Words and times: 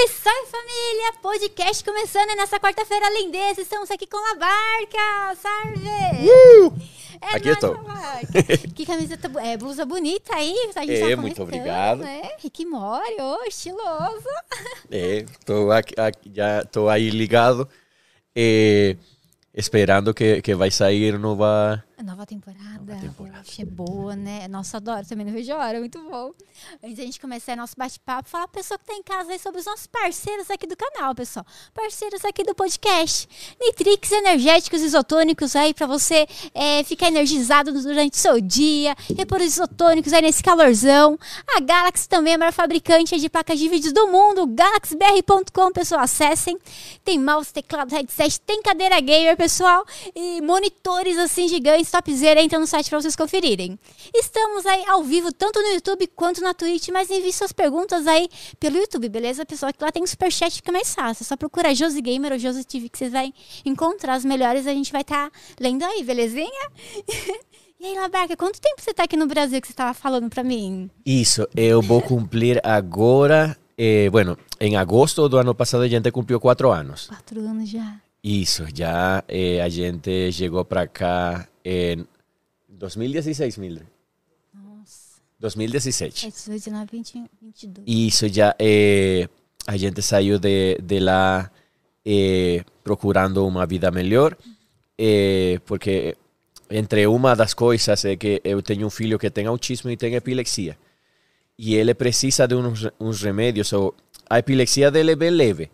Salve, 0.00 0.12
salve 0.22 0.46
família! 0.50 1.12
Podcast 1.20 1.84
começando 1.84 2.28
nessa 2.36 2.58
quarta-feira 2.58 3.10
lindeza. 3.20 3.60
Estamos 3.60 3.90
aqui 3.90 4.06
com 4.06 4.16
a 4.16 4.34
barca. 4.34 5.36
Salve! 5.36 6.28
Uh! 6.28 6.72
É 7.20 7.36
Aqui 7.36 7.48
eu 7.48 7.56
tô. 7.58 7.76
que 8.74 8.86
camiseta, 8.86 9.30
é, 9.40 9.56
blusa 9.56 9.84
bonita 9.84 10.34
aí. 10.34 10.54
A 10.74 10.80
gente 10.86 10.92
É, 11.02 11.10
tá 11.10 11.20
muito 11.20 11.42
obrigado. 11.42 11.98
Né? 11.98 12.30
Rick 12.38 12.64
Mori, 12.64 13.16
ô, 13.20 13.44
estiloso. 13.46 14.24
É, 14.90 15.24
tô 15.44 15.70
aqui, 15.70 15.94
aqui- 16.00 16.32
já 16.34 16.64
tô 16.64 16.88
aí 16.88 17.10
ligado, 17.10 17.68
é, 18.34 18.96
esperando 19.54 20.12
que, 20.14 20.40
que 20.42 20.54
vai 20.54 20.70
sair 20.70 21.18
nova. 21.18 21.84
A 22.00 22.02
Nova 22.02 22.24
temporada. 22.24 22.80
Nova 22.82 22.98
temporada. 22.98 23.44
É 23.58 23.64
boa, 23.66 24.16
né? 24.16 24.48
Nossa, 24.48 24.78
adoro. 24.78 25.06
Também 25.06 25.26
não 25.26 25.34
vejo 25.34 25.52
a 25.52 25.58
hora. 25.58 25.78
Muito 25.80 26.00
bom. 26.00 26.32
Antes 26.82 26.96
da 26.96 27.02
gente 27.02 27.20
começar 27.20 27.54
nosso 27.54 27.74
bate-papo, 27.76 28.26
falar 28.26 28.48
pra 28.48 28.62
pessoa 28.62 28.78
que 28.78 28.86
tá 28.86 28.94
em 28.94 29.02
casa 29.02 29.30
aí 29.30 29.38
sobre 29.38 29.60
os 29.60 29.66
nossos 29.66 29.86
parceiros 29.86 30.50
aqui 30.50 30.66
do 30.66 30.74
canal, 30.74 31.14
pessoal. 31.14 31.44
Parceiros 31.74 32.24
aqui 32.24 32.42
do 32.42 32.54
podcast. 32.54 33.28
Nitrix 33.60 34.12
energéticos 34.12 34.80
isotônicos 34.80 35.54
aí 35.54 35.74
pra 35.74 35.86
você 35.86 36.26
é, 36.54 36.82
ficar 36.84 37.08
energizado 37.08 37.70
durante 37.70 38.14
o 38.14 38.16
seu 38.16 38.40
dia. 38.40 38.96
Repor 39.14 39.42
os 39.42 39.48
isotônicos 39.48 40.14
aí 40.14 40.22
nesse 40.22 40.42
calorzão. 40.42 41.18
A 41.54 41.60
Galaxy 41.60 42.08
também 42.08 42.32
é 42.32 42.36
a 42.36 42.38
maior 42.38 42.52
fabricante 42.52 43.20
de 43.20 43.28
placas 43.28 43.58
de 43.58 43.68
vídeo 43.68 43.92
do 43.92 44.06
mundo. 44.06 44.46
galaxybr.com, 44.46 45.70
pessoal. 45.72 46.00
Acessem. 46.00 46.58
Tem 47.04 47.18
mouse, 47.18 47.52
teclado, 47.52 47.94
headset, 47.94 48.40
tem 48.40 48.62
cadeira 48.62 48.98
gamer, 49.00 49.36
pessoal. 49.36 49.84
E 50.16 50.40
monitores 50.40 51.18
assim 51.18 51.46
gigantes, 51.46 51.89
topzera. 51.90 52.40
Entra 52.42 52.58
no 52.58 52.66
site 52.66 52.88
pra 52.88 53.00
vocês 53.00 53.16
conferirem. 53.16 53.78
Estamos 54.14 54.64
aí 54.66 54.84
ao 54.86 55.02
vivo, 55.02 55.32
tanto 55.32 55.60
no 55.60 55.68
YouTube 55.74 56.06
quanto 56.08 56.40
na 56.40 56.54
Twitch, 56.54 56.88
mas 56.88 57.10
envie 57.10 57.32
suas 57.32 57.52
perguntas 57.52 58.06
aí 58.06 58.28
pelo 58.58 58.76
YouTube, 58.76 59.08
beleza, 59.08 59.44
pessoal? 59.44 59.72
Que 59.72 59.82
lá 59.82 59.90
tem 59.90 60.06
superchat, 60.06 60.56
fica 60.56 60.72
mais 60.72 60.94
fácil. 60.94 61.22
É 61.22 61.26
só 61.26 61.36
procura 61.36 61.74
Josi 61.74 62.00
Gamer 62.00 62.32
ou 62.32 62.38
Josi 62.38 62.64
TV 62.64 62.88
que 62.88 62.98
vocês 62.98 63.12
vão 63.12 63.32
encontrar 63.64 64.14
as 64.14 64.24
melhores. 64.24 64.66
A 64.66 64.72
gente 64.72 64.92
vai 64.92 65.02
estar 65.02 65.30
lendo 65.58 65.82
aí, 65.84 66.02
belezinha? 66.02 66.68
e 67.80 67.86
aí, 67.86 67.94
Labarca, 67.98 68.36
quanto 68.36 68.60
tempo 68.60 68.80
você 68.80 68.92
tá 68.92 69.04
aqui 69.04 69.16
no 69.16 69.26
Brasil 69.26 69.60
que 69.60 69.66
você 69.66 69.72
estava 69.72 69.94
falando 69.94 70.28
pra 70.28 70.44
mim? 70.44 70.90
Isso, 71.04 71.46
eu 71.56 71.80
vou 71.82 72.00
cumprir 72.02 72.60
agora. 72.64 73.56
eh, 73.76 74.10
bueno, 74.10 74.36
em 74.60 74.76
agosto 74.76 75.28
do 75.28 75.38
ano 75.38 75.54
passado 75.54 75.82
a 75.82 75.88
gente 75.88 76.10
cumpriu 76.10 76.38
quatro 76.38 76.70
anos. 76.70 77.06
Quatro 77.06 77.40
anos 77.40 77.68
já. 77.68 78.00
Isso, 78.22 78.66
já 78.74 79.24
eh, 79.28 79.60
a 79.62 79.68
gente 79.68 80.30
chegou 80.32 80.64
para 80.64 80.86
cá 80.86 81.48
em 81.64 82.06
2016, 82.68 83.56
Mildred. 83.58 83.86
Nossa. 84.54 85.20
2017. 85.38 86.26
É 86.26 86.30
18, 86.30 86.64
19, 86.64 86.88
20, 86.92 87.24
22. 87.42 87.84
Isso 87.86 88.28
já 88.28 88.54
eh, 88.58 89.28
a 89.66 89.76
gente 89.76 90.02
saiu 90.02 90.38
de, 90.38 90.78
de 90.82 91.00
lá 91.00 91.50
eh, 92.04 92.64
procurando 92.82 93.46
uma 93.46 93.66
vida 93.66 93.90
melhor, 93.90 94.36
eh, 94.98 95.58
porque 95.64 96.16
entre 96.70 97.06
uma 97.06 97.34
das 97.34 97.54
coisas 97.54 98.04
é 98.04 98.16
que 98.16 98.40
eu 98.44 98.62
tenho 98.62 98.86
um 98.86 98.90
filho 98.90 99.18
que 99.18 99.30
tem 99.30 99.46
autismo 99.46 99.90
e 99.90 99.96
tem 99.96 100.14
epilepsia. 100.14 100.78
E 101.58 101.74
ele 101.74 101.94
precisa 101.94 102.46
de 102.46 102.54
uns, 102.54 102.86
uns 102.98 103.22
remédios. 103.22 103.72
Ou, 103.72 103.94
a 104.28 104.38
epilepsia 104.38 104.90
dele 104.90 105.12
é 105.12 105.16
bem 105.16 105.30
leve. 105.30 105.70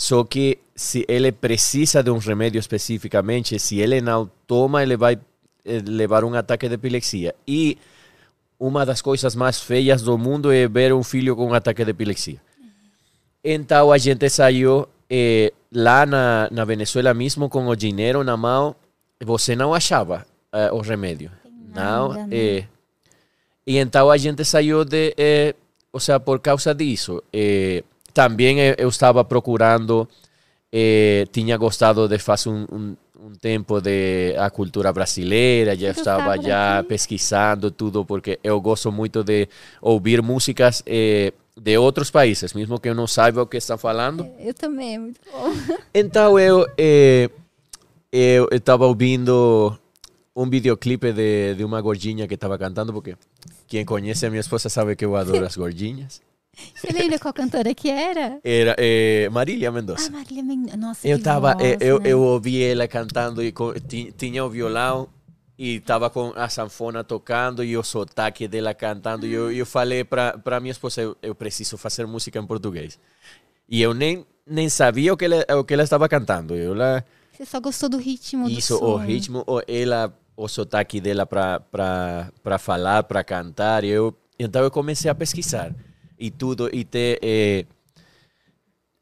Só 0.00 0.24
que 0.24 0.58
se 0.74 1.04
ele 1.06 1.30
precisa 1.30 2.02
de 2.02 2.10
um 2.10 2.16
remédio 2.16 2.58
especificamente, 2.58 3.58
se 3.58 3.80
ele 3.80 4.00
não 4.00 4.30
toma, 4.46 4.82
ele 4.82 4.96
vai 4.96 5.20
eh, 5.62 5.82
levar 5.84 6.24
um 6.24 6.32
ataque 6.32 6.66
de 6.70 6.74
epilepsia. 6.76 7.34
E 7.46 7.76
uma 8.58 8.86
das 8.86 9.02
coisas 9.02 9.36
mais 9.36 9.60
feias 9.60 10.00
do 10.00 10.16
mundo 10.16 10.50
é 10.50 10.66
ver 10.66 10.94
um 10.94 11.02
filho 11.02 11.36
com 11.36 11.48
um 11.48 11.52
ataque 11.52 11.84
de 11.84 11.90
epilepsia. 11.90 12.40
Então 13.44 13.92
a 13.92 13.98
gente 13.98 14.26
saiu 14.30 14.88
eh, 15.10 15.52
lá 15.70 16.06
na, 16.06 16.48
na 16.50 16.64
Venezuela 16.64 17.12
mesmo 17.12 17.50
com 17.50 17.66
o 17.66 17.76
dinheiro 17.76 18.24
na 18.24 18.38
mão, 18.38 18.74
você 19.22 19.54
não 19.54 19.74
achava 19.74 20.24
eh, 20.50 20.72
o 20.72 20.80
remédio. 20.80 21.30
Não, 21.74 22.14
né? 22.14 22.28
eh, 22.32 22.64
e 23.66 23.76
então 23.76 24.10
a 24.10 24.16
gente 24.16 24.46
saiu 24.46 24.82
de, 24.82 25.12
eh, 25.18 25.54
ou 25.92 26.00
seja, 26.00 26.18
por 26.18 26.40
causa 26.40 26.74
disso. 26.74 27.22
Eh, 28.10 28.12
também 28.12 28.58
eu, 28.60 28.74
eu 28.78 28.88
estava 28.88 29.24
procurando, 29.24 30.08
eh, 30.72 31.26
tinha 31.32 31.56
gostado 31.56 32.08
de 32.08 32.18
fazer 32.18 32.48
um, 32.50 32.66
um, 32.70 32.96
um 33.26 33.32
tempo 33.40 33.80
de 33.80 34.34
a 34.38 34.50
cultura 34.50 34.92
brasileira, 34.92 35.76
já 35.76 35.90
estava 35.90 36.40
já 36.40 36.84
pesquisando 36.88 37.70
tudo, 37.70 38.04
porque 38.04 38.38
eu 38.42 38.60
gosto 38.60 38.90
muito 38.90 39.22
de 39.22 39.48
ouvir 39.80 40.22
músicas 40.22 40.82
eh, 40.86 41.32
de 41.56 41.76
outros 41.78 42.10
países, 42.10 42.54
mesmo 42.54 42.78
que 42.80 42.88
eu 42.88 42.94
não 42.94 43.06
saiba 43.06 43.42
o 43.42 43.46
que 43.46 43.58
estão 43.58 43.76
falando. 43.76 44.26
Eu 44.38 44.54
também, 44.54 44.94
é 44.94 44.98
muito 44.98 45.20
bom. 45.30 45.52
Então 45.92 46.38
eu 46.38 46.66
eh, 46.78 47.30
eu 48.12 48.48
estava 48.50 48.86
ouvindo 48.86 49.78
um 50.34 50.48
videoclipe 50.48 51.12
de, 51.12 51.54
de 51.54 51.64
uma 51.64 51.80
gordinha 51.80 52.26
que 52.26 52.34
estava 52.34 52.56
cantando, 52.58 52.92
porque 52.92 53.16
quem 53.68 53.84
conhece 53.84 54.24
a 54.26 54.30
minha 54.30 54.40
esposa 54.40 54.68
sabe 54.68 54.96
que 54.96 55.04
eu 55.04 55.14
adoro 55.16 55.44
as 55.46 55.56
gordinhas. 55.56 56.20
Você 56.74 56.92
lembra 56.92 57.18
qual 57.18 57.32
cantora 57.32 57.74
que 57.74 57.88
era? 57.88 58.38
Era 58.42 58.74
eh, 58.78 59.28
Marília 59.30 59.68
Ah, 59.68 59.72
Mendonça. 59.72 60.10
Marília 60.10 60.42
Mendonça. 60.42 60.76
Nossa, 60.76 61.08
Eu 61.08 61.22
tava, 61.22 61.54
voz, 61.54 61.64
eh, 61.64 61.78
eu, 61.80 62.00
né? 62.00 62.10
eu 62.10 62.20
ouvi 62.20 62.62
ela 62.62 62.86
cantando 62.88 63.42
e 63.42 63.52
tinha 64.16 64.44
o 64.44 64.50
violão 64.50 65.08
e 65.58 65.76
estava 65.76 66.08
com 66.10 66.32
a 66.34 66.48
sanfona 66.48 67.04
tocando 67.04 67.62
e 67.62 67.76
o 67.76 67.82
sotaque 67.82 68.48
dela 68.48 68.74
cantando. 68.74 69.26
E 69.26 69.32
eu, 69.32 69.52
eu 69.52 69.66
falei 69.66 70.04
para 70.04 70.60
minha 70.60 70.72
esposa, 70.72 71.02
eu, 71.02 71.16
eu 71.22 71.34
preciso 71.34 71.76
fazer 71.78 72.06
música 72.06 72.38
em 72.38 72.46
português. 72.46 72.98
E 73.68 73.80
eu 73.80 73.94
nem, 73.94 74.26
nem 74.46 74.68
sabia 74.68 75.12
o 75.12 75.16
que, 75.16 75.26
ela, 75.26 75.44
o 75.58 75.64
que 75.64 75.74
ela 75.74 75.82
estava 75.84 76.08
cantando. 76.08 76.54
Eu 76.54 76.74
Você 77.32 77.46
só 77.46 77.60
gostou 77.60 77.88
do 77.88 77.98
ritmo 77.98 78.48
do 78.48 78.50
isso, 78.50 78.76
som. 78.78 78.84
o 78.84 78.96
ritmo, 78.96 79.44
o, 79.46 79.60
ela, 79.68 80.12
o 80.36 80.48
sotaque 80.48 81.00
dela 81.00 81.24
para 81.26 82.58
falar, 82.58 83.04
para 83.04 83.22
cantar. 83.22 83.84
Eu, 83.84 84.14
então 84.38 84.62
eu 84.62 84.70
comecei 84.70 85.10
a 85.10 85.14
pesquisar 85.14 85.74
e 86.20 86.30
tudo. 86.30 86.68
E 86.72 86.84
ter, 86.84 87.18
eh, 87.22 87.64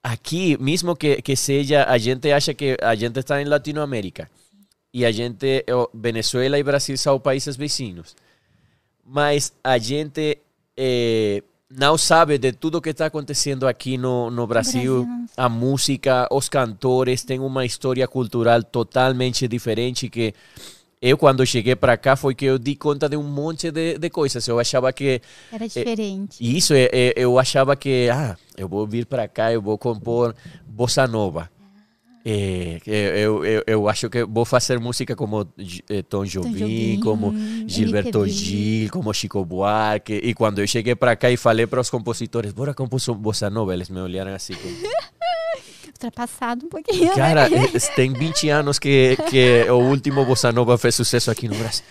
aqui, 0.03 0.57
mesmo 0.59 0.95
que, 0.95 1.21
que 1.21 1.35
seja, 1.35 1.85
a 1.85 1.99
gente 1.99 2.31
acha 2.31 2.55
que 2.55 2.77
a 2.81 2.95
gente 2.95 3.19
está 3.19 3.43
em 3.43 3.45
Latinoamérica. 3.45 4.31
E 4.95 5.05
a 5.05 5.13
gente, 5.13 5.65
o 5.71 5.91
Venezuela 5.93 6.59
e 6.59 6.63
Brasil 6.63 6.97
são 6.97 7.21
países 7.21 7.57
vizinhos. 7.57 8.17
Mas 9.05 9.53
a 9.63 9.77
gente 9.77 10.39
eh, 10.77 11.43
não 11.71 11.99
sabe 11.99 12.39
de 12.39 12.53
tudo 12.53 12.81
que 12.81 12.91
está 12.91 13.07
acontecendo 13.07 13.67
aqui 13.67 13.99
no, 13.99 14.31
no 14.31 14.47
Brasil. 14.47 15.05
Brasil, 15.05 15.29
A 15.37 15.49
música, 15.49 16.27
os 16.31 16.49
cantores 16.49 17.25
têm 17.25 17.41
uma 17.41 17.65
história 17.65 18.07
cultural 18.09 18.63
totalmente 18.63 19.47
diferente 19.47 20.09
que 20.09 20.35
eu, 21.01 21.17
quando 21.17 21.47
cheguei 21.47 21.77
para 21.77 21.97
cá, 21.97 22.17
foi 22.17 22.35
que 22.35 22.45
eu 22.45 22.59
di 22.59 22.75
conta 22.75 23.09
de 23.09 23.17
um 23.17 23.23
monte 23.23 23.71
de, 23.71 23.99
de 23.99 24.11
coisas. 24.11 24.47
Eu 24.47 24.59
achava 24.59 24.93
que 24.93 25.21
Era 25.53 25.67
diferente. 25.67 26.37
e 26.41 26.57
isso, 26.57 26.75
é, 26.75 26.89
é, 26.93 27.15
eu 27.17 27.39
achava 27.39 27.77
que, 27.77 28.09
ah, 28.11 28.37
eu 28.57 28.69
vou 28.69 28.87
vir 28.87 29.07
para 29.07 29.29
cá, 29.29 29.53
eu 29.53 29.63
vou 29.63 29.79
compor 29.79 30.35
bossa 30.67 31.07
nova. 31.07 31.49
É, 32.25 32.79
eu, 32.85 33.45
eu, 33.45 33.63
eu 33.67 33.89
acho 33.89 34.11
que 34.11 34.25
vou 34.25 34.45
fazer 34.45 34.79
música 34.79 35.17
como 35.17 35.49
eh, 35.89 36.03
Tom 36.03 36.25
Jobim, 36.25 36.53
Jobim, 36.53 37.01
como 37.01 37.33
Gilberto. 37.67 38.27
Gil, 38.27 38.91
como 38.91 39.15
Chico 39.15 39.43
Buarque. 39.45 40.13
E 40.13 40.35
quando 40.35 40.59
eu 40.59 40.67
cheguei 40.67 40.95
para 40.95 41.17
cá 41.17 41.31
e 41.31 41.37
falei 41.39 41.67
para 41.67 41.81
os 41.81 41.89
compositores, 41.89 42.53
bora 42.53 42.75
compor 42.75 43.01
bossa 43.15 43.49
nova, 43.49 43.73
eles 43.73 43.89
me 43.89 44.01
olharam 44.01 44.35
assim. 44.35 44.53
Como, 44.55 44.75
Ultrapassado 45.99 46.67
um 46.67 46.69
pouquinho. 46.69 47.13
Cara, 47.15 47.49
né? 47.49 47.67
tem 47.97 48.13
20 48.13 48.49
anos 48.51 48.79
que, 48.79 49.17
que 49.29 49.69
o 49.69 49.79
último 49.79 50.25
bossa 50.25 50.53
nova 50.53 50.79
fez 50.79 50.95
sucesso 50.95 51.29
aqui 51.29 51.49
no 51.49 51.57
Brasil. 51.57 51.85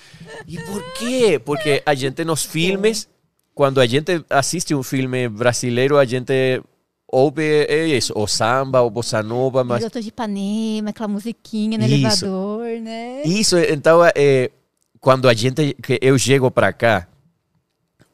E 0.47 0.57
por 0.61 0.93
quê? 0.93 1.41
Porque 1.43 1.83
a 1.85 1.93
gente 1.93 2.23
nos 2.23 2.45
filmes, 2.45 3.09
quando 3.53 3.81
a 3.81 3.85
gente 3.85 4.23
assiste 4.29 4.73
um 4.73 4.81
filme 4.81 5.27
brasileiro, 5.27 5.97
a 5.97 6.05
gente 6.05 6.63
ouve 7.07 7.65
é 7.67 7.85
isso, 7.85 8.13
o 8.15 8.27
samba, 8.27 8.81
o 8.81 8.89
bossa 8.89 9.21
nova, 9.21 9.63
mas 9.63 9.79
Garoto 9.79 10.01
de 10.01 10.09
Ipanema, 10.09 10.91
aquela 10.91 11.07
musiquinha 11.07 11.77
no 11.77 11.85
Isso. 11.85 12.25
elevador, 12.25 12.67
né? 12.81 13.23
Isso, 13.23 13.57
então, 13.57 14.01
é, 14.15 14.51
quando 14.99 15.27
a 15.27 15.33
gente, 15.33 15.75
que 15.81 15.99
eu 16.01 16.17
chego 16.17 16.51
para 16.51 16.71
cá 16.71 17.07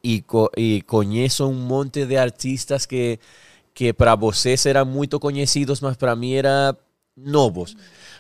e, 0.04 0.24
e 0.58 0.82
conheço 0.84 1.48
um 1.48 1.54
monte 1.54 2.06
de 2.06 2.18
artistas 2.18 2.86
que, 2.86 3.20
que 3.74 3.92
para 3.94 4.16
vocês 4.16 4.66
eram 4.66 4.86
muito 4.86 5.20
conhecidos, 5.20 5.82
mas 5.82 5.96
para 5.98 6.16
mim 6.16 6.34
eram 6.34 6.76
novos. 7.18 7.76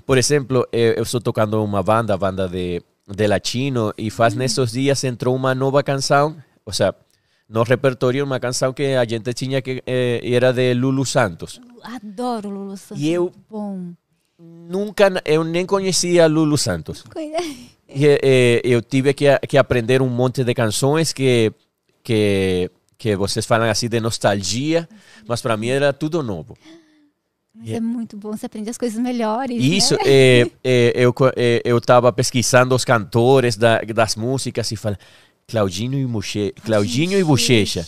Por 0.06 0.18
exemplo, 0.18 0.68
eu, 0.72 0.94
eu 0.94 1.04
estou 1.04 1.22
tocando 1.22 1.64
uma 1.64 1.82
banda, 1.84 2.18
banda 2.18 2.48
de, 2.48 2.82
de 3.08 3.28
latino, 3.28 3.94
e 3.98 4.10
faz 4.10 4.34
nesses 4.34 4.72
dias 4.72 5.04
entrou 5.04 5.36
uma 5.36 5.54
nova 5.56 5.82
canção, 5.84 6.36
ou 6.66 6.74
seja, 6.74 6.94
no 7.48 7.64
repertório, 7.64 8.24
uma 8.26 8.40
canção 8.40 8.74
que 8.74 8.96
a 8.96 9.06
gente 9.06 9.34
tinha 9.34 9.62
que 9.62 9.84
eh, 9.86 10.22
era 10.24 10.52
de 10.52 10.74
Lulu 10.74 11.06
Santos. 11.06 11.62
Adoro 11.84 12.50
Lulu 12.50 12.78
Santos. 12.78 13.04
E 13.04 13.10
eu- 13.10 13.32
Bom. 13.50 13.92
Nunca, 14.40 15.22
eu 15.26 15.44
nem 15.44 15.66
conhecia 15.66 16.28
Lulu 16.28 16.58
Santos. 16.58 17.04
E, 17.96 18.08
eh, 18.08 18.60
eu 18.64 18.82
tive 18.82 19.14
que, 19.14 19.26
que 19.48 19.56
aprender 19.56 20.02
um 20.02 20.10
monte 20.10 20.44
de 20.44 20.52
canções 20.56 21.14
que, 21.14 21.54
que, 22.04 22.72
que 23.04 23.18
vocês 23.18 23.46
falam 23.46 23.70
assim 23.70 23.90
de 23.90 24.00
nostalgia, 24.00 24.88
mas 25.28 25.42
para 25.42 25.58
mim 25.58 25.68
era 25.68 25.92
tudo 25.92 26.24
novo. 26.24 26.58
Mas 27.54 27.72
é 27.72 27.82
muito 27.82 28.16
bom, 28.16 28.32
você 28.32 28.46
aprende 28.46 28.70
as 28.70 28.78
coisas 28.78 28.98
melhores. 28.98 29.62
Isso, 29.62 29.96
né? 29.96 30.02
é, 30.08 30.52
é, 30.64 30.94
eu 30.96 31.14
é, 31.36 31.62
eu 31.66 31.78
estava 31.80 32.14
pesquisando 32.14 32.74
os 32.74 32.86
cantores 32.86 33.58
da, 33.58 33.80
das 33.82 34.16
músicas 34.16 34.72
e 34.72 34.78
falando 34.78 35.00
Claudinho 35.46 36.00
e 36.00 36.06
Bochecha, 36.06 36.54
Claudinho 36.64 37.20
e 37.20 37.24
Bochecha. 37.26 37.86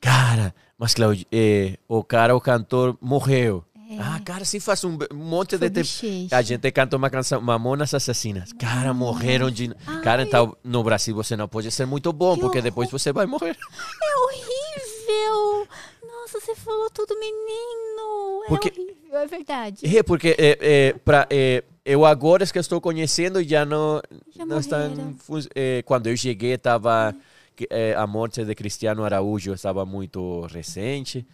Cara, 0.00 0.52
mas 0.76 0.92
Claud, 0.92 1.24
é, 1.30 1.78
o 1.86 2.02
cara, 2.02 2.34
o 2.34 2.40
cantor, 2.40 2.98
morreu. 3.00 3.64
É. 3.92 3.98
Ah, 4.00 4.20
cara, 4.24 4.44
se 4.44 4.58
faz 4.58 4.82
um, 4.84 4.96
monte 5.12 5.58
Foi 5.58 5.68
de 5.68 5.82
tempo. 5.82 6.34
A 6.34 6.40
gente 6.42 6.70
canta 6.72 6.96
uma 6.96 7.10
canção, 7.10 7.40
Mamonas 7.40 7.92
Assassinas. 7.92 8.52
Cara, 8.54 8.94
morreram 8.94 9.50
de. 9.50 9.68
Cara, 10.02 10.22
então 10.22 10.56
no 10.64 10.82
Brasil 10.82 11.14
você 11.14 11.36
não 11.36 11.46
pode 11.46 11.70
ser 11.70 11.84
muito 11.86 12.12
bom, 12.12 12.34
Que 12.34 12.40
porque 12.40 12.58
horror. 12.58 12.70
depois 12.70 12.90
você 12.90 13.12
vai 13.12 13.26
morrer. 13.26 13.56
É 14.02 14.16
horrível! 14.24 15.68
Nossa, 16.06 16.40
você 16.40 16.54
falou 16.54 16.88
tudo, 16.90 17.14
menino! 17.18 18.44
É 18.44 18.48
Porque- 18.48 18.68
horrível, 18.70 19.18
é 19.18 19.26
verdade. 19.26 19.96
É, 19.98 20.02
porque 20.02 20.36
é, 20.38 20.58
é, 20.60 20.92
pra, 21.04 21.26
é, 21.30 21.62
eu 21.84 22.04
agora 22.06 22.46
que 22.46 22.58
estou 22.58 22.80
conhecendo 22.80 23.42
já 23.44 23.64
não, 23.64 24.00
Já 24.34 24.46
não 24.46 24.58
estão. 24.58 25.14
é, 25.54 25.82
quando 25.82 26.06
eu 26.06 26.16
cheguei, 26.16 26.52
estava. 26.54 27.14
a 27.96 28.06
morte 28.06 28.44
de 28.44 28.54
Cristiano 28.54 29.04
Araújo 29.04 29.52
estava 29.52 29.84
muito 29.84 30.46
recente. 30.46 31.26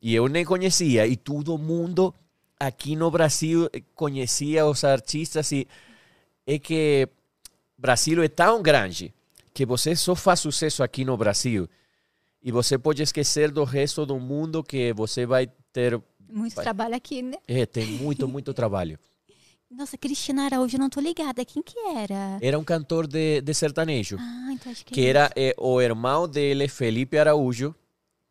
E 0.00 0.14
eu 0.14 0.28
nem 0.28 0.44
conhecia. 0.44 1.06
E 1.06 1.16
todo 1.16 1.58
mundo 1.58 2.14
aqui 2.58 2.96
no 2.96 3.10
Brasil 3.10 3.68
conhecia 3.94 4.66
os 4.66 4.84
artistas. 4.84 5.50
E 5.52 5.66
é 6.46 6.58
que 6.58 7.08
Brasil 7.76 8.22
é 8.22 8.28
tão 8.28 8.62
grande 8.62 9.14
que 9.52 9.66
você 9.66 9.94
só 9.96 10.14
faz 10.14 10.40
sucesso 10.40 10.82
aqui 10.82 11.04
no 11.04 11.16
Brasil. 11.16 11.68
E 12.42 12.52
você 12.52 12.78
pode 12.78 13.02
esquecer 13.02 13.50
do 13.50 13.64
resto 13.64 14.06
do 14.06 14.18
mundo 14.18 14.62
que 14.62 14.92
você 14.92 15.26
vai 15.26 15.48
ter. 15.72 16.00
Muito 16.30 16.54
Vai. 16.54 16.64
trabalho 16.64 16.94
aqui, 16.94 17.22
né? 17.22 17.36
É, 17.46 17.66
tem 17.66 17.86
muito, 17.86 18.28
muito 18.28 18.54
trabalho. 18.54 18.98
Nossa, 19.70 19.98
Cristina 19.98 20.44
Araújo, 20.44 20.78
não 20.78 20.88
tô 20.88 21.00
ligada. 21.00 21.44
Quem 21.44 21.62
que 21.62 21.78
era? 21.78 22.38
Era 22.40 22.58
um 22.58 22.64
cantor 22.64 23.06
de, 23.06 23.40
de 23.42 23.52
sertanejo. 23.52 24.16
Ah, 24.18 24.50
então 24.52 24.72
acho 24.72 24.84
que, 24.84 24.94
que 24.94 25.00
é 25.04 25.08
era 25.08 25.30
eh, 25.36 25.54
o 25.58 25.80
irmão 25.80 26.26
dele, 26.26 26.68
Felipe 26.68 27.18
Araújo, 27.18 27.74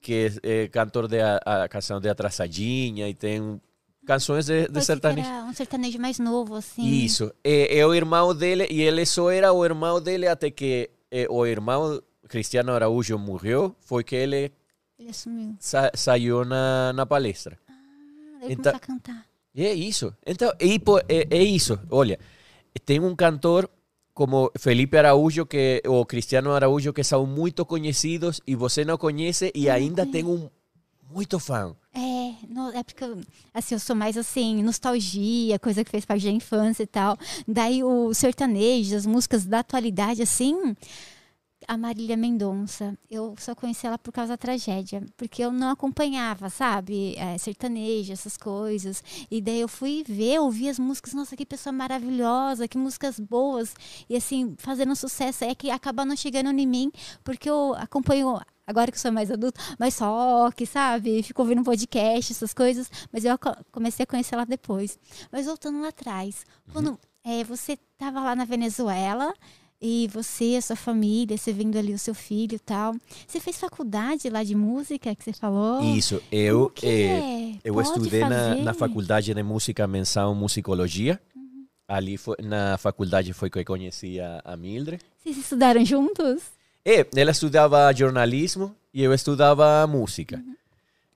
que 0.02 0.32
é 0.44 0.64
eh, 0.64 0.68
cantor 0.68 1.08
de 1.08 1.20
a, 1.20 1.38
a 1.46 1.68
canção 1.70 2.00
de 2.00 2.10
Atrasadinha 2.10 3.08
e 3.10 3.14
tem 3.14 3.60
canções 4.06 4.46
de, 4.46 4.68
de 4.68 4.82
sertanejo. 4.82 5.28
Era 5.28 5.44
um 5.44 5.54
sertanejo 5.54 6.00
mais 6.00 6.20
novo, 6.20 6.56
assim. 6.56 6.86
Isso. 6.88 7.32
É, 7.44 7.80
é 7.80 7.86
o 7.86 7.94
irmão 7.94 8.34
dele 8.34 8.68
e 8.70 8.82
ele 8.82 9.06
só 9.06 9.30
era 9.30 9.52
o 9.52 9.64
irmão 9.66 10.02
dele 10.02 10.28
até 10.28 10.50
que 10.50 10.90
eh, 11.12 11.28
o 11.30 11.46
irmão 11.46 12.02
Cristiano 12.28 12.72
Araújo 12.74 13.18
morreu, 13.18 13.76
foi 13.80 14.04
que 14.04 14.16
ele 14.16 14.52
Ele 15.00 15.12
sa 15.60 15.92
saiu 15.94 16.44
na, 16.46 16.92
na 16.94 17.06
palestra. 17.06 17.58
Ah, 17.68 17.74
daí 18.42 18.54
Então- 18.54 18.74
começou 18.74 18.76
a 18.76 18.80
cantar. 18.80 19.26
E 19.56 19.66
é 19.66 19.74
isso. 19.74 20.16
Então, 20.26 20.54
e, 20.62 20.80
é, 21.10 21.36
é 21.36 21.44
isso. 21.44 21.80
Olha, 21.90 22.20
tem 22.86 23.00
um 23.00 23.16
cantor 23.16 23.68
como 24.18 24.52
Felipe 24.58 24.98
Araújo 24.98 25.46
que, 25.46 25.80
ou 25.86 26.04
Cristiano 26.04 26.52
Araújo 26.52 26.92
que 26.92 27.04
são 27.04 27.24
muito 27.28 27.64
conhecidos 27.64 28.42
e 28.48 28.56
você 28.56 28.84
não 28.84 28.98
conhece 28.98 29.52
e 29.54 29.70
ainda 29.70 30.08
tem 30.08 30.26
um 30.26 30.50
muito 31.14 31.38
fã. 31.38 31.76
É, 31.94 32.34
no- 32.50 32.72
é 32.72 32.82
porque 32.82 33.06
assim, 33.54 33.76
eu 33.76 33.80
sou 33.80 33.96
mais 33.96 34.18
assim, 34.18 34.64
nostalgia, 34.64 35.60
coisa 35.60 35.84
que 35.86 35.92
fez 35.92 36.04
parte 36.04 36.26
da 36.26 36.32
infância 36.32 36.82
e 36.82 36.88
tal. 36.88 37.16
Daí 37.48 37.84
o 37.84 38.12
sertanejo, 38.12 38.96
as 38.96 39.06
músicas 39.06 39.46
da 39.46 39.60
atualidade, 39.60 40.24
assim, 40.24 40.76
a 41.68 41.78
Marília 41.78 42.16
Mendonça, 42.16 42.98
eu 43.10 43.36
só 43.38 43.54
conheci 43.54 43.86
ela 43.86 43.98
por 43.98 44.12
causa 44.14 44.34
da 44.34 44.38
tragédia, 44.38 45.04
porque 45.18 45.44
eu 45.44 45.52
não 45.52 45.70
acompanhava, 45.70 46.50
sabe, 46.50 47.14
é, 47.18 47.38
sertanejo, 47.38 48.14
essas 48.14 48.38
coisas. 48.38 49.04
E 49.30 49.42
daí 49.42 49.60
eu 49.60 49.68
fui 49.68 50.04
ver, 50.08 50.40
ouvir 50.40 50.70
as 50.70 50.80
músicas, 50.80 51.14
nossa, 51.14 51.36
que 51.36 51.46
pessoa 51.46 51.74
maravilhosa, 51.74 52.68
que 52.70 52.78
músicas 52.78 53.20
boas, 53.20 53.76
e 54.10 54.16
assim, 54.16 54.56
fazendo 54.58 54.96
sucesso. 54.96 55.44
É 55.44 55.54
que 55.54 55.70
acaba 55.70 56.06
não 56.06 56.16
chegando 56.16 56.58
em 56.58 56.66
mim, 56.66 56.92
porque 57.24 57.50
eu 57.50 57.76
acompanho 57.78 58.40
agora 58.66 58.92
que 58.92 59.00
sou 59.00 59.12
mais 59.12 59.30
adulta, 59.30 59.60
mas 59.78 60.00
rock, 60.00 60.66
sabe? 60.66 61.22
Fico 61.22 61.42
ouvindo 61.42 61.64
podcast, 61.64 62.32
essas 62.32 62.54
coisas. 62.54 62.90
Mas 63.12 63.26
eu 63.26 63.38
co- 63.38 63.56
comecei 63.74 64.04
a 64.04 64.08
conhecer 64.08 64.36
ela 64.36 64.46
depois. 64.46 64.98
Mas 65.32 65.46
voltando 65.46 65.82
lá 65.82 65.90
atrás, 65.90 66.46
quando 66.72 66.98
é, 67.26 67.44
você 67.44 67.74
estava 67.74 68.22
lá 68.22 68.36
na 68.36 68.46
Venezuela 68.46 69.34
e 69.82 70.08
você, 70.12 70.56
a 70.58 70.62
sua 70.62 70.76
família, 70.76 71.38
você 71.38 71.54
vendo 71.54 71.78
ali 71.78 71.94
o 71.94 72.00
seu 72.00 72.14
filho 72.16 72.56
e 72.56 72.60
tal. 72.60 72.96
Você 73.28 73.40
fez 73.40 73.58
faculdade 73.60 74.30
lá 74.30 74.44
de 74.44 74.56
música 74.56 75.14
que 75.16 75.24
você 75.24 75.34
falou? 75.34 75.84
Isso, 75.84 76.22
eu, 76.32 76.72
eh, 76.82 77.06
é? 77.06 77.56
eu 77.64 77.74
Pode 77.76 77.88
estudei 77.88 78.22
na, 78.22 78.56
na 78.56 78.74
faculdade 78.74 79.34
de 79.34 79.44
música 79.44 79.88
menção 79.88 80.34
musicologia. 80.34 81.20
Ali 81.88 82.18
foi, 82.18 82.36
na 82.44 82.78
faculdade 82.78 83.32
foi 83.34 83.50
que 83.50 83.60
eu 83.60 83.66
conheci 83.66 84.20
a, 84.20 84.42
a 84.44 84.58
Mildred. 84.58 85.02
Vocês 85.24 85.38
estudaram 85.38 85.86
juntos? 85.86 86.42
É, 86.84 87.06
ela 87.16 87.32
estudava 87.32 87.94
jornalismo 87.94 88.76
e 88.94 89.04
eu 89.04 89.14
estudava 89.14 89.86
música. 89.88 90.44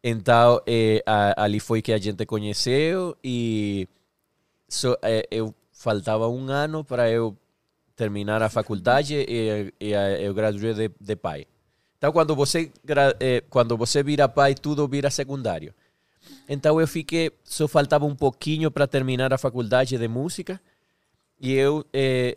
Então, 0.03 0.61
é, 0.65 1.03
a- 1.05 1.43
ali 1.43 1.59
foi 1.59 1.81
que 1.81 1.91
a 1.91 1.97
gente 1.97 2.25
conheceu 2.25 3.15
e 3.23 3.87
só, 4.67 4.95
é, 5.01 5.27
eu 5.29 5.53
faltava 5.73 6.27
um 6.29 6.49
ano 6.49 6.83
para 6.83 7.09
eu 7.09 7.35
terminar 8.05 8.41
a 8.41 8.49
faculdade 8.49 9.13
e, 9.15 9.71
e 9.79 9.91
eu 10.25 10.33
graduei 10.33 10.73
de, 10.73 10.91
de 10.99 11.15
pai. 11.15 11.45
Então, 11.97 12.11
quando 12.11 12.35
você, 12.35 12.71
é, 13.19 13.41
quando 13.47 13.77
você 13.77 14.01
vira 14.01 14.27
pai, 14.27 14.55
tudo 14.55 14.87
vira 14.87 15.11
secundário. 15.11 15.71
Então, 16.49 16.81
eu 16.81 16.87
fiquei, 16.87 17.31
só 17.43 17.67
faltava 17.67 18.05
um 18.05 18.15
pouquinho 18.15 18.71
para 18.71 18.87
terminar 18.87 19.31
a 19.31 19.37
faculdade 19.37 19.95
de 19.99 20.07
música 20.07 20.59
e 21.39 21.53
eu, 21.53 21.85
é, 21.93 22.35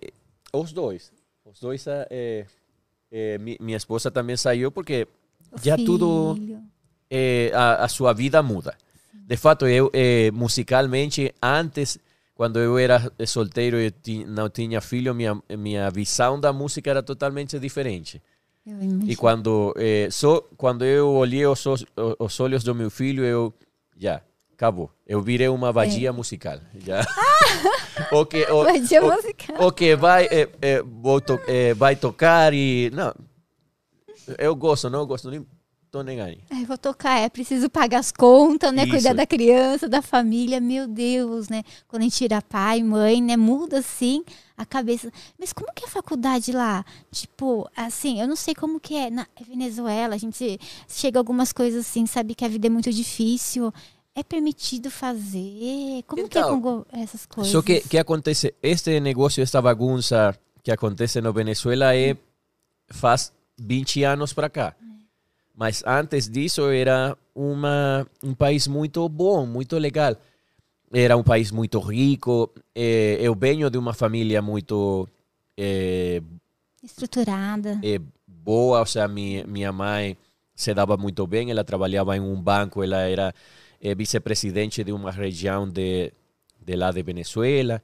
os 0.52 0.70
dois, 0.72 1.10
os 1.46 1.58
dois, 1.60 1.86
é, 1.86 2.46
é, 3.10 3.38
mi- 3.38 3.56
minha 3.58 3.78
esposa 3.78 4.10
também 4.10 4.36
saiu 4.36 4.70
porque 4.70 5.06
O 5.50 5.58
já 5.62 5.76
tudo 5.78 6.34
filho. 6.34 6.60
eh, 7.10 7.50
a, 7.54 7.84
a 7.84 7.88
sua 7.88 8.12
vida 8.12 8.42
muda. 8.42 8.76
De 9.26 9.36
fato, 9.38 9.66
eu 9.66 9.90
eh, 9.94 10.30
musicalmente 10.30 11.34
antes, 11.40 11.98
quando 12.34 12.58
eu 12.58 12.76
era 12.78 13.12
solteiro 13.26 13.76
e 13.80 14.24
não 14.26 14.48
tinha 14.50 14.80
filho, 14.80 15.14
minha 15.14 15.40
minha 15.56 15.90
visão 15.90 16.38
da 16.40 16.52
música 16.52 16.90
era 16.90 17.02
totalmente 17.02 17.58
diferente. 17.58 18.20
Eu 18.66 18.76
E 19.06 19.14
quando 19.14 19.74
eh, 19.76 20.08
só 20.10 20.40
quando 20.56 20.84
eu 20.84 21.08
olhei 21.10 21.46
os, 21.46 21.64
os, 21.66 21.84
os 22.18 22.40
olhos 22.40 22.64
do 22.64 22.74
meu 22.74 22.90
filho, 22.90 23.22
eu 23.24 23.52
já 23.96 24.20
acabou. 24.54 24.90
Eu 25.06 25.20
virei 25.20 25.48
uma 25.48 25.70
vadia 25.72 26.12
musical. 26.12 26.58
Já. 26.84 27.04
o 28.10 28.24
que 28.24 28.42
o, 28.50 28.64
Vadia 28.64 29.02
o- 29.04 29.12
musical. 29.14 29.66
o 29.66 29.70
que 29.72 29.94
vai 29.94 30.26
eh, 30.30 30.82
vou 30.82 31.20
to- 31.20 31.40
eh, 31.46 31.74
vai 31.74 31.94
tocar 31.94 32.54
e 32.54 32.90
não. 32.94 33.14
Eu 34.38 34.56
gosto, 34.56 34.88
não 34.88 35.06
gosto, 35.06 35.30
nem 35.30 35.46
tô 35.94 36.02
nem 36.02 36.20
aí. 36.20 36.40
É, 36.50 36.64
vou 36.64 36.76
tocar, 36.76 37.20
é 37.20 37.28
preciso 37.28 37.70
pagar 37.70 38.00
as 38.00 38.10
contas, 38.10 38.72
né? 38.72 38.82
Isso. 38.82 38.90
Cuidar 38.90 39.14
da 39.14 39.24
criança, 39.24 39.88
da 39.88 40.02
família, 40.02 40.60
meu 40.60 40.88
Deus, 40.88 41.48
né? 41.48 41.62
Quando 41.86 42.02
a 42.02 42.04
gente 42.04 42.16
tira 42.16 42.42
pai, 42.42 42.82
mãe, 42.82 43.22
né? 43.22 43.36
Muda 43.36 43.78
assim 43.78 44.24
a 44.56 44.66
cabeça. 44.66 45.08
Mas 45.38 45.52
como 45.52 45.72
que 45.72 45.84
é 45.84 45.86
a 45.86 45.90
faculdade 45.90 46.50
lá? 46.50 46.84
Tipo, 47.12 47.70
assim, 47.76 48.20
eu 48.20 48.26
não 48.26 48.34
sei 48.34 48.56
como 48.56 48.80
que 48.80 48.96
é 48.96 49.08
na 49.08 49.24
Venezuela, 49.46 50.16
a 50.16 50.18
gente 50.18 50.58
chega 50.88 51.16
a 51.16 51.20
algumas 51.20 51.52
coisas 51.52 51.86
assim, 51.86 52.06
sabe 52.06 52.34
que 52.34 52.44
a 52.44 52.48
vida 52.48 52.66
é 52.66 52.70
muito 52.70 52.90
difícil. 52.90 53.72
É 54.16 54.24
permitido 54.24 54.90
fazer? 54.90 56.02
Como 56.08 56.28
que 56.28 56.38
é 56.38 56.40
Então, 56.40 56.60
com 56.60 56.84
essas 56.92 57.24
coisas? 57.24 57.52
Só 57.52 57.62
que, 57.62 57.82
que 57.82 57.98
acontece? 57.98 58.52
Este 58.60 58.98
negócio, 58.98 59.42
esta 59.44 59.62
bagunça 59.62 60.36
que 60.60 60.72
acontece 60.72 61.20
no 61.20 61.32
Venezuela 61.32 61.94
é 61.94 62.16
faz 62.88 63.32
20 63.56 64.02
anos 64.02 64.32
para 64.32 64.50
cá. 64.50 64.74
Mas 65.54 65.82
antes 65.86 66.28
disso 66.28 66.68
era 66.70 67.16
uma, 67.34 68.06
um 68.22 68.34
país 68.34 68.66
muito 68.66 69.08
bom, 69.08 69.46
muito 69.46 69.78
legal. 69.78 70.16
Era 70.92 71.16
um 71.16 71.22
país 71.22 71.50
muito 71.50 71.78
rico. 71.78 72.50
eh, 72.74 73.18
eu 73.20 73.34
venho 73.34 73.70
de 73.70 73.78
uma 73.78 73.92
família 73.94 74.42
muito 74.42 75.08
eh, 75.56 76.20
Estruturada. 76.82 77.78
eh, 77.82 78.00
boa, 78.26 78.80
ou 78.80 78.86
seja, 78.86 79.06
minha, 79.08 79.46
minha 79.46 79.72
mãe 79.72 80.16
se 80.54 80.72
dava 80.74 80.96
muito 80.96 81.26
bem, 81.26 81.50
ela 81.50 81.64
trabalhava 81.64 82.16
em 82.16 82.20
um 82.20 82.40
banco, 82.40 82.82
ela 82.82 82.98
era 83.02 83.34
vice-presidente 83.96 84.82
de 84.82 84.92
uma 84.92 85.10
região 85.10 85.68
de, 85.68 86.12
de 86.64 86.76
lá 86.76 86.90
de 86.90 87.02
Venezuela. 87.02 87.82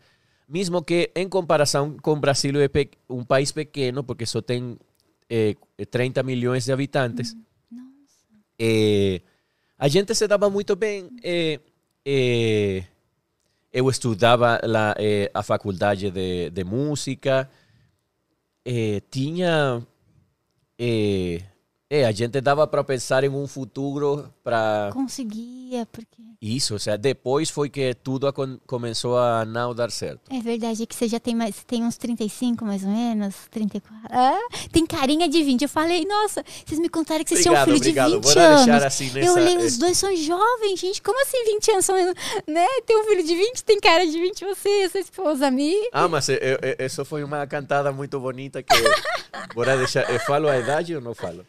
Mesmo 0.49 0.83
que, 0.83 1.11
em 1.15 1.29
comparação 1.29 1.97
com 2.01 2.13
o 2.13 2.17
Brasil, 2.17 2.53
é 2.61 2.69
um 3.09 3.25
país 3.25 3.53
pequeno, 3.53 4.03
porque 4.03 4.25
só 4.25 4.41
tem 4.41 4.79
eh, 5.29 5.57
30 5.91 6.23
milhões 6.23 6.65
de 6.65 6.73
habitantes, 6.73 7.37
eh, 8.61 9.23
a 9.79 9.89
gente 9.89 10.15
se 10.15 10.29
dava 10.29 10.51
muito 10.51 10.77
bem. 10.77 11.09
eh, 11.25 11.59
eh, 12.05 12.85
eu 13.73 13.89
estudava 13.89 14.61
lá, 14.65 14.95
a 15.33 15.43
faculdade 15.43 16.11
de, 16.11 16.51
de 16.51 16.65
música, 16.65 17.49
tinha 19.11 19.81
É, 21.93 22.05
a 22.05 22.13
gente 22.13 22.41
dava 22.41 22.65
para 22.69 22.85
pensar 22.85 23.25
em 23.25 23.29
um 23.29 23.49
futuro 23.49 24.33
para 24.45 24.91
Conseguia, 24.93 25.85
porque. 25.91 26.23
isso, 26.41 26.75
ou 26.75 26.79
seja, 26.79 26.97
depois 26.97 27.51
foi 27.51 27.69
que 27.69 27.93
tudo 27.95 28.33
começou 28.65 29.19
a 29.19 29.45
não 29.45 29.75
dar 29.75 29.91
certo. 29.91 30.21
É 30.31 30.39
verdade, 30.39 30.85
é 30.85 30.87
que 30.87 30.95
você 30.95 31.09
já 31.09 31.19
tem 31.19 31.35
mais. 31.35 31.65
Tem 31.65 31.83
uns 31.83 31.97
35, 31.97 32.65
mais 32.65 32.85
ou 32.85 32.91
menos, 32.91 33.35
34. 33.51 34.09
Ah, 34.09 34.39
tem 34.71 34.87
carinha 34.87 35.29
de 35.29 35.43
20. 35.43 35.63
Eu 35.63 35.69
falei, 35.69 36.05
nossa, 36.05 36.45
vocês 36.65 36.79
me 36.81 36.89
contaram 36.89 37.25
que 37.25 37.31
vocês 37.31 37.43
tinham 37.43 37.61
um 37.61 37.65
filho 37.65 37.77
obrigado. 37.79 38.11
de 38.11 38.15
20 38.19 38.23
Vou 38.35 38.41
anos. 38.43 38.85
assim 38.85 39.09
Eu 39.09 39.15
nessa. 39.15 39.33
olhei, 39.41 39.57
os 39.57 39.77
dois 39.77 39.99
são 39.99 40.15
jovens, 40.15 40.79
gente. 40.79 41.03
Como 41.03 41.21
assim 41.23 41.45
20 41.45 41.71
anos? 41.73 41.85
São, 41.85 41.97
né? 41.97 42.67
Tem 42.87 43.01
um 43.01 43.05
filho 43.09 43.25
de 43.27 43.35
20, 43.35 43.65
tem 43.65 43.81
cara 43.81 44.07
de 44.07 44.13
20, 44.13 44.45
você, 44.45 44.89
sua 44.91 45.01
esposa, 45.01 45.51
mi. 45.51 45.75
Ah, 45.93 46.07
mas 46.07 46.29
eu, 46.29 46.37
eu, 46.37 46.87
isso 46.87 47.05
foi 47.05 47.25
uma 47.25 47.45
cantada 47.49 47.91
muito 47.91 48.21
bonita 48.21 48.63
que. 48.63 48.73
Bora 49.57 49.77
deixar. 49.77 50.09
Eu 50.09 50.21
falo 50.21 50.47
a 50.47 50.57
idade 50.57 50.95
ou 50.95 51.01
não 51.01 51.17
falo? 51.17 51.45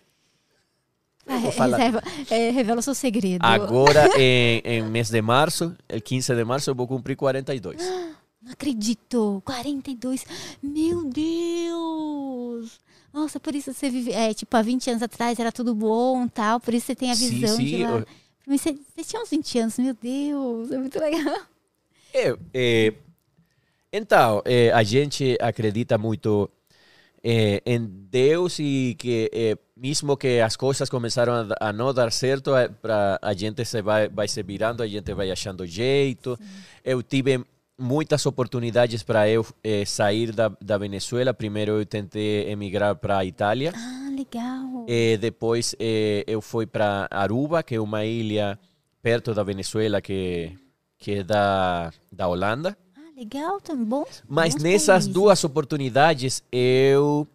Falar. 1.51 1.77
reserva, 1.77 2.01
é, 2.29 2.49
revela 2.49 2.79
o 2.79 2.83
seu 2.83 2.95
segredo. 2.95 3.43
Agora, 3.45 4.09
em, 4.19 4.61
em 4.65 4.83
mês 4.83 5.09
de 5.09 5.21
março, 5.21 5.75
el 5.87 6.01
15 6.01 6.35
de 6.35 6.43
março, 6.43 6.69
eu 6.69 6.75
vou 6.75 6.87
cumprir 6.87 7.15
42. 7.15 7.77
Não 8.41 8.51
acredito. 8.53 9.41
42. 9.45 10.25
Meu 10.63 11.03
Deus. 11.05 12.79
Nossa, 13.13 13.39
por 13.39 13.53
isso 13.53 13.71
você 13.73 13.89
vive. 13.89 14.11
É, 14.11 14.33
tipo, 14.33 14.55
há 14.57 14.61
20 14.61 14.89
anos 14.89 15.03
atrás 15.03 15.37
era 15.39 15.51
tudo 15.51 15.75
bom 15.75 16.27
tal. 16.27 16.59
Por 16.59 16.73
isso 16.73 16.87
você 16.87 16.95
tem 16.95 17.11
a 17.11 17.15
Sim, 17.15 17.29
visão 17.29 17.57
de 17.57 17.69
sim, 17.69 17.83
lá. 17.83 17.99
eu- 17.99 18.05
Mas 18.47 18.61
você, 18.61 18.73
você 18.73 19.03
tinha 19.03 19.21
uns 19.21 19.29
20 19.29 19.59
anos, 19.59 19.77
meu 19.77 19.93
Deus. 19.93 20.71
É 20.71 20.77
muito 20.77 20.99
legal. 20.99 21.41
É, 22.13 22.35
é, 22.53 22.93
então, 23.93 24.41
é, 24.45 24.71
a 24.71 24.81
gente 24.83 25.37
acredita 25.39 25.97
muito 25.97 26.49
é, 27.23 27.61
em 27.65 27.85
Deus 28.09 28.59
e 28.59 28.95
que 28.97 29.29
é, 29.33 29.57
mesmo 29.75 30.17
que 30.17 30.39
as 30.39 30.55
coisas 30.55 30.89
começaram 30.89 31.33
a, 31.33 31.69
a 31.69 31.73
não 31.73 31.93
dar 31.93 32.11
certo, 32.11 32.55
é, 32.55 32.67
pra, 32.67 33.19
a 33.21 33.33
gente 33.33 33.63
se 33.65 33.81
vai, 33.81 34.09
vai 34.09 34.27
se 34.27 34.41
virando, 34.43 34.83
a 34.83 34.87
gente 34.87 35.13
vai 35.13 35.31
achando 35.31 35.65
jeito. 35.65 36.37
Eu 36.83 37.01
tive 37.03 37.43
muitas 37.77 38.25
oportunidades 38.25 39.03
para 39.03 39.27
eu 39.27 39.45
é, 39.63 39.83
sair 39.85 40.31
da, 40.31 40.51
da 40.61 40.77
Venezuela. 40.77 41.33
Primeiro 41.33 41.79
eu 41.79 41.85
tentei 41.85 42.49
emigrar 42.49 42.95
para 42.95 43.17
a 43.17 43.25
Itália. 43.25 43.73
Ah, 43.75 44.09
legal. 44.15 44.85
E 44.87 45.17
depois 45.17 45.75
eh, 45.79 46.23
eu 46.27 46.41
fui 46.41 46.65
para 46.65 47.07
Aruba, 47.09 47.63
que 47.63 47.75
é 47.75 47.81
uma 47.81 48.05
ilha 48.05 48.57
perto 49.01 49.33
da 49.33 49.43
Venezuela, 49.43 50.01
que, 50.01 50.55
que 50.97 51.15
é 51.15 51.23
da, 51.23 51.91
da 52.11 52.27
Holanda. 52.27 52.77
Legal, 53.21 53.61
tão 53.61 53.77
bom. 53.85 54.03
Mas 54.27 54.55
bons 54.55 54.63
nessas 54.63 54.87
países. 55.05 55.13
duas 55.13 55.43
oportunidades 55.43 56.41
eu 56.51 57.27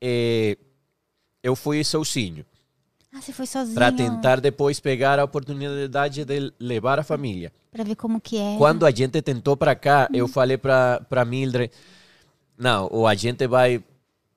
eh, 0.00 0.58
eu 1.42 1.54
fui 1.54 1.84
sozinho 1.84 2.44
Ah, 3.12 3.20
você 3.20 3.32
foi 3.32 3.46
sozinho. 3.46 3.74
para 3.76 3.92
tentar 3.92 4.40
depois 4.40 4.80
pegar 4.80 5.18
a 5.20 5.24
oportunidade 5.24 6.24
de 6.24 6.52
levar 6.58 6.98
a 6.98 7.04
família. 7.04 7.52
Pra 7.70 7.84
ver 7.84 7.94
como 7.94 8.20
que 8.20 8.36
é. 8.36 8.56
Quando 8.58 8.84
a 8.84 8.90
gente 8.90 9.22
tentou 9.22 9.56
para 9.56 9.76
cá, 9.76 10.08
eu 10.12 10.26
falei 10.26 10.58
para 10.58 11.00
para 11.08 11.24
Mildred, 11.24 11.70
não, 12.56 12.88
ou 12.90 13.06
a 13.06 13.14
gente 13.14 13.46
vai 13.46 13.80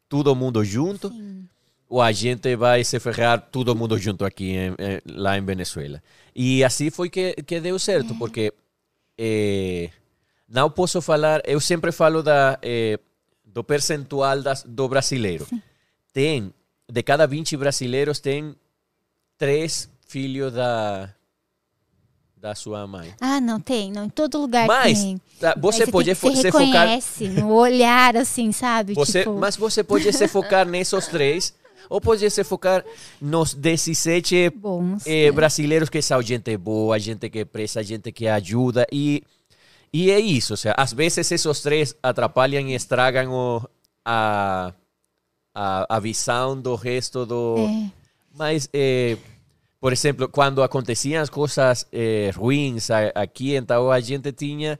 todo 0.08 0.36
mundo 0.36 0.64
junto, 0.64 1.10
Sim. 1.10 1.48
ou 1.90 2.00
a 2.00 2.12
gente 2.12 2.56
vai 2.56 2.84
se 2.84 3.00
ferrar 3.00 3.42
todo 3.52 3.76
mundo 3.76 3.98
junto 3.98 4.24
aqui 4.24 4.52
em- 4.52 4.76
em- 4.78 5.02
lá 5.16 5.36
em 5.36 5.44
Venezuela. 5.44 6.00
E 6.36 6.64
assim 6.64 6.92
foi 6.92 7.10
que, 7.10 7.34
que 7.42 7.60
deu 7.60 7.80
certo, 7.80 8.14
porque 8.20 8.54
eh, 9.18 9.90
não 10.52 10.70
posso 10.70 11.02
falar, 11.02 11.42
eu 11.46 11.60
sempre 11.62 11.92
falo 11.92 12.22
da, 12.22 12.60
eh, 12.62 13.00
do 13.46 13.64
percentual 13.64 14.42
das, 14.42 14.64
do 14.64 14.88
brasileiro. 14.90 15.48
Tem, 16.14 16.54
de 16.92 17.02
cada 17.04 17.26
20 17.26 17.56
brasileiros, 17.56 18.20
tem 18.20 18.54
três 19.38 19.90
filhos 20.06 20.52
da, 20.54 21.10
da 22.36 22.54
sua 22.56 22.86
mãe. 22.86 23.14
Ah, 23.22 23.40
não, 23.40 23.60
tem. 23.60 23.92
Não, 23.92 24.06
em 24.06 24.10
todo 24.10 24.40
lugar 24.40 24.68
Mas 24.68 25.02
tem. 25.02 25.22
tá, 25.40 25.56
você 25.58 25.84
Aí 25.84 25.92
pode 25.92 26.06
tem- 26.08 26.16
fo- 26.16 26.30
você 26.32 26.42
se 26.42 26.52
focar 26.52 26.88
no 27.38 27.54
olhar, 27.54 28.18
assim, 28.18 28.52
sabe? 28.52 28.94
Você, 28.94 29.20
tipo, 29.20 29.34
Mas 29.38 29.56
você 29.56 29.84
pode 29.84 30.12
se 30.12 30.28
focar 30.28 30.68
nesses 30.68 31.08
três, 31.08 31.54
ou 31.90 32.02
pode 32.02 32.30
se 32.30 32.44
focar 32.44 32.84
nos 33.22 33.54
17 33.54 34.50
bons. 34.56 35.04
eh, 35.08 35.32
brasileiros 35.32 35.90
que 35.90 36.02
são 36.02 36.22
gente 36.22 36.56
boa, 36.58 37.00
gente 37.00 37.30
que 37.30 37.46
presta, 37.46 37.82
gente 37.84 38.12
que 38.12 38.28
ajuda. 38.28 38.86
E, 38.92 39.24
e 39.94 40.10
é 40.12 40.20
isso. 40.20 40.54
Ou 40.54 40.58
seja, 40.58 40.76
às 40.78 40.94
vezes 40.94 41.32
esses 41.32 41.62
três 41.62 41.96
atrapalham 42.02 42.68
e 42.68 42.74
estragam 42.76 43.32
o, 43.32 43.70
a, 44.06 44.74
a, 45.54 45.96
a 45.98 46.00
visão 46.00 46.60
do 46.60 46.76
resto 46.76 47.26
do. 47.26 47.56
É. 47.58 47.92
Mas, 48.34 48.70
eh, 48.74 49.18
por 49.80 49.92
exemplo, 49.92 50.30
quando 50.30 50.64
aconteciam 50.64 51.22
as 51.22 51.30
coisas 51.30 51.86
eh, 51.92 52.32
ruins 52.34 52.90
aqui, 53.16 53.56
então 53.56 53.92
a 53.92 54.00
gente 54.00 54.32
tinha. 54.32 54.80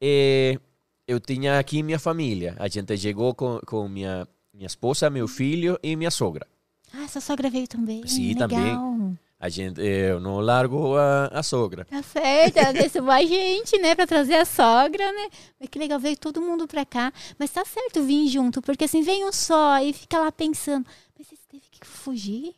eh, 0.00 0.58
eu 1.06 1.18
tinha 1.18 1.58
aqui 1.58 1.82
minha 1.82 1.98
família. 1.98 2.54
A 2.58 2.68
gente 2.68 2.96
chegou 2.96 3.34
com, 3.34 3.58
com 3.66 3.88
minha, 3.88 4.26
minha 4.54 4.66
esposa, 4.66 5.10
meu 5.10 5.26
filho 5.26 5.78
e 5.82 5.96
minha 5.96 6.10
sogra. 6.10 6.46
Ah, 6.94 7.08
sua 7.08 7.20
sogra 7.20 7.50
veio 7.50 7.66
também. 7.66 8.06
Sim, 8.06 8.34
legal. 8.34 8.48
também. 8.48 9.18
A 9.42 9.48
gente, 9.48 9.80
eu 9.82 10.20
não 10.20 10.38
largo 10.38 10.96
a, 10.96 11.26
a 11.26 11.42
sogra. 11.42 11.84
Tá 11.84 12.00
certo, 12.00 12.58
agradeço 12.58 13.02
mais 13.02 13.28
gente, 13.28 13.76
né, 13.78 13.92
pra 13.96 14.06
trazer 14.06 14.36
a 14.36 14.44
sogra, 14.44 15.04
né? 15.12 15.28
Mas 15.58 15.68
que 15.68 15.80
legal, 15.80 15.98
veio 15.98 16.16
todo 16.16 16.40
mundo 16.40 16.68
pra 16.68 16.86
cá. 16.86 17.12
Mas 17.36 17.50
tá 17.50 17.64
certo 17.64 18.04
vir 18.04 18.28
junto, 18.28 18.62
porque 18.62 18.84
assim, 18.84 19.02
vem 19.02 19.24
um 19.26 19.32
só 19.32 19.78
e 19.80 19.92
fica 19.92 20.16
lá 20.20 20.30
pensando, 20.30 20.86
mas 21.18 21.26
você 21.26 21.34
teve 21.48 21.64
que 21.72 21.84
fugir? 21.84 22.54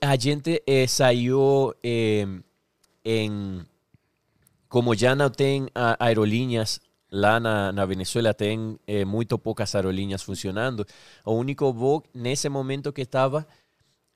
A 0.00 0.14
gente 0.16 0.62
eh, 0.64 0.86
saiu 0.86 1.74
eh, 1.82 2.24
em. 3.04 3.66
Como 4.68 4.94
já 4.94 5.14
não 5.14 5.30
tem 5.30 5.66
a- 5.74 5.96
aerolíneas 5.98 6.78
lá 7.10 7.40
na, 7.40 7.72
na 7.72 7.86
Venezuela, 7.86 8.34
tem 8.34 8.78
eh, 8.86 9.04
muito 9.04 9.38
poucas 9.38 9.74
aerolíneas 9.74 10.22
funcionando. 10.22 10.86
O 11.24 11.32
único 11.32 11.72
voo 11.72 12.04
nesse 12.14 12.48
momento 12.48 12.92
que 12.92 13.00
estava 13.02 13.46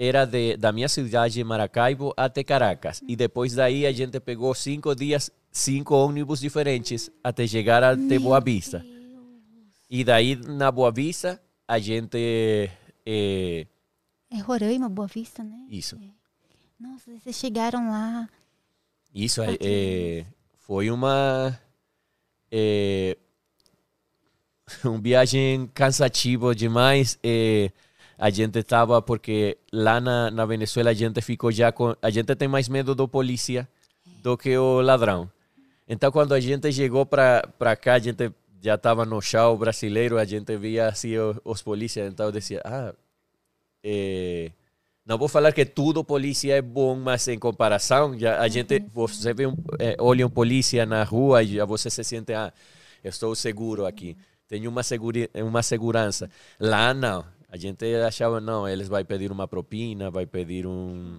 era 0.05 0.25
de, 0.25 0.57
da 0.57 0.73
minha 0.73 0.89
cidade, 0.89 1.45
Maracaibo, 1.45 2.13
até 2.17 2.43
Caracas. 2.43 3.01
E 3.07 3.15
depois 3.15 3.55
daí 3.55 3.87
a 3.87 3.93
gente 3.93 4.19
pegou 4.19 4.53
cinco 4.53 4.95
dias, 4.97 5.31
cinco 5.53 5.95
ônibus 5.95 6.41
diferentes 6.41 7.09
até 7.23 7.47
chegar 7.47 7.85
até 7.85 8.19
Boa 8.19 8.41
Vista. 8.41 8.85
E 9.89 10.03
daí 10.03 10.35
na 10.35 10.73
Boa 10.73 10.91
Vista 10.91 11.41
a 11.69 11.79
gente. 11.79 12.19
eh, 13.07 13.67
É 14.29 14.39
Roraima, 14.41 14.89
Boa 14.89 15.07
Vista, 15.07 15.45
né? 15.45 15.67
isso. 15.71 15.97
Nossa, 16.81 17.13
vocês 17.17 17.37
chegaram 17.37 17.89
lá. 17.89 18.29
Isso 19.15 19.41
é, 19.41 19.57
é, 19.61 20.27
foi 20.59 20.91
uma 20.91 21.57
é, 22.51 23.17
um 24.85 25.01
viagem 25.01 25.71
cansativo 25.73 26.55
demais. 26.55 27.17
é, 27.23 27.71
a 28.23 28.31
gente 28.31 28.57
estava 28.61 29.03
porque 29.03 29.59
lá 29.73 30.01
na, 30.01 30.31
na 30.31 30.47
Venezuela 30.47 30.91
a 30.91 30.95
gente 30.95 31.21
ficou 31.21 31.51
já 31.51 31.73
com 31.73 31.97
a 32.01 32.09
gente 32.09 32.33
tem 32.37 32.47
mais 32.47 32.69
medo 32.69 32.95
do 32.95 33.09
polícia 33.09 33.69
do 34.23 34.39
que 34.39 34.57
o 34.57 34.81
ladrão. 34.81 35.29
Então 35.89 36.13
quando 36.13 36.33
a 36.33 36.39
gente 36.39 36.73
chegou 36.73 37.05
para 37.05 37.43
para 37.59 37.75
cá 37.75 37.95
a 37.95 37.99
gente 37.99 38.31
já 38.63 38.77
estava 38.77 39.05
no 39.05 39.21
chão 39.21 39.57
brasileiro 39.57 40.19
a 40.19 40.25
gente 40.25 40.57
via 40.57 40.87
assim 40.87 41.19
os, 41.19 41.37
os 41.45 41.63
polícias 41.63 42.07
então 42.13 42.27
eu 42.27 42.33
dizia 42.33 42.63
ah 42.65 42.95
é, 43.83 44.53
não 45.05 45.19
vou 45.19 45.27
falar 45.27 45.51
que 45.51 45.65
tudo 45.67 46.05
polícia 46.05 46.55
é 46.55 46.63
bom, 46.63 46.95
mas 46.95 47.27
em 47.27 47.41
comparação, 47.41 48.17
já 48.17 48.39
a 48.39 48.47
gente, 48.47 48.79
você 48.95 49.35
vê 49.35 49.49
um, 49.49 49.57
é, 49.81 49.97
olha 49.99 50.25
um 50.25 50.31
polícia 50.31 50.87
na 50.87 51.03
rua 51.03 51.43
e 51.43 51.57
já 51.57 51.65
você 51.65 51.91
se 51.91 52.05
sente, 52.05 52.33
ah, 52.33 52.53
eu 53.03 53.11
estou 53.11 53.35
seguro 53.35 53.85
aqui, 53.85 54.17
tenho 54.47 54.71
uma, 54.71 54.85
seguri, 54.85 55.29
uma 55.35 55.61
segurança. 55.61 56.31
Lá 56.61 56.95
não, 56.95 57.25
a 57.53 57.57
gente 57.59 57.85
achava, 57.97 58.41
não, 58.41 58.67
eles 58.67 58.89
vai 58.89 59.05
pedir 59.05 59.31
uma 59.31 59.47
propina, 59.47 60.11
vai 60.11 60.25
pedir 60.25 60.67
um, 60.67 61.19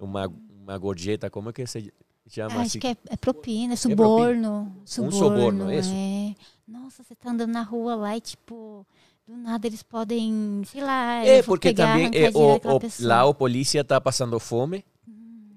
uma, 0.00 0.32
uma 0.62 0.78
gorjeta, 0.78 1.28
como 1.28 1.50
é 1.50 1.52
que 1.52 1.66
se 1.66 1.92
chama? 2.30 2.54
Assim? 2.54 2.60
acho 2.60 2.78
que 2.78 2.86
é, 2.86 2.96
é 3.10 3.16
propina, 3.16 3.74
é 3.74 3.76
propina. 3.76 3.76
suborno. 3.76 4.76
suborno. 4.84 5.12
suborno, 5.12 5.72
isso. 5.72 5.92
É. 5.92 6.36
Nossa, 6.68 7.02
você 7.02 7.16
tá 7.16 7.30
andando 7.30 7.50
na 7.50 7.62
rua 7.62 7.96
lá 7.96 8.16
e, 8.16 8.20
tipo, 8.20 8.86
do 9.26 9.36
nada 9.36 9.66
eles 9.66 9.82
podem, 9.82 10.62
sei 10.66 10.82
lá, 10.82 11.26
É, 11.26 11.42
porque 11.42 11.70
pegar, 11.70 11.94
também 11.94 12.10
é, 12.14 12.30
o, 12.30 12.54
o, 12.54 12.80
lá 13.00 13.24
o 13.24 13.34
polícia 13.34 13.80
está 13.80 14.00
passando 14.00 14.38
fome, 14.38 14.84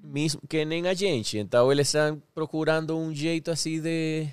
mesmo 0.04 0.42
que 0.50 0.66
nem 0.66 0.88
a 0.88 0.96
gente. 0.96 1.38
Então 1.38 1.72
eles 1.72 1.88
estão 1.88 2.20
procurando 2.34 2.98
um 2.98 3.14
jeito 3.14 3.52
assim 3.52 3.80
de, 3.80 4.28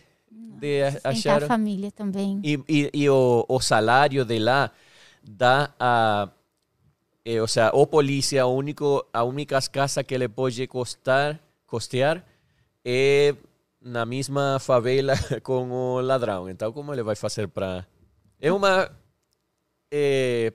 de 0.58 0.84
achar. 1.04 1.42
a 1.42 1.46
família 1.46 1.90
também. 1.90 2.40
E, 2.42 2.58
e, 2.66 2.90
e 2.94 3.10
o, 3.10 3.44
o 3.46 3.60
salário 3.60 4.24
de 4.24 4.38
lá 4.38 4.72
dá 5.22 5.72
a. 5.78 6.28
eh, 7.24 7.40
o 7.40 7.46
sea, 7.46 7.70
o 7.72 7.86
polícia, 7.86 8.42
a, 8.42 8.46
único, 8.46 9.06
a 9.12 9.24
única 9.24 9.60
casa 9.70 10.02
que 10.04 10.14
ele 10.14 10.28
pode 10.28 10.66
costar, 10.66 11.40
costear 11.66 12.24
é 12.84 13.34
na 13.80 14.04
mesma 14.06 14.58
favela 14.60 15.14
com 15.42 15.70
o 15.70 16.00
ladrão. 16.00 16.48
Então, 16.48 16.72
como 16.72 16.92
ele 16.92 17.02
vai 17.02 17.16
fazer 17.16 17.48
para. 17.48 17.86
É 18.40 18.52
uma. 18.52 18.90
É, 19.90 20.52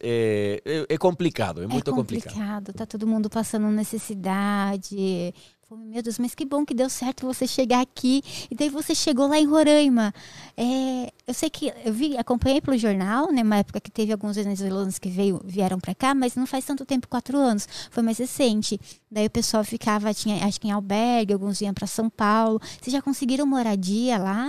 é, 0.00 0.60
é 0.88 0.98
complicado, 0.98 1.62
é 1.62 1.66
muito 1.66 1.90
é 1.90 1.94
complicado. 1.94 2.32
complicado. 2.32 2.72
Tá 2.72 2.86
todo 2.86 3.06
mundo 3.06 3.30
passando 3.30 3.68
necessidade. 3.68 5.34
Fome, 5.68 5.84
Meu 5.84 6.02
Deus, 6.02 6.18
mas 6.18 6.34
que 6.34 6.46
bom 6.46 6.64
que 6.64 6.72
deu 6.72 6.88
certo 6.88 7.26
você 7.26 7.46
chegar 7.46 7.82
aqui. 7.82 8.22
E 8.50 8.54
daí 8.54 8.70
você 8.70 8.94
chegou 8.94 9.26
lá 9.28 9.38
em 9.38 9.44
Roraima. 9.44 10.14
É, 10.56 11.12
eu 11.26 11.34
sei 11.34 11.50
que 11.50 11.70
eu 11.84 11.92
vi, 11.92 12.16
acompanhei 12.16 12.58
pelo 12.60 12.78
jornal, 12.78 13.30
né? 13.30 13.42
Uma 13.42 13.58
época 13.58 13.78
que 13.78 13.90
teve 13.90 14.10
alguns 14.10 14.36
venezuelanos 14.36 14.98
que 14.98 15.10
veio, 15.10 15.42
vieram 15.44 15.78
para 15.78 15.94
cá, 15.94 16.14
mas 16.14 16.34
não 16.36 16.46
faz 16.46 16.64
tanto 16.64 16.86
tempo, 16.86 17.06
quatro 17.06 17.36
anos. 17.36 17.68
Foi 17.90 18.02
mais 18.02 18.16
recente. 18.16 18.80
Daí 19.10 19.26
o 19.26 19.30
pessoal 19.30 19.62
ficava, 19.62 20.14
tinha, 20.14 20.42
acho 20.46 20.58
que 20.58 20.68
em 20.68 20.70
albergue, 20.70 21.34
alguns 21.34 21.60
iam 21.60 21.74
para 21.74 21.86
São 21.86 22.08
Paulo. 22.08 22.58
Vocês 22.80 22.92
já 22.92 23.02
conseguiram 23.02 23.44
moradia 23.46 24.16
lá? 24.16 24.46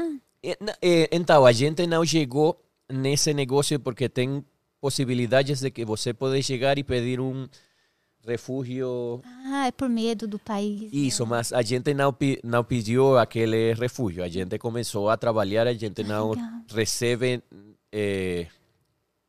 Na- 0.61 0.77
é, 0.81 1.09
Então, 1.11 1.45
a 1.45 1.51
gente 1.51 1.85
não 1.85 2.05
chegou 2.05 2.57
nesse 2.89 3.33
negócio 3.33 3.77
porque 3.77 4.07
tem 4.07 4.41
possibilidades 4.79 5.59
de 5.59 5.69
que 5.69 5.83
você 5.83 6.13
pode 6.13 6.41
chegar 6.43 6.77
e 6.77 6.83
pedir 6.83 7.19
um 7.19 7.45
refúgio. 8.29 9.21
Ah, 9.47 9.67
é 9.67 9.71
por 9.71 9.89
medo 9.89 10.27
do 10.27 10.37
país. 10.39 10.81
né? 10.81 10.89
Isso, 10.93 11.25
mas 11.25 11.51
a 11.51 11.61
gente 11.61 11.93
não, 11.93 12.15
não 12.43 12.63
pediu 12.63 13.17
aquele 13.17 13.73
refúgio. 13.73 14.23
A 14.23 14.29
gente 14.29 14.57
começou 14.57 15.09
a 15.09 15.17
trabalhar, 15.17 15.67
a 15.67 15.73
gente 15.73 16.03
não 16.03 16.31
legal. 16.31 16.47
recebe 16.73 17.41
eh, 17.91 18.47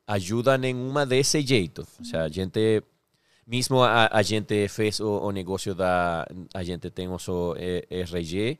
ajuda 0.06 0.58
nenhuma 0.58 1.06
desse 1.06 1.40
jeito. 1.42 1.86
Ou 1.98 2.04
seja, 2.04 2.22
a 2.24 2.28
gente, 2.28 2.82
mesmo 3.46 3.82
a, 3.82 4.08
a 4.12 4.22
gente 4.22 4.68
fez 4.68 5.00
o, 5.00 5.08
o 5.26 5.30
negócio 5.30 5.74
da. 5.74 6.26
A 6.54 6.62
gente 6.62 6.90
tem 6.90 7.08
nosso 7.08 7.54
eh, 7.58 7.86
RG, 7.90 8.58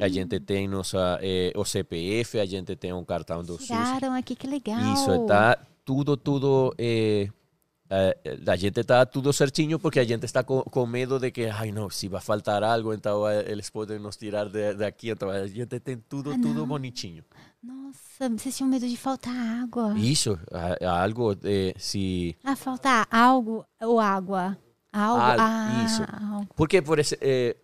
a 0.00 0.08
gente 0.08 0.40
tem 0.40 0.66
nossa, 0.68 1.18
eh, 1.22 1.52
o 1.54 1.64
CPF, 1.64 2.38
a 2.40 2.46
gente 2.46 2.74
tem 2.76 2.92
um 2.92 3.04
cartão 3.04 3.42
do 3.42 3.54
SUS. 3.58 3.66
Tiraram 3.66 4.14
aqui, 4.14 4.34
que 4.34 4.46
legal. 4.46 4.80
Isso, 4.94 5.26
tá 5.26 5.56
tudo, 5.84 6.16
tudo. 6.16 6.74
eh, 6.78 7.28
eh, 7.88 8.16
a 8.46 8.56
gente 8.56 8.80
está 8.80 9.04
tudo 9.06 9.32
certinho 9.32 9.78
porque 9.78 10.00
a 10.00 10.04
gente 10.04 10.24
está 10.24 10.42
com, 10.42 10.62
com 10.62 10.86
medo 10.86 11.18
de 11.18 11.30
que, 11.30 11.46
ai 11.46 11.70
não, 11.72 11.88
se 11.90 12.08
vai 12.08 12.20
faltar 12.20 12.62
algo, 12.64 12.92
então 12.92 13.26
eh, 13.28 13.44
eles 13.50 13.70
podem 13.70 13.98
nos 13.98 14.16
tirar 14.16 14.48
de- 14.48 14.74
daqui. 14.74 15.10
Então 15.10 15.30
a 15.30 15.46
gente 15.46 15.78
tem 15.80 15.96
tudo, 15.96 16.30
Ah, 16.32 16.36
não. 16.38 16.66
bonitinho. 16.66 17.24
Nossa, 17.62 18.28
vocês 18.30 18.56
tinham 18.56 18.68
medo 18.70 18.86
de 18.88 18.96
faltar 18.96 19.34
água. 19.62 19.94
Isso, 19.98 20.38
a- 20.52 21.02
algo 21.02 21.34
de, 21.34 21.74
se. 21.78 22.36
Ah, 22.44 22.56
faltar 22.56 23.06
algo 23.10 23.64
ou 23.80 23.98
água? 24.00 24.56
Algo? 24.92 25.20
Algo, 25.20 25.42
ah, 25.42 25.84
isso. 25.84 26.02
algo. 26.02 26.48
Porque, 26.56 26.80
por, 26.80 26.98
eh, 27.00 27.56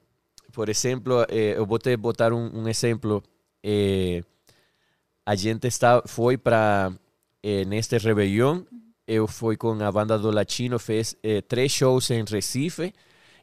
por 0.52 0.68
exemplo, 0.68 1.24
eh, 1.28 1.54
eu 1.56 1.64
vou 1.66 1.78
te 1.78 1.96
botar 1.96 2.32
um, 2.32 2.60
um 2.62 2.68
exemplo. 2.68 3.22
eh, 3.64 4.22
a 5.24 5.34
gente 5.36 5.68
está, 5.68 6.02
foi 6.06 6.36
para, 6.36 6.92
eh, 7.42 7.64
neste 7.64 7.96
Rebelião, 7.96 8.66
eu 9.12 9.26
fui 9.28 9.56
com 9.56 9.72
a 9.72 9.92
banda 9.92 10.18
do 10.18 10.30
Latino, 10.30 10.78
fez 10.78 11.14
eh, 11.22 11.42
três 11.42 11.70
shows 11.70 12.10
em 12.10 12.24
Recife 12.24 12.94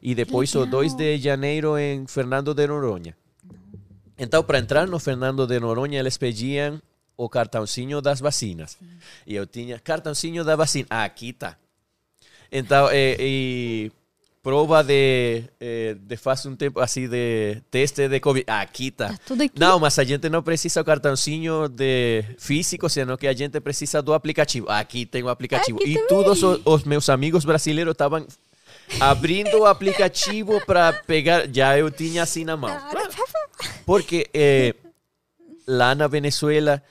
e 0.02 0.14
depois 0.14 0.52
o 0.54 0.66
2 0.66 0.94
de 0.94 1.18
janeiro 1.18 1.78
em 1.78 2.06
Fernando 2.06 2.52
de 2.52 2.66
Noronha. 2.66 3.16
Então, 4.18 4.42
para 4.42 4.58
entrar 4.58 4.86
no 4.88 4.98
Fernando 4.98 5.46
de 5.46 5.60
Noronha, 5.60 6.00
eles 6.00 6.18
pediam 6.18 6.82
o 7.16 7.28
cartãozinho 7.28 8.00
das 8.00 8.18
vacinas. 8.18 8.76
E 9.26 9.34
eu 9.34 9.46
tinha 9.46 9.78
cartãozinho 9.78 10.42
da 10.42 10.56
vacina. 10.56 10.86
Ah, 10.90 11.04
aqui 11.04 11.32
tá. 11.32 11.56
Então, 12.50 12.88
eh, 12.90 13.16
e 13.20 13.92
prova 14.42 14.82
de, 14.82 15.44
eh, 15.60 15.96
de 16.00 16.16
faz 16.16 16.46
um 16.46 16.56
tempo, 16.56 16.80
assim, 16.80 17.08
de 17.08 17.60
teste 17.70 18.08
de 18.08 18.20
Covid. 18.20 18.44
Ah, 18.48 18.62
aqui 18.62 18.90
tá. 18.90 19.08
Tá 19.08 19.18
tudo 19.26 19.42
aqui. 19.42 19.58
Não, 19.58 19.78
mas 19.78 19.98
a 19.98 20.04
gente 20.04 20.28
não 20.28 20.42
precisa 20.42 20.82
cartãozinho 20.82 21.68
de 21.68 22.24
físico, 22.38 22.88
senão 22.88 23.16
que 23.16 23.26
a 23.26 23.32
gente 23.32 23.60
precisa 23.60 24.00
do 24.00 24.14
aplicativo. 24.14 24.68
Aqui 24.70 25.04
tem 25.04 25.22
o 25.22 25.28
aplicativo. 25.28 25.78
E 25.82 25.94
também. 25.94 26.08
todos 26.08 26.42
os, 26.42 26.60
os 26.64 26.84
meus 26.84 27.08
amigos 27.10 27.44
brasileiros 27.44 27.92
estavam 27.92 28.26
abrindo 28.98 29.60
o 29.60 29.66
aplicativo 29.68 30.64
para 30.64 30.92
pegar. 30.92 31.46
Já 31.52 31.78
eu 31.78 31.90
tinha 31.90 32.22
assim 32.22 32.44
na 32.44 32.56
mão. 32.56 32.74
Porque 33.84 34.28
eh, 34.32 34.74
lá 35.66 35.94
na 35.94 36.06
Venezuela, 36.06 36.82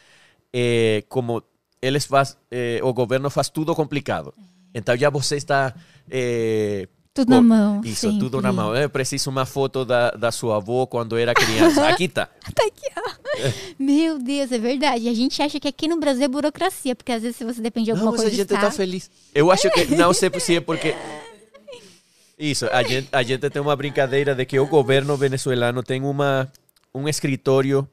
eh, 0.54 1.04
como 1.10 1.42
eles 1.82 2.06
faz, 2.06 2.38
eh, 2.52 2.80
o 2.84 2.94
governo 2.94 3.30
faz 3.32 3.50
tudo 3.50 3.74
complicado. 3.74 4.34
Então 4.72 4.96
já 4.96 5.10
você 5.10 5.36
está. 5.36 5.74
Tudo 7.20 7.30
na 7.30 7.42
mão. 7.42 7.82
Isso, 7.84 8.08
tudo 8.14 8.38
sempre. 8.38 8.42
na 8.42 8.54
mão. 8.54 8.76
Eu 8.76 8.90
preciso 8.90 9.30
uma 9.30 9.46
foto 9.46 9.84
da, 9.84 10.12
da 10.12 10.32
sua 10.32 10.58
avó 10.58 10.86
quando 10.86 11.18
era 11.18 11.34
criança. 11.34 11.88
Aqui 11.88 12.08
tá. 12.08 12.28
Tá 12.56 12.66
aqui, 12.66 12.88
ó. 12.98 13.52
Meu 13.78 14.18
Deus, 14.18 14.52
é 14.52 14.58
verdade. 14.58 15.08
A 15.08 15.14
gente 15.14 15.42
acha 15.42 15.60
que 15.60 15.68
aqui 15.68 15.88
no 15.88 16.00
Brasil 16.00 16.24
é 16.24 16.28
burocracia, 16.28 16.96
porque 16.96 17.12
às 17.12 17.22
vezes 17.22 17.38
se 17.38 17.44
você 17.44 17.62
depende 17.62 17.86
de 17.86 17.92
alguma 17.92 18.12
Não, 18.12 18.12
mas 18.14 18.22
a 18.22 18.24
coisa 18.24 18.36
gente 18.38 18.48
do 18.48 18.56
está 18.56 18.72
feliz. 18.72 19.10
Eu 19.34 19.52
acho 19.52 19.70
que, 19.70 19.86
não 19.96 20.14
sei 20.14 20.32
se 20.40 20.56
é 20.56 20.62
porque... 20.62 20.96
Isso, 22.38 22.66
a 22.72 22.82
gente, 22.84 23.10
a 23.12 23.22
gente 23.22 23.50
tem 23.50 23.62
uma 23.62 23.76
brincadeira 23.76 24.34
de 24.34 24.46
que 24.46 24.60
o 24.60 24.66
governo 24.66 25.16
venezuelano 25.18 25.84
tem 25.84 26.02
uma, 26.02 26.50
um 26.94 27.08
escritório 27.08 27.88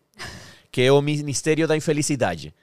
que 0.70 0.82
é 0.82 0.92
o 0.92 1.00
Ministério 1.00 1.66
da 1.66 1.76
Infelicidade. 1.76 2.54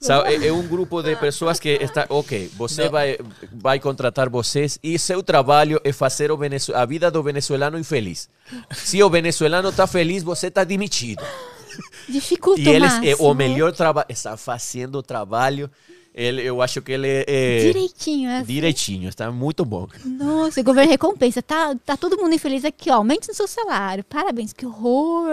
Sabe, 0.00 0.34
é, 0.34 0.48
é 0.48 0.52
um 0.52 0.66
grupo 0.66 1.02
de 1.02 1.16
pessoas 1.16 1.58
que 1.58 1.68
está, 1.70 2.04
ok, 2.08 2.50
você 2.56 2.88
vai, 2.88 3.16
vai 3.52 3.78
contratar 3.80 4.28
vocês 4.28 4.78
e 4.82 4.98
seu 4.98 5.22
trabalho 5.22 5.80
é 5.82 5.92
fazer 5.92 6.30
o 6.30 6.36
Venezu- 6.36 6.74
a 6.74 6.84
vida 6.84 7.10
do 7.10 7.22
venezuelano 7.22 7.78
infeliz. 7.78 8.28
Se 8.72 9.02
o 9.02 9.08
venezuelano 9.08 9.70
está 9.70 9.86
feliz, 9.86 10.22
você 10.22 10.48
está 10.48 10.62
demitido. 10.64 11.24
Dificulta 12.08 12.60
E 12.60 12.68
eles, 12.68 12.92
o 12.92 12.96
máximo. 13.00 13.30
o 13.30 13.34
melhor 13.34 13.72
trabalho, 13.72 14.06
está 14.10 14.36
fazendo 14.36 14.96
o 14.98 15.02
trabalho, 15.02 15.70
ele, 16.14 16.42
eu 16.42 16.62
acho 16.62 16.80
que 16.80 16.92
ele 16.92 17.24
é 17.26 17.58
Direitinho, 17.66 18.30
assim. 18.30 18.44
direitinho, 18.52 19.08
está 19.08 19.32
muito 19.32 19.64
bom. 19.64 19.88
Nossa, 20.04 20.60
o 20.60 20.64
governo 20.64 20.90
recompensa. 20.90 21.42
Tá, 21.42 21.74
tá 21.84 21.96
todo 21.96 22.16
mundo 22.16 22.34
infeliz 22.34 22.64
aqui, 22.64 22.88
ó. 22.88 22.94
Aumente 22.94 23.28
o 23.30 23.34
seu 23.34 23.48
salário. 23.48 24.04
Parabéns, 24.04 24.52
que 24.52 24.64
horror. 24.64 25.26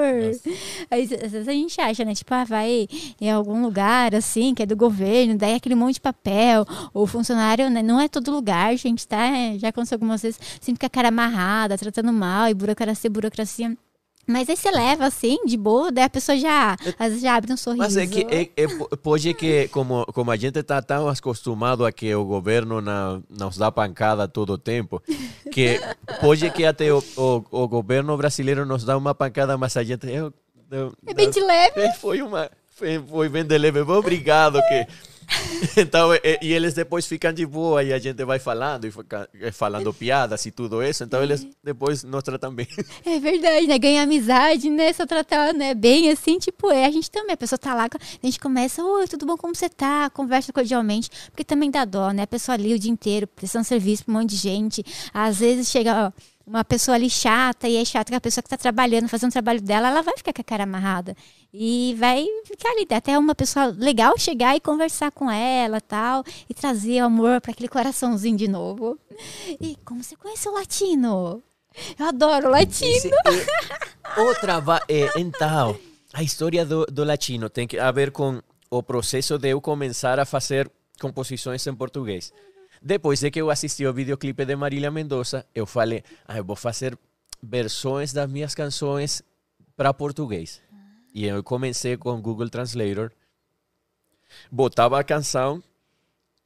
Aí, 0.89 1.03
às 1.03 1.31
vezes 1.31 1.47
a 1.47 1.51
gente 1.51 1.79
acha, 1.79 2.03
né? 2.03 2.15
Tipo, 2.15 2.33
ah, 2.33 2.43
vai 2.43 2.87
em 3.19 3.29
algum 3.31 3.61
lugar, 3.61 4.15
assim, 4.15 4.55
que 4.55 4.63
é 4.63 4.65
do 4.65 4.75
governo, 4.75 5.37
daí 5.37 5.53
aquele 5.53 5.75
monte 5.75 5.95
de 5.95 6.01
papel. 6.01 6.65
O 6.93 7.05
funcionário, 7.05 7.69
né? 7.69 7.83
Não 7.83 7.99
é 8.01 8.07
todo 8.07 8.31
lugar, 8.31 8.75
gente, 8.75 9.07
tá? 9.07 9.29
Já 9.57 9.69
aconteceu 9.69 9.95
algumas 9.97 10.21
vezes, 10.23 10.39
sempre 10.59 10.79
com 10.79 10.85
a 10.87 10.89
cara 10.89 11.09
amarrada, 11.09 11.77
tratando 11.77 12.11
mal, 12.11 12.47
e 12.49 12.53
burocracia, 12.55 13.09
burocracia. 13.09 13.77
Mas 14.31 14.49
aí 14.49 14.55
você 14.55 14.71
leva, 14.71 15.05
assim, 15.05 15.37
de 15.45 15.57
boa, 15.57 15.91
daí 15.91 16.05
a 16.05 16.09
pessoa 16.09 16.37
já, 16.37 16.75
às 16.97 17.07
vezes 17.09 17.21
já 17.21 17.35
abre 17.35 17.51
um 17.53 17.57
sorriso. 17.57 17.83
Mas 17.83 17.97
é 17.97 18.07
que 18.07 18.25
é, 18.29 18.49
é, 18.55 18.67
po- 18.67 18.97
pode 18.97 19.33
que, 19.33 19.67
como, 19.67 20.05
como 20.07 20.31
a 20.31 20.35
gente 20.37 20.57
está 20.59 20.81
tão 20.81 21.07
acostumado 21.07 21.85
a 21.85 21.91
que 21.91 22.13
o 22.15 22.23
governo 22.25 22.81
na, 22.81 23.19
nos 23.29 23.57
dá 23.57 23.71
pancada 23.71 24.27
todo 24.27 24.53
o 24.53 24.57
tempo, 24.57 25.01
que 25.51 25.79
pode 26.19 26.49
que 26.51 26.65
até 26.65 26.91
o, 26.93 27.03
o, 27.17 27.43
o 27.51 27.67
governo 27.67 28.15
brasileiro 28.17 28.65
nos 28.65 28.83
dá 28.83 28.97
uma 28.97 29.13
pancada, 29.13 29.57
mas 29.57 29.75
a 29.77 29.83
gente... 29.83 30.07
Eu, 30.07 30.33
eu- 30.71 30.93
É 31.05 31.13
bem 31.13 31.29
de 31.29 31.39
leve. 31.41 31.79
É, 31.81 31.91
foi 31.93 32.21
uma 32.21 32.49
foi, 32.69 32.97
foi 33.07 33.29
bem 33.29 33.43
de 33.43 33.57
leve 33.57 33.81
obrigado 33.81 34.59
que 34.67 34.87
então 35.77 36.13
e, 36.13 36.39
e 36.41 36.53
eles 36.53 36.73
depois 36.73 37.05
ficam 37.05 37.31
de 37.31 37.45
boa 37.45 37.83
e 37.83 37.93
a 37.93 37.99
gente 37.99 38.23
vai 38.25 38.39
falando 38.39 38.85
e 38.85 38.91
fica- 38.91 39.29
eh, 39.39 39.51
falando 39.51 39.93
piadas 39.93 40.45
e 40.45 40.51
tudo 40.51 40.83
isso 40.83 41.03
então 41.03 41.21
eles 41.23 41.47
depois 41.63 42.03
nos 42.03 42.23
tratam 42.23 42.53
bem 42.53 42.67
É 43.05 43.19
verdade, 43.19 43.67
né? 43.67 43.77
Ganha 43.79 44.03
amizade, 44.03 44.69
né? 44.69 44.91
Eu 44.97 45.07
tratar 45.07 45.53
né, 45.53 45.73
bem 45.73 46.09
assim, 46.11 46.37
tipo, 46.37 46.69
é 46.71 46.85
a 46.85 46.91
gente 46.91 47.09
também. 47.09 47.33
A 47.33 47.37
pessoa 47.37 47.57
tá 47.57 47.73
lá, 47.73 47.85
a 47.85 48.25
gente 48.25 48.39
começa, 48.39 48.83
oi, 48.83 49.07
tudo 49.07 49.25
bom, 49.25 49.35
como 49.35 49.55
você 49.55 49.67
tá? 49.69 50.09
Conversa 50.09 50.53
cordialmente, 50.53 51.09
porque 51.31 51.43
também 51.43 51.71
dá 51.71 51.83
dó, 51.85 52.11
né? 52.11 52.23
A 52.23 52.27
pessoa 52.27 52.55
ali 52.55 52.73
o 52.73 52.79
dia 52.79 52.91
inteiro, 52.91 53.27
prestando 53.27 53.65
serviço 53.65 54.05
pra 54.05 54.13
um 54.13 54.17
monte 54.19 54.29
de 54.31 54.35
gente. 54.37 54.83
Às 55.13 55.39
vezes 55.39 55.69
chega 55.69 56.07
ó, 56.07 56.21
uma 56.51 56.65
pessoa 56.65 56.95
ali 56.95 57.09
chata, 57.09 57.67
e 57.67 57.77
é 57.77 57.85
chata 57.85 58.11
que 58.11 58.15
a 58.15 58.21
pessoa 58.21 58.43
que 58.43 58.49
tá 58.49 58.57
trabalhando, 58.57 59.07
fazendo 59.07 59.29
o 59.29 59.33
trabalho 59.33 59.61
dela, 59.61 59.87
ela 59.87 60.01
vai 60.01 60.17
ficar 60.17 60.33
com 60.33 60.41
a 60.41 60.43
cara 60.43 60.63
amarrada. 60.63 61.15
E 61.53 61.95
vai 61.97 62.25
ficar 62.45 62.69
ali, 62.71 62.85
até 62.91 63.17
uma 63.17 63.33
pessoa 63.33 63.67
legal 63.67 64.17
chegar 64.17 64.55
e 64.55 64.59
conversar 64.59 65.11
com 65.11 65.31
ela 65.31 65.79
tal, 65.79 66.25
e 66.49 66.53
trazer 66.53 67.01
o 67.01 67.05
amor 67.05 67.39
para 67.39 67.51
aquele 67.51 67.69
coraçãozinho 67.69 68.35
de 68.35 68.49
novo. 68.49 68.99
E 69.61 69.77
como 69.85 70.03
você 70.03 70.15
conheceu 70.17 70.51
o 70.51 70.55
latino? 70.55 71.41
Eu 71.97 72.05
adoro 72.05 72.47
o 72.47 72.51
latino. 72.51 72.91
Esse 72.91 73.09
é 73.09 74.21
o 74.21 74.35
traba 74.35 74.81
é, 74.89 75.07
então 75.17 75.79
a 76.13 76.21
história 76.21 76.65
do, 76.65 76.85
do 76.85 77.05
latino 77.05 77.49
tem 77.49 77.65
que 77.65 77.79
a 77.79 77.89
ver 77.91 78.11
com 78.11 78.41
o 78.69 78.83
processo 78.83 79.37
de 79.37 79.49
eu 79.49 79.61
começar 79.61 80.19
a 80.19 80.25
fazer 80.25 80.69
composições 80.99 81.65
em 81.65 81.73
português 81.73 82.33
depois 82.81 83.19
de 83.19 83.29
que 83.29 83.41
eu 83.41 83.49
assisti 83.49 83.85
o 83.85 83.93
videoclipe 83.93 84.45
de 84.45 84.55
Marília 84.55 84.91
Mendonça 84.91 85.45
eu 85.53 85.65
falei 85.65 86.03
ah, 86.27 86.37
eu 86.37 86.43
vou 86.43 86.55
fazer 86.55 86.97
versões 87.41 88.13
das 88.13 88.29
minhas 88.29 88.55
canções 88.55 89.21
para 89.75 89.93
português 89.93 90.61
e 91.13 91.25
eu 91.25 91.43
comecei 91.43 91.97
com 91.97 92.21
Google 92.21 92.49
Translator 92.49 93.11
botava 94.51 94.99
a 94.99 95.03
canção 95.03 95.61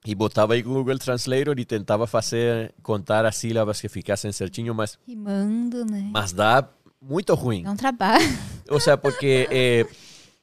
e 0.06 0.14
botava 0.14 0.58
em 0.58 0.64
Google 0.64 1.00
Translator 1.00 1.58
e 1.60 1.66
tentava 1.66 2.06
fazer 2.06 2.74
contar 2.84 3.26
as 3.26 3.38
sílabas 3.38 3.82
que 3.82 3.90
ficassem 3.90 4.32
certinho 4.32 4.76
mas 4.76 5.00
Rimando, 5.08 5.86
né? 5.86 6.10
mas 6.12 6.32
dá 6.32 6.68
muito 7.02 7.34
ruim. 7.36 7.64
É 7.66 7.70
um 7.70 7.76
trabalho. 7.76 8.26
Ou 8.70 8.80
seja, 8.80 8.98
porque 8.98 9.48
eh, 9.52 9.86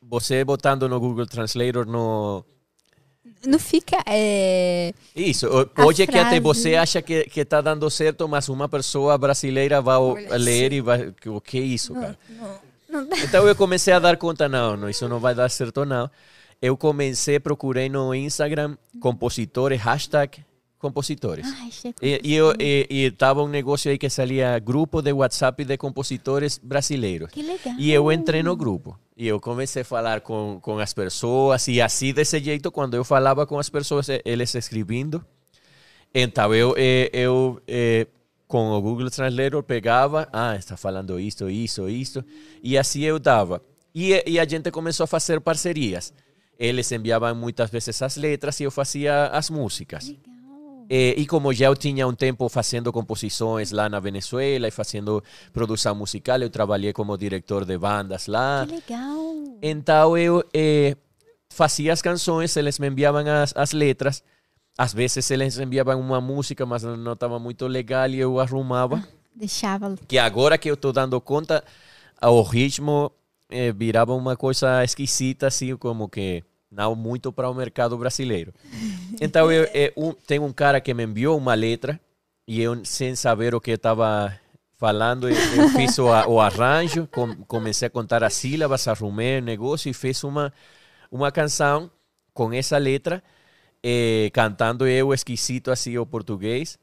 você 0.01 0.45
botando 0.45 0.89
no 0.89 1.01
Google 1.01 1.27
Translator 1.27 1.87
no 1.87 2.45
não 3.47 3.59
fica. 3.59 3.97
É... 4.07 4.93
Isso, 5.15 5.47
o- 5.49 5.67
pode 5.67 6.07
que 6.07 6.19
até 6.19 6.39
você 6.41 6.75
acha 6.75 7.01
que, 7.03 7.25
que 7.25 7.45
tá 7.45 7.61
dando 7.61 7.89
certo, 7.91 8.29
mas 8.29 8.49
uma 8.49 8.69
pessoa 8.69 9.17
brasileira 9.19 9.81
vai 9.81 9.97
Olha, 9.97 10.37
ler 10.37 10.73
e 10.73 10.81
vai. 10.81 11.13
O 11.27 11.41
que 11.41 11.59
é 11.59 11.63
isso, 11.63 11.95
cara? 11.95 12.19
Não, 12.89 13.05
não. 13.05 13.17
Então 13.19 13.47
eu 13.49 13.55
comecei 13.57 13.93
a 13.93 13.99
dar 13.99 14.17
conta, 14.17 14.49
não, 14.49 14.77
não, 14.77 14.89
isso 14.89 15.09
não 15.09 15.19
vai 15.19 15.35
dar 15.35 15.51
certo, 15.51 15.85
não. 15.85 16.11
Eu 16.61 16.77
comecei, 16.77 17.41
procurei 17.41 17.89
no 17.89 18.15
Instagram 18.15 18.77
compositores, 19.01 19.81
hashtag 19.81 20.45
compositores. 20.83 21.47
Chega. 21.71 21.95
E, 22.03 22.21
e, 22.25 22.35
eu, 22.35 22.53
e, 22.59 22.87
e 22.91 23.11
tava 23.13 23.41
um 23.41 23.49
negócio 23.49 23.89
aí 23.89 23.97
que 23.97 24.11
salia 24.11 24.59
grupo 24.59 25.01
de 25.01 25.13
WhatsApp 25.13 25.65
de 25.65 25.77
compositores 25.79 26.59
brasileiros. 26.59 27.31
Que 27.31 27.41
legal. 27.41 27.75
E 27.79 27.93
eu 27.93 28.11
entrei 28.11 28.43
no 28.43 28.57
grupo. 28.57 28.99
E 29.17 29.29
eu 29.29 29.39
comecei 29.39 29.83
a 29.83 29.85
falar 29.85 30.21
com, 30.23 30.59
com 30.61 30.81
as 30.81 30.93
pessoas. 30.93 31.69
E 31.69 31.81
assim, 31.81 32.13
desse 32.13 32.41
jeito, 32.41 32.73
quando 32.73 32.95
eu 32.95 33.05
falava 33.05 33.47
com 33.47 33.59
as 33.61 33.71
pessoas, 33.71 34.09
eles 34.25 34.53
escrevendo. 34.57 35.25
Então, 36.13 36.53
eu, 36.53 36.75
eh, 36.77 37.09
eu 37.13 37.63
eh, 37.69 38.09
com 38.49 38.73
o 38.73 38.83
Google 38.83 39.09
Translator, 39.09 39.63
pegava. 39.63 40.29
Ah, 40.33 40.57
está 40.57 40.77
falando 40.77 41.19
isto, 41.21 41.49
isso, 41.49 41.89
isto. 41.89 42.25
E 42.61 42.77
assim 42.77 43.03
eu 43.03 43.21
dava. 43.21 43.63
E, 43.95 44.21
e 44.27 44.41
a 44.41 44.45
gente 44.45 44.71
começou 44.73 45.05
a 45.05 45.07
fazer 45.07 45.41
parcerias. 45.41 46.13
Eles 46.59 46.91
enviavam 46.91 47.35
muitas 47.37 47.71
vezes 47.71 48.03
as 48.03 48.17
letras 48.17 48.59
e 48.59 48.65
eu 48.65 48.71
fazia 48.71 49.27
as 49.29 49.49
músicas. 49.49 50.09
Legal. 50.09 50.32
Eh, 50.89 51.15
e 51.17 51.27
como 51.27 51.53
já 51.53 51.67
eu 51.67 51.77
tinha 51.77 52.07
um 52.07 52.15
tempo 52.15 52.49
fazendo 52.49 52.93
composições 52.93 53.71
lá 53.71 53.89
na 53.89 54.01
Venezuela 54.01 54.69
e 54.69 54.71
fazendo 54.71 55.23
produção 55.53 55.95
musical, 55.95 56.39
eu 56.41 56.51
trabalhei 56.51 56.93
como 56.93 57.17
diretor 57.17 57.65
de 57.65 57.77
bandas 57.79 58.27
lá. 58.27 58.67
Que 58.67 58.75
legal. 58.75 59.59
Então 59.63 60.17
eu 60.17 60.45
eh, 60.55 60.97
fazia 61.49 61.93
as 61.93 62.03
canções, 62.03 62.57
eles 62.57 62.79
me 62.79 62.89
enviavam 62.89 63.25
as, 63.27 63.53
as 63.57 63.73
letras. 63.73 64.23
Às 64.77 64.95
vezes 64.95 65.31
eles 65.31 65.59
enviavam 65.59 66.01
uma 66.01 66.21
música, 66.21 66.65
mas 66.65 66.83
não 66.83 67.13
estava 67.13 67.39
muito 67.39 67.67
legal 67.67 68.09
e 68.09 68.19
eu 68.19 68.41
arrumava. 68.41 69.03
Deixava. 69.35 69.95
Que 70.09 70.19
agora 70.19 70.59
que 70.59 70.71
eu 70.71 70.75
estou 70.75 70.93
dando 70.93 71.21
conta, 71.21 71.63
o 72.23 72.43
ritmo 72.43 73.13
eh, 73.51 73.73
virava 73.73 74.15
uma 74.15 74.37
coisa 74.37 74.83
esquisita, 74.85 75.47
assim, 75.47 75.77
como 75.77 76.09
que 76.09 76.43
não 76.73 76.97
muito 76.97 77.31
para 77.31 77.51
o 77.51 77.55
mercado 77.55 77.97
brasileiro. 77.99 78.53
Então, 79.21 79.53
eu, 79.53 79.69
eh, 79.75 79.93
um, 79.97 80.13
tem 80.13 80.39
um 80.39 80.53
cara 80.53 80.81
que 80.81 80.93
me 80.95 81.05
enviou 81.05 81.37
uma 81.37 81.55
letra 81.55 82.01
e 82.49 82.61
eu, 82.61 82.83
sem 82.85 83.15
saber 83.15 83.55
o 83.55 83.61
que 83.61 83.73
estava 83.73 84.35
falando, 84.77 85.29
eu, 85.29 85.37
eu 85.37 85.69
fiz 85.69 85.99
o, 85.99 86.07
o 86.07 86.41
arranjo, 86.41 87.07
com, 87.07 87.37
comecei 87.45 87.87
a 87.87 87.91
contar 87.91 88.25
as 88.25 88.35
sílabas, 88.35 88.89
arrumei 88.89 89.39
o 89.39 89.43
negócio 89.43 89.89
e 89.89 89.95
fiz 89.95 90.25
uma, 90.25 90.53
uma 91.11 91.31
canção 91.31 91.91
com 92.33 92.53
essa 92.53 92.79
letra, 92.79 93.23
eh, 93.83 94.31
cantando 94.33 94.87
eu 94.87 95.13
esquisito 95.13 95.71
assim 95.71 95.99
o 95.99 96.07
português. 96.07 96.79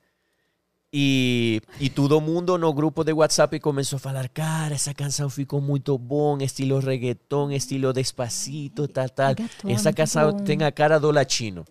E, 0.92 1.62
e 1.80 1.88
todo 1.88 2.20
mundo 2.20 2.58
no 2.58 2.74
grupo 2.74 3.04
de 3.04 3.14
WhatsApp 3.14 3.60
começou 3.60 3.98
a 3.98 4.00
falar, 4.00 4.28
cara, 4.30 4.74
essa 4.74 4.92
canção 4.94 5.30
ficou 5.30 5.62
muito 5.62 5.96
bom, 6.00 6.38
estilo 6.40 6.80
reggaeton, 6.80 7.52
estilo 7.52 7.94
despacito, 7.94 8.88
tal, 8.88 9.08
tal. 9.10 9.36
Essa 9.68 9.94
canção 9.94 10.34
tem 10.34 10.64
a 10.64 10.72
cara 10.72 11.00
do 11.00 11.12
latino. 11.12 11.64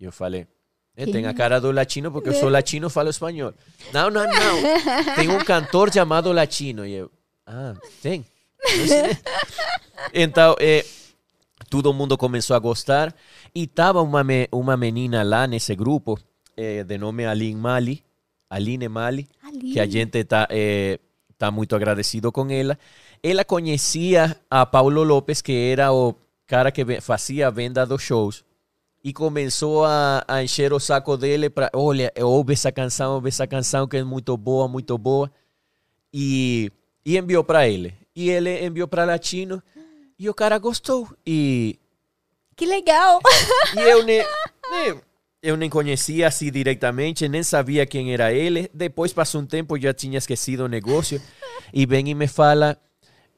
E 0.00 0.04
eu 0.04 0.12
falei, 0.12 0.46
é, 0.96 1.04
Quem 1.04 1.12
tem 1.12 1.26
a 1.26 1.30
é? 1.30 1.34
cara 1.34 1.60
do 1.60 1.70
latino 1.70 2.10
porque 2.10 2.30
eu 2.30 2.34
sou 2.34 2.48
latino 2.48 2.88
falo 2.88 3.10
espanhol. 3.10 3.52
Não, 3.92 4.08
não, 4.10 4.24
não. 4.24 5.14
Tem 5.14 5.28
um 5.28 5.44
cantor 5.44 5.92
chamado 5.92 6.32
latino. 6.32 6.86
E 6.86 6.94
eu, 6.94 7.10
ah, 7.46 7.74
tem? 8.00 8.24
Então, 10.14 10.56
eh, 10.58 10.84
todo 11.68 11.92
mundo 11.92 12.16
começou 12.16 12.56
a 12.56 12.58
gostar. 12.58 13.14
E 13.54 13.66
tava 13.66 14.00
uma, 14.02 14.22
me- 14.24 14.48
uma 14.52 14.76
menina 14.76 15.22
lá 15.22 15.46
nesse 15.46 15.74
grupo, 15.74 16.18
eh, 16.56 16.82
de 16.84 16.96
nome 16.98 17.26
Aline 17.26 17.60
Mali, 17.60 18.02
Aline 18.50 18.88
Mali, 18.88 19.28
Ali. 19.42 19.72
que 19.72 19.80
a 19.80 19.86
gente 19.86 20.18
está 20.18 20.48
tá 21.36 21.50
muito 21.50 21.74
agradecido 21.76 22.32
com 22.32 22.48
ela. 22.50 22.78
Ela 23.22 23.44
conhecia 23.44 24.36
a 24.50 24.64
Paulo 24.64 25.02
Lopes, 25.02 25.42
que 25.42 25.52
era 25.52 25.92
o 25.92 26.14
cara 26.46 26.70
que 26.72 27.00
fazia 27.00 27.48
a 27.48 27.50
venda 27.50 27.84
dos 27.84 28.02
shows. 28.02 28.44
E 29.04 29.12
começou 29.12 29.84
a, 29.84 30.24
a 30.26 30.42
encher 30.42 30.72
o 30.72 30.80
saco 30.80 31.16
dele 31.16 31.48
para, 31.48 31.70
olha, 31.72 32.12
ouve 32.20 32.52
essa 32.54 32.72
canção, 32.72 33.14
ouve 33.14 33.28
essa 33.28 33.46
canção 33.46 33.86
que 33.86 33.96
é 33.96 34.02
muito 34.04 34.36
boa, 34.36 34.66
muito 34.66 34.96
boa. 34.98 35.30
E, 36.12 36.70
e 37.04 37.16
enviou 37.16 37.44
para 37.44 37.68
ele. 37.68 37.94
E 38.14 38.28
ele 38.30 38.64
enviou 38.64 38.88
para 38.88 39.04
Latino. 39.04 39.62
E 40.18 40.28
o 40.28 40.34
cara 40.34 40.58
gostou. 40.58 41.08
E, 41.26 41.78
Que 42.56 42.66
legal. 42.66 43.20
e 43.76 43.80
eu 43.80 44.02
nem, 44.04 44.24
nem- 44.70 45.00
eu 45.48 45.56
nem 45.56 45.70
conhecia 45.70 46.26
assim 46.28 46.50
diretamente, 46.50 47.28
nem 47.28 47.42
sabia 47.42 47.86
quem 47.86 48.12
era 48.12 48.32
ele. 48.32 48.68
Depois 48.74 49.12
passou 49.12 49.40
um 49.40 49.46
tempo, 49.46 49.78
já 49.78 49.92
tinha 49.94 50.18
esquecido 50.18 50.64
o 50.64 50.68
negócio. 50.68 51.20
E 51.72 51.86
vem 51.86 52.08
e 52.10 52.14
me 52.14 52.26
fala, 52.26 52.76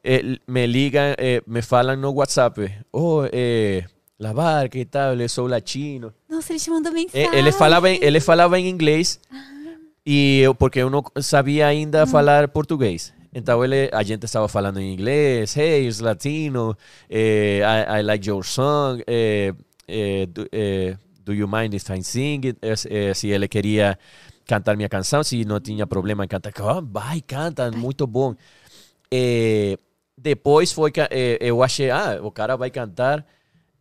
eh, 0.03 0.23
me 0.47 0.67
ligam, 0.67 1.15
eh, 1.19 1.43
me 1.47 1.63
falam 1.63 1.97
no 1.97 2.11
WhatsApp. 2.13 2.71
Oh, 2.93 3.23
eh, 3.33 3.85
Lavar, 4.19 4.69
que 4.69 4.85
tal? 4.85 5.19
Eu 5.21 5.29
sou 5.29 5.47
latino. 5.47 6.13
Nossa, 6.29 6.53
ele 6.53 6.61
te 6.61 6.71
mandou 6.71 6.93
Eh, 6.93 6.95
mensagem. 6.95 7.39
ele 7.39 7.53
falava 7.53 7.89
em, 7.91 7.99
ele 8.03 8.21
falava 8.21 8.59
em 8.59 8.69
inglês 8.69 9.19
e 10.05 10.41
eu 10.41 10.55
porque 10.55 10.81
eu 10.81 10.91
não 10.91 11.03
sabia 11.21 11.67
ainda 11.67 12.07
falar 12.07 12.49
português 12.49 13.13
então 13.35 13.63
ele 13.65 13.89
a 13.93 14.03
gente 14.03 14.25
estava 14.25 14.49
falando 14.49 14.81
em 14.81 14.93
inglês 14.95 15.55
hey 15.57 15.87
it's 15.87 16.01
latino 16.01 16.77
eh, 17.09 17.61
I, 17.63 18.01
I 18.01 18.03
like 18.03 18.27
your 18.29 18.43
song 18.45 19.03
eh, 19.07 19.53
eh, 19.87 20.27
do, 20.27 20.49
eh, 20.51 20.97
do 21.31 21.35
you 21.41 21.47
mind 21.47 21.73
if 21.75 21.89
I 21.91 22.03
sing 22.03 22.41
it 22.45 22.59
Eh, 22.63 22.75
eh, 23.11 23.15
se 23.15 23.29
ele 23.29 23.47
queria 23.49 23.97
cantar 24.47 24.77
minha 24.77 24.89
canção 24.89 25.23
se 25.23 25.45
não 25.45 25.61
tinha 25.61 25.87
problema 25.87 26.25
em 26.25 26.29
cantar. 26.29 26.53
Oh, 26.61 26.83
vai 26.83 27.21
canta 27.21 27.71
muito 27.71 28.07
bom 28.07 28.35
Eh, 29.13 29.77
depois 30.17 30.73
foi 30.73 30.91
que 30.91 31.01
eh, 31.01 31.39
eu 31.41 31.63
achei 31.63 31.91
ah 31.91 32.19
o 32.23 32.31
cara 32.31 32.57
vai 32.57 32.71
cantar 32.71 33.25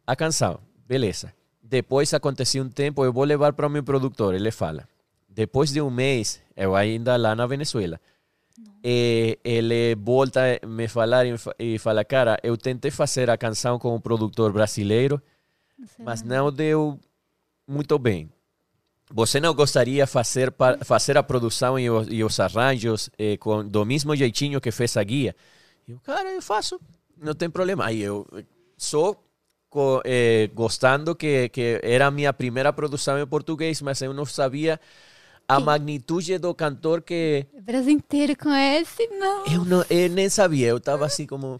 a 0.05 0.15
canção 0.15 0.59
beleza. 0.87 1.33
Depois 1.61 2.13
aconteceu 2.13 2.63
um 2.63 2.69
tempo 2.69 3.03
eu 3.05 3.13
vou 3.13 3.23
levar 3.23 3.53
para 3.53 3.67
o 3.67 3.69
meu 3.69 3.83
produtor 3.83 4.33
ele 4.33 4.51
fala. 4.51 4.87
Depois 5.27 5.71
de 5.71 5.79
um 5.81 5.89
mês, 5.91 6.41
eu 6.57 6.75
ainda 6.75 7.15
lá 7.15 7.35
na 7.35 7.45
Venezuela, 7.45 7.99
eh, 8.83 9.37
ele 9.43 9.95
volta 9.95 10.41
a 10.63 10.67
me 10.67 10.87
falar 10.87 11.25
e 11.27 11.37
fa- 11.37 11.55
e 11.59 11.77
fala, 11.77 12.03
cara, 12.03 12.39
eu 12.43 12.57
tentei 12.57 12.89
fazer 12.91 13.29
a 13.29 13.37
canção 13.37 13.77
com 13.77 13.95
um 13.95 14.01
produtor 14.01 14.51
brasileiro, 14.51 15.21
mas 16.05 16.23
não 16.23 16.51
deu 16.51 16.99
muito 17.69 17.97
bem. 17.99 18.29
Você 19.11 19.39
não 19.39 19.53
gostaria 19.53 20.05
de 20.05 20.11
fazer, 20.11 20.53
fazer 20.83 21.17
a 21.17 21.23
produção 21.23 21.79
e, 21.79 21.89
os- 21.89 22.07
e 22.09 22.23
os 22.23 22.39
arranjos 22.39 23.09
eh, 23.17 23.37
com, 23.37 23.65
do 23.67 23.83
mesmo 23.85 24.15
jeitinho 24.15 24.61
que 24.61 24.71
fez 24.71 24.95
a 24.97 25.03
guia? 25.03 25.35
Eu, 25.87 25.99
cara, 25.99 26.31
eu 26.31 26.41
faço, 26.41 26.79
não 27.17 27.33
tem 27.33 27.49
problema. 27.49 27.85
Aí 27.85 28.01
eu 28.01 28.27
só 28.77 29.15
co- 29.69 30.01
eh, 30.05 30.49
gostando 30.53 31.15
que, 31.15 31.49
que 31.49 31.79
era 31.81 32.05
a 32.07 32.11
minha 32.11 32.31
primeira 32.31 32.71
produção 32.71 33.19
em 33.19 33.25
português, 33.25 33.81
mas 33.81 33.99
eu 34.01 34.13
não 34.13 34.25
sabia 34.25 34.79
a 35.47 35.57
Sim. 35.57 35.63
magnitude 35.63 36.37
do 36.37 36.53
cantor 36.53 37.01
que 37.01 37.47
O 37.53 37.61
Brasil 37.63 37.91
inteiro 37.93 38.35
conhece? 38.37 39.07
Não. 39.07 39.45
eu, 39.47 39.65
não, 39.65 39.83
eu 39.89 40.09
nem 40.09 40.29
sabia, 40.29 40.67
eu 40.67 40.77
estava 40.77 41.05
assim 41.07 41.25
como... 41.25 41.59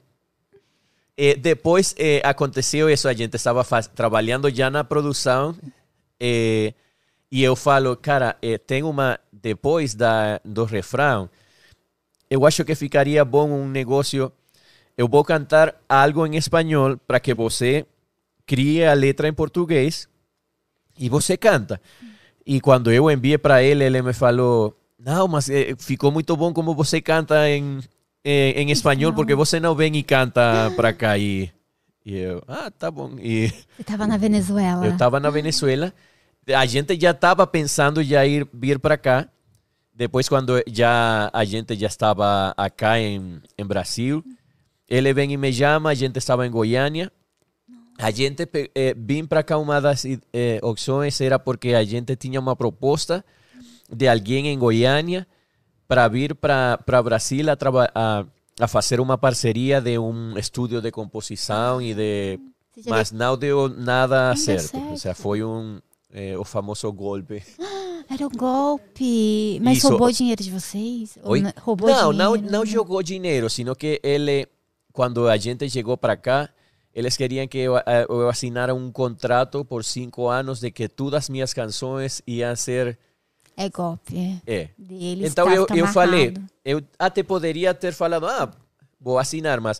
Eh, 1.17 1.35
depois 1.35 1.93
eh, 1.97 2.21
aconteceu 2.23 2.89
isso, 2.89 3.07
a 3.07 3.13
gente 3.13 3.35
estava 3.35 3.63
trabalhando 3.95 4.49
já 4.53 4.69
na 4.69 4.83
produção 4.83 5.55
eh, 6.19 6.73
e 7.31 7.43
eu 7.43 7.55
falo, 7.55 7.95
cara, 7.95 8.35
eh, 8.41 8.57
tem 8.57 8.83
uma... 8.83 9.19
Depois 9.31 9.95
da, 9.95 10.41
do 10.43 10.65
refrão, 10.65 11.29
eu 12.29 12.45
acho 12.45 12.65
que 12.65 12.75
ficaria 12.75 13.23
bom 13.23 13.49
um 13.49 13.67
negócio... 13.67 14.31
Eu 14.97 15.07
vou 15.07 15.23
cantar 15.23 15.75
algo 15.87 16.25
em 16.25 16.35
espanhol 16.35 16.97
para 16.97 17.21
que 17.21 17.33
você 17.33 17.85
crie 18.45 18.83
a 18.83 18.93
letra 18.93 19.27
em 19.27 19.33
português 19.33 20.09
e 20.97 21.07
você 21.07 21.37
canta. 21.37 21.79
E 22.45 22.59
quando 22.59 22.91
eu 22.91 23.09
enviei 23.09 23.37
para 23.37 23.61
ele, 23.61 23.83
ele 23.83 24.01
me 24.01 24.11
falou: 24.11 24.75
Não, 24.99 25.27
mas 25.27 25.49
eh, 25.49 25.75
ficou 25.77 26.11
muito 26.11 26.35
bom 26.35 26.51
como 26.51 26.73
você 26.73 26.99
canta 26.99 27.47
em, 27.47 27.79
em, 28.25 28.51
em 28.53 28.71
espanhol, 28.71 29.13
porque 29.13 29.35
você 29.35 29.59
não 29.59 29.75
vem 29.75 29.95
e 29.95 30.03
canta 30.03 30.71
para 30.75 30.91
cá. 30.91 31.15
E, 31.17 31.51
e 32.03 32.17
eu, 32.17 32.43
ah, 32.47 32.71
tá 32.71 32.89
bom. 32.89 33.11
E 33.19 33.47
Você 33.77 33.83
tava 33.85 34.07
na 34.07 34.17
Venezuela. 34.17 34.85
eu 34.85 34.91
estava 34.93 35.19
na 35.19 35.29
Venezuela. 35.29 35.93
A 36.55 36.65
gente 36.65 36.99
já 36.99 37.11
estava 37.11 37.45
pensando 37.45 38.03
já 38.03 38.25
ir 38.25 38.47
vir 38.53 38.79
para 38.79 38.97
cá. 38.97 39.27
Depois, 39.93 40.29
quando 40.29 40.63
já 40.67 41.29
a 41.33 41.43
gente 41.43 41.75
já 41.75 41.87
estava 41.87 42.53
acá 42.57 42.99
em, 42.99 43.41
em 43.57 43.65
Brasil, 43.65 44.23
ele 44.87 45.13
vem 45.13 45.33
e 45.33 45.37
me 45.37 45.51
chama. 45.51 45.89
A 45.89 45.93
gente 45.93 46.17
estava 46.17 46.47
em 46.47 46.51
Goiânia. 46.51 47.11
A 47.97 48.09
gente 48.11 48.47
eh, 48.73 48.95
vim 48.97 49.25
para 49.25 49.43
cá. 49.43 49.57
Uma 49.57 49.79
das 49.79 50.05
eh, 50.05 50.59
opções 50.63 51.19
era 51.21 51.37
porque 51.37 51.73
a 51.73 51.83
gente 51.83 52.15
tinha 52.15 52.39
uma 52.39 52.55
proposta 52.55 53.23
de 53.91 54.07
alguém 54.07 54.47
em 54.47 54.57
Goiânia 54.57 55.27
para 55.87 56.07
vir 56.07 56.33
para 56.33 57.03
Brasil 57.03 57.45
a, 57.49 57.57
a, 57.93 58.25
a 58.59 58.67
fazer 58.67 58.99
uma 58.99 59.17
parceria 59.17 59.81
de 59.81 59.99
um 59.99 60.37
estúdio 60.37 60.81
de 60.81 60.91
composição 60.91 61.81
e 61.81 61.93
de 61.93 62.39
mas 62.87 63.11
não 63.11 63.37
deu 63.37 63.67
nada 63.67 64.33
certo. 64.35 64.77
Ou 64.77 64.95
seja, 64.95 65.13
foi 65.13 65.43
um 65.43 65.79
é, 66.11 66.37
o 66.37 66.43
famoso 66.43 66.91
golpe. 66.91 67.43
Era 68.09 68.25
o 68.25 68.29
golpe. 68.29 69.59
Mas 69.61 69.77
Isso. 69.77 69.89
roubou 69.89 70.11
dinheiro 70.11 70.41
de 70.43 70.49
vocês? 70.49 71.17
Oi? 71.23 71.41
n- 71.41 71.53
Roubou 71.61 71.89
Não, 71.89 72.11
não, 72.11 72.33
dinheiro? 72.35 72.51
não 72.57 72.65
jogou 72.65 73.03
dinheiro, 73.03 73.49
sino 73.49 73.75
que 73.75 73.99
ele, 74.03 74.47
quando 74.91 75.27
a 75.27 75.37
gente 75.37 75.69
chegou 75.69 75.95
para 75.95 76.17
cá, 76.17 76.49
eles 76.93 77.15
queriam 77.15 77.47
que 77.47 77.59
eu, 77.59 77.77
eh, 77.77 78.05
eu 78.09 78.27
assinara 78.27 78.73
um 78.73 78.91
contrato 78.91 79.63
por 79.63 79.83
cinco 79.83 80.27
anos 80.27 80.59
de 80.59 80.71
que 80.71 80.89
todas 80.89 81.25
as 81.25 81.29
minhas 81.29 81.53
canções 81.53 82.21
iam 82.25 82.55
ser. 82.55 82.97
É 83.55 83.69
golpe. 83.69 84.17
É. 84.47 84.53
É. 84.61 84.69
Deles. 84.77 85.31
Então 85.31 85.47
eu, 85.51 85.67
eu 85.75 85.85
falei, 85.87 86.33
eu 86.65 86.81
até 86.97 87.21
poderia 87.21 87.73
ter 87.75 87.93
falado, 87.93 88.25
ah, 88.25 88.49
vou 88.99 89.19
assinar, 89.19 89.61
mas 89.61 89.79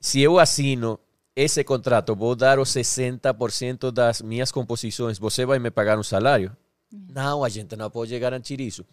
se 0.00 0.20
eu 0.20 0.40
assino 0.40 0.98
esse 1.42 1.64
contrato, 1.64 2.14
vou 2.14 2.36
dar 2.36 2.58
os 2.58 2.68
60% 2.70 3.90
das 3.90 4.20
minhas 4.20 4.52
composições, 4.52 5.18
você 5.18 5.46
vai 5.46 5.58
me 5.58 5.70
pagar 5.70 5.98
um 5.98 6.02
salário? 6.02 6.54
Não, 6.92 7.44
a 7.44 7.48
gente 7.48 7.76
não 7.76 7.90
pode 7.90 8.18
garantir 8.18 8.60
isso. 8.60 8.84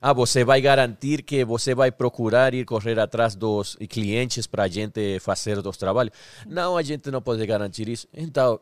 Ah, 0.00 0.12
você 0.12 0.44
vai 0.44 0.60
garantir 0.60 1.22
que 1.22 1.44
você 1.44 1.74
vai 1.74 1.90
procurar 1.90 2.54
ir 2.54 2.64
correr 2.64 3.00
atrás 3.00 3.34
dos 3.34 3.76
clientes 3.88 4.46
para 4.46 4.64
a 4.64 4.68
gente 4.68 5.18
fazer 5.18 5.58
os 5.58 5.76
trabalhos? 5.76 6.14
Não, 6.46 6.76
a 6.76 6.82
gente 6.82 7.10
não 7.10 7.20
pode 7.20 7.44
garantir 7.44 7.88
isso. 7.88 8.06
Então, 8.14 8.60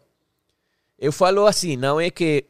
eu 0.99 1.13
falo 1.13 1.47
assim, 1.47 1.77
não 1.77 2.01
é 2.01 2.11
que 2.11 2.47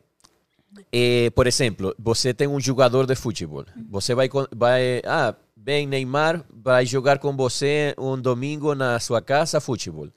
eh, 0.92 1.30
por 1.30 1.46
exemplo, 1.46 1.94
você 1.98 2.32
tem 2.32 2.46
um 2.46 2.60
jogador 2.60 3.06
de 3.06 3.14
futebol. 3.14 3.64
Você 3.90 4.14
vai, 4.14 4.28
vai, 4.54 5.02
ah, 5.04 5.34
bem, 5.56 5.86
Neymar 5.86 6.44
vai 6.48 6.86
jogar 6.86 7.18
com 7.18 7.36
você 7.36 7.94
um 7.98 8.16
domingo 8.16 8.74
na 8.74 9.00
sua 9.00 9.20
casa 9.20 9.60
futebol. 9.60 10.08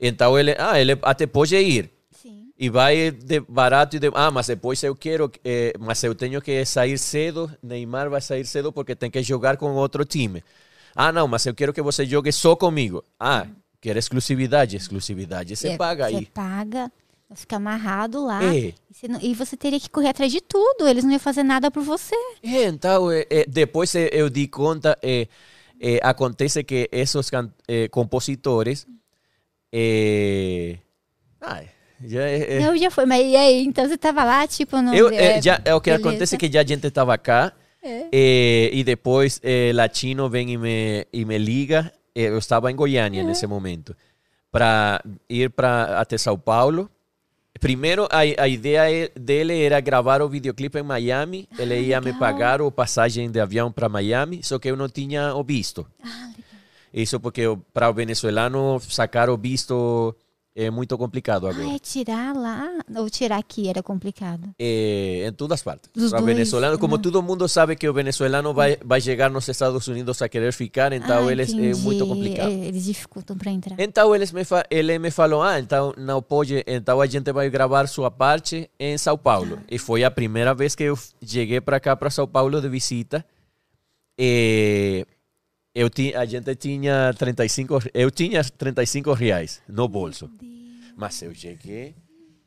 Então 0.00 0.38
ele, 0.38 0.54
ah, 0.58 0.80
ele 0.80 0.98
até 1.02 1.26
pode 1.26 1.56
ir 1.56 1.90
Sim. 2.12 2.50
e 2.58 2.68
vai 2.70 3.10
de 3.10 3.40
barato 3.40 3.96
e 3.96 3.98
de, 3.98 4.10
ah, 4.14 4.30
mas 4.30 4.46
depois 4.46 4.82
eu 4.82 4.94
quero, 4.94 5.30
eh, 5.44 5.72
mas 5.78 6.02
eu 6.04 6.14
tenho 6.14 6.40
que 6.40 6.64
sair 6.64 6.98
cedo. 6.98 7.50
Neymar 7.62 8.08
vai 8.08 8.20
sair 8.20 8.44
cedo 8.46 8.72
porque 8.72 8.94
tem 8.94 9.10
que 9.10 9.22
jogar 9.22 9.56
com 9.56 9.74
outro 9.74 10.04
time. 10.04 10.42
Ah, 10.94 11.12
não, 11.12 11.28
mas 11.28 11.44
eu 11.46 11.54
quero 11.54 11.72
que 11.72 11.82
você 11.82 12.04
jogue 12.06 12.32
só 12.32 12.56
comigo. 12.56 13.04
Ah, 13.18 13.46
quer 13.80 13.96
exclusividade, 13.96 14.76
exclusividade. 14.76 15.54
Você 15.56 15.68
É, 15.70 15.76
paga 15.76 16.08
Você 16.08 16.16
aí. 16.16 16.26
paga, 16.26 16.90
fica 17.34 17.56
amarrado 17.56 18.24
lá. 18.24 18.42
É. 18.42 18.56
E, 18.56 18.74
você 18.92 19.08
não- 19.08 19.20
e 19.20 19.34
você 19.34 19.56
teria 19.56 19.78
que 19.78 19.88
correr 19.90 20.08
atrás 20.08 20.32
de 20.32 20.40
tudo. 20.40 20.88
Eles 20.88 21.04
não 21.04 21.10
iam 21.12 21.20
fazer 21.20 21.42
nada 21.44 21.70
por 21.70 21.82
você. 21.82 22.14
É, 22.42 22.64
então, 22.64 23.10
é, 23.12 23.26
é, 23.30 23.44
depois 23.46 23.94
é, 23.94 24.08
eu 24.12 24.28
di 24.28 24.48
conta, 24.48 24.98
acontece 26.02 26.64
que 26.64 26.88
esses 26.90 27.30
é, 27.68 27.88
compositores. 27.88 28.86
É, 29.72 30.76
ai, 31.40 31.68
já 32.04 32.22
é, 32.22 32.56
é- 32.56 32.60
Não, 32.60 32.76
já 32.76 32.90
foi. 32.90 33.04
Mas 33.06 33.24
e 33.26 33.36
aí? 33.36 33.64
Então 33.64 33.86
você 33.88 33.96
tava 33.98 34.24
lá, 34.24 34.46
tipo, 34.46 34.80
no. 34.80 34.94
eu, 34.94 35.10
é, 35.10 35.40
já, 35.42 35.60
é 35.64 35.74
o 35.74 35.80
que 35.80 35.90
beleza. 35.90 36.08
acontece 36.08 36.34
é 36.34 36.38
que 36.38 36.50
já 36.50 36.60
a 36.60 36.64
gente 36.66 36.86
estava 36.86 37.16
cá 37.18 37.52
É. 37.82 38.06
é, 38.10 38.70
e 38.72 38.82
depois 38.84 39.40
é, 39.42 39.70
Latino 39.74 40.28
vem 40.28 40.52
e 40.52 40.56
me, 40.58 41.06
e 41.12 41.24
me 41.24 41.38
liga. 41.38 41.92
é, 42.14 42.22
eu 42.22 42.38
estava 42.38 42.70
em 42.70 42.76
Goiânia 42.76 43.22
nesse 43.22 43.46
momento 43.46 43.94
para 44.50 45.02
ir 45.28 45.50
para 45.50 46.00
até 46.00 46.16
São 46.16 46.38
Paulo. 46.38 46.90
Primeiro, 47.60 48.06
a, 48.10 48.20
a 48.20 48.48
ideia 48.48 48.88
é- 48.90 49.10
dele 49.18 49.60
era 49.62 49.80
gravar 49.80 50.22
o 50.22 50.28
videoclipe 50.28 50.78
em 50.78 50.82
Miami. 50.82 51.48
Ele 51.58 51.78
ia 51.80 52.00
me 52.00 52.06
legal. 52.06 52.20
pagar 52.20 52.60
a 52.62 52.70
passagem 52.70 53.30
de 53.30 53.38
avião 53.40 53.70
para 53.72 53.88
Miami, 53.88 54.40
só 54.44 54.58
que 54.58 54.70
eu 54.70 54.76
não 54.76 54.88
tinha 54.88 55.34
o 55.34 55.42
visto. 55.44 55.84
Ah, 56.02 56.30
legal. 56.36 56.47
Isso 56.92 57.20
porque 57.20 57.42
para 57.72 57.90
o 57.90 57.94
venezuelano 57.94 58.80
sacar 58.80 59.28
o 59.30 59.36
visto 59.36 60.14
é 60.60 60.70
muito 60.72 60.98
complicado 60.98 61.46
agora. 61.46 61.68
Ah, 61.68 61.76
é 61.76 61.78
tirar 61.78 62.34
lá? 62.34 62.68
Ou 62.96 63.08
tirar 63.08 63.38
aqui 63.38 63.68
era 63.68 63.80
complicado. 63.80 64.50
É, 64.58 65.24
em 65.28 65.32
todas 65.32 65.62
partes. 65.62 65.88
Para 65.88 66.02
o 66.02 66.10
dois, 66.10 66.24
venezuelano, 66.24 66.76
como 66.76 66.96
né? 66.96 67.02
todo 67.04 67.22
mundo 67.22 67.46
sabe 67.46 67.76
que 67.76 67.88
o 67.88 67.92
venezuelano 67.92 68.52
vai, 68.52 68.76
vai 68.84 69.00
chegar 69.00 69.30
nos 69.30 69.48
Estados 69.48 69.86
Unidos 69.86 70.20
a 70.20 70.28
querer 70.28 70.52
ficar, 70.52 70.92
então 70.92 71.28
ah, 71.28 71.32
eles 71.32 71.50
é 71.50 71.52
entendi. 71.52 71.80
muito 71.80 72.04
complicado. 72.04 72.48
É, 72.48 72.66
Eles 72.66 72.86
dificultam 72.86 73.38
pra 73.38 73.52
entrar. 73.52 73.76
Então 73.78 74.12
eles 74.12 74.32
me 74.32 74.42
ele 74.68 74.98
me 74.98 75.12
falou, 75.12 75.42
ah, 75.42 75.60
então 75.60 75.94
não 75.96 76.20
pode, 76.20 76.64
então 76.66 77.00
a 77.00 77.06
gente 77.06 77.32
vai 77.32 77.48
gravar 77.48 77.86
sua 77.86 78.10
parte 78.10 78.68
em 78.80 78.98
São 78.98 79.16
Paulo. 79.16 79.60
E 79.70 79.78
foi 79.78 80.02
a 80.02 80.10
primeira 80.10 80.54
vez 80.54 80.74
que 80.74 80.82
eu 80.82 80.98
cheguei 81.24 81.60
para 81.60 81.78
cá, 81.78 81.94
para 81.94 82.10
São 82.10 82.26
Paulo 82.26 82.60
de 82.60 82.68
visita. 82.68 83.24
E 84.18 85.06
eu 85.78 85.88
tinha, 85.88 86.18
a 86.18 86.24
gente 86.24 86.56
tinha 86.56 87.14
35, 87.16 87.78
eu 87.94 88.10
tinha 88.10 88.42
35 88.42 89.12
reais 89.12 89.62
no 89.68 89.86
bolso. 89.86 90.28
Mas 90.96 91.22
eu 91.22 91.32
cheguei, 91.32 91.94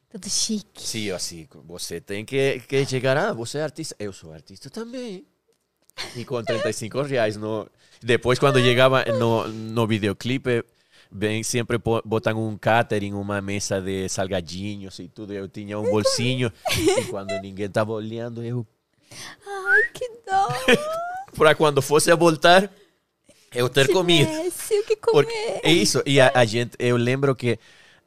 Tudo 0.09 0.29
chique. 0.29 0.81
sim, 0.81 1.09
assim, 1.11 1.47
você 1.65 2.01
tem 2.01 2.25
que, 2.25 2.59
que 2.67 2.85
chegar, 2.85 3.15
ah, 3.17 3.31
você 3.31 3.59
é 3.59 3.63
artista, 3.63 3.95
eu 3.97 4.11
sou 4.11 4.33
artista 4.33 4.69
também. 4.69 5.25
E 6.13 6.25
com 6.25 6.43
35 6.43 7.01
reais, 7.03 7.37
no, 7.37 7.69
depois 8.03 8.37
quando 8.37 8.59
chegava 8.59 9.05
no, 9.05 9.47
no 9.47 9.87
videoclipe, 9.87 10.65
bem, 11.09 11.41
sempre 11.41 11.77
botam 12.03 12.49
um 12.49 12.57
catering, 12.57 13.13
uma 13.13 13.39
mesa 13.41 13.79
de 13.79 14.09
salgadinhos 14.09 14.99
e 14.99 15.07
tudo, 15.07 15.33
eu 15.33 15.47
tinha 15.47 15.79
um 15.79 15.89
bolsinho, 15.89 16.51
e 16.99 17.05
quando 17.05 17.31
ninguém 17.39 17.67
estava 17.67 17.93
olhando, 17.93 18.43
eu, 18.43 18.67
Ai, 19.47 19.83
que 19.93 20.09
dó. 20.27 20.49
para 21.37 21.55
quando 21.55 21.81
fosse 21.81 22.11
a 22.11 22.15
voltar, 22.15 22.69
eu 23.53 23.69
ter 23.69 23.87
comido. 23.91 24.29
Tivesse 24.29 24.79
o 24.79 24.83
que 24.85 24.95
comer. 24.95 25.25
Porque 25.25 25.67
é 25.67 25.71
isso. 25.71 26.01
E 26.05 26.19
a, 26.19 26.31
a 26.33 26.45
gente, 26.45 26.75
eu 26.79 26.97
lembro 26.97 27.35
que 27.35 27.59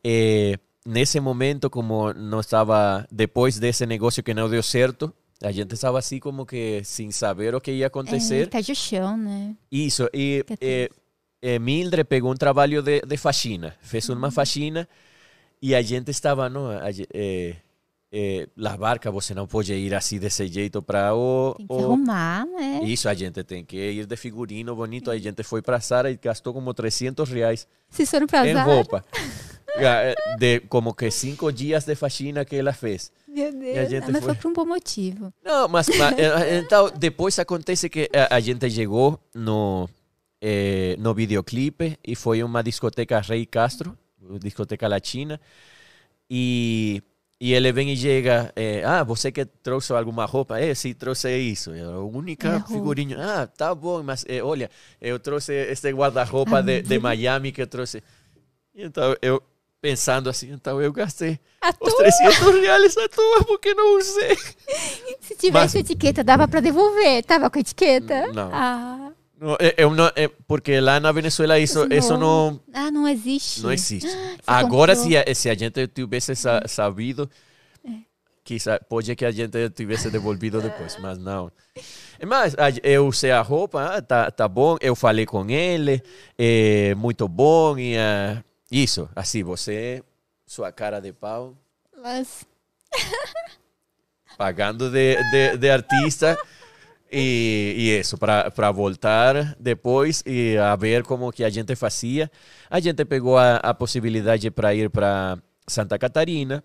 eh, 0.02 0.58
nesse 0.84 1.20
momento, 1.20 1.68
como 1.70 2.12
não 2.14 2.40
estava, 2.40 3.06
depois 3.10 3.58
desse 3.58 3.86
negócio 3.86 4.22
que 4.22 4.34
não 4.34 4.48
deu 4.48 4.62
certo, 4.62 5.12
a 5.42 5.50
gente 5.52 5.74
estava 5.74 5.98
assim 5.98 6.18
como 6.18 6.46
que 6.46 6.82
sem 6.84 7.10
saber 7.10 7.54
o 7.54 7.60
que 7.60 7.72
ia 7.72 7.84
É, 7.84 7.86
acontecer. 7.88 8.48
perde 8.48 8.72
o 8.72 8.74
chão, 8.74 9.16
né? 9.16 9.54
Isso. 9.70 10.08
E 10.14 10.44
eh, 10.60 10.88
eh, 11.42 11.58
Mildred 11.58 12.04
pegou 12.04 12.30
um 12.32 12.36
trabalho 12.36 12.82
de, 12.82 13.00
de 13.02 13.16
faxina, 13.16 13.76
fez 13.82 14.08
uma 14.08 14.30
faxina 14.30 14.88
e 15.60 15.74
a 15.74 15.82
gente 15.82 16.10
estava, 16.10 16.48
não, 16.48 16.68
a, 16.70 16.90
eh, 17.12 17.56
eh, 18.16 18.48
las 18.56 18.76
barcas, 18.76 19.12
você 19.12 19.34
não 19.34 19.48
pode 19.48 19.74
ir 19.74 19.92
assim 19.92 20.20
desse 20.20 20.46
jeito 20.46 20.80
para 20.80 21.12
o, 21.16 21.54
Tem 21.56 21.66
que 21.66 21.72
o, 21.72 21.78
arrumar, 21.78 22.46
né? 22.46 22.80
isso, 22.84 23.08
a 23.08 23.14
gente 23.14 23.42
tem 23.42 23.64
que 23.64 23.76
ir 23.76 24.06
de 24.06 24.16
figurino 24.16 24.76
bonito. 24.76 25.10
A 25.10 25.18
gente 25.18 25.42
foi 25.42 25.60
para 25.60 25.80
Sara 25.80 26.12
e 26.12 26.16
gastou 26.16 26.54
como 26.54 26.72
300 26.72 27.28
reais 27.28 27.66
Vocês 27.90 28.08
foram 28.08 28.28
pra 28.28 28.46
em 28.46 28.54
roupa. 28.54 29.04
Ah, 29.76 30.14
De 30.38 30.60
como 30.60 30.94
que 30.94 31.10
cinco 31.10 31.50
dias 31.50 31.84
de 31.84 31.96
faxina 31.96 32.44
que 32.44 32.54
ela 32.54 32.72
fez. 32.72 33.10
Meu 33.26 33.50
Deus. 33.50 34.04
Ah, 34.04 34.12
mas 34.12 34.24
foi. 34.24 34.34
foi 34.34 34.34
por 34.36 34.48
um 34.48 34.52
bom 34.52 34.64
motivo. 34.66 35.34
Não, 35.44 35.66
mas, 35.66 35.88
mas, 35.88 36.16
eh, 36.16 36.58
então 36.58 36.88
depois 36.96 37.36
acontece 37.40 37.88
que 37.88 38.08
a, 38.14 38.36
a 38.36 38.38
gente 38.38 38.70
chegou 38.70 39.18
no 39.34 39.90
eh, 40.40 40.94
no 41.00 41.12
videoclipe 41.12 41.98
e 42.06 42.14
foi 42.14 42.44
uma 42.44 42.62
discoteca 42.62 43.20
Rei 43.20 43.44
Castro, 43.44 43.98
discoteca 44.40 44.86
latina, 44.86 45.40
e 46.30 47.02
e 47.40 47.52
ele 47.52 47.72
vem 47.72 47.92
e 47.92 47.96
chega, 47.96 48.52
eh, 48.56 48.82
ah, 48.84 49.02
você 49.02 49.30
que 49.32 49.44
trouxe 49.44 49.92
alguma 49.92 50.24
roupa? 50.24 50.58
É, 50.58 50.74
sim, 50.74 50.94
trouxe 50.94 51.36
isso. 51.36 51.72
É 51.72 51.82
a 51.82 51.98
única 51.98 52.60
figurinha. 52.66 53.16
Ah, 53.20 53.46
tá 53.46 53.74
bom, 53.74 54.02
mas 54.02 54.24
eh, 54.28 54.42
olha, 54.42 54.70
eu 55.00 55.18
trouxe 55.18 55.52
este 55.52 55.90
guarda-roupa 55.92 56.62
de, 56.62 56.80
de. 56.82 56.98
Miami 56.98 57.52
que 57.52 57.60
eu 57.62 57.66
trouxe. 57.66 58.02
Então 58.74 59.16
eu 59.20 59.42
pensando 59.80 60.30
assim, 60.30 60.50
então 60.50 60.80
eu 60.80 60.90
gastei 60.90 61.38
A 61.60 61.68
os 61.68 61.76
tua, 61.92 61.98
300 61.98 62.54
reais 62.62 62.96
à 62.96 63.06
toa 63.08 63.44
porque 63.44 63.74
não 63.74 63.98
usei. 63.98 64.34
se 65.20 65.36
tivesse 65.36 65.76
Mas- 65.76 65.90
etiqueta, 65.90 66.24
dava 66.24 66.48
pra 66.48 66.60
devolver. 66.60 67.22
Tava 67.24 67.50
com 67.50 67.58
etiqueta? 67.58 68.28
Não. 68.32 68.50
Ah, 68.52 69.03
No, 69.44 69.56
eh, 69.60 69.74
não, 69.94 70.06
eh, 70.16 70.28
porque 70.48 70.80
lá 70.80 70.98
na 70.98 71.12
Venezuela 71.12 71.58
isso, 71.58 71.86
isso 71.92 72.16
não- 72.16 72.52
não, 72.52 72.60
ah, 72.72 72.90
não 72.90 73.06
existe. 73.06 73.62
não 73.62 73.70
existe. 73.70 74.08
Agora, 74.46 74.96
comprou. 74.96 75.10
se 75.12 75.16
a, 75.18 75.34
se 75.34 75.50
a 75.50 75.54
gente 75.54 75.86
tivesse 75.88 76.34
sa- 76.34 76.62
sabido, 76.66 77.28
É. 77.86 77.90
quizá, 78.42 78.80
pode 78.88 79.14
que 79.14 79.24
a 79.24 79.30
gente 79.30 79.68
tivesse 79.70 80.10
devolvido 80.10 80.62
depois, 80.62 80.96
mas 80.98 81.18
não. 81.18 81.52
Mas 82.26 82.54
eu 82.82 83.06
usei 83.06 83.32
a 83.32 83.42
roupa, 83.42 83.84
ah, 83.96 84.00
tá, 84.00 84.30
tá 84.30 84.48
bom, 84.48 84.78
eu 84.80 84.94
falei 84.96 85.26
com 85.26 85.44
ele, 85.50 86.02
é 86.38 86.94
muito 86.94 87.28
bom, 87.28 87.76
e 87.78 87.98
ah, 87.98 88.42
isso, 88.70 89.10
assim, 89.14 89.42
você, 89.42 90.02
sua 90.46 90.72
cara 90.72 91.00
de 91.00 91.12
pau, 91.12 91.54
Mas 92.02 92.46
pagando 94.38 94.90
de, 94.90 95.16
de, 95.30 95.56
de 95.58 95.70
artista 95.70 96.38
e, 97.16 97.98
isso, 98.00 98.18
para 98.18 98.72
voltar 98.72 99.54
depois 99.58 100.22
e 100.26 100.56
a 100.58 100.74
ver 100.74 101.04
como 101.04 101.32
que 101.32 101.44
a 101.44 101.50
gente 101.50 101.76
fazia. 101.76 102.30
A 102.68 102.80
gente 102.80 103.04
pegou 103.04 103.38
a, 103.38 103.56
a 103.56 103.72
possibilidade 103.72 104.50
para 104.50 104.74
ir 104.74 104.90
para 104.90 105.38
Santa 105.66 105.98
Catarina, 105.98 106.64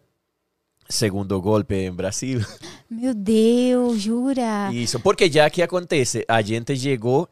segundo 0.88 1.40
golpe 1.40 1.76
em 1.76 1.92
Brasil. 1.92 2.42
Meu 2.90 3.14
Deus, 3.14 4.02
jura? 4.02 4.72
Isso, 4.74 5.00
porque 5.00 5.32
já 5.32 5.50
que 5.50 5.62
acontece, 5.62 6.26
a 6.28 6.42
gente 6.42 6.76
chegou 6.76 7.30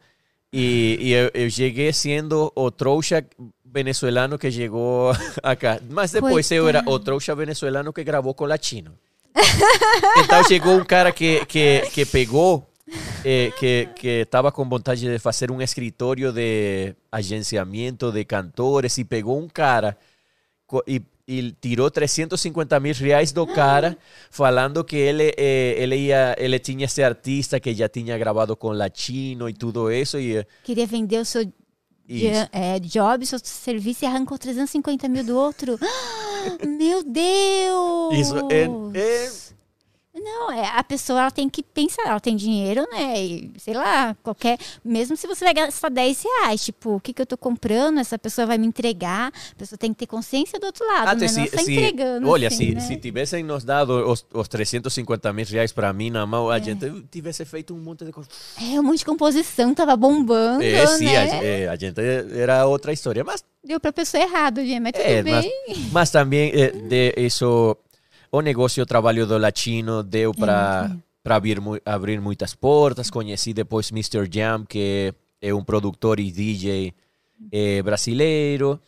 e, 0.52 0.98
e 1.00 1.12
eu, 1.12 1.30
eu 1.34 1.50
cheguei 1.50 1.92
sendo 1.92 2.52
o 2.54 2.70
trouxa 2.70 3.24
venezuelano 3.64 4.38
que 4.38 4.50
chegou 4.50 5.12
acá. 5.42 5.80
Mas 5.90 6.12
depois 6.12 6.50
eu 6.50 6.68
era 6.68 6.82
o 6.86 6.98
trouxa 6.98 7.34
venezuelano 7.34 7.92
que 7.92 8.04
gravou 8.04 8.32
com 8.34 8.44
latino. 8.44 8.92
Então 10.16 10.42
chegou 10.44 10.76
um 10.78 10.84
cara 10.84 11.12
que, 11.12 11.44
que, 11.46 11.82
que 11.92 12.04
pegou, 12.06 12.67
eh, 13.24 13.52
que, 13.58 13.88
que 13.94 14.08
estava 14.22 14.50
com 14.52 14.68
vontade 14.68 15.06
de 15.06 15.18
fazer 15.18 15.50
um 15.50 15.60
escritório 15.60 16.32
de 16.32 16.94
agenciamento 17.10 18.10
de 18.12 18.24
cantores 18.24 18.96
e 18.98 19.04
pegou 19.04 19.38
um 19.38 19.48
cara 19.48 19.96
e, 20.86 21.02
e 21.26 21.52
tirou 21.60 21.90
350 21.90 22.80
mil 22.80 22.94
reais 22.94 23.32
do 23.32 23.46
cara 23.46 23.96
falando 24.30 24.84
que 24.84 24.96
ele, 24.96 25.34
eh, 25.36 25.74
ele, 25.78 25.96
ia, 25.96 26.34
ele 26.38 26.58
tinha 26.58 26.84
esse 26.84 27.02
artista 27.02 27.58
que 27.58 27.74
já 27.74 27.88
tinha 27.88 28.16
gravado 28.18 28.56
com 28.56 28.70
latino 28.70 29.48
e 29.48 29.54
tudo 29.54 29.90
isso. 29.90 30.18
E, 30.18 30.46
Queria 30.64 30.86
vender 30.86 31.18
o 31.18 31.24
seu 31.24 31.42
Isso. 32.08 32.48
é, 32.52 32.80
job, 32.80 33.26
seu 33.26 33.38
serviço 33.42 34.04
e 34.04 34.06
arrancou 34.06 34.38
350 34.38 35.08
mil 35.08 35.24
do 35.24 35.36
outro. 35.36 35.78
Meu 36.66 37.02
Deus! 37.04 38.14
Isso 38.14 38.36
é, 38.50 38.64
é 38.98 39.47
Não, 40.22 40.50
é, 40.52 40.66
a 40.76 40.82
pessoa 40.84 41.20
ela 41.20 41.30
tem 41.30 41.48
que 41.48 41.62
pensar, 41.62 42.02
ela 42.06 42.20
tem 42.20 42.36
dinheiro, 42.36 42.86
né? 42.90 43.20
E, 43.20 43.50
sei 43.58 43.74
lá, 43.74 44.16
qualquer. 44.22 44.58
Mesmo 44.84 45.16
se 45.16 45.26
você 45.26 45.44
vai 45.44 45.54
gastar 45.54 45.88
10 45.90 46.22
reais, 46.22 46.64
tipo, 46.64 46.96
o 46.96 47.00
que, 47.00 47.12
que 47.12 47.22
eu 47.22 47.26
tô 47.26 47.36
comprando, 47.36 47.98
essa 48.00 48.18
pessoa 48.18 48.46
vai 48.46 48.58
me 48.58 48.66
entregar. 48.66 49.32
A 49.52 49.54
pessoa 49.56 49.78
tem 49.78 49.92
que 49.92 49.98
ter 50.00 50.06
consciência 50.06 50.58
do 50.58 50.66
outro 50.66 50.86
lado, 50.86 51.08
Até 51.08 51.26
né? 51.26 51.32
Não 51.38 51.46
se, 51.46 51.50
só 51.56 51.62
se- 51.62 51.72
entregando. 51.72 52.28
olha, 52.28 52.48
assim, 52.48 52.68
se, 52.70 52.74
né? 52.74 52.80
se 52.80 52.96
tivessem 52.96 53.42
nos 53.42 53.64
dado 53.64 53.90
os, 54.10 54.24
os 54.32 54.48
350 54.48 55.32
mil 55.32 55.46
reais 55.46 55.72
para 55.72 55.92
mim 55.92 56.10
na 56.10 56.26
mão, 56.26 56.52
É. 56.52 56.56
a 56.56 56.58
gente 56.58 56.90
tivesse 57.10 57.44
feito 57.44 57.74
um 57.74 57.78
monte 57.78 58.04
de 58.04 58.12
coisa. 58.12 58.28
É, 58.60 58.80
um 58.80 58.82
monte 58.82 58.98
de 58.98 59.04
composição 59.04 59.74
tava 59.74 59.96
bombando, 59.96 60.62
É, 60.62 60.86
sim, 60.86 61.06
a, 61.14 61.24
né? 61.24 61.62
é, 61.62 61.68
a 61.68 61.76
gente 61.76 62.00
era 62.36 62.66
outra 62.66 62.92
história. 62.92 63.22
Mas, 63.24 63.44
Deu 63.64 63.78
pra 63.80 63.92
pessoa 63.92 64.22
errada, 64.22 64.64
gente, 64.64 64.80
mas 64.80 64.92
tudo 64.92 65.02
é, 65.04 65.22
bem. 65.22 65.34
mas, 65.68 65.92
mas 65.92 66.10
também 66.10 66.50
é, 66.54 66.70
de 66.70 67.12
isso, 67.18 67.76
o 68.30 68.40
negócio, 68.40 68.82
o 68.82 68.86
trabalho 68.86 69.26
do 69.26 69.38
latino 69.38 70.02
deu 70.02 70.32
para 70.34 70.90
para 71.22 71.36
abrir, 71.36 71.60
abrir 71.84 72.20
muitas 72.22 72.54
portas. 72.54 73.10
Conheci 73.10 73.52
depois 73.52 73.90
Mr. 73.90 74.26
Jam, 74.30 74.64
que 74.64 75.12
é 75.42 75.52
um 75.52 75.62
produtor 75.62 76.18
e 76.18 76.30
DJ 76.32 76.94
eh, 77.52 77.82
brasileiro. 77.82 78.80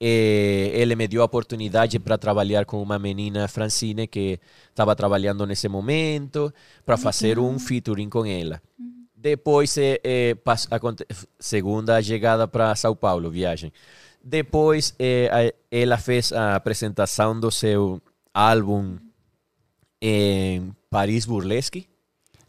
Eh, 0.00 0.70
ele 0.74 0.94
me 0.94 1.08
deu 1.08 1.22
a 1.22 1.24
oportunidade 1.24 1.98
para 1.98 2.16
trabalhar 2.16 2.64
com 2.66 2.80
uma 2.80 3.00
menina, 3.00 3.48
Francine, 3.48 4.06
que 4.06 4.38
estava 4.68 4.94
trabalhando 4.94 5.44
nesse 5.44 5.68
momento, 5.68 6.52
para 6.86 6.96
fazer 6.96 7.36
um 7.40 7.58
featuring 7.58 8.08
com 8.08 8.24
ela. 8.24 8.62
Depois, 9.16 9.76
eh, 9.76 10.00
eh, 10.04 10.34
pas- 10.36 10.68
aconte- 10.70 11.04
segunda 11.40 12.00
chegada 12.00 12.46
para 12.46 12.76
São 12.76 12.94
Paulo, 12.94 13.28
viagem. 13.28 13.72
Depois, 14.22 14.94
a- 15.32 15.52
ela 15.70 15.96
fez 15.98 16.32
a 16.32 16.54
apresentação 16.54 17.38
do 17.40 17.50
seu 17.50 18.00
álbum 18.38 18.96
em 20.00 20.70
Paris 20.88 21.26
Burlesque. 21.26 21.86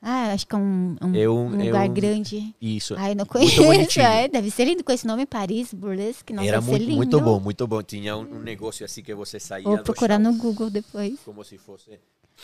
Ah, 0.02 0.32
acho 0.32 0.48
que 0.48 0.56
é 0.56 0.58
um, 0.58 0.96
um, 1.02 1.16
É 1.16 1.28
um- 1.30 1.48
um 1.50 1.62
é 1.62 1.66
lugar 1.66 1.90
um- 1.90 1.94
grande. 1.94 2.56
Isso. 2.62 2.96
Ai, 2.98 3.14
não 3.16 3.26
conheço. 3.26 4.00
É, 4.00 4.30
deve 4.30 4.50
ser 4.50 4.64
lindo 4.66 4.82
com 4.84 4.92
esse 4.94 5.06
nome, 5.06 5.26
Paris, 5.26 5.74
Burlesque. 5.74 6.32
Nossa, 6.32 6.48
Era 6.48 6.62
muito, 6.62 6.84
lindo. 6.84 6.96
muito 6.96 7.20
bom, 7.20 7.40
muito 7.40 7.68
bom. 7.68 7.82
Tinha 7.84 8.16
um, 8.16 8.40
negócio 8.40 8.86
assim 8.86 9.04
que 9.04 9.14
você 9.14 9.40
saía 9.42 9.64
Vou 9.66 9.80
procurar 9.80 10.22
chão, 10.22 10.32
no 10.32 10.38
Google 10.38 10.70
depois. 10.70 11.20
como 11.26 11.44
se 11.44 11.58
fosse 11.58 12.00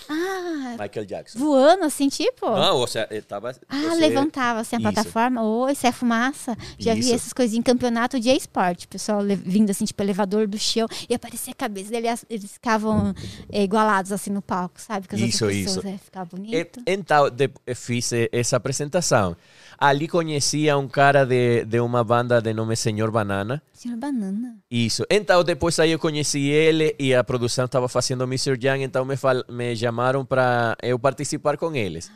Ah, 0.10 0.76
Michael 0.80 1.06
Jackson. 1.06 1.40
voando 1.40 1.84
assim, 1.86 2.10
tipo? 2.10 2.46
Não, 2.50 2.78
ou 2.78 2.88
seja, 2.88 3.08
estava... 3.12 3.56
Ah, 3.70 3.82
você- 3.82 3.96
levantava 3.96 4.60
assim 4.60 4.76
a 4.76 4.80
Isso. 4.80 4.92
plataforma. 4.92 5.42
Oi, 5.44 5.72
isso 5.72 5.88
é 5.88 5.92
fumaça. 5.92 6.56
Já 6.78 6.94
vi 6.94 7.00
Isso. 7.02 7.14
essas 7.16 7.34
coisinhas 7.34 7.60
em 7.60 7.64
campeonato 7.64 8.20
de 8.20 8.30
esporte. 8.30 8.88
Pessoal 8.88 9.22
vindo 9.44 9.70
assim, 9.70 9.86
tipo, 9.86 10.02
elevador 10.04 10.48
do 10.48 10.58
chão. 10.58 10.88
E 11.10 11.14
aparecia 11.16 11.52
a 11.52 11.56
cabeça 11.56 11.90
dele. 11.92 12.08
Eles 12.30 12.54
ficavam 12.54 13.14
é, 13.52 13.64
igualados 13.64 14.12
assim 14.12 14.30
no 14.30 14.42
palco, 14.42 14.80
sabe? 14.80 15.08
Com 15.08 15.16
as 15.16 15.22
Isso, 15.22 15.46
outras 15.46 15.60
isso. 15.62 15.76
pessoas. 15.76 15.94
É, 15.94 15.98
ficava 15.98 16.30
E- 16.34 16.38
bonito. 16.38 16.82
Então, 16.86 17.30
de, 17.30 17.50
fiz 17.76 18.12
eh, 18.14 18.30
essa 18.32 18.58
apresentação. 18.58 19.36
Ali 19.78 20.08
conhecia 20.08 20.78
um 20.78 20.88
cara 20.88 21.26
de, 21.26 21.66
de 21.66 21.80
uma 21.82 22.02
banda 22.04 22.42
de 22.42 22.54
nome 22.54 22.76
Senhor 22.78 23.12
Banana. 23.12 23.62
Senhor 23.74 23.98
Banana. 23.98 24.56
Isso. 24.72 25.04
Então, 25.10 25.44
depois 25.44 25.78
aí 25.80 25.92
eu 25.92 26.00
conheci 26.00 26.48
ele 26.48 26.96
e 26.98 27.14
a 27.14 27.24
produção 27.24 27.66
estava 27.66 27.90
fazendo 27.90 28.24
Mr. 28.24 28.52
Young, 28.52 28.84
então 28.84 29.04
me, 29.04 29.18
fal 29.18 29.44
me 29.50 29.76
chamaram 29.86 30.26
para 30.26 30.76
eu 30.82 30.98
participar 30.98 31.58
com 31.58 31.76
eles. 31.76 32.12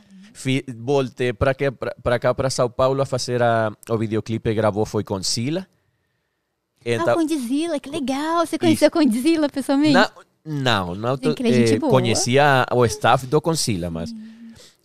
Voltei 0.77 1.33
para 1.33 1.53
cá, 1.53 1.71
para 1.71 2.19
cá, 2.19 2.33
para 2.33 2.49
São 2.49 2.69
Paulo, 2.69 3.01
a 3.01 3.05
fazer 3.05 3.43
a, 3.43 3.71
o 3.89 3.97
videoclipe, 3.97 4.53
gravou 4.53 4.85
foi 4.85 5.03
com 5.03 5.21
Sila. 5.21 5.67
Ah, 5.69 6.83
Então, 6.85 7.15
Condzilla, 7.15 7.79
que 7.79 7.89
legal. 7.89 8.45
Você 8.45 8.57
conheceu 8.57 8.87
a 8.87 8.91
Condzilla 8.91 9.49
pessoalmente? 9.49 9.93
na, 9.93 10.09
não, 10.45 10.95
não 10.95 11.13
é 11.13 11.51
gente 11.51 11.75
eh, 11.75 11.79
conhecia 11.79 12.65
o 12.71 12.85
staff 12.85 13.27
do 13.27 13.39
Concila, 13.41 13.89
mas 13.91 14.13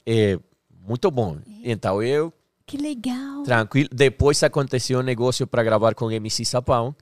eh, 0.05 0.39
muito 0.87 1.11
bom. 1.11 1.39
Então 1.63 2.03
eu 2.03 2.33
Que 2.67 2.77
legal. 2.77 3.45
tranquilo. 3.45 3.89
Depois 3.93 4.43
aconteceu 4.43 4.99
um 4.99 5.03
negócio 5.03 5.47
para 5.47 5.63
gravar 5.63 5.95
com 5.95 6.11
MC 6.11 6.45
Sapão. 6.45 6.95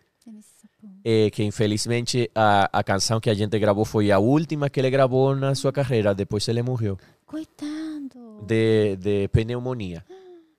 Eh, 1.05 1.31
que 1.31 1.43
infelizmente 1.45 2.31
a, 2.35 2.69
a 2.73 2.83
canção 2.85 3.21
que 3.21 3.29
a 3.31 3.35
gente 3.35 3.59
gravou 3.59 3.85
foi 3.85 4.11
a 4.13 4.19
última 4.19 4.69
que 4.71 4.81
ele 4.81 4.91
gravou 4.91 5.35
na 5.37 5.55
sua 5.55 5.73
carreira. 5.73 6.15
Depois 6.15 6.47
ele 6.49 6.63
morreu 6.63 6.99
Coitado. 7.27 8.45
de, 8.47 8.97
de 8.97 9.29
pneumonia, 9.29 10.05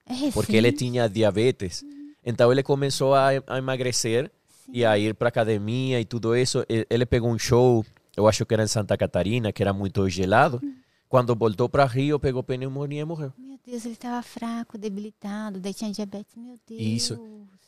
É 0.06 0.14
recente. 0.14 0.34
porque 0.34 0.56
ele 0.56 0.72
tinha 0.72 1.08
diabetes. 1.08 1.84
Então 2.26 2.52
ele 2.52 2.64
começou 2.64 3.14
a, 3.14 3.30
a 3.48 3.58
emagrecer 3.58 4.32
e 4.72 4.84
a 4.86 4.98
ir 4.98 5.14
para 5.14 5.30
academia 5.30 6.00
e 6.00 6.06
tudo 6.06 6.36
isso. 6.36 6.64
Ele 6.90 7.06
pegou 7.06 7.30
um 7.30 7.38
show, 7.38 7.86
eu 8.16 8.28
acho 8.28 8.46
que 8.46 8.54
era 8.54 8.64
em 8.64 8.68
Santa 8.68 8.98
Catarina, 8.98 9.52
que 9.52 9.62
era 9.62 9.74
muito 9.74 10.08
gelado. 10.10 10.62
Quando 11.10 11.36
voltou 11.36 11.70
para 11.70 11.86
Rio, 11.86 12.18
pegou 12.20 12.42
pneumonia 12.42 13.02
e 13.02 13.06
morreu. 13.06 13.32
Meu 13.38 13.60
Deus, 13.66 13.86
ele 13.86 13.96
tava 13.96 14.22
fraco, 14.24 14.78
debilitado, 14.78 15.60
daí 15.60 15.74
tinha 15.74 15.92
diabetes. 15.92 16.34
Meu 16.36 16.58
Deus. 16.68 16.82
Isso. 16.82 17.20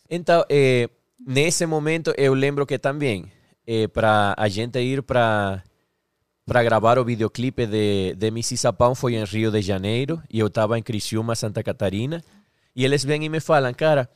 Então, 0.09 0.43
eh, 0.49 0.89
nesse 1.19 1.65
momento, 1.65 2.13
eu 2.17 2.33
lembro 2.33 2.65
que 2.65 2.79
também, 2.79 3.31
para 3.93 4.33
a 4.37 4.47
gente 4.47 4.79
ir 4.79 5.01
para 5.01 5.63
para 6.45 6.63
gravar 6.63 6.99
o 6.99 7.03
videoclipe 7.03 7.65
de, 7.65 8.13
de 8.15 8.31
Missy 8.31 8.55
Sapão 8.55 8.93
foi 8.93 9.15
em 9.15 9.23
Rio 9.23 9.51
de 9.51 9.61
Janeiro 9.61 10.21
e 10.29 10.39
eu 10.39 10.47
estava 10.47 10.77
em 10.77 10.83
Criciúma, 10.83 11.35
Santa 11.35 11.63
Catarina. 11.63 12.23
E 12.75 12.85
eles 12.85 13.03
vêm 13.03 13.23
e 13.23 13.29
me 13.29 13.39
falam, 13.39 13.73
cara, 13.73 14.07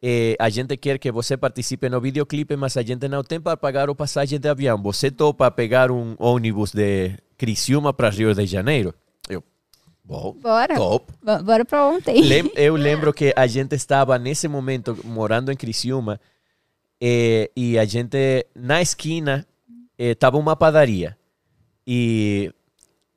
eh, 0.00 0.36
a 0.38 0.48
gente 0.48 0.76
quer 0.76 0.98
que 0.98 1.10
você 1.10 1.36
participe 1.36 1.88
no 1.88 2.00
videoclipe, 2.00 2.54
mas 2.54 2.76
a 2.76 2.82
gente 2.82 3.08
não 3.08 3.24
tem 3.24 3.40
para 3.40 3.56
pagar 3.56 3.90
o 3.90 3.94
passagem 3.94 4.38
de 4.38 4.48
avião. 4.48 4.80
Você 4.82 5.10
topa 5.10 5.50
pegar 5.50 5.90
um 5.90 6.14
ônibus 6.18 6.72
de 6.72 7.16
Criciúma 7.36 7.92
para 7.92 8.10
Rio 8.10 8.32
de 8.32 8.46
Janeiro? 8.46 8.94
Bora. 10.08 10.74
top. 10.74 11.12
Bo- 11.22 11.42
Bora 11.42 11.64
pra 11.64 11.86
ontem. 11.86 12.20
Lem- 12.22 12.50
eu 12.56 12.74
lembro 12.76 13.12
que 13.12 13.32
a 13.36 13.46
gente 13.46 13.74
estava 13.74 14.18
nesse 14.18 14.48
momento 14.48 14.96
morando 15.04 15.52
em 15.52 15.56
Criciúma 15.56 16.18
eh, 17.00 17.50
e 17.56 17.78
a 17.78 17.84
gente 17.84 18.46
na 18.54 18.80
esquina 18.80 19.46
estava 19.98 20.36
uma 20.38 20.56
padaria 20.56 21.16
e 21.86 22.52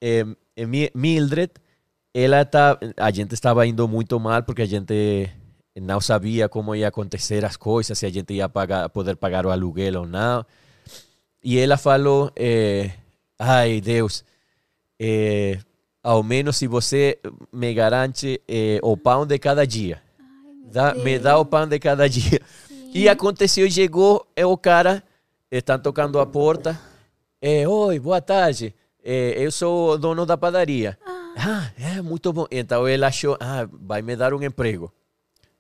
eh, 0.02 0.26
eh, 0.56 0.66
Mi- 0.66 0.92
Mildred 0.94 1.52
ela 2.14 2.44
tá 2.46 2.78
a 2.98 3.10
gente 3.12 3.34
estava 3.34 3.66
indo 3.66 3.88
muito 3.88 4.20
mal 4.20 4.44
porque 4.44 4.62
a 4.64 4.66
gente 4.66 5.30
não 5.80 6.02
sabia 6.02 6.50
como 6.50 6.76
ia 6.76 6.90
acontecer 6.90 7.46
as 7.46 7.56
coisas 7.56 7.98
se 7.98 8.06
a 8.06 8.10
gente 8.10 8.34
ia 8.34 8.50
pagar 8.50 8.90
poder 8.90 9.16
pagar 9.16 9.46
o 9.46 9.50
aluguel 9.52 10.02
ou 10.02 10.06
não 10.08 10.46
e 11.44 11.58
ela 11.58 11.78
falou 11.78 12.32
eh, 12.36 12.92
ai 13.40 13.80
Deus 13.82 14.24
eh, 15.00 15.58
ao 16.04 16.24
menos 16.24 16.58
se 16.58 16.68
você 16.68 17.20
me 17.52 17.74
garante 17.74 18.42
eh, 18.48 18.80
o 18.82 18.96
pão 18.98 19.26
de 19.26 19.38
cada 19.40 19.66
dia. 19.66 20.02
Dá- 20.72 20.96
me 20.96 21.20
dá 21.20 21.38
o 21.38 21.46
pão 21.46 21.68
de 21.68 21.78
cada 21.80 22.08
dia. 22.10 22.40
E 22.94 23.08
aconteceu, 23.08 23.70
chegou 23.70 24.26
é 24.36 24.46
o 24.46 24.58
cara, 24.58 25.04
estão 25.50 25.80
tocando 25.80 26.20
a 26.20 26.26
porta. 26.26 26.80
É, 27.42 27.68
Oi, 27.68 28.00
boa 28.00 28.22
tarde. 28.22 28.74
É, 29.04 29.34
eu 29.38 29.52
sou 29.52 29.92
o 29.94 29.98
dono 29.98 30.26
da 30.26 30.38
padaria. 30.38 30.98
Ah, 31.38 31.72
é 31.80 32.02
muito 32.02 32.32
bom. 32.34 32.46
Então 32.52 32.88
ele 32.88 33.06
achou, 33.06 33.38
ah, 33.40 33.68
vai 33.72 34.02
me 34.02 34.16
dar 34.16 34.34
um 34.34 34.44
emprego. 34.44 34.92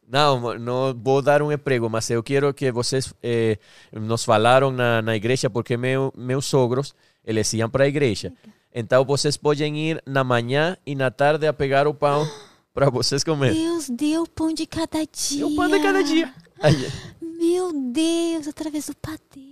Não, 0.07 0.59
não 0.59 0.93
vou 0.93 1.21
dar 1.21 1.41
um 1.41 1.51
emprego, 1.51 1.89
mas 1.89 2.09
eu 2.09 2.21
quero 2.21 2.53
que 2.53 2.69
vocês 2.71 3.13
eh, 3.23 3.57
nos 3.93 4.25
falaram 4.25 4.69
na, 4.69 5.01
na 5.01 5.15
igreja, 5.15 5.49
porque 5.49 5.77
meu, 5.77 6.13
meus 6.17 6.45
sogros, 6.45 6.93
eles 7.25 7.53
iam 7.53 7.69
para 7.69 7.85
a 7.85 7.87
igreja. 7.87 8.33
Então 8.73 9.03
vocês 9.03 9.35
podem 9.37 9.77
ir 9.77 10.01
na 10.05 10.23
manhã 10.23 10.77
e 10.85 10.95
na 10.95 11.11
tarde 11.11 11.45
a 11.47 11.53
pegar 11.53 11.87
o 11.87 11.93
pão 11.93 12.25
para 12.73 12.89
vocês 12.89 13.23
comer. 13.23 13.53
Deus 13.53 13.89
deu 13.89 14.23
o 14.23 14.29
pão 14.29 14.53
de 14.53 14.65
cada 14.65 14.99
dia. 15.05 15.45
O 15.47 15.55
pão 15.55 15.67
de 15.69 15.79
cada 15.79 16.03
dia. 16.03 16.33
Aí, 16.61 16.75
Meu 17.21 17.71
Deus, 17.91 18.47
através 18.47 18.87
do 18.87 18.95
padeiro. 18.95 19.51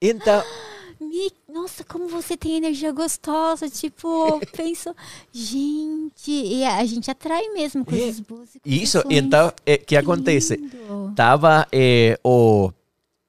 Então, 0.00 0.42
Me- 1.00 1.32
Nossa, 1.48 1.82
como 1.82 2.06
você 2.08 2.36
tem 2.36 2.58
energia 2.58 2.92
gostosa. 2.92 3.68
Tipo, 3.70 4.38
penso, 4.54 4.94
gente, 5.32 6.30
e 6.30 6.62
a 6.64 6.84
gente 6.84 7.10
atrai 7.10 7.48
mesmo 7.48 7.84
coisas 7.84 8.20
boas. 8.20 8.54
e 8.54 8.60
coisas 8.60 8.82
isso, 8.82 9.00
ruins. 9.00 9.16
então, 9.18 9.48
o 9.48 9.52
que 9.64 9.78
Que 9.78 9.96
acontece? 9.96 10.56
lindo. 10.56 11.12
Tava 11.16 11.66
eh, 11.72 12.18
o, 12.22 12.70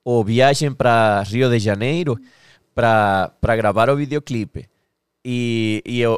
o 0.03 0.23
viagem 0.23 0.71
para 0.73 1.23
Rio 1.23 1.49
de 1.49 1.59
Janeiro 1.59 2.19
para 2.75 3.31
gravar 3.55 3.89
o 3.89 3.95
videoclipe. 3.95 4.69
E, 5.23 5.83
e 5.85 6.01
eu, 6.01 6.17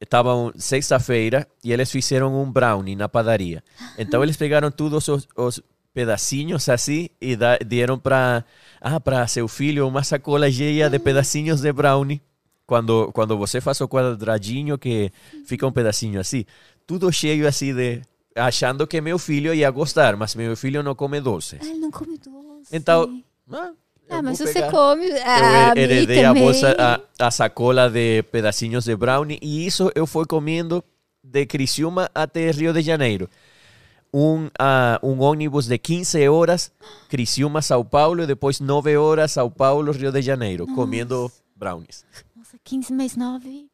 estava 0.00 0.52
sexta-feira 0.56 1.46
e 1.64 1.72
eles 1.72 1.90
fizeram 1.90 2.40
um 2.40 2.50
brownie 2.50 2.96
na 2.96 3.08
padaria. 3.08 3.62
Então 3.98 4.22
eles 4.22 4.36
pegaram 4.36 4.70
todos 4.70 5.08
os, 5.08 5.26
os 5.36 5.62
pedacinhos 5.92 6.68
assim 6.68 7.08
e 7.20 7.34
da, 7.34 7.56
deram 7.58 7.98
para 7.98 8.44
ah, 8.80 9.00
para 9.00 9.26
seu 9.26 9.48
filho 9.48 9.88
uma 9.88 10.02
sacola 10.02 10.50
cheia 10.50 10.90
de 10.90 10.98
pedacinhos 10.98 11.60
de 11.60 11.72
brownie. 11.72 12.20
Quando, 12.66 13.12
quando 13.12 13.38
você 13.38 13.60
faz 13.60 13.80
o 13.80 13.88
quadradinho 13.88 14.76
que 14.76 15.12
fica 15.46 15.64
um 15.66 15.72
pedacinho 15.72 16.20
assim, 16.20 16.44
tudo 16.84 17.12
cheio 17.12 17.46
assim 17.46 17.72
de 17.72 18.02
achando 18.34 18.86
que 18.86 19.00
meu 19.00 19.18
filho 19.18 19.54
ia 19.54 19.70
gostar, 19.70 20.16
mas 20.16 20.34
meu 20.34 20.56
filho 20.56 20.82
não 20.82 20.94
come 20.94 21.20
doce. 21.20 21.58
Ah, 21.60 21.64
ele 21.64 21.78
não 21.78 21.90
come 21.92 22.18
doce. 22.18 22.68
Então, 22.72 23.22
ah, 23.52 23.70
Ah, 24.08 24.16
eu 24.18 24.22
mas 24.22 24.38
você 24.38 24.62
come. 24.70 25.06
Eu 25.06 25.16
Ah, 25.24 25.72
he- 25.76 25.80
heredei 25.80 26.24
a 26.24 26.32
bolsa, 26.32 26.76
a, 26.78 27.26
a 27.26 27.30
sacola 27.30 27.88
de 27.90 28.22
pedacinhos 28.24 28.84
de 28.84 28.94
brownie 28.96 29.38
e 29.42 29.66
isso 29.66 29.90
eu 29.94 30.06
fui 30.06 30.24
comendo 30.26 30.82
de 31.22 31.44
Criciúma 31.46 32.08
até 32.14 32.50
Rio 32.50 32.72
de 32.72 32.82
Janeiro. 32.82 33.28
Um, 34.14 34.48
ah, 34.58 34.98
um 35.02 35.20
ônibus 35.20 35.66
de 35.66 35.76
15 35.76 36.26
horas, 36.28 36.70
Criciúma, 37.08 37.60
São 37.60 37.84
Paulo, 37.84 38.22
e 38.22 38.26
depois 38.26 38.60
9 38.60 38.96
horas, 38.96 39.32
São 39.32 39.50
Paulo, 39.50 39.92
Rio 39.92 40.10
de 40.12 40.22
Janeiro, 40.22 40.66
comendo 40.68 41.30
brownies. 41.54 42.04
Nossa, 42.34 42.56
15 42.62 42.92
mais 42.94 43.16
9. 43.16 43.66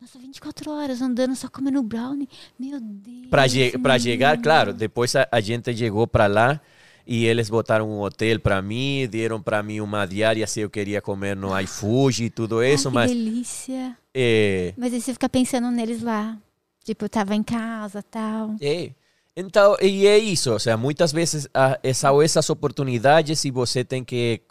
Nossa, 0.00 0.18
24 0.18 0.70
horas 0.70 1.02
andando 1.02 1.36
só 1.36 1.48
comendo 1.48 1.82
brownie. 1.82 2.28
Meu 2.58 2.80
Deus. 2.80 3.26
Para 3.28 3.46
che 3.48 3.72
chegar, 4.00 4.40
claro, 4.40 4.72
depois 4.72 5.14
a, 5.14 5.28
a 5.30 5.40
gente 5.40 5.76
chegou 5.76 6.06
para 6.06 6.26
lá 6.26 6.60
e 7.06 7.24
eles 7.26 7.48
botaram 7.50 7.88
um 7.90 8.00
hotel 8.00 8.38
para 8.40 8.60
mim, 8.62 9.06
deram 9.08 9.40
para 9.42 9.62
mim 9.62 9.80
uma 9.80 10.06
diária 10.06 10.46
se 10.46 10.60
eu 10.60 10.70
queria 10.70 11.00
comer 11.02 11.36
no 11.36 11.58
iFood 11.60 12.24
e 12.24 12.30
tudo 12.30 12.60
Ai, 12.60 12.74
isso, 12.74 12.88
que 12.88 12.94
mas 12.94 13.10
delícia. 13.10 13.96
eh, 14.14 14.74
Mas 14.76 14.92
aí 14.92 15.00
você 15.00 15.12
fica 15.12 15.28
pensando 15.28 15.70
neles 15.70 16.02
lá. 16.02 16.38
Tipo, 16.84 17.04
eu 17.04 17.08
tava 17.08 17.34
em 17.34 17.42
casa 17.42 18.02
tal. 18.02 18.54
É. 18.60 18.90
Então, 19.36 19.76
e 19.80 20.06
é 20.06 20.18
isso. 20.18 20.52
Ou 20.52 20.58
seja, 20.58 20.76
muitas 20.76 21.12
vezes 21.12 21.48
são 21.94 22.20
essas 22.22 22.48
oportunidades 22.50 23.44
e 23.44 23.50
você 23.50 23.84
tem 23.84 24.04
que 24.04 24.42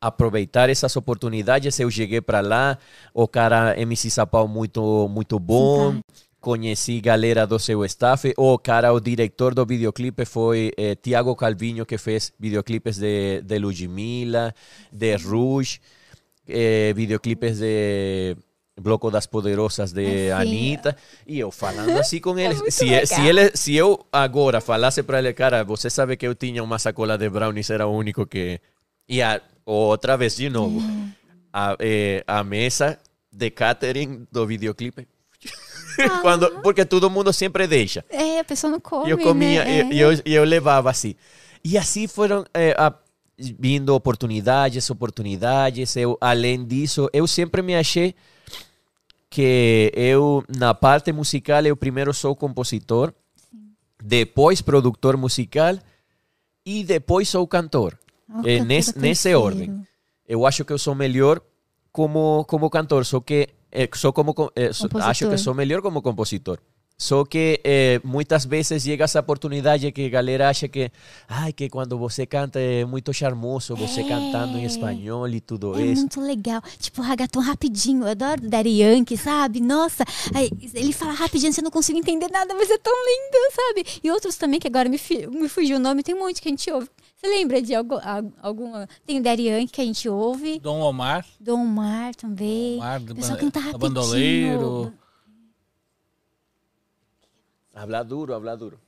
aproveitar 0.00 0.68
essas 0.68 0.94
oportunidades. 0.96 1.78
Eu 1.80 1.90
cheguei 1.90 2.20
para 2.20 2.40
lá, 2.40 2.78
o 3.12 3.26
cara 3.26 3.78
MC 3.80 4.10
Sapau 4.10 4.46
muito, 4.46 5.08
muito 5.08 5.38
bom. 5.38 6.00
Conheci 6.44 7.00
galera 7.00 7.46
do 7.46 7.58
seu 7.58 7.82
staff. 7.86 8.34
O 8.36 8.58
cara, 8.58 8.92
o 8.92 9.00
diretor 9.00 9.54
do 9.54 9.64
videoclipe 9.64 10.26
foi 10.26 10.72
eh, 10.76 10.94
Tiago 10.94 11.34
Calvinho, 11.34 11.86
que 11.86 11.96
fez 11.96 12.34
videoclipes 12.38 12.98
de, 12.98 13.40
de 13.40 13.58
Ludmilla, 13.58 14.54
de 14.92 15.16
Rouge, 15.16 15.80
eh, 16.46 16.92
videoclipes 16.94 17.60
de 17.60 18.36
Bloco 18.78 19.10
das 19.10 19.26
Poderosas 19.26 19.90
de 19.92 20.30
Ah, 20.30 20.42
sim. 20.42 20.48
Anitta. 20.48 20.94
E 21.26 21.38
eu 21.40 21.50
falando 21.50 21.96
assim 21.96 22.20
com 22.20 22.38
ele. 22.38 22.54
muito 22.56 22.70
se, 22.70 22.84
legal. 22.84 23.06
se, 23.06 23.26
ele 23.26 23.56
se 23.56 23.74
eu 23.74 24.04
agora 24.12 24.60
falasse 24.60 25.02
para 25.02 25.20
ele, 25.20 25.32
cara, 25.32 25.64
você 25.64 25.88
sabe 25.88 26.14
que 26.14 26.26
eu 26.26 26.34
tinha 26.34 26.62
uma 26.62 26.78
sacola 26.78 27.16
de 27.16 27.30
brownies, 27.30 27.70
era 27.70 27.86
o 27.86 27.96
único 27.96 28.26
que. 28.26 28.60
E 29.08 29.22
a, 29.22 29.40
outra 29.64 30.14
vez 30.18 30.36
de 30.36 30.50
novo, 30.50 30.78
a, 31.50 31.74
eh, 31.80 32.22
a 32.26 32.44
mesa 32.44 32.98
de 33.32 33.50
catering 33.50 34.26
do 34.30 34.46
videoclipe. 34.46 35.08
Quando, 36.22 36.60
porque 36.62 36.84
todo 36.84 37.10
mundo 37.10 37.32
sempre 37.32 37.66
deixa. 37.66 38.04
É, 38.08 38.40
a 38.40 38.44
pessoa 38.44 38.70
não 38.70 38.80
come. 38.80 39.10
Eu 39.10 39.18
comia, 39.18 39.64
né? 39.64 39.82
e, 39.90 39.94
e 39.94 40.00
eu, 40.00 40.10
e 40.24 40.34
eu 40.34 40.44
levava 40.44 40.90
assim. 40.90 41.14
E 41.62 41.78
assim 41.78 42.06
foram 42.06 42.44
eh, 42.54 42.74
a- 42.78 42.92
vindo 43.38 43.94
oportunidades, 43.94 44.88
oportunidades. 44.90 45.96
Eu, 45.96 46.16
além 46.20 46.64
disso, 46.64 47.08
eu 47.12 47.26
sempre 47.26 47.62
me 47.62 47.74
achei 47.74 48.14
que 49.30 49.90
eu, 49.94 50.44
na 50.48 50.72
parte 50.74 51.10
musical, 51.12 51.64
eu 51.66 51.76
primeiro 51.76 52.12
sou 52.14 52.36
compositor, 52.36 53.12
depois 54.02 54.60
produtor 54.62 55.16
musical 55.16 55.76
e 56.64 56.84
depois 56.84 57.28
sou 57.28 57.46
cantor. 57.46 57.98
Ó, 58.32 58.42
É, 58.46 58.60
nesse, 58.64 59.34
ordem. 59.34 59.84
Eu 60.28 60.46
acho 60.46 60.64
que 60.64 60.72
eu 60.72 60.78
sou 60.78 60.94
melhor 60.94 61.40
como, 61.90 62.44
como 62.46 62.70
cantor, 62.70 63.04
só 63.04 63.20
que 63.20 63.48
eh, 63.74 63.88
sou 63.94 64.12
como 64.12 64.32
co- 64.32 64.52
eh, 64.56 64.72
so- 64.72 64.88
acho 65.02 65.28
que 65.28 65.36
sou 65.36 65.52
melhor 65.54 65.82
como 65.82 66.00
compositor. 66.00 66.58
Só 66.96 67.24
que 67.24 67.60
eh, 67.64 68.00
muitas 68.04 68.44
vezes 68.46 68.80
chega 68.84 69.02
essa 69.02 69.18
oportunidade 69.18 69.90
que 69.90 70.06
a 70.06 70.08
galera 70.08 70.48
acha 70.48 70.68
que, 70.68 70.92
ai, 71.28 71.52
que 71.52 71.68
quando 71.68 71.98
você 71.98 72.24
canta 72.24 72.60
é 72.60 72.84
muito 72.84 73.12
charmoso, 73.12 73.74
você 73.74 74.02
É. 74.02 74.04
cantando 74.08 74.56
em 74.58 74.64
espanhol 74.64 75.26
e 75.28 75.40
tudo 75.40 75.76
É 75.76 75.84
isso. 75.86 76.02
muito 76.02 76.20
legal. 76.20 76.62
Tipo, 76.78 77.02
ragaton 77.02 77.40
rapidinho. 77.40 78.04
Eu 78.04 78.10
adoro 78.10 78.40
Daddy 78.48 78.80
Yankee, 78.80 79.16
sabe? 79.16 79.58
Nossa, 79.60 80.04
aí 80.32 80.48
ele 80.72 80.92
fala 80.92 81.12
rapidinho, 81.14 81.52
você 81.52 81.60
não 81.62 81.70
consigo 81.72 81.98
entender 81.98 82.28
nada, 82.30 82.54
mas 82.54 82.70
é 82.70 82.78
tão 82.78 82.92
lindo, 82.94 83.38
sabe? 83.52 84.00
E 84.04 84.08
outros 84.12 84.36
também, 84.36 84.60
que 84.60 84.68
agora 84.68 84.88
me, 84.88 85.00
me 85.32 85.48
fugiu 85.48 85.78
o 85.78 85.80
nome, 85.80 86.04
tem 86.04 86.14
um 86.14 86.20
monte 86.20 86.40
que 86.40 86.46
a 86.48 86.52
gente 86.52 86.70
ouve. 86.70 86.88
Você 87.24 87.30
lembra 87.30 87.62
de 87.62 87.74
algu- 87.74 87.96
a- 88.02 88.22
alguma? 88.42 88.86
Tem 89.06 89.16
Yankee 89.24 89.72
que 89.72 89.80
a 89.80 89.84
gente 89.84 90.06
ouve, 90.10 90.60
Dom 90.60 90.80
Omar, 90.80 91.24
Dom 91.40 91.64
Mar 91.64 92.14
também. 92.14 92.76
Omar 92.76 93.00
do 93.00 93.12
O 93.14 93.16
pessoal 93.16 93.38
canta 93.38 93.60
rapidinho. 93.60 93.80
Bandoleiro. 93.94 94.92
Habla 97.74 98.02
duro, 98.02 98.34
habla 98.34 98.54
duro. 98.54 98.78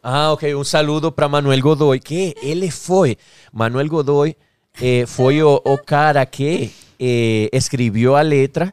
Ah, 0.00 0.32
ok. 0.32 0.54
Um 0.54 0.62
saludo 0.62 1.10
para 1.10 1.28
Manuel 1.28 1.60
Godoy, 1.60 1.98
que 1.98 2.34
ele 2.40 2.70
foi. 2.70 3.16
Manuel 3.52 3.88
Godoy 3.88 4.36
eh, 4.80 5.04
foi 5.04 5.42
o, 5.42 5.60
o 5.64 5.76
cara 5.76 6.24
que 6.24 6.72
eh, 6.98 7.50
escreveu 7.52 8.14
a 8.14 8.22
letra 8.22 8.72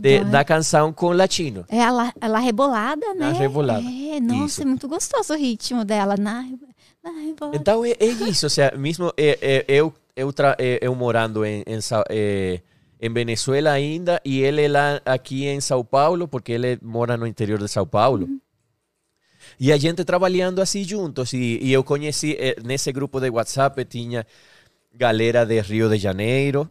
de- 0.00 0.24
da 0.24 0.44
canção 0.44 0.92
com 0.92 1.10
latino. 1.12 1.64
É 1.68 1.82
a 1.82 1.90
La, 1.90 2.12
a 2.20 2.26
La 2.28 2.38
Rebolada, 2.38 3.14
né? 3.14 3.32
Rebolada. 3.32 3.80
É, 3.80 4.20
nossa, 4.20 4.44
Isso. 4.46 4.62
é 4.62 4.64
muito 4.64 4.88
gostoso 4.88 5.34
o 5.34 5.36
ritmo 5.36 5.84
dela. 5.84 6.16
Na, 6.16 6.42
na 7.02 7.10
Rebolada. 7.10 7.56
Então 7.56 7.84
é, 7.84 7.92
é 7.98 8.06
isso, 8.06 8.46
ou 8.46 8.50
seja, 8.50 8.72
mesmo 8.76 9.12
é, 9.16 9.38
é, 9.40 9.64
eu, 9.68 9.92
eu, 10.16 10.32
tra, 10.32 10.56
é, 10.58 10.78
eu 10.82 10.94
morando 10.94 11.44
em, 11.44 11.62
em, 11.66 11.78
é, 12.10 12.60
em 13.00 13.12
Venezuela 13.12 13.70
ainda 13.70 14.20
e 14.24 14.40
ele 14.40 14.66
lá 14.68 15.00
aqui 15.04 15.46
em 15.46 15.60
São 15.60 15.84
Paulo, 15.84 16.26
porque 16.26 16.52
ele 16.52 16.78
mora 16.82 17.16
no 17.16 17.26
interior 17.26 17.58
de 17.58 17.68
São 17.68 17.86
Paulo. 17.86 18.28
E 19.58 19.72
a 19.72 19.76
gente 19.76 20.04
trabalhando 20.04 20.60
assim 20.60 20.84
juntos. 20.84 21.32
E, 21.32 21.58
e 21.62 21.72
eu 21.72 21.82
conheci, 21.82 22.36
eh, 22.38 22.56
nesse 22.64 22.92
grupo 22.92 23.18
de 23.20 23.30
WhatsApp, 23.30 23.84
tinha 23.84 24.26
galera 24.92 25.44
de 25.44 25.60
Rio 25.60 25.88
de 25.88 25.96
Janeiro, 25.96 26.68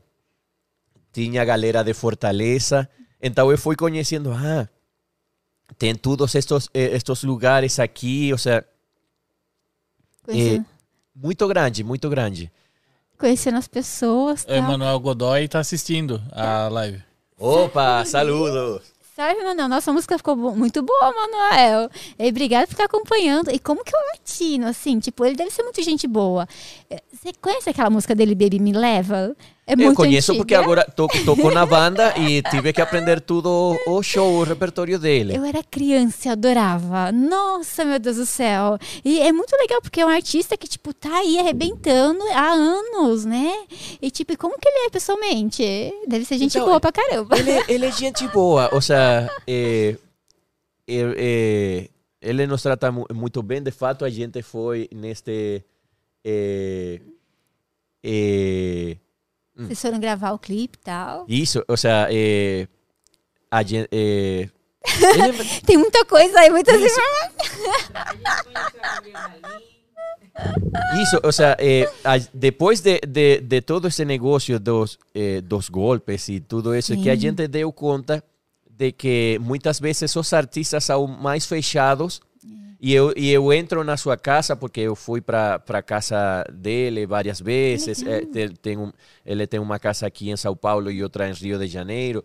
tinha 1.26 1.44
galera 1.44 1.84
de 1.84 1.94
Fortaleza. 1.96 2.88
Então 3.22 3.50
eu 3.50 3.58
fui 3.58 3.76
conhecendo, 3.76 4.32
ah, 4.32 4.68
tem 5.78 5.96
todos 5.96 6.36
estos, 6.36 6.70
eh, 6.74 6.96
estos 6.96 7.24
lugares 7.24 7.80
aqui, 7.80 8.32
ou 8.32 8.38
seja, 8.38 8.64
Conhecendo, 10.24 10.66
muito 11.16 11.48
grande, 11.48 11.84
muito 11.84 12.10
grande. 12.10 12.52
conhecendo 13.18 13.58
as 13.58 13.68
pessoas. 13.68 14.44
O 14.44 14.48
Tal. 14.48 14.56
Emanuel 14.58 15.00
Godoy 15.00 15.48
tá 15.48 15.60
assistindo 15.60 16.22
a 16.32 16.68
live. 16.68 17.02
Opa, 17.40 18.06
saludos! 18.06 18.82
Sabe, 19.16 19.44
Manuel? 19.44 19.68
Nossa 19.68 19.92
música 19.92 20.16
ficou 20.18 20.36
bo- 20.36 20.56
muito 20.56 20.84
boa, 20.84 21.12
Manuel. 21.12 21.90
E 22.20 22.30
obrigado 22.30 22.68
por 22.68 22.74
estar 22.74 22.84
acompanhando. 22.86 23.50
E 23.50 23.58
como 23.58 23.84
que 23.84 23.96
é 23.96 24.00
o 24.00 24.06
latino, 24.12 24.68
assim? 24.68 25.00
Tipo, 25.00 25.26
ele 25.26 25.36
deve 25.36 25.50
ser 25.50 25.64
muito 25.64 25.82
gente 25.82 26.08
boa. 26.08 26.48
É, 26.88 27.02
Você 27.12 27.34
conhece 27.42 27.68
aquela 27.72 27.90
música 27.90 28.14
dele, 28.14 28.36
Baby 28.36 28.60
Me 28.60 28.72
Leva? 28.74 29.36
É 29.70 29.74
Eu 29.74 29.78
muito 29.80 29.98
conheço 29.98 30.32
antiga. 30.32 30.44
porque 30.46 30.56
agora 30.56 30.86
to- 30.86 31.10
toco 31.26 31.52
na 31.52 31.66
banda 31.66 32.18
e 32.18 32.42
tive 32.44 32.72
que 32.72 32.80
aprender 32.82 33.20
tudo 33.20 33.78
o 33.86 34.02
show, 34.02 34.40
o 34.40 34.44
repertório 34.44 34.98
dele. 34.98 35.36
Eu 35.36 35.44
era 35.44 35.62
criança 35.62 36.32
adorava. 36.32 37.12
Nossa, 37.12 37.84
meu 37.84 38.00
Deus 38.00 38.16
do 38.16 38.26
céu. 38.26 38.78
E 39.04 39.20
é 39.20 39.32
muito 39.34 39.52
legal 39.60 39.82
porque 39.82 40.00
é 40.00 40.06
um 40.06 40.10
artista 40.10 40.56
que, 40.56 40.70
tipo, 40.70 40.94
tá 40.94 41.18
aí 41.18 41.38
arrebentando 41.38 42.24
há 42.34 42.50
anos, 42.54 43.26
né? 43.26 43.54
E, 44.02 44.10
tipo, 44.10 44.38
como 44.38 44.58
que 44.58 44.70
ele 44.70 44.88
é 44.88 44.90
pessoalmente? 44.90 45.64
Deve 46.08 46.24
ser 46.24 46.38
gente 46.38 46.56
Então, 46.58 46.66
boa 46.66 46.80
pra 46.80 46.94
caramba. 46.94 47.38
Ele, 47.38 47.52
ele 47.68 47.86
é 47.88 47.92
gente 47.92 48.26
boa, 48.30 48.70
ou 48.74 48.80
seja, 48.80 49.30
eh, 49.46 49.98
eh, 50.88 51.14
eh, 51.18 51.90
ele 52.22 52.48
nos 52.48 52.62
trata 52.62 52.90
mu- 52.90 53.06
muito 53.14 53.44
bem. 53.44 53.62
De 53.62 53.72
fato, 53.72 54.06
a 54.06 54.10
gente 54.10 54.42
foi 54.42 54.88
neste. 54.96 55.62
Eh, 59.58 59.64
Vocês 59.64 59.82
foram 59.82 60.00
gravar 60.00 60.32
o 60.32 60.40
clipe 60.40 60.78
e 60.82 60.84
tal. 60.84 61.26
isso, 61.28 61.64
ou 61.68 61.76
seja, 61.78 62.08
eh, 62.12 62.68
a 63.52 63.64
gente. 63.64 63.88
ele- 63.92 64.52
Tem 65.66 65.78
muita 65.78 66.06
coisa 66.06 66.40
aí, 66.40 66.50
muitas 66.50 66.80
Isso. 66.80 67.00
Isso, 71.02 71.20
o 71.24 71.32
sea, 71.32 71.56
eh, 71.60 71.90
a- 72.04 72.18
depois 72.34 72.80
de, 72.82 73.00
de, 73.08 73.42
de 73.42 73.62
todo 73.62 73.88
esse 73.88 74.06
negócio 74.06 74.60
dos, 74.60 74.98
eh, 75.14 75.42
dos 75.42 75.68
golpes 75.70 76.30
e 76.30 76.40
tudo 76.40 76.76
isso, 76.76 76.96
que 77.02 77.10
a 77.10 77.16
Sim. 77.16 77.22
gente 77.22 77.48
deu 77.48 77.72
conta 77.72 78.24
de 78.70 78.92
que 78.92 79.40
muitas 79.42 79.80
vezes 79.80 80.16
os 80.16 80.34
artistas 80.34 80.84
são 80.84 81.08
mais 81.08 81.46
fechados 81.48 82.22
E 82.80 82.94
eu, 82.94 83.12
e 83.18 83.32
eu 83.32 83.52
entro 83.52 83.84
na 83.84 83.98
sua 83.98 84.16
casa 84.16 84.56
porque 84.56 84.82
eu 84.82 84.96
fui 84.96 85.20
para 85.20 85.62
a 85.68 85.82
casa 85.82 86.44
dele 86.54 87.08
várias 87.08 87.40
vezes. 87.42 88.04
É, 88.04 88.22
te- 88.22 88.50
tem 88.62 88.78
um, 88.78 88.92
ele 89.26 89.48
tem 89.48 89.60
uma 89.60 89.80
casa 89.80 90.06
aqui 90.06 90.30
em 90.30 90.38
São 90.38 90.56
Paulo 90.56 90.92
e 90.92 91.02
outra 91.02 91.28
em 91.28 91.34
Rio 91.34 91.58
de 91.58 91.68
Janeiro. 91.68 92.24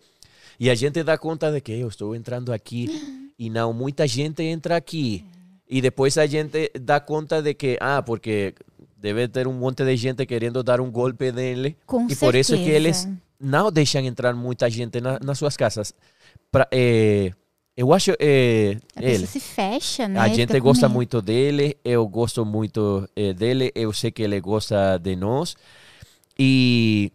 E 0.59 0.69
a 0.69 0.75
gente 0.75 1.01
dá 1.03 1.17
conta 1.17 1.51
de 1.51 1.59
que 1.59 1.71
eu 1.73 1.87
estou 1.87 2.15
entrando 2.15 2.53
aqui 2.53 2.87
e 3.37 3.49
não 3.49 3.73
muita 3.73 4.05
gente 4.07 4.43
entra 4.43 4.75
aqui. 4.75 5.25
E 5.67 5.81
depois 5.81 6.17
a 6.19 6.27
gente 6.27 6.69
dá 6.79 6.99
conta 6.99 7.41
de 7.41 7.55
que, 7.55 7.77
ah, 7.81 8.03
porque 8.03 8.53
deve 8.95 9.27
ter 9.27 9.47
um 9.47 9.53
monte 9.53 9.83
de 9.83 9.95
gente 9.97 10.23
querendo 10.25 10.61
dar 10.61 10.79
um 10.79 10.91
golpe 10.91 11.31
nele. 11.31 11.75
Com 11.87 12.07
e 12.07 12.15
por 12.15 12.35
isso 12.35 12.51
que 12.53 12.65
certeza. 12.65 12.75
eles 12.77 13.09
não 13.39 13.71
deixam 13.71 14.01
entrar 14.03 14.35
muita 14.35 14.69
gente 14.69 15.01
na, 15.01 15.19
nas 15.19 15.39
suas 15.39 15.57
casas. 15.57 15.95
Pra, 16.51 16.67
eh, 16.71 17.31
eu 17.75 17.91
acho 17.93 18.11
eh, 18.19 18.77
A 18.95 19.03
ele. 19.03 19.25
se 19.25 19.39
fecha, 19.39 20.07
né? 20.07 20.19
A 20.19 20.27
gente 20.27 20.59
gosta 20.59 20.87
medo. 20.87 20.93
muito 20.95 21.21
dele, 21.21 21.75
eu 21.83 22.07
gosto 22.07 22.45
muito 22.45 23.07
eh, 23.15 23.33
dele, 23.33 23.71
eu 23.73 23.91
sei 23.93 24.11
que 24.11 24.21
ele 24.23 24.39
gosta 24.39 24.97
de 24.99 25.15
nós. 25.15 25.55
E, 26.37 27.11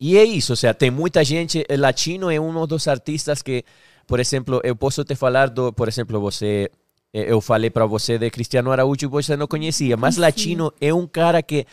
e 0.00 0.16
é 0.16 0.24
isso, 0.24 0.52
ou 0.52 0.56
seja, 0.56 0.74
tem 0.74 0.90
muita 0.90 1.24
gente, 1.24 1.64
eh, 1.68 1.76
latino 1.76 2.30
é 2.30 2.38
um 2.40 2.66
dos 2.66 2.88
artistas 2.88 3.42
que, 3.42 3.64
por 4.06 4.20
exemplo, 4.20 4.60
eu 4.64 4.76
posso 4.76 5.04
te 5.04 5.14
falar 5.14 5.48
do, 5.50 5.72
por 5.72 5.88
exemplo, 5.88 6.20
você, 6.20 6.70
eu 7.12 7.40
falei 7.40 7.70
para 7.70 7.86
você 7.86 8.18
de 8.18 8.30
Cristiano 8.30 8.70
Araújo 8.70 9.04
e 9.04 9.08
você 9.08 9.36
não 9.36 9.46
conhecia, 9.46 9.96
mas 9.96 10.16
Conhecia. 10.16 10.20
latino 10.20 10.72
é 10.80 10.92
um 10.92 11.06
cara 11.06 11.42
que 11.42 11.66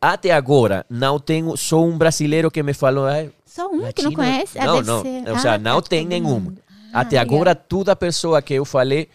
até 0.00 0.32
agora 0.32 0.84
não 0.90 1.18
tenho 1.18 1.56
só 1.56 1.82
um 1.82 1.96
brasileiro 1.96 2.50
que 2.50 2.62
me 2.62 2.74
falou, 2.74 3.06
"Ai, 3.06 3.30
Só 3.46 3.66
um 3.68 3.70
que 3.70 3.76
não 3.76 3.82
Latino- 4.10 4.12
conhece? 4.14 4.58
Ah, 4.58 4.66
Não, 4.66 4.82
não. 4.82 5.02
ser- 5.02 5.28
Ou 5.30 5.36
seja, 5.36 5.54
Ah, 5.54 5.58
não 5.58 5.80
tá, 5.80 5.88
tem 5.88 6.02
todo 6.02 6.10
nenhum. 6.10 6.54
Ah, 6.94 7.00
Até 7.00 7.18
legal. 7.18 7.34
agora, 7.36 7.54
toda 7.54 7.96
pessoa 7.96 8.40
que 8.40 8.54
eu 8.54 8.64
falei, 8.64 9.08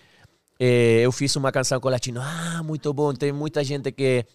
eh, 0.59 1.01
eu 1.01 1.11
fiz 1.11 1.35
uma 1.35 1.51
canção 1.51 1.79
com 1.79 1.87
latino. 1.89 2.19
Ah, 2.21 2.61
muito 2.63 2.93
bom. 2.93 3.13
Tem 3.13 3.31
muita 3.31 3.63
gente 3.63 3.91
que, 3.91 4.25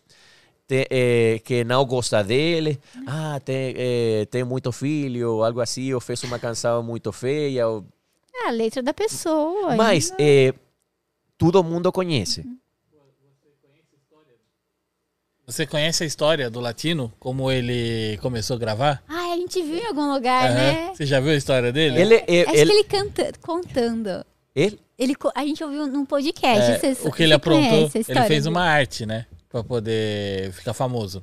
eh, 0.70 1.40
que 1.44 1.62
não 1.64 1.84
gosta 1.84 2.22
dele. 2.24 2.80
Ah, 3.06 3.38
tem, 3.44 3.74
eh, 3.76 4.26
tem 4.30 4.44
muito 4.44 4.72
filho, 4.72 5.42
algo 5.44 5.60
assim. 5.60 5.92
Ou 5.92 6.00
fez 6.00 6.22
uma 6.24 6.38
canção 6.38 6.82
muito 6.82 7.12
feia. 7.12 7.68
ou- 7.68 7.84
É 8.34 8.48
a 8.48 8.50
letra 8.50 8.82
da 8.82 8.94
pessoa. 8.94 9.76
Mas 9.76 10.12
eh, 10.18 10.54
todo 11.38 11.62
mundo 11.62 11.92
conhece. 11.92 12.44
Você 15.46 15.66
conhece 15.66 16.02
a 16.02 16.06
história 16.06 16.48
do 16.48 16.58
latino? 16.58 17.12
Como 17.20 17.50
ele 17.50 18.18
começou 18.22 18.56
a 18.56 18.58
gravar? 18.58 19.02
Ah, 19.06 19.32
a 19.32 19.36
gente 19.36 19.62
viu 19.62 19.76
em 19.76 19.86
algum 19.86 20.12
lugar, 20.12 20.46
Aham. 20.50 20.54
né? 20.54 20.92
Você 20.94 21.04
já 21.04 21.20
viu 21.20 21.32
a 21.32 21.36
história 21.36 21.70
dele? 21.70 22.00
Ele, 22.00 22.14
eh, 22.26 22.42
Acho 22.42 22.54
ele, 22.56 22.70
que 22.70 22.72
ele 22.72 22.84
canta, 22.84 23.32
contando. 23.42 24.24
ele- 24.56 24.78
Ele, 24.98 25.14
a 25.34 25.44
gente 25.44 25.62
ouviu 25.62 25.86
num 25.86 26.06
podcast. 26.06 26.70
É, 26.70 26.78
Vocês- 26.78 27.04
o 27.04 27.10
que 27.12 27.22
ele 27.24 27.30
você 27.32 27.34
aprontou, 27.34 27.90
ele 27.94 28.22
fez 28.28 28.46
uma 28.46 28.62
arte, 28.62 29.04
né? 29.04 29.26
Pra 29.50 29.62
poder 29.62 30.50
ficar 30.52 30.72
famoso. 30.72 31.22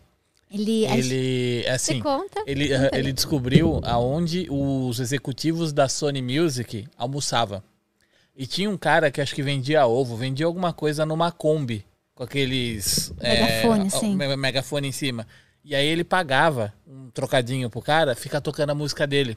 Ele, 0.53 0.86
Ele, 0.86 1.63
Você 1.63 1.69
assim, 1.69 1.99
conta? 2.01 2.43
ele, 2.45 2.67
Conta 2.67 2.97
ele 2.97 3.13
descobriu 3.13 3.80
aonde 3.86 4.45
os 4.51 4.99
executivos 4.99 5.72
da 5.72 5.88
Sony 5.88 6.22
Music 6.22 6.86
almoçavam. 6.97 7.63
E 8.36 8.45
tinha 8.45 8.69
um 8.69 8.78
cara 8.78 9.09
que 9.09 9.22
acho 9.22 9.34
que 9.34 9.41
vendia 9.41 9.88
ovo, 9.88 10.15
vendia 10.17 10.45
alguma 10.45 10.74
coisa 10.74 11.05
numa 11.05 11.32
Kombi, 11.32 11.86
com 12.22 12.26
aqueles... 12.26 13.11
Megafone, 13.19 13.84
é, 13.84 13.88
assim. 13.88 14.15
me- 14.15 14.36
megafone 14.38 14.88
em 14.88 14.91
cima. 14.91 15.26
E 15.65 15.74
aí 15.76 15.88
ele 15.88 16.03
pagava 16.03 16.72
um 16.88 17.09
trocadinho 17.09 17.67
pro 17.67 17.82
cara 17.82 18.13
ficar 18.15 18.41
tocando 18.41 18.69
a 18.69 18.76
música 18.76 19.07
dele 19.07 19.36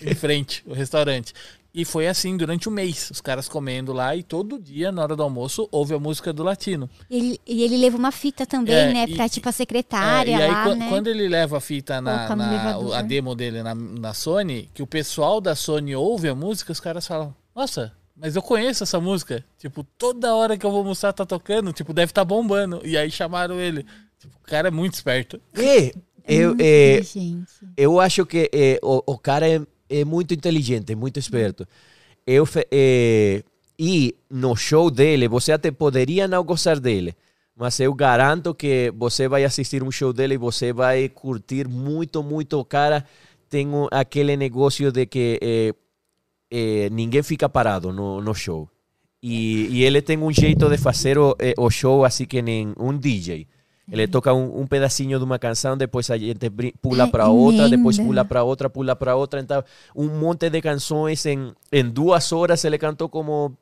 em 0.00 0.14
frente, 0.14 0.62
o 0.64 0.72
restaurante. 0.72 1.32
E 1.74 1.84
foi 1.84 2.06
assim 2.06 2.36
durante 2.36 2.68
um 2.68 2.72
mês, 2.72 3.10
os 3.10 3.20
caras 3.20 3.48
comendo 3.48 3.92
lá 3.92 4.14
e 4.14 4.22
todo 4.22 4.60
dia, 4.60 4.92
na 4.92 5.02
hora 5.02 5.16
do 5.16 5.24
almoço, 5.24 5.68
ouve 5.72 5.92
a 5.92 5.98
música 5.98 6.32
do 6.32 6.44
latino. 6.44 6.88
Ele, 7.10 7.40
e 7.44 7.64
ele 7.64 7.76
leva 7.76 7.96
uma 7.96 8.12
fita 8.12 8.46
também, 8.46 8.76
É, 8.76 8.92
né? 8.92 9.06
e- 9.08 9.16
Pra, 9.16 9.28
tipo, 9.28 9.48
a 9.48 9.52
secretária 9.52 10.36
É, 10.36 10.38
e 10.38 10.42
aí, 10.42 10.50
lá, 10.52 10.62
quan- 10.66 10.76
né? 10.76 10.88
quando 10.88 11.08
ele 11.08 11.26
leva 11.26 11.58
a 11.58 11.60
fita 11.60 12.00
na, 12.00 12.36
na- 12.36 12.96
a 12.96 13.02
demo 13.02 13.34
dele 13.34 13.60
na, 13.64 13.74
na 13.74 14.14
Sony, 14.14 14.70
que 14.72 14.84
o 14.84 14.86
pessoal 14.86 15.40
da 15.40 15.56
Sony 15.56 15.96
ouve 15.96 16.28
a 16.28 16.34
música, 16.34 16.70
os 16.70 16.78
caras 16.78 17.04
falam, 17.08 17.34
nossa, 17.56 17.92
mas 18.16 18.36
eu 18.36 18.42
conheço 18.42 18.82
essa 18.84 19.00
música. 19.00 19.44
Tipo, 19.58 19.84
toda 19.98 20.34
hora 20.34 20.56
que 20.56 20.64
eu 20.64 20.70
vou 20.70 20.80
almoçar 20.80 21.12
tá 21.12 21.26
tocando, 21.26 21.72
tipo, 21.72 21.92
deve 21.92 22.10
estar 22.10 22.24
bombando. 22.24 22.80
E 22.84 22.96
aí 22.96 23.10
chamaram 23.10 23.60
ele. 23.60 23.84
Tipo, 24.18 24.36
o 24.38 24.46
cara 24.46 24.68
é 24.68 24.70
muito 24.70 24.94
esperto. 24.94 25.40
É 25.54 25.92
eu, 26.26 26.52
inteligente. 26.52 27.50
eu 27.76 28.00
acho 28.00 28.24
que 28.24 28.48
eh, 28.52 28.78
o, 28.82 29.02
o 29.12 29.18
cara 29.18 29.48
é, 29.48 29.60
é 29.90 30.04
muito 30.04 30.32
inteligente, 30.32 30.94
muito 30.94 31.18
esperto. 31.18 31.66
Eu, 32.26 32.48
eh, 32.70 33.42
e 33.78 34.14
no 34.30 34.56
show 34.56 34.90
dele, 34.90 35.28
você 35.28 35.52
até 35.52 35.70
poderia 35.70 36.26
não 36.28 36.42
gostar 36.42 36.78
dele, 36.80 37.14
mas 37.56 37.78
eu 37.80 37.92
garanto 37.92 38.54
que 38.54 38.92
você 38.96 39.28
vai 39.28 39.44
assistir 39.44 39.82
um 39.82 39.90
show 39.90 40.12
dele 40.12 40.34
e 40.34 40.38
você 40.38 40.72
vai 40.72 41.08
curtir 41.08 41.68
muito, 41.68 42.22
muito. 42.22 42.58
O 42.58 42.64
cara 42.64 43.04
tem 43.50 43.66
um- 43.68 43.88
aquele 43.90 44.36
negócio 44.36 44.90
de 44.90 45.04
que 45.06 45.74
eh, 46.54 46.86
eh, 46.86 46.90
ninguém 46.90 47.22
fica 47.22 47.48
parado 47.48 47.92
no, 47.92 48.20
no 48.20 48.34
show. 48.34 48.68
E, 49.22 49.66
e 49.70 49.84
ele 49.84 50.00
tem 50.02 50.18
um 50.18 50.30
jeito 50.30 50.68
de 50.68 50.76
fazer 50.76 51.18
o, 51.18 51.34
eh, 51.38 51.54
o 51.58 51.70
show 51.70 52.04
assim 52.04 52.26
que 52.26 52.40
nem 52.42 52.72
um 52.78 52.96
DJ. 52.96 53.46
Ele 53.90 54.06
toca 54.08 54.32
um, 54.32 54.60
um 54.60 54.66
pedacinho 54.66 55.18
de 55.18 55.24
uma 55.24 55.38
canção, 55.38 55.76
depois 55.76 56.10
a 56.10 56.16
gente 56.16 56.50
pula 56.80 57.04
É, 57.04 57.06
para 57.06 57.28
outra, 57.28 57.68
depois 57.68 57.98
pula 57.98 58.24
para 58.24 58.42
outra, 58.42 58.70
pula 58.70 58.96
para 58.96 59.14
outra. 59.14 59.40
Então, 59.40 59.62
um 59.94 60.08
monte 60.08 60.48
de 60.48 60.60
canções 60.62 61.24
em, 61.26 61.52
em 61.70 61.84
duas 61.90 62.32
horas. 62.32 62.64
Ele 62.64 62.78
cantou 62.78 63.10
como 63.10 63.52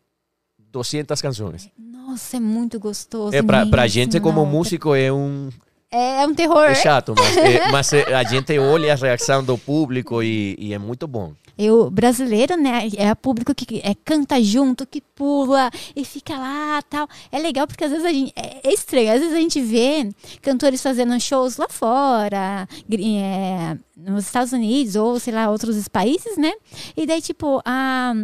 200 0.71 1.21
canções. 1.21 1.69
Nossa, 1.77 2.37
é 2.37 2.41
muito 2.41 2.79
gostoso. 2.79 3.35
É, 3.35 3.43
pra, 3.43 3.67
pra 3.67 3.87
gente, 3.89 4.21
como 4.21 4.45
músico, 4.47 4.95
é 4.95 5.13
um. 5.13 5.49
É, 5.91 6.27
um 6.27 6.35
terror. 6.35 6.65
É 6.65 6.75
chato, 6.75 7.15
mas, 7.17 7.37
é- 7.37 7.71
mas 7.71 7.93
a 7.93 8.23
gente 8.23 8.59
olha 8.59 8.93
a 8.93 8.97
reação 8.97 9.45
do 9.45 9.59
público 9.59 10.23
e, 10.23 10.57
e 10.59 10.73
é 10.73 10.79
muito 10.79 11.07
bom. 11.07 11.35
Eu, 11.57 11.91
brasileiro, 11.91 12.57
né? 12.57 12.89
É 12.97 13.15
público 13.15 13.55
que 13.55 13.81
é, 13.85 13.95
canta 13.95 14.43
junto, 14.43 14.87
que 14.87 15.01
pula 15.01 15.71
e 15.95 16.05
fica 16.05 16.37
lá 16.37 16.83
tal. 16.83 17.09
É 17.31 17.39
legal 17.39 17.67
porque 17.67 17.85
às 17.85 17.91
vezes 17.91 18.07
a 18.07 18.13
gente. 18.13 18.33
É, 18.35 18.69
é 18.69 18.73
estranho. 18.73 19.13
Às 19.13 19.21
vezes 19.21 19.35
a 19.35 19.41
gente 19.41 19.61
vê 19.61 20.09
cantores 20.41 20.83
fazendo 20.83 21.19
shows 21.21 21.57
lá 21.57 21.69
fora, 21.69 22.69
é, 22.91 23.77
nos 23.97 24.25
Estados 24.27 24.53
Unidos 24.53 24.97
ou, 24.97 25.19
sei 25.21 25.33
lá, 25.33 25.51
outros 25.51 25.89
países, 25.89 26.37
né? 26.37 26.53
E 26.97 27.07
daí, 27.07 27.21
tipo, 27.21 27.61
a. 27.65 28.15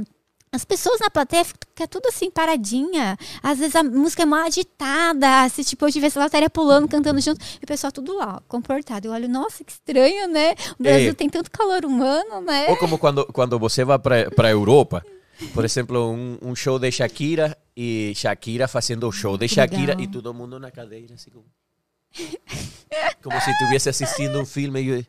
As 0.50 0.64
pessoas 0.64 0.98
na 1.00 1.10
plateia 1.10 1.44
ficam 1.44 1.86
tudo 1.88 2.06
assim, 2.08 2.30
paradinha. 2.30 3.16
Às 3.42 3.58
vezes 3.58 3.76
a 3.76 3.82
música 3.82 4.22
é 4.22 4.26
mal 4.26 4.46
agitada. 4.46 5.48
Se 5.50 5.62
tipo, 5.62 5.84
eu 5.86 5.92
tivesse 5.92 6.16
lá, 6.18 6.24
eu 6.24 6.28
estaria 6.28 6.48
pulando, 6.50 6.88
cantando 6.88 7.20
junto. 7.20 7.44
E 7.60 7.64
o 7.64 7.66
pessoal 7.66 7.92
tudo 7.92 8.16
lá, 8.16 8.40
comportado. 8.48 9.06
Eu 9.08 9.12
olho, 9.12 9.28
nossa, 9.28 9.62
que 9.62 9.72
estranho, 9.72 10.26
né? 10.28 10.54
O 10.78 10.82
Brasil 10.82 11.10
É. 11.10 11.14
tem 11.14 11.28
tanto 11.28 11.50
calor 11.50 11.84
humano, 11.84 12.40
né? 12.40 12.66
Ou 12.70 12.76
como 12.76 12.98
quando, 12.98 13.26
quando 13.26 13.58
você 13.58 13.84
vai 13.84 13.98
para 13.98 14.48
a 14.48 14.50
Europa, 14.50 15.04
por 15.52 15.64
exemplo, 15.64 16.10
um, 16.10 16.38
um 16.42 16.54
show 16.56 16.78
de 16.78 16.90
Shakira 16.90 17.56
e 17.76 18.12
Shakira 18.16 18.66
fazendo 18.66 19.06
o 19.06 19.12
show 19.12 19.36
de 19.36 19.46
Shakira 19.48 19.92
legal. 19.94 20.00
e 20.00 20.06
todo 20.08 20.32
mundo 20.34 20.58
na 20.58 20.70
cadeira, 20.70 21.14
assim 21.14 21.30
como. 21.30 21.44
Como 23.22 23.38
se 23.40 23.50
estivesse 23.50 23.88
assistindo 23.90 24.40
um 24.40 24.46
filme. 24.46 24.80
E 24.80 24.88
eu, 24.88 25.04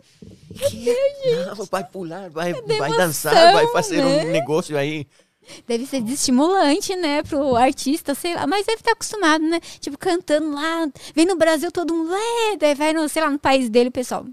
"Que? 0.70 1.46
Não, 1.56 1.66
vai 1.66 1.84
pular, 1.84 2.30
vai, 2.30 2.54
vai 2.54 2.92
dançar, 2.92 3.54
vai 3.54 3.68
fazer 3.68 4.04
né? 4.04 4.26
um 4.26 4.32
negócio 4.32 4.78
aí. 4.78 5.08
Deve 5.68 5.86
ser 5.86 6.02
desestimulante, 6.02 6.96
né, 6.96 7.24
pro 7.24 7.56
artista, 7.56 8.16
sei 8.16 8.36
lá, 8.36 8.48
mas 8.48 8.66
deve 8.66 8.80
estar 8.80 8.92
acostumado, 8.92 9.44
né? 9.44 9.60
Tipo, 9.80 9.98
cantando 9.98 10.52
lá, 10.52 10.90
vem 11.16 11.26
no 11.26 11.36
Brasil 11.36 11.72
todo 11.72 11.94
mundo, 11.94 12.12
é, 12.62 12.76
vai 12.76 12.94
no, 12.94 13.08
sei 13.10 13.22
lá, 13.22 13.30
no 13.30 13.40
país 13.40 13.70
dele, 13.70 13.92
pessoal. 13.92 14.26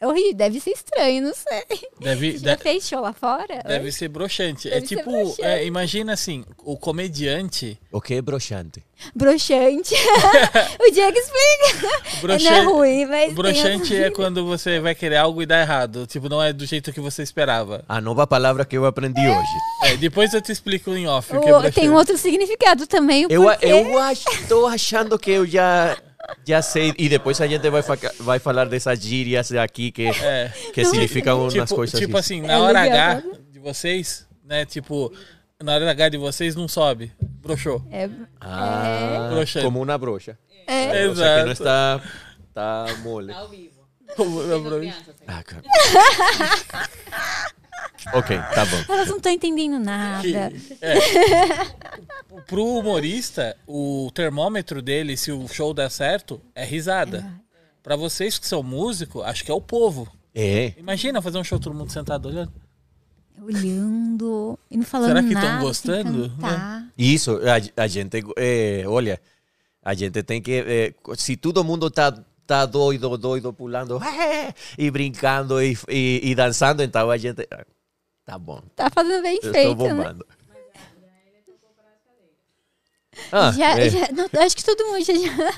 É 0.00 0.06
horrível, 0.06 0.34
deve 0.34 0.60
ser 0.60 0.70
estranho, 0.70 1.22
não 1.24 1.34
sei. 1.34 1.64
Deve, 2.00 2.32
Você 2.32 2.38
já 2.46 2.54
de- 2.54 2.62
fez 2.62 2.86
show 2.88 3.00
lá 3.00 3.12
fora? 3.12 3.62
deve 3.66 3.90
ser 3.90 4.06
broxante. 4.08 4.68
é 4.68 4.74
Deve 4.74 4.86
ser 4.86 4.96
tipo, 4.98 5.10
broxante. 5.10 5.42
é, 5.42 5.64
imagina 5.66 6.12
assim, 6.12 6.44
o 6.62 6.76
comediante. 6.76 7.76
O 7.90 8.00
que 8.00 8.14
é 8.14 8.22
broxante? 8.22 8.80
Broxante. 9.12 9.94
o 10.80 10.90
Diego 10.92 11.18
explica. 11.18 12.20
Broxante, 12.20 12.44
Não 12.44 12.52
é 12.56 12.62
ruim, 12.62 13.06
mas. 13.06 13.32
o 13.32 13.34
broxante 13.34 13.88
tem 13.88 14.04
é 14.04 14.10
quando 14.10 14.44
você 14.46 14.78
vai 14.78 14.94
querer 14.94 15.16
algo 15.16 15.42
e 15.42 15.46
dá 15.46 15.60
errado. 15.60 16.06
Tipo, 16.06 16.28
não 16.28 16.40
é 16.40 16.52
do 16.52 16.64
jeito 16.64 16.92
que 16.92 17.00
você 17.00 17.22
esperava. 17.24 17.84
A 17.88 18.00
nova 18.00 18.24
palavra 18.24 18.64
que 18.64 18.76
eu 18.78 18.86
aprendi 18.86 19.20
hoje. 19.26 19.48
É, 19.84 19.96
depois 19.96 20.32
eu 20.32 20.40
te 20.40 20.52
explico 20.52 20.94
em 20.94 21.08
off 21.08 21.34
o 21.36 21.40
que 21.40 21.48
é 21.48 21.50
o- 21.50 21.58
broxante. 21.60 21.74
tem 21.74 21.90
um 21.90 21.94
outro 21.94 22.16
significado 22.16 22.86
também. 22.86 23.26
O 23.26 23.28
Eu, 23.30 23.50
eu 23.62 23.98
acho, 23.98 24.24
tô 24.48 24.64
achando 24.66 25.18
que 25.18 25.30
eu 25.32 25.44
já, 25.44 25.96
já 26.46 26.62
sei. 26.62 26.94
E 26.98 27.08
depois 27.08 27.40
a 27.40 27.46
gente 27.46 27.68
vai, 27.70 27.82
fa- 27.82 27.98
vai 28.20 28.38
falar 28.38 28.66
dessas 28.66 29.00
gírias 29.00 29.52
aqui 29.52 29.90
que, 29.90 30.06
É. 30.06 30.52
que 30.72 30.84
significam 30.84 31.40
umas 31.42 31.52
tipo, 31.54 31.74
coisas. 31.74 31.98
tipo 32.00 32.16
assim, 32.16 32.40
na 32.42 32.52
É 32.54 32.58
hora 32.58 32.80
H 32.82 33.22
de 33.50 33.58
vocês, 33.58 34.26
né? 34.44 34.64
Tipo, 34.64 35.12
na 35.62 35.74
hora 35.74 35.90
H 35.90 36.08
de 36.10 36.16
vocês 36.18 36.54
não 36.54 36.68
sobe. 36.68 37.12
Broxou. 37.20 37.82
É, 37.90 38.08
Ah, 38.40 39.28
Broxante. 39.32 39.64
como 39.64 39.82
uma 39.82 39.96
broxa. 39.98 40.38
é. 40.66 41.06
O 41.08 41.14
sea 41.16 41.44
que 41.44 41.50
Exato. 41.50 41.52
está, 41.52 42.00
está 42.48 42.86
mole. 43.02 43.32
Ao 43.32 43.48
vivo. 43.48 43.78
Como 44.16 44.40
Tengo 44.42 44.60
broxa. 44.70 44.94
Ah, 45.26 45.42
cara. 45.42 45.62
ok, 48.14 48.38
tá 48.54 48.64
bom. 48.66 48.92
Elas 48.94 49.08
não 49.08 49.16
estão 49.16 49.32
entendendo 49.32 49.78
nada. 49.78 50.52
É. 50.80 50.98
O 52.30 52.40
pro 52.42 52.64
humorista, 52.64 53.56
o 53.66 54.10
termômetro 54.14 54.80
dele, 54.82 55.16
se 55.16 55.32
o 55.32 55.46
show 55.48 55.72
der 55.74 55.90
certo, 55.90 56.40
é 56.54 56.64
risada. 56.64 57.24
Pra 57.82 57.96
vocês 57.96 58.38
que 58.38 58.46
são 58.46 58.62
músicos, 58.62 59.24
acho 59.24 59.44
que 59.44 59.50
é 59.50 59.54
o 59.54 59.60
povo. 59.60 60.06
É. 60.34 60.74
Imagina 60.76 61.22
fazer 61.22 61.38
um 61.38 61.44
show 61.44 61.58
todo 61.58 61.74
mundo 61.74 61.90
sentado 61.90 62.28
olhando. 62.28 62.52
Olhando 63.40 64.58
e 64.70 64.76
não 64.76 64.84
falando 64.84 65.08
Será 65.08 65.22
que 65.22 65.32
tão 65.32 65.42
nada. 65.42 65.52
sem 65.56 65.60
gostando? 65.66 66.30
cantar. 66.30 66.86
Isso, 66.98 67.40
a, 67.76 67.82
a 67.82 67.86
gente, 67.86 68.22
eh, 68.36 68.82
olha, 68.86 69.20
a 69.82 69.94
gente 69.94 70.22
tem 70.22 70.42
que, 70.42 70.52
eh, 70.66 70.94
se 71.16 71.36
todo 71.36 71.62
mundo 71.64 71.88
tá, 71.90 72.12
tá 72.48 72.64
doido, 72.64 73.16
doido, 73.18 73.52
pulando 73.52 74.00
eh, 74.02 74.54
e 74.78 74.90
brincando 74.90 75.62
e, 75.62 75.76
e, 75.86 76.30
e 76.30 76.34
dançando, 76.34 76.82
então 76.82 77.10
a 77.10 77.16
gente, 77.18 77.46
ah, 77.50 77.64
tá 78.24 78.38
bom, 78.38 78.62
Tá 78.74 78.88
fazendo 78.90 79.22
bem 79.22 79.38
eu 79.42 79.52
feito, 79.52 79.72
estou 79.72 79.88
né? 79.88 79.94
bombando. 79.94 80.26
Ah, 83.30 83.52
já, 83.52 83.78
é. 83.78 83.90
já- 83.90 84.08
não, 84.12 84.42
acho 84.42 84.56
que 84.56 84.64
todo 84.64 84.86
mundo 84.86 85.04
já, 85.04 85.12
já, 85.12 85.52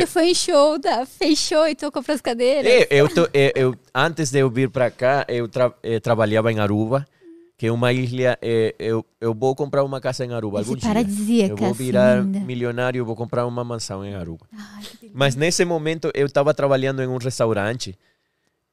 já 0.00 0.06
foi 0.06 0.28
em 0.30 0.34
show, 0.34 0.78
da, 0.78 1.04
fez 1.04 1.38
show 1.38 1.66
e 1.66 1.74
tocou 1.74 2.02
pras 2.02 2.20
cadeiras. 2.20 2.70
É, 2.70 2.86
eu, 2.90 3.08
tô- 3.08 3.28
é, 3.34 3.52
eu, 3.56 3.74
antes 3.94 4.30
de 4.30 4.38
eu 4.38 4.48
vir 4.50 4.70
para 4.70 4.90
cá, 4.90 5.24
eu 5.28 5.48
tra, 5.48 5.72
eh, 5.82 5.98
trabalhava 5.98 6.52
em 6.52 6.60
Aruba, 6.60 7.06
que 7.56 7.66
é 7.66 7.72
uma 7.72 7.92
ilha. 7.92 8.38
eh, 8.42 8.74
eu, 8.78 9.04
eu 9.20 9.32
vou 9.34 9.54
comprar 9.54 9.82
uma 9.82 10.00
casa 10.00 10.24
em 10.24 10.32
Aruba 10.32 10.60
Esse 10.60 10.70
algum 10.70 10.80
paradisíaca, 10.80 11.52
Eu 11.52 11.56
vou 11.56 11.70
assim, 11.70 11.84
virar 11.84 12.22
linda. 12.22 12.40
milionário, 12.40 13.04
vou 13.04 13.16
comprar 13.16 13.46
uma 13.46 13.64
mansão 13.64 14.04
em 14.04 14.14
Aruba. 14.14 14.46
Ai. 14.52 14.84
Mas 15.14 15.34
nesse 15.34 15.64
momento 15.64 16.10
eu 16.14 16.26
estava 16.26 16.52
trabalhando 16.52 17.02
em 17.02 17.06
um 17.06 17.16
restaurante 17.16 17.98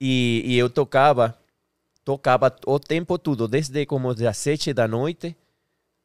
e, 0.01 0.43
e 0.45 0.57
eu 0.57 0.69
tocava, 0.69 1.37
tocava 2.03 2.53
o 2.67 2.79
tempo 2.79 3.17
todo, 3.17 3.47
desde 3.47 3.85
como 3.85 4.13
das 4.13 4.37
sete 4.37 4.73
da 4.73 4.87
noite 4.87 5.35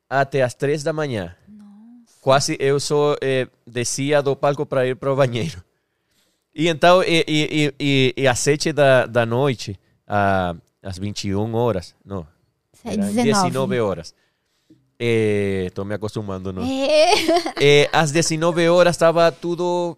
até 0.09 0.43
as 0.43 0.55
três 0.55 0.83
da 0.83 0.93
manhã. 0.93 1.35
Quase 2.21 2.57
eu 2.61 2.79
só 2.79 3.17
eh, 3.21 3.49
descia 3.67 4.23
do 4.23 4.37
palco 4.37 4.65
para 4.67 4.87
ir 4.87 4.97
para 4.97 5.13
o 5.13 5.17
banheiro. 5.17 5.63
E 6.55 6.69
então, 6.69 7.03
e, 7.03 7.25
e, 7.29 7.75
e, 7.79 8.15
e 8.17 8.27
às 8.29 8.39
sete 8.41 8.73
da, 8.73 9.07
da 9.07 9.25
noite, 9.25 9.79
ah, 10.07 10.55
às 10.83 10.99
21 10.99 11.55
horas, 11.55 11.95
não, 12.05 12.27
É 12.85 12.93
era 12.95 13.03
19. 13.07 13.25
19 13.49 13.81
horas. 13.81 14.15
Estou 15.01 15.85
me 15.85 15.95
acostumando, 15.95 16.53
não? 16.53 16.63
É. 16.65 17.13
Eh, 17.61 17.89
às 17.93 18.11
19 18.11 18.69
horas 18.69 18.97
estava 18.97 19.31
tudo 19.31 19.97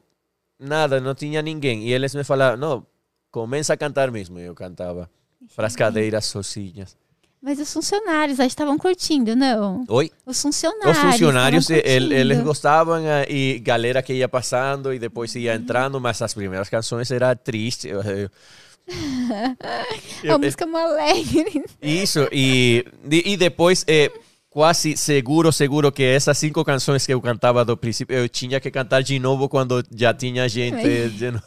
nada, 0.58 1.00
não 1.00 1.14
tinha 1.14 1.40
ninguém. 1.40 1.88
E 1.88 1.92
eles 1.92 2.14
me 2.14 2.22
falaram, 2.24 2.56
não, 2.58 2.86
começa 3.30 3.72
a 3.72 3.76
cantar 3.76 4.10
mesmo. 4.10 4.38
E 4.38 4.42
eu 4.44 4.54
cantava 4.54 5.08
para 5.56 5.66
as 5.66 5.74
cadeiras 5.74 6.26
sozinhas. 6.26 6.96
Mas 7.42 7.58
os 7.58 7.72
funcionários 7.72 8.38
aí 8.38 8.46
estavam 8.46 8.76
curtindo, 8.76 9.34
não? 9.34 9.82
Oi? 9.88 10.10
Os 10.26 10.42
funcionários. 10.42 10.98
Os 10.98 11.02
funcionários, 11.12 11.70
eh, 11.70 11.82
el- 11.96 12.12
eles 12.12 12.42
gostavam 12.42 12.98
eh, 12.98 13.26
e 13.30 13.58
galera 13.60 14.02
que 14.02 14.12
ia 14.12 14.28
passando 14.28 14.92
e 14.92 14.98
depois 14.98 15.34
ia 15.34 15.54
entrando, 15.54 15.98
mas 15.98 16.20
as 16.20 16.34
primeiras 16.34 16.68
canções 16.68 17.10
eram 17.10 17.34
tristes. 17.34 17.90
Eu- 17.90 18.02
eu- 18.02 18.30
A 20.28 20.38
música 20.38 20.64
é 20.64 20.82
alegre. 20.82 21.64
Isso, 21.80 22.28
e, 22.32 22.84
e, 23.10 23.36
depois, 23.36 23.84
eh, 23.86 24.10
quase 24.48 24.96
seguro, 24.96 25.52
seguro 25.52 25.92
que 25.92 26.02
essas 26.02 26.36
cinco 26.36 26.64
canções 26.64 27.06
que 27.06 27.14
eu 27.14 27.20
cantava 27.20 27.64
do 27.64 27.76
princípio, 27.76 28.16
eu 28.16 28.28
tinha 28.28 28.60
que 28.60 28.70
cantar 28.70 29.02
de 29.02 29.18
novo 29.18 29.48
quando 29.48 29.84
já 29.94 30.12
tinha 30.12 30.48
gente. 30.48 31.10
de 31.10 31.30
novo. 31.30 31.44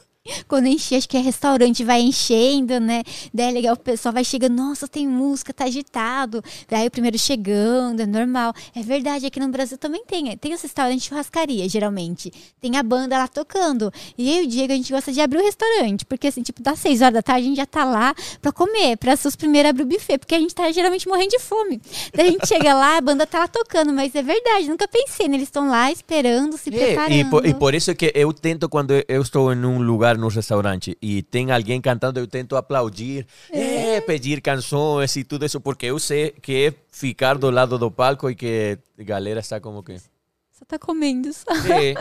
Quando 0.47 0.67
encher, 0.67 0.95
acho 0.97 1.09
que 1.09 1.17
é 1.17 1.19
restaurante, 1.19 1.83
vai 1.83 1.99
enchendo, 2.01 2.79
né? 2.79 3.03
Daí 3.33 3.49
é 3.49 3.51
legal, 3.51 3.73
o 3.73 3.77
pessoal 3.77 4.13
vai 4.13 4.23
chegando, 4.23 4.55
nossa, 4.55 4.87
tem 4.87 5.05
música, 5.05 5.51
tá 5.53 5.65
agitado. 5.65 6.41
Daí 6.69 6.87
o 6.87 6.91
primeiro 6.91 7.19
chegando, 7.19 7.99
é 8.01 8.05
normal. 8.05 8.53
É 8.73 8.81
verdade, 8.81 9.25
aqui 9.25 9.37
no 9.37 9.49
Brasil 9.49 9.77
também 9.77 10.01
tem. 10.05 10.35
Tem 10.37 10.53
os 10.53 10.61
restaurantes 10.61 11.03
de 11.03 11.09
churrascaria, 11.09 11.67
geralmente. 11.67 12.31
Tem 12.61 12.77
a 12.77 12.83
banda 12.83 13.17
lá 13.17 13.27
tocando. 13.27 13.91
E 14.17 14.33
eu 14.37 14.43
e 14.43 14.45
o 14.45 14.49
Diego, 14.49 14.71
a 14.71 14.75
gente 14.77 14.93
gosta 14.93 15.11
de 15.11 15.19
abrir 15.19 15.39
o 15.39 15.43
restaurante. 15.43 16.05
Porque, 16.05 16.27
assim, 16.27 16.41
tipo, 16.41 16.61
das 16.61 16.79
seis 16.79 17.01
horas 17.01 17.15
da 17.15 17.21
tarde, 17.21 17.41
a 17.45 17.47
gente 17.49 17.57
já 17.57 17.65
tá 17.65 17.83
lá 17.83 18.15
pra 18.41 18.53
comer, 18.53 18.95
pra 18.95 19.17
ser 19.17 19.27
os 19.27 19.35
primeiros 19.35 19.71
abrir 19.71 19.83
o 19.83 19.87
buffet. 19.87 20.17
Porque 20.19 20.35
a 20.35 20.39
gente 20.39 20.55
tá 20.55 20.71
geralmente 20.71 21.05
morrendo 21.05 21.31
de 21.31 21.39
fome. 21.39 21.81
Daí 22.13 22.29
a 22.29 22.31
gente 22.31 22.47
chega 22.47 22.73
lá, 22.73 22.95
a 22.95 23.01
banda 23.01 23.27
tá 23.27 23.39
lá 23.39 23.47
tocando. 23.49 23.91
Mas 23.91 24.15
é 24.15 24.23
verdade, 24.23 24.69
nunca 24.69 24.87
pensei, 24.87 25.27
né? 25.27 25.35
Eles 25.35 25.49
estão 25.49 25.67
lá 25.67 25.91
esperando, 25.91 26.57
se 26.57 26.69
É, 26.73 26.85
preparando. 26.85 27.11
e, 27.13 27.25
por, 27.25 27.45
e 27.45 27.53
por 27.53 27.75
isso 27.75 27.93
que 27.93 28.09
eu 28.15 28.31
tento, 28.31 28.69
quando 28.69 28.93
eu 29.05 29.21
estou 29.21 29.51
em 29.51 29.65
um 29.65 29.81
lugar, 29.81 30.12
no 30.17 30.27
restaurante, 30.27 30.97
e 31.01 31.21
tem 31.23 31.51
alguém 31.51 31.81
cantando, 31.81 32.19
eu 32.19 32.27
tento 32.27 32.55
aplaudir, 32.55 33.25
é, 33.51 34.01
pedir 34.01 34.41
canções 34.41 35.15
e 35.15 35.23
tudo 35.23 35.45
isso, 35.45 35.59
porque 35.59 35.87
eu 35.87 35.99
sei 35.99 36.31
que 36.31 36.67
é 36.67 36.73
ficar 36.91 37.37
do 37.37 37.49
lado 37.49 37.77
do 37.77 37.91
palco 37.91 38.29
e 38.29 38.35
que 38.35 38.77
a 38.99 39.03
galera 39.03 39.39
está 39.39 39.59
como 39.59 39.83
que... 39.83 39.97
Só 39.97 40.65
tá 40.67 40.77
comendo, 40.77 41.33
só. 41.33 41.51
É. 41.71 41.93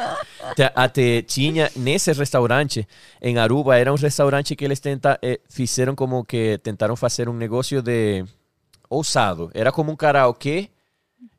Até 0.75 1.23
tinha 1.23 1.71
nesse 1.75 2.13
restaurante 2.13 2.87
em 3.21 3.39
Aruba, 3.39 3.77
era 3.77 3.93
um 3.93 3.97
restaurante 3.97 4.55
que 4.55 4.65
eles 4.65 4.79
tenta, 4.79 5.19
eh, 5.23 5.41
fizeram 5.49 5.95
como 5.95 6.25
que 6.25 6.59
tentaram 6.59 6.95
fazer 6.95 7.29
um 7.29 7.33
negócio 7.33 7.81
de 7.81 8.25
ousado. 8.91 9.51
Era 9.55 9.73
como 9.73 9.91
um 9.91 9.97
karaokê 9.97 10.69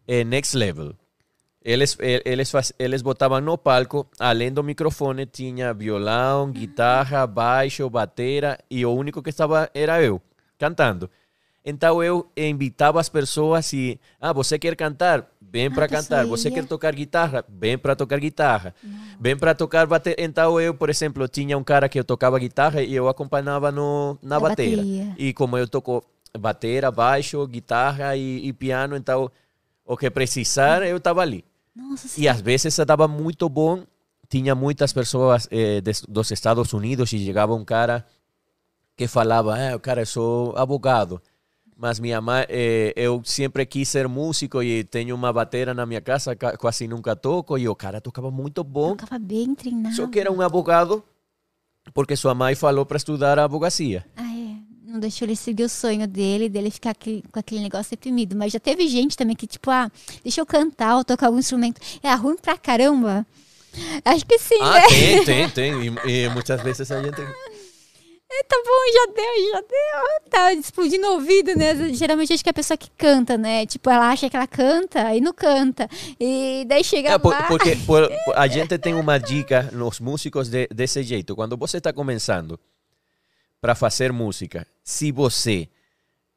eh, 0.07 0.23
next 0.23 0.57
level. 0.57 0.95
Eles, 1.65 1.97
eles, 1.99 2.51
eles 2.77 3.01
botavam 3.01 3.39
no 3.39 3.57
palco, 3.57 4.05
além 4.19 4.51
do 4.51 4.61
microfone, 4.61 5.25
tinha 5.25 5.73
violão, 5.73 6.51
guitarra, 6.51 7.25
baixo, 7.25 7.89
bateria, 7.89 8.59
e 8.69 8.85
o 8.85 8.93
único 8.93 9.21
que 9.23 9.29
estava 9.29 9.69
era 9.73 10.01
eu, 10.03 10.21
cantando. 10.59 11.09
Então 11.65 12.03
eu 12.03 12.29
invitava 12.35 12.99
as 12.99 13.07
pessoas 13.07 13.71
e, 13.71 13.97
ah, 14.19 14.33
você 14.33 14.59
quer 14.59 14.75
cantar? 14.75 15.25
Vem 15.39 15.71
para 15.71 15.85
a 15.85 15.87
pessoa 15.87 16.03
cantar. 16.03 16.25
Você 16.25 16.51
quer 16.51 16.65
tocar 16.65 16.93
guitarra? 16.93 17.45
Vem 17.47 17.77
para 17.77 17.95
tocar 17.95 18.19
guitarra. 18.19 18.75
Vem 19.17 19.37
para 19.37 19.55
tocar 19.55 19.87
bateria. 19.87 20.25
Então 20.25 20.59
eu, 20.59 20.73
por 20.73 20.89
exemplo, 20.89 21.25
tinha 21.27 21.57
um 21.57 21.63
cara 21.63 21.87
que 21.87 21.97
eu 21.97 22.03
tocava 22.03 22.37
guitarra 22.37 22.81
e 22.81 22.93
eu 22.93 23.07
acompanhava 23.07 23.71
no, 23.71 24.17
na 24.21 24.35
Na 24.35 24.39
bateria. 24.41 24.77
bateria. 24.77 25.15
E 25.17 25.31
como 25.31 25.57
eu 25.57 25.65
toco 25.65 26.03
bateria, 26.37 26.91
baixo, 26.91 27.45
guitarra 27.47 28.17
e, 28.17 28.45
e 28.45 28.51
piano, 28.51 28.97
então 28.97 29.31
o 29.85 29.95
que 29.95 30.09
precisar 30.09 30.81
eu 30.85 30.97
estava 30.97 31.21
ali. 31.21 31.45
Nossa 31.75 32.19
E 32.19 32.27
às 32.27 32.41
vezes 32.41 32.77
estava 32.77 33.07
muito 33.07 33.47
bom. 33.49 33.83
Tinha 34.29 34.55
muitas 34.55 34.91
pessoas 34.93 35.47
eh, 35.51 35.81
dos 36.07 36.31
Estados 36.31 36.71
Unidos 36.73 37.11
e 37.13 37.19
chegava 37.23 37.53
um 37.53 37.63
cara 37.65 38.05
que 38.95 39.07
falava, 39.07 39.55
ah, 39.55 39.79
cara, 39.79 40.01
eu 40.01 40.05
sou 40.05 40.55
abogado. 40.57 41.21
Mas 41.75 41.99
minha 41.99 42.21
mãe, 42.21 42.45
eh, 42.49 42.93
eu 42.95 43.21
sempre 43.25 43.65
quis 43.65 43.89
ser 43.89 44.07
músico 44.07 44.61
e 44.63 44.83
tenho 44.83 45.15
uma 45.15 45.33
bateria 45.33 45.73
na 45.73 45.85
minha 45.85 45.99
casa, 46.01 46.35
ca- 46.35 46.55
quase 46.57 46.87
nunca 46.87 47.15
toco. 47.15 47.57
E 47.57 47.67
o 47.67 47.75
cara 47.75 47.99
tocava 47.99 48.29
muito 48.31 48.63
bom, 48.63 48.95
Tocava 48.95 49.19
bem 49.19 49.53
treinado. 49.55 49.95
só 49.95 50.07
que 50.07 50.19
era 50.19 50.31
um 50.31 50.41
abogado 50.41 51.03
porque 51.93 52.15
sua 52.15 52.33
mãe 52.33 52.55
falou 52.55 52.85
para 52.85 52.97
estudar 52.97 53.37
a 53.37 53.43
advocacia. 53.45 54.05
Ah. 54.15 54.22
Não 54.93 54.99
deixou 54.99 55.25
ele 55.25 55.35
seguir 55.35 55.63
o 55.63 55.69
sonho 55.69 56.07
dele, 56.07 56.47
dele 56.47 56.69
ficar 56.69 56.93
com 56.93 57.39
aquele 57.39 57.61
negócio 57.61 57.89
reprimido. 57.89 58.35
Mas 58.35 58.53
já 58.53 58.59
teve 58.59 58.87
gente 58.87 59.17
também 59.17 59.35
que, 59.35 59.47
tipo, 59.47 59.71
ah, 59.71 59.91
deixa 60.21 60.39
eu 60.39 60.45
cantar 60.45 60.97
ou 60.97 61.03
tocar 61.03 61.25
algum 61.25 61.39
instrumento. 61.39 61.81
É 62.03 62.13
ruim 62.13 62.35
pra 62.37 62.55
caramba. 62.55 63.25
Acho 64.05 64.23
que 64.23 64.37
sim, 64.37 64.59
Ah, 64.61 64.73
né? 64.75 64.87
tem, 64.87 65.25
tem, 65.25 65.49
tem. 65.49 65.73
E, 66.05 66.25
e 66.25 66.29
muitas 66.29 66.61
vezes 66.61 66.91
a 66.91 67.01
gente... 67.01 67.19
É, 67.19 68.43
tá 68.43 68.55
bom, 68.63 68.93
já 68.93 69.13
deu, 69.15 69.51
já 69.51 69.61
deu. 69.61 70.29
Tá 70.29 70.53
explodindo 70.53 71.07
o 71.07 71.13
ouvido, 71.13 71.55
né? 71.55 71.91
Geralmente 71.93 72.31
acho 72.33 72.43
que 72.43 72.49
é 72.49 72.51
a 72.51 72.53
pessoa 72.53 72.77
que 72.77 72.89
canta, 72.95 73.35
né? 73.35 73.65
Tipo, 73.65 73.89
ela 73.89 74.09
acha 74.11 74.29
que 74.29 74.35
ela 74.35 74.45
canta 74.47 75.15
e 75.15 75.21
não 75.21 75.33
canta. 75.33 75.89
E 76.19 76.65
daí 76.67 76.83
chega 76.83 77.09
É, 77.13 77.17
por- 77.17 77.35
porque 77.47 77.75
por- 77.77 78.09
por- 78.25 78.35
a 78.37 78.47
gente 78.47 78.77
tem 78.77 78.93
uma 78.93 79.17
dica 79.19 79.69
nos 79.73 79.99
músicos 79.99 80.49
de- 80.49 80.67
desse 80.67 81.01
jeito. 81.01 81.35
Quando 81.35 81.57
você 81.57 81.77
está 81.77 81.91
começando 81.91 82.59
para 83.63 83.75
fazer 83.75 84.11
música, 84.11 84.67
se 84.83 85.09
você 85.09 85.69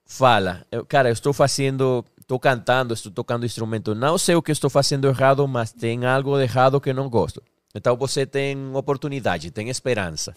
fala, 0.05 0.65
cara, 0.87 1.09
eu 1.09 1.13
estou 1.13 1.33
fazendo, 1.33 2.05
estou 2.21 2.39
cantando, 2.39 2.95
estou 2.95 3.11
tocando 3.11 3.45
instrumento, 3.45 3.97
não 3.97 4.17
sei 4.17 4.37
o 4.37 4.43
que 4.43 4.53
estou 4.53 4.71
fazendo 4.71 5.09
errado, 5.09 5.49
mas 5.49 5.73
tem 5.73 6.07
algo 6.07 6.37
de 6.37 6.45
errado 6.45 6.81
que 6.81 6.93
não 6.93 7.11
gosto. 7.11 7.43
Então 7.75 7.97
você 7.97 8.25
tem 8.25 8.57
oportunidade, 8.73 9.51
tem 9.51 9.69
esperança. 9.69 10.37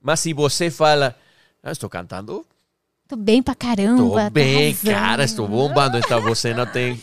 Mas 0.00 0.20
se 0.20 0.32
você 0.32 0.70
fala, 0.70 1.16
ah, 1.60 1.72
estou 1.72 1.90
cantando 1.90 2.46
Tô 3.08 3.16
bem 3.16 3.42
pra 3.42 3.56
caramba. 3.56 4.02
Estou 4.02 4.14
tá 4.14 4.30
bem, 4.30 4.68
arrasando. 4.68 4.94
cara, 4.94 5.24
estou 5.24 5.48
bombando. 5.48 5.98
Então 5.98 6.22
você 6.22 6.54
não 6.54 6.66
tem. 6.66 7.02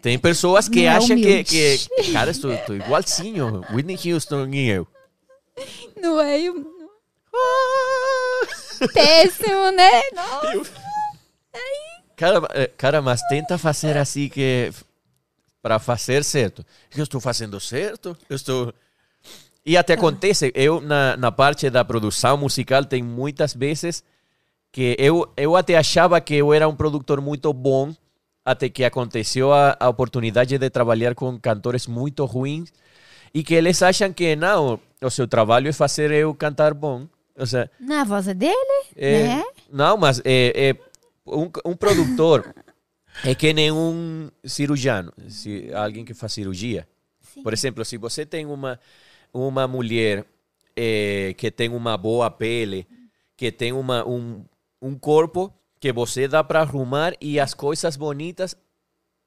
Tem 0.00 0.18
pessoas 0.18 0.70
que 0.70 0.84
Não 0.84 0.90
é 0.90 0.96
acham 0.96 1.16
que, 1.16 1.44
que. 1.44 1.78
Cara, 2.12 2.30
estou, 2.30 2.50
estou 2.50 2.74
igualzinho. 2.74 3.62
Whitney 3.70 4.14
Houston 4.14 4.46
e 4.46 4.68
eu. 4.70 4.88
Não 6.00 6.20
é 6.20 6.38
péssimo, 8.92 9.70
né? 9.72 10.02
Nossa. 10.14 10.72
Cara, 12.16 12.40
eh, 12.54 12.70
cara, 12.76 13.02
mas 13.02 13.20
tenta 13.28 13.58
fazer 13.58 13.96
assim 13.96 14.28
que. 14.28 14.72
Para 15.60 15.78
fazer 15.78 16.24
certo. 16.24 16.64
Eu 16.96 17.04
estou 17.04 17.20
fazendo 17.20 17.58
certo? 17.60 18.16
Eu 18.28 18.36
estou. 18.36 18.74
E 19.64 19.76
até 19.76 19.94
acontece, 19.94 20.50
eu 20.56 20.80
na, 20.80 21.16
na 21.16 21.30
parte 21.30 21.70
da 21.70 21.84
produção 21.84 22.36
musical, 22.36 22.84
tem 22.84 23.00
muitas 23.00 23.54
vezes 23.54 24.02
que 24.72 24.96
eu, 24.98 25.32
eu 25.36 25.54
até 25.54 25.76
achava 25.76 26.20
que 26.20 26.34
eu 26.34 26.52
era 26.52 26.66
um 26.66 26.74
produtor 26.74 27.20
muito 27.20 27.52
bom 27.52 27.94
até 28.44 28.68
que 28.68 28.84
aconteceu 28.84 29.52
a, 29.52 29.76
a 29.78 29.88
oportunidade 29.88 30.58
de 30.58 30.70
trabalhar 30.70 31.14
com 31.14 31.38
cantores 31.38 31.86
muito 31.86 32.24
ruins 32.24 32.72
e 33.32 33.44
que 33.44 33.54
eles 33.54 33.82
acham 33.82 34.12
que 34.12 34.34
não, 34.34 34.80
o 35.00 35.10
seu 35.10 35.28
trabalho 35.28 35.68
é 35.68 35.72
fazer 35.72 36.10
eu 36.10 36.34
cantar 36.34 36.74
bom. 36.74 37.06
Ou 37.36 37.46
seja, 37.46 37.70
Não, 37.80 38.00
a 38.00 38.04
voz 38.04 38.28
é 38.28 38.34
dele, 38.34 38.84
é, 38.96 39.22
né? 39.22 39.44
não, 39.70 39.96
mas 39.96 40.20
é, 40.24 40.70
é 40.70 40.76
um, 41.26 41.50
um 41.64 41.76
produtor 41.76 42.54
é 43.24 43.34
que 43.34 43.52
nem 43.52 43.70
um 43.72 44.30
cirurgiano, 44.44 45.12
se, 45.28 45.72
alguém 45.74 46.04
que 46.04 46.14
faz 46.14 46.32
cirurgia. 46.32 46.86
Sim. 47.20 47.42
Por 47.42 47.52
exemplo, 47.52 47.84
se 47.84 47.96
você 47.96 48.26
tem 48.26 48.44
uma, 48.44 48.78
uma 49.32 49.66
mulher 49.66 50.26
eh, 50.76 51.34
que 51.36 51.50
tem 51.50 51.68
uma 51.68 51.96
boa 51.96 52.30
pele, 52.30 52.86
que 53.36 53.50
tem 53.50 53.72
uma, 53.72 54.06
um, 54.06 54.44
um 54.80 54.94
corpo 54.94 55.52
que 55.80 55.92
você 55.92 56.28
dá 56.28 56.44
para 56.44 56.60
arrumar 56.60 57.14
e 57.20 57.40
as 57.40 57.54
coisas 57.54 57.96
bonitas 57.96 58.54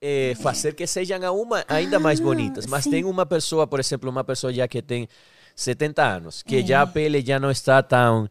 eh, 0.02 0.34
fazer 0.36 0.74
que 0.76 0.86
sejam 0.86 1.24
a 1.24 1.32
uma, 1.32 1.66
ainda 1.68 2.00
mais 2.00 2.20
bonitas. 2.20 2.66
Mas 2.66 2.84
sim. 2.84 2.92
tem 2.92 3.04
uma 3.04 3.26
pessoa, 3.26 3.66
por 3.66 3.80
exemplo, 3.80 4.10
uma 4.10 4.24
pessoa 4.24 4.54
já 4.54 4.68
que 4.68 4.82
tem 4.82 5.08
70 5.56 6.04
anos, 6.04 6.44
que 6.44 6.66
já 6.66 6.82
a 6.82 6.88
pele 6.88 7.22
já 7.26 7.40
não 7.40 7.50
está 7.50 7.82
tão... 7.82 8.30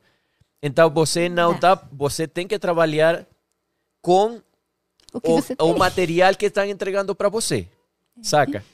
Então 0.63 0.89
você 0.91 1.29
não 1.29 1.53
Dá. 1.59 1.77
tá, 1.77 1.89
você 1.93 2.27
tem 2.29 2.47
que 2.47 2.59
trabalhar 2.59 3.27
com 4.01 4.41
O 5.13 5.65
o, 5.65 5.71
o 5.73 5.79
material 5.79 6.35
que 6.35 6.47
estão 6.47 6.65
entregando 6.65 7.15
para 7.15 7.29
você, 7.29 7.67
saca? 8.23 8.65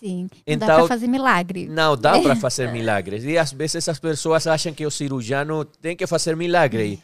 Sim. 0.00 0.22
Não 0.46 0.56
dá 0.58 0.64
Então- 0.66 0.76
pra 0.78 0.88
fazer 0.88 1.06
milagre. 1.06 1.66
Não 1.68 1.96
dá 1.96 2.20
para 2.20 2.34
fazer 2.36 2.70
milagres. 2.72 3.22
E 3.24 3.38
às 3.38 3.52
vezes 3.52 3.88
as 3.88 3.98
pessoas 3.98 4.46
acham 4.46 4.72
que 4.74 4.84
o 4.86 4.90
cirurgião 4.90 5.64
tem 5.80 5.96
que 5.96 6.06
fazer 6.06 6.34
milagre. 6.36 7.00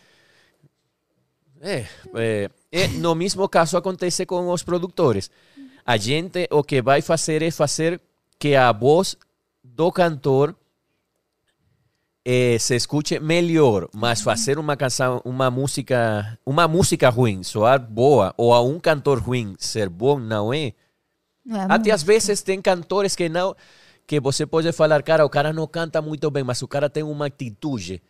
É, 1.60 1.86
é, 2.14 2.50
é, 2.70 2.88
no 2.88 3.14
mesmo 3.14 3.48
caso 3.48 3.76
acontece 3.76 4.24
com 4.24 4.48
os 4.50 4.62
produtores. 4.62 5.30
A 5.84 5.96
gente 5.96 6.46
o 6.50 6.62
que 6.62 6.80
vai 6.80 7.00
fazer 7.02 7.42
é 7.42 7.50
fazer 7.50 8.00
que 8.38 8.54
a 8.54 8.70
voz 8.72 9.16
do 9.64 9.90
cantor 9.90 10.54
eh, 12.30 12.58
se 12.58 12.76
escute 12.76 13.18
melhor, 13.18 13.88
mas 13.94 14.20
fazer 14.20 14.58
uma 14.58 14.76
canção, 14.76 15.22
uma 15.24 15.50
música, 15.50 16.38
uma 16.44 16.68
música 16.68 17.08
ruim, 17.08 17.42
soar 17.42 17.80
boa, 17.80 18.34
ou 18.36 18.52
a 18.52 18.62
um 18.62 18.78
cantor 18.78 19.18
ruim 19.18 19.54
ser 19.58 19.88
bom, 19.88 20.18
não 20.18 20.52
é? 20.52 20.74
Não 21.42 21.62
é 21.62 21.66
Até 21.70 21.90
às 21.90 22.02
vezes 22.02 22.42
tem 22.42 22.60
cantores 22.60 23.16
que 23.16 23.30
não 23.30 23.56
que 24.06 24.20
você 24.20 24.44
pode 24.44 24.70
falar, 24.72 25.02
cara, 25.02 25.24
o 25.24 25.30
cara 25.30 25.54
não 25.54 25.66
canta 25.66 26.02
muito 26.02 26.30
bem, 26.30 26.44
mas 26.44 26.60
o 26.60 26.68
cara 26.68 26.90
tem 26.90 27.02
uma 27.02 27.26
atitude 27.26 28.02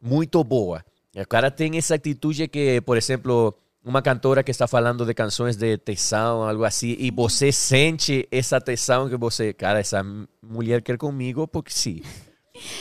muito 0.00 0.42
boa. 0.42 0.82
O 1.14 1.26
cara 1.26 1.50
tem 1.50 1.76
essa 1.76 1.96
atitude 1.96 2.48
que, 2.48 2.80
por 2.80 2.96
exemplo, 2.96 3.54
uma 3.84 4.00
cantora 4.00 4.42
que 4.42 4.50
está 4.50 4.66
falando 4.66 5.04
de 5.04 5.12
canções 5.12 5.56
de 5.56 5.76
tesão, 5.76 6.48
algo 6.48 6.64
assim, 6.64 6.96
e 6.98 7.10
você 7.10 7.52
sente 7.52 8.26
essa 8.30 8.58
tesão 8.58 9.08
que 9.08 9.16
você, 9.16 9.52
cara, 9.52 9.80
essa 9.80 10.02
mulher 10.42 10.80
quer 10.80 10.96
comigo 10.96 11.46
porque 11.46 11.72
sim. 11.72 12.02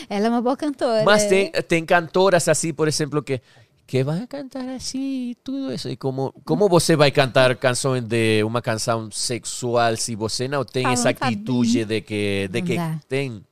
Ela 0.09 0.27
é 0.27 0.30
uma 0.30 0.41
boa 0.41 0.57
cantora. 0.57 1.03
Mas 1.03 1.25
tem, 1.25 1.51
tem 1.51 1.86
cantoras 1.86 2.47
assim, 2.47 2.73
por 2.73 2.88
exemplo, 2.88 3.21
que 3.21 3.41
que 3.89 4.03
vai 4.03 4.27
cantar 4.27 4.69
assim, 4.69 5.36
tudo 5.43 5.73
isso. 5.73 5.89
E 5.89 5.97
como, 5.97 6.32
como 6.45 6.69
você 6.69 6.95
vai 6.95 7.09
cantar 7.09 7.55
canções 7.55 8.03
de 8.03 8.43
uma 8.43 8.61
canção 8.61 9.09
sexual 9.09 9.97
se 9.97 10.15
você 10.15 10.47
não 10.47 10.63
tem 10.63 10.84
Fala, 10.84 10.93
essa 10.93 11.09
atitude 11.09 11.86
de 11.86 11.99
que, 12.01 12.47
de 12.51 12.61
que 12.61 12.75
dá. 12.75 12.99
tem? 13.09 13.43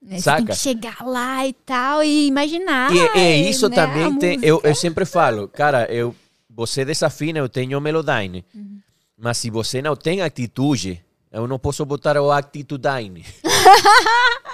Né, 0.00 0.16
Você 0.16 0.22
saca? 0.22 0.46
tem 0.46 0.56
chegar 0.56 1.04
lá 1.04 1.46
e 1.46 1.52
tal 1.52 2.02
e 2.02 2.28
imaginar. 2.28 2.90
E, 3.14 3.18
e 3.18 3.50
isso 3.50 3.68
né, 3.68 3.76
também 3.76 4.18
tem. 4.18 4.38
Eu, 4.42 4.58
eu 4.64 4.74
sempre 4.74 5.04
falo, 5.04 5.46
cara, 5.48 5.84
eu, 5.92 6.16
você 6.48 6.82
desafina, 6.82 7.38
eu 7.38 7.48
tenho 7.48 7.78
Melodyne. 7.78 8.46
Uhum. 8.54 8.78
Mas 9.18 9.36
se 9.36 9.50
você 9.50 9.82
não 9.82 9.94
tem 9.94 10.22
atitude, 10.22 11.04
eu 11.30 11.46
não 11.46 11.58
posso 11.58 11.84
botar 11.84 12.16
o 12.18 12.30
Attitude. 12.32 12.88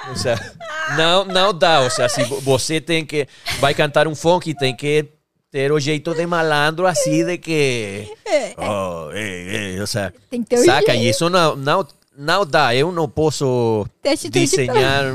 ou 0.09 0.17
seja, 0.17 0.53
não, 0.97 1.25
não 1.25 1.53
dá. 1.53 1.81
Ou 1.81 1.91
seja, 1.91 2.09
se 2.09 2.25
vo- 2.25 2.41
você 2.41 2.81
tem 2.81 3.05
que. 3.05 3.27
Vai 3.61 3.75
cantar 3.75 4.07
um 4.09 4.15
funk, 4.15 4.55
tem 4.55 4.75
que 4.75 5.07
ter 5.51 5.71
o 5.73 5.79
jeito 5.81 6.15
de 6.15 6.27
malandro 6.27 6.87
assim 6.87 7.25
de 7.25 7.39
que. 7.39 8.09
Oh, 8.59 9.11
ei, 9.13 9.49
ei, 9.75 9.81
ou 9.81 9.87
seja, 9.87 10.13
Tem 10.31 10.43
que 10.43 10.49
ter 10.51 10.59
saca? 10.59 10.93
jeito. 10.93 11.05
E 11.05 11.09
isso 11.09 11.31
não, 11.31 11.55
não, 11.57 11.87
não 12.17 12.45
dá. 12.47 12.75
Eu 12.75 12.91
não 12.93 13.09
posso 13.09 13.87
desenhar. 14.31 15.15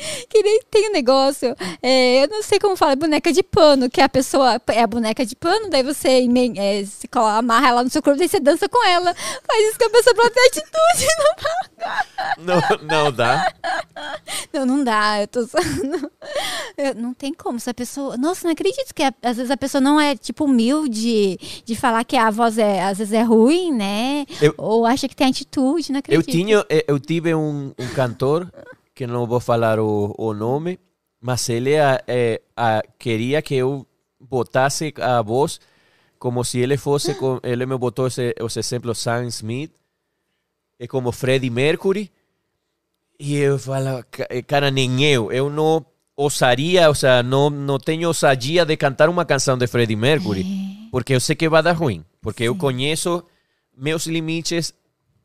Que 0.28 0.42
nem 0.42 0.60
tem 0.70 0.88
um 0.88 0.92
negócio, 0.92 1.54
é, 1.82 2.24
eu 2.24 2.28
não 2.28 2.42
sei 2.42 2.58
como 2.58 2.76
fala, 2.76 2.94
boneca 2.96 3.32
de 3.32 3.42
pano, 3.42 3.90
que 3.90 4.00
a 4.00 4.08
pessoa 4.08 4.60
é 4.68 4.82
a 4.82 4.86
boneca 4.86 5.24
de 5.26 5.34
pano, 5.36 5.68
daí 5.68 5.82
você 5.82 6.26
é, 6.56 6.84
se 6.84 7.06
cola- 7.08 7.38
amarra 7.38 7.68
ela 7.68 7.84
no 7.84 7.90
seu 7.90 8.02
corpo, 8.02 8.18
daí 8.18 8.28
você 8.28 8.40
dança 8.40 8.68
com 8.68 8.84
ela. 8.86 9.14
Faz 9.14 9.68
isso 9.68 9.78
que 9.78 9.84
a 9.84 9.90
pessoa 9.90 10.14
ter 10.30 10.40
atitude. 10.46 11.06
Não, 12.38 12.60
dá. 12.60 12.78
Não, 12.82 13.04
não 13.04 13.12
dá. 13.12 13.52
não, 14.52 14.66
não 14.66 14.84
dá, 14.84 15.20
eu 15.22 15.26
tô 15.28 15.46
só- 15.46 15.58
não, 15.82 16.10
eu- 16.76 16.94
não 16.94 17.14
tem 17.14 17.32
como, 17.32 17.58
se 17.58 17.70
a 17.70 17.74
pessoa. 17.74 18.16
Nossa, 18.18 18.46
não 18.46 18.52
acredito 18.52 18.94
que 18.94 19.02
a- 19.02 19.14
às 19.22 19.36
vezes 19.38 19.50
a 19.50 19.56
pessoa 19.56 19.80
não 19.80 19.98
é, 19.98 20.14
tipo, 20.14 20.44
humilde 20.44 21.38
de 21.64 21.74
falar 21.74 22.04
que 22.04 22.16
a 22.16 22.30
voz 22.30 22.58
é, 22.58 22.82
às 22.82 22.98
vezes 22.98 23.12
é 23.14 23.22
ruim, 23.22 23.72
né? 23.72 24.26
Eu- 24.42 24.54
Ou 24.58 24.84
acha 24.84 25.08
que 25.08 25.16
tem 25.16 25.28
atitude, 25.28 25.90
não 25.90 25.96
Eu, 25.96 26.20
acredito. 26.20 26.30
tinha, 26.30 26.64
eh, 26.68 26.84
eu 26.86 26.98
tive 27.00 27.34
um, 27.34 27.72
um 27.78 27.88
cantor, 27.94 28.50
que 29.00 29.06
não 29.06 29.26
vou 29.26 29.40
falar 29.40 29.80
o, 29.80 30.14
o 30.18 30.34
nome, 30.34 30.78
mas 31.22 31.48
ele 31.48 31.72
eh, 31.72 32.04
eh, 32.06 32.42
ah, 32.54 32.82
queria 32.98 33.40
que 33.40 33.54
eu 33.54 33.86
botasse 34.20 34.92
a 35.00 35.22
voz 35.22 35.58
como 36.18 36.44
se 36.44 36.58
ele 36.58 36.76
fosse, 36.76 37.14
com, 37.14 37.40
ele 37.42 37.64
me 37.64 37.78
botou 37.78 38.08
esse, 38.08 38.34
os 38.42 38.54
exemplos 38.58 38.98
Sam 38.98 39.24
Smith, 39.28 39.72
é 40.78 40.86
como 40.86 41.10
Freddie 41.12 41.48
Mercury, 41.48 42.12
e 43.18 43.36
eu 43.36 43.58
falo, 43.58 44.04
"Ca- 44.10 44.26
eh, 44.28 44.42
cara, 44.42 44.70
nem 44.70 45.02
eu, 45.02 45.32
eu 45.32 45.48
não 45.48 45.82
ousaria, 46.14 46.86
ou 46.86 46.94
seja, 46.94 47.22
não, 47.22 47.48
não 47.48 47.78
tenho 47.78 48.06
ousadia 48.08 48.66
de 48.66 48.76
cantar 48.76 49.08
uma 49.08 49.24
canção 49.24 49.56
de 49.56 49.66
Freddie 49.66 49.96
Mercury, 49.96 50.44
porque 50.90 51.14
eu 51.14 51.20
sei 51.20 51.34
que 51.34 51.48
vai 51.48 51.62
dar 51.62 51.72
ruim, 51.72 52.04
porque 52.20 52.42
eu 52.44 52.54
conheço 52.54 53.24
meus 53.74 54.04
limites 54.04 54.74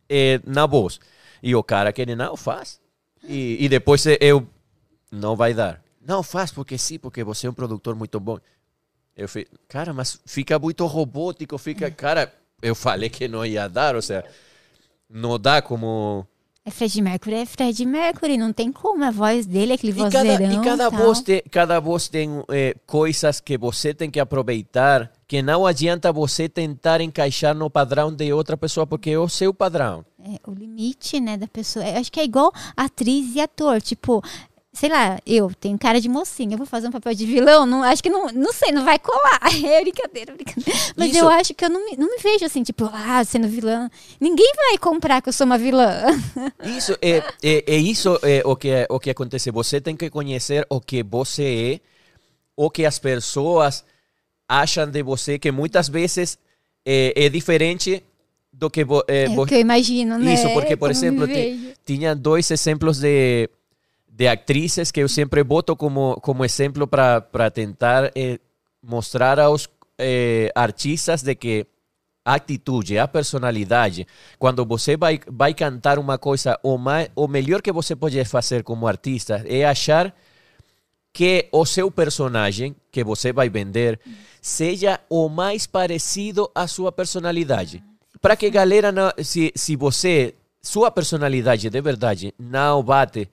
eh, 0.08 0.40
na 0.46 0.66
voz. 0.66 0.98
E 1.44 1.54
o 1.54 1.62
cara 1.62 1.92
que 1.92 2.06
não 2.16 2.38
faz. 2.38 2.80
E, 3.28 3.64
e 3.64 3.70
depois 3.70 4.06
eh, 4.06 4.18
eu, 4.22 4.48
não 5.12 5.36
vai 5.36 5.54
dar. 5.54 5.82
Não 6.06 6.22
faz 6.22 6.52
porque 6.52 6.78
sim, 6.78 7.00
porque 7.00 7.24
você 7.24 7.48
é 7.48 7.50
um 7.50 7.54
produtor 7.54 7.96
muito 7.96 8.20
bom. 8.20 8.40
Eu 9.16 9.28
falei, 9.28 9.48
cara, 9.68 9.94
mas 9.94 10.20
fica 10.26 10.60
muito 10.60 10.86
robótico, 10.86 11.58
fica, 11.58 11.90
cara, 11.90 12.34
eu 12.62 12.76
falei 12.76 13.10
que 13.10 13.28
não 13.28 13.46
ia 13.46 13.68
dar, 13.68 13.96
ou 13.96 14.02
seja, 14.02 14.26
não 15.10 15.40
dá 15.40 15.62
como... 15.62 16.28
É 16.68 16.72
Fred 16.72 17.00
Mercury, 17.00 17.36
é 17.36 17.46
Fred 17.46 17.86
Mercury, 17.86 18.38
não 18.38 18.52
tem 18.52 18.72
como, 18.72 19.04
a 19.04 19.12
voz 19.12 19.46
dele 19.46 19.74
é 19.74 19.76
aquele 19.76 19.92
E 19.92 20.10
cada, 20.10 20.24
vozeirão. 20.24 20.52
e 20.52 20.66
cada, 20.66 20.90
tal. 20.90 21.00
voz 21.00 21.22
tem, 21.22 21.44
cada 21.52 21.80
voz 21.80 22.08
tem 22.08 22.28
eh, 22.50 22.76
coisas 22.88 23.40
que 23.40 23.56
você 23.56 23.94
tem 23.94 24.10
que 24.10 24.20
aproveitar, 24.20 25.12
que 25.28 25.44
não 25.44 25.64
adianta 25.68 26.12
você 26.12 26.50
tentar 26.50 27.02
encaixar 27.02 27.54
no 27.54 27.70
padrão 27.70 28.12
de 28.12 28.34
outra 28.34 28.58
pessoa, 28.58 28.88
porque 28.88 29.12
é 29.12 29.20
o 29.20 29.30
seu 29.30 29.54
padrão. 29.54 30.04
É, 30.20 30.40
o 30.50 30.54
limite, 30.56 31.20
né, 31.20 31.38
da 31.38 31.48
pessoa. 31.48 31.86
Eu 31.88 32.00
acho 32.00 32.12
que 32.12 32.20
é 32.20 32.24
igual 32.24 32.52
atriz 32.76 33.36
e 33.36 33.42
ator. 33.42 33.80
Tipo, 33.80 34.24
sei 34.76 34.90
lá, 34.90 35.18
eu 35.26 35.50
tenho 35.60 35.78
cara 35.80 36.02
de 36.02 36.10
mocinha, 36.10 36.54
eu 36.54 36.58
vou 36.58 36.68
fazer 36.68 36.90
um 36.90 36.92
papel 36.92 37.14
de 37.16 37.26
vilão, 37.26 37.66
não, 37.66 37.82
acho 37.82 38.04
que 38.04 38.10
não, 38.10 38.28
não 38.28 38.52
sei, 38.52 38.72
não 38.72 38.84
vai 38.84 39.00
colar. 39.00 39.40
É 39.66 39.82
brincadeira, 39.82 40.34
brincadeira. 40.34 40.80
Mas 40.96 41.10
Isso. 41.10 41.20
eu 41.20 41.30
acho 41.30 41.54
que 41.54 41.66
eu 41.66 41.70
não 41.70 41.86
me, 41.86 41.98
não 41.98 42.08
me 42.10 42.18
vejo 42.22 42.46
assim, 42.46 42.62
tipo, 42.62 42.90
ah, 42.92 43.24
sendo 43.24 43.48
vilã. 43.48 43.90
Ninguém 44.20 44.52
vai 44.56 44.78
comprar 44.78 45.22
que 45.22 45.30
eu 45.30 45.34
sou 45.34 45.46
uma 45.46 45.58
vilã. 45.58 46.04
Isso 46.64 46.96
é, 47.02 47.24
é, 47.42 47.64
é 47.66 47.78
isso 47.78 48.20
é 48.22 48.42
o 48.46 48.56
que 48.56 48.86
o 48.90 49.00
que 49.00 49.10
acontece. 49.10 49.50
Você 49.50 49.80
tem 49.80 49.96
que 49.96 50.10
conhecer 50.10 50.66
o 50.70 50.82
que 50.82 51.02
você 51.04 51.74
é, 51.74 51.80
o 52.56 52.70
que 52.70 52.86
as 52.86 53.00
pessoas 53.00 53.84
acham 54.48 54.88
de 54.88 55.02
você, 55.02 55.40
que 55.40 55.52
muitas 55.52 55.88
vezes 55.88 56.38
é, 56.86 57.26
é 57.26 57.30
diferente 57.30 58.04
do 58.52 58.70
que 58.70 58.82
é, 59.08 59.26
É 59.26 59.30
o 59.30 59.46
que 59.46 59.56
eu 59.56 59.60
imagino, 59.60 60.18
né? 60.18 60.34
Isso, 60.34 60.50
porque, 60.54 60.76
por 60.76 60.90
Como 60.90 60.92
exemplo, 60.92 61.28
tinha 61.86 62.16
dois 62.16 62.50
exemplos 62.52 63.00
de, 63.00 63.50
de 64.16 64.30
atrizes 64.30 64.92
que 64.92 65.02
eu 65.02 65.10
sempre 65.10 65.44
boto 65.44 65.76
como, 65.76 66.16
como 66.22 66.46
exemplo 66.46 66.88
para 66.88 67.52
tentar 67.52 68.14
eh, 68.16 68.40
mostrar 68.82 69.38
aos 69.42 69.68
eh, 70.00 70.50
artistas 70.56 71.22
de 71.22 71.36
que 71.36 71.68
a 72.24 72.36
atitude, 72.36 72.98
a 72.98 73.10
personalidade, 73.10 74.08
quando 74.40 74.66
você 74.66 74.96
vai, 74.96 75.20
vai 75.28 75.54
cantar 75.54 76.00
uma 76.00 76.18
coisa, 76.18 76.58
o, 76.64 76.78
mais, 76.78 77.10
o 77.14 77.28
melhor 77.28 77.62
que 77.62 77.74
você 77.74 77.94
pode 77.94 78.24
fazer 78.24 78.64
como 78.64 78.88
artista 78.88 79.44
é 79.46 79.66
achar 79.66 80.16
que 81.12 81.50
o 81.52 81.66
seu 81.66 81.92
personagem 81.92 82.74
que 82.90 83.04
você 83.04 83.34
vai 83.34 83.50
vender 83.50 84.00
seja 84.42 84.98
o 85.10 85.28
mais 85.28 85.68
parecido 85.68 86.50
à 86.56 86.68
sua 86.68 86.90
personalidade. 86.90 87.84
Para 88.22 88.38
que 88.38 88.50
galera, 88.50 88.94
não, 88.94 89.12
se, 89.22 89.52
se 89.56 89.76
você, 89.76 90.36
sua 90.62 90.90
personalidade 90.90 91.70
de 91.70 91.82
verdade 91.82 92.34
não 92.40 92.82
bate 92.82 93.30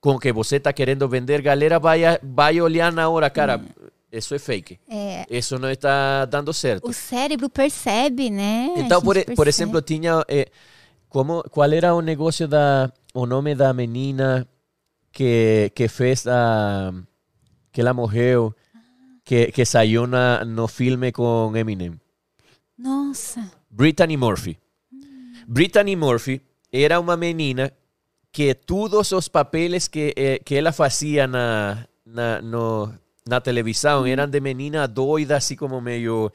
com 0.00 0.18
que 0.18 0.32
você 0.32 0.56
está 0.56 0.72
querendo 0.72 1.08
vender, 1.08 1.42
galera 1.42 1.78
vai, 1.78 2.00
vai 2.22 2.60
olhar 2.60 2.92
na 2.92 3.08
hora, 3.08 3.28
cara, 3.28 3.60
isso 4.12 4.34
é 4.34 4.38
fake. 4.38 4.78
É, 4.88 5.26
Isso 5.28 5.58
não 5.58 5.70
está 5.70 6.24
dando 6.24 6.52
certo. 6.52 6.88
o 6.88 6.92
cérebro 6.92 7.50
percebe, 7.50 8.30
né? 8.30 8.68
Então, 8.76 9.02
por, 9.02 9.16
e- 9.16 9.24
por 9.24 9.44
percebe. 9.44 9.48
exemplo, 9.50 9.82
tinha. 9.82 10.24
eh, 10.28 10.48
como, 11.08 11.42
qual 11.50 11.70
era 11.72 11.94
o 11.94 12.00
negócio 12.00 12.46
da. 12.48 12.90
O 13.12 13.26
nome 13.26 13.54
da 13.54 13.72
menina 13.74 14.46
que, 15.12 15.70
que 15.74 15.88
fez 15.88 16.26
a. 16.26 16.92
que 17.72 17.80
ela 17.80 17.92
morreu, 17.92 18.54
que, 19.24 19.50
que 19.52 19.64
saiu 19.64 20.06
na, 20.06 20.44
no 20.44 20.66
filme 20.68 21.10
com 21.12 21.52
Eminem? 21.56 21.98
Nossa. 22.78 23.50
Brittany 23.70 24.16
Murphy. 24.16 24.56
Brittany 25.46 25.96
Murphy 25.96 26.40
era 26.72 27.00
uma 27.00 27.16
menina 27.16 27.72
que 28.32 28.54
todos 28.54 29.12
os 29.12 29.28
papeles 29.28 29.88
que, 29.88 30.12
eh, 30.16 30.38
que 30.44 30.54
ela 30.54 30.70
fazia 30.72 31.26
na, 31.26 31.86
na, 32.04 32.40
no, 32.42 32.92
na 33.26 33.40
televisão 33.40 34.06
eram 34.06 34.26
de 34.28 34.40
menina 34.40 34.86
doida, 34.86 35.36
assim 35.36 35.56
como 35.56 35.80
meio, 35.80 36.30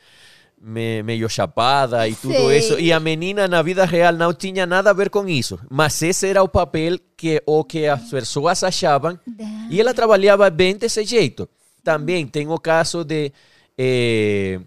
me- 0.60 1.04
meio 1.04 1.30
chapada 1.30 2.08
e 2.08 2.16
tudo 2.16 2.34
Sei. 2.34 2.58
isso. 2.58 2.80
E 2.80 2.92
a 2.92 3.00
menina 3.00 3.48
na 3.48 3.62
vida 3.62 3.86
real 3.86 4.14
não 4.14 4.34
tinha 4.34 4.66
nada 4.66 4.90
a 4.90 4.94
ver 4.94 5.10
com 5.10 5.28
isso. 5.28 5.60
Mas 5.70 6.02
esse 6.02 6.28
era 6.28 6.42
o 6.44 6.50
papel 6.50 6.98
que 7.16 7.42
o 7.46 7.64
que 7.64 7.86
as 7.88 8.10
pessoas 8.10 8.64
achavam. 8.64 9.18
E 9.70 9.80
ela 9.80 9.94
trabalhava 9.94 10.50
bem 10.50 10.76
desse 10.76 11.04
jeito. 11.06 11.48
Também 11.84 12.26
tem 12.28 12.48
o 12.48 12.58
caso 12.60 13.04
de... 13.04 13.32
eh, 13.78 14.60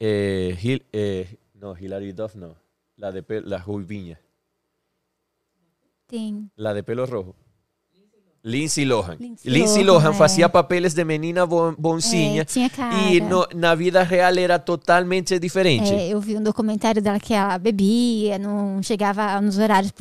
eh, 0.00 0.56
Hil- 0.58 0.82
eh, 0.92 1.26
no, 1.54 1.76
Hilary 1.78 2.12
Duff 2.12 2.36
no. 2.36 2.56
La 2.98 3.10
de 3.10 3.22
pe- 3.22 3.40
la 3.44 3.58
Ruivinha. 3.58 4.18
Tem. 6.12 6.50
La 6.58 6.74
de 6.74 6.82
pelo 6.82 7.06
rojo. 7.06 7.34
Lindsay 8.44 8.84
Lohan. 8.84 9.16
Lindsay 9.18 9.50
Lindsay 9.50 9.82
Lohan, 9.84 10.08
Lohan 10.08 10.14
é. 10.14 10.18
fazia 10.18 10.48
papeles 10.48 10.92
de 10.94 11.04
menina 11.04 11.46
bon, 11.46 11.74
bonzinha. 11.78 12.42
É, 12.42 12.44
tinha 12.44 12.68
cara. 12.68 12.94
e 13.10 13.20
no- 13.20 13.46
na 13.54 13.74
vida 13.74 14.02
real 14.02 14.36
era 14.36 14.58
totalmente 14.58 15.38
diferente. 15.38 15.90
É, 15.94 16.08
eu 16.08 16.20
vi 16.20 16.36
um 16.36 16.42
documentário 16.42 17.00
dela 17.00 17.18
que 17.18 17.32
ela 17.32 17.56
bebia, 17.56 18.38
não 18.38 18.82
chegava 18.82 19.40
nos 19.40 19.56
horários 19.58 19.92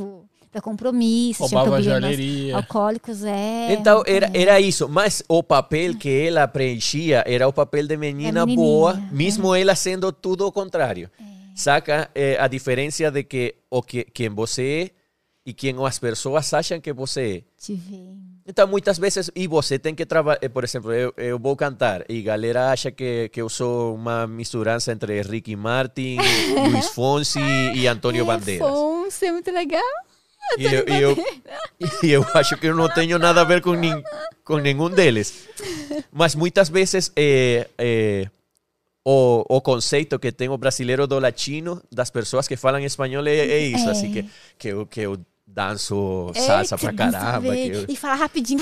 para 0.51 0.59
compromisso, 0.59 1.47
tinha 1.47 1.59
Roubava 1.61 1.77
problemas 1.81 2.01
joalheria. 2.17 2.55
alcoólicos, 2.57 3.23
é. 3.23 3.73
Então 3.73 4.03
era, 4.05 4.29
é. 4.33 4.41
era 4.41 4.59
isso, 4.59 4.89
mas 4.89 5.23
o 5.29 5.41
papel 5.41 5.95
que 5.95 6.27
ela 6.27 6.45
preenchia 6.47 7.23
era 7.25 7.47
o 7.47 7.53
papel 7.53 7.87
de 7.87 7.95
menina 7.95 8.45
boa, 8.45 8.93
é. 9.11 9.15
mesmo 9.15 9.55
ela 9.55 9.75
sendo 9.75 10.11
tudo 10.11 10.45
o 10.45 10.51
contrário. 10.51 11.09
Saca 11.55 12.09
eh, 12.15 12.37
a 12.39 12.47
diferença 12.47 13.11
de 13.11 13.23
que 13.23 13.55
o 13.69 13.83
que 13.83 14.03
quem 14.05 14.29
você 14.29 14.91
é 14.97 15.00
e 15.45 15.53
quem 15.53 15.75
as 15.85 15.97
pessoas 15.97 16.53
acham 16.53 16.79
que 16.79 16.93
você 16.93 17.37
é. 17.37 17.43
Te. 17.59 17.79
Então, 18.45 18.67
muitas 18.67 18.97
vezes, 18.97 19.31
e 19.35 19.47
você 19.47 19.77
tem 19.77 19.93
que 19.93 20.05
trabalhar, 20.05 20.49
por 20.49 20.63
exemplo, 20.63 20.91
eu, 20.91 21.13
eu 21.15 21.39
vou 21.39 21.55
cantar 21.55 22.03
e 22.09 22.19
a 22.19 22.23
galera 22.23 22.71
acha 22.71 22.91
que, 22.91 23.29
que 23.29 23.41
eu 23.41 23.47
sou 23.49 23.95
uma 23.95 24.25
misturança 24.27 24.91
entre 24.91 25.21
Ricky 25.21 25.55
Martin, 25.55 26.17
Luiz 26.69 26.87
Fonsi 26.87 27.39
e 27.39 27.87
Antônio 27.87 28.25
Bandeiras. 28.25 28.67
Afonso, 28.67 29.25
é 29.25 29.31
muito 29.31 29.51
legal. 29.51 29.81
E 30.57 30.65
eu, 30.65 30.85
e, 30.87 31.01
eu, 31.01 31.17
e 32.03 32.11
eu 32.11 32.25
acho 32.33 32.57
que 32.57 32.67
eu 32.67 32.75
não 32.75 32.89
tenho 32.89 33.17
nada 33.19 33.41
a 33.41 33.43
ver 33.43 33.61
com, 33.61 33.73
nin, 33.73 34.03
com 34.43 34.57
nenhum 34.57 34.89
deles. 34.89 35.47
Mas 36.11 36.35
muitas 36.35 36.67
vezes 36.67 37.11
eh, 37.15 37.69
eh, 37.77 38.27
o, 39.05 39.45
o 39.47 39.61
conceito 39.61 40.19
que 40.19 40.31
tem 40.31 40.49
o 40.49 40.57
brasileiro 40.57 41.07
do 41.07 41.19
latino, 41.19 41.81
das 41.91 42.09
pessoas 42.09 42.47
que 42.47 42.57
falam 42.57 42.81
espanhol, 42.81 43.25
é, 43.27 43.37
é 43.37 43.59
isso. 43.59 43.87
É. 43.87 43.91
Assim, 43.91 44.11
que, 44.11 44.23
que, 44.57 44.85
que 44.87 45.01
eu 45.01 45.17
danço 45.53 46.31
salsa 46.35 46.77
pra 46.77 46.93
caramba. 46.93 47.55
eu, 47.55 47.85
E 47.87 47.95
fala 47.95 48.15
rapidinho. 48.15 48.59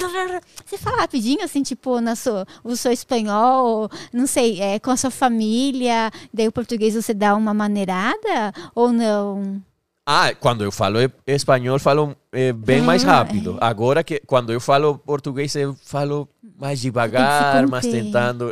Você 0.66 0.78
fala 0.78 0.98
rapidinho, 0.98 1.44
assim, 1.44 1.62
tipo, 1.64 2.00
na 2.02 2.16
sua, 2.16 2.46
o 2.64 2.76
seu 2.76 2.92
espanhol, 2.92 3.90
não 4.12 4.26
sei, 4.28 4.60
é, 4.60 4.80
com 4.80 4.92
a 4.92 4.98
sua 4.98 5.12
família, 5.12 6.12
daí 6.34 6.48
o 6.48 6.52
português 6.52 6.96
você 6.96 7.14
dá 7.14 7.36
uma 7.36 7.54
maneirada 7.54 8.54
ou 8.74 8.92
não? 8.92 9.62
Ah, 10.06 10.34
quando 10.34 10.64
eu 10.64 10.72
falo 10.72 10.98
espanhol, 11.28 11.78
falo 11.78 12.16
eh, 12.32 12.52
bem 12.52 12.82
mais 12.82 13.06
Ah, 13.06 13.18
rápido. 13.18 13.58
Agora 13.62 14.04
que 14.04 14.20
quando 14.26 14.52
eu 14.52 14.60
falo 14.60 14.98
português, 14.98 15.54
eu 15.56 15.76
falo 15.86 16.28
mais 16.58 16.82
devagar, 16.82 17.68
mas 17.68 17.86
tentando. 17.86 18.52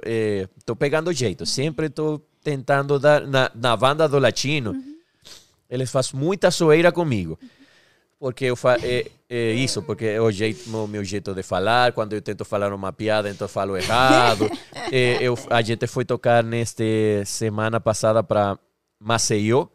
Estou 0.55 0.75
pegando 0.75 1.11
jeito. 1.11 1.47
Sempre 1.47 1.87
estou 1.87 2.21
tentando 2.43 2.99
dar. 2.99 3.25
Na, 3.25 3.49
na 3.55 3.75
banda 3.75 4.07
do 4.07 4.19
latino, 4.19 4.75
eles 5.67 5.89
fazem 5.89 6.19
muita 6.19 6.51
zoeira 6.51 6.91
comigo. 6.91 7.39
Porque 8.19 8.45
eu 8.45 8.55
fa 8.55 8.77
é, 8.81 9.05
é 9.29 9.51
isso, 9.51 9.83
porque 9.83 10.05
é 10.05 10.21
o, 10.21 10.31
jeito, 10.31 10.69
o 10.75 10.87
meu 10.87 11.03
jeito 11.03 11.33
de 11.35 11.43
falar. 11.43 11.91
Quando 11.91 12.13
eu 12.13 12.21
tento 12.21 12.43
falar 12.43 12.73
uma 12.73 12.91
piada, 12.91 13.29
então 13.29 13.45
eu 13.45 13.49
falo 13.49 13.77
errado. 13.77 14.49
Eh, 14.91 15.19
eu, 15.21 15.37
a 15.49 15.61
gente 15.61 15.85
foi 15.85 16.03
tocar 16.03 16.43
neste 16.43 17.23
semana 17.25 17.79
passada 17.79 18.23
para 18.23 18.57
Maceió. 18.99 19.67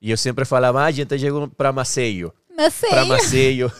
E 0.00 0.10
eu 0.10 0.16
sempre 0.16 0.44
falava, 0.44 0.82
ah, 0.82 0.86
a 0.86 0.90
gente 0.90 1.18
chegou 1.18 1.48
para 1.48 1.72
Maceió. 1.72 2.30
Mas 2.56 2.74
sei. 2.74 2.90
Para 2.90 3.04
Maceió, 3.06 3.70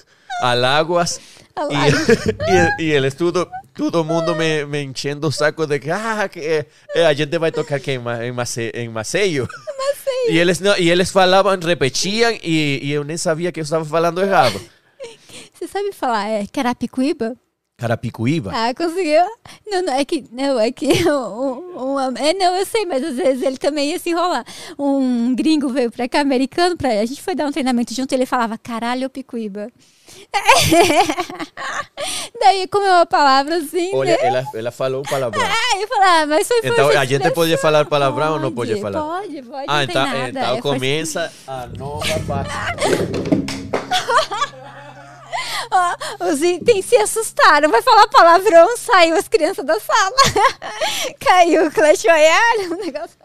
Alagoas. 0.41 1.21
Alagoas. 1.55 2.09
E, 2.09 2.83
e, 2.83 2.87
e 2.87 2.93
eles 2.93 3.15
tudo, 3.15 3.49
todo 3.75 4.05
mundo 4.05 4.35
me, 4.35 4.65
me 4.65 4.83
enchendo 4.83 5.27
o 5.29 5.33
saco 5.33 5.67
de 5.67 5.79
que, 5.79 5.91
ah, 5.91 6.29
que 6.29 6.41
eh, 6.41 6.67
eh, 6.95 7.07
a 7.07 7.13
gente 7.13 7.39
vai 7.39 7.53
tocar 7.53 7.77
aqui 7.77 7.93
em, 7.93 8.01
em, 8.25 8.33
Mace, 8.33 8.71
em 8.75 8.89
Maceió. 8.89 9.47
E 10.29 10.39
eles, 10.39 10.61
não, 10.61 10.77
e 10.77 10.91
eles 10.91 11.11
falavam, 11.11 11.57
repetiam, 11.59 12.31
e, 12.43 12.81
e 12.83 12.91
eu 12.93 13.05
nem 13.05 13.17
sabia 13.17 13.51
que 13.53 13.61
eu 13.61 13.65
estava 13.65 13.85
falando 13.85 14.21
errado. 14.23 14.61
Você 15.53 15.67
sabe 15.67 15.93
falar 15.93 16.29
é, 16.29 16.47
Carapicuíba? 16.47 17.37
Carapicuíba? 17.77 18.51
Ah, 18.53 18.75
conseguiu? 18.75 19.23
Não, 19.67 19.83
não, 19.83 19.93
é 19.93 20.05
que. 20.05 20.25
Não, 20.33 20.59
é 20.59 20.73
que. 20.73 20.87
Um, 21.09 21.95
um- 21.95 22.01
é, 22.17 22.35
não, 22.35 22.57
eu 22.57 22.67
sei, 22.67 22.85
mas 22.85 23.05
às 23.05 23.15
vezes 23.15 23.43
ele 23.43 23.57
também 23.57 23.91
ia 23.93 23.99
se 24.01 24.11
enrolar. 24.11 24.45
Um 24.77 25.33
gringo 25.35 25.69
veio 25.69 25.91
pra 25.91 26.09
cá, 26.09 26.21
americano, 26.21 26.77
pra, 26.77 26.89
a 27.01 27.05
gente 27.07 27.23
foi 27.23 27.37
dar 27.37 27.47
um 27.47 27.53
treinamento 27.53 27.95
junto, 27.95 28.13
ele 28.13 28.27
falava 28.27 28.59
caralho, 28.59 29.09
picuíba. 29.09 29.71
Daí 32.41 32.67
comeu 32.69 32.95
a 32.97 33.07
palavra 33.07 33.57
assim, 33.57 33.95
Olha, 33.95 34.17
né? 34.17 34.27
ela, 34.27 34.45
ela 34.55 34.71
falou 34.71 35.03
palavrão. 35.03 35.45
Aí 35.45 35.83
eu 35.83 35.89
falava, 35.89 36.23
ah, 36.23 36.27
mas 36.27 36.49
foi 36.49 36.59
Então, 36.65 36.89
a 36.89 37.05
gente 37.05 37.23
pode 37.31 37.53
expressão. 37.53 37.59
falar 37.59 37.85
palavrão 37.85 38.33
ou 38.35 38.41
não 38.41 38.53
pode 38.53 38.81
falar? 38.81 39.01
Pode, 39.01 39.43
pode, 39.43 39.65
Ah, 39.69 39.85
então, 39.85 40.07
nada. 40.07 40.29
então 40.29 40.57
É, 40.57 40.61
começa 40.63 41.33
a 41.47 41.67
nova 41.67 42.21
parte. 42.27 42.53
Ó, 45.71 46.27
os 46.31 46.43
itens 46.43 46.87
se 46.87 46.97
assustaram. 46.97 47.71
Vai 47.71 47.83
falar 47.83 48.07
palavrão, 48.09 48.77
saiu 48.77 49.17
as 49.17 49.29
crianças 49.29 49.65
da 49.65 49.79
sala. 49.79 50.17
Caiu 51.21 51.67
o 51.67 51.71
Clash 51.71 52.05
Royale, 52.05 52.69
um 52.73 52.77
negócio. 52.77 53.17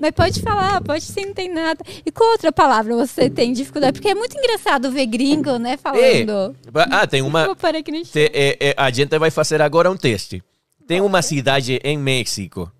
Mas 0.00 0.10
pode 0.12 0.40
falar, 0.40 0.80
pode 0.82 1.04
sim, 1.04 1.26
não 1.26 1.34
tem 1.34 1.48
nada. 1.52 1.84
E 2.04 2.10
qual 2.10 2.30
outra 2.32 2.50
palavra 2.52 2.94
você 2.96 3.28
tem 3.28 3.52
dificuldade? 3.52 3.92
Porque 3.94 4.08
é 4.08 4.14
muito 4.14 4.36
engraçado 4.36 4.90
ver 4.90 5.06
gringo, 5.06 5.58
né, 5.58 5.76
falando. 5.76 6.56
Ah, 6.90 7.06
tem 7.06 7.22
uma. 7.22 7.44
Vou 7.46 7.56
parar 7.56 7.78
aqui 7.78 7.90
no 7.92 7.98
chão. 8.04 8.12
Te- 8.12 8.30
é, 8.32 8.56
é, 8.70 8.74
a 8.76 8.90
gente 8.90 9.18
vai 9.18 9.30
fazer 9.30 9.60
agora 9.60 9.90
um 9.90 9.96
teste. 9.96 10.42
Tem 10.86 11.00
uma 11.00 11.22
cidade 11.22 11.80
em 11.84 11.96
México 11.98 12.70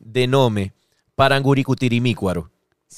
de 0.00 0.26
nome 0.26 0.72
Paranguricutirimíquaro. 1.16 2.48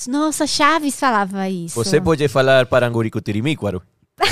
Nossa, 0.06 0.46
Chaves 0.46 0.98
falava 0.98 1.48
isso. 1.48 1.74
Você 1.74 2.00
pode 2.00 2.26
falar 2.28 2.66
Paranguricutirimíquaro? 2.66 3.82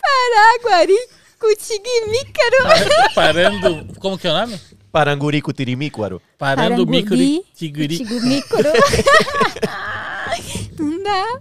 Paraguari, 0.00 0.96
Cutigimícaro. 1.38 3.14
Parando. 3.14 3.94
Como 3.98 4.18
que 4.18 4.26
é 4.26 4.30
o 4.30 4.34
nome? 4.34 4.60
Paranguricutirimíquaro. 4.92 6.20
Parando 6.36 6.82
o 6.82 6.86
mico 6.86 7.16
de 7.16 7.42
tiguri. 7.54 7.98
Cutigimícaro. 7.98 8.68
Não 10.78 11.02
dá. 11.02 11.40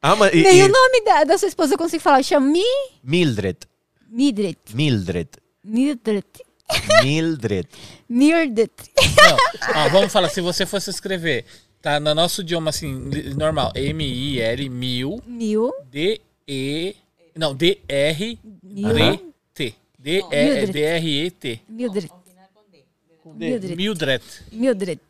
Ah, 0.00 0.16
mas 0.16 0.32
e, 0.32 0.42
Nem 0.42 0.60
e 0.60 0.64
o 0.64 0.68
nome 0.68 1.04
da, 1.04 1.24
da 1.24 1.38
sua 1.38 1.48
esposa 1.48 1.74
eu 1.74 1.78
consigo 1.78 2.02
falar. 2.02 2.22
Chama 2.22 2.46
Mi... 2.46 2.62
Mildred. 3.02 3.58
Midret. 4.08 4.58
Mildred. 4.72 5.28
Mildred. 5.64 6.24
Mildred. 7.02 7.68
Mildred. 8.08 8.70
Não, 9.16 9.84
ó, 9.84 9.88
vamos 9.88 10.12
falar, 10.12 10.28
se 10.28 10.40
você 10.40 10.64
fosse 10.64 10.90
escrever, 10.90 11.44
tá 11.82 11.98
no 11.98 12.14
nosso 12.14 12.42
idioma 12.42 12.70
assim, 12.70 13.08
li- 13.08 13.34
normal, 13.34 13.72
M-I-L, 13.74 14.68
mil, 14.68 15.20
Mil. 15.26 15.72
D-E, 15.90 16.94
não, 17.34 17.54
D-R-E-T. 17.54 19.74
Mildred. 19.98 20.72
D-R-E-T. 20.72 21.60
Mildred. 21.68 22.10
Mildred. 23.32 23.76
Mildred. 23.76 24.24
Mildred. 24.52 25.00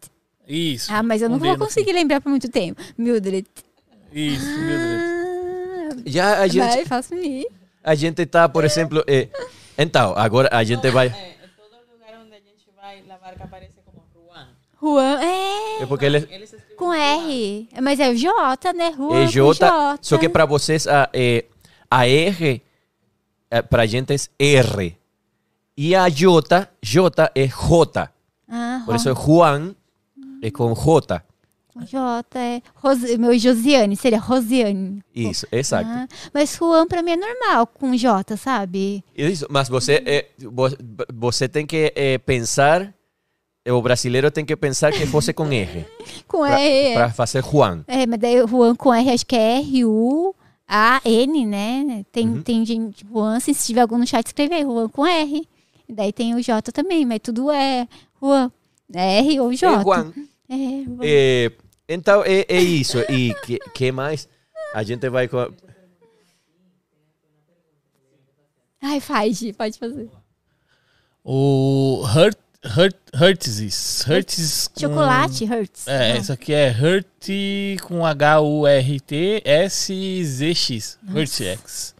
Isso. 0.47 0.93
Ah, 0.93 1.03
mas 1.03 1.23
eu 1.23 1.29
não 1.29 1.37
Um 1.37 1.41
vou 1.41 1.57
conseguir 1.59 1.93
lembrar 1.93 2.21
por 2.21 2.29
muito 2.31 2.49
tempo. 2.51 2.81
Mildred. 2.99 3.47
Isso, 4.13 4.47
Mildred. 4.47 5.15
Ah, 5.95 6.03
Já 6.07 6.39
a 6.41 6.47
gente, 6.47 6.59
vai, 6.77 6.85
faço 6.85 7.15
Mi. 7.15 7.47
a 7.83 7.95
gente 7.95 8.25
tá, 8.27 8.49
por 8.49 8.65
exemplo. 8.65 9.03
eh, 9.07 9.29
então, 9.79 10.13
agora 10.17 10.49
a 10.53 10.63
gente 10.65 10.89
vai. 10.91 11.07
É, 11.09 11.11
é 11.11 11.49
todo 11.57 11.77
lugar 11.93 12.21
onde 12.23 12.35
a 12.35 12.39
gente 12.39 12.69
vai, 12.77 12.99
a 13.11 13.17
barca 13.19 13.45
aparece 13.45 13.75
como 13.85 14.03
Juan. 14.15 14.49
Juan. 14.81 15.21
É. 15.23 15.83
É 15.83 15.87
porque 15.87 16.05
ele 16.05 16.21
Com 16.77 16.93
R. 16.93 17.69
Mas 17.83 17.99
é 18.01 18.11
o 18.11 18.17
J, 18.17 18.73
né? 18.73 18.93
Juan 18.97 19.25
é 19.25 19.27
J, 19.27 19.55
J. 19.55 19.99
só 20.03 20.19
que 20.19 20.29
para 20.29 20.45
vocês 20.45 20.87
a, 20.87 21.09
eh, 21.13 21.45
a 21.91 22.07
R 22.07 22.63
eh, 23.51 23.63
pra 23.63 23.87
gente 23.87 24.13
é 24.15 24.45
R. 24.45 24.97
E 25.77 25.95
a 25.95 26.09
J, 26.09 26.69
J 26.83 27.31
é 27.35 27.47
J. 27.47 28.11
Ah, 28.49 28.83
Por 28.87 28.95
isso 28.95 29.09
é 29.09 29.15
Juan, 29.15 29.75
é 30.43 30.51
com 30.51 30.73
J. 30.75 31.23
J 31.87 32.25
é 32.39 32.63
Rose, 32.77 33.19
meu 33.19 33.37
Josiane, 33.37 33.97
seria 33.97 34.21
Rosiane. 34.21 35.03
Isso, 35.13 35.45
exato. 35.51 35.89
Ah, 35.91 36.07
mas 36.33 36.55
Juan 36.57 36.87
pra 36.87 37.03
mim 37.03 37.11
é 37.13 37.17
normal 37.17 37.67
com 37.67 37.97
J, 37.97 38.37
sabe? 38.37 39.03
Isso, 39.17 39.45
mas 39.51 39.69
você, 39.69 40.01
é, 40.07 40.27
vo- 40.39 40.69
você 41.13 41.49
tem 41.49 41.67
que 41.67 41.93
é, 41.97 42.17
pensar, 42.19 42.95
eh, 43.65 43.73
o 43.73 43.83
brasileiro 43.83 44.31
tem 44.31 44.45
que 44.45 44.55
pensar 44.55 44.93
que 44.93 45.05
fosse 45.07 45.33
com 45.33 45.47
R. 45.53 45.85
Com 46.29 46.47
R. 46.47 46.95
Para 46.95 47.11
fazer 47.11 47.43
Juan. 47.43 47.83
É, 47.89 48.07
mas 48.07 48.21
daí 48.21 48.47
Juan 48.47 48.77
com 48.77 48.95
R, 48.95 49.11
acho 49.11 49.27
que 49.27 49.35
é 49.35 49.59
R-U-A-N, 50.69 51.47
né? 51.47 52.05
Tem, 52.13 52.29
Uhum. 52.29 52.43
tem 52.43 52.65
gente, 52.65 53.05
Juan, 53.11 53.41
se 53.41 53.53
tiver 53.55 53.81
algum 53.81 53.99
no 53.99 54.07
chat, 54.07 54.25
escreve 54.27 54.55
aí, 54.55 54.63
Juan 54.63 54.89
com 54.89 55.05
R. 55.07 55.49
E 55.89 55.93
daí 55.93 56.13
tem 56.13 56.35
o 56.35 56.43
J 56.43 56.73
também, 56.73 57.05
mas 57.05 57.21
tudo 57.23 57.51
é 57.51 57.87
Juan. 58.21 58.51
É 58.93 59.19
R 59.19 59.41
ou 59.41 59.53
J. 59.53 59.81
É 59.81 59.83
Juan. 59.83 60.13
É, 60.49 60.57
Juan. 60.85 60.99
É, 61.03 61.53
então, 61.89 62.23
é, 62.25 62.45
é 62.49 62.61
isso. 62.61 62.99
E 63.11 63.35
que, 63.45 63.59
que 63.75 63.93
mais? 63.93 64.29
A 64.75 64.83
gente 64.83 65.09
vai 65.09 65.29
com... 65.29 65.53
Ai, 68.81 69.01
faz, 69.01 69.41
pode 69.57 69.79
fazer. 69.79 70.11
O 71.25 72.03
Hurt, 72.05 72.37
Hurt, 72.77 72.97
Hertzes. 73.15 74.07
Hertzes 74.07 74.69
com- 74.69 74.81
Chocolate, 74.81 75.45
Hurts. 75.45 75.89
É, 75.89 76.13
Ah, 76.13 76.17
isso 76.19 76.33
aqui 76.33 76.53
é 76.53 76.71
Hurt 76.71 77.07
com 77.83 78.05
H-U-R-T-S-Z-X. 78.05 80.99
Hurtx. 81.09 81.94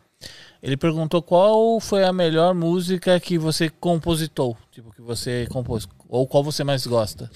Ele 0.65 0.79
perguntou 0.79 1.21
qual 1.21 1.79
foi 1.79 2.05
a 2.05 2.13
melhor 2.13 2.55
música 2.55 3.21
que 3.21 3.37
você 3.37 3.69
compositou. 3.69 4.57
Tipo, 4.73 4.91
que 4.95 5.03
você 5.03 5.47
compôs. 5.51 5.87
Ou 6.09 6.27
qual 6.27 6.43
você 6.43 6.65
mais 6.65 6.87
gosta. 6.87 7.31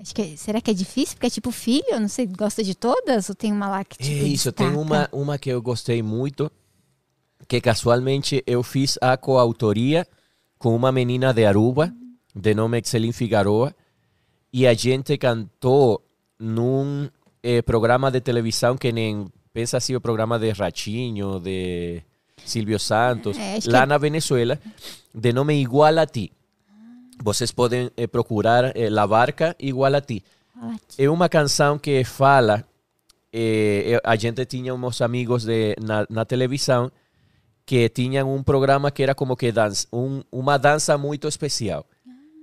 Acho 0.00 0.12
que, 0.12 0.36
será 0.36 0.60
que 0.60 0.72
é 0.72 0.74
difícil? 0.74 1.14
Porque 1.14 1.28
é 1.28 1.30
tipo 1.30 1.52
filho, 1.52 1.86
eu 1.88 2.00
não 2.00 2.08
sei, 2.08 2.26
gosta 2.26 2.64
de 2.64 2.74
todas? 2.74 3.28
Ou 3.28 3.36
tem 3.36 3.52
uma 3.52 3.68
lá 3.68 3.84
que 3.84 3.96
É 4.02 4.04
tipo 4.04 4.26
isso, 4.26 4.50
tem 4.50 4.66
destaca? 4.66 4.84
uma, 4.84 5.08
uma 5.12 5.38
que 5.38 5.48
eu 5.48 5.62
gostei 5.62 6.02
muito, 6.02 6.50
que 7.46 7.60
casualmente 7.60 8.42
eu 8.48 8.64
fiz 8.64 8.98
a 9.00 9.16
coautoria 9.16 10.04
com 10.58 10.74
uma 10.74 10.90
menina 10.90 11.32
de 11.32 11.44
Aruba, 11.44 11.94
de 12.34 12.52
nome 12.52 12.78
Excelin 12.80 13.12
Figueroa, 13.12 13.72
e 14.52 14.66
a 14.66 14.74
gente 14.74 15.16
cantou 15.18 16.02
num 16.38 17.08
eh, 17.42 17.62
programa 17.62 18.10
de 18.10 18.20
televisão 18.20 18.76
que 18.76 18.90
nem, 18.90 19.26
pensa 19.52 19.76
assim, 19.76 19.94
o 19.94 20.00
programa 20.00 20.36
de 20.36 20.50
Ratinho, 20.50 21.38
de 21.38 22.02
Silvio 22.46 22.78
Santos, 22.78 23.36
É, 23.36 23.56
acho 23.56 23.70
lá 23.70 23.80
que- 23.82 23.86
na 23.86 23.98
Venezuela, 23.98 24.58
de 25.14 25.32
nome 25.32 25.54
Igual 25.60 25.98
a 25.98 26.06
Ti. 26.06 26.32
Vocês 27.22 27.50
podem 27.52 27.90
eh, 27.96 28.06
procurar 28.06 28.76
eh, 28.76 28.90
La 28.90 29.06
Barca 29.06 29.54
Igual 29.58 29.94
a 29.94 30.00
Ti. 30.00 30.22
É 30.98 31.08
uma 31.08 31.28
canção 31.28 31.78
que 31.78 32.04
fala. 32.04 32.64
eh, 33.32 34.00
a 34.04 34.16
gente 34.16 34.44
tinha 34.46 34.74
uns 34.74 35.00
amigos 35.02 35.44
de, 35.44 35.76
na, 35.82 36.06
na 36.08 36.24
televisão 36.24 36.90
que 37.66 37.88
tinham 37.90 38.32
um 38.34 38.42
programa 38.42 38.90
que 38.90 39.02
era 39.02 39.14
como 39.14 39.36
que 39.36 39.50
dança, 39.52 39.86
um, 39.92 40.22
uma 40.32 40.56
dança 40.56 40.96
muito 40.96 41.26
especial, 41.28 41.84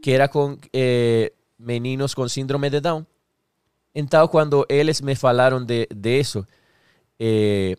que 0.03 0.11
era 0.11 0.27
com 0.27 0.57
eh, 0.73 1.31
meninos 1.57 2.13
com 2.13 2.27
síndrome 2.27 2.69
de 2.69 2.79
Down. 2.81 3.05
Então, 3.95 4.27
quando 4.27 4.65
eles 4.69 5.01
me 5.01 5.15
falaram 5.15 5.63
de, 5.63 5.87
de 5.95 6.19
isso, 6.19 6.45
eh, 7.19 7.75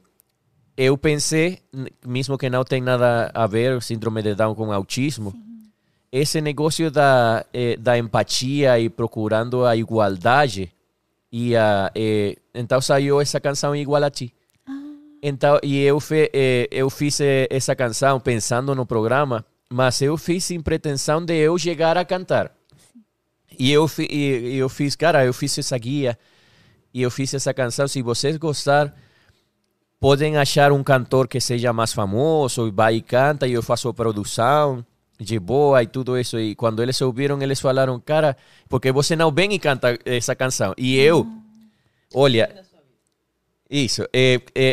eu 0.76 0.98
pensei, 0.98 1.60
mesmo 2.06 2.36
que 2.36 2.50
não 2.50 2.64
tem 2.64 2.80
nada 2.80 3.30
a 3.32 3.46
ver 3.46 3.80
síndrome 3.82 4.22
de 4.22 4.34
Down 4.34 4.54
com 4.54 4.72
autismo, 4.72 5.32
esse 6.10 6.40
negócio 6.40 6.90
da, 6.90 7.44
eh, 7.52 7.76
da 7.76 7.98
empatia 7.98 8.78
e 8.78 8.88
procurando 8.88 9.64
a 9.64 9.76
igualdade, 9.76 10.72
e 11.30 11.56
a, 11.56 11.90
eh, 11.94 12.36
então 12.54 12.80
saiu 12.80 13.20
essa 13.20 13.40
canção 13.40 13.74
Igual 13.74 14.04
a 14.04 14.10
Ti. 14.10 14.32
Então, 15.22 15.58
e 15.62 15.80
eu, 15.80 15.98
fe, 15.98 16.30
eh, 16.32 16.68
eu 16.70 16.88
fiz 16.90 17.18
essa 17.20 17.74
canção 17.74 18.20
pensando 18.20 18.74
no 18.74 18.86
programa, 18.86 19.44
mas 19.68 20.00
eu 20.02 20.16
fiz 20.16 20.44
sem 20.44 20.60
pretensão 20.60 21.24
de 21.24 21.34
eu 21.34 21.58
chegar 21.58 21.96
a 21.96 22.04
cantar. 22.04 22.54
E 23.58 23.72
eu, 23.72 23.90
e, 23.98 24.56
eu 24.56 24.68
fiz, 24.68 24.94
cara, 24.94 25.24
eu 25.24 25.32
fiz 25.32 25.56
essa 25.58 25.78
guia 25.78 26.18
e 26.92 27.02
eu 27.02 27.10
fiz 27.10 27.32
essa 27.34 27.52
canção. 27.54 27.88
Se 27.88 28.02
vocês 28.02 28.36
gostarem, 28.36 28.92
podem 30.00 30.36
achar 30.36 30.72
um 30.72 30.82
cantor 30.82 31.26
que 31.28 31.40
seja 31.40 31.72
mais 31.72 31.92
famoso 31.92 32.66
e 32.68 32.70
vai 32.70 32.96
e 32.96 33.00
canta 33.02 33.46
e 33.46 33.52
eu 33.52 33.62
faço 33.62 33.92
produção 33.94 34.84
de 35.18 35.38
boa 35.38 35.82
e 35.82 35.86
tudo 35.86 36.18
isso. 36.18 36.38
E 36.38 36.54
quando 36.54 36.82
eles 36.82 37.00
ouviram, 37.00 37.40
eles 37.40 37.60
falaram, 37.60 37.98
cara, 38.00 38.36
porque 38.68 38.92
você 38.92 39.16
não 39.16 39.30
vem 39.32 39.52
e 39.54 39.58
canta 39.58 39.98
essa 40.04 40.34
canção. 40.34 40.74
E 40.76 40.96
eu, 40.98 41.26
olha, 42.12 42.64
isso, 43.70 44.02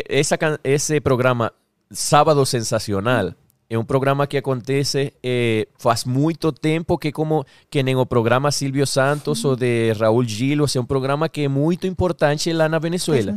essa, 0.08 0.36
can- 0.36 0.58
esse 0.62 1.00
programa 1.00 1.52
Sábado 1.90 2.44
Sensacional 2.44 3.32
é 3.72 3.78
um 3.78 3.84
programa 3.84 4.26
que 4.26 4.36
acontece 4.36 5.14
eh, 5.22 5.66
faz 5.78 6.04
muito 6.04 6.52
tempo 6.52 6.98
que 6.98 7.10
como 7.10 7.42
que 7.70 7.82
nem 7.82 7.96
o 7.96 8.04
programa 8.04 8.52
Silvio 8.52 8.86
Santos 8.86 9.42
ou 9.46 9.56
de 9.56 9.94
Raul 9.94 10.24
Gil, 10.24 10.60
ou 10.60 10.68
seja, 10.68 10.80
é 10.80 10.82
um 10.82 10.84
programa 10.84 11.26
que 11.26 11.40
é 11.44 11.48
muito 11.48 11.86
importante 11.86 12.52
lá 12.52 12.68
na 12.68 12.78
Venezuela. 12.78 13.34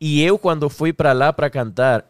E 0.00 0.22
eu, 0.22 0.38
quando 0.38 0.70
fui 0.70 0.90
para 0.90 1.12
lá 1.12 1.34
para 1.34 1.50
cantar, 1.50 2.06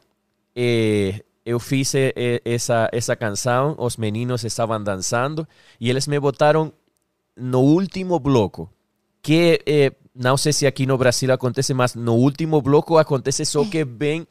eh, 0.54 1.20
eu 1.44 1.58
fiz 1.58 1.92
eh, 1.96 2.40
essa, 2.44 2.88
essa 2.92 3.16
canção, 3.16 3.74
os 3.76 3.96
meninos 3.96 4.44
estavam 4.44 4.80
dançando 4.80 5.44
e 5.80 5.90
eles 5.90 6.06
me 6.06 6.20
botaram 6.20 6.72
no 7.36 7.58
último 7.58 8.20
bloco. 8.20 8.70
Que 9.20 9.60
eh, 9.66 9.92
não 10.14 10.36
sei 10.36 10.52
se 10.52 10.64
aqui 10.64 10.86
no 10.86 10.96
Brasil 10.96 11.32
acontece, 11.32 11.74
mas 11.74 11.96
no 11.96 12.14
último 12.14 12.62
bloco 12.62 12.98
acontece 12.98 13.44
só 13.44 13.64
que 13.64 13.84
bem 13.84 14.28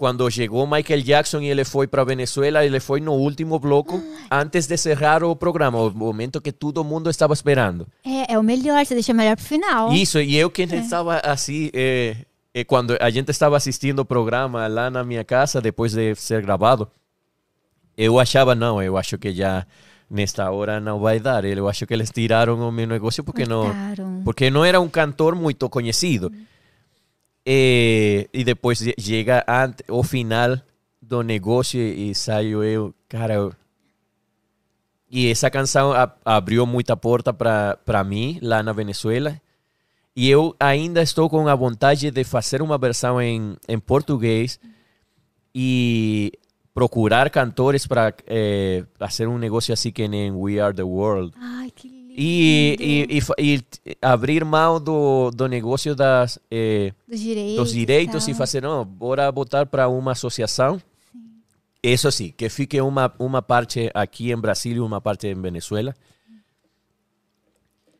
quando 0.00 0.30
chegou 0.30 0.66
Michael 0.66 1.02
Jackson 1.02 1.40
e 1.40 1.50
ele 1.50 1.62
foi 1.62 1.86
para 1.86 2.02
Venezuela, 2.04 2.64
ele 2.64 2.80
foi 2.80 3.02
no 3.02 3.12
último 3.12 3.58
bloco 3.58 4.02
antes 4.30 4.66
de 4.66 4.74
cerrar 4.78 5.22
o 5.22 5.36
programa, 5.36 5.78
o 5.78 5.90
momento 5.90 6.40
que 6.40 6.50
todo 6.50 6.82
mundo 6.82 7.10
estava 7.10 7.34
esperando. 7.34 7.86
É, 8.02 8.32
é 8.32 8.38
o 8.38 8.42
melhor, 8.42 8.82
você 8.82 8.94
deixa 8.94 9.12
melhor 9.12 9.36
pro 9.36 9.44
final. 9.44 9.92
Isso, 9.92 10.18
e 10.18 10.38
eu 10.38 10.48
que 10.50 10.62
estava 10.62 11.18
assim, 11.18 11.68
eh, 11.74 12.16
eh, 12.54 12.64
quando 12.64 12.96
a 12.98 13.10
gente 13.10 13.28
estava 13.30 13.58
assistindo 13.58 13.98
o 13.98 14.04
programa 14.06 14.66
lá 14.68 14.90
na 14.90 15.04
minha 15.04 15.22
casa, 15.22 15.60
depois 15.60 15.92
de 15.92 16.14
ser 16.14 16.40
gravado, 16.40 16.88
eu 17.94 18.18
achava, 18.18 18.54
não, 18.54 18.82
eu 18.82 18.96
acho 18.96 19.18
que 19.18 19.34
já 19.34 19.66
nesta 20.08 20.50
hora 20.50 20.80
não 20.80 20.98
vai 20.98 21.20
dar. 21.20 21.44
Eu 21.44 21.68
acho 21.68 21.86
que 21.86 21.92
eles 21.92 22.10
tiraram 22.10 22.58
o 22.58 22.72
meu 22.72 22.86
negócio 22.86 23.22
porque 23.22 23.44
não, 23.44 23.70
porque 24.24 24.48
não 24.48 24.64
era 24.64 24.80
um 24.80 24.88
cantor 24.88 25.34
muito 25.34 25.68
conhecido. 25.68 26.32
Eh, 27.44 28.28
che- 28.74 28.94
chega 28.98 29.44
ante, 29.48 29.82
o 29.88 30.02
final 30.02 30.60
do 31.00 31.22
negócio 31.22 31.80
e 31.80 32.14
saio 32.14 32.62
eu, 32.62 32.94
cara, 33.08 33.34
eu, 33.34 33.52
e 35.10 35.28
essa 35.28 35.50
canção 35.50 35.92
a- 35.92 36.14
abriu 36.24 36.64
muita 36.66 36.96
porta 36.96 37.32
para 37.32 38.04
mim 38.04 38.38
lá 38.42 38.62
na 38.62 38.72
Venezuela. 38.72 39.40
E 40.14 40.28
eu 40.28 40.54
ainda 40.60 41.02
estou 41.02 41.28
com 41.30 41.48
a 41.48 41.54
vontade 41.54 42.10
de 42.10 42.24
fazer 42.24 42.60
uma 42.62 42.76
versão 42.78 43.20
em, 43.20 43.56
em 43.68 43.78
português 43.78 44.60
e 45.54 46.32
procurar 46.74 47.30
cantores 47.30 47.86
para 47.86 48.14
eh, 48.26 48.84
fazer 48.98 49.26
um 49.26 49.38
negócio 49.38 49.72
assim 49.72 49.90
que 49.90 50.06
nem 50.06 50.30
We 50.30 50.60
Are 50.60 50.74
the 50.74 50.82
World. 50.82 51.32
Ai, 51.40 51.70
que. 51.74 51.99
E, 52.16 53.06
e, 53.08 53.18
e 53.18 53.54
e 53.54 53.96
abrir 54.02 54.44
mão 54.44 54.80
do, 54.80 55.30
do 55.30 55.46
negócio 55.46 55.94
das, 55.94 56.38
eh, 56.50 56.92
dos 57.06 57.20
direitos. 57.20 57.56
dos 57.56 57.72
direitos 57.72 58.28
e 58.28 58.34
fazer, 58.34 58.62
não, 58.62 58.84
bora 58.84 59.30
botar 59.30 59.66
para 59.66 59.88
uma 59.88 60.12
associação. 60.12 60.80
Isso 61.82 62.10
sim, 62.12 62.32
que 62.36 62.48
fique 62.48 62.80
uma, 62.80 63.12
uma 63.18 63.40
parte 63.40 63.90
aqui 63.94 64.30
em 64.30 64.36
Brasil 64.36 64.76
e 64.76 64.80
uma 64.80 65.00
parte 65.00 65.28
em 65.28 65.34
Venezuela. 65.34 65.94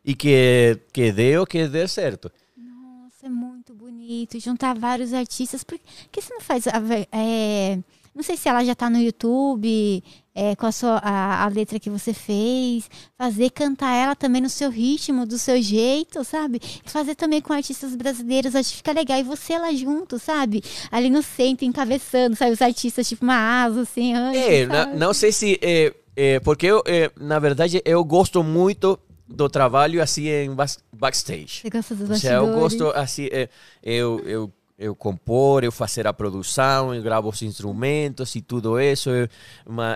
E 0.05 0.15
que, 0.15 0.79
que 0.93 1.13
dê 1.13 1.39
o 1.39 1.47
que 1.47 1.67
dê 1.67 1.87
certo. 1.87 2.31
Nossa, 2.57 3.27
é 3.27 3.29
muito 3.29 3.75
bonito. 3.75 4.39
Juntar 4.39 4.77
vários 4.79 5.13
artistas. 5.13 5.63
Por 5.65 5.79
que 6.11 6.21
você 6.21 6.35
não 6.35 6.41
faz. 6.41 6.67
é, 7.13 7.79
não 8.15 8.23
sei 8.23 8.37
se 8.37 8.49
ela 8.49 8.65
já 8.65 8.75
tá 8.75 8.91
no 8.91 8.99
YouTube, 8.99 10.03
é, 10.35 10.57
com 10.57 10.67
a, 10.67 10.73
sua, 10.73 10.99
a, 10.99 11.45
a 11.45 11.49
letra 11.49 11.79
que 11.79 11.89
você 11.89 12.13
fez. 12.13 12.89
Fazer 13.17 13.51
cantar 13.51 13.93
ela 13.95 14.15
também 14.17 14.41
no 14.43 14.49
seu 14.49 14.69
ritmo, 14.71 15.25
do 15.27 15.39
seu 15.39 15.61
jeito, 15.63 16.23
sabe? 16.25 16.61
Fazer 16.85 17.15
também 17.15 17.41
com 17.41 17.53
artistas 17.53 17.95
brasileiros. 17.95 18.55
Acho 18.55 18.71
que 18.71 18.77
fica 18.79 18.93
legal. 18.93 19.19
E 19.19 19.23
você 19.23 19.59
lá 19.59 19.73
junto, 19.73 20.19
sabe? 20.19 20.63
Ali 20.91 21.09
no 21.11 21.23
centro, 21.23 21.65
encabeçando, 21.65 22.35
sabe? 22.37 22.53
Os 22.53 22.63
artistas, 22.63 23.09
tipo 23.09 23.25
uma 23.25 23.65
asa, 23.65 23.83
assim. 23.83 24.13
antes, 24.15 24.41
É, 24.43 24.67
na- 24.67 24.87
não 24.87 25.15
sei 25.15 25.31
se. 25.33 25.59
É, 25.63 25.95
é, 26.17 26.41
porque 26.41 26.67
eu, 26.67 26.83
é, 26.87 27.11
na 27.19 27.39
verdade, 27.39 27.81
eu 27.85 28.05
gosto 28.05 28.43
muito 28.43 28.99
do 29.29 29.49
trabalho 29.49 30.03
assim 30.03 30.27
em 30.29 30.51
backstage. 30.93 31.61
Você 31.63 31.71
gosta 31.71 31.95
dos 31.95 32.11
Ou 32.11 32.17
seja, 32.17 32.35
eu 32.35 32.47
bastidores? 32.47 32.75
gosto 32.81 32.99
assim. 32.99 33.29
é, 33.31 33.49
eu, 33.83 34.21
eu, 34.27 34.53
eu 34.81 34.97
compor, 34.97 35.63
eu 35.63 35.71
fazer 35.71 36.07
a 36.07 36.13
produção, 36.13 36.95
eu 36.95 37.03
gravo 37.03 37.29
os 37.29 37.43
instrumentos 37.43 38.35
e 38.35 38.41
tudo 38.41 38.81
isso. 38.81 39.11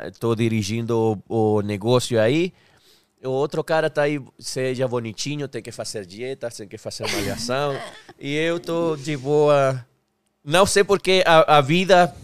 Estou 0.07 0.37
dirigindo 0.37 1.19
o, 1.27 1.57
o 1.57 1.61
negócio 1.63 2.21
aí. 2.21 2.53
O 3.25 3.31
outro 3.31 3.65
cara 3.65 3.89
tá 3.89 4.03
aí, 4.03 4.21
seja 4.39 4.87
bonitinho, 4.87 5.49
tem 5.49 5.63
que 5.63 5.73
fazer 5.73 6.05
dieta, 6.05 6.51
tem 6.51 6.69
que 6.69 6.77
fazer 6.77 7.11
malhação. 7.11 7.75
e 8.21 8.37
eu 8.37 8.61
tô 8.61 8.95
de 8.95 9.17
boa. 9.17 9.83
Não 10.45 10.67
sei 10.67 10.85
porque 10.85 11.25
a, 11.27 11.57
a 11.57 11.61
vida 11.63 12.15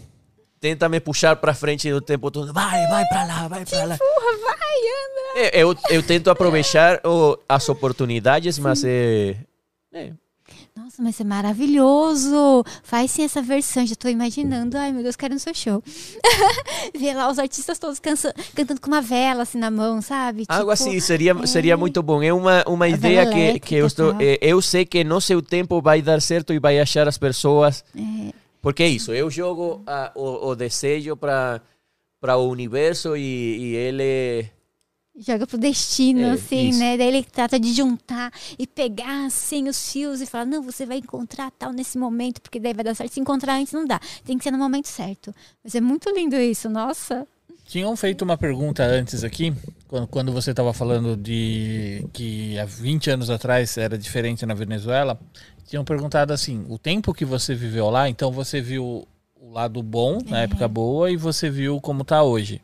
tenta 0.59 0.87
me 0.87 0.99
puxar 0.99 1.35
para 1.37 1.55
frente 1.55 1.91
o 1.91 1.99
tempo 1.99 2.29
todo. 2.29 2.53
Vai, 2.53 2.85
vai 2.89 3.03
para 3.07 3.23
lá, 3.25 3.47
vai 3.47 3.65
para 3.65 3.85
lá. 3.85 3.97
Porra, 3.97 4.37
vai, 4.43 4.53
anda. 4.53 5.39
É, 5.47 5.63
eu, 5.63 5.75
eu 5.89 6.03
tento 6.03 6.29
aproveitar 6.29 7.01
o, 7.03 7.39
as 7.49 7.67
oportunidades, 7.67 8.59
mas 8.59 8.83
é, 8.83 9.35
é, 9.91 10.11
Nossa, 10.75 11.01
mas 11.03 11.19
é 11.19 11.23
maravilhoso. 11.23 12.63
Faz 12.81 13.11
sim 13.11 13.23
essa 13.23 13.41
versão. 13.41 13.85
Já 13.85 13.93
tô 13.95 14.07
imaginando. 14.07 14.77
Ai, 14.77 14.91
meu 14.93 15.03
Deus, 15.03 15.15
quero 15.17 15.33
no 15.33 15.39
seu 15.39 15.53
show. 15.53 15.83
Ver 16.97 17.13
lá 17.13 17.29
os 17.29 17.37
artistas 17.37 17.77
todos 17.77 17.99
cansa- 17.99 18.33
cantando 18.55 18.79
com 18.79 18.87
uma 18.87 19.01
vela 19.01 19.43
assim 19.43 19.57
na 19.57 19.69
mão, 19.69 20.01
sabe? 20.01 20.45
Algo 20.47 20.61
Tipo, 20.61 20.71
assim 20.71 20.99
seria, 21.01 21.45
seria 21.45 21.75
muito 21.75 22.01
bom. 22.01 22.23
É 22.23 22.31
uma, 22.33 22.63
uma 22.67 22.87
ideia 22.87 23.29
que, 23.29 23.59
que 23.59 23.75
eu, 23.75 23.85
estou, 23.85 24.15
eh, 24.19 24.39
eu 24.41 24.61
sei 24.61 24.85
que 24.85 25.03
no 25.03 25.19
seu 25.19 25.41
tempo 25.41 25.81
vai 25.81 26.01
dar 26.01 26.21
certo 26.21 26.53
e 26.53 26.59
vai 26.59 26.79
achar 26.79 27.07
as 27.07 27.17
pessoas. 27.17 27.83
É. 27.95 28.31
Porque 28.61 28.83
é 28.83 28.87
isso, 28.87 29.11
eu 29.11 29.29
jogo 29.29 29.81
a, 29.85 30.11
o, 30.15 30.49
o 30.49 30.55
desejo 30.55 31.17
para 31.17 31.59
o 32.37 32.47
universo 32.47 33.17
e, 33.17 33.21
e 33.57 33.75
ele. 33.75 34.49
Joga 35.17 35.45
pro 35.45 35.57
destino, 35.57 36.21
É, 36.21 36.31
assim, 36.31 36.69
isso. 36.69 36.79
né? 36.79 36.97
Daí 36.97 37.07
ele 37.07 37.23
trata 37.23 37.59
de 37.59 37.73
juntar 37.73 38.31
e 38.57 38.65
pegar, 38.65 39.25
assim, 39.25 39.67
os 39.67 39.91
fios 39.91 40.21
e 40.21 40.25
falar, 40.25 40.45
não, 40.45 40.63
você 40.63 40.85
vai 40.85 40.97
encontrar 40.99 41.51
tal 41.51 41.73
nesse 41.73 41.97
momento, 41.97 42.41
porque 42.41 42.59
daí 42.59 42.73
vai 42.73 42.83
dar 42.83 42.95
certo. 42.95 43.11
Se 43.13 43.19
encontrar 43.19 43.55
antes, 43.55 43.73
não 43.73 43.85
dá. 43.85 43.99
Tem 44.23 44.37
que 44.37 44.43
ser 44.43 44.51
no 44.51 44.57
momento 44.57 44.87
certo. 44.87 45.35
Mas 45.63 45.75
é 45.75 45.81
muito 45.81 46.09
lindo 46.11 46.35
isso, 46.37 46.69
nossa. 46.69 47.27
Tinham 47.65 47.95
feito 47.97 48.21
uma 48.23 48.37
pergunta 48.37 48.83
antes 48.83 49.23
aqui, 49.23 49.53
quando, 49.87 50.07
quando 50.07 50.31
você 50.31 50.51
estava 50.51 50.73
falando 50.73 51.15
de 51.17 52.05
que 52.13 52.57
há 52.57 52.65
20 52.65 53.09
anos 53.11 53.29
atrás 53.29 53.77
era 53.77 53.97
diferente 53.97 54.45
na 54.45 54.53
Venezuela. 54.53 55.19
Tinham 55.67 55.83
perguntado 55.83 56.31
assim: 56.33 56.65
o 56.69 56.77
tempo 56.77 57.13
que 57.13 57.23
você 57.25 57.53
viveu 57.53 57.89
lá, 57.89 58.09
então 58.09 58.31
você 58.31 58.59
viu 58.61 59.05
o 59.35 59.51
lado 59.51 59.81
bom, 59.83 60.19
na 60.25 60.41
É. 60.41 60.43
época 60.43 60.67
boa, 60.67 61.11
e 61.11 61.17
você 61.17 61.49
viu 61.49 61.79
como 61.81 62.03
tá 62.05 62.23
hoje. 62.23 62.61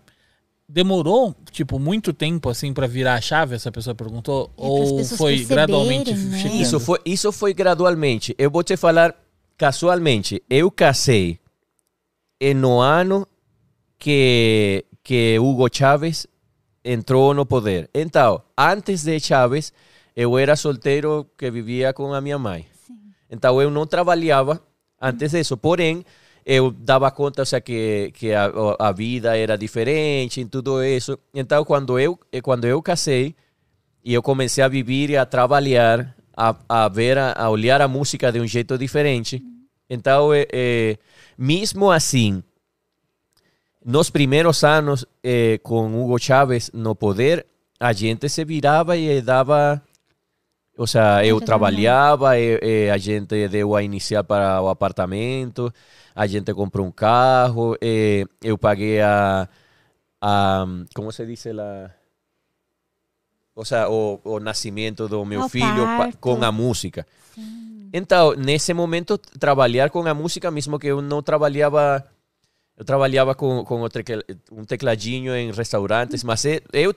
Demorou, 0.70 1.34
tipo, 1.50 1.80
muito 1.80 2.12
tempo 2.12 2.50
assim 2.50 2.74
para 2.74 2.88
virar 2.88 3.14
a 3.14 3.22
chave? 3.22 3.56
Essa 3.56 3.72
pessoa 3.72 3.96
perguntou? 3.96 4.52
É, 4.58 4.62
ou 4.62 5.06
foi 5.06 5.46
gradualmente 5.46 6.14
né? 6.14 6.38
chegando? 6.38 6.62
Isso 6.62 6.80
foi, 6.80 7.00
isso 7.06 7.32
foi 7.32 7.54
gradualmente. 7.54 8.36
Eu 8.38 8.52
vou 8.52 8.64
te 8.64 8.76
falar 8.76 9.16
casualmente. 9.58 10.44
Eu 10.50 10.70
casei 10.70 11.40
no 12.56 12.80
ano 12.80 13.26
que, 13.98 14.84
que 15.02 15.40
Hugo 15.40 15.70
Chávez 15.72 16.28
entrou 16.84 17.34
no 17.34 17.46
poder. 17.46 17.90
Então, 17.94 18.42
antes 18.58 19.04
de 19.04 19.20
Chávez, 19.22 19.72
eu 20.16 20.38
era 20.38 20.56
solteiro 20.56 21.26
que 21.38 21.50
vivia 21.50 21.94
com 21.94 22.14
a 22.14 22.20
minha 22.20 22.38
mãe. 22.38 22.66
Então, 23.30 23.62
eu 23.62 23.70
não 23.70 23.86
trabalhava 23.86 24.62
antes 25.02 25.32
disso. 25.32 25.56
Porém, 25.56 26.06
eu 26.50 26.72
dava 26.72 27.12
conta, 27.12 27.42
ou 27.42 27.46
seja, 27.46 27.60
que, 27.60 28.10
que 28.14 28.34
a, 28.34 28.50
a 28.80 28.94
vida 28.94 29.38
era 29.38 29.58
diferente 29.58 30.40
e 30.40 30.46
tudo 30.46 30.82
isso. 30.82 31.20
Então, 31.34 31.66
quando 31.66 32.00
eu, 32.00 32.18
eh, 32.32 32.40
quando 32.42 32.64
eu 32.64 32.82
casei, 32.82 33.36
e 34.02 34.14
eu 34.14 34.24
comecei 34.24 34.64
a 34.64 34.70
viver 34.70 35.10
e 35.10 35.18
a 35.18 35.26
trabalhar, 35.26 36.16
a, 36.36 36.56
a 36.70 36.88
ver, 36.88 37.18
a, 37.18 37.34
a 37.34 37.50
olhar 37.50 37.82
a 37.82 37.88
música 37.90 38.32
de 38.32 38.40
um 38.40 38.48
jeito 38.48 38.78
diferente. 38.78 39.44
Então, 39.90 40.34
eh, 40.34 40.48
eh, 40.54 40.98
mesmo 41.38 41.92
assim, 41.92 42.42
nos 43.84 44.10
primeiros 44.10 44.64
anos 44.64 45.06
eh, 45.22 45.60
com 45.62 46.02
Hugo 46.02 46.18
Chávez 46.18 46.72
no 46.74 46.96
poder, 46.96 47.46
a 47.78 47.92
gente 47.92 48.30
se 48.30 48.46
virava 48.46 48.96
e 48.96 49.22
dava. 49.22 49.82
Ou 50.78 50.88
seja, 50.88 51.26
eu 51.26 51.42
trabalhava, 51.42 52.30
a 52.30 52.98
gente 52.98 53.48
deu 53.50 53.76
a 53.76 53.84
iniciar 53.84 54.24
para 54.24 54.62
o 54.62 54.70
apartamento, 54.70 55.74
a 56.18 56.26
gente 56.26 56.52
comprou 56.54 56.86
um 56.88 56.92
carro, 56.92 57.78
e 57.82 58.26
eu 58.44 58.58
paguei 58.58 59.00
a. 59.02 59.48
a 60.20 60.66
como 60.96 61.12
se 61.12 61.26
diz 61.28 61.46
lá? 61.54 61.92
Ou 63.56 63.64
seja, 63.64 63.88
o, 63.90 64.20
o 64.24 64.40
nascimento 64.40 65.08
do 65.08 65.24
meu 65.26 65.48
filho 65.50 65.86
parto. 65.98 66.18
com 66.18 66.44
a 66.44 66.52
música. 66.52 67.06
Então, 67.94 68.34
nesse 68.36 68.74
momento, 68.74 69.18
trabalhar 69.18 69.90
com 69.90 70.06
a 70.06 70.14
música, 70.14 70.50
mesmo 70.52 70.78
que 70.80 70.88
eu 70.88 71.02
não 71.02 71.22
trabalhava. 71.22 72.04
Eu 72.76 72.86
trabalhava 72.86 73.34
com, 73.34 73.64
com 73.64 73.82
o 73.82 73.90
tecla- 73.90 74.24
um 74.52 74.64
tecladinho 74.64 75.36
em 75.36 75.52
restaurantes, 75.52 76.24
mas 76.24 76.46
eu- 76.46 76.62
eu 76.74 76.94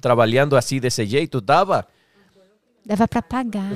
trabalhando 0.00 0.56
assim 0.56 0.80
desse 0.80 1.04
jeito, 1.06 1.40
dava 1.40 1.86
Dava 2.84 3.06
pra 3.06 3.22
pagar. 3.22 3.70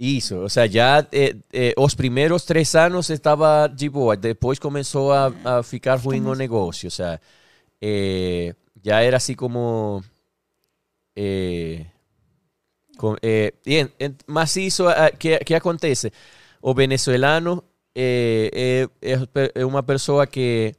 Isso. 0.00 0.36
Ou 0.36 0.48
seja, 0.48 0.72
já 0.72 1.06
eh, 1.12 1.36
eh, 1.52 1.74
os 1.76 1.94
primeiros 1.94 2.44
três 2.44 2.74
anos 2.74 3.10
estava 3.10 3.68
de 3.68 3.88
boa, 3.88 4.16
depois 4.16 4.58
começou 4.58 5.12
a, 5.12 5.32
a 5.44 5.62
ficar 5.62 5.96
ruim 5.98 6.22
o 6.26 6.34
negócio. 6.34 6.86
Ou 6.86 6.90
seja, 6.90 7.20
eh, 7.82 8.54
já 8.82 9.00
era 9.02 9.18
assim 9.18 9.34
como. 9.34 10.02
eh, 11.16 11.86
com, 12.96 13.16
eh, 13.22 13.52
bien, 13.64 13.90
en- 13.98 14.16
mas 14.26 14.56
isso, 14.56 14.88
ah, 14.88 15.10
que, 15.10 15.38
que 15.40 15.54
acontece? 15.54 16.12
O 16.60 16.74
venezuelano 16.74 17.64
eh, 17.94 18.88
é, 19.02 19.50
é 19.54 19.64
uma 19.64 19.82
pessoa 19.82 20.26
que 20.26 20.74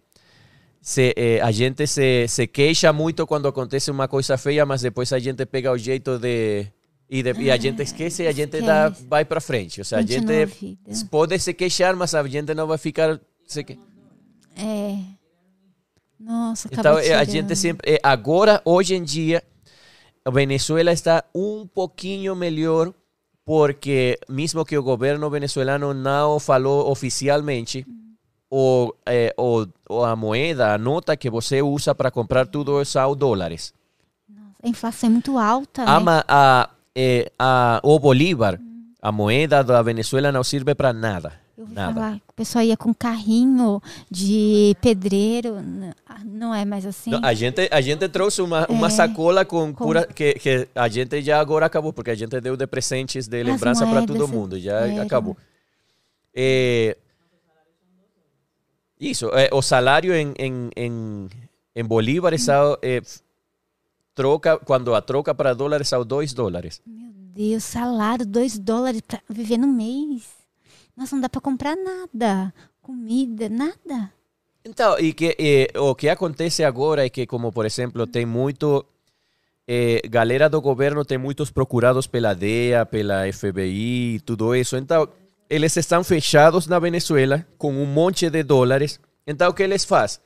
se, 0.81 1.13
eh, 1.17 1.41
a 1.41 1.51
gente 1.51 1.87
se, 1.87 2.27
se 2.27 2.47
queixa 2.47 2.93
muito 2.93 3.25
quando 3.27 3.47
acontece 3.47 3.91
uma 3.91 4.07
coisa 4.07 4.37
feia, 4.37 4.65
mas 4.65 4.81
depois 4.81 5.11
a 5.13 5.19
gente 5.19 5.45
pega 5.45 5.71
o 5.71 5.77
jeito 5.77 6.17
de. 6.19 6.67
E, 7.13 7.21
de- 7.21 7.33
e 7.41 7.51
a 7.51 7.57
gente 7.57 7.81
esquece 7.83 8.23
e 8.23 8.27
a 8.27 8.31
gente 8.31 8.61
dá, 8.61 8.87
vai 9.09 9.25
para 9.25 9.41
frente. 9.41 9.81
Ou 9.81 9.85
seja, 9.85 9.99
a 9.99 10.01
Continua 10.01 10.43
a 10.87 10.93
gente 10.93 11.05
pode 11.09 11.37
se 11.39 11.53
queixar, 11.53 11.93
mas 11.93 12.15
a 12.15 12.25
gente 12.25 12.53
não 12.53 12.65
vai 12.65 12.77
ficar. 12.77 13.19
Se 13.45 13.63
que... 13.65 13.77
É. 14.55 14.97
Nossa, 16.17 16.69
Então, 16.71 16.97
eh, 16.99 17.13
a 17.13 17.25
tirando. 17.25 17.31
gente 17.31 17.55
sempre. 17.57 17.91
eh, 17.95 17.99
Agora, 18.01 18.61
hoje 18.63 18.95
em 18.95 19.03
dia, 19.03 19.43
a 20.23 20.31
Venezuela 20.31 20.91
está 20.93 21.23
um 21.35 21.67
pouquinho 21.67 22.33
melhor, 22.35 22.93
porque, 23.43 24.17
mesmo 24.29 24.63
que 24.63 24.77
o 24.77 24.83
governo 24.83 25.29
venezuelano 25.29 25.93
não 25.93 26.39
falou 26.39 26.89
oficialmente, 26.91 27.85
o, 28.49 28.93
eh, 29.05 29.33
o, 29.37 29.65
o- 29.89 30.03
a 30.05 30.15
moeda, 30.15 30.73
a 30.73 30.77
nota 30.77 31.17
que 31.17 31.29
você 31.29 31.61
usa 31.61 31.93
para 31.95 32.11
comprar 32.11 32.45
tudo 32.45 32.85
são 32.85 33.15
dólares. 33.15 33.73
A 34.63 34.67
inflação 34.69 35.09
é 35.09 35.11
muito 35.13 35.37
alta, 35.39 35.83
né? 35.83 35.91
a, 36.27 36.69
eh, 36.95 37.31
a, 37.39 37.79
o 37.83 37.99
Bolívar, 37.99 38.59
a 39.01 39.11
moeda 39.11 39.63
da 39.63 39.81
Venezuela 39.81 40.31
não 40.31 40.43
serve 40.43 40.73
para 40.75 40.91
nada. 40.93 41.39
Eu 41.57 41.63
ouvi 41.65 41.75
Nada. 41.75 41.93
falar 41.93 42.13
que 42.15 42.21
o 42.29 42.33
pessoal 42.33 42.63
ia 42.65 42.75
com 42.77 42.91
carrinho 42.93 43.79
de 44.09 44.75
pedreiro. 44.81 45.57
Ah, 46.07 46.19
Não 46.25 46.55
é 46.55 46.65
mais 46.65 46.85
assim? 46.87 47.11
Não, 47.11 47.19
a 47.23 47.33
gente 47.35 47.67
a 47.71 47.79
gente 47.81 48.07
trouxe 48.09 48.41
uma, 48.41 48.65
uma 48.67 48.87
É. 48.87 48.89
sacola 48.89 49.45
com, 49.45 49.71
Com- 49.73 49.93
que, 50.15 50.33
que 50.35 50.67
a 50.73 50.87
gente 50.87 51.21
já 51.21 51.39
agora 51.39 51.67
acabou 51.67 51.93
porque 51.93 52.09
a 52.09 52.15
gente 52.15 52.39
deu 52.41 52.57
de 52.57 52.65
presentes 52.65 53.27
de 53.27 53.43
lembrança 53.43 53.85
para 53.85 54.05
todo 54.07 54.27
mundo 54.27 54.59
já 54.59 54.87
eram. 54.87 55.03
acabou 55.03 55.37
Eh, 56.33 56.97
isso 58.99 59.29
eh, 59.33 59.49
o 59.51 59.61
salário 59.61 60.13
em 60.15 60.33
em, 60.39 60.69
em, 60.75 61.29
em 61.75 61.83
bolívares 61.85 62.43
são, 62.43 62.77
eh, 62.81 63.01
troca 64.13 64.57
quando 64.57 64.93
a 64.93 65.01
troca 65.01 65.33
para 65.33 65.53
dólares 65.53 65.87
são 65.87 66.05
2 66.05 66.33
dólares 66.33 66.81
Meu 66.85 67.11
Deus, 67.13 67.63
salário, 67.63 68.25
2 68.25 68.59
dólares 68.59 69.01
pra 69.01 69.21
viver 69.29 69.57
no 69.57 69.67
mês. 69.67 70.27
Nossa, 70.95 71.15
não 71.15 71.21
dá 71.21 71.29
pra 71.29 71.39
comprar 71.39 71.75
nada. 71.75 72.53
Comida, 72.81 73.47
nada. 73.49 74.11
Então, 74.63 74.99
e 74.99 75.13
que 75.13 75.35
eh, 75.39 75.79
o 75.79 75.95
que 75.95 76.09
acontece 76.09 76.63
agora 76.63 77.05
é 77.05 77.09
que, 77.09 77.25
como 77.25 77.51
por 77.51 77.65
exemplo, 77.65 78.05
tem 78.05 78.25
muito. 78.25 78.85
Eh, 79.67 80.01
galera 80.09 80.49
do 80.49 80.61
governo 80.61 81.05
tem 81.05 81.17
muitos 81.17 81.49
procurados 81.49 82.05
pela 82.05 82.33
DEA, 82.33 82.85
pela 82.85 83.31
FBI, 83.31 84.19
tudo 84.25 84.53
isso. 84.55 84.75
Então, 84.75 85.07
eles 85.49 85.75
estão 85.77 86.03
fechados 86.03 86.67
na 86.67 86.79
Venezuela 86.79 87.45
com 87.57 87.73
um 87.73 87.85
monte 87.85 88.29
de 88.29 88.43
dólares. 88.43 88.99
Então, 89.25 89.49
o 89.49 89.53
que 89.53 89.63
eles 89.63 89.85
fazem? 89.85 90.19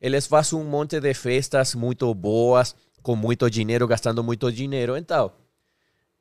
Eles 0.00 0.26
fazem 0.26 0.58
um 0.58 0.64
monte 0.64 1.00
de 1.00 1.14
festas 1.14 1.74
muito 1.74 2.12
boas, 2.14 2.74
com 3.06 3.14
muito 3.14 3.48
dinheiro, 3.48 3.86
gastando 3.86 4.24
muito 4.24 4.50
dinheiro. 4.50 4.96
Então, 4.96 5.30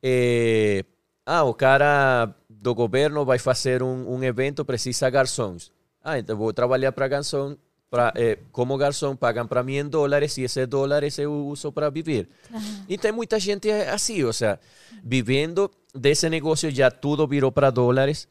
eh, 0.03 0.85
ah, 1.25 1.43
o 1.43 1.51
cara 1.51 2.29
do 2.47 2.75
governo 2.75 3.25
vai 3.25 3.39
fazer 3.39 3.81
um, 3.81 4.07
um 4.07 4.23
evento, 4.23 4.63
precisa 4.63 5.09
garçons. 5.09 5.71
Ah, 6.03 6.19
então 6.19 6.37
vou 6.37 6.53
trabalhar 6.53 6.91
para 6.91 7.07
garçom. 7.07 7.57
Pra, 7.89 8.13
eh, 8.15 8.37
como 8.51 8.77
garçom, 8.77 9.15
pagam 9.15 9.47
para 9.47 9.63
mim 9.63 9.77
em 9.77 9.89
dólares 9.89 10.37
e 10.37 10.43
esses 10.43 10.67
dólares 10.67 11.17
eu 11.17 11.33
uso 11.47 11.71
para 11.71 11.89
viver. 11.89 12.29
E 12.87 12.99
tem 12.99 13.11
muita 13.11 13.39
gente 13.39 13.67
assim, 13.71 14.21
ou 14.23 14.31
seja, 14.31 14.59
vivendo 15.03 15.71
desse 15.91 16.29
negócio 16.29 16.69
já 16.69 16.91
tudo 16.91 17.25
virou 17.25 17.51
para 17.51 17.71
dólares. 17.71 18.27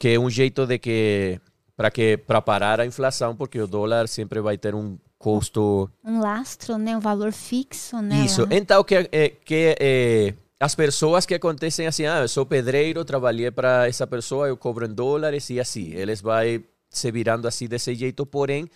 que 0.00 0.08
é 0.08 0.18
um 0.18 0.28
jeito 0.28 0.66
de 0.66 0.80
que 0.80 1.40
para 1.76 1.92
que 1.92 2.16
para 2.16 2.42
parar 2.42 2.80
a 2.80 2.86
inflação, 2.86 3.36
porque 3.36 3.60
o 3.60 3.68
dólar 3.68 4.08
sempre 4.08 4.40
vai 4.40 4.58
ter 4.58 4.74
um 4.74 4.98
custo 5.24 5.90
Um 6.04 6.20
lastro, 6.20 6.76
né? 6.76 6.94
Um 6.94 7.00
valor 7.00 7.32
fixo, 7.32 8.02
né? 8.02 8.26
isso. 8.26 8.46
Então, 8.50 8.84
que, 8.84 9.08
é, 9.10 9.30
que 9.30 9.74
é, 9.80 10.34
as 10.60 10.74
pessoas 10.74 11.24
que 11.24 11.34
acontecem 11.34 11.86
assim, 11.86 12.04
ah, 12.04 12.20
eu 12.20 12.28
sou 12.28 12.44
pedreiro, 12.44 13.02
trabalhei 13.06 13.50
para 13.50 13.88
essa 13.88 14.06
pessoa, 14.06 14.48
eu 14.48 14.56
cobro 14.56 14.84
em 14.84 14.92
dólares 14.92 15.48
e 15.48 15.58
assim. 15.58 15.94
Eles 15.94 16.20
vai 16.20 16.62
se 16.90 17.10
virando 17.10 17.48
assim 17.48 17.66
desse 17.66 17.94
jeito, 17.94 18.26
porém, 18.26 18.68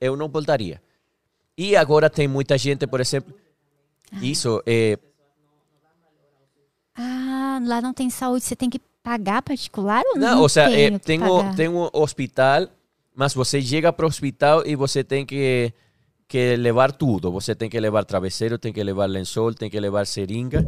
eu 0.00 0.14
não 0.14 0.28
voltaria. 0.28 0.80
E 1.56 1.74
agora 1.74 2.08
tem 2.08 2.28
muita 2.28 2.56
gente, 2.56 2.86
por 2.86 3.00
exemplo, 3.00 3.34
isso, 4.22 4.62
é, 4.64 4.96
Ah, 6.94 7.58
lá 7.60 7.80
não 7.80 7.92
tem 7.92 8.08
saúde, 8.08 8.44
você 8.44 8.54
tem 8.54 8.70
que 8.70 8.80
pagar 9.02 9.42
particular 9.42 10.04
ou 10.06 10.16
não? 10.16 10.36
não, 10.36 10.42
ou 10.42 10.48
seja, 10.48 10.70
que 10.70 10.98
tem, 11.00 11.20
tem 11.56 11.68
um 11.68 11.88
hospital, 11.92 12.68
mas 13.16 13.34
você 13.34 13.60
chega 13.60 13.92
para 13.92 14.06
o 14.06 14.08
hospital 14.08 14.62
e 14.64 14.76
você 14.76 15.02
tem 15.02 15.26
que, 15.26 15.72
que 16.28 16.56
levar 16.56 16.92
tudo. 16.92 17.32
Você 17.32 17.54
tem 17.54 17.68
que 17.70 17.80
levar 17.80 18.04
travesseiro, 18.04 18.58
tem 18.58 18.72
que 18.72 18.82
levar 18.82 19.06
lençol, 19.06 19.54
tem 19.54 19.70
que 19.70 19.80
levar 19.80 20.06
seringa. 20.06 20.62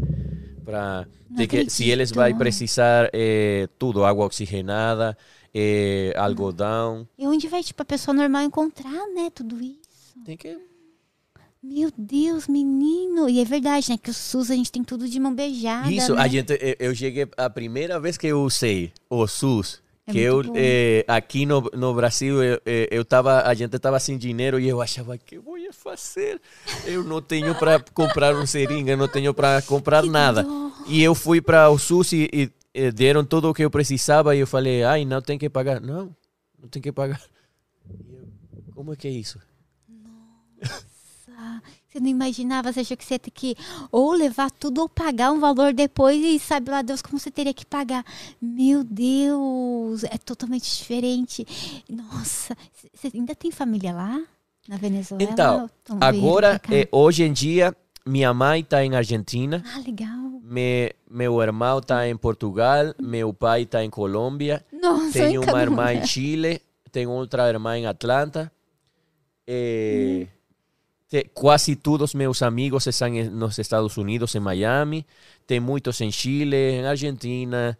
Pra, 0.64 1.06
de 1.30 1.46
que, 1.46 1.68
se 1.70 1.88
eles 1.88 2.12
acredito. 2.12 2.38
precisar 2.38 3.10
eh, 3.12 3.68
tudo, 3.78 4.04
água 4.04 4.26
oxigenada, 4.26 5.16
eh, 5.54 6.12
algodão. 6.16 7.06
E 7.18 7.26
onde 7.26 7.48
vai, 7.48 7.62
tipo, 7.62 7.82
a 7.82 7.84
pessoa 7.84 8.14
normal 8.14 8.42
encontrar, 8.42 9.06
né? 9.14 9.30
Tudo 9.34 9.60
isso. 9.60 9.80
Tem 10.24 10.36
que 10.36 10.58
Meu 11.62 11.90
Deus, 11.96 12.48
menino. 12.48 13.28
E 13.28 13.40
é 13.40 13.44
verdade, 13.44 13.90
né? 13.90 13.98
Que 13.98 14.10
o 14.10 14.14
SUS 14.14 14.50
a 14.50 14.54
gente 14.54 14.72
tem 14.72 14.82
tudo 14.82 15.08
de 15.08 15.20
mão 15.20 15.34
beijada. 15.34 15.90
Isso, 15.92 16.14
né? 16.14 16.22
a 16.22 16.28
gente, 16.28 16.52
eu- 16.52 16.76
eu 16.88 16.94
cheguei, 16.94 17.28
a 17.36 17.50
primeira 17.50 18.00
vez 18.00 18.16
que 18.16 18.26
eu 18.28 18.42
usei 18.42 18.92
o 19.10 19.26
SUS, 19.26 19.82
É 20.06 20.12
que 20.12 20.18
eu, 20.18 20.42
eh, 20.56 21.04
aqui 21.06 21.44
no, 21.46 21.70
no 21.74 21.94
Brasil, 21.94 22.42
eu, 22.42 22.60
eh, 22.64 22.88
eu 22.90 23.04
tava, 23.04 23.42
a 23.42 23.54
gente 23.54 23.76
estava 23.76 24.00
sem 24.00 24.16
dinheiro 24.16 24.58
e 24.58 24.68
eu 24.68 24.80
achava, 24.80 25.16
que 25.18 25.38
vou 25.64 25.72
fazer? 25.72 26.40
Eu 26.84 27.04
não 27.04 27.20
tenho 27.20 27.54
para 27.54 27.80
comprar 27.92 28.34
um 28.34 28.46
seringa, 28.46 28.96
não 28.96 29.08
tenho 29.08 29.32
para 29.34 29.60
comprar 29.62 30.04
nada. 30.04 30.46
E 30.86 31.02
eu 31.02 31.14
fui 31.14 31.40
para 31.40 31.68
o 31.70 31.78
SUS 31.78 32.12
e, 32.12 32.28
e, 32.32 32.50
eh, 32.74 32.90
deram 32.90 33.24
tudo 33.24 33.50
o 33.50 33.54
que 33.54 33.64
eu 33.64 33.70
precisava 33.70 34.34
e 34.34 34.40
eu 34.40 34.46
falei, 34.46 34.82
ai, 34.82 35.04
não 35.04 35.20
tem 35.20 35.38
que 35.38 35.48
pagar. 35.48 35.80
Não, 35.80 36.14
não 36.58 36.68
tem 36.68 36.82
que 36.82 36.92
pagar. 36.92 37.20
E 37.88 38.72
Como 38.72 38.92
é 38.92 38.96
que 38.96 39.08
é 39.08 39.10
isso? 39.10 39.38
Ah, 41.42 41.62
Você 41.88 41.98
não 41.98 42.08
imaginava, 42.08 42.70
você 42.70 42.80
achou 42.80 42.96
que 42.96 43.04
você 43.04 43.14
ia 43.14 43.18
ter 43.18 43.30
que 43.30 43.56
ou 43.90 44.12
levar 44.12 44.50
tudo 44.50 44.82
ou 44.82 44.88
pagar 44.88 45.32
um 45.32 45.40
valor 45.40 45.72
depois 45.72 46.22
e 46.22 46.38
sabe 46.38 46.70
lá 46.70 46.82
Deus 46.82 47.00
como 47.00 47.18
você 47.18 47.30
teria 47.30 47.54
que 47.54 47.64
pagar. 47.64 48.04
Meu 48.40 48.84
Deus, 48.84 50.04
é 50.04 50.18
totalmente 50.18 50.64
diferente. 50.76 51.46
Nossa, 51.88 52.54
você 52.92 53.10
ainda 53.14 53.34
tem 53.34 53.50
família 53.50 53.92
lá 53.92 54.22
na 54.68 54.76
Venezuela? 54.76 55.22
Então, 55.30 55.70
Agora, 56.00 56.60
eh, 56.70 56.88
hoje 56.92 57.22
em 57.24 57.32
dia, 57.32 57.74
minha 58.06 58.32
mãe 58.32 58.60
está 58.60 58.84
em 58.84 58.94
Argentina. 58.94 59.62
Ah, 59.74 59.78
legal. 59.84 60.30
Me, 60.42 60.92
meu 61.08 61.40
irmão 61.42 61.78
está 61.78 62.08
em 62.08 62.16
Portugal, 62.16 62.94
meu 63.00 63.32
pai 63.32 63.62
está 63.62 63.84
em 63.84 63.90
Colômbia, 63.90 64.64
Nossa, 64.72 65.12
tenho 65.12 65.42
uma 65.42 65.62
irmã 65.62 65.92
em 65.92 66.04
Chile, 66.06 66.60
tenho 66.90 67.10
outra 67.10 67.48
irmã 67.48 67.78
em 67.78 67.86
Atlanta. 67.86 68.50
Eh, 69.46 70.26
te- 71.08 71.30
quase 71.34 71.76
todos 71.76 72.14
meus 72.14 72.42
amigos 72.42 72.86
estão 72.86 73.08
nos 73.30 73.58
Estados 73.58 73.96
Unidos, 73.96 74.34
em 74.34 74.40
Miami. 74.40 75.06
Tem 75.46 75.60
muitos 75.60 76.00
em 76.00 76.10
Chile, 76.10 76.56
em 76.56 76.86
Argentina. 76.86 77.76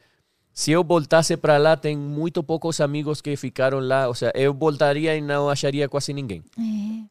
Se 0.60 0.72
eu 0.72 0.84
voltasse 0.84 1.38
para 1.38 1.56
lá, 1.56 1.74
tem 1.74 1.96
muito 1.96 2.42
poucos 2.42 2.82
amigos 2.82 3.22
que 3.22 3.34
ficaram 3.34 3.80
lá. 3.80 4.08
Ou 4.08 4.14
seja, 4.14 4.30
eu 4.34 4.52
voltaria 4.52 5.16
e 5.16 5.20
não 5.22 5.48
acharia 5.48 5.88
quase 5.88 6.12
ninguém. 6.12 6.44
É. 6.58 7.08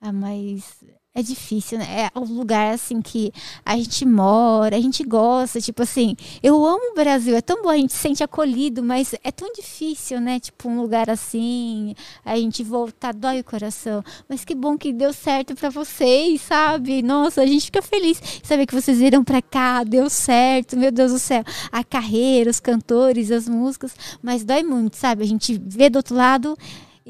Ah, 0.00 0.12
mas 0.12 0.84
é 1.18 1.22
difícil, 1.22 1.78
né? 1.78 2.08
É 2.14 2.18
um 2.18 2.24
lugar 2.24 2.72
assim 2.72 3.02
que 3.02 3.32
a 3.64 3.76
gente 3.76 4.06
mora, 4.06 4.76
a 4.76 4.80
gente 4.80 5.02
gosta, 5.02 5.60
tipo 5.60 5.82
assim, 5.82 6.14
eu 6.42 6.64
amo 6.64 6.92
o 6.92 6.94
Brasil, 6.94 7.34
é 7.34 7.40
tão 7.40 7.60
bom, 7.60 7.70
a 7.70 7.76
gente 7.76 7.92
se 7.92 7.98
sente 7.98 8.22
acolhido, 8.22 8.84
mas 8.84 9.14
é 9.24 9.32
tão 9.32 9.52
difícil, 9.52 10.20
né? 10.20 10.38
Tipo, 10.38 10.68
um 10.68 10.80
lugar 10.80 11.10
assim, 11.10 11.94
a 12.24 12.36
gente 12.36 12.62
voltar, 12.62 13.12
dói 13.12 13.40
o 13.40 13.44
coração. 13.44 14.02
Mas 14.28 14.44
que 14.44 14.54
bom 14.54 14.78
que 14.78 14.92
deu 14.92 15.12
certo 15.12 15.56
pra 15.56 15.70
vocês, 15.70 16.40
sabe? 16.42 17.02
Nossa, 17.02 17.42
a 17.42 17.46
gente 17.46 17.66
fica 17.66 17.82
feliz 17.82 18.22
saber 18.44 18.66
que 18.66 18.74
vocês 18.74 18.98
viram 18.98 19.24
pra 19.24 19.42
cá, 19.42 19.82
deu 19.82 20.08
certo, 20.08 20.76
meu 20.76 20.92
Deus 20.92 21.10
do 21.10 21.18
céu. 21.18 21.42
A 21.72 21.82
carreira, 21.82 22.48
os 22.48 22.60
cantores, 22.60 23.32
as 23.32 23.48
músicas, 23.48 23.92
mas 24.22 24.44
dói 24.44 24.62
muito, 24.62 24.96
sabe? 24.96 25.24
A 25.24 25.26
gente 25.26 25.60
vê 25.66 25.90
do 25.90 25.96
outro 25.96 26.14
lado 26.14 26.56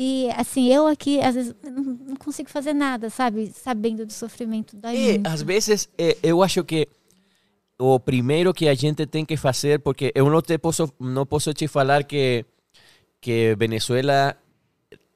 e 0.01 0.31
assim, 0.37 0.73
eu 0.73 0.87
aqui, 0.87 1.21
às 1.21 1.35
vezes, 1.35 1.55
não 1.65 2.15
consigo 2.15 2.49
fazer 2.49 2.73
nada, 2.73 3.11
sabe? 3.11 3.49
Sabendo 3.53 4.07
do 4.07 4.13
sofrimento 4.13 4.77
dói 4.77 4.95
E, 4.97 5.09
muito. 5.15 5.27
às 5.27 5.43
vezes, 5.43 5.89
eh, 5.99 6.17
eu 6.23 6.41
acho 6.41 6.63
que 6.63 6.87
o 7.77 7.99
primeiro 7.99 8.55
que 8.55 8.69
a 8.69 8.75
gente 8.75 9.07
tem 9.07 9.25
que 9.25 9.37
fazer, 9.37 9.81
porque 9.81 10.13
eu 10.15 10.31
não 10.31 10.41
te 10.41 10.57
posso, 10.57 10.93
não 11.01 11.27
posso 11.27 11.53
te 11.53 11.67
falar 11.67 12.05
que, 12.05 12.45
que 13.21 13.57
Venezuela, 13.59 14.37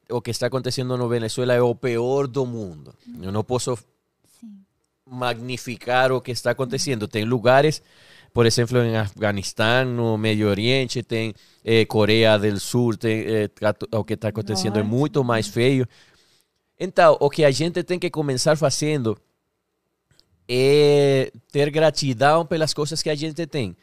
o 0.09 0.21
que 0.21 0.31
está 0.31 0.47
acontecendo 0.47 0.97
no 0.97 1.07
Venezuela 1.07 1.53
é 1.53 1.61
o 1.61 1.73
pior 1.73 2.27
do 2.27 2.45
mundo. 2.45 2.93
Eu 3.21 3.31
não 3.31 3.43
posso 3.43 3.77
Sim. 4.39 4.65
magnificar 5.09 6.11
o 6.11 6.19
que 6.19 6.31
está 6.31 6.51
acontecendo. 6.51 7.07
Tem 7.07 7.23
lugares, 7.23 7.81
por 8.33 8.45
exemplo, 8.45 8.79
em 8.79 8.97
Afeganistão, 8.97 9.85
no 9.85 10.17
Medio 10.17 10.49
Oriente, 10.49 11.03
tem 11.03 11.33
eh, 11.63 11.85
Coreia 11.85 12.37
del 12.39 12.59
Sur, 12.59 12.97
tem, 12.97 13.21
eh, 13.21 13.49
o 13.91 14.03
que 14.03 14.15
está 14.15 14.29
acontecendo 14.29 14.79
é 14.79 14.83
muito 14.83 15.23
mais 15.23 15.47
feio. 15.47 15.87
Então, 16.79 17.15
o 17.19 17.29
que 17.29 17.45
a 17.45 17.51
gente 17.51 17.83
tem 17.83 17.99
que 17.99 18.09
começar 18.09 18.57
fazendo 18.57 19.15
é 20.49 21.31
ter 21.51 21.69
gratidão 21.69 22.45
pelas 22.45 22.73
coisas 22.73 23.03
que 23.03 23.09
a 23.09 23.15
gente 23.15 23.45
tem. 23.45 23.75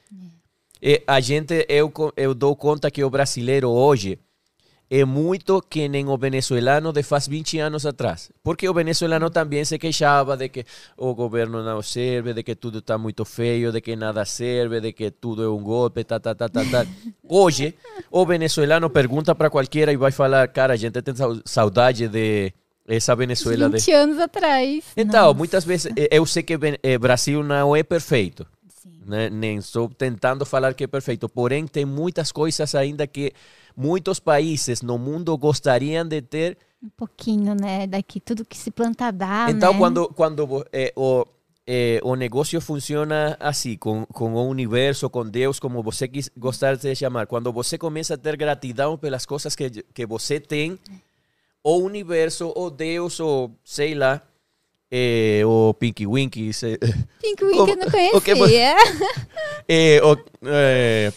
E 0.83 1.03
a 1.07 1.21
gente, 1.21 1.65
eu, 1.69 1.93
eu 2.17 2.35
dou 2.35 2.57
conta 2.57 2.91
que 2.91 3.05
o 3.05 3.11
brasileiro 3.11 3.69
hoje 3.69 4.19
é 4.93 5.05
muito 5.05 5.63
que 5.63 5.89
nem 5.89 6.09
o 6.09 6.19
venezuelano 6.19 6.93
de 6.93 7.03
faz 7.05 7.29
20 7.29 7.61
anos 7.61 7.87
atrás. 7.87 8.31
Porque 8.43 8.69
o 8.69 8.75
venezuelano 8.75 9.31
também 9.31 9.65
se 9.65 9.79
queixava 9.79 10.37
de 10.37 10.49
que 10.49 10.65
o 10.97 11.15
governo 11.15 11.63
não 11.63 11.81
serve, 11.81 12.35
de 12.35 12.43
que 12.43 12.57
tudo 12.57 12.79
está 12.81 12.99
muito 12.99 13.25
feio, 13.25 13.71
de 13.71 13.81
que 13.81 13.95
nada 13.95 14.25
serve, 14.25 14.81
de 14.81 14.93
que 14.93 15.11
tudo 15.13 15.45
é 15.45 15.49
um 15.49 15.63
golpe, 15.63 16.03
tá, 16.03 16.19
tá, 16.19 16.35
tá, 16.35 16.49
tá, 16.49 16.65
tá. 16.65 16.85
Hoje, 17.29 17.75
o 18.11 18.27
venezuelano 18.27 18.91
pergunta 18.91 19.33
para 19.33 19.49
qualquer 19.49 19.89
e 19.91 19.97
vai 19.97 20.11
falar, 20.11 20.49
cara, 20.49 20.73
a 20.73 20.77
gente 20.77 21.01
tem 21.01 21.15
sau- 21.15 21.41
saudade 21.45 22.09
de 22.09 22.53
essa 22.89 23.15
Venezuela 23.15 23.71
de 23.71 23.77
20 23.77 23.93
anos 23.93 24.19
atrás. 24.19 24.85
então, 24.97 25.27
Nossa. 25.27 25.39
muitas 25.39 25.65
vezes, 25.65 25.93
eu 26.11 26.27
sei 26.27 26.43
que 26.43 26.57
Ven- 26.57 26.79
eh, 26.83 26.99
Brasil 26.99 27.45
não 27.45 27.77
é 27.77 27.85
perfeito, 27.85 28.45
Sim. 28.83 29.03
né? 29.07 29.31
nem 29.31 29.59
estou 29.59 29.89
tentando 29.89 30.45
falar 30.45 30.75
que 30.75 30.83
é 30.83 30.87
perfeito, 30.89 31.29
porém 31.29 31.69
tem 31.69 31.85
muitas 31.85 32.33
coisas 32.33 32.75
ainda 32.75 33.07
que 33.07 33.33
muitos 33.81 34.21
países 34.21 34.83
no 34.83 34.99
mundo 34.99 35.37
gostariam 35.39 36.05
de 36.07 36.21
ter. 36.21 36.59
Um 36.83 36.91
pouquinho, 36.91 37.55
né? 37.55 37.87
Daqui, 37.87 38.21
tudo 38.21 38.45
que 38.45 38.57
se 38.57 38.71
planta 38.71 39.11
dá, 39.11 39.47
então, 39.51 39.73
né? 39.73 39.79
quando, 39.79 40.09
quando 40.09 40.67
eh, 40.73 40.93
o, 40.97 41.27
eh, 41.67 42.01
o 42.03 42.15
negócio 42.15 42.61
funciona 42.61 43.37
assim, 43.41 43.77
com, 43.77 44.05
com 44.07 44.35
o 44.35 44.49
universo, 44.49 45.09
com 45.09 45.25
Deus, 45.27 45.59
como 45.59 45.83
você 45.83 46.07
quis, 46.09 46.31
gostar 46.37 46.77
de 46.77 46.95
chamar, 46.95 47.27
quando 47.27 47.53
você 47.53 47.77
começa 47.79 48.15
a 48.15 48.19
ter 48.19 48.37
gratidão 48.37 48.97
pelas 48.99 49.25
coisas 49.27 49.55
que, 49.55 49.71
que 49.71 50.07
você 50.07 50.39
tem, 50.41 50.79
o 51.65 51.77
universo, 51.79 52.53
o 52.57 52.71
Deus, 52.71 53.21
ou 53.21 53.51
sei 53.65 53.95
lá, 53.95 54.23
eh, 54.91 55.43
o 55.45 55.75
Pinky 55.75 56.07
Winky, 56.07 56.53
se- 56.53 56.79
Pink 57.21 57.45
Wing 57.45 57.57
como- 57.57 57.73
eu 57.73 57.77
não 57.77 57.87
o 58.17 58.21
que 58.21 58.35
conhecia. 58.35 58.77
Eh, 59.69 60.01
o, 60.03 60.17
eh, 60.47 61.13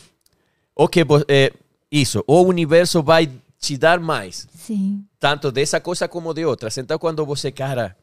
o 0.76 0.88
que 0.88 1.00
eh, 1.28 1.52
isso, 1.94 2.24
o 2.26 2.42
universo 2.42 3.04
vai 3.04 3.32
te 3.60 3.78
dar 3.78 4.00
mais, 4.00 4.48
Sim. 4.56 5.06
tanto 5.20 5.52
dessa 5.52 5.80
coisa 5.80 6.08
como 6.08 6.34
de 6.34 6.44
outras. 6.44 6.76
Então, 6.80 6.98
quando 6.98 7.24
você, 7.24 7.52
cara, 7.52 7.96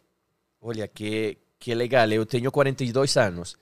olha 0.62 0.86
que, 0.86 1.36
que 1.58 1.74
legal, 1.74 2.08
eu 2.12 2.24
tenho 2.24 2.52
42 2.52 3.16
anos, 3.16 3.56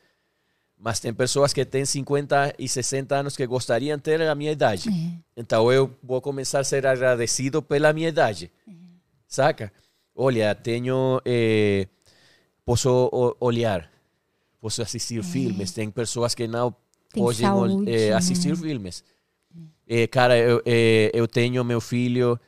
mas 0.79 1.01
tem 1.01 1.15
pessoas 1.15 1.55
que 1.55 1.65
têm 1.65 1.87
50 1.87 2.57
e 2.59 2.69
60 2.69 3.17
anos 3.17 3.37
que 3.39 3.47
gostariam 3.47 3.97
de 3.97 4.03
ter 4.03 4.21
a 4.21 4.35
minha 4.35 4.53
idade. 4.53 4.91
É. 4.91 5.41
Então, 5.41 5.73
eu 5.73 5.91
vou 6.03 6.21
começar 6.21 6.61
a 6.61 6.65
ser 6.65 6.87
agradecido 6.87 7.63
pela 7.63 7.91
minha 7.95 8.11
idade, 8.11 8.53
saca? 9.27 9.73
Olha, 10.15 10.55
tenho, 10.55 11.23
eh, 11.25 11.89
posso 12.67 13.37
olhar, 13.41 13.91
posso 14.61 14.83
assistir 14.83 15.25
filmes, 15.25 15.73
tem 15.73 15.91
pessoas 15.91 16.35
que 16.35 16.47
não 16.47 16.71
Tem 17.15 17.23
podem 17.23 17.47
saúde, 17.47 17.91
eh, 17.91 18.11
né? 18.11 18.15
assistir 18.15 18.55
filmes. 18.55 19.03
Eh, 19.89 20.07
cara, 20.07 20.37
eu, 20.37 20.63
eh, 20.67 21.11
eu 21.15 21.27
tenho 21.27 21.65
meu 21.65 21.81
filho, 21.81 22.39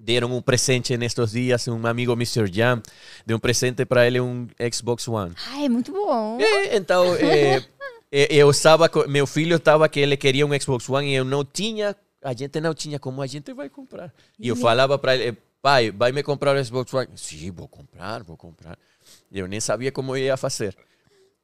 deram 0.00 0.34
um 0.34 0.42
presente 0.42 0.96
nestes 0.96 1.32
dias, 1.32 1.68
um 1.68 1.86
amigo 1.86 2.12
Mr. 2.12 2.50
Jam, 2.52 2.82
deu 3.26 3.36
um 3.36 3.40
presente 3.40 3.84
para 3.84 4.06
ele 4.06 4.20
um 4.20 4.48
Xbox 4.72 5.06
One. 5.08 5.34
Ai, 5.48 5.66
é 5.66 5.68
muito 5.68 5.92
bom. 5.92 6.38
Eh, 6.40 6.76
então, 6.76 7.14
eh, 7.16 7.62
eh, 8.10 8.28
eu 8.30 8.50
estava 8.50 8.90
meu 9.08 9.26
filho 9.26 9.56
estava 9.56 9.88
que 9.88 10.00
ele 10.00 10.16
queria 10.16 10.46
um 10.46 10.60
Xbox 10.60 10.88
One 10.88 11.08
e 11.08 11.14
eu 11.14 11.24
não 11.24 11.44
tinha, 11.44 11.94
a 12.22 12.32
gente 12.32 12.60
não 12.60 12.74
tinha 12.74 12.98
como 12.98 13.22
a 13.22 13.26
gente 13.26 13.52
vai 13.52 13.68
comprar. 13.68 14.12
E 14.38 14.48
eu 14.48 14.56
falava 14.56 14.98
para 14.98 15.16
ele, 15.16 15.36
pai, 15.60 15.90
vai 15.90 16.12
me 16.12 16.22
comprar 16.22 16.56
o 16.56 16.64
Xbox 16.64 16.92
One? 16.92 17.08
Sim, 17.16 17.50
vou 17.50 17.68
comprar, 17.68 18.22
vou 18.22 18.36
comprar. 18.36 18.78
Eu 19.30 19.46
nem 19.46 19.60
sabia 19.60 19.92
como 19.92 20.16
eu 20.16 20.24
ia 20.24 20.36
fazer. 20.36 20.76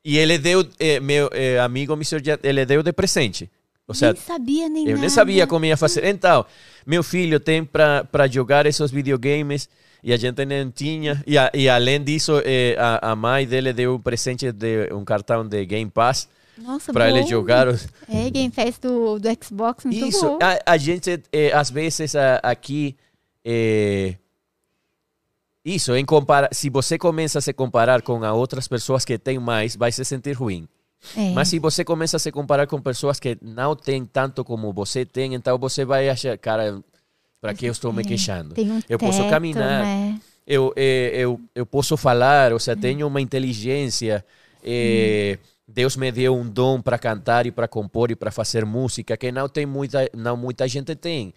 E 0.04 0.16
ele 0.16 0.38
deu, 0.38 0.66
eh, 0.78 0.98
meu 0.98 1.28
eh, 1.32 1.58
amigo 1.58 1.92
Mr. 1.92 2.24
Jet, 2.24 2.40
ele 2.42 2.64
deu 2.64 2.82
de 2.82 2.92
presente. 2.92 3.50
Seja, 3.94 4.12
nem 4.12 4.22
sabia 4.22 4.68
nem 4.68 4.84
eu 4.84 4.90
nada. 4.90 5.00
nem 5.00 5.08
sabia 5.08 5.46
como 5.46 5.64
ia 5.64 5.76
fazer. 5.76 6.04
Então, 6.04 6.44
meu 6.86 7.02
filho 7.02 7.38
tem 7.40 7.64
para 7.64 8.26
jogar 8.30 8.66
esses 8.66 8.90
videogames 8.90 9.68
e 10.02 10.12
a 10.12 10.16
gente 10.16 10.44
não 10.44 10.70
tinha. 10.70 11.22
E, 11.26 11.36
a- 11.36 11.50
e 11.54 11.68
além 11.68 12.02
disso, 12.02 12.40
eh, 12.44 12.74
a, 12.78 13.12
a 13.12 13.16
mãe 13.16 13.46
dele 13.46 13.72
deu 13.72 13.94
um 13.96 14.00
presente 14.00 14.50
de 14.52 14.92
um 14.92 15.04
cartão 15.04 15.46
de 15.46 15.64
Game 15.66 15.90
Pass 15.90 16.28
Nossa, 16.56 16.92
para 16.92 17.08
ele 17.10 17.22
jogar. 17.26 17.68
os- 17.68 17.86
É, 18.08 18.30
Game 18.30 18.50
Pass 18.50 18.78
do, 18.78 19.18
do 19.18 19.28
Xbox, 19.44 19.84
muito 19.84 20.06
Isso, 20.06 20.24
bom. 20.24 20.38
a, 20.42 20.72
a 20.72 20.76
gente, 20.78 21.22
eh, 21.32 21.52
às 21.52 21.70
vezes, 21.70 22.14
a- 22.16 22.40
aqui. 22.42 22.96
eh, 23.44 24.14
isso, 25.64 25.94
em 25.94 26.04
compara 26.06 26.48
se 26.52 26.70
você 26.70 26.96
começa 26.98 27.38
a 27.38 27.42
se 27.42 27.52
comparar 27.52 28.00
com 28.02 28.24
a 28.24 28.32
outras 28.32 28.66
pessoas 28.66 29.04
que 29.04 29.18
têm 29.18 29.38
mais, 29.38 29.76
vai 29.76 29.92
se 29.92 30.02
sentir 30.04 30.32
ruim. 30.32 30.66
É. 31.16 31.32
Mas 31.32 31.48
se 31.48 31.58
você 31.58 31.84
começa 31.84 32.16
a 32.16 32.20
se 32.20 32.30
comparar 32.30 32.66
com 32.66 32.80
pessoas 32.80 33.18
que 33.18 33.36
não 33.40 33.74
têm 33.74 34.04
tanto 34.04 34.44
como 34.44 34.72
você 34.72 35.04
tem, 35.04 35.34
então 35.34 35.58
você 35.58 35.84
vai 35.84 36.08
achar, 36.08 36.36
cara, 36.38 36.82
para 37.40 37.54
que 37.54 37.66
eu 37.66 37.72
estou 37.72 37.92
me 37.92 38.04
queixando? 38.04 38.54
Tem 38.54 38.70
um 38.70 38.80
eu 38.88 38.98
posso 38.98 39.18
teto, 39.18 39.30
caminhar, 39.30 39.84
né? 39.84 40.20
eu, 40.46 40.72
eh, 40.76 41.10
eu, 41.14 41.40
eu 41.54 41.64
posso 41.64 41.96
falar, 41.96 42.52
ou 42.52 42.58
seja, 42.58 42.76
tenho 42.76 43.06
uma 43.06 43.20
inteligência. 43.20 44.24
eh, 44.62 45.38
Deus 45.66 45.96
me 45.96 46.10
deu 46.10 46.34
um 46.36 46.48
dom 46.48 46.82
para 46.82 46.98
cantar 46.98 47.46
e 47.46 47.52
para 47.52 47.68
compor 47.68 48.10
e 48.10 48.16
para 48.16 48.32
fazer 48.32 48.64
música 48.66 49.16
que 49.16 49.30
não 49.30 49.48
tem 49.48 49.64
muita, 49.64 50.10
não 50.14 50.36
muita 50.36 50.66
gente 50.66 50.94
tem. 50.96 51.32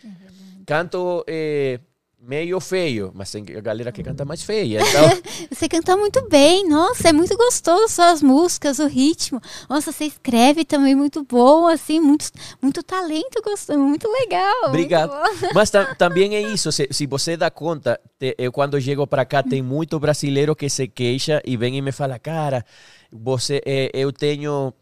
Canto 0.66 1.24
eh, 1.28 1.80
meio 2.26 2.60
feio, 2.62 3.12
mas 3.14 3.30
tem 3.32 3.44
a 3.56 3.60
galera 3.60 3.92
que 3.92 4.02
canta 4.02 4.24
mais 4.24 4.42
feia. 4.42 4.80
Então, 4.88 5.10
Você 5.52 5.68
canta 5.68 5.98
muito 5.98 6.26
bem, 6.30 6.68
nossa, 6.68 7.10
é 7.10 7.14
muito 7.14 7.36
gostoso 7.36 7.88
suas 7.94 8.22
músicas, 8.22 8.80
o 8.80 8.88
ritmo. 8.88 9.42
Nossa, 9.70 9.92
você 9.92 10.06
escreve 10.06 10.64
também 10.64 10.96
muito 10.96 11.24
bom, 11.24 11.68
assim, 11.68 12.00
muito, 12.00 12.30
muito 12.62 12.82
talento, 12.82 13.42
gostoso, 13.44 13.78
muito 13.78 14.08
legal. 14.10 14.70
Obrigado. 14.70 15.12
muito. 15.14 15.54
Mas 15.54 15.70
tam- 15.70 15.94
também 15.96 16.36
é 16.36 16.42
isso, 16.42 16.72
se, 16.72 16.88
se 16.92 17.06
você 17.06 17.36
dá 17.36 17.52
conta, 17.52 18.00
te- 18.18 18.36
eu 18.38 18.52
quando 18.52 18.80
chego 18.80 19.06
para 19.06 19.26
cá 19.26 19.44
tem 19.44 19.62
muito 19.62 20.00
brasileiro 20.00 20.56
que 20.56 20.70
se 20.70 20.88
queixa 20.88 21.42
e 21.46 21.58
vem 21.58 21.78
e 21.78 21.82
me 21.82 21.92
fala, 21.92 22.18
cara, 22.18 22.66
você, 23.12 23.62
eh, 23.66 23.92
eu 23.94 24.12
tenho 24.14 24.74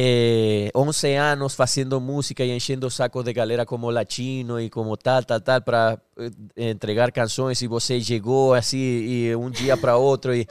eh, 0.00 0.70
11 0.72 1.16
anos 1.16 1.56
fazendo 1.56 2.00
música 2.00 2.44
e 2.44 2.52
enchendo 2.52 2.86
o 2.86 2.90
saco 2.90 3.20
de 3.20 3.32
galera 3.32 3.66
como 3.66 3.90
latino 3.90 4.60
e 4.60 4.70
como 4.70 4.96
tal, 4.96 5.24
tal, 5.24 5.40
tal, 5.40 5.60
para 5.60 5.98
entregar 6.56 7.10
canções 7.10 7.60
e 7.62 7.66
você 7.66 8.00
chegou 8.00 8.54
assim 8.54 8.78
e 8.78 9.34
um 9.34 9.50
dia 9.50 9.76
para 9.76 9.96
outro 9.96 10.32
e 10.32 10.46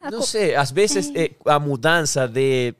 A 0.00 0.10
não 0.10 0.20
sei, 0.20 0.56
às 0.56 0.72
vezes 0.72 1.12
eh, 1.14 1.30
a 1.44 1.60
mudança 1.60 2.26
de 2.26 2.74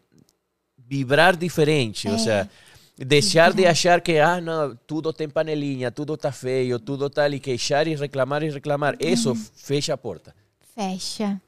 vibrar 0.77 1.37
diferente, 1.37 2.09
ou 2.09 2.19
seja, 2.19 2.51
deixar 2.99 3.53
de 3.53 3.67
achar 3.67 4.01
que 4.01 4.19
ah 4.19 4.41
não 4.41 4.77
tudo 4.89 5.13
tem 5.13 5.29
panelinha, 5.29 5.93
tudo 5.93 6.17
tá 6.17 6.33
feio, 6.33 6.81
tudo 6.81 7.09
tá 7.09 7.23
ali, 7.23 7.39
queixar 7.39 7.87
e 7.87 7.95
reclamar 7.95 8.43
e 8.43 8.51
reclamar, 8.51 8.97
isso 8.99 9.37
fecha 9.55 9.95
a 9.95 9.97
porta. 9.97 10.35
Fecha. 10.75 11.41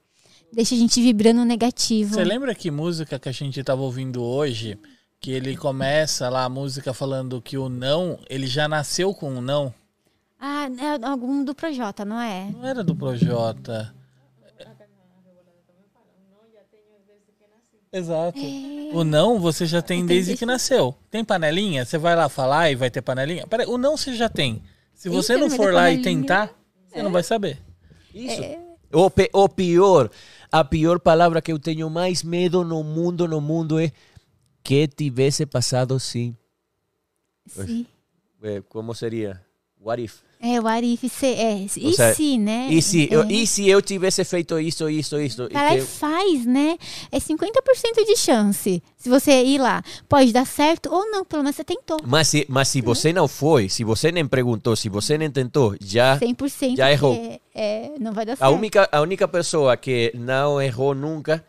Deixa 0.57 0.75
a 0.75 0.79
gente 0.79 1.03
vibrando 1.03 1.45
negativo. 1.45 2.15
Você 2.15 2.25
lembra 2.25 2.55
que 2.55 2.71
música 2.71 3.19
que 3.19 3.29
a 3.29 3.33
gente 3.33 3.63
tava 3.63 3.83
ouvindo 3.83 4.23
hoje, 4.25 4.79
que 5.21 5.31
ele 5.31 5.55
começa 5.55 6.31
lá 6.31 6.45
a 6.45 6.49
música 6.49 6.95
falando 6.95 7.43
que 7.43 7.59
o 7.59 7.69
não, 7.69 8.19
ele 8.27 8.47
já 8.47 8.67
nasceu 8.67 9.13
com 9.13 9.33
um 9.35 9.43
não? 9.43 9.73
Ah, 10.41 10.67
é 10.67 11.07
algum 11.07 11.45
do 11.45 11.55
Projota, 11.55 12.07
não 12.07 12.19
é? 12.19 12.51
Não 12.51 12.67
era 12.67 12.83
do 12.83 12.97
Projota. 12.97 13.95
Exato. 17.93 18.39
O 18.95 19.05
não 19.05 19.39
você 19.39 19.65
já 19.67 19.83
tem 19.83 20.05
desde 20.07 20.37
que 20.39 20.47
nasceu. 20.47 20.95
Tem 21.11 21.23
panelinha? 21.23 21.85
Você 21.85 21.99
vai 21.99 22.17
lá 22.17 22.31
falar 22.31 22.71
e 22.71 22.75
vai 22.75 22.91
ter 22.91 23.03
panelinha? 23.03 23.47
Peraí, 23.47 23.67
o 23.67 23.77
não 23.77 23.95
você 23.97 24.15
já 24.15 24.29
tem. 24.29 24.63
Se 24.95 25.11
você 25.11 25.35
Eita, 25.35 25.45
não 25.47 25.51
for 25.55 25.67
ter 25.67 25.73
lá 25.73 25.91
e 25.91 25.97
panelinha. 25.99 26.21
tentar, 26.23 26.51
você 26.89 27.03
não 27.03 27.13
vai 27.13 27.23
saber. 27.23 27.59
Isso. 28.15 28.41
O, 28.93 29.11
pe- 29.11 29.31
o 29.33 29.49
pior, 29.49 30.11
a 30.51 30.65
pior 30.65 31.01
palavra 31.01 31.43
que 31.43 31.53
eu 31.53 31.59
tenho 31.59 31.89
mais 31.91 32.23
medo 32.23 32.65
no 32.65 32.83
mundo, 32.83 33.27
no 33.27 33.41
mundo 33.41 33.79
é 33.79 33.93
que 34.63 34.87
tivesse 34.89 35.47
passado 35.47 35.99
sim. 36.01 36.37
Sim. 37.47 37.87
Eh, 38.43 38.63
como 38.69 38.95
seria? 38.95 39.41
What 39.81 40.03
if? 40.03 40.26
É, 40.47 40.61
o 40.61 40.67
Arif, 40.69 41.09
se, 41.09 41.27
é, 41.27 41.59
e 41.65 41.69
seja, 41.69 42.15
se, 42.15 42.39
né? 42.39 42.69
E 42.71 42.81
se, 42.81 43.05
é. 43.05 43.15
eu, 43.15 43.29
e 43.29 43.47
se 43.47 43.69
eu 43.69 43.83
tivesse 43.83 44.25
feito 44.25 44.59
isso, 44.61 44.89
isso, 44.89 45.19
isso? 45.21 45.49
E 45.51 45.81
faz, 45.81 46.47
né? 46.47 46.79
É 47.11 47.19
50% 47.19 48.07
de 48.07 48.17
chance. 48.17 48.83
Se 48.97 49.09
você 49.09 49.43
ir 49.43 49.59
lá, 49.59 49.83
pode 50.09 50.33
dar 50.33 50.47
certo 50.47 50.89
ou 50.93 51.11
não, 51.11 51.25
pelo 51.25 51.43
menos 51.43 51.57
você 51.57 51.65
tentou. 51.65 51.99
Mas 52.07 52.29
se, 52.29 52.47
mas 52.49 52.69
se 52.69 52.81
você 52.81 53.13
não 53.13 53.27
foi, 53.27 53.69
se 53.69 53.83
você 53.83 54.13
nem 54.13 54.27
perguntou, 54.27 54.77
se 54.77 54.89
você 54.89 55.19
nem 55.19 55.31
tentou, 55.31 55.75
já 55.81 56.19
100% 56.19 56.77
Já 56.77 56.93
errou. 56.93 57.15
que 57.15 57.41
É, 57.55 57.91
não 57.99 58.13
vai 58.13 58.25
dar 58.25 58.35
a 58.35 58.37
certo. 58.37 58.55
única 58.55 58.89
a 58.93 59.01
única 59.01 59.27
pessoa 59.27 59.77
que 59.77 60.13
não 60.15 60.61
errou 60.63 60.95
nunca 60.95 61.45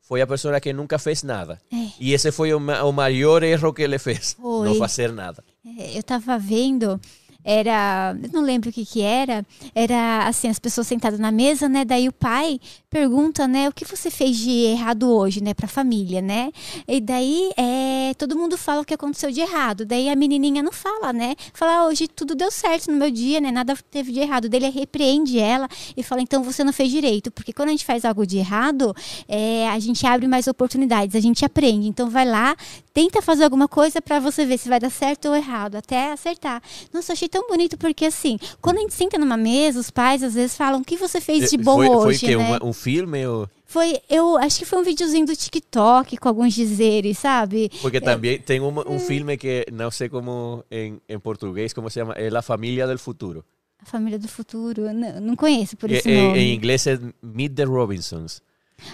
foi 0.00 0.20
a 0.20 0.26
pessoa 0.26 0.60
que 0.60 0.72
nunca 0.72 0.98
fez 1.00 1.24
nada. 1.24 1.60
É. 1.72 1.88
E 1.98 2.12
esse 2.12 2.30
foi 2.30 2.52
o, 2.54 2.58
o 2.58 2.92
maior 2.92 3.42
erro 3.42 3.72
que 3.72 3.82
ele 3.82 3.98
fez, 3.98 4.34
Foi. 4.40 4.68
não 4.68 4.76
fazer 4.76 5.10
nada. 5.12 5.42
É, 5.78 5.98
eu 5.98 6.02
tava 6.02 6.38
vendo, 6.38 7.00
era, 7.46 8.16
eu 8.20 8.30
não 8.32 8.42
lembro 8.42 8.70
o 8.70 8.72
que 8.72 8.84
que 8.84 9.00
era, 9.00 9.46
era 9.72 10.26
assim, 10.26 10.48
as 10.48 10.58
pessoas 10.58 10.88
sentadas 10.88 11.20
na 11.20 11.30
mesa, 11.30 11.68
né, 11.68 11.84
daí 11.84 12.08
o 12.08 12.12
pai 12.12 12.58
pergunta, 12.90 13.46
né, 13.46 13.68
o 13.68 13.72
que 13.72 13.84
você 13.84 14.10
fez 14.10 14.36
de 14.36 14.50
errado 14.50 15.08
hoje, 15.08 15.40
né, 15.40 15.54
pra 15.54 15.68
família, 15.68 16.20
né, 16.20 16.50
e 16.88 17.00
daí 17.00 17.52
é, 17.56 18.14
todo 18.18 18.36
mundo 18.36 18.58
fala 18.58 18.80
o 18.80 18.84
que 18.84 18.92
aconteceu 18.92 19.30
de 19.30 19.40
errado, 19.40 19.86
daí 19.86 20.08
a 20.08 20.16
menininha 20.16 20.60
não 20.60 20.72
fala, 20.72 21.12
né, 21.12 21.36
fala, 21.54 21.76
"Ah, 21.76 21.86
hoje 21.86 22.08
tudo 22.08 22.34
deu 22.34 22.50
certo 22.50 22.90
no 22.90 22.98
meu 22.98 23.12
dia, 23.12 23.40
né, 23.40 23.52
nada 23.52 23.76
teve 23.92 24.10
de 24.10 24.18
errado, 24.18 24.48
daí 24.48 24.58
ele 24.64 24.70
repreende 24.70 25.38
ela 25.38 25.68
e 25.96 26.02
fala, 26.02 26.22
então 26.22 26.42
você 26.42 26.64
não 26.64 26.72
fez 26.72 26.90
direito, 26.90 27.30
porque 27.30 27.52
quando 27.52 27.68
a 27.68 27.72
gente 27.72 27.84
faz 27.84 28.04
algo 28.04 28.26
de 28.26 28.38
errado, 28.38 28.92
é, 29.28 29.68
a 29.68 29.78
gente 29.78 30.04
abre 30.04 30.26
mais 30.26 30.48
oportunidades, 30.48 31.14
a 31.14 31.20
gente 31.20 31.44
aprende, 31.44 31.86
então 31.86 32.10
vai 32.10 32.24
lá, 32.24 32.56
tenta 32.96 33.20
fazer 33.20 33.44
alguma 33.44 33.68
coisa 33.68 34.00
pra 34.00 34.18
você 34.18 34.46
ver 34.46 34.56
se 34.56 34.70
vai 34.70 34.80
dar 34.80 34.88
certo 34.88 35.28
ou 35.28 35.36
errado, 35.36 35.74
até 35.74 36.12
acertar. 36.12 36.62
Nossa, 36.90 37.12
achei 37.12 37.28
tão 37.28 37.46
bonito 37.46 37.76
porque 37.76 38.06
assim, 38.06 38.38
quando 38.58 38.78
a 38.78 38.80
gente 38.80 38.94
senta 38.94 39.18
numa 39.18 39.36
mesa, 39.36 39.78
os 39.78 39.90
pais 39.90 40.22
às 40.22 40.32
vezes 40.32 40.56
falam 40.56 40.80
o 40.80 40.84
que 40.84 40.96
você 40.96 41.20
fez 41.20 41.50
de 41.50 41.58
bom 41.58 41.76
foi, 41.76 41.86
foi 41.88 41.96
hoje, 41.96 42.20
que 42.20 42.34
né? 42.34 42.58
um, 42.62 42.68
um 42.68 42.72
filme 42.72 43.26
ou 43.26 43.46
Foi, 43.66 44.00
eu 44.08 44.38
acho 44.38 44.60
que 44.60 44.64
foi 44.64 44.78
um 44.78 44.82
videozinho 44.82 45.26
do 45.26 45.36
TikTok 45.36 46.16
com 46.16 46.26
alguns 46.26 46.54
dizeres, 46.54 47.18
sabe? 47.18 47.70
porque 47.82 48.00
também 48.00 48.38
tem 48.40 48.60
um, 48.60 48.72
um 48.90 48.98
filme 48.98 49.36
que 49.36 49.66
não 49.70 49.90
sei 49.90 50.08
como 50.08 50.64
em, 50.70 50.98
em 51.06 51.18
português 51.18 51.74
como 51.74 51.90
se 51.90 52.00
chama, 52.00 52.14
é 52.14 52.30
La 52.30 52.40
Família 52.40 52.86
del 52.86 52.98
Futuro. 52.98 53.44
A 53.78 53.84
família 53.84 54.18
do 54.18 54.26
futuro, 54.26 54.90
não, 54.94 55.20
não 55.20 55.36
conheço 55.36 55.76
por 55.76 55.90
esse 55.90 56.08
em, 56.08 56.28
nome. 56.28 56.38
em 56.38 56.54
inglês 56.54 56.86
é 56.86 56.98
Meet 57.22 57.52
the 57.52 57.64
Robinsons. 57.64 58.40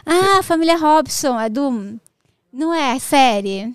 Ah, 0.04 0.38
a 0.40 0.42
família 0.42 0.76
Robson, 0.76 1.38
é 1.38 1.48
do 1.48 2.00
não 2.52 2.74
é 2.74 2.92
a 2.92 2.98
série. 2.98 3.72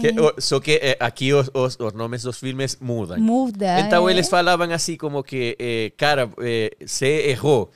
Que, 0.00 0.20
o- 0.20 0.34
só 0.40 0.60
que 0.60 0.72
eh, 0.82 0.96
aqui 1.00 1.32
os, 1.32 1.50
os, 1.54 1.76
os 1.78 1.92
nomes 1.92 2.22
dos 2.22 2.38
filmes 2.38 2.76
mudam. 2.80 3.18
Muda. 3.18 3.80
Então 3.80 4.08
é. 4.08 4.12
eles 4.12 4.28
falavam 4.28 4.70
assim 4.72 4.96
como 4.96 5.22
que, 5.22 5.56
eh, 5.58 5.92
cara, 5.96 6.30
eh, 6.40 6.70
você 6.84 7.28
errou. 7.30 7.70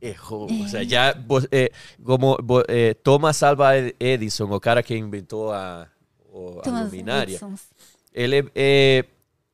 Errou. 0.00 0.50
O 0.50 0.68
sea, 0.68 0.84
já, 0.84 1.12
vo- 1.14 1.46
eh, 1.52 1.70
como 2.04 2.36
vo- 2.42 2.64
eh, 2.68 2.94
Thomas 2.94 3.42
Alva 3.42 3.70
Edison, 4.00 4.50
o 4.50 4.58
cara 4.60 4.82
que 4.82 4.96
inventou 4.96 5.52
a, 5.52 5.86
o- 6.32 6.58
a 6.58 6.62
luminária, 6.84 7.38
ele, 8.12 8.50
eh, 8.54 9.04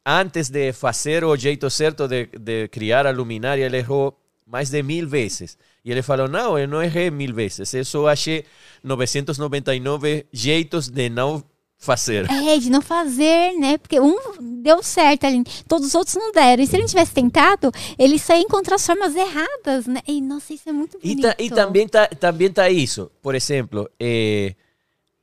antes 0.06 0.48
de 0.48 0.72
fazer 0.72 1.22
o 1.24 1.36
jeito 1.36 1.68
certo 1.68 2.08
de, 2.08 2.26
de 2.38 2.68
criar 2.68 3.06
a 3.06 3.10
luminária, 3.10 3.64
ele 3.66 3.76
errou 3.76 4.18
mais 4.46 4.70
de 4.70 4.82
mil 4.82 5.06
vezes. 5.06 5.58
E 5.84 5.90
ele 5.90 6.00
falou, 6.02 6.26
não, 6.28 6.58
eu 6.58 6.66
não 6.66 6.82
errei 6.82 7.10
mil 7.10 7.34
vezes, 7.34 7.72
eu 7.74 7.84
só 7.84 8.08
achei 8.08 8.44
999 8.82 10.26
jeitos 10.32 10.88
de 10.88 11.08
não 11.08 11.42
fazer. 11.78 12.28
É, 12.30 12.58
de 12.58 12.68
não 12.70 12.82
fazer, 12.82 13.52
né? 13.58 13.78
Porque 13.78 14.00
um 14.00 14.16
deu 14.62 14.82
certo 14.82 15.24
ali, 15.24 15.42
todos 15.68 15.86
os 15.86 15.94
outros 15.94 16.16
não 16.16 16.32
deram. 16.32 16.62
E 16.62 16.66
se 16.66 16.74
ele 16.74 16.82
não 16.82 16.88
tivesse 16.88 17.12
tentado, 17.14 17.70
ele 17.98 18.18
só 18.18 18.34
ia 18.34 18.42
encontrar 18.42 18.74
as 18.74 18.84
formas 18.84 19.14
erradas, 19.14 19.86
né? 19.86 20.00
E 20.06 20.20
nossa, 20.20 20.52
isso 20.52 20.68
é 20.68 20.72
muito 20.72 20.98
E, 21.02 21.14
bonito. 21.14 21.22
ta- 21.22 21.36
e 21.38 21.48
também 21.50 21.88
tá, 21.88 22.06
também 22.08 22.50
tá 22.50 22.68
isso. 22.68 23.10
Por 23.22 23.34
exemplo, 23.34 23.88
eh, 23.98 24.54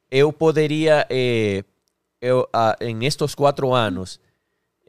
eu 0.09 0.31
poderia, 0.31 1.05
eh, 1.09 1.63
eu, 2.21 2.47
ah, 2.53 2.75
em 2.79 3.05
estes 3.05 3.35
quatro 3.35 3.73
anos, 3.73 4.19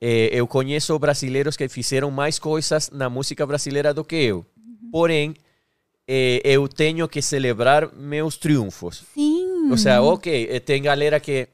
eh, 0.00 0.30
eu 0.32 0.46
conheço 0.46 0.96
brasileiros 0.98 1.56
que 1.56 1.68
fizeram 1.68 2.10
mais 2.12 2.38
coisas 2.38 2.90
na 2.90 3.10
música 3.10 3.44
brasileira 3.44 3.92
do 3.92 4.04
que 4.04 4.14
eu. 4.16 4.46
Porém, 4.92 5.34
eh, 6.06 6.40
eu 6.44 6.68
tenho 6.68 7.08
que 7.08 7.20
celebrar 7.20 7.92
meus 7.92 8.36
triunfos. 8.36 9.02
Sim. 9.12 9.68
Ou 9.68 9.76
seja, 9.76 10.00
ok, 10.00 10.46
eh, 10.48 10.60
tem 10.60 10.80
galera 10.80 11.18
que. 11.18 11.48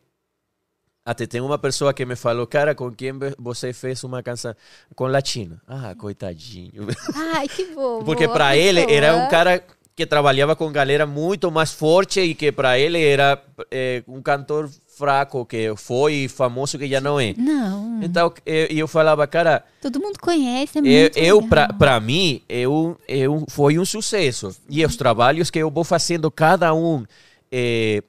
Até 1.05 1.27
tem 1.27 1.41
uma 1.41 1.59
pessoa 1.59 1.93
que 1.93 2.05
me 2.05 2.15
falou, 2.15 2.47
cara, 2.47 2.75
com 2.75 2.91
quem 2.93 3.13
você 3.37 3.73
fez 3.73 4.05
uma 4.05 4.23
canção? 4.23 4.55
Com 4.95 5.07
latino. 5.07 5.61
Ah, 5.67 5.95
coitadinho. 5.97 6.87
Ai, 7.35 7.49
que 7.49 7.67
bom. 7.75 8.05
Porque 8.05 8.29
para 8.29 8.57
ele 8.57 8.81
era 8.89 9.17
um 9.17 9.29
cara 9.29 9.65
que 9.97 10.07
trabalhava 10.07 10.55
com 10.55 10.71
galera 10.71 11.05
muito 11.05 11.51
mais 11.51 11.73
forte 11.73 12.21
e 12.21 12.35
que 12.35 12.53
para 12.53 12.79
ele 12.79 13.03
era 13.03 13.43
eh, 13.71 14.03
um 14.07 14.23
cantor 14.23 14.71
fraco 14.97 15.45
que 15.45 15.75
foi 15.77 16.29
famoso 16.29 16.79
que 16.79 16.89
já 16.89 17.01
não 17.01 17.19
é. 17.19 17.35
Não. 17.37 18.01
Então 18.01 18.33
eu, 18.47 18.67
eu 18.67 18.89
falava, 18.89 19.27
cara, 19.27 19.65
Todo 19.81 20.01
mundo 20.01 20.19
conhece, 20.21 20.79
é 20.79 20.81
eu, 21.17 21.41
muito 21.41 21.55
eu 21.55 21.77
pra 21.77 22.01
mim, 22.01 22.43
eu, 22.49 22.97
eu, 23.09 23.45
foi 23.49 23.79
um 23.79 23.85
sucesso. 23.85 24.57
E 24.69 24.85
os 24.85 24.97
trabalhos 24.97 25.51
que 25.51 25.59
eu 25.59 25.71
vou 25.71 25.85
fazendo, 25.85 26.31
cada 26.31 26.73
um, 26.73 27.05
é, 27.51 28.03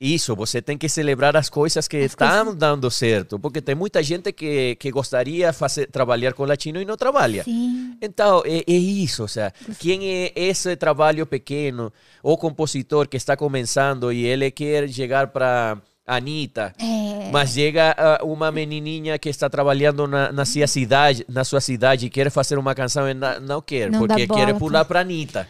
isso, 0.00 0.36
você 0.36 0.62
tem 0.62 0.78
que 0.78 0.88
celebrar 0.88 1.36
as 1.36 1.48
coisas 1.50 1.88
que 1.88 1.96
estão 1.98 2.54
dando 2.54 2.88
certo. 2.90 3.38
Porque 3.38 3.60
tem 3.60 3.74
muita 3.74 4.00
gente 4.02 4.32
que, 4.32 4.76
que 4.76 4.90
gostaria 4.90 5.52
fazer, 5.52 5.86
trabalhar 5.88 6.32
com 6.34 6.44
latino 6.44 6.80
e 6.80 6.84
não 6.84 6.96
trabalha. 6.96 7.42
Sim. 7.42 7.96
Então, 8.00 8.42
é, 8.46 8.58
é 8.66 8.72
isso, 8.76 9.22
ou 9.22 9.28
seja, 9.28 9.52
quem 9.78 10.08
é 10.08 10.32
esse 10.36 10.76
trabalho 10.76 11.26
pequeno, 11.26 11.92
ou 12.22 12.38
compositor 12.38 13.08
que 13.08 13.16
está 13.16 13.36
começando 13.36 14.12
e 14.12 14.24
ele 14.24 14.50
quer 14.52 14.88
chegar 14.88 15.26
para 15.28 15.78
Anitta, 16.06 16.74
É. 16.80 17.30
mas 17.30 17.50
chega 17.52 17.94
ah, 17.98 18.20
uma 18.24 18.50
menininha 18.50 19.18
que 19.18 19.28
está 19.28 19.50
trabalhando 19.50 20.06
na, 20.06 20.32
na 20.32 20.44
sua 20.46 20.66
cidade, 20.66 21.24
na 21.28 21.44
sua 21.44 21.60
cidade 21.60 22.06
e 22.06 22.10
quer 22.10 22.30
fazer 22.30 22.56
uma 22.56 22.74
canção 22.74 23.06
e 23.10 23.12
na- 23.14 23.38
não 23.40 23.60
quer, 23.60 23.90
Não 23.90 23.98
porque 24.06 24.26
quer 24.26 24.56
pular 24.56 24.84
para 24.86 25.00
Anitta. 25.00 25.46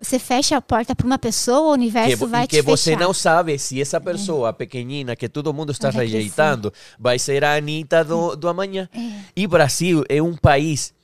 Você 0.00 0.18
fecha 0.18 0.56
a 0.56 0.62
porta 0.62 0.96
para 0.96 1.06
uma 1.06 1.18
pessoa, 1.18 1.60
o 1.60 1.64
Que, 1.74 1.80
universo 1.80 2.16
vo- 2.16 2.26
vai 2.28 2.44
e 2.44 2.48
que 2.48 2.56
te 2.56 2.62
você 2.62 2.92
fechar. 2.92 3.00
não 3.04 3.12
sabe 3.12 3.58
se 3.58 3.80
essa 3.80 4.00
pessoa 4.00 4.52
pequenina 4.52 5.14
que 5.14 5.28
todo 5.28 5.52
mundo 5.52 5.72
está 5.72 5.90
vai 5.90 6.06
rejeitando 6.06 6.72
vai 6.98 7.18
ser 7.18 7.44
a 7.44 7.54
Anitta 7.56 8.02
do, 8.04 8.34
do 8.34 8.48
amanhã. 8.48 8.88
É. 8.94 9.10
E 9.36 9.46
Brasil 9.46 10.02
é 10.08 10.22
um 10.22 10.34
país 10.36 10.94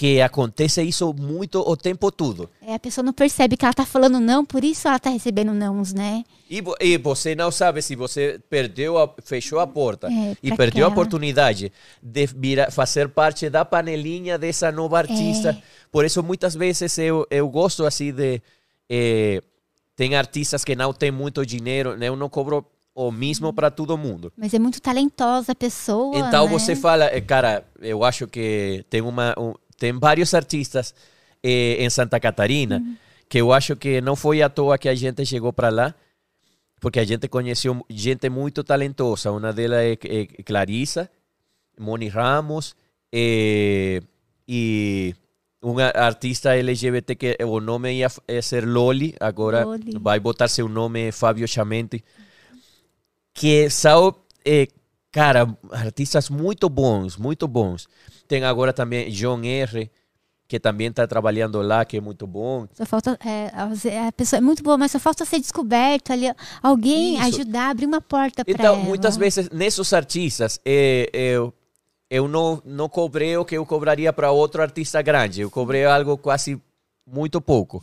que 0.00 0.18
acontece 0.22 0.82
isso 0.82 1.12
muito 1.12 1.60
o 1.60 1.76
tempo 1.76 2.10
todo. 2.10 2.48
É, 2.62 2.72
a 2.72 2.78
pessoa 2.78 3.04
não 3.04 3.12
percebe 3.12 3.54
que 3.54 3.66
ela 3.66 3.74
tá 3.74 3.84
falando 3.84 4.18
não, 4.18 4.46
por 4.46 4.64
isso 4.64 4.88
ela 4.88 4.98
tá 4.98 5.10
recebendo 5.10 5.52
nãos, 5.52 5.92
né? 5.92 6.24
E, 6.50 6.62
e 6.80 6.96
você 6.96 7.34
não 7.34 7.50
sabe 7.50 7.82
se 7.82 7.94
você 7.94 8.40
perdeu, 8.48 8.96
a, 8.96 9.12
fechou 9.22 9.60
a 9.60 9.66
porta 9.66 10.08
É, 10.10 10.34
e 10.42 10.56
perdeu 10.56 10.86
a 10.86 10.88
oportunidade 10.88 11.70
de 12.02 12.26
virar, 12.34 12.70
fazer 12.70 13.10
parte 13.10 13.50
da 13.50 13.62
panelinha 13.62 14.38
dessa 14.38 14.72
nova 14.72 14.96
artista. 14.96 15.50
É. 15.50 15.62
Por 15.92 16.06
isso, 16.06 16.22
muitas 16.22 16.54
vezes 16.54 16.96
eu, 16.96 17.26
eu 17.30 17.46
gosto 17.50 17.84
assim 17.84 18.10
de. 18.10 18.40
eh, 18.88 19.42
tem 19.94 20.14
artistas 20.14 20.64
que 20.64 20.74
não 20.74 20.94
têm 20.94 21.10
muito 21.10 21.44
dinheiro, 21.44 21.94
né? 21.94 22.08
eu 22.08 22.16
não 22.16 22.30
cobro 22.30 22.64
o 22.94 23.12
mesmo 23.12 23.52
para 23.52 23.70
todo 23.70 23.98
mundo. 23.98 24.32
Mas 24.34 24.54
é 24.54 24.58
muito 24.58 24.80
talentosa 24.80 25.52
a 25.52 25.54
pessoa. 25.54 26.16
Então 26.16 26.46
né? 26.46 26.52
você 26.52 26.74
fala, 26.74 27.04
eh, 27.04 27.20
cara, 27.20 27.62
eu 27.82 28.02
acho 28.02 28.26
que 28.26 28.82
tem 28.88 29.02
uma, 29.02 29.34
um- 29.38 29.52
tem 29.80 29.98
vários 29.98 30.34
artistas 30.34 30.94
eh, 31.42 31.82
em 31.84 31.90
Santa 31.90 32.20
Catarina 32.20 32.76
Uhum. 32.78 32.96
que 33.28 33.38
eu 33.40 33.52
acho 33.52 33.74
que 33.76 34.00
não 34.00 34.14
foi 34.14 34.42
à 34.42 34.48
toa 34.48 34.76
que 34.78 34.88
a 34.88 34.94
gente 34.94 35.24
chegou 35.24 35.52
para 35.52 35.70
lá, 35.70 35.94
porque 36.80 37.00
a 37.00 37.04
gente 37.04 37.28
conheceu 37.28 37.72
gente 37.88 38.28
muito 38.28 38.62
talentosa. 38.62 39.30
Uma 39.32 39.52
delas 39.52 39.80
é, 39.80 39.92
é 39.92 40.42
Clarissa, 40.42 41.08
Moni 41.78 42.08
Ramos 42.08 42.74
eh, 43.12 44.00
e 44.46 45.14
uma 45.62 45.84
artista 45.94 46.56
LGBT 46.56 47.14
que 47.14 47.36
o 47.44 47.60
nome 47.60 47.92
ia 48.00 48.08
ser 48.42 48.64
Loli, 48.66 49.14
agora 49.20 49.64
Loli. 49.64 49.98
vai 50.00 50.18
botar 50.20 50.48
seu 50.48 50.68
nome 50.68 51.12
Fábio 51.12 51.46
Chamenti 51.46 52.02
que 53.32 53.70
são, 53.70 54.14
eh, 54.44 54.68
cara, 55.12 55.46
artistas 55.70 56.28
muito 56.28 56.68
bons, 56.68 57.16
muito 57.16 57.46
bons. 57.48 57.88
Tem 58.30 58.44
agora 58.44 58.72
também 58.72 59.10
John 59.10 59.42
R., 59.42 59.90
que 60.46 60.60
também 60.60 60.86
está 60.86 61.04
trabalhando 61.04 61.60
lá, 61.60 61.84
que 61.84 61.96
é 61.96 62.00
muito 62.00 62.28
bom. 62.28 62.68
Só 62.74 62.86
falta. 62.86 63.18
é, 63.24 63.50
a- 63.52 64.12
pessoa 64.12 64.38
é 64.38 64.40
muito 64.40 64.62
boa, 64.62 64.78
mas 64.78 64.92
só 64.92 65.00
falta 65.00 65.24
ser 65.24 65.40
descoberto 65.40 66.12
ali. 66.12 66.26
Alguém 66.62 67.14
Isso. 67.16 67.40
ajudar, 67.40 67.70
abrir 67.70 67.86
uma 67.86 68.00
porta 68.00 68.44
para 68.44 68.52
Então, 68.54 68.74
ela. 68.76 68.84
muitas 68.84 69.16
vezes, 69.16 69.50
nesses 69.50 69.92
artistas, 69.92 70.60
eh, 70.64 71.10
eu, 71.12 71.52
eu 72.08 72.28
não, 72.28 72.62
não 72.64 72.88
cobrei 72.88 73.36
o 73.36 73.44
que 73.44 73.56
eu 73.58 73.66
cobraria 73.66 74.12
para 74.12 74.30
outro 74.30 74.62
artista 74.62 75.02
grande. 75.02 75.40
Eu 75.40 75.50
cobrei 75.50 75.84
algo 75.84 76.16
quase 76.16 76.56
muito 77.04 77.40
pouco. 77.40 77.82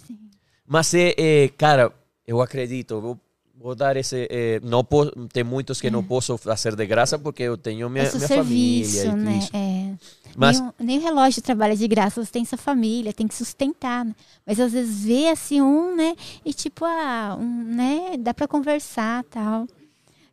Mas, 0.66 0.94
é, 0.94 1.14
é, 1.18 1.50
cara, 1.58 1.92
eu 2.26 2.42
acredito, 2.42 3.02
vou, 3.02 3.20
vou 3.60 3.74
dar 3.76 3.98
esse... 3.98 4.28
eh, 4.30 4.60
não 4.64 4.84
po- 4.84 5.12
tem 5.30 5.44
muitos 5.44 5.82
que 5.82 5.90
não 5.90 6.04
posso 6.04 6.38
fazer 6.38 6.76
de 6.76 6.86
graça 6.86 7.18
porque 7.18 7.44
eu 7.44 7.58
tenho 7.58 7.90
minha, 7.90 8.06
É 8.06 8.12
minha 8.16 8.28
serviço, 8.28 9.04
família 9.06 9.16
né? 9.16 9.40
É. 9.54 9.98
Mas- 10.36 10.60
Nem, 10.60 10.70
o, 10.70 10.74
nem 10.80 10.98
o 11.00 11.02
relógio 11.02 11.42
trabalha 11.42 11.76
de 11.76 11.88
graça, 11.88 12.24
você 12.24 12.32
tem 12.32 12.46
sua 12.46 12.58
família, 12.58 13.12
tem 13.12 13.28
que 13.28 13.34
sustentar, 13.36 14.06
né? 14.06 14.14
Mas 14.46 14.60
às 14.60 14.72
vezes 14.72 15.04
vê 15.06 15.30
assim 15.30 15.62
um, 15.62 15.96
né? 15.96 16.16
E 16.46 16.54
tipo, 16.54 16.86
ah, 16.86 17.36
um, 17.40 17.64
né? 17.64 18.18
Dá 18.20 18.34
pra 18.34 18.48
conversar 18.48 19.24
tal. 19.26 19.66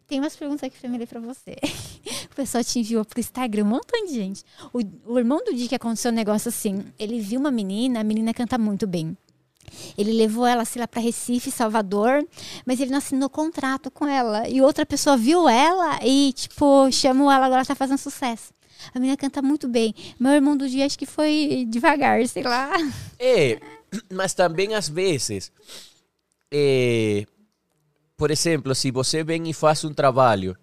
Tem 0.07 0.21
umas 0.21 0.37
perguntas 0.37 0.63
aqui 0.65 0.77
mim 0.87 0.99
ler 0.99 1.09
pra 1.09 1.19
você. 1.21 1.57
o 2.31 2.35
pessoal 2.37 2.63
te 2.63 2.79
enviou 2.79 3.03
pro 3.07 3.19
Instagram, 3.19 3.65
um 3.65 3.69
montão 3.69 4.05
de 4.05 4.13
gente. 4.13 4.43
O, 4.71 4.81
o 5.15 5.19
irmão 5.19 5.43
do 5.43 5.55
dia 5.55 5.67
que 5.67 5.75
aconteceu 5.75 6.13
um 6.13 6.15
negócio 6.15 6.51
assim, 6.51 6.85
ele 6.99 7.19
viu 7.21 7.41
uma 7.41 7.51
menina, 7.51 8.01
a 8.01 8.05
menina 8.05 8.35
canta 8.35 8.59
muito 8.59 8.87
bem. 8.87 9.17
Ele 9.97 10.13
levou 10.13 10.47
ela 10.47 10.63
assim, 10.63 10.79
lá 10.79 10.89
para 10.89 11.01
Recife, 11.01 11.51
Salvador, 11.51 12.27
mas 12.67 12.81
ele 12.81 12.91
não 12.91 12.99
assinou 12.99 13.29
contrato 13.29 13.91
com 13.91 14.07
ela. 14.07 14.49
E 14.49 14.61
outra 14.61 14.85
pessoa 14.85 15.17
viu 15.17 15.49
ela 15.49 15.99
e, 16.03 16.33
tipo, 16.33 16.91
chamou 16.91 17.31
ela, 17.31 17.47
agora 17.47 17.65
tá 17.65 17.75
fazendo 17.75 17.99
sucesso. 17.99 18.53
A 18.95 18.99
menina 18.99 19.17
canta 19.17 19.41
muito 19.41 19.69
bem. 19.69 19.95
Meu 20.19 20.33
irmão 20.33 20.57
do 20.57 20.69
dia 20.69 20.85
acho 20.85 20.99
que 20.99 21.07
foi 21.07 21.67
devagar, 21.69 22.27
sei 22.27 22.43
lá. 22.43 22.73
É, 23.19 23.61
mas 24.13 24.35
também 24.35 24.75
às 24.75 24.89
vezes, 24.89 25.53
é, 26.53 27.25
por 28.17 28.31
exemplo, 28.31 28.75
se 28.75 28.91
você 28.91 29.23
vem 29.23 29.49
e 29.49 29.55
faz 29.55 29.85
um 29.85 29.95
trabalho, 29.95 30.57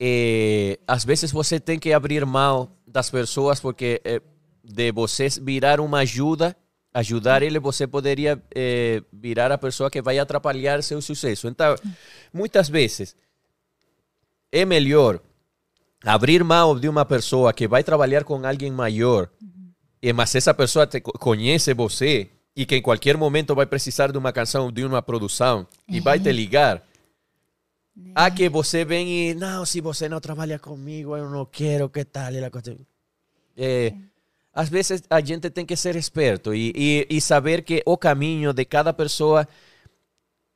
é, 0.00 0.78
às 0.86 1.04
vezes 1.04 1.30
você 1.30 1.60
tem 1.60 1.78
que 1.78 1.92
abrir 1.92 2.24
mão 2.26 2.72
das 2.86 3.10
pessoas 3.10 3.60
porque 3.60 4.00
é, 4.04 4.20
de 4.64 4.92
você 4.92 5.28
virar 5.40 5.80
uma 5.80 5.98
ajuda, 5.98 6.56
ajudar 6.94 7.42
ele, 7.42 7.58
você 7.58 7.86
poderia 7.86 8.40
é, 8.54 9.02
virar 9.12 9.50
a 9.50 9.58
pessoa 9.58 9.90
que 9.90 10.02
vai 10.02 10.18
atrapalhar 10.18 10.82
seu 10.82 11.00
sucesso. 11.00 11.48
Então, 11.48 11.74
muitas 12.32 12.68
vezes 12.68 13.16
é 14.50 14.64
melhor 14.64 15.20
abrir 16.04 16.42
mão 16.44 16.78
de 16.78 16.88
uma 16.88 17.04
pessoa 17.04 17.52
que 17.52 17.66
vai 17.66 17.82
trabalhar 17.82 18.24
com 18.24 18.44
alguém 18.46 18.70
maior, 18.70 19.28
e, 20.02 20.12
mas 20.12 20.34
essa 20.34 20.52
pessoa 20.52 20.86
te 20.86 21.00
co- 21.00 21.12
conhece 21.12 21.72
você 21.72 22.28
e 22.54 22.66
que 22.66 22.76
em 22.76 22.82
qualquer 22.82 23.16
momento 23.16 23.54
vai 23.54 23.64
precisar 23.64 24.12
de 24.12 24.18
uma 24.18 24.32
canção, 24.32 24.70
de 24.70 24.84
uma 24.84 25.00
produção 25.00 25.66
e 25.88 26.00
vai 26.00 26.18
te 26.20 26.30
ligar. 26.32 26.82
A 28.14 28.30
que 28.30 28.48
você 28.48 28.84
vem 28.84 29.30
e, 29.30 29.34
não, 29.34 29.64
se 29.64 29.80
você 29.80 30.08
não 30.08 30.20
trabalha 30.20 30.58
comigo, 30.58 31.16
eu 31.16 31.30
não 31.30 31.46
quero, 31.46 31.88
que 31.88 32.04
tal? 32.04 32.32
E 32.32 32.44
a 32.44 32.50
coisa- 32.50 32.76
É, 33.56 33.92
às 34.54 34.68
vezes 34.68 35.02
a 35.08 35.20
gente 35.20 35.48
tem 35.50 35.64
que 35.64 35.76
ser 35.76 35.96
esperto 35.96 36.54
e, 36.54 36.72
e, 36.76 37.06
e 37.16 37.20
saber 37.20 37.62
que 37.62 37.82
o 37.86 37.96
caminho 37.96 38.52
de 38.52 38.64
cada 38.64 38.92
pessoa 38.92 39.46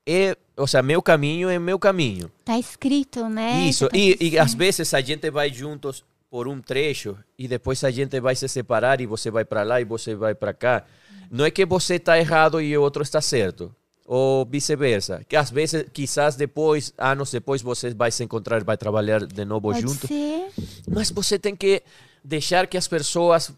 é, 0.07 0.37
ou 0.57 0.67
seja, 0.67 0.83
meu 0.83 1.03
caminho 1.03 1.49
é 1.49 1.59
meu 1.59 1.79
caminho. 1.79 2.31
Tá 2.45 2.57
escrito, 2.59 3.29
né? 3.29 3.61
Isso, 3.67 3.89
tá 3.89 3.97
e, 3.97 4.17
e 4.21 4.39
às 4.39 4.55
vezes 4.55 4.95
a 4.95 5.01
gente 5.01 5.31
vai 5.31 5.53
juntos 5.53 6.05
por 6.31 6.47
um 6.47 6.61
trecho 6.61 7.17
e 7.39 7.49
depois 7.49 7.83
a 7.83 7.91
gente 7.91 8.21
vai 8.21 8.37
se 8.37 8.49
separar 8.49 9.01
e 9.01 9.07
você 9.07 9.31
vai 9.31 9.45
para 9.45 9.63
lá 9.63 9.81
e 9.81 9.85
você 9.85 10.15
vai 10.15 10.35
para 10.35 10.53
cá. 10.53 10.85
Não 11.31 11.45
é 11.45 11.51
que 11.51 11.67
você 11.67 11.97
está 11.97 12.19
errado 12.19 12.61
e 12.61 12.77
o 12.77 12.83
outro 12.83 13.03
está 13.03 13.21
certo, 13.21 13.75
ou 14.05 14.47
vice-versa. 14.47 15.25
Que 15.29 15.35
às 15.35 15.51
vezes, 15.51 15.87
quizás 15.93 16.37
depois, 16.37 16.93
anos 16.97 17.33
depois, 17.33 17.63
você 17.63 17.93
vai 17.93 18.13
se 18.13 18.23
encontrar, 18.23 18.63
vai 18.63 18.77
trabalhar 18.77 19.27
de 19.27 19.45
novo 19.45 19.73
Pode 19.73 19.81
junto. 19.81 20.07
ser. 20.07 20.51
Mas 20.89 21.11
você 21.11 21.37
tem 21.37 21.57
que 21.57 21.83
deixar 22.23 22.69
que 22.69 22.77
as 22.77 22.87
pessoas 22.87 23.53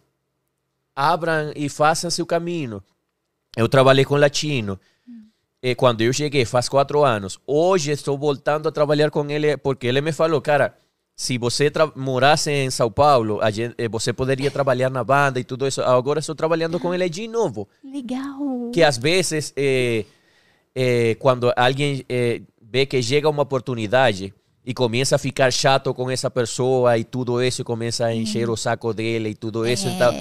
abram 0.98 1.52
e 1.54 1.68
façam 1.68 2.10
seu 2.10 2.26
caminho. 2.26 2.82
Eu 3.56 3.68
trabalhei 3.68 4.04
com 4.04 4.16
latino. 4.16 4.80
E 5.62 5.74
quando 5.76 6.00
eu 6.00 6.12
cheguei, 6.12 6.44
faz 6.44 6.68
quatro 6.68 7.04
anos. 7.04 7.38
Hoje 7.46 7.92
estou 7.92 8.18
voltando 8.18 8.68
a 8.68 8.72
trabalhar 8.72 9.08
com 9.10 9.28
ele 9.30 9.56
porque 9.56 9.86
ele 9.86 10.00
me 10.00 10.10
falou, 10.12 10.40
cara, 10.40 10.74
se 11.14 11.38
você 11.38 11.70
morasse 11.94 12.50
em 12.50 12.70
São 12.70 12.90
Paulo, 12.90 13.40
gente, 13.52 13.74
eh, 13.78 13.88
você 13.88 14.12
poderia 14.12 14.50
trabalhar 14.50 14.90
na 14.90 15.04
banda 15.04 15.38
e 15.38 15.44
tudo 15.44 15.66
isso. 15.68 15.80
Agora 15.82 16.18
estou 16.18 16.34
trabalhando 16.34 16.80
com 16.80 16.92
ele 16.92 17.08
de 17.08 17.28
novo. 17.28 17.68
Legal. 17.84 18.70
Que 18.72 18.82
às 18.82 18.98
vezes, 18.98 19.52
eh, 19.56 20.04
eh, 20.74 21.16
quando 21.20 21.52
alguém 21.56 22.04
eh, 22.08 22.42
vê 22.60 22.86
que 22.86 23.00
chega 23.02 23.28
uma 23.28 23.42
oportunidade 23.42 24.34
e 24.64 24.74
começa 24.74 25.16
a 25.16 25.18
ficar 25.18 25.52
chato 25.52 25.94
com 25.94 26.10
essa 26.10 26.30
pessoa 26.30 26.98
e 26.98 27.04
tudo 27.04 27.42
isso, 27.42 27.64
começa 27.64 28.06
a 28.06 28.14
encher 28.14 28.50
o 28.50 28.56
saco 28.56 28.92
dele 28.92 29.30
e 29.30 29.34
tudo 29.34 29.66
isso, 29.66 29.88
então 29.88 30.12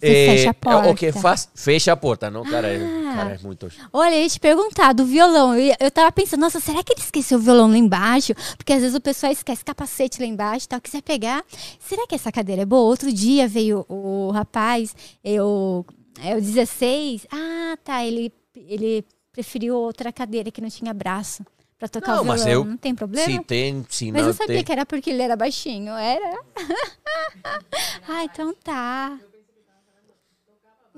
Você 0.00 0.06
Eh, 0.06 0.26
fecha 0.36 0.50
a 0.50 0.54
porta. 0.54 0.90
O 0.90 0.94
que 0.94 1.12
faz, 1.12 1.48
fecha 1.54 1.92
a 1.92 1.96
porta, 1.96 2.30
não? 2.30 2.42
Cara, 2.44 2.68
é, 2.68 2.76
Ah. 2.76 3.14
cara, 3.16 3.34
é 3.34 3.38
muito... 3.42 3.68
Olha, 3.92 4.14
eu 4.16 4.22
ia 4.22 4.28
te 4.28 4.40
perguntar 4.40 4.92
do 4.94 5.04
violão. 5.04 5.54
Eu, 5.56 5.74
eu 5.78 5.90
tava 5.90 6.10
pensando, 6.10 6.40
nossa, 6.40 6.58
será 6.60 6.82
que 6.82 6.92
ele 6.92 7.00
esqueceu 7.00 7.38
o 7.38 7.40
violão 7.40 7.68
lá 7.70 7.76
embaixo? 7.76 8.32
Porque 8.56 8.72
às 8.72 8.80
vezes 8.80 8.96
o 8.96 9.00
pessoal 9.00 9.30
esquece 9.32 9.64
capacete 9.64 10.20
lá 10.20 10.26
embaixo 10.26 10.66
e 10.66 10.68
tal, 10.68 10.80
quiser 10.80 11.02
pegar. 11.02 11.44
Será 11.78 12.06
que 12.06 12.14
essa 12.14 12.32
cadeira 12.32 12.62
é 12.62 12.66
boa? 12.66 12.82
Outro 12.88 13.12
dia 13.12 13.46
veio 13.46 13.84
o 13.88 14.30
rapaz, 14.30 14.94
eu, 15.22 15.84
é 16.22 16.34
o 16.36 16.40
16. 16.40 17.26
Ah, 17.30 17.76
tá, 17.84 18.04
ele, 18.04 18.32
ele 18.56 19.04
preferiu 19.32 19.76
outra 19.76 20.12
cadeira 20.12 20.50
que 20.50 20.60
não 20.60 20.68
tinha 20.70 20.92
braço 20.94 21.44
pra 21.78 21.88
tocar 21.88 22.16
Não, 22.16 22.22
o 22.22 22.26
mas 22.26 22.44
violão. 22.44 22.64
eu- 22.64 22.70
Não 22.70 22.76
tem 22.76 22.94
problema? 22.94 23.26
Se 23.30 23.44
tem, 23.44 23.86
se 23.88 24.12
Mas 24.12 24.22
não 24.22 24.28
eu 24.28 24.34
sabia 24.34 24.56
tem... 24.56 24.64
que 24.64 24.72
era 24.72 24.84
porque 24.84 25.08
ele 25.10 25.22
era 25.22 25.34
baixinho, 25.36 25.92
era? 25.94 26.38
ah, 28.08 28.24
então 28.24 28.54
tá. 28.62 29.18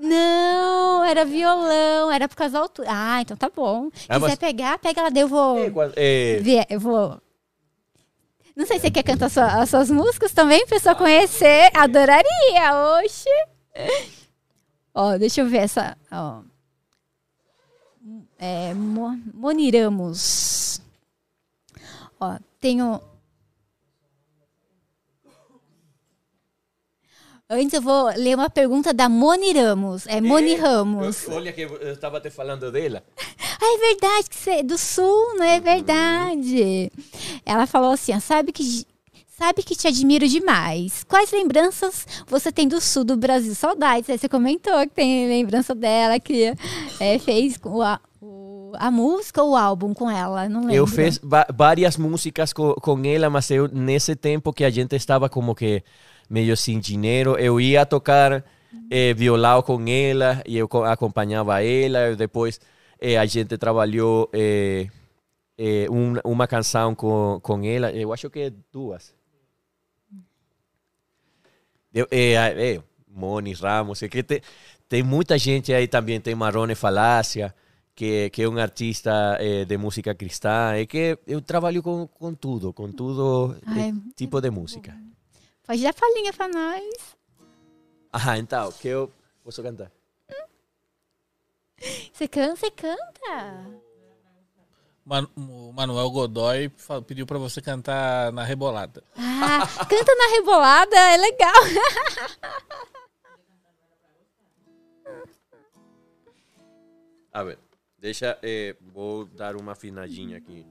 Não, 0.03 1.03
era 1.05 1.23
violão, 1.23 2.11
era 2.11 2.27
por 2.27 2.35
causa 2.35 2.53
da 2.53 2.59
altura. 2.59 2.87
Ah, 2.91 3.21
então 3.21 3.37
tá 3.37 3.49
bom. 3.49 3.87
Ah, 4.09 4.15
Quiser 4.15 4.19
mas- 4.19 4.35
pegar, 4.35 4.77
pega 4.79 5.01
lá, 5.01 5.09
eu 5.15 5.27
vou 5.27 5.57
eh, 5.95 6.39
ver, 6.41 6.65
eu 6.69 6.79
vou... 6.79 7.21
Não 8.55 8.67
sei 8.67 8.77
se 8.77 8.83
você 8.83 8.91
quer 8.91 9.03
cantar 9.03 9.29
sua- 9.29 9.61
as 9.61 9.69
suas 9.69 9.89
músicas 9.89 10.31
também, 10.33 10.59
pra 10.67 10.75
pessoa 10.77 10.93
conhecer. 10.93 11.71
Adoraria, 11.73 12.99
oxe. 13.01 13.29
Ó, 14.93 15.17
deixa 15.17 15.41
eu 15.41 15.47
ver 15.47 15.59
essa, 15.59 15.97
ó. 16.11 16.41
É, 18.37 18.73
Mo- 18.73 19.19
Moniramos. 19.33 20.81
Ó, 22.19 22.37
tenho... 22.59 23.01
Antes 27.53 27.73
eu 27.73 27.81
vou 27.81 28.07
ler 28.15 28.35
uma 28.35 28.49
pergunta 28.49 28.93
da 28.93 29.07
Moni 29.07 29.53
Ramos. 29.53 30.05
É 30.07 30.19
Moni 30.21 30.55
Ramos. 30.55 31.27
eu- 31.27 31.33
olha 31.35 31.51
que 31.53 31.61
eu 31.61 31.91
estava 31.93 32.19
te 32.19 32.29
falando 32.29 32.71
dela. 32.71 33.03
Ah, 33.65 33.75
é 33.75 33.77
verdade 33.93 34.29
que 34.29 34.35
você 34.35 34.49
é 34.55 34.63
do 34.63 34.77
sul, 34.77 35.35
não 35.37 35.45
é 35.45 35.57
verdade? 35.57 36.91
Ela 37.45 37.65
falou 37.65 37.91
assim, 37.91 38.13
ó, 38.13 38.19
sabe 38.19 38.51
que 38.51 38.85
sabe 39.37 39.63
que 39.63 39.73
te 39.73 39.87
admiro 39.87 40.27
demais. 40.27 41.05
Quais 41.05 41.31
lembranças 41.31 42.05
você 42.27 42.51
tem 42.51 42.67
do 42.67 42.81
sul 42.81 43.05
do 43.05 43.15
Brasil? 43.15 43.55
Saudades. 43.55 44.09
Aí 44.09 44.17
você 44.17 44.27
comentou 44.27 44.77
que 44.81 44.89
tem 44.95 45.29
lembrança 45.29 45.73
dela 45.73 46.19
que 46.19 46.53
é, 46.99 47.19
fez 47.19 47.55
com 47.57 47.81
a, 47.81 48.01
o- 48.21 48.73
a 48.77 48.91
música 48.91 49.41
ou 49.41 49.51
o 49.51 49.55
álbum 49.55 49.93
com 49.93 50.09
ela, 50.09 50.49
não 50.49 50.61
lembro. 50.61 50.75
Eu 50.75 50.87
fiz 50.87 51.21
várias 51.53 51.95
músicas 51.95 52.51
co- 52.51 52.75
com 52.75 52.99
ela, 53.05 53.29
mas 53.29 53.49
eu, 53.49 53.69
nesse 53.69 54.13
tempo 54.15 54.51
que 54.51 54.65
a 54.65 54.69
gente 54.69 54.93
estava 54.95 55.29
como 55.29 55.55
que 55.55 55.81
meio 56.33 56.57
sem 56.57 56.79
dinheiro, 56.79 57.37
eu 57.37 57.61
ia 57.61 57.85
tocar 57.85 58.43
eh, 58.89 59.13
violão 59.13 59.61
com 59.61 59.79
ela 59.87 60.41
e 60.47 60.57
eu 60.57 60.67
co- 60.67 60.83
acompanhava 60.83 61.63
ela. 61.63 62.15
Depois 62.15 62.59
eh, 62.99 63.17
a 63.17 63.25
gente 63.25 63.55
trabalhou 63.57 64.29
eh, 64.33 65.87
um- 65.91 66.15
uma 66.25 66.47
canção 66.47 66.95
com, 66.95 67.39
com 67.43 67.63
ela, 67.63 67.91
eu 67.91 68.11
acho 68.11 68.29
que 68.31 68.51
duas. 68.71 69.13
Eu, 71.93 72.07
Moni 73.07 73.53
Ramos, 73.53 74.01
é 74.01 74.07
que 74.09 74.23
tem, 74.23 74.41
tem 74.89 75.03
muita 75.03 75.37
gente 75.37 75.71
aí 75.71 75.87
também, 75.87 76.19
tem 76.19 76.33
Marrone 76.33 76.73
Falácia, 76.73 77.53
que, 77.95 78.31
que 78.31 78.41
é 78.41 78.49
um 78.49 78.57
artista 78.57 79.37
de 79.65 79.77
música 79.77 80.15
cristã, 80.15 80.73
é 80.73 80.87
que 80.87 81.19
eu 81.27 81.39
trabalho 81.41 81.83
com, 81.83 82.07
com 82.07 82.33
tudo, 82.33 82.73
com 82.73 82.91
Ai, 83.67 83.93
tipo 84.15 84.41
de 84.41 84.49
música. 84.49 84.97
Pode 85.65 85.81
dar 85.81 85.93
palhinha 85.93 86.33
pra 86.33 86.47
nós. 86.47 87.15
Ah, 88.11 88.37
então, 88.37 88.71
que 88.71 88.87
eu 88.87 89.11
posso 89.43 89.61
cantar. 89.63 89.91
Você 92.13 92.27
canta, 92.27 92.55
você 92.55 92.71
canta. 92.71 93.81
Man- 95.05 95.27
o 95.35 95.73
Manuel 95.73 96.09
Godoy 96.11 96.71
pediu 97.07 97.25
pra 97.25 97.37
você 97.37 97.61
cantar 97.61 98.31
na 98.31 98.43
rebolada. 98.43 99.03
Ah, 99.17 99.65
canta 99.85 100.15
na 100.15 100.27
rebolada, 100.35 100.95
é 100.97 101.17
legal. 101.17 101.53
A 107.31 107.43
ver, 107.43 107.57
deixa, 107.97 108.37
eh, 108.43 108.75
vou 108.81 109.25
dar 109.25 109.55
uma 109.55 109.71
afinadinha 109.71 110.37
aqui. 110.37 110.65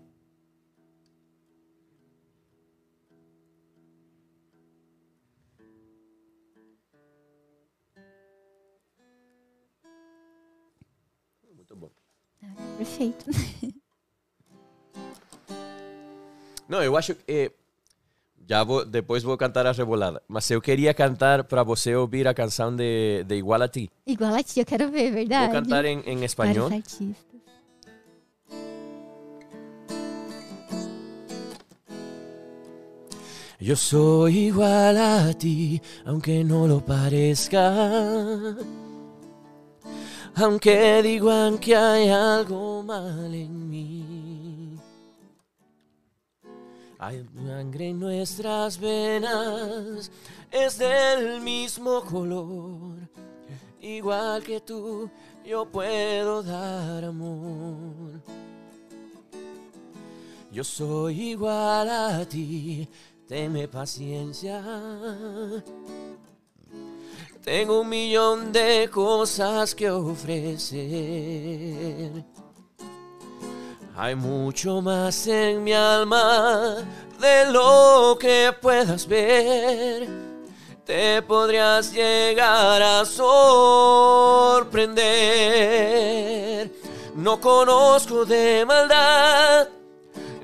Perfeito. 12.78 13.24
Não, 16.68 16.82
eu 16.82 16.96
acho 16.96 17.14
que 17.14 17.22
eh, 17.28 17.52
já 18.48 18.64
vou, 18.64 18.84
depois 18.84 19.22
vou 19.22 19.36
cantar 19.36 19.66
a 19.66 19.72
rebolada. 19.72 20.22
Mas 20.26 20.50
eu 20.50 20.60
queria 20.60 20.94
cantar 20.94 21.44
para 21.44 21.62
você 21.62 21.94
ouvir 21.94 22.26
a 22.26 22.34
canção 22.34 22.74
de, 22.74 23.24
de 23.24 23.36
Igual 23.36 23.62
a 23.62 23.68
Ti. 23.68 23.90
Igual 24.06 24.34
a 24.34 24.42
tia, 24.42 24.62
eu 24.62 24.66
quero 24.66 24.90
ver, 24.90 25.12
verdade. 25.12 25.52
Vou 25.52 25.62
cantar 25.62 25.84
em, 25.84 26.00
em 26.00 26.24
espanhol. 26.24 26.68
Vários 26.68 26.92
artistas. 26.92 27.32
Yo 33.60 33.76
soy 33.76 34.48
igual 34.48 34.96
a 34.98 35.32
ti, 35.34 35.80
aunque 36.04 36.42
no 36.42 36.66
lo 36.66 36.80
parezca. 36.80 38.56
Aunque 40.34 41.02
digan 41.02 41.58
que 41.58 41.76
hay 41.76 42.08
algo 42.08 42.82
mal 42.82 43.34
en 43.34 43.70
mí. 43.70 44.78
Hay 46.98 47.26
sangre 47.46 47.88
en 47.88 47.98
nuestras 47.98 48.78
venas, 48.78 50.10
es 50.50 50.78
del 50.78 51.40
mismo 51.40 52.00
color. 52.02 52.96
Igual 53.80 54.44
que 54.44 54.60
tú, 54.60 55.10
yo 55.44 55.66
puedo 55.66 56.42
dar 56.44 57.04
amor. 57.04 58.22
Yo 60.52 60.62
soy 60.62 61.30
igual 61.30 61.90
a 61.90 62.24
ti, 62.24 62.88
tenme 63.26 63.66
paciencia. 63.66 64.62
Tengo 67.44 67.80
un 67.80 67.88
millón 67.88 68.52
de 68.52 68.88
cosas 68.88 69.74
que 69.74 69.90
ofrecer. 69.90 70.80
Hay 73.96 74.14
mucho 74.14 74.80
más 74.80 75.26
en 75.26 75.64
mi 75.64 75.72
alma 75.72 76.76
de 77.20 77.46
lo 77.50 78.16
que 78.20 78.54
puedas 78.60 79.08
ver. 79.08 80.08
Te 80.86 81.20
podrías 81.22 81.92
llegar 81.92 82.80
a 82.80 83.04
sorprender. 83.04 83.42
No 87.16 87.40
conozco 87.40 88.24
de 88.24 88.64
maldad, 88.64 89.68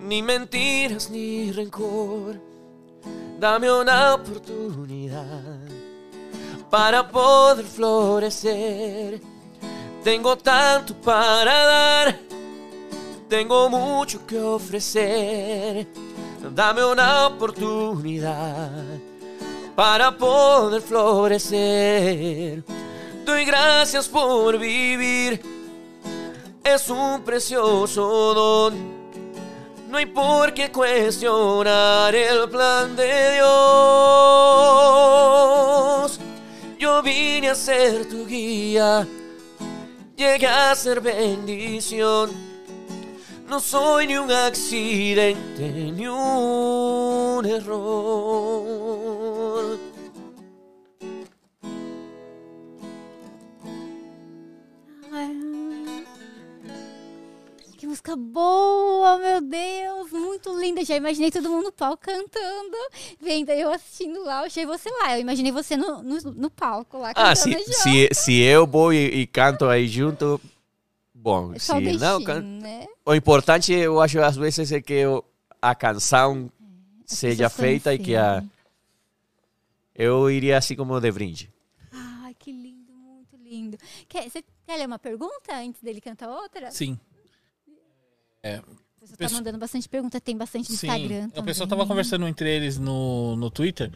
ni 0.03 0.20
mentiras, 0.20 1.11
ni 1.11 1.53
rencor. 1.53 2.41
Dame 3.39 3.70
una 3.70 4.15
oportunidad 4.15 5.68
para 6.70 7.07
poder 7.09 7.65
florecer. 7.65 9.20
Tengo 10.05 10.36
tanto 10.36 10.95
para 10.95 11.65
dar, 11.66 12.19
tengo 13.28 13.69
mucho 13.69 14.24
que 14.27 14.39
ofrecer. 14.39 15.86
Dame 16.55 16.85
una 16.85 17.27
oportunidad 17.27 18.70
para 19.74 20.16
poder 20.16 20.81
florecer. 20.81 22.62
Doy 23.24 23.45
gracias 23.45 24.09
por 24.09 24.59
vivir, 24.59 25.43
es 26.65 26.89
un 26.89 27.23
precioso 27.23 28.35
don. 28.35 28.99
No 29.89 29.99
hay 29.99 30.07
por 30.07 30.53
qué 30.55 30.70
cuestionar 30.70 32.15
el 32.15 32.49
plan 32.49 32.95
de 32.95 33.35
Dios. 33.35 33.49
Yo 36.78 37.02
vine 37.02 37.50
a 37.50 37.55
ser 37.56 38.09
tu 38.09 38.24
guía, 38.24 39.06
llegué 40.16 40.46
a 40.46 40.74
ser 40.76 41.00
bendición. 41.00 42.30
No 43.48 43.59
soy 43.59 44.06
ni 44.06 44.16
un 44.16 44.30
accidente 44.30 45.68
ni 45.96 46.06
un 46.06 47.44
error. 47.44 48.88
Música 57.89 58.15
boa, 58.15 59.19
meu 59.19 59.40
Deus, 59.40 60.10
muito 60.12 60.59
linda. 60.60 60.85
Já 60.85 60.94
imaginei 60.97 61.31
todo 61.31 61.48
mundo 61.48 61.65
no 61.65 61.73
palco 61.73 62.02
cantando, 62.02 62.77
vendo 63.20 63.51
eu 63.51 63.70
assistindo 63.73 64.23
lá, 64.23 64.40
eu 64.43 64.47
achei 64.47 64.66
você 64.66 64.90
lá. 64.90 65.16
Eu 65.16 65.20
imaginei 65.23 65.51
você 65.51 65.77
no, 65.77 66.02
no, 66.02 66.20
no 66.32 66.51
palco 66.51 66.98
lá 66.98 67.15
cantando 67.15 67.32
Ah, 67.32 67.35
se, 67.35 67.51
junto. 67.51 67.73
se, 67.73 68.09
se 68.12 68.40
eu 68.40 68.66
vou 68.66 68.93
e, 68.93 69.06
e 69.23 69.27
canto 69.27 69.65
aí 69.66 69.89
junto, 69.89 70.40
bom, 71.15 71.55
É 71.55 71.59
se 71.59 71.73
não, 71.98 72.23
can- 72.23 72.43
né? 72.43 72.86
o 73.06 73.15
importante 73.15 73.73
eu 73.73 74.01
acho 74.01 74.20
às 74.20 74.36
vezes 74.36 74.70
é 74.70 74.81
que 74.82 75.06
o- 75.06 75.24
a 75.60 75.74
canção 75.74 76.52
As 77.10 77.19
seja 77.19 77.48
feita 77.48 77.94
e 77.94 77.98
que 77.98 78.15
a, 78.15 78.44
eu 79.94 80.31
iria 80.31 80.59
assim 80.59 80.77
como 80.77 81.01
de 81.01 81.10
brinde. 81.10 81.51
Ai, 81.90 82.35
que 82.39 82.52
lindo, 82.52 82.93
muito 82.93 83.35
lindo. 83.36 83.78
Quer, 84.09 84.28
você 84.31 84.44
quer 84.66 84.77
ler 84.77 84.86
uma 84.86 84.98
pergunta 84.98 85.55
antes 85.55 85.81
dele 85.81 86.01
cantar 86.01 86.28
outra? 86.28 86.70
Sim. 86.70 86.98
O 89.01 89.16
pessoal 89.16 89.28
tá 89.31 89.35
mandando 89.39 89.59
bastante 89.59 89.89
pergunta, 89.89 90.20
tem 90.20 90.36
bastante 90.36 90.70
no 90.70 90.77
Sim. 90.77 90.86
Instagram 90.86 91.27
O 91.27 91.31
também. 91.31 91.44
pessoal 91.47 91.69
tava 91.69 91.86
conversando 91.86 92.27
entre 92.28 92.48
eles 92.55 92.78
no, 92.78 93.36
no 93.36 93.51
Twitter, 93.51 93.90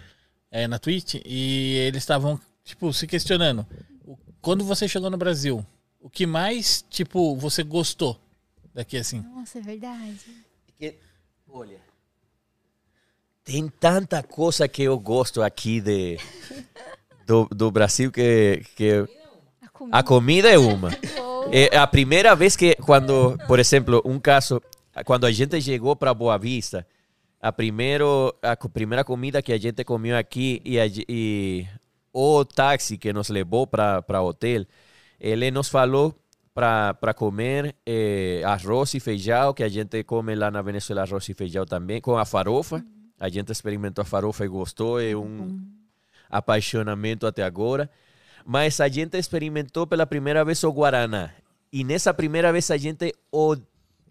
é, 0.50 0.66
na 0.66 0.78
Twitch, 0.78 1.14
e 1.24 1.76
eles 1.86 2.02
estavam, 2.02 2.40
tipo, 2.64 2.92
se 2.92 3.06
questionando. 3.06 3.66
O- 4.04 4.16
Quando 4.40 4.64
você 4.64 4.88
chegou 4.88 5.10
no 5.10 5.16
Brasil, 5.16 5.64
o 6.00 6.08
que 6.10 6.26
mais, 6.26 6.84
tipo, 6.90 7.36
você 7.36 7.62
gostou 7.62 8.18
daqui 8.74 8.96
assim? 8.96 9.20
Nossa, 9.34 9.58
é 9.58 9.62
verdade. 9.62 10.18
Que, 10.78 10.96
olha, 11.48 11.78
tem 13.44 13.68
tanta 13.68 14.22
coisa 14.22 14.66
que 14.68 14.82
eu 14.82 14.98
gosto 14.98 15.42
aqui 15.42 15.80
de, 15.80 16.18
do, 17.26 17.46
do 17.46 17.70
Brasil 17.70 18.10
que, 18.10 18.62
que 18.76 18.90
A 19.60 19.68
comida. 19.68 19.98
a 19.98 20.02
comida 20.02 20.48
é 20.50 20.58
uma. 20.58 20.90
boa. 21.52 21.68
É 21.72 21.76
a 21.76 21.86
primeira 21.86 22.34
vez 22.34 22.56
que 22.56 22.74
quando, 22.76 23.36
por 23.46 23.58
exemplo, 23.58 24.02
um 24.04 24.18
caso, 24.18 24.60
quando 25.04 25.26
a 25.26 25.30
gente 25.30 25.60
chegou 25.60 25.94
para 25.94 26.14
Boa 26.14 26.38
Vista, 26.38 26.86
a 27.40 27.52
primeiro 27.52 28.34
a 28.40 28.56
primeira 28.56 29.04
comida 29.04 29.42
que 29.42 29.52
a 29.52 29.58
gente 29.58 29.84
comeu 29.84 30.16
aqui 30.16 30.62
e, 30.64 30.78
a 30.78 30.86
e 30.86 31.66
o 32.12 32.44
táxi 32.44 32.96
que 32.96 33.12
nos 33.12 33.28
levou 33.28 33.66
para 33.66 34.22
o 34.22 34.26
hotel, 34.26 34.64
ele 35.18 35.50
nos 35.50 35.68
falou 35.68 36.14
para 36.54 37.14
comer 37.14 37.74
eh, 37.86 38.42
arroz 38.44 38.92
e 38.94 39.00
feijão, 39.00 39.54
que 39.54 39.62
a 39.62 39.68
gente 39.68 40.04
come 40.04 40.34
lá 40.34 40.50
na 40.50 40.60
Venezuela 40.60 41.02
arroz 41.02 41.28
e 41.28 41.34
feijão 41.34 41.64
também, 41.64 42.00
com 42.00 42.18
a 42.18 42.24
farofa. 42.24 42.84
A 43.18 43.28
gente 43.28 43.50
experimentou 43.50 44.02
a 44.02 44.04
farofa 44.04 44.44
e 44.44 44.48
gostou, 44.48 45.00
é 45.00 45.16
um 45.16 45.60
apaixonamento 46.28 47.26
até 47.26 47.42
agora. 47.42 47.88
Mas 48.44 48.80
a 48.80 48.88
gente 48.88 49.16
experimentou 49.16 49.86
pela 49.86 50.06
primeira 50.06 50.44
vez 50.44 50.62
o 50.64 50.72
Guaraná. 50.72 51.30
E 51.72 51.82
nessa 51.84 52.12
primeira 52.12 52.52
vez 52.52 52.70
a 52.70 52.76
gente, 52.76 53.14
o, 53.30 53.54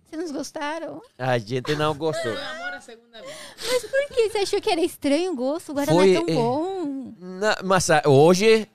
Vocês 0.10 0.26
não 0.28 0.34
gostaram? 0.34 1.02
a 1.18 1.38
gente 1.38 1.76
não 1.76 1.94
gostou. 1.96 2.34
Mas 2.34 3.84
por 3.86 4.08
que? 4.16 4.30
Você 4.30 4.38
achou 4.40 4.62
que 4.62 4.70
era 4.72 4.82
estranho 4.82 5.34
o 5.34 5.36
gosto? 5.36 5.72
O 5.72 5.76
Guaraná 5.76 6.00
Foi, 6.00 6.12
é 6.16 6.20
tão 6.20 6.28
é, 6.28 6.34
bom. 6.34 7.14
Na- 7.20 7.58
mas 7.64 7.90
ah, 7.92 8.02
hoje 8.08 8.68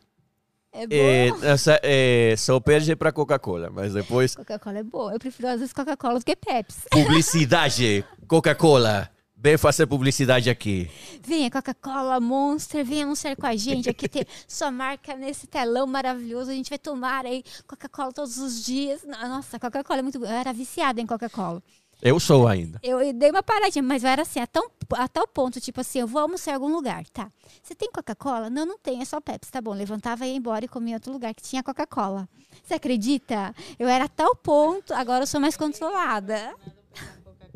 É 0.72 0.86
bom. 0.86 1.44
essa, 1.44 1.80
eh, 1.82 2.34
só 2.38 2.60
perde 2.60 2.94
para 2.94 3.10
Coca-Cola. 3.10 3.70
Mas 3.70 3.92
depois, 3.92 4.36
Coca-Cola 4.36 4.78
é 4.78 4.82
boa. 4.84 5.12
Eu 5.12 5.18
prefiro 5.18 5.48
às 5.48 5.58
vezes 5.58 5.72
Coca-Cola 5.72 6.18
do 6.20 6.24
que 6.24 6.36
Pepsi. 6.36 6.82
publicidade. 6.90 8.04
Coca-Cola. 8.28 9.10
Vem 9.38 9.58
fazer 9.58 9.86
publicidade 9.86 10.48
aqui. 10.48 10.90
Venha 11.22 11.50
Coca-Cola, 11.50 12.18
Monster, 12.18 12.82
venha 12.82 13.04
anunciar 13.04 13.36
com 13.36 13.46
a 13.46 13.54
gente. 13.54 13.88
Aqui 13.90 14.08
tem 14.08 14.24
sua 14.48 14.70
marca 14.70 15.14
nesse 15.14 15.46
telão 15.46 15.86
maravilhoso. 15.86 16.50
A 16.50 16.54
gente 16.54 16.70
vai 16.70 16.78
tomar 16.78 17.26
aí 17.26 17.44
Coca-Cola 17.66 18.12
todos 18.12 18.38
os 18.38 18.64
dias. 18.64 19.04
Nossa, 19.04 19.58
Coca-Cola 19.58 19.98
é 19.98 20.02
muito 20.02 20.18
boa. 20.18 20.30
Eu 20.30 20.36
era 20.36 20.54
viciada 20.54 21.02
em 21.02 21.06
Coca-Cola. 21.06 21.62
Eu 22.00 22.18
sou 22.18 22.48
ainda. 22.48 22.78
Eu, 22.82 23.00
eu 23.00 23.12
dei 23.12 23.30
uma 23.30 23.42
paradinha, 23.42 23.82
mas 23.82 24.04
era 24.04 24.22
assim, 24.22 24.40
a, 24.40 24.46
tão, 24.46 24.70
a 24.92 25.08
tal 25.08 25.26
ponto, 25.26 25.60
tipo 25.60 25.80
assim, 25.80 25.98
eu 26.00 26.06
vou 26.06 26.20
almoçar 26.20 26.52
em 26.52 26.54
algum 26.54 26.68
lugar, 26.68 27.06
tá? 27.08 27.30
Você 27.62 27.74
tem 27.74 27.90
Coca-Cola? 27.90 28.50
Não, 28.50 28.66
não 28.66 28.78
tem, 28.78 29.00
é 29.00 29.04
só 29.04 29.20
Pepsi, 29.20 29.50
tá 29.50 29.60
bom. 29.60 29.72
Levantava 29.72 30.26
e 30.26 30.30
ia 30.30 30.36
embora 30.36 30.64
e 30.64 30.68
comia 30.68 30.92
em 30.92 30.94
outro 30.94 31.12
lugar 31.12 31.34
que 31.34 31.42
tinha 31.42 31.62
Coca-Cola. 31.62 32.28
Você 32.64 32.74
acredita? 32.74 33.54
Eu 33.78 33.88
era 33.88 34.04
a 34.04 34.08
tal 34.08 34.34
ponto, 34.34 34.94
agora 34.94 35.22
eu 35.22 35.26
sou 35.26 35.40
mais 35.40 35.56
controlada. 35.56 36.54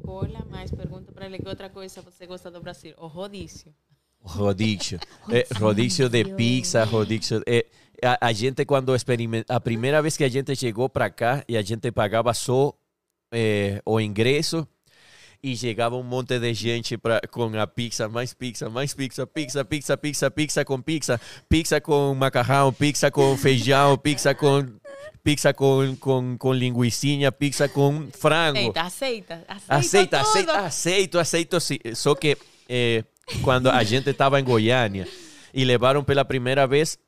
Coca-Cola, 0.01 0.47
mas 0.51 0.70
pergunta 0.70 1.12
para 1.12 1.27
ele 1.27 1.39
que 1.39 1.48
outra 1.48 1.68
coisa 1.68 2.02
você 2.02 2.27
gosta 2.27 2.51
do 2.51 2.60
Brasil. 2.60 2.94
O 2.98 3.06
rodízio. 3.06 3.72
Rodízio. 4.20 4.98
É, 5.31 5.47
rodízio 5.59 6.09
de 6.09 6.24
pizza, 6.35 6.85
rodízio. 6.85 7.43
é, 7.47 7.66
a, 8.02 8.28
a 8.28 8.32
gente, 8.32 8.64
quando 8.64 8.94
experimenta. 8.94 9.55
A 9.55 9.60
primeira 9.60 10.02
vez 10.02 10.16
que 10.16 10.24
a 10.24 10.28
gente 10.28 10.55
chegou 10.56 10.89
para 10.89 11.10
cá 11.10 11.44
e 11.48 11.56
a 11.56 11.62
gente 11.62 11.90
pagava 11.93 12.32
só 12.35 12.74
é, 13.32 13.81
o 13.85 14.01
ingresso. 14.01 14.66
E 15.43 15.56
chegava 15.56 15.97
um 15.97 16.02
monte 16.02 16.39
de 16.39 16.52
gente 16.52 16.98
pra, 16.98 17.18
com 17.31 17.59
a 17.59 17.66
pizza, 17.66 18.06
mais 18.10 18.35
pizza, 18.35 18.68
mais 18.68 18.93
pizza, 18.93 19.27
pizza, 19.27 19.64
pizza, 19.64 19.97
pizza, 19.97 20.31
pizza 20.31 20.64
com 20.66 20.82
pizza, 20.82 21.18
pizza 21.48 21.81
com 21.81 22.14
macarrão, 22.14 22.70
pizza 22.70 23.10
com 23.10 23.35
feijão, 23.39 23.97
pizza 23.97 24.35
com 24.35 24.66
pizza 25.22 25.52
com, 25.52 25.97
com, 25.97 26.36
com 26.38 26.52
linguiçinha, 26.52 27.30
pizza 27.30 27.68
com 27.68 28.09
frango. 28.10 28.72
Aceita, 28.76 29.44
aceita. 29.47 29.47
Aceita, 29.48 30.20
Aceita, 30.20 30.59
aceito, 30.59 31.18
aceito 31.18 31.60
sim. 31.60 31.78
Só 31.94 32.14
que 32.14 32.36
eh, 32.68 33.05
quando 33.42 33.68
a 33.70 33.82
gente 33.84 34.10
estava 34.10 34.40
em 34.40 34.44
Goiânia 34.44 35.06
e 35.52 35.64
levaram 35.64 36.02
pela 36.05 36.24
primeira 36.24 36.66
vez 36.66 36.98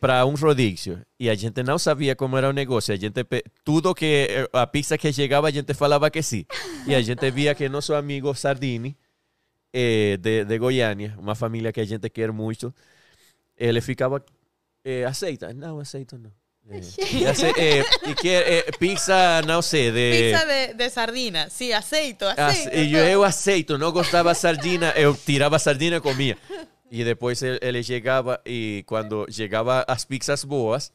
para 0.00 0.24
um 0.24 0.34
rodízio 0.34 1.04
e 1.18 1.28
a 1.28 1.34
gente 1.34 1.60
não 1.64 1.76
sabia 1.76 2.14
como 2.14 2.36
era 2.36 2.48
o 2.48 2.52
negócio, 2.52 2.94
a 2.94 2.96
gente 2.96 3.26
tudo 3.64 3.94
que 3.94 4.28
eh, 4.30 4.48
a 4.52 4.66
pizza 4.66 4.96
que 4.96 5.12
chegava 5.12 5.48
a 5.48 5.50
gente 5.50 5.74
falava 5.74 6.08
que 6.08 6.22
sim. 6.22 6.46
E 6.86 6.94
a 6.94 7.02
gente 7.02 7.28
via 7.32 7.54
que 7.54 7.68
nosso 7.68 7.92
amigo 7.92 8.32
Sardini 8.34 8.96
eh, 9.72 10.16
de, 10.18 10.44
de 10.44 10.58
Goiânia, 10.58 11.14
uma 11.18 11.34
família 11.34 11.72
que 11.72 11.80
a 11.80 11.84
gente 11.84 12.08
quer 12.10 12.30
muito, 12.30 12.72
ele 13.56 13.80
ficava 13.80 14.24
eh, 14.84 15.04
aceita, 15.04 15.52
não 15.52 15.80
aceito 15.80 16.16
não. 16.16 16.32
Eh, 16.68 16.80
e 17.12 17.24
ace- 17.26 17.52
eh, 17.56 17.84
e 18.10 18.14
quer 18.14 18.52
eh, 18.52 18.70
pizza, 18.78 19.40
não 19.46 19.62
sei, 19.62 19.90
de 19.92 20.10
Pizza 20.32 20.44
de, 20.46 20.74
de 20.74 20.90
sardina. 20.90 21.48
Sí, 21.48 21.72
aceito, 21.72 22.24
Ace- 22.24 22.40
aceito. 22.40 22.76
E 22.76 22.92
eu, 22.94 23.04
eu 23.06 23.24
aceito, 23.24 23.78
não 23.78 23.92
gostava 23.92 24.34
sardina, 24.34 24.92
eu 24.96 25.14
tirava 25.16 25.58
sardina 25.58 25.96
e 25.96 26.00
comia. 26.00 26.36
E 26.90 27.04
depois 27.04 27.40
ele, 27.42 27.58
ele 27.62 27.82
chegava 27.82 28.40
e 28.44 28.82
quando 28.86 29.26
chegava 29.30 29.84
as 29.86 30.04
pizzas 30.04 30.42
boas, 30.44 30.92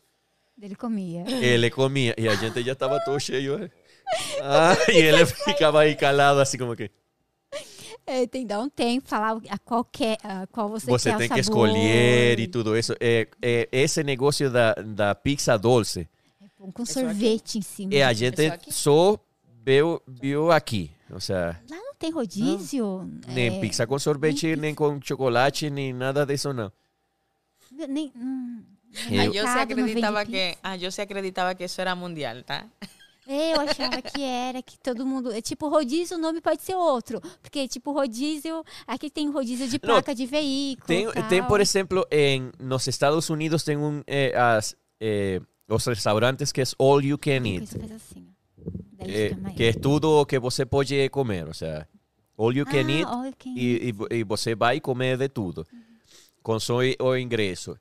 Ele 0.62 0.76
comia. 0.76 1.24
ele 1.42 1.70
comia 1.70 2.14
e 2.18 2.28
a 2.28 2.36
gente 2.36 2.62
já 2.64 2.74
estava 2.74 3.00
todo 3.06 3.20
cheio. 3.20 3.58
né? 3.60 3.70
Ah, 4.42 4.76
e 4.90 4.98
ele 4.98 5.26
ficava 5.26 5.82
aí 5.82 5.96
calado 5.96 6.42
assim 6.42 6.58
como 6.58 6.76
que 6.76 6.92
É, 8.12 8.28
tem 8.28 8.42
que 8.42 8.48
dar 8.50 8.60
um 8.60 8.70
tempo, 8.70 9.08
falar 9.08 9.40
a 9.50 9.58
qual, 9.58 9.86
quer, 9.86 10.18
a 10.22 10.46
qual 10.48 10.68
você, 10.68 10.86
você 10.86 11.10
quer 11.12 11.18
tem 11.18 11.28
o 11.28 11.34
que 11.34 11.40
escolher 11.40 12.40
e 12.40 12.48
tudo 12.48 12.78
isso. 12.78 12.94
É, 13.00 13.26
é, 13.42 13.70
esse 13.72 14.04
negócio 14.04 14.52
da, 14.52 14.74
da 14.74 15.16
pizza 15.16 15.58
doce, 15.58 16.10
É 16.42 16.72
Com 16.74 16.86
sorvete 16.86 17.58
em 17.58 17.62
cima. 17.62 17.94
é, 17.94 18.04
a 18.04 18.12
gente 18.12 18.36
só 18.48 18.54
aqui? 18.54 18.74
só 18.74 19.20
viu, 19.66 20.02
viu 20.06 20.52
aqui. 20.52 20.92
Ou 21.10 21.20
seja, 21.22 21.58
Lá 21.70 21.78
não 21.78 21.94
tem 21.96 22.12
rodízio? 22.12 23.10
nem 23.28 23.48
É, 23.48 23.60
pizza 23.62 23.88
com 23.88 23.98
sorvete, 23.98 24.48
nem 24.48 24.56
nem 24.58 24.76
com 24.76 25.00
chocolate, 25.02 25.70
nem 25.70 25.94
nada 25.94 26.26
disso 26.26 26.52
não. 26.52 26.72
Nem, 27.72 28.12
hum, 28.16 28.62
Eu- 29.10 29.48
Ah, 29.48 29.66
se 29.66 29.76
não 29.76 29.86
pizza. 29.86 30.26
que, 30.26 30.58
ah, 30.62 30.76
yo 30.76 30.92
se 30.92 31.02
acreditaba 31.02 31.56
que 31.56 31.64
eso 31.64 31.80
era 31.80 31.96
mundial, 31.96 32.44
tá? 32.44 32.66
É, 33.28 33.54
Eu 33.54 33.62
achava 33.62 34.02
que 34.02 34.22
era, 34.22 34.62
que 34.62 34.80
todo 34.80 35.06
mundo. 35.06 35.32
é 35.32 35.42
Tipo, 35.42 35.70
rodízio, 35.70 36.18
o 36.18 36.20
nome 36.20 36.42
pode 36.42 36.62
ser 36.62 36.76
outro. 36.76 37.22
Porque, 37.42 37.68
tipo, 37.68 37.92
rodízio. 37.92 38.64
Aqui 38.88 39.10
tem 39.10 39.30
rodízio 39.30 39.68
de 39.68 39.78
placa 39.78 40.14
de 40.16 40.26
veículo. 40.26 40.88
Tem, 40.88 41.08
tem, 41.30 41.44
por 41.44 41.62
exemplo, 41.62 42.06
em 42.12 42.52
nos 42.60 42.88
Estados 42.88 43.30
Unidos 43.30 43.64
tem 43.64 43.78
um 43.78 44.02
eh, 44.08 44.34
as, 44.36 44.76
eh, 45.00 45.40
os 45.68 45.86
restaurantes 45.86 46.52
que 46.52 46.62
é 46.62 46.66
all 46.80 47.02
you 47.02 47.18
can 47.18 47.46
eat, 47.46 47.78
que 47.78 47.94
assim, 47.94 48.28
eh, 49.00 49.36
que 49.56 49.64
é 49.66 49.74
tudo 49.74 50.26
que 50.26 50.40
você 50.40 50.66
pode 50.66 51.10
comer, 51.10 51.48
ou 51.48 51.54
seja, 51.54 51.88
all 52.38 52.54
you 52.54 52.66
can 52.66 52.88
ah, 52.88 52.92
eat 52.92 53.06
all 53.06 53.34
can 53.38 53.54
e, 53.56 53.90
e 53.90 54.20
e 54.20 54.24
você 54.24 54.56
vai 54.56 54.80
comer 54.80 55.18
de 55.18 55.30
tudo, 55.30 55.66
com 56.44 56.60
só 56.60 56.80
o 57.00 57.18
ingresso. 57.18 57.78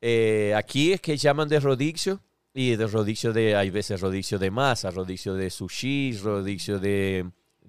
Eh, 0.00 0.54
aqui 0.56 0.92
é 0.92 0.98
que 0.98 1.18
chamam 1.18 1.46
de 1.46 1.58
rodízio 1.58 2.20
e 2.58 2.76
de 2.76 2.86
rodízio 2.86 3.32
de, 3.32 3.54
às 3.54 3.68
vezes 3.68 4.00
rodízio 4.00 4.36
de 4.36 4.50
massa, 4.50 4.90
rodízio 4.90 5.36
de 5.38 5.48
sushi, 5.48 6.10
rodízio 6.20 6.80
de, 6.80 7.24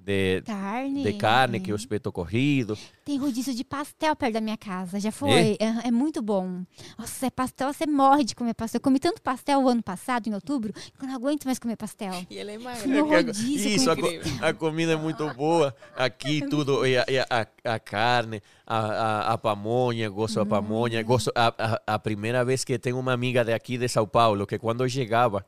de, 0.09 0.41
Carne. 0.41 1.03
de 1.03 1.13
carne, 1.13 1.59
que 1.59 1.69
é 1.69 1.71
é. 1.71 1.75
o 1.75 1.75
espeto 1.75 2.11
corrido. 2.11 2.75
Tem 3.05 3.17
rodízio 3.17 3.53
de 3.53 3.63
pastel 3.63 4.15
perto 4.15 4.33
da 4.33 4.41
minha 4.41 4.57
casa. 4.57 4.99
Já 4.99 5.11
foi? 5.11 5.55
É, 5.59 5.87
é 5.87 5.91
muito 5.91 6.19
bom. 6.21 6.63
Nossa, 6.97 7.27
é 7.27 7.29
pastel, 7.29 7.71
você 7.71 7.85
morre 7.85 8.23
de 8.23 8.33
comer 8.35 8.55
pastel. 8.55 8.79
Eu 8.79 8.83
comi 8.83 8.99
tanto 8.99 9.21
pastel 9.21 9.61
o 9.61 9.69
ano 9.69 9.83
passado, 9.83 10.27
em 10.27 10.33
outubro, 10.33 10.73
que 10.73 11.03
eu 11.03 11.07
não 11.07 11.15
aguento 11.15 11.45
mais 11.45 11.59
comer 11.59 11.75
pastel. 11.75 12.25
Y 12.29 12.37
él 12.39 12.49
es 12.49 12.61
más 12.61 12.85
No 12.85 13.07
Que 13.07 13.15
a- 13.15 13.21
rodízio 13.21 13.69
Isso, 13.69 13.89
a, 13.91 14.47
a 14.49 14.53
comida 14.53 14.93
é 14.93 14.95
muito 14.95 15.31
boa. 15.35 15.75
Aqui 15.95 16.41
tudo, 16.49 16.85
e 16.87 16.97
a, 16.97 17.05
e 17.07 17.19
a, 17.19 17.47
a 17.65 17.79
carne, 17.79 18.41
a, 18.65 18.77
a, 18.79 19.33
a 19.33 19.37
pamonha, 19.37 20.09
gosto 20.09 20.35
da 20.35 20.45
pamonha. 20.45 21.03
Gosto, 21.03 21.31
a, 21.35 21.53
a, 21.57 21.95
a 21.95 21.99
primeira 21.99 22.43
vez 22.43 22.63
que 22.63 22.79
tenho 22.79 22.97
uma 22.97 23.13
amiga 23.13 23.43
de 23.45 23.53
aqui 23.53 23.77
de 23.77 23.87
São 23.87 24.07
Paulo, 24.07 24.47
que 24.47 24.57
quando 24.57 24.87
chegava, 24.89 25.45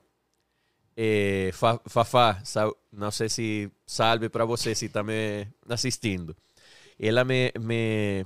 Fa- 1.54 1.80
Fafá, 1.88 2.42
não 2.92 3.12
sei 3.12 3.30
se 3.30 3.72
salve 3.86 4.30
para 4.30 4.46
você 4.46 4.76
se 4.76 4.86
está 4.86 5.02
me 5.04 5.48
assistindo. 5.70 6.36
Ela 7.00 7.24
me, 7.24 7.52
me, 7.60 8.26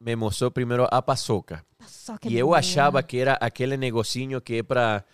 me 0.00 0.16
mostrou 0.16 0.50
primeiro 0.50 0.86
a 0.90 1.00
paçoca. 1.00 1.64
Paçoca 1.78 2.28
E 2.28 2.36
eu 2.36 2.48
boa. 2.48 2.58
achava 2.58 3.02
que 3.02 3.18
era 3.18 3.34
aquele 3.34 3.76
negocinho 3.76 4.40
que 4.40 4.56
é 4.58 4.62
para 4.62 5.04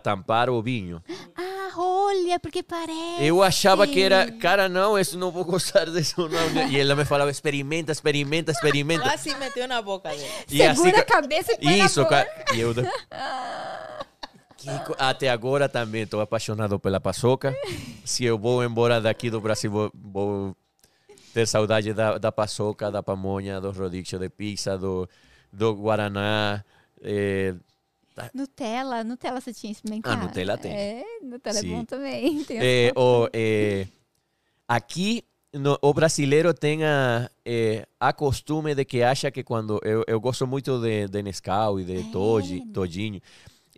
tampar 0.00 0.48
o 0.50 0.62
vinho. 0.62 1.02
Ah, 1.36 1.72
olha, 1.76 2.38
porque 2.38 2.62
parece. 2.62 3.24
Eu 3.24 3.42
achava 3.42 3.86
que 3.86 4.00
era, 4.00 4.30
cara, 4.32 4.68
não, 4.68 4.96
isso 4.98 5.18
não 5.18 5.30
vou 5.32 5.44
gostar 5.44 5.86
disso. 5.86 6.28
Não. 6.28 6.68
E 6.68 6.78
ela 6.78 6.94
me 6.94 7.04
falava, 7.04 7.30
experimenta, 7.30 7.90
experimenta, 7.92 8.52
experimenta. 8.52 9.02
Quase 9.02 9.34
metió 9.36 9.66
na 9.66 9.82
boca 9.82 10.10
dele. 10.10 10.24
E 10.50 10.58
Segura 10.58 10.90
assim, 10.90 11.00
a 11.00 11.04
cabeça 11.04 11.52
e 11.52 11.58
põe 11.58 11.78
Isso, 11.80 12.00
na 12.00 12.04
boca. 12.04 12.24
cara. 12.24 12.44
E 12.56 12.60
eu, 12.60 12.74
Até 14.98 15.28
agora 15.28 15.68
também 15.68 16.02
estou 16.02 16.20
apaixonado 16.20 16.78
pela 16.78 17.00
paçoca. 17.00 17.54
Se 18.04 18.24
eu 18.24 18.38
vou 18.38 18.64
embora 18.64 19.00
daqui 19.00 19.30
do 19.30 19.40
Brasil, 19.40 19.70
vou, 19.70 19.90
vou 19.94 20.56
ter 21.32 21.46
saudade 21.46 21.92
da, 21.92 22.18
da 22.18 22.32
paçoca, 22.32 22.90
da 22.90 23.02
pamonha, 23.02 23.60
do 23.60 23.70
rodízio 23.70 24.18
de 24.18 24.28
pizza, 24.28 24.76
do, 24.76 25.08
do 25.52 25.74
guaraná. 25.74 26.64
eh, 27.02 27.54
Nutella, 28.32 29.04
Nutella 29.04 29.40
você 29.40 29.52
tinha 29.52 29.70
experimentado? 29.70 30.22
Ah, 30.22 30.24
Nutella 30.24 30.56
tem. 30.56 30.72
É, 30.72 31.04
Nutella 31.22 31.60
Sim. 31.60 31.72
é 31.72 31.76
bom 31.76 31.84
também. 31.84 32.40
As 32.40 32.96
o, 32.96 33.28
eh, 33.32 33.86
aqui 34.66 35.22
no, 35.52 35.78
o 35.82 35.92
brasileiro 35.92 36.54
tem 36.54 36.84
a, 36.84 37.30
eh, 37.44 37.86
a 38.00 38.12
costume 38.12 38.74
de 38.74 38.84
que 38.84 39.02
acha 39.02 39.30
que 39.30 39.42
quando 39.42 39.78
eu, 39.82 40.02
eu 40.06 40.20
gosto 40.20 40.46
muito 40.46 40.80
de, 40.80 41.08
de 41.08 41.22
Nescau 41.22 41.78
e 41.78 41.84
de 41.84 41.98
É. 41.98 42.72
Todinho 42.72 43.20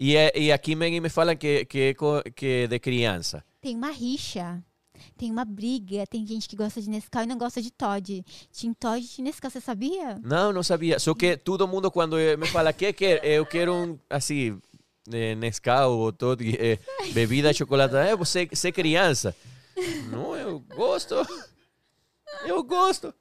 e, 0.01 0.17
é- 0.17 0.33
e 0.39 0.53
aqui 0.53 0.75
me, 0.75 1.01
me 1.01 1.09
falam 1.09 1.37
que, 1.37 1.65
que, 1.65 1.79
é 1.81 2.31
que 2.33 2.47
é 2.47 2.67
de 2.67 2.79
criança 2.79 3.45
Tem 3.61 3.75
uma 3.77 3.91
rixa. 3.91 4.63
Tem 5.17 5.31
uma 5.31 5.45
briga. 5.45 6.05
Tem 6.09 6.27
gente 6.27 6.49
que 6.49 6.57
gosta 6.57 6.81
de 6.83 6.91
Nescau 6.91 7.23
e 7.23 7.27
não 7.27 7.39
gosta 7.39 7.63
de 7.63 7.71
Todd. 7.71 8.25
Tinha 8.53 8.75
Todd 8.75 9.07
e 9.19 9.23
Nescau, 9.23 9.51
você 9.51 9.61
sabia? 9.61 10.19
não 10.23 10.53
não 10.53 10.63
sabia 10.63 10.99
só 10.99 11.15
que 11.15 11.37
todo 11.37 11.69
mundo 11.69 11.91
quando 11.91 12.19
eh, 12.19 12.37
me 12.37 12.47
fala 12.49 12.73
que 12.73 12.93
quer 12.93 13.25
eu 13.25 13.47
quero 13.47 13.73
um 13.75 13.99
assim 14.11 14.59
eh, 15.13 15.35
Nescau 15.37 15.97
ou 15.99 16.13
Toddy 16.13 16.57
eh, 16.59 16.79
bebida 17.13 17.53
chocolate 17.53 17.95
é 17.97 18.17
você 18.17 18.47
você 18.47 18.69
é 18.69 18.73
criança 18.73 19.35
não 20.11 20.35
eu 20.37 20.59
gosto 20.75 21.15
eu 22.45 22.63
gosto 22.65 23.15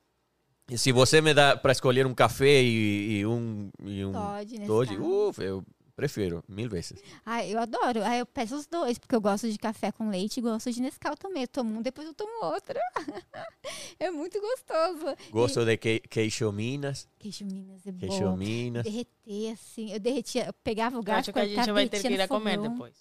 E 0.69 0.77
se 0.77 0.91
você 0.91 1.21
me 1.21 1.33
dá 1.33 1.55
para 1.55 1.71
escolher 1.71 2.05
um 2.05 2.13
café 2.13 2.61
e, 2.61 3.19
e 3.19 3.25
um 3.25 3.69
e 3.85 4.03
um 4.03 4.11
Todd. 4.11 4.59
Todd, 4.67 4.97
ufa, 4.97 5.43
eu 5.43 5.63
prefiro 5.97 6.43
mil 6.47 6.69
vezes. 6.69 7.01
Ah, 7.25 7.43
eu 7.43 7.59
adoro. 7.59 8.03
Ah, 8.03 8.15
eu 8.15 8.25
peço 8.25 8.55
os 8.55 8.67
dois, 8.67 8.99
porque 8.99 9.15
eu 9.15 9.19
gosto 9.19 9.51
de 9.51 9.57
café 9.57 9.91
com 9.91 10.09
leite 10.09 10.37
e 10.37 10.41
gosto 10.41 10.71
de 10.71 10.79
Nescau 10.79 11.17
também. 11.17 11.41
Eu 11.41 11.47
tomo 11.47 11.75
um, 11.75 11.81
depois 11.81 12.07
eu 12.07 12.13
tomo 12.13 12.45
outro. 12.45 12.77
é 13.99 14.11
muito 14.11 14.39
gostoso. 14.39 15.17
Gosto 15.31 15.65
de 15.65 15.75
que, 15.75 15.99
queijo 16.01 16.51
Minas, 16.51 17.09
Queijo 17.17 17.43
Minas 17.45 17.85
é 17.85 17.91
queijo 17.91 18.19
bom. 18.19 18.37
Minas. 18.37 18.83
Derreter, 18.83 19.53
assim. 19.53 19.91
Eu 19.91 19.99
derretia, 19.99 20.45
eu 20.45 20.53
pegava 20.53 20.95
o 20.95 20.99
Eu 20.99 21.03
garfo, 21.03 21.31
acho 21.31 21.33
que 21.33 21.39
a 21.39 21.41
cortava, 21.41 21.63
gente 21.65 21.73
vai 21.73 21.89
ter 21.89 22.01
que 22.01 22.13
ir 22.13 22.21
a 22.21 22.27
comer 22.27 22.59
depois. 22.59 22.93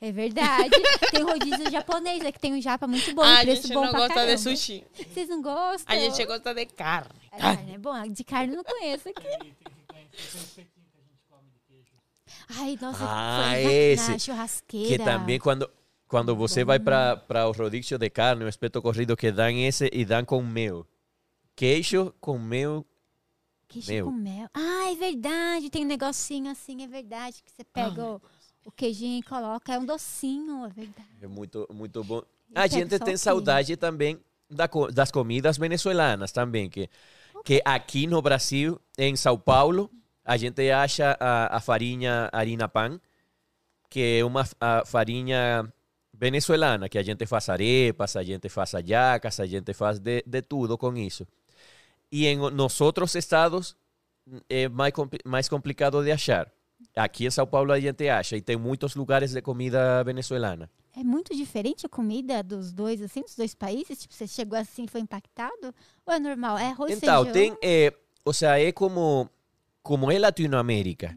É 0.00 0.10
verdade. 0.10 0.70
tem 1.12 1.22
rodízio 1.22 1.70
japonês, 1.70 2.24
é 2.24 2.32
que 2.32 2.40
tem 2.40 2.54
um 2.54 2.62
japa 2.62 2.86
muito 2.86 3.14
bom, 3.14 3.20
Ah, 3.20 3.40
a 3.40 3.44
gente 3.44 3.68
bom 3.68 3.84
não 3.84 3.92
gosta 3.92 4.14
caramba. 4.14 4.34
de 4.34 4.40
sushi. 4.40 4.82
Vocês 4.94 5.28
não 5.28 5.42
gostam? 5.42 5.94
A 5.94 5.98
gente 5.98 6.24
gosta 6.24 6.54
de 6.54 6.64
carne. 6.66 7.20
A 7.32 7.38
carne 7.38 7.74
é 7.74 7.78
bom, 7.78 8.08
de 8.08 8.24
carne 8.24 8.54
eu 8.54 8.56
não 8.56 8.64
conheço 8.64 9.10
aqui. 9.10 9.54
Ai, 12.58 12.78
nossa, 12.80 13.04
Ah, 13.04 13.50
foi 13.52 13.62
na, 13.64 13.72
esse. 13.72 14.10
na 14.10 14.18
churrasqueira. 14.18 14.88
Que 14.88 14.98
também 15.04 15.38
quando 15.38 15.70
quando 16.08 16.34
você 16.34 16.64
vai 16.64 16.78
para 16.80 17.16
para 17.16 17.46
o 17.48 17.52
rodízio 17.52 17.96
de 17.98 18.10
carne, 18.10 18.44
o 18.44 18.48
espeto 18.48 18.82
corrido 18.82 19.16
que 19.16 19.30
dão 19.30 19.48
esse 19.50 19.88
e 19.92 20.04
dão 20.04 20.24
com 20.24 20.42
mel. 20.42 20.86
Queijo 21.54 22.12
com 22.20 22.38
mel. 22.38 22.84
Queijo 23.68 23.92
Meu. 23.92 24.06
com 24.06 24.12
mel. 24.12 24.48
Ah, 24.52 24.90
é 24.90 24.94
verdade. 24.96 25.70
Tem 25.70 25.84
um 25.84 25.88
negocinho 25.88 26.50
assim, 26.50 26.82
é 26.82 26.88
verdade. 26.88 27.42
Que 27.44 27.52
você 27.52 27.62
pega 27.62 28.04
o, 28.04 28.20
o 28.64 28.72
queijinho 28.72 29.20
e 29.20 29.22
coloca. 29.22 29.72
É 29.72 29.78
um 29.78 29.84
docinho, 29.84 30.64
é 30.64 30.68
verdade. 30.68 31.08
É 31.22 31.26
muito 31.28 31.68
muito 31.72 32.02
bom. 32.02 32.22
E 32.50 32.58
A 32.58 32.62
pega 32.62 32.74
gente 32.74 32.98
tem 32.98 33.16
saudade 33.16 33.76
também 33.76 34.18
da 34.50 34.68
das 34.92 35.10
comidas 35.12 35.56
venezuelanas 35.58 36.32
também, 36.32 36.68
que 36.68 36.90
que 37.44 37.62
aqui 37.64 38.06
no 38.08 38.20
Brasil, 38.20 38.80
em 38.98 39.14
São 39.16 39.38
Paulo, 39.38 39.88
a 40.30 40.36
gente 40.36 40.70
acha 40.70 41.16
a, 41.18 41.56
a 41.56 41.60
farinha 41.60 42.28
harina 42.32 42.68
pan, 42.68 43.00
que 43.88 44.18
é 44.20 44.24
uma 44.24 44.44
a 44.60 44.84
farinha 44.86 45.68
venezuelana, 46.14 46.88
que 46.88 46.98
a 46.98 47.02
gente 47.02 47.26
faz 47.26 47.48
arepas, 47.48 48.14
a 48.14 48.22
gente 48.22 48.48
faz 48.48 48.74
hallacas, 48.74 49.40
a 49.40 49.46
gente 49.46 49.74
faz 49.74 49.98
de, 49.98 50.22
de 50.24 50.42
tudo 50.42 50.78
com 50.78 50.96
isso. 50.96 51.26
E 52.12 52.28
em 52.28 52.36
nos 52.36 52.80
outros 52.80 53.12
estados 53.16 53.76
é 54.48 54.68
mais, 54.68 54.92
mais 55.24 55.48
complicado 55.48 56.00
de 56.04 56.12
achar. 56.12 56.46
Aqui 56.94 57.26
em 57.26 57.30
São 57.30 57.46
Paulo 57.48 57.72
a 57.72 57.80
gente 57.80 58.08
acha, 58.08 58.36
e 58.36 58.40
tem 58.40 58.56
muitos 58.56 58.94
lugares 58.94 59.32
de 59.32 59.42
comida 59.42 60.04
venezuelana. 60.04 60.70
É 60.96 61.02
muito 61.02 61.34
diferente 61.34 61.86
a 61.86 61.88
comida 61.88 62.40
dos 62.40 62.72
dois, 62.72 63.02
assim, 63.02 63.22
dos 63.22 63.34
dois 63.34 63.52
países? 63.52 63.98
Tipo, 63.98 64.14
você 64.14 64.28
chegou 64.28 64.56
assim 64.56 64.86
foi 64.86 65.00
impactado? 65.00 65.74
Ou 66.06 66.14
é 66.14 66.20
normal? 66.20 66.56
É 66.56 66.68
arroz, 66.68 66.92
Então, 66.92 67.24
feijão? 67.24 67.32
tem, 67.32 67.58
eh, 67.60 67.92
o 68.24 68.32
sea, 68.32 68.60
é 68.60 68.70
como, 68.70 69.28
como 69.82 70.10
é 70.10 70.18
Latinoamérica. 70.18 71.16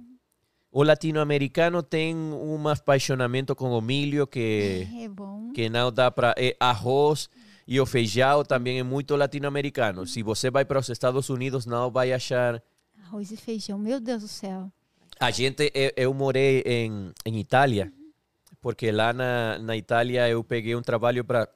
O 0.71 0.81
latino-americano 0.81 1.83
tem 1.83 2.15
um 2.15 2.67
apaixonamento 2.67 3.55
com 3.55 3.69
o 3.77 3.81
milho 3.81 4.25
que, 4.25 4.87
É 5.03 5.07
bom. 5.07 5.51
que 5.53 5.69
não 5.69 5.91
dá 5.91 6.09
para... 6.09 6.33
É, 6.35 6.55
arroz 6.59 7.29
e 7.67 7.79
o 7.79 7.85
feijão 7.85 8.43
também 8.43 8.79
é 8.79 8.83
muito 8.83 9.15
latino-americano. 9.15 10.07
Se 10.07 10.23
você 10.23 10.49
vai 10.49 10.65
para 10.65 10.79
os 10.79 10.89
Estados 10.89 11.29
Unidos, 11.29 11.67
não 11.67 11.91
vai 11.91 12.11
achar... 12.11 12.61
Arroz 13.05 13.29
e 13.31 13.37
feijão, 13.37 13.77
meu 13.77 13.99
Deus 13.99 14.23
do 14.23 14.27
céu. 14.27 14.71
A 15.19 15.29
gente, 15.29 15.71
eu, 15.75 15.91
eu 15.95 16.13
morei 16.13 16.63
em, 16.65 17.11
em 17.23 17.39
Itália, 17.39 17.93
porque 18.59 18.91
lá 18.91 19.13
na, 19.13 19.59
na 19.59 19.77
Itália 19.77 20.27
eu 20.27 20.43
peguei 20.43 20.75
um 20.75 20.81
trabalho 20.81 21.23
para 21.23 21.47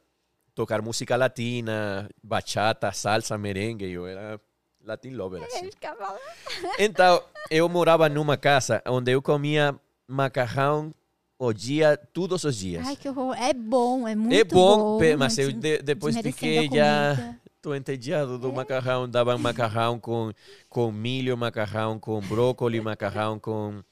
tocar 0.53 0.81
música 0.81 1.15
latina, 1.15 2.07
bachata, 2.23 2.91
salsa, 2.91 3.35
merengue. 3.35 3.91
Eu 3.91 4.05
era 4.05 4.39
Latin 4.87 5.09
lover, 5.11 5.43
assim. 5.43 5.69
Então, 6.79 7.21
eu 7.51 7.67
morava 7.69 8.07
numa 8.09 8.37
casa 8.37 8.81
onde 8.87 9.11
eu 9.11 9.21
comia 9.21 9.75
macarrão 10.07 10.93
o 11.37 11.53
dia, 11.53 11.97
todos 12.13 12.43
os 12.43 12.55
dias. 12.57 12.87
Ai, 12.87 12.95
que 12.95 13.07
horror. 13.09 13.35
É 13.37 13.53
bom, 13.53 14.07
é 14.07 14.15
muito 14.15 14.33
é 14.33 14.43
bom, 14.43 14.97
bom. 14.97 15.17
mas 15.17 15.37
eu 15.37 15.51
de- 15.51 15.59
de- 15.59 15.81
depois 15.83 16.17
fiquei 16.17 16.69
já... 16.69 17.35
Tô 17.61 17.75
entediado 17.75 18.37
do 18.39 18.53
macarrão. 18.53 19.09
Davam 19.09 19.37
macarrão 19.37 19.99
com, 19.99 20.31
com 20.69 20.91
milho, 20.91 21.35
macarrão 21.35 21.99
com 21.99 22.19
brócolis, 22.21 22.81
macarrão 22.81 23.37
com... 23.39 23.83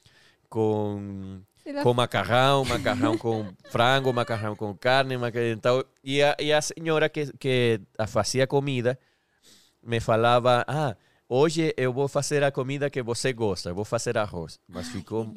com 0.50 1.42
com 1.82 1.94
macarrão, 1.96 2.64
macarrão 2.64 3.18
com 3.18 3.48
frango, 3.72 4.14
macarrão 4.14 4.56
com 4.56 4.72
carne, 4.76 5.18
macarrão, 5.18 5.48
então, 5.48 5.84
e, 6.04 6.22
a, 6.22 6.36
e 6.40 6.54
a 6.54 6.62
senhora 6.62 7.10
que, 7.10 7.36
que 7.40 7.82
fazia 8.08 8.46
comida 8.46 9.00
me 9.86 10.00
falava, 10.00 10.66
ah, 10.68 10.96
hoje 11.30 11.74
eu 11.78 11.94
vou 11.94 12.08
fazer 12.08 12.44
a 12.44 12.52
comida 12.52 12.90
que 12.90 13.02
você 13.04 13.32
gosta, 13.32 13.70
eu 13.70 13.76
vou 13.76 13.86
fazer 13.86 14.18
arroz, 14.18 14.60
mas 14.68 14.88
ai, 14.88 14.94
ficou. 14.94 15.34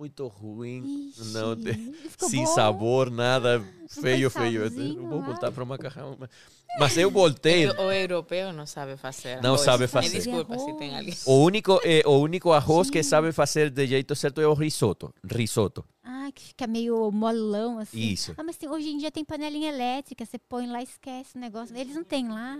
Muito 0.00 0.26
ruim, 0.28 1.10
Ixi, 1.14 1.32
não 1.34 1.54
te- 1.54 1.74
ficou 2.08 2.28
sem 2.30 2.44
bom? 2.44 2.54
sabor, 2.54 3.10
nada, 3.10 3.62
feio, 3.86 4.30
tem 4.30 4.42
feio, 4.42 4.62
eu 4.64 5.06
vou 5.06 5.20
voltar 5.22 5.52
para 5.52 5.62
o 5.62 5.66
macarrão, 5.66 6.16
mas, 6.18 6.30
mas 6.78 6.96
eu 6.96 7.10
voltei, 7.10 7.66
O, 7.68 7.82
o 7.82 7.92
europeu 7.92 8.50
não 8.50 8.64
sabe 8.64 8.96
fazer. 8.96 9.42
Não 9.42 9.50
arroz. 9.50 9.60
sabe 9.60 9.82
Me 9.82 9.88
fazer. 9.88 10.08
desculpa 10.16 10.54
Arroz. 10.54 10.70
se 10.70 10.78
tem 10.78 10.96
alguém. 10.96 11.14
o 11.26 11.34
único, 11.44 11.80
eh, 11.84 12.02
o 12.06 12.16
único 12.18 12.50
arroz 12.50 12.88
que 12.88 13.02
sabe 13.02 13.30
fazer 13.30 13.68
de 13.68 13.86
jeito 13.86 14.16
certo 14.16 14.40
é 14.40 14.46
o 14.46 14.54
risoto, 14.54 15.12
risoto, 15.22 15.84
Ah, 16.02 16.30
que 16.34 16.42
fica 16.44 16.66
meio 16.66 17.10
molão, 17.12 17.78
assim. 17.78 17.98
Isso. 18.00 18.34
Ah, 18.38 18.42
mas 18.42 18.56
tem- 18.56 18.70
hoje 18.70 18.88
em 18.88 18.96
dia 18.96 19.10
tem 19.10 19.22
panelinha 19.24 19.68
elétrica, 19.68 20.24
você 20.24 20.38
põe 20.38 20.66
lá 20.66 20.80
e 20.80 20.84
esquece 20.84 21.36
o 21.36 21.38
negócio. 21.38 21.76
Eles 21.76 21.94
não 21.94 22.04
têm 22.04 22.26
lá. 22.28 22.58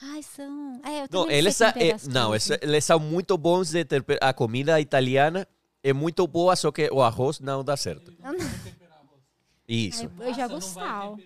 Ai, 0.00 0.22
são... 0.22 0.80
É, 0.84 1.02
eu 1.04 1.08
Não, 1.10 1.30
eles, 1.30 1.60
as 1.60 2.06
não 2.08 2.28
coisas. 2.30 2.50
eles, 2.50 2.62
eles 2.62 2.84
são 2.84 2.98
muito 2.98 3.36
bons 3.36 3.70
de 3.70 3.84
temperar. 3.84 4.30
A 4.30 4.32
comida 4.32 4.80
italiana 4.80 5.46
é 5.82 5.92
muito 5.92 6.26
boa, 6.26 6.56
só 6.56 6.70
que 6.72 6.88
o 6.90 7.02
arroz 7.02 7.40
não 7.40 7.64
dá 7.64 7.76
certo. 7.76 8.12
Não, 8.18 8.32
não. 8.32 8.38
Isso. 9.66 10.10
Ai, 10.20 10.30
eu 10.30 10.34
jogo 10.34 10.60
sal. 10.60 11.18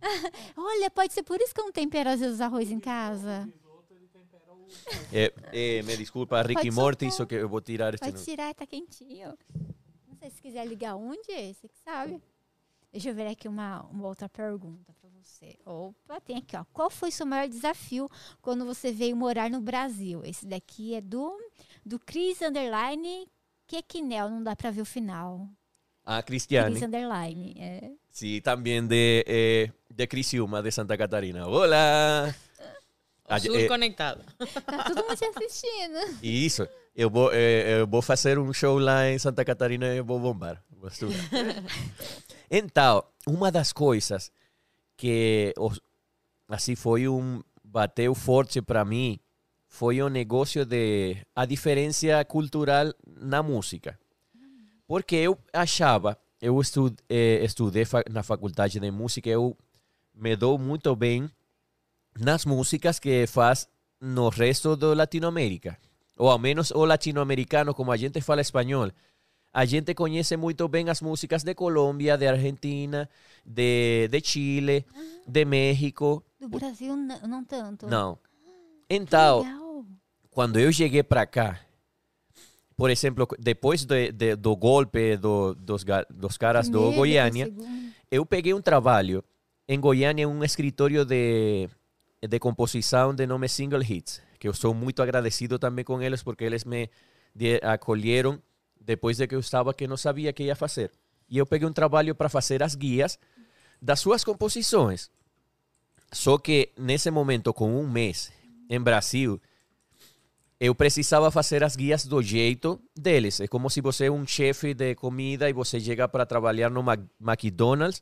Olha, 0.56 0.90
pode 0.90 1.12
ser 1.12 1.22
por 1.22 1.40
isso 1.40 1.54
que 1.54 1.60
eu 1.60 1.66
não 1.66 1.72
tempero 1.72 2.08
às 2.08 2.20
vezes 2.20 2.40
arroz 2.40 2.70
em 2.70 2.80
casa. 2.80 3.46
Eh, 5.12 5.32
eh, 5.52 5.82
me 5.82 5.96
desculpa, 5.96 6.40
Ricky 6.42 6.54
Pode 6.54 6.70
Morty, 6.70 7.10
só 7.10 7.26
que 7.26 7.34
eu 7.34 7.48
vou 7.48 7.60
tirar 7.60 7.92
este. 7.92 8.04
Pode 8.04 8.16
não. 8.16 8.24
tirar, 8.24 8.54
tá 8.54 8.66
quentinho. 8.66 9.36
Não 10.08 10.16
sei 10.16 10.30
se 10.30 10.40
quiser 10.40 10.64
ligar 10.66 10.94
onde, 10.94 11.26
você 11.52 11.68
que 11.68 11.78
sabe. 11.84 12.22
Deixa 12.92 13.10
eu 13.10 13.14
ver 13.14 13.26
aqui 13.28 13.46
uma, 13.46 13.82
uma 13.82 14.08
outra 14.08 14.28
pergunta 14.28 14.92
para 15.00 15.10
você. 15.10 15.56
Opa, 15.64 16.20
tem 16.20 16.36
aqui, 16.36 16.56
ó. 16.56 16.64
Qual 16.72 16.90
foi 16.90 17.10
o 17.10 17.12
seu 17.12 17.26
maior 17.26 17.48
desafio 17.48 18.08
quando 18.40 18.64
você 18.64 18.90
veio 18.90 19.16
morar 19.16 19.48
no 19.48 19.60
Brasil? 19.60 20.22
Esse 20.24 20.46
daqui 20.46 20.94
é 20.94 21.00
do, 21.00 21.38
do 21.84 21.98
Cris 21.98 22.40
Underline 22.42 23.26
Quequinel, 23.66 24.28
não 24.30 24.42
dá 24.42 24.54
para 24.56 24.70
ver 24.70 24.82
o 24.82 24.84
final. 24.84 25.48
a 26.04 26.22
Cristiane. 26.22 26.72
Cris 26.72 26.82
Underline. 26.82 27.54
É. 27.58 27.90
Sí, 28.10 28.40
también 28.40 28.88
de, 28.88 29.24
eh, 29.26 29.72
de 29.88 30.06
Criciúma, 30.08 30.60
de 30.62 30.72
Santa 30.72 30.96
Catarina. 30.98 31.46
Hola! 31.46 32.34
O 33.28 33.32
A- 33.34 33.38
Sur 33.38 33.56
eh, 33.60 33.68
conectado. 33.68 34.24
Tá 34.66 34.84
todo 34.84 35.02
mundo 35.06 35.12
assistindo. 35.12 36.18
Isso. 36.20 36.66
Eu 36.96 37.08
vou, 37.08 37.30
eh, 37.32 37.80
eu 37.80 37.86
vou 37.86 38.02
fazer 38.02 38.38
um 38.40 38.52
show 38.52 38.76
lá 38.78 39.08
em 39.08 39.18
Santa 39.20 39.44
Catarina 39.44 39.86
e 39.94 39.98
eu 39.98 40.04
vou 40.04 40.18
bombar. 40.18 40.60
Então, 42.50 43.04
uma 43.26 43.50
das 43.52 43.72
coisas 43.72 44.32
que 44.96 45.54
assim 46.48 46.74
foi 46.74 47.06
um 47.08 47.42
bateu 47.62 48.14
forte 48.14 48.60
para 48.60 48.84
mim 48.84 49.20
foi 49.70 50.02
o 50.02 50.08
negócio 50.08 50.64
de 50.66 51.16
a 51.34 51.46
diferença 51.46 52.24
cultural 52.24 52.92
na 53.06 53.40
música. 53.40 53.96
Porque 54.84 55.14
eu 55.14 55.38
achava, 55.52 56.18
eu 56.42 56.60
eh, 57.08 57.44
estudei 57.44 57.84
fa- 57.84 58.02
na 58.10 58.24
faculdade 58.24 58.80
de 58.80 58.90
música, 58.90 59.30
eu 59.30 59.56
me 60.12 60.34
dou 60.34 60.58
muito 60.58 60.94
bem 60.96 61.30
nas 62.18 62.44
músicas 62.44 62.98
que 62.98 63.26
faz 63.28 63.68
no 64.00 64.28
resto 64.28 64.74
da 64.74 64.92
Latinoamérica. 64.92 65.78
Ou 66.18 66.28
ao 66.28 66.38
menos 66.38 66.72
o 66.72 66.84
latino-americano, 66.84 67.72
como 67.72 67.92
a 67.92 67.96
gente 67.96 68.20
fala 68.20 68.40
espanhol. 68.40 68.90
A 69.52 69.64
gente 69.64 69.94
conhece 69.94 70.36
muito 70.36 70.66
bem 70.68 70.88
as 70.90 71.00
músicas 71.00 71.44
de 71.44 71.54
Colômbia, 71.54 72.18
de 72.18 72.26
Argentina, 72.26 73.08
de, 73.46 74.08
de 74.08 74.20
Chile, 74.20 74.84
de 75.26 75.44
México. 75.44 76.24
Do 76.40 76.48
Brasil, 76.48 76.96
não 76.96 77.44
tanto. 77.44 77.86
Não. 77.86 78.18
Então, 78.90 79.42
Legal. 79.42 79.84
quando 80.30 80.58
eu 80.58 80.72
cheguei 80.72 81.02
para 81.02 81.24
cá, 81.24 81.60
por 82.76 82.90
exemplo, 82.90 83.26
depois 83.38 83.84
de- 83.84 84.10
de- 84.10 84.34
do 84.36 84.56
golpe 84.56 85.16
do- 85.16 85.54
dos, 85.54 85.84
dos 86.10 86.36
caras 86.36 86.68
do 86.68 86.78
Primeiro, 86.78 86.96
Goiânia, 86.96 87.44
depois 87.46 87.66
segundo. 87.66 87.92
eu 88.10 88.26
peguei 88.26 88.52
um 88.52 88.60
trabalho 88.60 89.22
em 89.68 89.78
Goiânia, 89.78 90.28
um 90.28 90.42
escritório 90.42 91.04
de, 91.04 91.68
de 92.28 92.38
composição 92.40 93.14
de 93.14 93.26
nome 93.26 93.48
Single 93.48 93.82
Hits, 93.82 94.20
que 94.40 94.48
eu 94.48 94.54
sou 94.54 94.74
muito 94.74 95.02
agradecido 95.02 95.58
também 95.58 95.84
com 95.84 96.02
eles, 96.02 96.22
porque 96.22 96.42
eles 96.44 96.64
me 96.64 96.90
acolheram 97.62 98.42
depois 98.80 99.18
de 99.18 99.26
que 99.28 99.34
eu 99.36 99.40
estava 99.40 99.72
que 99.72 99.86
não 99.86 99.96
sabia 99.96 100.30
o 100.30 100.34
que 100.34 100.44
ia 100.44 100.56
fazer. 100.56 100.90
E 101.28 101.38
eu 101.38 101.46
peguei 101.46 101.68
um 101.68 101.72
trabalho 101.72 102.12
para 102.14 102.28
fazer 102.28 102.60
as 102.62 102.74
guias 102.74 103.16
das 103.80 104.00
suas 104.00 104.24
composições. 104.24 105.10
Só 106.10 106.36
que 106.38 106.70
nesse 106.76 107.08
momento, 107.10 107.54
com 107.54 107.72
um 107.80 107.88
mês 107.88 108.32
em 108.70 108.80
Brasil, 108.80 109.40
eu 110.60 110.74
precisava 110.74 111.30
fazer 111.30 111.64
as 111.64 111.74
guias 111.74 112.06
do 112.06 112.22
jeito 112.22 112.80
deles. 112.96 113.40
É 113.40 113.48
como 113.48 113.68
se 113.68 113.80
você 113.80 114.06
é 114.06 114.10
um 114.10 114.24
chefe 114.26 114.72
de 114.72 114.94
comida 114.94 115.50
e 115.50 115.52
você 115.52 115.80
chega 115.80 116.06
para 116.06 116.24
trabalhar 116.24 116.70
no 116.70 116.84
McDonald's, 117.20 118.00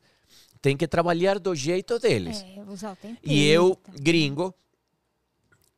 tem 0.60 0.76
que 0.76 0.86
trabalhar 0.86 1.38
do 1.38 1.54
jeito 1.54 1.98
deles. 1.98 2.44
É, 2.54 2.62
usar 2.68 2.92
o 2.92 2.96
tempero. 2.96 3.20
E 3.24 3.46
eu, 3.48 3.78
gringo, 4.00 4.54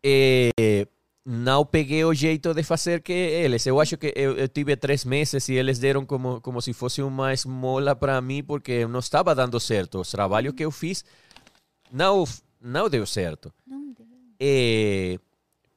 eh, 0.03 0.87
não 1.25 1.65
peguei 1.67 2.03
o 2.05 2.15
jeito 2.15 2.53
de 2.53 2.63
fazer 2.63 3.03
que 3.03 3.13
eles. 3.13 3.67
Eu 3.67 3.79
acho 3.79 3.97
que 3.97 4.13
eu, 4.17 4.37
eu 4.39 4.49
tive 4.49 4.75
três 4.75 5.05
meses 5.05 5.49
e 5.49 5.55
eles 5.55 5.79
deram 5.79 6.05
como, 6.05 6.41
como 6.41 6.61
se 6.61 6.73
fosse 6.73 7.03
uma 7.03 7.33
esmola 7.33 7.95
para 7.95 8.21
mim, 8.21 8.43
porque 8.43 8.87
não 8.87 9.01
estava 9.01 9.35
dando 9.35 9.61
certo. 9.61 10.01
Os 10.01 10.11
trabalhos 10.11 10.55
que 10.55 10.65
eu 10.65 10.71
fiz 10.71 11.05
não, 11.93 12.25
não 12.61 12.89
deu 12.89 13.05
certo. 13.05 13.53
Não 13.67 13.93
deu. 13.93 14.10
Eh, 14.41 15.19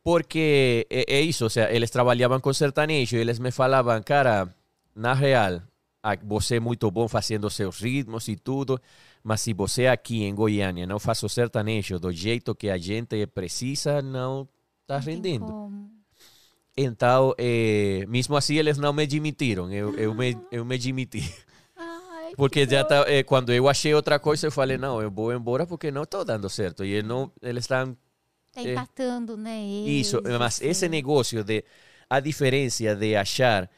porque 0.04 0.88
é, 0.90 1.16
é 1.18 1.22
isso, 1.22 1.44
ou 1.44 1.50
seja, 1.50 1.72
eles 1.72 1.90
trabalhavam 1.92 2.40
com 2.40 2.54
sertanejo 2.54 3.16
e 3.18 3.20
eles 3.20 3.40
me 3.40 3.52
falavam, 3.52 4.02
cara, 4.02 4.54
na 4.96 5.14
real, 5.14 5.62
a- 6.02 6.18
você 6.24 6.56
é 6.56 6.60
muito 6.60 6.90
bom 6.92 7.08
fazendo 7.08 7.50
seus 7.50 7.80
ritmos 7.80 8.28
e 8.28 8.36
tudo, 8.36 8.80
mas 9.24 9.42
se 9.42 9.54
você 9.54 9.88
aqui 9.88 10.24
em 10.24 10.34
Goiânia 10.36 10.86
não 10.88 11.00
faz 11.00 11.22
o 11.24 11.30
sertanejo 11.30 12.00
do 12.00 12.12
jeito 12.12 12.56
que 12.56 12.70
a 12.70 12.78
gente 12.78 13.26
precisa, 13.28 14.02
não 14.02 14.48
está 14.82 14.98
rendendo. 15.00 15.46
como. 15.46 15.90
Então, 16.76 17.36
eh, 17.38 18.04
mesmo 18.08 18.36
assim, 18.36 18.56
eles 18.56 18.78
não 18.80 18.92
me 18.92 19.04
admitiram, 19.04 19.72
eu, 19.72 19.94
eu, 19.96 20.14
me, 20.16 20.36
eu 20.52 20.66
me. 20.66 20.76
Ai, 21.78 22.30
que 22.32 22.36
Porque 22.36 22.68
já 22.68 22.84
tá, 22.84 23.06
eh, 23.08 23.22
quando 23.24 23.54
eu 23.54 23.70
achei 23.70 23.94
outra 23.94 24.18
coisa, 24.18 24.48
eu 24.48 24.52
falei, 24.52 24.76
não, 24.78 25.00
eu 25.00 25.12
vou 25.12 25.32
embora 25.32 25.68
porque 25.68 25.92
não 25.92 26.02
estou 26.04 26.26
dando 26.26 26.50
certo. 26.50 26.84
E 26.84 27.04
não, 27.04 27.32
eles 27.44 27.64
estão 27.66 27.96
Tá 28.54 28.62
é. 28.62 28.72
empatando, 28.72 29.36
né? 29.36 29.60
Isso, 29.62 30.22
mas 30.40 30.58
você. 30.58 30.68
esse 30.68 30.88
negócio 30.88 31.44
de 31.44 31.64
a 32.10 32.20
diferença 32.20 32.96
de 32.96 33.16
achar 33.16 33.70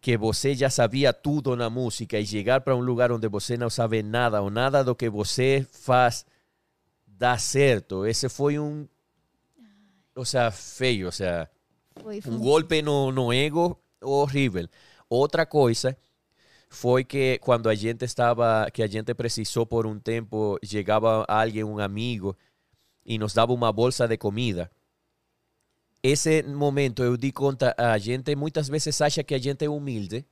que 0.00 0.16
você 0.18 0.54
já 0.54 0.68
sabia 0.68 1.12
tudo 1.12 1.54
na 1.54 1.70
música 1.70 2.18
e 2.18 2.26
chegar 2.26 2.60
para 2.60 2.74
um 2.74 2.80
lugar 2.80 3.12
onde 3.12 3.28
você 3.28 3.56
não 3.56 3.70
sabe 3.70 4.02
nada 4.02 4.42
ou 4.42 4.50
nada 4.50 4.82
do 4.82 4.94
que 4.94 5.08
você 5.08 5.66
faz 5.70 6.26
dá 7.06 7.38
certo. 7.38 8.04
Esse 8.04 8.28
foi 8.28 8.58
um, 8.58 8.88
ou 10.14 10.24
seja, 10.24 10.50
feio, 10.50 11.06
ou 11.06 11.12
seja, 11.12 11.48
Foi, 12.02 12.20
foi 12.20 12.32
um 12.32 12.38
golpe 12.38 12.82
no, 12.82 13.12
no 13.12 13.32
ego 13.32 13.80
horrível. 14.02 14.68
Outra 15.08 15.46
coisa 15.46 15.96
foi 16.68 17.04
que 17.04 17.38
quando 17.38 17.68
a 17.68 17.74
gente 17.74 18.04
estava, 18.04 18.68
que 18.72 18.82
a 18.82 18.86
gente 18.86 19.14
precisou 19.14 19.64
por 19.64 19.86
um 19.86 19.98
tempo, 19.98 20.58
chegava 20.64 21.24
alguém, 21.28 21.62
um 21.62 21.78
amigo, 21.78 22.36
e 23.04 23.18
nos 23.18 23.34
dava 23.34 23.52
uma 23.52 23.72
bolsa 23.72 24.06
de 24.08 24.16
comida. 24.16 24.70
Esse 26.02 26.42
momento 26.44 27.02
eu 27.02 27.16
di 27.16 27.32
conta, 27.32 27.74
a 27.76 27.98
gente 27.98 28.36
muitas 28.36 28.68
vezes 28.68 29.00
acha 29.00 29.24
que 29.24 29.34
a 29.34 29.38
gente 29.38 29.64
é 29.64 29.68
humilde, 29.68 30.24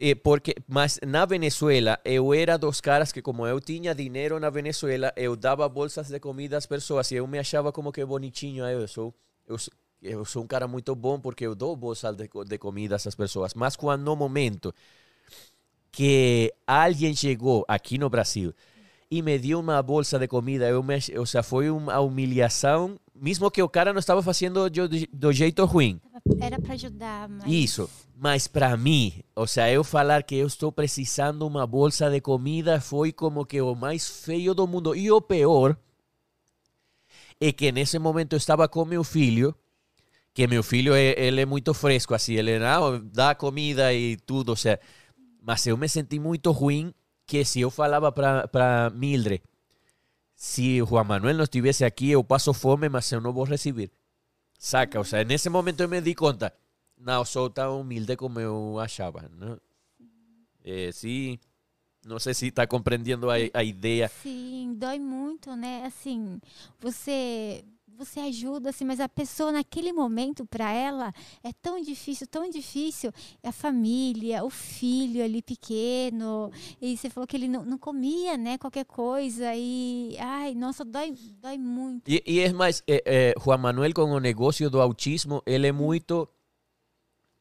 e 0.00 0.14
porque, 0.14 0.54
mas 0.68 1.00
na 1.04 1.26
Venezuela, 1.26 1.98
eu 2.04 2.32
era 2.32 2.56
dos 2.56 2.80
caras 2.80 3.10
que, 3.10 3.20
como 3.20 3.44
eu 3.46 3.60
tinha 3.60 3.94
dinheiro 3.94 4.38
na 4.38 4.48
Venezuela, 4.48 5.12
eu 5.16 5.34
dava 5.34 5.68
bolsas 5.68 6.08
de 6.08 6.20
comida 6.20 6.56
às 6.56 6.66
pessoas 6.66 7.10
e 7.10 7.16
eu 7.16 7.26
me 7.26 7.38
achava 7.38 7.72
como 7.72 7.90
que 7.92 8.04
bonitinho. 8.04 8.64
"Ah, 8.64 8.70
Eu 8.72 8.86
sou, 8.86 9.12
eu, 9.46 9.58
sou- 9.58 9.74
eu 10.00 10.24
sou 10.24 10.44
um 10.44 10.46
cara 10.46 10.68
muito 10.68 10.94
bom 10.94 11.18
porque 11.20 11.44
eu 11.44 11.54
dou 11.54 11.74
bolsas 11.74 12.14
de, 12.16 12.28
de 12.46 12.58
comida 12.58 12.94
essas 12.94 13.16
pessoas. 13.16 13.54
Mas 13.54 13.74
quando 13.74 14.02
no 14.04 14.14
momento 14.14 14.72
que 15.90 16.52
alguém 16.66 17.14
chegou 17.14 17.64
aqui 17.66 17.98
no 17.98 18.08
Brasil 18.08 18.54
e 19.10 19.22
me 19.22 19.38
deu 19.38 19.60
uma 19.60 19.82
bolsa 19.82 20.18
de 20.18 20.28
comida, 20.28 20.68
eu 20.68 20.82
me, 20.82 20.98
ou 21.16 21.24
seja, 21.24 21.42
foi 21.42 21.70
uma 21.70 21.98
humilhação, 21.98 22.98
mesmo 23.14 23.50
que 23.50 23.62
o 23.62 23.68
cara 23.68 23.92
não 23.92 24.00
estava 24.00 24.22
fazendo 24.22 24.68
do, 25.12 25.32
jeito 25.32 25.64
ruim. 25.64 26.00
Era 26.40 26.60
pra 26.60 26.74
ajudar, 26.74 27.28
mas... 27.28 27.44
Isso. 27.46 27.88
Mas 28.14 28.46
para 28.46 28.76
mim, 28.76 29.22
ou 29.34 29.46
seja, 29.46 29.70
eu 29.70 29.82
falar 29.82 30.22
que 30.24 30.34
eu 30.34 30.46
estou 30.46 30.70
precisando 30.70 31.46
uma 31.46 31.66
bolsa 31.66 32.10
de 32.10 32.20
comida 32.20 32.80
foi 32.80 33.12
como 33.12 33.46
que 33.46 33.60
o 33.60 33.74
mais 33.74 34.08
feio 34.08 34.54
do 34.54 34.66
mundo. 34.66 34.94
E 34.94 35.10
o 35.10 35.20
pior 35.20 35.76
é 37.40 37.52
que 37.52 37.70
nesse 37.72 37.98
momento 37.98 38.32
eu 38.34 38.36
estava 38.36 38.68
com 38.68 38.84
meu 38.84 39.04
filho, 39.04 39.54
que 40.34 40.46
meu 40.46 40.62
filho 40.62 40.94
é, 40.94 41.14
ele 41.16 41.40
é 41.40 41.46
muito 41.46 41.72
fresco, 41.72 42.12
assim, 42.12 42.34
ele 42.34 42.58
não 42.58 43.00
dá 43.00 43.34
comida 43.34 43.94
e 43.94 44.16
tudo, 44.16 44.50
ou 44.50 44.56
seja, 44.56 44.80
mas 45.40 45.66
eu 45.66 45.76
me 45.78 45.88
senti 45.88 46.18
muito 46.18 46.50
ruim 46.50 46.92
que 47.28 47.44
se 47.44 47.60
eu 47.60 47.70
falava 47.70 48.10
para 48.10 48.90
Mildred, 48.94 49.42
se 50.34 50.80
o 50.80 50.86
Juan 50.86 51.04
Manuel 51.04 51.36
não 51.36 51.44
estivesse 51.44 51.84
aqui, 51.84 52.10
eu 52.10 52.24
passo 52.24 52.54
fome, 52.54 52.88
mas 52.88 53.12
eu 53.12 53.20
não 53.20 53.34
vou 53.34 53.44
receber. 53.44 53.90
Saca? 54.58 54.98
O 54.98 55.04
sea, 55.04 55.22
nesse 55.24 55.50
momento 55.50 55.82
eu 55.82 55.88
me 55.88 56.00
di 56.00 56.14
conta. 56.14 56.52
Não 56.96 57.24
sou 57.24 57.50
tão 57.50 57.82
humilde 57.82 58.16
como 58.16 58.40
eu 58.40 58.78
achava. 58.80 59.28
Né? 59.28 59.58
É, 60.64 60.90
sim, 60.90 61.38
não 62.04 62.18
sei 62.18 62.32
se 62.32 62.46
está 62.46 62.66
compreendendo 62.66 63.30
a, 63.30 63.34
a 63.52 63.62
ideia. 63.62 64.08
Sim, 64.22 64.74
dói 64.78 64.98
muito, 64.98 65.54
né? 65.54 65.84
Assim, 65.84 66.40
você 66.80 67.62
você 67.98 68.20
ajuda, 68.20 68.70
assim, 68.70 68.84
mas 68.84 69.00
a 69.00 69.08
pessoa 69.08 69.50
naquele 69.50 69.92
momento, 69.92 70.46
para 70.46 70.72
ela, 70.72 71.12
é 71.42 71.52
tão 71.60 71.82
difícil, 71.82 72.28
tão 72.28 72.48
difícil. 72.48 73.12
A 73.42 73.50
família, 73.50 74.44
o 74.44 74.50
filho 74.50 75.22
ali 75.22 75.42
pequeno. 75.42 76.52
E 76.80 76.96
você 76.96 77.10
falou 77.10 77.26
que 77.26 77.36
ele 77.36 77.48
não, 77.48 77.64
não 77.64 77.76
comia, 77.76 78.36
né? 78.36 78.56
Qualquer 78.56 78.84
coisa. 78.84 79.52
E, 79.54 80.16
ai, 80.20 80.54
nossa, 80.54 80.84
dói, 80.84 81.12
dói 81.40 81.58
muito. 81.58 82.08
E, 82.08 82.22
e 82.24 82.40
é 82.40 82.52
mais, 82.52 82.82
é, 82.86 83.02
é, 83.04 83.34
Juan 83.42 83.58
Manuel 83.58 83.92
com 83.92 84.04
o 84.04 84.20
negócio 84.20 84.70
do 84.70 84.80
autismo, 84.80 85.42
ele 85.44 85.66
é 85.66 85.72
muito. 85.72 86.28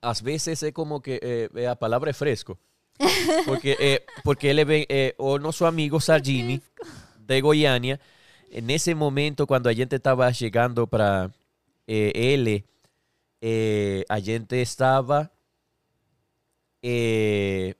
Às 0.01 0.19
vezes 0.19 0.63
é 0.63 0.71
como 0.71 0.99
que 0.99 1.19
é, 1.21 1.49
é 1.53 1.67
a 1.67 1.75
palavra 1.75 2.09
é 2.09 2.13
fresco. 2.13 2.57
Porque, 3.45 3.77
é, 3.79 4.03
porque 4.23 4.47
ele 4.47 4.65
vem, 4.65 4.85
é, 4.89 5.13
o 5.19 5.38
nosso 5.38 5.65
amigo 5.65 6.01
Sargini, 6.01 6.61
de 7.19 7.41
Goiânia, 7.41 7.99
nesse 8.61 8.93
momento, 8.93 9.45
quando 9.47 9.67
a 9.67 9.73
gente 9.73 9.95
estava 9.95 10.31
chegando 10.33 10.87
para 10.87 11.29
eh, 11.87 12.11
ele, 12.15 12.63
eh, 13.41 14.03
a 14.09 14.19
gente 14.19 14.55
estava. 14.55 15.29
eh, 16.83 17.75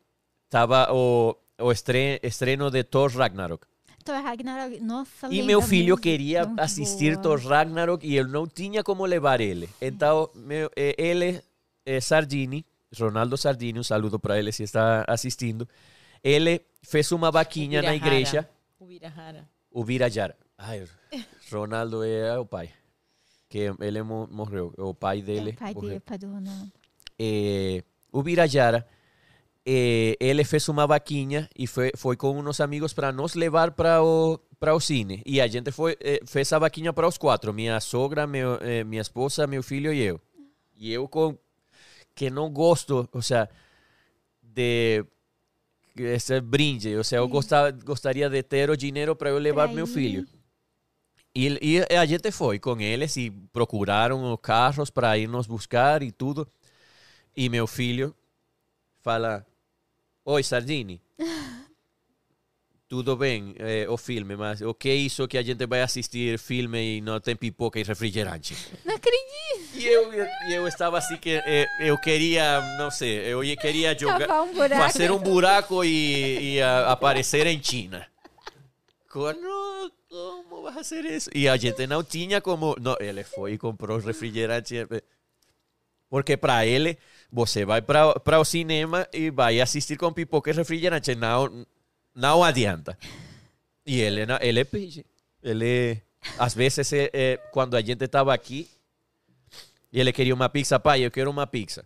estava 0.46 0.92
o, 0.94 1.36
o 1.60 1.72
estre- 1.72 2.20
estreno 2.24 2.70
de 2.70 2.84
Thor 2.84 3.12
Ragnarok. 3.12 3.66
Thor 4.04 4.16
Ragnarok, 4.24 4.80
nossa, 4.80 5.28
E 5.30 5.42
meu 5.44 5.62
filho 5.62 5.98
queria 5.98 6.46
muito 6.46 6.60
assistir 6.62 7.12
boa. 7.16 7.24
Thor 7.24 7.40
Ragnarok 7.46 8.06
e 8.08 8.16
eu 8.16 8.28
não 8.28 8.48
tinha 8.48 8.84
como 8.84 9.06
levar 9.06 9.42
ele. 9.42 9.70
Então, 9.82 10.30
meu, 10.34 10.72
eh, 10.76 10.96
ele, 10.98 11.42
eh, 11.86 12.00
Sardini, 12.00 12.66
Ronaldo 12.98 13.36
Sardini, 13.38 13.80
um 13.80 13.84
saludo 13.84 14.18
para 14.18 14.40
ele 14.40 14.52
se 14.54 14.64
está 14.64 15.04
assistindo. 15.08 15.68
Ele 16.24 16.62
fez 16.82 17.12
uma 17.12 17.30
vaquinha 17.32 17.82
na 17.82 17.90
Ubirahara. 17.90 18.16
igreja. 18.16 18.50
Ubirahara. 18.80 19.50
O 19.70 19.84
Virajara. 19.84 20.36
Ai, 20.58 20.86
Ronaldo 21.52 22.04
é 22.04 22.38
o 22.38 22.46
pai. 22.46 22.72
Que 23.50 23.72
ele 23.80 24.02
mo- 24.04 24.28
morreu. 24.32 24.74
O 24.78 24.94
pai 24.94 25.22
dele. 25.22 25.52
É 25.52 25.54
o 25.54 25.58
pai 25.58 25.74
morreu. 25.74 25.90
dele, 25.90 26.00
pai 26.02 26.18
do 26.18 26.28
Ronaldo. 26.28 26.72
eh, 27.20 27.84
o 28.12 28.22
Virajara, 28.24 28.88
eh, 29.66 30.16
ele 30.20 30.44
fez 30.44 30.68
uma 30.68 30.86
vaquinha 30.88 31.50
e 31.58 31.68
foi, 31.68 31.92
foi 31.96 32.16
com 32.18 32.38
uns 32.40 32.60
amigos 32.60 32.94
para 32.94 33.12
nos 33.12 33.36
levar 33.36 33.72
para 33.72 34.04
o, 34.04 34.40
para 34.60 34.74
o 34.76 34.80
cine. 34.80 35.22
E 35.26 35.40
a 35.40 35.48
gente 35.48 35.72
foi, 35.72 35.96
eh, 36.02 36.20
fez 36.26 36.52
a 36.52 36.60
vaquinha 36.60 36.92
para 36.92 37.08
os 37.08 37.18
quatro: 37.18 37.54
minha 37.54 37.80
sogra, 37.80 38.26
meu, 38.28 38.60
minha 38.86 39.02
esposa, 39.02 39.46
meu 39.48 39.64
filho 39.64 39.94
e 39.94 40.02
eu. 40.02 40.20
E 40.76 40.92
eu, 40.92 41.08
com, 41.08 41.38
que 42.14 42.30
não 42.30 42.52
gosto, 42.52 43.08
ou 43.12 43.22
seja, 43.22 43.50
de 44.44 45.06
esse 45.96 46.40
brinde, 46.42 46.96
ou 46.96 47.04
seja, 47.04 47.22
eu 47.22 47.28
gostava, 47.28 47.72
gostaria 47.72 48.30
de 48.30 48.44
ter 48.44 48.70
o 48.70 48.78
dinheiro 48.78 49.16
para 49.16 49.30
eu 49.32 49.40
levar 49.40 49.66
Pra 49.68 49.76
meu 49.76 49.88
filho. 49.88 50.28
E, 51.40 51.60
e 51.62 51.96
a 51.96 52.04
gente 52.04 52.32
foi 52.32 52.58
com 52.58 52.82
eles 52.82 53.16
e 53.16 53.30
procuraram 53.54 54.34
os 54.34 54.40
carros 54.42 54.90
para 54.90 55.16
ir 55.20 55.28
nos 55.28 55.46
buscar 55.46 56.02
e 56.02 56.12
tudo. 56.12 56.48
E 57.36 57.48
meu 57.48 57.68
filho 57.68 58.16
fala: 59.04 59.46
Oi, 60.26 60.42
Sardini. 60.42 61.00
Tudo 62.90 63.18
bem, 63.18 63.54
eh, 63.60 63.86
o 63.90 63.98
filme, 63.98 64.36
mas 64.38 64.62
o 64.62 64.74
que 64.74 64.88
é 64.90 64.96
isso 64.96 65.28
que 65.28 65.38
a 65.38 65.44
gente 65.44 65.64
vai 65.68 65.82
assistir 65.82 66.40
filme 66.40 66.98
e 66.98 67.02
não 67.02 67.20
tem 67.20 67.36
pipoca 67.36 67.78
e 67.80 67.84
refrigerante? 67.84 68.56
Não 68.86 68.96
acredito. 68.96 69.76
E 69.76 69.86
eu, 69.86 70.12
eu 70.50 70.68
estava 70.68 70.98
assim 70.98 71.18
que 71.18 71.32
eh, 71.46 71.68
eu 71.82 71.98
queria, 72.00 72.62
não 72.80 72.90
sei, 72.90 73.20
eu 73.32 73.42
queria 73.58 73.96
jogar, 74.00 74.42
um 74.42 74.56
fazer 74.70 75.12
um 75.12 75.20
buraco 75.20 75.84
e, 75.84 76.56
e 76.56 76.62
a- 76.62 76.90
aparecer 76.94 77.46
em 77.46 77.62
China. 77.62 78.08
Como, 79.10 79.92
como 80.10 80.64
vai 80.64 80.74
fazer 80.74 81.06
isso? 81.06 81.30
E 81.34 81.48
a 81.48 81.56
gente 81.58 81.88
não 81.88 82.04
tinha 82.04 82.42
como. 82.42 82.76
Não, 82.80 82.96
ele 83.00 83.24
foi 83.24 83.54
e 83.54 83.58
comprou 83.58 84.00
refrigerante. 84.00 84.76
Porque 86.10 86.38
para 86.38 86.66
ele, 86.66 86.98
você 87.32 87.66
vai 87.66 87.82
para 87.82 88.40
o 88.40 88.46
cinema 88.46 89.08
e 89.14 89.30
vai 89.30 89.60
assistir 89.60 89.98
com 89.98 90.14
pipoca 90.14 90.50
e 90.50 90.54
refrigerante. 90.54 91.16
Não, 91.16 91.66
não 92.14 92.44
adianta. 92.44 92.98
E 93.86 94.02
ele, 94.02 94.22
ele 94.42 94.66
pede. 94.66 95.06
Ele, 95.42 96.02
às 96.38 96.54
vezes, 96.54 96.92
eh, 96.92 97.10
eh, 97.14 97.38
quando 97.52 97.76
a 97.76 97.82
gente 97.82 98.04
estava 98.04 98.34
aqui, 98.34 98.70
e 99.92 100.00
ele 100.00 100.12
queria 100.12 100.34
uma 100.34 100.50
pizza, 100.50 100.80
pai, 100.80 101.06
eu 101.06 101.12
quero 101.12 101.32
uma 101.32 101.48
pizza. 101.48 101.86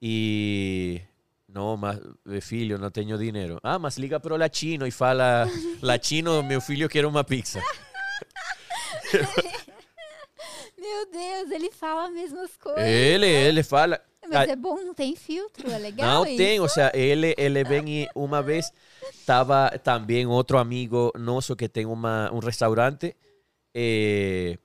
E 0.00 1.00
não, 1.58 1.76
mas 1.76 1.98
filho, 2.40 2.78
não 2.78 2.90
tenho 2.90 3.18
dinheiro. 3.18 3.58
Ah, 3.62 3.78
mas 3.78 3.96
liga 3.98 4.20
pro 4.20 4.36
latino 4.36 4.86
e 4.86 4.90
fala, 4.90 5.46
latino, 5.82 6.42
meu 6.42 6.60
filho 6.60 6.88
quer 6.88 7.04
uma 7.04 7.24
pizza. 7.24 7.60
Meu 10.76 11.10
Deus, 11.10 11.50
ele 11.50 11.70
fala 11.72 12.06
as 12.06 12.12
mesmas 12.12 12.56
coisas. 12.56 12.84
Ele, 12.86 13.26
ele 13.26 13.62
fala. 13.62 14.00
Mas 14.28 14.48
Ah, 14.48 14.52
é 14.52 14.56
bom, 14.56 14.76
não 14.76 14.94
tem 14.94 15.16
filtro, 15.16 15.70
é 15.70 15.78
legal 15.78 16.06
Não 16.06 16.26
isso. 16.26 16.36
tem, 16.36 16.60
o 16.60 16.68
sea, 16.68 16.92
ele, 16.94 17.34
ele 17.38 17.64
vem 17.64 18.02
e 18.02 18.08
uma 18.14 18.42
vez 18.42 18.70
estava 19.10 19.70
também 19.82 20.26
outro 20.26 20.58
amigo 20.58 21.10
nosso 21.18 21.56
que 21.56 21.66
tem 21.68 21.86
uma, 21.86 22.30
um 22.32 22.38
restaurante 22.38 23.16
eh, 23.74 24.58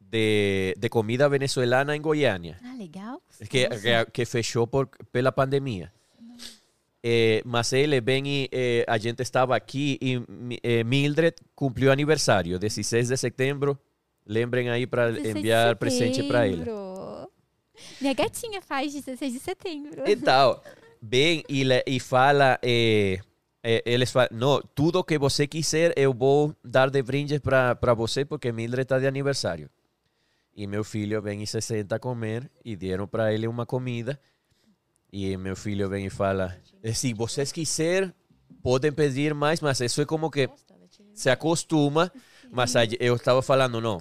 de, 0.00 0.74
de 0.78 0.88
comida 0.88 1.28
venezuelana 1.28 1.94
em 1.94 2.00
Goiânia. 2.00 2.56
Ah, 2.64 2.74
legal. 2.78 3.20
que, 3.50 3.68
que, 3.68 4.04
que 4.10 4.24
fechou 4.24 4.66
por, 4.66 4.88
pela 5.12 5.30
pandemia. 5.30 5.92
Eh, 7.02 7.42
mas 7.46 7.72
ele 7.72 7.98
vem 8.00 8.46
eh, 8.52 8.84
a 8.86 8.98
gente 8.98 9.22
estava 9.22 9.56
aqui 9.56 9.98
e 10.02 10.20
eh, 10.62 10.84
Mildred 10.84 11.34
cumpriu 11.54 11.90
aniversário, 11.90 12.58
16 12.58 13.08
de 13.08 13.16
setembro. 13.16 13.78
Lembrem 14.26 14.68
aí 14.68 14.86
para 14.86 15.10
16 15.10 15.32
de 15.32 15.38
enviar 15.38 15.76
presente 15.76 16.22
para 16.22 16.46
ele. 16.46 16.64
Minha 18.00 18.12
gatinha 18.14 18.60
faz 18.60 18.92
16 18.92 19.32
de 19.32 19.40
setembro. 19.40 20.02
Então, 20.06 20.60
vem 21.00 21.42
e, 21.48 21.64
le- 21.64 21.82
e 21.86 21.98
fala, 21.98 22.58
eh, 22.62 23.18
eh, 23.64 23.82
eles 23.86 24.10
falam, 24.12 24.28
não, 24.32 24.60
tudo 24.74 25.02
que 25.02 25.18
você 25.18 25.46
quiser 25.46 25.94
eu 25.96 26.12
vou 26.12 26.54
dar 26.62 26.90
de 26.90 27.02
brinde 27.02 27.40
para 27.40 27.94
você 27.94 28.24
porque 28.26 28.52
Mildred 28.52 28.82
está 28.82 28.98
de 28.98 29.06
aniversário. 29.06 29.70
E 30.54 30.66
meu 30.66 30.84
filho 30.84 31.22
vem 31.22 31.42
e 31.42 31.46
se 31.46 31.60
senta 31.62 31.96
a 31.96 31.98
comer 31.98 32.50
e 32.62 32.76
deram 32.76 33.06
para 33.08 33.32
ele 33.32 33.48
uma 33.48 33.64
comida. 33.64 34.20
E 35.12 35.36
meu 35.36 35.56
filho 35.56 35.88
vem 35.88 36.06
e 36.06 36.10
fala, 36.10 36.56
eh, 36.82 36.92
se 36.92 37.12
vocês 37.12 37.50
quiserem, 37.50 38.12
podem 38.62 38.92
pedir 38.92 39.34
mais, 39.34 39.60
mas 39.60 39.80
isso 39.80 40.00
é 40.00 40.06
como 40.06 40.30
que 40.30 40.48
se 41.12 41.28
acostuma. 41.28 42.12
Mas 42.50 42.74
eu 42.98 43.16
estava 43.16 43.42
falando, 43.42 43.80
não, 43.80 44.00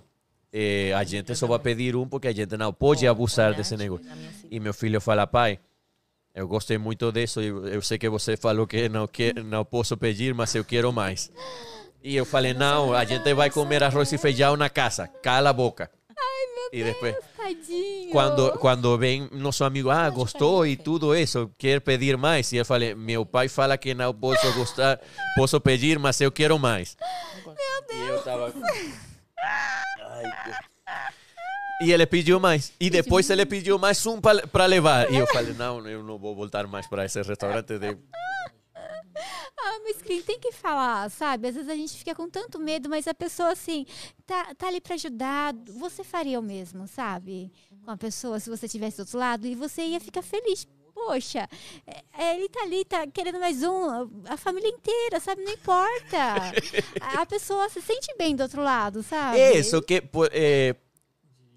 eh, 0.51 0.93
a 0.93 1.03
gente 1.03 1.35
só 1.35 1.47
vai 1.47 1.59
pedir 1.59 1.95
um 1.95 2.07
porque 2.07 2.27
a 2.27 2.31
gente 2.33 2.55
não 2.57 2.73
pode 2.73 3.07
abusar 3.07 3.55
desse 3.55 3.75
negócio. 3.75 4.05
E 4.49 4.59
meu 4.59 4.73
filho 4.73 5.01
fala, 5.01 5.25
pai, 5.25 5.59
eu 6.33 6.47
gostei 6.47 6.77
muito 6.77 7.11
disso. 7.11 7.41
Eu, 7.41 7.67
eu 7.67 7.81
sei 7.81 7.97
que 7.97 8.09
você 8.09 8.37
falou 8.37 8.67
que 8.67 8.87
não, 8.87 9.07
que 9.07 9.33
não 9.33 9.65
posso 9.65 9.97
pedir, 9.97 10.33
mas 10.33 10.53
eu 10.55 10.63
quero 10.63 10.91
mais. 10.93 11.31
E 12.03 12.15
eu 12.15 12.25
falei, 12.25 12.53
não, 12.53 12.93
a 12.93 13.03
gente 13.03 13.33
vai 13.33 13.49
comer 13.49 13.83
arroz 13.83 14.11
e 14.13 14.17
feijão 14.17 14.55
na 14.55 14.69
casa. 14.69 15.07
Cala 15.07 15.49
a 15.49 15.53
boca. 15.53 15.91
Depois, 16.71 17.15
Tadinho. 17.35 18.11
quando, 18.11 18.51
quando 18.59 18.97
vem 18.97 19.27
nosso 19.31 19.63
amigo, 19.63 19.89
ah, 19.89 20.09
gostou 20.09 20.65
e 20.65 20.75
tudo 20.75 21.15
isso, 21.15 21.49
quer 21.57 21.81
pedir 21.81 22.15
mais. 22.17 22.51
E 22.51 22.57
eu 22.57 22.65
falei, 22.65 22.93
meu 22.93 23.25
pai 23.25 23.47
fala 23.47 23.77
que 23.77 23.93
não 23.93 24.13
posso 24.13 24.53
gostar, 24.53 24.99
posso 25.35 25.59
pedir, 25.59 25.97
mas 25.97 26.21
eu 26.21 26.31
quero 26.31 26.59
mais. 26.59 26.95
Meu 27.45 27.55
Deus. 27.87 27.91
E 27.91 28.07
eu 28.09 28.23
tava... 28.23 28.53
Ai. 29.41 30.23
E 31.81 31.93
ele 31.93 32.05
pediu 32.05 32.39
mais. 32.41 32.73
E 32.77 32.89
depois 32.89 33.29
ele 33.29 33.45
pediu 33.45 33.79
mais 33.79 34.05
um 34.05 34.19
para 34.19 34.65
levar. 34.65 35.09
E 35.11 35.15
eu 35.15 35.25
falei, 35.27 35.53
não, 35.53 35.87
eu 35.87 36.03
não 36.03 36.17
vou 36.17 36.35
voltar 36.35 36.67
mais 36.67 36.85
para 36.87 37.05
esse 37.05 37.21
restaurante. 37.21 37.79
De... 37.79 37.97
Ah, 39.61 39.79
mas 39.83 40.01
quem 40.01 40.21
tem 40.21 40.39
que 40.39 40.51
falar, 40.53 41.09
sabe? 41.11 41.47
Às 41.49 41.55
vezes 41.55 41.69
a 41.69 41.75
gente 41.75 41.97
fica 41.97 42.15
com 42.15 42.29
tanto 42.29 42.57
medo, 42.59 42.87
mas 42.89 43.07
a 43.07 43.13
pessoa, 43.13 43.51
assim, 43.51 43.85
tá, 44.25 44.55
tá 44.55 44.67
ali 44.67 44.79
pra 44.79 44.95
ajudar. 44.95 45.53
Você 45.79 46.03
faria 46.03 46.39
o 46.39 46.43
mesmo, 46.43 46.87
sabe? 46.87 47.51
Com 47.83 47.91
a 47.91 47.97
pessoa, 47.97 48.39
se 48.39 48.49
você 48.49 48.65
estivesse 48.67 48.97
do 48.97 49.01
outro 49.01 49.19
lado, 49.19 49.45
e 49.45 49.55
você 49.55 49.81
ia 49.85 49.99
ficar 49.99 50.21
feliz. 50.21 50.65
Poxa, 50.93 51.47
é- 51.87 52.03
é, 52.25 52.35
ele 52.35 52.49
tá 52.49 52.61
ali, 52.63 52.83
tá 52.85 53.07
querendo 53.07 53.39
mais 53.39 53.63
um, 53.63 53.85
a 54.27 54.35
família 54.37 54.69
inteira, 54.69 55.19
sabe? 55.19 55.43
Não 55.43 55.51
importa. 55.53 56.51
A 57.19 57.25
pessoa 57.25 57.69
se 57.69 57.81
sente 57.81 58.13
bem 58.17 58.35
do 58.35 58.43
outro 58.43 58.61
lado, 58.61 59.01
sabe? 59.03 59.39
É 59.39 59.57
isso 59.57 59.81
que, 59.81 60.01
por- 60.01 60.29
eh, 60.33 60.75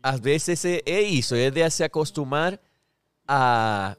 às 0.03 0.21
vezes, 0.21 0.65
é, 0.65 0.81
é 0.87 1.03
isso, 1.03 1.35
é 1.35 1.51
de 1.51 1.69
se 1.71 1.83
acostumar 1.83 2.59
a, 3.27 3.97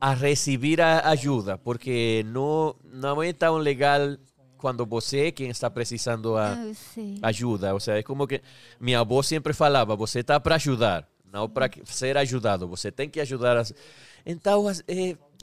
a 0.00 0.14
receber 0.14 0.80
a 0.80 1.08
ajuda, 1.10 1.58
porque 1.58 2.24
não, 2.26 2.74
não 2.84 3.22
é 3.22 3.32
tão 3.32 3.56
legal 3.56 4.16
quando 4.56 4.84
você 4.86 5.26
é 5.26 5.30
quem 5.32 5.48
está 5.50 5.70
precisando 5.70 6.36
a 6.36 6.52
Ah, 6.54 6.66
eu 6.66 6.74
sei. 6.74 7.18
ajuda. 7.22 7.72
Ou 7.74 7.80
seja, 7.80 7.98
é 7.98 8.02
como 8.02 8.26
que 8.26 8.40
minha 8.80 9.00
avó 9.00 9.22
sempre 9.22 9.52
falava: 9.52 9.94
você 9.96 10.20
está 10.20 10.38
para 10.40 10.56
ajudar, 10.56 11.08
não 11.32 11.48
para 11.48 11.68
ser 11.84 12.16
ajudado. 12.16 12.66
Você 12.68 12.90
tem 12.90 13.08
que 13.08 13.20
ajudar. 13.20 13.56
As... 13.56 13.72
Então, 14.26 14.66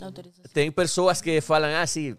Autorização. 0.02 0.52
tem 0.54 0.72
pessoas 0.72 1.22
que 1.22 1.40
falam 1.42 1.74
assim: 1.76 2.16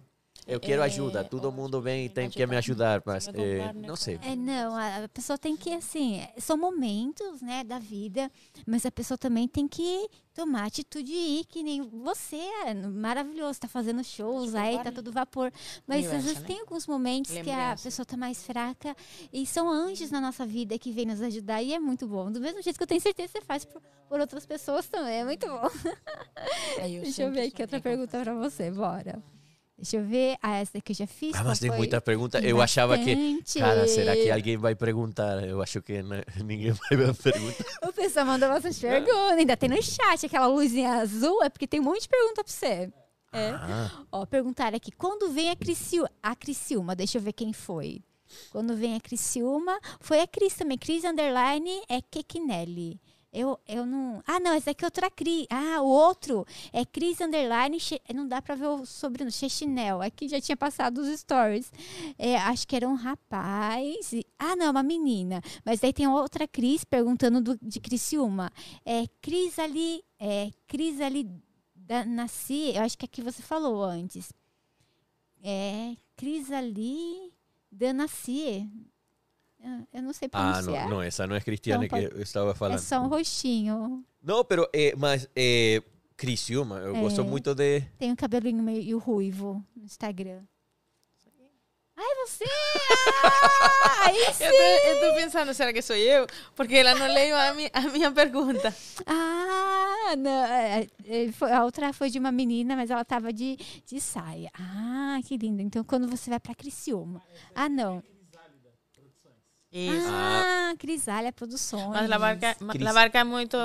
eu 0.46 0.60
quero 0.60 0.82
É, 0.82 0.84
ajuda, 0.84 1.24
todo 1.24 1.50
mundo 1.50 1.80
vem 1.80 2.04
e 2.04 2.08
tem 2.08 2.30
que 2.30 2.46
me 2.46 2.56
ajudar, 2.56 3.02
mas 3.04 3.26
né, 3.26 3.72
não 3.74 3.96
sei. 3.96 4.18
É, 4.22 4.36
não, 4.36 4.76
a 4.76 5.08
pessoa 5.08 5.36
tem 5.36 5.56
que, 5.56 5.74
assim, 5.74 6.24
são 6.38 6.56
momentos, 6.56 7.42
né, 7.42 7.64
da 7.64 7.80
vida, 7.80 8.30
mas 8.64 8.86
a 8.86 8.90
pessoa 8.92 9.18
também 9.18 9.48
tem 9.48 9.66
que 9.66 10.08
tomar 10.32 10.66
atitude 10.66 11.10
e 11.10 11.40
ir, 11.40 11.44
que 11.46 11.62
nem 11.64 11.82
você 11.82 12.36
é 12.64 12.74
maravilhoso, 12.74 13.58
tá 13.58 13.66
fazendo 13.66 14.04
shows 14.04 14.54
aí, 14.54 14.80
tá 14.84 14.92
todo 14.92 15.10
vapor. 15.10 15.50
Mas 15.86 16.06
às 16.06 16.24
vezes 16.24 16.40
né? 16.40 16.46
tem 16.46 16.60
alguns 16.60 16.86
momentos 16.86 17.32
que 17.32 17.50
a 17.50 17.74
pessoa 17.82 18.06
tá 18.06 18.16
mais 18.16 18.44
fraca 18.44 18.94
e 19.32 19.44
são 19.46 19.68
anjos 19.68 20.10
na 20.12 20.20
nossa 20.20 20.46
vida 20.46 20.78
que 20.78 20.92
vêm 20.92 21.06
nos 21.06 21.20
ajudar 21.22 21.60
e 21.62 21.72
é 21.72 21.78
muito 21.80 22.06
bom. 22.06 22.30
Do 22.30 22.40
mesmo 22.40 22.62
jeito 22.62 22.76
que 22.76 22.82
eu 22.82 22.86
tenho 22.86 23.00
certeza 23.00 23.32
que 23.32 23.40
você 23.40 23.44
faz 23.44 23.64
por, 23.64 23.82
por 24.08 24.20
outras 24.20 24.46
pessoas 24.46 24.86
também, 24.86 25.20
é 25.20 25.24
muito 25.24 25.46
bom. 25.46 25.70
Aí 26.80 27.00
Deixa 27.02 27.22
eu 27.24 27.32
ver 27.32 27.48
aqui 27.48 27.62
outra 27.62 27.80
pergunta 27.80 28.20
pra 28.20 28.34
você, 28.34 28.70
bora. 28.70 29.20
Deixa 29.78 29.98
eu 29.98 30.04
ver. 30.04 30.36
Ah, 30.42 30.56
essa 30.56 30.72
daqui 30.74 30.92
eu 30.92 30.96
já 30.96 31.06
fiz. 31.06 31.34
Ah, 31.34 31.44
mas 31.44 31.58
tem 31.58 31.70
muita 31.70 32.00
pergunta. 32.00 32.40
Tem 32.40 32.48
Eu 32.48 32.62
achava 32.62 32.96
que. 32.98 33.14
bastante. 33.14 33.58
Cara, 33.58 33.86
será 33.86 34.14
que 34.14 34.30
alguém 34.30 34.56
vai 34.56 34.74
perguntar? 34.74 35.46
Eu 35.46 35.60
acho 35.60 35.82
que 35.82 36.02
ninguém 36.42 36.72
vai 36.72 37.12
perguntar. 37.14 37.64
O 37.86 37.92
pessoal 37.92 38.24
mandou 38.26 38.48
bastante 38.48 38.80
pergunta. 38.80 39.34
Ainda 39.34 39.56
tem 39.56 39.68
no 39.68 39.82
chat 39.82 40.24
aquela 40.24 40.46
luzinha 40.46 40.94
azul. 40.94 41.42
É 41.42 41.48
porque 41.50 41.66
tem 41.66 41.80
um 41.80 41.84
monte 41.84 42.02
de 42.02 42.08
pergunta 42.08 42.42
pra 42.42 42.52
você. 42.52 42.90
É. 43.32 43.50
Ah, 43.50 43.90
Ó, 44.10 44.24
perguntaram 44.24 44.76
aqui. 44.76 44.90
Quando 44.92 45.30
vem 45.30 45.50
a 45.50 45.56
Criciúma? 45.56 46.10
A 46.22 46.34
Criciúma, 46.34 46.96
deixa 46.96 47.18
eu 47.18 47.22
ver 47.22 47.32
quem 47.34 47.52
foi. 47.52 48.00
Quando 48.50 48.74
vem 48.74 48.96
a 48.96 49.00
Criciúma, 49.00 49.78
foi 50.00 50.20
a 50.20 50.26
Cris 50.26 50.54
também. 50.54 50.78
Cris 50.78 51.04
Underline 51.04 51.82
é 51.88 52.00
Kekinelli. 52.00 52.98
Eu, 53.38 53.60
eu 53.68 53.84
não. 53.84 54.22
Ah, 54.26 54.40
não, 54.40 54.54
esse 54.54 54.70
aqui 54.70 54.82
é 54.82 54.86
outra 54.86 55.10
Cris. 55.10 55.46
Ah, 55.50 55.82
o 55.82 55.86
outro 55.86 56.46
é 56.72 56.84
Cris 56.86 57.20
Underline. 57.20 57.78
Che- 57.78 58.00
Não 58.14 58.26
dá 58.26 58.40
pra 58.40 58.54
ver 58.54 58.66
o 58.66 58.86
sobrenome. 58.86 59.30
Chechinel. 59.30 60.00
Aqui 60.00 60.26
já 60.28 60.40
tinha 60.40 60.56
passado 60.56 60.98
os 61.02 61.20
stories. 61.20 61.70
É, 62.18 62.36
acho 62.38 62.66
que 62.66 62.74
era 62.74 62.88
um 62.88 62.94
rapaz. 62.94 64.12
Ah, 64.38 64.56
não, 64.56 64.70
uma 64.70 64.82
menina. 64.82 65.42
Mas 65.64 65.84
aí 65.84 65.92
tem 65.92 66.08
outra 66.08 66.48
Cris 66.48 66.82
perguntando 66.84 67.40
do, 67.42 67.58
de 67.60 67.78
Criciúma. 67.78 68.50
É 68.84 69.06
Cris 69.20 69.58
ali. 69.58 70.02
É 70.18 70.50
Cris 70.66 71.00
ali. 71.00 71.28
Da, 71.74 72.04
nasci. 72.04 72.72
Eu 72.74 72.82
acho 72.82 72.96
que 72.96 73.04
aqui 73.04 73.20
você 73.22 73.42
falou 73.42 73.84
antes. 73.84 74.32
É 75.42 75.94
Cris 76.16 76.50
ali. 76.50 77.32
Da 77.70 77.92
Nasci. 77.92 78.66
Eu- 79.66 79.86
Eu 79.94 80.02
não 80.02 80.12
sei 80.12 80.28
Ah, 80.32 80.52
pronunciar. 80.60 80.88
no, 80.88 80.96
no, 80.96 81.02
esa 81.02 81.26
no 81.26 81.34
es 81.36 81.42
Cristiane 81.44 81.86
Então, 81.86 81.98
que 81.98 82.04
eu 82.16 82.22
estava 82.22 82.52
É 82.52 82.54
falando. 82.54 82.78
só 82.78 83.00
um 83.00 83.08
rostinho. 83.08 84.04
Não, 84.22 84.44
pero, 84.44 84.68
eh, 84.72 84.94
mas, 84.96 85.28
eh, 85.34 85.82
Criciúma, 86.16 86.78
eu 86.78 86.94
gosto 86.96 87.20
É. 87.20 87.24
muito 87.24 87.54
de... 87.54 87.80
Tem 87.98 88.10
um 88.12 88.16
cabelinho 88.16 88.62
meio 88.62 88.98
ruivo 88.98 89.62
no 89.76 89.84
Instagram. 89.84 90.42
Ai, 91.98 92.14
você! 92.26 92.44
Ah, 93.24 94.08
aí 94.08 94.16
Eu 94.18 94.32
sim! 94.34 94.44
tô, 94.44 94.88
eu 94.88 95.00
tô 95.10 95.14
pensando, 95.16 95.54
será 95.54 95.72
que 95.72 95.80
sou 95.82 95.96
eu? 95.96 96.26
Porque 96.54 96.74
ela 96.76 96.94
não 96.94 97.06
leu 97.12 97.34
a, 97.36 97.54
mi, 97.54 97.68
a 97.72 97.80
minha 97.82 98.12
pergunta. 98.12 98.74
Ah, 99.06 100.14
não. 100.16 100.44
é, 100.44 100.86
é, 101.06 101.54
A 101.54 101.64
outra 101.64 101.92
foi 101.92 102.10
de 102.10 102.18
uma 102.18 102.30
menina, 102.30 102.76
mas 102.76 102.90
ela 102.90 103.04
tava 103.04 103.32
de, 103.32 103.56
de 103.86 104.00
saia. 104.00 104.50
Ah, 104.54 105.18
que 105.24 105.36
lindo. 105.38 105.60
Então, 105.62 105.82
quando 105.84 106.06
você 106.08 106.28
vai 106.30 106.38
pra 106.38 106.54
Criciúma. 106.54 107.22
Ah, 107.54 107.68
não. 107.68 108.02
Isso. 109.78 110.08
Ah, 110.10 110.74
Crisália 110.78 111.32
Produções. 111.32 111.88
Mas 111.88 112.08
la 112.08 112.18
barca, 112.18 112.56
Cris. 112.70 112.82
la 112.82 112.92
barca 112.92 113.18
é 113.18 113.24
muito. 113.24 113.56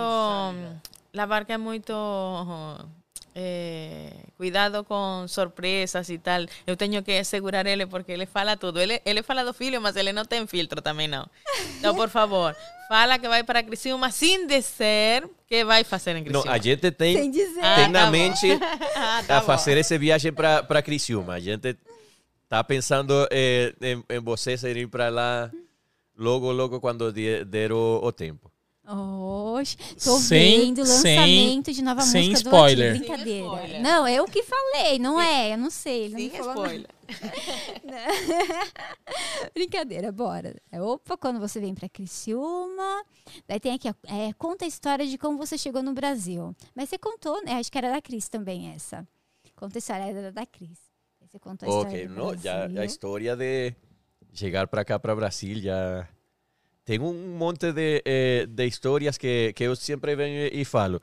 La 1.13 1.25
barca 1.25 1.53
é 1.53 1.57
muito. 1.57 1.93
eh, 3.33 4.11
cuidado 4.37 4.83
com 4.83 5.25
surpresas 5.27 6.09
e 6.09 6.17
tal. 6.17 6.41
Eu 6.67 6.75
tenho 6.75 7.01
que 7.01 7.23
segurar 7.23 7.65
ele 7.65 7.85
porque 7.85 8.11
ele 8.11 8.25
fala 8.25 8.57
tudo. 8.57 8.79
Ele, 8.79 9.01
ele 9.05 9.23
fala 9.23 9.43
do 9.45 9.53
filho, 9.53 9.81
mas 9.81 9.95
ele 9.95 10.11
não 10.11 10.25
tem 10.25 10.45
filtro 10.47 10.81
também 10.81 11.07
não. 11.07 11.25
Então, 11.79 11.95
por 11.95 12.09
favor, 12.19 12.53
fala 12.89 13.17
que 13.17 13.27
vai 13.29 13.43
para 13.43 13.63
Criciúma 13.63 14.11
sem 14.11 14.45
dizer 14.47 15.29
que 15.47 15.63
vai 15.63 15.83
fazer 15.85 16.11
em 16.17 16.23
Não, 16.25 16.41
Criciúma. 16.41 16.51
a 16.55 16.57
gente 16.57 16.91
tem, 16.91 17.15
Sem 17.17 17.31
dizer. 17.31 17.63
Ah, 17.63 17.75
tem 17.75 17.85
tá 17.85 17.89
na 17.91 18.05
bom. 18.05 18.11
mente 18.11 18.47
Ah, 18.95 19.23
tá 19.25 19.37
a 19.37 19.39
bom. 19.39 19.45
fazer 19.45 19.77
esse 19.77 19.97
viagem 19.97 20.33
para 20.33 20.61
para 20.63 20.81
Criciúma. 20.81 21.35
A 21.35 21.39
gente 21.39 21.77
tá 22.49 22.61
pensando 22.65 23.27
eh, 23.31 23.73
em, 23.81 24.03
em 24.09 24.19
vocês 24.19 24.61
irem 24.63 24.87
para 24.89 25.07
lá 25.09 25.49
logo, 26.21 26.51
logo 26.51 26.79
quando 26.79 27.11
die- 27.11 27.43
der 27.45 27.71
o, 27.71 27.99
o 28.03 28.11
tempo. 28.11 28.51
Oxe, 28.93 29.77
tô 30.03 30.17
Sem- 30.17 30.59
vendo 30.61 30.81
o 30.81 30.85
sem- 30.85 31.15
lançamento 31.17 31.71
de 31.71 31.81
nova 31.81 32.01
sem 32.01 32.29
música 32.29 32.49
spoiler. 32.49 32.93
do. 32.93 32.99
Brincadeira. 32.99 33.47
Sem 33.47 33.55
spoiler. 33.55 33.81
Não, 33.81 34.07
eu 34.07 34.25
que 34.25 34.43
falei, 34.43 34.99
não 34.99 35.21
é, 35.21 35.53
eu 35.53 35.57
não 35.57 35.69
sei. 35.69 36.05
Ele 36.05 36.13
não 36.13 36.19
Sem 36.31 36.39
spoiler. 36.49 36.87
Brincadeira, 39.53 40.11
bora. 40.11 40.55
É, 40.71 40.81
opa, 40.81 41.17
quando 41.17 41.39
você 41.39 41.59
vem 41.59 41.73
pra 41.73 41.89
Criciúma. 41.89 43.03
Daí 43.47 43.59
tem 43.59 43.73
aqui, 43.73 43.89
ó, 43.89 43.93
é, 44.13 44.33
conta 44.33 44.65
a 44.65 44.67
história 44.67 45.05
de 45.05 45.17
como 45.17 45.37
você 45.37 45.57
chegou 45.57 45.83
no 45.83 45.93
Brasil. 45.93 46.55
Mas 46.75 46.89
você 46.89 46.97
contou, 46.97 47.43
né? 47.43 47.53
Acho 47.53 47.71
que 47.71 47.77
era 47.77 47.91
da 47.91 48.01
Cris 48.01 48.27
também 48.29 48.69
essa. 48.71 49.07
Conta 49.55 49.77
a 49.77 49.79
história 49.79 50.03
era 50.03 50.31
da 50.31 50.45
Cris. 50.45 50.79
Aí 51.21 51.27
Você 51.29 51.39
contou 51.39 51.67
a 51.67 51.71
história 51.71 52.11
Ok, 52.21 52.39
ya 52.43 52.57
Brasil. 52.59 52.81
a 52.81 52.85
história 52.85 53.35
de 53.35 53.73
chegar 54.33 54.67
para 54.67 54.83
cá, 54.85 54.99
para 54.99 55.15
Brasil, 55.15 55.59
já 55.61 56.07
tem 56.85 56.99
um 56.99 57.37
monte 57.37 57.71
de, 57.71 58.01
eh, 58.05 58.45
de 58.47 58.65
histórias 58.65 59.17
que, 59.17 59.53
que 59.53 59.63
eu 59.63 59.75
sempre 59.75 60.15
venho 60.15 60.49
e 60.51 60.65
falo. 60.65 61.01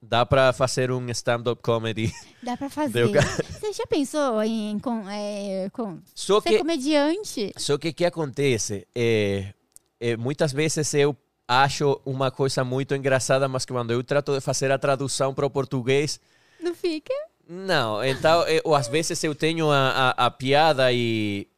Dá 0.00 0.24
para 0.24 0.52
fazer 0.52 0.92
um 0.92 1.08
stand-up 1.10 1.60
comedy. 1.60 2.12
Dá 2.42 2.56
pra 2.56 2.70
fazer. 2.70 3.08
Você 3.08 3.72
já 3.72 3.86
pensou 3.86 4.40
em 4.44 4.78
com, 4.78 5.08
é, 5.08 5.68
com 5.72 5.98
Só 6.14 6.40
ser 6.40 6.50
que 6.50 6.58
comediante? 6.58 7.52
Só 7.56 7.76
que 7.76 7.88
o 7.88 7.94
que 7.94 8.04
acontece? 8.04 8.86
É, 8.94 9.52
é, 9.98 10.16
muitas 10.16 10.52
vezes 10.52 10.94
eu 10.94 11.16
acho 11.48 12.00
uma 12.04 12.30
coisa 12.30 12.62
muito 12.62 12.94
engraçada, 12.94 13.48
mas 13.48 13.64
quando 13.64 13.90
eu 13.92 14.04
trato 14.04 14.34
de 14.34 14.40
fazer 14.40 14.70
a 14.70 14.78
tradução 14.78 15.34
para 15.34 15.46
o 15.46 15.50
português, 15.50 16.20
Não 16.60 16.74
fica? 16.74 17.12
não. 17.48 18.04
Então, 18.04 18.44
ou 18.62 18.76
às 18.76 18.86
vezes 18.86 19.24
eu 19.24 19.34
tenho 19.34 19.68
a, 19.68 20.12
a, 20.16 20.26
a 20.26 20.30
piada 20.30 20.92
e 20.92 21.48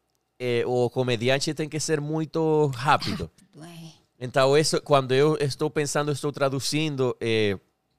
é, 0.41 0.65
o 0.67 0.89
comediante 0.89 1.53
tem 1.53 1.69
que 1.69 1.79
ser 1.79 2.01
muito 2.01 2.67
rápido. 2.75 3.31
Ué, 3.59 3.69
Então, 4.19 4.57
isso, 4.57 4.81
quando 4.83 5.13
eu 5.13 5.37
estou 5.39 5.69
pensando, 5.71 6.11
estou 6.11 6.33
traduzindo, 6.33 7.15
é, 7.21 7.59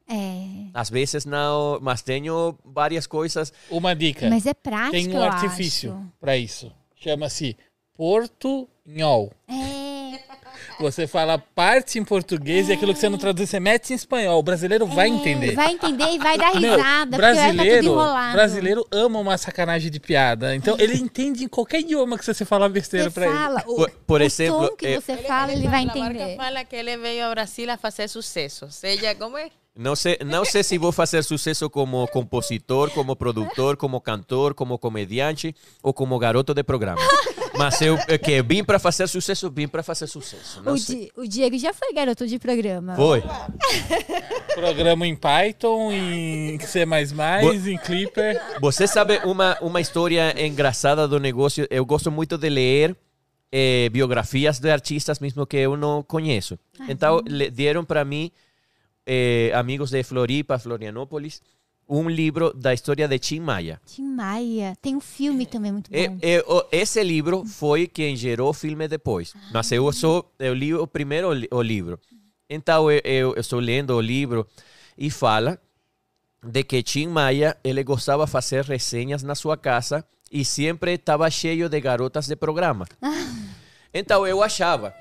É. 0.09 0.65
às 0.73 0.89
vezes 0.89 1.23
não, 1.25 1.79
mas 1.81 2.01
tenho 2.01 2.57
várias 2.65 3.05
coisas. 3.05 3.53
Uma 3.69 3.95
dica. 3.95 4.27
Mas 4.29 4.45
é 4.47 4.53
prático, 4.55 4.91
Tem 4.91 5.15
um 5.15 5.21
artifício 5.21 6.11
para 6.19 6.35
isso. 6.35 6.71
Chama-se 6.95 7.55
portunhol. 7.95 9.31
É. 9.47 9.90
Você 10.81 11.05
fala 11.07 11.37
parte 11.37 11.99
em 11.99 12.03
português 12.03 12.67
e 12.69 12.73
aquilo 12.73 12.93
que 12.93 12.99
você 12.99 13.07
não 13.09 13.17
traduz, 13.17 13.49
você 13.49 13.59
mete 13.59 13.91
em 13.91 13.95
espanhol. 13.95 14.39
O 14.39 14.43
brasileiro 14.43 14.85
vai 14.85 15.07
É, 15.07 15.09
entender. 15.09 15.55
Vai 15.55 15.71
entender 15.73 16.05
e 16.11 16.17
vai 16.17 16.37
dar 16.37 16.59
Meu, 16.59 16.75
risada, 16.75 17.17
porque 17.17 17.21
vai 17.21 17.31
estar 17.31 17.45
tudo 17.47 17.55
brasileiro, 17.57 17.85
enrolado. 17.85 18.31
brasileiro 18.33 18.87
ama 18.91 19.19
uma 19.19 19.37
sacanagem 19.37 19.91
de 19.91 19.99
piada. 19.99 20.55
Então 20.55 20.75
ele 20.79 20.95
entende 20.97 21.43
em 21.43 21.47
qualquer 21.47 21.81
idioma 21.81 22.17
que 22.17 22.25
você 22.25 22.43
falar 22.43 22.67
besteira 22.69 23.09
Você 23.09 23.13
pra 23.13 23.25
ele. 23.27 23.33
fala, 23.35 23.63
o, 23.67 23.75
Por- 23.75 23.91
por 24.07 24.21
o 24.21 24.23
exemplo, 24.23 24.69
tom 24.69 24.75
que 24.75 24.87
é- 24.87 24.99
você 24.99 25.17
fala, 25.17 25.51
ele 25.53 25.67
vai 25.67 25.85
La 25.85 25.93
barca 25.93 26.09
entender. 26.09 26.35
fala 26.35 26.65
que 26.65 26.75
ele 26.75 26.97
veio 26.97 27.25
ao 27.25 27.31
Brasil 27.31 27.69
a 27.69 27.77
fazer 27.77 28.07
sucesso. 28.07 28.67
Seja 28.71 29.13
como 29.15 29.37
é? 29.37 29.49
Não 29.73 29.95
sei, 29.95 30.17
não 30.25 30.43
sei 30.43 30.63
se 30.63 30.77
vou 30.77 30.91
fazer 30.91 31.23
sucesso 31.23 31.69
como 31.69 32.05
compositor, 32.09 32.91
como 32.91 33.15
produtor, 33.15 33.77
como 33.77 34.01
cantor, 34.01 34.53
como 34.53 34.77
comediante 34.77 35.55
ou 35.81 35.93
como 35.93 36.19
garoto 36.19 36.53
de 36.53 36.61
programa. 36.61 36.99
Mas 37.57 37.81
eu 37.81 37.97
é 38.07 38.17
que 38.17 38.41
vim 38.41 38.63
para 38.63 38.79
fazer 38.79 39.07
sucesso, 39.07 39.49
vim 39.51 39.67
para 39.67 39.83
fazer 39.83 40.07
sucesso. 40.07 40.61
Não 40.63 40.73
O, 40.73 40.77
sei. 40.77 40.95
Di- 40.95 41.11
o 41.17 41.27
Diego 41.27 41.57
já 41.57 41.73
foi 41.73 41.93
garoto 41.93 42.25
de 42.25 42.39
programa. 42.39 42.95
Foi. 42.95 43.21
Programa 44.55 45.07
em 45.07 45.15
Python, 45.15 45.91
em 45.91 46.59
C++, 46.59 46.83
em 46.83 47.77
Clipper. 47.77 48.41
Você 48.61 48.87
sabe 48.87 49.19
uma, 49.25 49.57
uma 49.61 49.79
história 49.81 50.33
engraçada 50.45 51.07
do 51.07 51.19
negócio? 51.19 51.67
Eu 51.69 51.85
gosto 51.85 52.11
muito 52.11 52.37
de 52.37 52.49
ler 52.49 52.95
eh, 53.51 53.89
biografias 53.91 54.59
de 54.59 54.69
artistas 54.69 55.19
mesmo 55.19 55.45
que 55.45 55.57
eu 55.57 55.75
não 55.77 56.03
conheço. 56.03 56.57
Então, 56.87 57.21
le, 57.25 57.49
deram 57.49 57.83
para 57.85 58.03
mim, 58.03 58.31
eh, 59.05 59.51
amigos 59.55 59.91
de 59.91 60.03
Floripa, 60.03 60.59
Florianópolis, 60.59 61.41
um 61.93 62.09
livro 62.09 62.53
da 62.53 62.73
história 62.73 63.05
de 63.07 63.19
Tim 63.19 63.41
Maia. 63.41 63.81
Tim 63.85 64.03
Maia. 64.03 64.75
Tem 64.81 64.95
um 64.95 65.01
filme 65.01 65.45
também 65.45 65.71
muito 65.73 65.91
bom. 65.91 65.97
E- 65.97 66.17
e 66.21 66.39
o- 66.47 66.63
esse 66.71 67.03
livro 67.03 67.45
foi 67.45 67.85
quem 67.87 68.15
gerou 68.15 68.49
o 68.49 68.53
filme 68.53 68.87
depois. 68.87 69.33
Mas 69.53 69.71
eu 69.73 69.91
só 69.91 70.23
eu 70.39 70.53
li 70.53 70.73
o 70.73 70.87
primeiro 70.87 71.29
o 71.51 71.61
livro. 71.61 71.99
Então 72.49 72.89
eu, 72.89 73.01
eu, 73.03 73.33
eu 73.35 73.41
estou 73.41 73.59
lendo 73.59 73.93
o 73.95 74.01
livro 74.01 74.47
e 74.97 75.09
fala 75.11 75.59
de 76.43 76.63
que 76.63 76.81
Tim 76.81 77.07
Maia 77.07 77.57
ele 77.63 77.83
gostava 77.83 78.25
de 78.25 78.31
fazer 78.31 78.63
resenhas 78.63 79.21
na 79.21 79.35
sua 79.35 79.57
casa 79.57 80.03
e 80.31 80.45
sempre 80.45 80.93
estava 80.93 81.29
cheio 81.29 81.67
de 81.67 81.79
garotas 81.81 82.25
de 82.27 82.35
programa. 82.37 82.87
Então 83.93 84.25
eu 84.25 84.41
achava, 84.41 84.93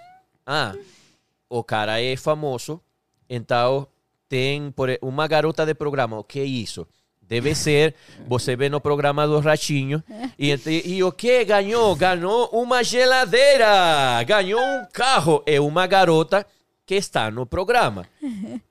ah, 0.45 0.75
o 1.49 1.63
cara 1.63 2.01
é 2.03 2.17
famoso, 2.17 2.81
então 3.29 3.87
tem 4.31 4.71
por, 4.71 4.89
uma 5.03 5.27
garota 5.27 5.67
de 5.67 5.75
programa. 5.75 6.17
O 6.19 6.25
que 6.25 6.39
é 6.41 6.45
isso? 6.45 6.87
Deve 7.21 7.55
ser, 7.55 7.95
você 8.27 8.57
vê 8.57 8.69
no 8.69 8.81
programa 8.81 9.27
do 9.27 9.39
Ratinho, 9.39 10.03
e, 10.39 10.51
ente- 10.51 10.83
e 10.85 11.03
o 11.05 11.13
que 11.13 11.45
ganhou? 11.45 11.95
Ganhou 11.95 12.49
uma 12.53 12.83
geladeira, 12.83 14.23
ganhou 14.27 14.61
um 14.61 14.85
carro. 14.93 15.43
É 15.47 15.61
uma 15.61 15.87
garota 15.87 16.45
que 16.87 16.95
está 16.97 17.31
no 17.31 17.47
programa. 17.47 18.05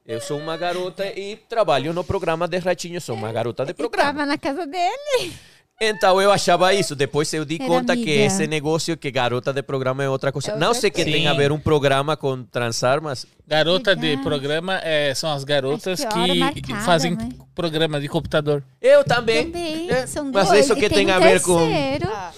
Eu 0.06 0.20
sou 0.20 0.38
uma 0.38 0.58
garota 0.58 1.06
e 1.08 1.38
trabalho 1.38 1.94
no 1.94 2.04
programa 2.04 2.48
de 2.48 2.58
Ratinho, 2.58 3.00
sou 3.00 3.16
uma 3.16 3.32
garota 3.32 3.64
de 3.66 3.72
E 3.72 3.74
programa. 3.74 4.12
tava 4.14 4.26
na 4.26 4.38
casa 4.38 4.66
dele. 4.68 5.34
Então 5.82 6.22
eu 6.22 6.30
achava 6.32 6.74
isso. 6.74 6.94
Depois 6.96 7.32
eu 7.34 7.46
di 7.46 7.56
Era 7.56 7.66
conta 7.66 7.96
que 7.96 8.02
amiga. 8.04 8.26
esse 8.26 8.46
negócio, 8.48 8.98
que 8.98 9.10
garota 9.10 9.54
de 9.54 9.62
programa 9.64 10.04
é 10.04 10.10
outra 10.10 10.32
coisa. 10.32 10.52
É 10.52 10.58
Não 10.58 10.74
sei 10.74 10.90
que 10.92 11.04
coisa. 11.04 11.12
tem 11.18 11.28
a 11.28 11.34
ver 11.34 11.52
um 11.54 11.60
programa 11.60 12.18
com 12.18 12.44
transar, 12.44 13.02
mas 13.02 13.26
Garota 13.48 13.96
de 13.96 14.18
programa 14.18 14.80
é, 14.84 15.14
são 15.16 15.32
as 15.32 15.44
garotas 15.46 16.04
que 16.04 16.62
que 16.62 16.72
marcada, 16.74 16.80
fazem 16.86 17.16
né? 17.16 17.30
programa 17.56 18.00
de 18.00 18.08
computador. 18.10 18.62
eu 18.82 19.04
também. 19.06 19.46
Também. 19.46 19.90
É, 19.90 20.06
São 20.06 20.30
mas 20.34 20.50
dois. 20.50 20.66
isso 20.66 20.74
E 20.74 20.76
que 20.76 20.90
tem 20.90 21.06
tem 21.06 21.08
um 21.08 21.16
a 21.16 21.20
ver 21.20 21.42
com 21.42 21.58
terceiro. 21.58 22.10
Ah, 22.14 22.32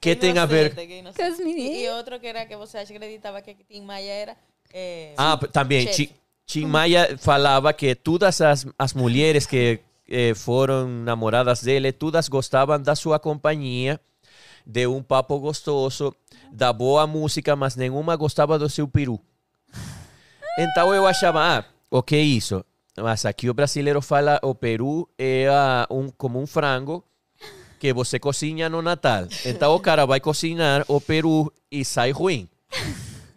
que 0.00 0.14
tem 0.14 0.38
a 0.38 0.46
ver 0.46 0.72
Com 0.74 1.22
as 1.22 1.38
meninas. 1.38 1.76
E, 1.78 1.84
e 1.84 1.88
outro 1.90 2.20
que 2.20 2.26
era 2.28 2.46
que 2.46 2.56
você 2.56 2.78
acreditava 2.78 3.42
que 3.42 3.56
Tim 3.68 3.82
Maia 3.82 4.10
era. 4.12 4.36
eh, 4.72 5.14
Ah, 5.16 5.36
também. 5.52 5.86
Tim 6.46 6.64
Maia 6.64 7.18
falava 7.18 7.72
que 7.72 7.94
todas 7.96 8.40
as, 8.40 8.64
as 8.78 8.94
mulheres 8.94 9.44
que 9.44 9.80
eh, 10.08 10.34
foram 10.34 10.88
namoradas 10.88 11.62
dele, 11.62 11.92
todas 11.92 12.28
gostavam 12.28 12.80
da 12.80 12.94
sua 12.94 13.18
companhia, 13.18 14.00
de 14.66 14.86
um 14.86 15.02
papo 15.02 15.38
gostoso, 15.38 16.14
da 16.52 16.72
boa 16.72 17.06
música, 17.06 17.54
mas 17.54 17.76
nenhuma 17.76 18.16
gostava 18.16 18.58
do 18.58 18.68
seu 18.68 18.88
peru. 18.88 19.20
Então 20.58 20.94
eu 20.94 21.06
achava, 21.06 21.58
ah, 21.58 21.64
ok 21.90 22.20
isso. 22.20 22.64
Mas 22.96 23.24
aqui 23.24 23.48
o 23.48 23.54
brasileiro 23.54 24.02
fala 24.02 24.40
o 24.42 24.54
peru 24.54 25.08
é 25.16 25.46
ah, 25.48 25.86
um, 25.90 26.08
como 26.08 26.40
um 26.40 26.46
frango 26.46 27.04
que 27.78 27.92
você 27.92 28.18
cozinha 28.18 28.68
no 28.68 28.82
Natal. 28.82 29.26
Então 29.44 29.74
o 29.74 29.80
cara 29.80 30.04
vai 30.04 30.18
cozinhar 30.18 30.84
o 30.88 31.00
peru 31.00 31.52
e 31.70 31.84
sai 31.84 32.10
ruim. 32.10 32.48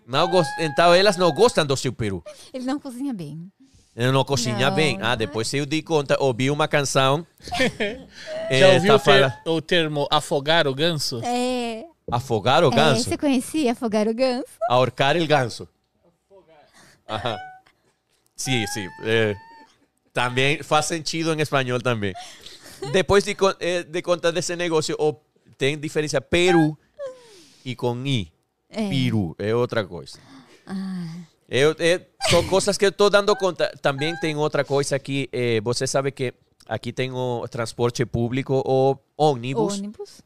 Não, 0.06 0.30
então 0.60 0.94
elas 0.94 1.16
não 1.16 1.32
gostam 1.32 1.66
do 1.66 1.78
seu 1.78 1.94
peru. 1.94 2.24
Ele 2.52 2.66
não 2.66 2.80
cozinha 2.80 3.14
bem. 3.14 3.52
Ele 3.96 4.12
não 4.12 4.24
cozinha 4.24 4.70
Não, 4.70 4.76
bem. 4.76 4.98
não 4.98 5.06
Ah, 5.06 5.14
é. 5.14 5.16
depois 5.18 5.54
eu 5.54 5.66
dei 5.66 5.82
conta, 5.82 6.16
ouvi 6.20 6.50
uma 6.50 6.68
canção. 6.68 7.26
Já 7.50 7.98
eh, 8.50 8.74
ouviu 8.76 8.88
tá 8.88 8.96
o, 8.96 9.00
ter- 9.00 9.50
o 9.50 9.62
termo 9.62 10.08
afogar 10.10 10.68
o 10.68 10.74
ganso? 10.74 11.22
É. 11.24 11.84
Afogar 12.10 12.64
o 12.64 12.72
é, 12.72 12.76
ganso? 12.76 13.04
você 13.10 13.18
conhecia 13.18 13.74
afogar 13.74 14.08
o 14.08 14.14
ganso? 14.14 14.48
Ahorcar 14.70 15.16
el 15.18 15.28
ganso. 15.28 15.68
Ajá. 17.08 17.38
Sí, 18.36 18.66
sí. 18.74 18.88
eh, 19.04 19.36
también 20.14 20.64
faz 20.64 20.88
sentido 20.88 21.32
en 21.34 21.40
español 21.42 21.84
también. 21.84 22.14
Depois 22.94 23.24
de, 23.26 23.36
eh, 23.60 23.84
de 23.88 24.02
contar 24.02 24.32
desse 24.34 24.56
negócio, 24.56 24.96
o, 25.00 25.22
tem 25.58 25.78
diferença 25.80 26.20
peru 26.22 26.78
e 27.64 27.76
com 27.76 28.06
i. 28.06 28.32
É. 28.70 28.90
Peru 28.90 29.36
é 29.38 29.54
outra 29.54 29.86
coisa. 29.86 30.18
Ah, 30.66 31.14
Eu, 31.54 31.76
é, 31.80 32.00
são 32.30 32.48
coisas 32.48 32.78
que 32.78 32.86
eu 32.86 32.90
estou 32.92 33.10
dando 33.10 33.36
conta. 33.36 33.78
Também 33.82 34.16
tem 34.22 34.38
outra 34.38 34.64
coisa 34.64 34.98
que 34.98 35.28
eh, 35.34 35.60
você 35.60 35.86
sabe 35.86 36.10
que 36.14 36.34
aqui 36.66 36.94
tem 36.94 37.12
o 37.12 37.46
transporte 37.50 38.06
público, 38.06 38.64
o 38.66 38.98
ônibus. 39.18 39.80
ônibus. 39.80 40.22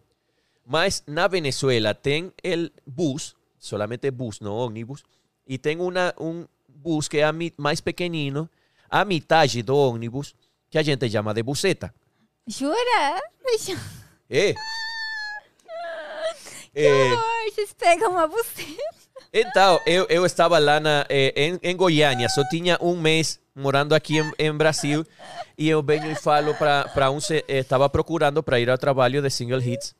Mas 0.63 1.01
na 1.07 1.27
Venezuela 1.27 1.95
tem 1.95 2.31
el 2.43 2.71
bus, 2.85 3.35
solamente 3.57 4.11
bus, 4.11 4.39
no 4.39 4.55
ônibus, 4.55 5.03
e 5.47 5.57
tem 5.57 5.79
uma, 5.81 6.13
um 6.19 6.45
bus 6.69 7.07
que 7.07 7.17
é 7.17 7.31
mais 7.57 7.81
pequenino, 7.81 8.47
a 8.87 9.03
metade 9.03 9.63
do 9.63 9.75
ônibus, 9.75 10.35
que 10.69 10.77
a 10.77 10.83
gente 10.83 11.09
chama 11.09 11.33
de 11.33 11.41
buseta. 11.41 11.91
Jura? 12.45 13.19
É. 14.29 14.53
Que 14.53 14.55
É, 16.75 17.13
horror, 17.13 17.51
vocês 17.51 17.73
pegam 17.73 18.11
uma 18.11 18.27
buceta. 18.27 19.04
Então, 19.33 19.79
eu, 19.85 20.05
eu 20.09 20.25
estava 20.25 20.57
lá 20.59 20.79
na, 20.79 21.05
eh, 21.09 21.33
em, 21.35 21.59
em 21.61 21.75
Goiânia, 21.75 22.29
só 22.29 22.43
tinha 22.49 22.77
um 22.81 22.95
mês 22.99 23.39
morando 23.55 23.93
aqui 23.93 24.17
em, 24.19 24.31
em 24.39 24.51
Brasil, 24.53 25.05
e 25.57 25.69
eu 25.69 25.81
venho 25.83 26.11
e 26.11 26.15
falo 26.15 26.53
para 26.55 27.11
um, 27.11 27.19
se- 27.19 27.43
eh, 27.47 27.59
estava 27.59 27.89
procurando 27.89 28.41
para 28.43 28.59
ir 28.59 28.69
ao 28.69 28.77
trabalho 28.77 29.21
de 29.21 29.29
single 29.29 29.59
hits, 29.61 29.95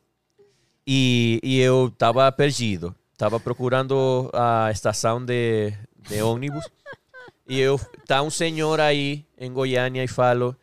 e, 0.86 1.40
e 1.42 1.60
eu 1.60 1.88
estava 1.88 2.30
perdido. 2.32 2.94
Estava 3.12 3.40
procurando 3.40 4.30
a 4.34 4.70
estação 4.70 5.24
de, 5.24 5.72
de 6.08 6.20
ônibus. 6.22 6.64
E 7.48 7.58
eu, 7.58 7.80
tá 8.06 8.22
um 8.22 8.28
senhor 8.30 8.78
aí 8.78 9.24
em 9.38 9.50
Goiânia 9.50 10.04
e 10.04 10.08
falo: 10.08 10.54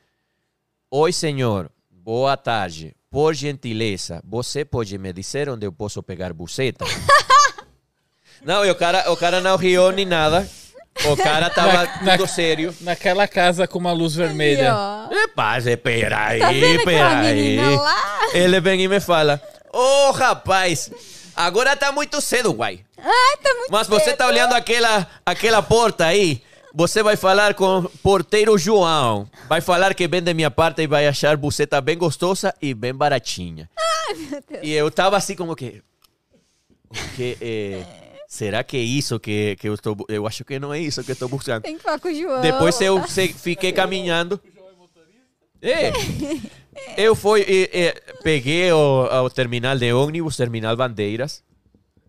Oi, 0.91 1.11
senhor, 1.11 1.69
boa 1.89 2.37
tarde. 2.37 2.95
Por 3.09 3.33
gentileza, 3.33 4.21
você 4.23 4.63
pode 4.63 4.97
me 4.97 5.11
dizer 5.11 5.49
onde 5.49 5.65
eu 5.65 5.71
posso 5.71 6.01
pegar 6.03 6.31
buceta? 6.33 6.85
Não, 8.43 8.65
e 8.65 8.69
o 8.71 8.75
cara, 8.75 9.11
o 9.11 9.17
cara 9.17 9.39
não 9.41 9.55
riu 9.55 9.91
nem 9.91 10.05
nada. 10.05 10.47
O 11.05 11.15
cara 11.21 11.49
tava 11.49 11.73
Na- 11.85 12.01
na- 12.03 12.17
tudo 12.17 12.27
sério. 12.29 12.73
Naquela 12.81 13.27
casa 13.27 13.67
com 13.67 13.79
uma 13.79 13.91
luz 13.91 14.15
vermelha. 14.15 14.75
Ó. 14.75 15.07
É, 15.13 15.27
Paz, 15.29 15.65
espera 15.65 16.27
aí, 16.27 16.39
Tá 16.39 16.51
vendo 16.51 16.65
aquela 16.65 16.75
espera 16.77 17.19
aí. 17.19 17.35
menina 17.57 17.81
lá? 17.81 18.19
Ele 18.33 18.59
vem 18.59 18.81
e 18.81 18.87
me 18.87 18.99
fala: 18.99 19.41
Ô 19.71 20.11
rapaz, 20.11 20.91
agora 21.35 21.75
tá 21.75 21.91
muito 21.91 22.21
cedo, 22.21 22.53
guai. 22.53 22.79
Ai, 22.97 23.37
tá 23.41 23.53
muito 23.55 23.71
Mas 23.71 23.87
você 23.87 24.13
tá 24.13 24.27
olhando 24.27 24.53
aquela, 24.53 25.07
aquela 25.25 25.61
porta 25.61 26.05
aí. 26.05 26.41
Você 26.75 27.03
vai 27.03 27.15
falar 27.15 27.53
com 27.53 27.79
o 27.79 27.89
porteiro 28.01 28.57
João. 28.57 29.29
Vai 29.47 29.61
falar 29.61 29.93
que 29.93 30.07
vem 30.07 30.21
de 30.23 30.33
minha 30.33 30.49
parte 30.49 30.81
e 30.81 30.87
vai 30.87 31.05
achar 31.07 31.37
buceta 31.37 31.79
bem 31.81 31.95
gostosa 31.97 32.53
e 32.61 32.73
bem 32.73 32.93
baratinha. 32.93 33.69
Ai, 33.77 34.15
meu 34.15 34.43
Deus. 34.49 34.61
E 34.63 34.71
eu 34.73 34.89
tava 34.89 35.15
assim 35.17 35.35
como 35.35 35.55
que. 35.55 35.83
o 36.89 37.15
que 37.15 37.37
eh, 37.41 37.83
será 38.33 38.63
que 38.63 38.75
é 38.77 38.79
isso 38.79 39.19
que, 39.19 39.55
que 39.57 39.69
eu 39.69 39.75
estou. 39.75 39.95
Eu 40.09 40.25
acho 40.25 40.43
que 40.43 40.57
não 40.57 40.73
é 40.73 40.79
isso 40.79 41.03
que 41.03 41.11
eu 41.11 41.13
estou 41.13 41.29
buscando. 41.29 41.61
Tem 41.61 41.77
que 41.77 41.83
falar 41.83 41.99
com 41.99 42.07
o 42.07 42.15
João. 42.15 42.41
Depois 42.41 42.81
eu 42.81 43.07
se- 43.07 43.27
fiquei 43.31 43.71
caminhando. 43.81 44.41
É. 45.61 45.91
Eu 46.97 47.15
fui, 47.15 47.41
e, 47.47 47.69
e, 47.71 47.93
peguei 48.23 48.71
o, 48.71 49.05
o 49.25 49.29
terminal 49.29 49.77
de 49.77 49.93
ônibus, 49.93 50.35
terminal 50.35 50.75
Bandeiras. 50.75 51.43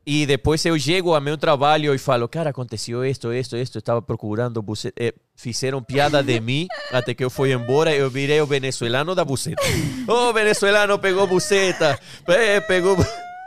E 0.06 0.24
depois 0.26 0.64
eu 0.64 0.78
chego 0.78 1.14
ao 1.14 1.20
meu 1.20 1.36
trabalho 1.36 1.94
e 1.94 1.98
falo, 1.98 2.26
cara, 2.26 2.50
aconteceu 2.50 3.04
isto, 3.04 3.32
isto, 3.32 3.56
isto. 3.56 3.78
Estava 3.78 4.00
procurando 4.02 4.62
buceta. 4.62 4.94
Eh, 5.02 5.14
fizeram 5.36 5.82
piada 5.82 6.22
de 6.22 6.40
mim 6.40 6.66
até 6.90 7.14
que 7.14 7.24
eu 7.24 7.30
fui 7.30 7.52
embora. 7.52 7.94
Eu 7.94 8.10
virei 8.10 8.40
o 8.40 8.46
venezuelano 8.46 9.14
da 9.14 9.24
buceta. 9.24 9.62
Oh, 10.08 10.32
venezuelano 10.32 10.98
pegou 10.98 11.26
buceta. 11.26 11.98
Eh, 12.28 12.60
pegou. 12.60 12.96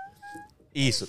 Isso. 0.73 1.07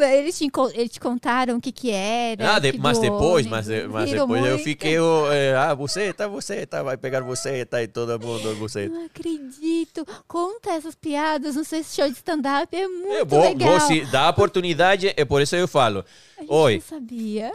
Eles 0.00 0.38
te, 0.38 0.48
eles 0.74 0.90
te 0.92 1.00
contaram 1.00 1.56
o 1.56 1.60
que 1.60 1.70
que 1.72 1.90
era. 1.90 2.54
Ah, 2.54 2.58
de- 2.58 2.72
que 2.72 2.78
mas 2.78 2.98
depois, 2.98 3.46
mas, 3.46 3.66
de- 3.66 3.86
mas 3.88 4.10
depois 4.10 4.44
eu 4.44 4.50
muito. 4.52 4.64
fiquei, 4.64 4.98
o, 4.98 5.32
eh, 5.32 5.54
ah, 5.56 5.74
buceta, 5.74 6.28
buceta, 6.28 6.82
vai 6.82 6.96
pegar 6.96 7.20
buceta 7.22 7.82
e 7.82 7.88
todo 7.88 8.18
mundo 8.18 8.54
buceta. 8.56 8.92
Não 8.94 9.06
acredito. 9.06 10.06
Conta 10.26 10.70
essas 10.70 10.94
piadas 10.94 11.56
no 11.56 11.64
seu 11.64 11.82
show 11.84 12.06
de 12.08 12.14
stand-up. 12.16 12.74
É 12.76 12.86
muito 12.86 13.08
Eu 13.12 13.26
vou, 13.26 13.40
legal. 13.42 13.70
vou 13.70 13.80
se 13.80 14.00
dá 14.06 14.28
oportunidade, 14.28 15.12
é 15.16 15.24
por 15.24 15.42
isso 15.42 15.56
eu 15.56 15.66
falo. 15.68 16.04
A 16.36 16.40
gente 16.42 16.50
Oi, 16.52 16.74
não 16.74 16.80
sabia. 16.82 17.52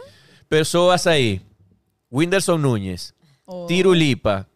pessoas 0.48 1.06
aí, 1.06 1.40
Whindersson 2.12 2.58
Nunes, 2.58 3.12
Oh. 3.46 3.66
Tiro 3.66 3.92
Lipa, 3.92 4.48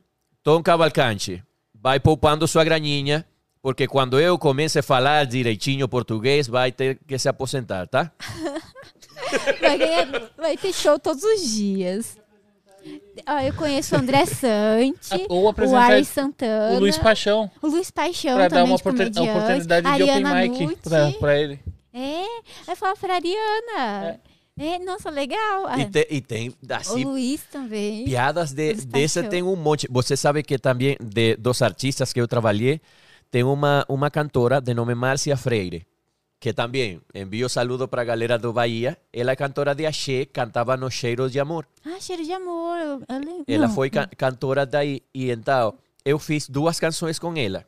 Tom 0.43 0.63
Cavalcante, 0.63 1.43
vai 1.75 2.01
poupando 2.01 2.49
sua 2.49 2.65
graninha, 2.65 3.27
porque 3.63 3.87
quando 3.87 4.19
eu 4.21 4.39
comece 4.39 4.79
a 4.79 4.83
falar 4.83 5.27
direitinho 5.27 5.89
português, 5.89 6.47
vai 6.47 6.71
ter 6.73 6.99
que 7.07 7.19
se 7.19 7.29
aposentar, 7.29 7.87
tá? 7.87 8.11
Vai, 9.61 9.77
ganhar- 9.77 10.31
vai 10.39 10.57
ter 10.57 10.73
show 10.73 10.99
todos 10.99 11.23
os 11.23 11.43
dias. 11.51 12.17
Ah, 13.27 13.45
eu 13.45 13.53
conheço 13.53 13.95
o 13.95 13.99
André 13.99 14.25
Sante, 14.27 15.13
Ah, 15.13 15.19
ou 15.29 15.45
o 15.53 15.77
Ari 15.77 16.05
Santana, 16.05 16.77
O 16.77 16.81
Luiz 16.81 16.97
Paixão. 16.97 17.51
o 17.61 17.67
Luiz 17.67 17.91
Paixão 17.91 18.35
Pra 18.37 18.49
dar 18.49 18.57
também 18.57 18.65
uma 18.71 18.77
de 18.77 18.81
oportun- 18.83 18.99
comediante, 18.99 19.29
oportunidade 19.31 19.87
a 19.87 19.97
de 19.97 20.03
open 20.05 20.15
Ariana 20.25 20.41
mic 20.43 20.63
Nucci. 20.65 20.77
pra, 20.83 21.13
pra 21.19 21.39
ele. 21.39 21.61
É, 21.93 22.25
vai 22.65 22.77
falar 22.77 22.97
pra 22.97 23.15
Ariana. 23.17 24.21
É, 24.59 24.79
nossa, 24.79 25.11
legal. 25.11 25.79
E, 25.79 25.85
te- 25.87 26.07
e 26.11 26.21
tem, 26.21 26.49
o 26.49 26.55
assim, 26.71 27.05
Luiz 27.05 27.43
também. 27.53 28.05
Piadas 28.05 28.53
de, 28.53 28.73
Luiz 28.73 28.85
dessa 28.85 29.23
tem 29.25 29.43
um 29.43 29.57
monte. 29.57 29.87
Você 29.91 30.17
sabe 30.17 30.43
que 30.43 30.59
também, 30.59 30.97
de, 31.01 31.37
dos 31.37 31.61
artistas 31.61 32.13
que 32.13 32.21
eu 32.21 32.27
trabalhei, 32.29 32.81
tem 33.31 33.43
uma, 33.43 33.85
uma 33.89 34.11
cantora 34.11 34.61
de 34.61 34.73
nome 34.75 34.95
Márcia 34.95 35.37
Freire, 35.37 35.87
que 36.41 36.53
também 36.53 37.01
envio 37.15 37.49
saludo 37.49 37.87
para 37.89 38.03
a 38.03 38.05
galera 38.05 38.39
do 38.39 38.53
Bahia. 38.53 38.97
Ela 39.13 39.33
é 39.33 39.37
cantora 39.37 39.75
de 39.75 39.85
axé, 39.87 40.25
cantava 40.25 40.77
no 40.77 40.91
Cheiro 40.91 41.29
de 41.29 41.39
Amor. 41.41 41.67
Ah, 41.85 41.99
cheiro 42.01 42.25
de 42.25 42.33
amor. 42.33 42.79
Eu. 42.79 43.03
Ela 43.47 43.69
foi 43.69 43.91
ca- 43.91 44.09
cantora 44.17 44.65
daí. 44.65 45.03
E 45.13 45.31
então, 45.31 45.75
eu 46.05 46.19
fiz 46.19 46.49
duas 46.49 46.79
canções 46.79 47.19
com 47.19 47.37
ela. 47.37 47.65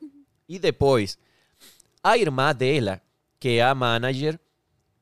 E 0.49 0.59
depois, 0.59 1.19
a 2.03 2.17
irmã 2.17 2.55
dela, 2.55 3.01
que 3.39 3.59
é 3.59 3.63
a 3.63 3.75
manager, 3.75 4.39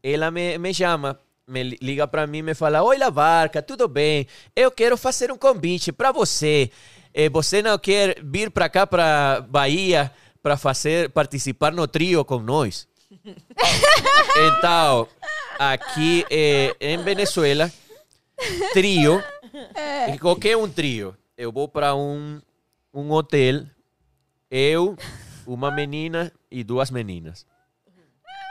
ela 0.02 0.30
me, 0.30 0.56
me 0.58 0.72
chama, 0.72 1.18
me 1.46 1.62
li- 1.62 1.78
liga 1.82 2.06
para 2.08 2.26
mim 2.26 2.38
e 2.38 2.42
me 2.42 2.54
fala: 2.54 2.82
Oi, 2.82 2.98
Barca, 3.10 3.60
tudo 3.62 3.86
bem? 3.86 4.26
Eu 4.56 4.70
quero 4.70 4.96
fazer 4.96 5.30
um 5.30 5.36
convite 5.38 5.92
para 5.92 6.10
você. 6.10 6.70
Eh, 7.12 7.28
você 7.28 7.60
não 7.62 7.78
quer 7.78 8.18
vir 8.24 8.50
para 8.50 8.68
cá, 8.68 8.86
para 8.86 9.40
Bahia, 9.48 10.10
para 10.48 10.56
fazer 10.56 11.10
participar 11.10 11.72
no 11.72 11.86
trio 11.86 12.24
com 12.24 12.38
nós? 12.38 12.88
então, 14.56 15.06
aqui 15.58 16.24
eh, 16.30 16.74
em 16.80 16.96
Venezuela, 16.96 17.70
trio, 18.72 19.22
e 20.10 20.18
qualquer 20.18 20.56
um 20.56 20.66
trio. 20.66 21.14
Eu 21.36 21.52
vou 21.52 21.68
para 21.68 21.94
um, 21.94 22.40
um 22.94 23.12
hotel, 23.12 23.66
eu, 24.50 24.96
uma 25.46 25.70
menina 25.70 26.32
e 26.50 26.64
duas 26.64 26.90
meninas. 26.90 27.44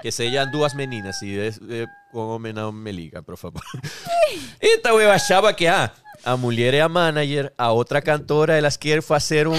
Que 0.04 0.12
sejam 0.12 0.52
duas 0.52 0.76
meninas, 0.76 1.18
se 1.18 1.36
é, 1.40 1.48
é 1.48 1.86
com 2.12 2.28
homem 2.28 2.54
não 2.54 2.72
me 2.72 2.92
liga, 2.92 3.24
por 3.24 3.38
favor. 3.38 3.64
Então 4.62 5.02
eu 5.02 5.10
achava 5.10 5.52
que 5.52 5.66
ah, 5.66 5.90
a 6.24 6.38
mulher 6.38 6.76
é 6.76 6.82
a 6.82 6.90
manager, 6.90 7.52
a 7.58 7.72
outra 7.72 8.04
cantora, 8.04 8.56
elas 8.56 8.78
querem 8.78 9.02
fazer 9.02 9.48
um 9.48 9.56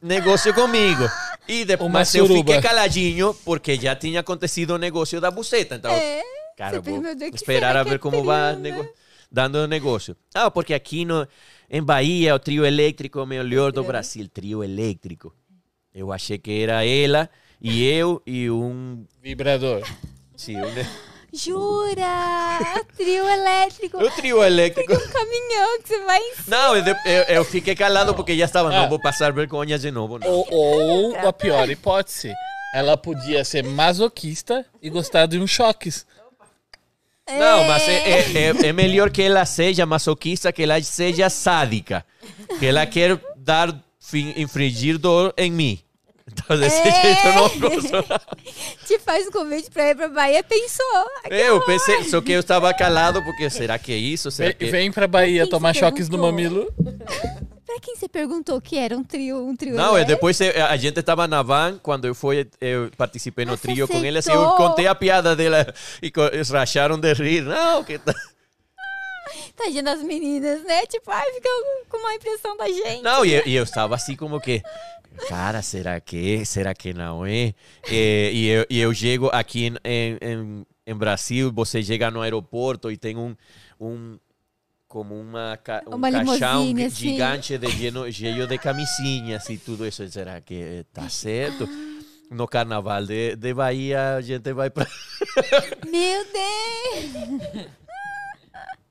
negócio 0.00 0.54
comigo. 0.54 1.08
E 1.46 1.64
depois 1.64 1.88
Uma 1.90 1.98
mas 2.00 2.14
eu 2.14 2.26
fiquei 2.26 2.60
caladinho 2.60 3.34
porque 3.44 3.76
já 3.76 3.94
tinha 3.94 4.20
acontecido 4.20 4.70
o 4.74 4.78
negócio 4.78 5.20
da 5.20 5.30
buceta. 5.30 5.74
Então, 5.76 5.92
É, 5.92 6.22
cara, 6.56 6.80
vou 6.80 6.82
pensa, 6.82 7.00
"Meu 7.00 7.14
Deus, 7.14 7.30
que 7.30 7.36
esperar 7.36 7.76
a 7.76 7.82
ver 7.82 7.94
é 7.96 7.98
como 7.98 8.24
vai 8.24 8.52
trio, 8.54 8.62
né?" 8.62 8.70
nego- 8.70 8.88
dando 9.30 9.56
o 9.56 9.66
negócio. 9.66 10.16
Ah, 10.34 10.50
porque 10.50 10.72
aqui 10.72 11.04
no, 11.04 11.26
em 11.68 11.82
Bahia 11.82 12.34
o 12.34 12.38
trio 12.38 12.64
elétrico 12.64 13.18
é 13.18 13.22
o 13.22 13.26
melhor 13.26 13.72
do 13.72 13.82
Brasil. 13.84 14.28
Trio 14.28 14.64
elétrico. 14.64 15.34
Eu 15.94 16.12
achei 16.12 16.38
que 16.38 16.50
era 16.62 16.84
ela 16.84 17.28
e 17.60 17.84
eu 17.84 18.22
e 18.26 18.50
um... 18.50 19.04
Vibrador. 19.22 19.82
Sim, 20.36 20.56
um... 20.60 21.13
Jura? 21.34 22.84
Trio 22.96 23.28
elétrico. 23.28 23.98
O 24.02 24.10
trio 24.10 24.42
elétrico. 24.42 24.92
Um 24.92 25.08
caminhão 25.08 25.80
que 25.82 25.88
você 25.88 26.00
vai 26.04 26.18
em 26.20 26.34
cima. 26.36 26.56
Não, 26.56 26.76
eu, 26.76 26.84
eu, 27.04 27.22
eu 27.36 27.44
fiquei 27.44 27.74
calado 27.74 28.14
porque 28.14 28.36
já 28.36 28.44
estava. 28.44 28.68
Ah. 28.74 28.82
Não 28.82 28.88
vou 28.88 28.98
passar 29.00 29.32
vergonha 29.32 29.78
de 29.78 29.90
novo. 29.90 30.18
Não. 30.18 30.28
Ou, 30.28 30.46
ou 30.50 31.16
a 31.28 31.32
pior 31.32 31.68
hipótese, 31.68 32.32
ela 32.74 32.96
podia 32.96 33.44
ser 33.44 33.64
masoquista 33.64 34.64
e 34.80 34.88
gostar 34.88 35.26
de 35.26 35.38
uns 35.38 35.50
choques. 35.50 36.06
Não, 37.28 37.64
mas 37.64 37.82
é, 37.88 38.10
é, 38.10 38.18
é- 38.48 38.66
é 38.68 38.72
melhor 38.72 39.10
que 39.10 39.22
ela 39.22 39.44
seja 39.46 39.86
masoquista 39.86 40.52
que 40.52 40.62
ela 40.62 40.80
seja 40.82 41.30
sádica. 41.30 42.04
Que 42.58 42.66
ela 42.66 42.86
quer 42.86 43.18
dar, 43.36 43.74
infringir 44.36 44.98
dor 44.98 45.32
em 45.36 45.50
mim. 45.50 45.80
Então, 46.26 46.58
desse 46.58 46.76
É. 46.80 47.02
jeito 47.02 47.26
eu 47.26 47.34
não 47.34 47.58
gosto. 47.60 48.24
Te 48.86 48.98
faz 48.98 49.26
um 49.26 49.30
convite 49.30 49.70
pra 49.70 49.90
ir 49.90 49.94
pra 49.94 50.08
Bahia, 50.08 50.42
pensou. 50.42 51.06
Eu 51.30 51.60
pensei, 51.62 52.04
só 52.04 52.20
que 52.20 52.32
eu 52.32 52.40
estava 52.40 52.72
calado 52.72 53.22
porque 53.22 53.48
será 53.50 53.78
que 53.78 53.92
é 53.92 53.96
isso? 53.96 54.30
Será 54.30 54.48
Vem, 54.48 54.56
que... 54.56 54.64
vem 54.66 54.90
pra 54.92 55.06
Bahia 55.06 55.46
tomar 55.48 55.74
choques 55.74 56.08
no 56.08 56.18
mamilo. 56.18 56.72
Pra 57.66 57.80
quem 57.80 57.96
você 57.96 58.06
perguntou 58.08 58.60
que 58.60 58.78
era 58.78 58.96
um 58.96 59.02
trio, 59.02 59.44
um 59.48 59.56
trio 59.56 59.74
Não, 59.74 59.96
é 59.98 60.04
depois 60.04 60.40
eh, 60.40 60.60
a 60.62 60.76
gente 60.76 61.00
estava 61.00 61.26
na 61.26 61.42
van 61.42 61.76
quando 61.82 62.04
eu 62.04 62.14
fui, 62.14 62.46
eu 62.60 62.88
participei 62.96 63.44
no 63.44 63.52
Mas 63.52 63.60
trio 63.62 63.88
com 63.88 63.96
eles 64.04 64.26
e 64.26 64.30
aceitou. 64.30 64.50
eu 64.52 64.56
contei 64.56 64.86
a 64.86 64.94
piada 64.94 65.34
dela 65.34 65.74
e 66.00 66.08
co- 66.08 66.26
eles 66.26 66.50
racharam 66.50 66.96
de 67.00 67.12
rir. 67.14 67.40
Não, 67.42 67.82
que 67.82 67.98
tá... 67.98 68.14
Tadinha 69.56 69.82
das 69.82 70.02
meninas, 70.02 70.62
né? 70.62 70.86
Tipo, 70.86 71.10
ai, 71.10 71.24
fica 71.32 71.48
com 71.88 71.96
uma 71.96 72.14
impressão 72.14 72.56
da 72.56 72.68
gente. 72.68 73.02
Não, 73.02 73.24
e, 73.24 73.34
eu- 73.34 73.42
e 73.46 73.54
eu 73.56 73.64
estava 73.64 73.94
assim 73.96 74.14
como 74.14 74.40
que, 74.40 74.62
cara, 75.28 75.62
será 75.62 76.00
que, 76.00 76.44
será 76.44 76.74
que 76.74 76.92
não 76.92 77.24
é? 77.24 77.54
E, 77.90 78.30
e 78.32 78.48
eu, 78.48 78.66
e 78.68 78.80
eu 78.80 78.94
chego 78.94 79.28
aqui 79.32 79.66
em, 79.66 80.18
em, 80.20 80.66
em, 80.86 80.94
Brasil, 80.94 81.52
você 81.52 81.82
chega 81.82 82.10
no 82.10 82.20
aeroporto 82.20 82.90
e 82.90 82.96
tem 82.96 83.16
um, 83.16 83.36
um 83.80 84.18
como 84.86 85.18
uma, 85.18 85.58
um 85.86 85.96
Uma 85.96 86.10
caixão 86.10 86.62
assim. 86.62 86.90
gigante 86.90 87.58
de 87.58 87.66
lleno, 87.66 88.10
cheio 88.12 88.46
de 88.46 88.58
camisinhas 88.58 89.48
e 89.48 89.58
tudo 89.58 89.86
isso. 89.86 90.08
Será 90.08 90.40
que 90.40 90.84
tá 90.92 91.08
certo? 91.08 91.68
No 92.30 92.46
carnaval 92.46 93.04
de, 93.04 93.36
de 93.36 93.54
Bahia, 93.54 94.16
a 94.16 94.20
gente 94.20 94.52
vai 94.52 94.70
para... 94.70 94.86
Meu 95.90 96.24
Deus! 96.32 97.66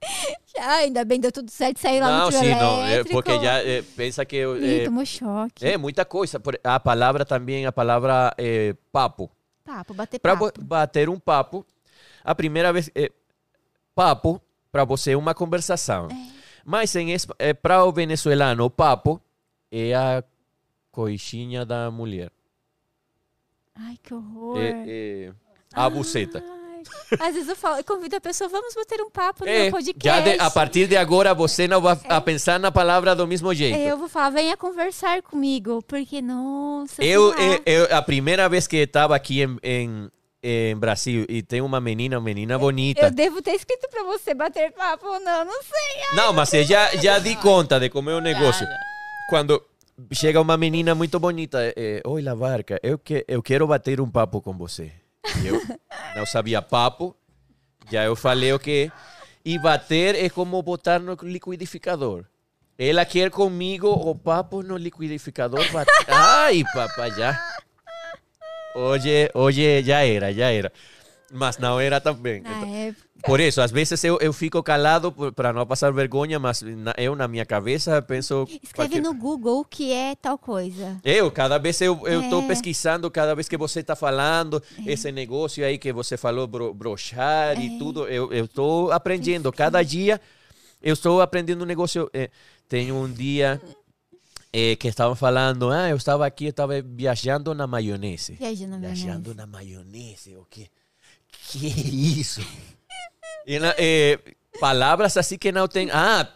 Já, 0.55 0.75
ainda 0.75 1.03
bem, 1.03 1.19
deu 1.19 1.31
tudo 1.31 1.49
certo, 1.49 1.79
saiu 1.79 1.99
lá 2.01 2.09
Não, 2.09 2.25
no 2.25 2.27
trio 2.27 2.41
sim, 2.41 2.59
não, 2.59 2.85
é 2.85 3.03
porque 3.03 3.39
já 3.39 3.63
eh, 3.63 3.81
pensa 3.95 4.23
que... 4.23 4.37
Ih, 4.37 4.81
eh, 4.81 4.85
tomou 4.85 5.05
choque. 5.05 5.65
é 5.65 5.77
muita 5.77 6.05
coisa. 6.05 6.39
A 6.63 6.79
palavra 6.79 7.25
também, 7.25 7.65
a 7.65 7.71
palavra 7.71 8.33
eh, 8.37 8.75
papo. 8.91 9.31
Papo, 9.63 9.93
bater 9.93 10.19
Para 10.19 10.37
papo. 10.37 10.63
bater 10.63 11.09
um 11.09 11.19
papo, 11.19 11.65
a 12.23 12.35
primeira 12.35 12.71
vez. 12.71 12.91
É, 12.93 13.11
papo, 13.95 14.41
para 14.71 14.83
você, 14.83 15.11
é 15.13 15.17
uma 15.17 15.33
conversação. 15.33 16.09
Mas 16.65 16.95
em, 16.95 17.09
é, 17.39 17.53
para 17.53 17.83
o 17.83 17.91
venezuelano, 17.91 18.65
o 18.65 18.69
papo 18.69 19.21
é 19.71 19.95
a 19.95 20.23
coxinha 20.91 21.65
da 21.65 21.89
mulher. 21.89 22.31
Ai, 23.75 23.97
que 24.03 24.13
horror. 24.13 24.59
É, 24.59 24.83
é 24.87 25.33
a 25.73 25.89
buceta. 25.89 26.43
Às 27.19 27.33
vezes 27.33 27.49
eu 27.49 27.55
falo, 27.55 27.77
eu 27.77 27.83
convido 27.83 28.15
a 28.15 28.21
pessoa, 28.21 28.49
vamos 28.49 28.73
bater 28.75 29.01
um 29.01 29.09
papo 29.09 29.43
no 29.45 29.49
É, 29.51 29.63
meu 29.63 29.71
podcast. 29.71 30.03
já 30.03 30.19
de- 30.19 30.39
a 30.41 30.49
partir 30.49 30.87
de 30.87 30.95
agora 30.97 31.33
você 31.33 31.67
não 31.67 31.81
vai 31.81 31.97
a 32.09 32.21
pensar 32.21 32.59
na 32.59 32.71
palavra 32.71 33.15
do 33.15 33.27
mesmo 33.27 33.53
jeito. 33.53 33.77
É, 33.77 33.91
eu 33.91 33.97
vou 33.97 34.07
falar, 34.09 34.29
venha 34.31 34.57
conversar 34.57 35.21
comigo, 35.21 35.81
porque, 35.87 36.21
nossa... 36.21 37.03
Eu, 37.03 37.33
eu, 37.35 37.61
eu- 37.65 37.95
a 37.95 38.01
primeira 38.01 38.47
vez 38.49 38.67
que 38.67 38.77
estava 38.77 39.15
aqui 39.15 39.41
em, 39.41 39.57
em, 39.63 40.09
em 40.41 40.75
Brasil 40.75 41.25
e 41.29 41.41
tem 41.41 41.61
uma 41.61 41.79
menina, 41.79 42.17
uma 42.17 42.25
menina 42.25 42.57
bonita. 42.57 43.05
Eu 43.05 43.11
devo 43.11 43.41
ter 43.41 43.51
escrito 43.55 43.87
pra 43.89 44.03
você 44.03 44.33
bater 44.33 44.71
papo 44.71 45.05
ou 45.07 45.19
não, 45.19 45.45
não 45.45 45.61
sei. 45.63 46.03
Ai, 46.11 46.15
Não, 46.15 46.33
mas 46.33 46.53
eu 46.53 46.63
já, 46.63 46.95
já 46.97 47.19
di 47.19 47.35
conta 47.37 47.79
de 47.79 47.89
como 47.89 48.09
é 48.09 48.15
o 48.15 48.19
negócio. 48.21 48.65
Quando 49.29 49.61
chega 50.11 50.41
uma 50.41 50.57
menina 50.57 50.93
muito 50.95 51.19
bonita, 51.19 51.59
é, 51.77 52.01
oi, 52.05 52.21
Lavarca, 52.21 52.79
eu, 52.83 52.97
que, 52.97 53.23
eu 53.27 53.41
quero 53.41 53.67
bater 53.67 54.01
um 54.01 54.09
papo 54.09 54.41
com 54.41 54.51
você. 54.57 54.91
Eu 55.43 55.61
não 56.15 56.25
sabia 56.25 56.61
papo, 56.61 57.15
já 57.91 58.03
eu 58.03 58.15
falei 58.15 58.53
o 58.53 58.59
que. 58.59 58.91
E 59.45 59.57
bater 59.59 60.15
é 60.15 60.29
como 60.29 60.61
botar 60.61 60.99
no 60.99 61.17
liquidificador. 61.21 62.25
Ela 62.77 63.05
quer 63.05 63.29
comigo 63.29 63.87
o 63.87 64.15
papo 64.15 64.63
no 64.63 64.77
liquidificador. 64.77 65.69
bate- 65.71 65.91
Ai, 66.07 66.63
papá, 66.73 67.09
já. 67.09 67.39
Hoje, 68.75 69.29
hoje 69.33 69.83
já 69.83 70.03
era, 70.05 70.33
já 70.33 70.49
era. 70.51 70.71
Mas 71.35 71.57
não 71.57 71.79
era 71.79 71.99
também. 71.99 72.41
Na 72.41 72.65
época. 72.67 73.03
por 73.25 73.39
isso, 73.39 73.59
às 73.59 73.71
vezes 73.71 74.03
eu, 74.03 74.19
eu 74.21 74.31
fico 74.31 74.61
calado 74.61 75.11
para 75.33 75.51
não 75.51 75.65
passar 75.65 75.91
vergonha, 75.91 76.37
mas 76.39 76.61
na- 76.61 76.93
eu, 76.97 77.15
na 77.15 77.27
minha 77.27 77.45
cabeça, 77.45 78.01
penso. 78.01 78.43
Escreve 78.47 78.73
qualquer- 78.73 79.01
no 79.01 79.13
Google 79.13 79.61
o 79.61 79.65
que 79.65 79.91
é 79.91 80.15
tal 80.15 80.37
coisa. 80.37 80.99
Eu, 81.03 81.31
cada 81.31 81.57
vez 81.57 81.81
eu 81.81 81.93
estou 82.07 82.43
É. 82.43 82.47
pesquisando, 82.47 83.09
cada 83.09 83.33
vez 83.33 83.47
que 83.49 83.57
você 83.57 83.79
está 83.79 83.95
falando, 83.95 84.61
esse 84.85 85.11
negócio 85.11 85.65
aí 85.65 85.77
que 85.79 85.91
você 85.91 86.17
falou, 86.17 86.45
bro, 86.45 86.73
brochar 86.73 87.57
É. 87.57 87.61
e 87.61 87.79
tudo, 87.79 88.07
eu 88.07 88.31
estou 88.45 88.91
aprendendo. 88.91 89.51
Cada 89.51 89.81
dia 89.81 90.21
eu 90.81 90.93
estou 90.93 91.19
aprendendo 91.21 91.63
um 91.63 91.67
negócio. 91.67 92.09
Eh, 92.13 92.29
tem 92.69 92.91
um 92.91 93.09
dia 93.11 93.59
eh, 94.51 94.75
que 94.75 94.87
estavam 94.87 95.15
falando, 95.15 95.71
ah, 95.71 95.89
eu 95.89 95.97
estava 95.97 96.25
aqui, 96.27 96.45
eu 96.45 96.49
estava 96.51 96.79
viajando 96.81 97.55
na 97.55 97.65
maionese. 97.65 98.33
Viajando 98.33 98.71
na 98.73 98.77
maionese. 98.79 99.03
Viajando 99.05 99.33
na 99.35 99.47
maionese, 99.47 100.35
o 100.35 100.45
quê? 100.49 100.67
Que 101.49 101.67
isso? 102.21 102.41
E 103.45 103.59
na- 103.59 103.75
eh, 103.77 104.19
palavras 104.59 105.17
assim 105.17 105.37
que 105.37 105.51
não 105.51 105.67
tem. 105.67 105.89
Ah, 105.91 106.27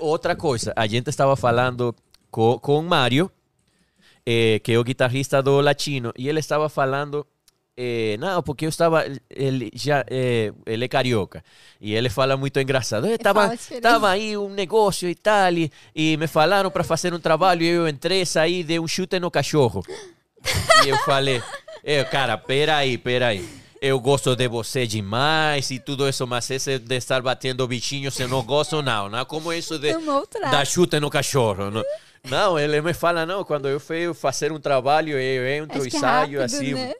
outra 0.00 0.34
coisa. 0.34 0.72
A 0.76 0.86
gente 0.86 1.08
estava 1.10 1.36
falando 1.36 1.94
com, 2.30 2.58
com 2.58 2.78
o 2.78 2.82
Mário, 2.82 3.30
eh, 4.26 4.58
que 4.62 4.72
é 4.72 4.78
o 4.78 4.84
guitarrista 4.84 5.42
do 5.42 5.60
Latino, 5.60 6.12
e 6.16 6.28
ele 6.28 6.40
estava 6.40 6.68
falando. 6.68 7.26
eh, 7.76 8.16
não, 8.18 8.42
porque 8.42 8.64
eu 8.64 8.68
estava. 8.70 9.04
Ele, 9.28 9.70
já, 9.74 10.04
eh, 10.08 10.52
ele 10.64 10.84
é 10.84 10.88
carioca. 10.88 11.44
E 11.80 11.94
ele 11.94 12.08
fala 12.08 12.36
muito 12.36 12.58
engraçado. 12.58 13.06
Eh, 13.06 13.14
Estava 13.14 13.42
fala 13.42 13.56
diferente. 13.56 13.82
tava 13.82 14.08
aí 14.10 14.36
um 14.36 14.48
negócio 14.48 15.08
e 15.08 15.14
tal, 15.14 15.52
e, 15.52 15.70
e 15.94 16.16
me 16.16 16.26
falaram 16.26 16.70
para 16.70 16.84
fazer 16.84 17.12
um 17.12 17.20
trabalho, 17.20 17.62
e 17.62 17.68
eu 17.68 17.88
entrei, 17.88 18.24
saí, 18.24 18.64
dei 18.64 18.78
um 18.80 18.86
chute 18.88 19.18
no 19.20 19.30
cachorro. 19.30 19.82
E 20.84 20.88
eu 20.88 20.96
falei, 20.98 21.42
eu, 21.82 22.04
cara, 22.06 22.38
peraí, 22.38 22.96
peraí. 22.96 23.44
Eu 23.86 24.00
gosto 24.00 24.34
de 24.34 24.48
você 24.48 24.86
demais 24.86 25.70
e 25.70 25.78
tudo 25.78 26.08
isso, 26.08 26.26
mas 26.26 26.50
esse 26.50 26.78
de 26.78 26.96
estar 26.96 27.20
batendo 27.20 27.68
bichinhos 27.68 28.18
eu 28.18 28.26
não 28.26 28.42
gosto, 28.42 28.80
não. 28.80 29.10
Não 29.10 29.18
é 29.18 29.24
como 29.26 29.52
isso 29.52 29.78
de 29.78 29.92
dar 30.50 30.66
chute 30.66 30.98
no 30.98 31.10
cachorro. 31.10 31.70
Não, 31.70 31.84
não 32.24 32.58
ele 32.58 32.80
me 32.80 32.94
fala, 32.94 33.26
não, 33.26 33.44
quando 33.44 33.68
eu 33.68 33.78
fui 33.78 34.14
fazer 34.14 34.50
um 34.52 34.58
trabalho, 34.58 35.18
eu 35.18 35.46
entro 35.46 35.82
Acho 35.82 35.94
e 35.94 35.96
é 35.96 36.00
saio 36.00 36.40
rápido, 36.40 36.40
assim. 36.40 36.72
né? 36.72 36.94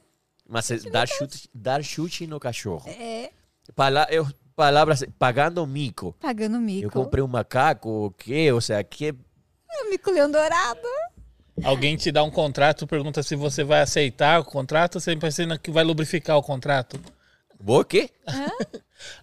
Mas 0.46 0.70
é 0.70 0.76
dar 0.90 1.08
chute, 1.08 1.48
dar 1.54 1.82
chute 1.82 2.26
no 2.26 2.38
cachorro. 2.38 2.84
É, 2.86 3.30
Pala 3.74 4.06
eu, 4.10 4.28
palavras, 4.54 5.02
pagando 5.18 5.66
mico. 5.66 6.14
pagando 6.20 6.60
mico. 6.60 6.84
Eu 6.84 6.90
comprei 6.90 7.24
um 7.24 7.28
macaco, 7.28 7.88
o 7.88 8.10
quê? 8.10 8.52
Ou 8.52 8.60
seja, 8.60 8.84
que 8.84 9.06
É 9.08 9.84
um 9.86 9.88
mico-leão 9.88 10.30
dourado. 10.30 10.80
Alguém 11.62 11.96
te 11.96 12.10
dá 12.10 12.22
um 12.24 12.30
contrato, 12.30 12.86
pergunta 12.86 13.22
se 13.22 13.36
você 13.36 13.62
vai 13.62 13.80
aceitar 13.80 14.40
o 14.40 14.44
contrato, 14.44 14.98
você 14.98 15.14
pensa 15.16 15.56
que 15.58 15.70
vai 15.70 15.84
lubrificar 15.84 16.36
o 16.36 16.42
contrato. 16.42 16.98
O 17.64 17.84
quê? 17.84 18.10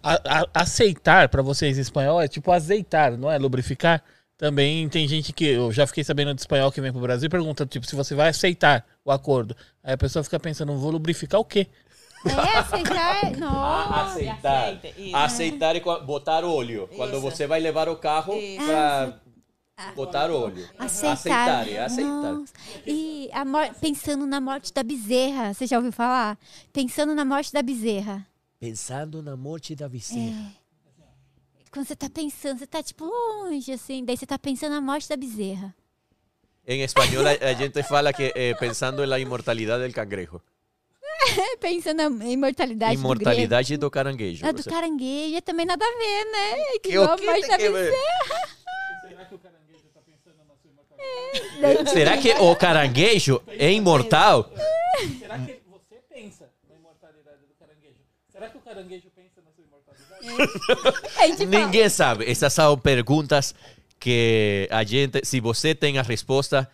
A- 0.02 0.20
a- 0.24 0.46
aceitar, 0.54 1.28
para 1.28 1.42
vocês 1.42 1.76
em 1.76 1.80
espanhol, 1.80 2.20
é 2.20 2.26
tipo 2.28 2.50
azeitar, 2.50 3.16
não 3.16 3.30
é? 3.30 3.36
Lubrificar. 3.38 4.02
Também 4.38 4.88
tem 4.88 5.06
gente 5.06 5.32
que, 5.32 5.44
eu 5.44 5.70
já 5.70 5.86
fiquei 5.86 6.02
sabendo 6.02 6.34
de 6.34 6.40
espanhol 6.40 6.72
que 6.72 6.80
vem 6.80 6.90
pro 6.90 7.00
Brasil 7.00 7.26
e 7.26 7.30
pergunta, 7.30 7.64
tipo, 7.66 7.86
se 7.86 7.94
você 7.94 8.14
vai 8.14 8.28
aceitar 8.30 8.84
o 9.04 9.12
acordo. 9.12 9.54
Aí 9.84 9.92
a 9.94 9.98
pessoa 9.98 10.24
fica 10.24 10.40
pensando, 10.40 10.76
vou 10.76 10.90
lubrificar 10.90 11.38
o 11.40 11.44
quê? 11.44 11.68
É, 12.26 12.58
aceitar. 12.58 13.30
Nossa. 13.38 14.12
aceitar. 14.12 14.64
aceite, 14.68 14.94
isso. 14.96 15.16
Aceitar 15.16 15.76
e 15.76 15.80
botar 15.80 16.44
óleo. 16.44 16.88
Quando 16.96 17.12
Isso. 17.12 17.20
você 17.20 17.46
vai 17.46 17.60
levar 17.60 17.88
o 17.88 17.96
carro 17.96 18.34
para 18.66 19.20
botar 19.94 20.30
óleo. 20.30 20.68
Aceitar. 20.78 21.12
Aceitar, 21.12 21.68
é 21.68 21.78
aceitar. 21.84 22.32
Nossa. 22.32 22.52
E 22.86 23.30
pensando 23.80 24.26
na 24.26 24.40
morte 24.40 24.72
da 24.72 24.82
bezerra. 24.82 25.52
Você 25.54 25.66
já 25.66 25.76
ouviu 25.76 25.92
falar? 25.92 26.38
Pensando 26.72 27.14
na 27.14 27.24
morte 27.24 27.52
da 27.52 27.62
bezerra. 27.62 28.26
Pensando 28.60 29.22
na 29.22 29.36
morte 29.36 29.74
da 29.74 29.88
bezerra. 29.88 30.52
Quando 31.70 31.86
você 31.86 31.96
tá 31.96 32.08
pensando, 32.10 32.58
você 32.58 32.66
tá 32.66 32.82
tipo 32.82 33.04
longe, 33.06 33.72
assim. 33.72 34.04
Daí 34.04 34.16
você 34.16 34.26
tá 34.26 34.38
pensando 34.38 34.72
na 34.72 34.80
morte 34.80 35.08
da 35.08 35.16
bezerra. 35.16 35.74
Em 36.66 36.82
espanhol, 36.82 37.24
a, 37.26 37.30
a 37.50 37.52
gente 37.54 37.82
fala 37.82 38.12
que 38.12 38.32
eh, 38.36 38.54
pensando 38.54 39.04
na 39.06 39.18
imortalidade 39.18 39.88
do 39.88 39.94
cangrejo. 39.94 40.40
É, 41.24 41.56
pensando 41.56 42.10
na 42.10 42.26
imortalidade 42.26 42.94
Imortalidade 42.94 43.76
do 43.78 43.90
caranguejo. 43.90 44.42
do 44.42 44.42
grego. 44.42 44.58
A 44.58 44.62
do 44.62 44.68
caranguejo 44.68 45.36
é 45.36 45.40
também 45.40 45.64
nada 45.64 45.84
a 45.84 45.88
ver, 45.88 46.24
né? 46.30 46.56
Que 46.74 46.78
Que- 46.80 46.90
que 46.90 47.56
que 47.56 47.70
bezerra. 47.70 48.48
Será 51.92 52.16
que 52.18 52.30
o 52.32 52.54
caranguejo 52.56 53.40
é 53.48 53.72
imortal? 53.72 54.50
Será 55.18 55.38
que 55.38 55.60
você 55.68 55.96
pensa 56.12 56.48
na 56.68 56.76
imortalidade 56.76 57.38
do 57.46 57.54
caranguejo? 57.58 57.98
Será 58.30 58.48
que 58.48 58.58
o 58.58 58.60
caranguejo 58.60 59.10
pensa 59.14 59.40
na 59.44 59.50
sua 59.52 59.64
imortalidade? 59.64 61.42
Fala. 61.46 61.46
Ninguém 61.46 61.88
sabe. 61.88 62.30
Essas 62.30 62.52
são 62.52 62.76
perguntas 62.78 63.54
que 63.98 64.68
a 64.70 64.82
gente, 64.82 65.24
se 65.24 65.40
você 65.40 65.74
tem 65.74 65.98
a 65.98 66.02
resposta, 66.02 66.68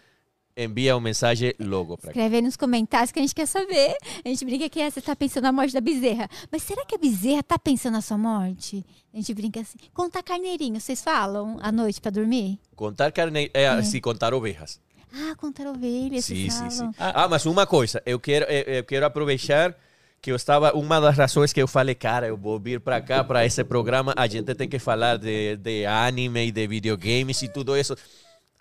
envia 0.59 0.95
uma 0.97 1.03
mensagem 1.03 1.55
logo 1.59 1.97
para. 1.97 2.11
Escreve 2.11 2.37
aí 2.37 2.43
nos 2.43 2.57
comentários 2.57 3.13
que 3.13 3.19
a 3.19 3.23
gente 3.23 3.35
quer 3.35 3.47
saber. 3.47 3.97
A 4.25 4.29
gente 4.29 4.45
brinca 4.45 4.69
que 4.69 4.81
é, 4.81 4.91
você 4.91 5.01
tá 5.01 5.15
pensando 5.15 5.45
na 5.45 5.53
morte 5.53 5.73
da 5.73 5.81
bezerra. 5.81 6.29
Mas 6.51 6.63
será 6.63 6.85
que 6.85 6.95
a 6.95 6.99
bezerra 6.99 7.43
tá 7.43 7.59
pensando 7.59 7.95
na 7.95 8.03
sua 8.03 8.19
morte? 8.19 8.85
A 9.15 9.17
gente 9.17 9.33
brinca 9.35 9.61
assim. 9.61 9.79
Contar 9.95 10.23
carneirinho, 10.23 10.81
vocês 10.81 11.03
falam 11.03 11.59
à 11.63 11.71
noite 11.71 12.01
pra 12.01 12.11
dormir? 12.11 12.59
Contar 12.75 13.13
carne 13.13 13.51
é 13.55 13.69
assim, 13.69 14.01
contar 14.01 14.35
ovelhas. 14.35 14.81
Ah, 15.13 15.35
contar 15.37 15.67
ovelhas, 15.67 16.27
Sim, 16.27 16.51
sim, 16.51 16.71
sim. 16.71 16.91
Ah, 16.99 17.27
mas 17.29 17.47
uma 17.47 17.67
coisa, 17.67 18.03
eu 18.05 18.21
quero, 18.21 18.45
eu, 18.45 18.75
eu 18.75 18.85
quero 18.85 19.07
aproveitar 19.07 19.75
que 20.21 20.31
eu 20.31 20.37
estava, 20.37 20.73
uma 20.77 21.01
das 21.01 21.17
razões 21.17 21.53
que 21.53 21.63
eu 21.63 21.69
falei, 21.69 21.95
cara, 21.95 22.27
eu 22.27 22.37
vou 22.37 22.59
vir 22.59 22.81
para 22.81 23.01
cá, 23.01 23.23
para 23.23 23.47
esse 23.47 23.63
programa, 23.65 24.13
a 24.17 24.27
gente 24.27 24.55
tem 24.55 24.69
que 24.69 24.79
falar 24.79 25.17
de, 25.17 25.57
de 25.57 25.87
anime 25.87 26.47
e 26.49 26.53
de 26.53 26.67
videogames 26.67 27.41
e 27.43 27.49
tudo 27.49 27.77
isso. 27.77 27.97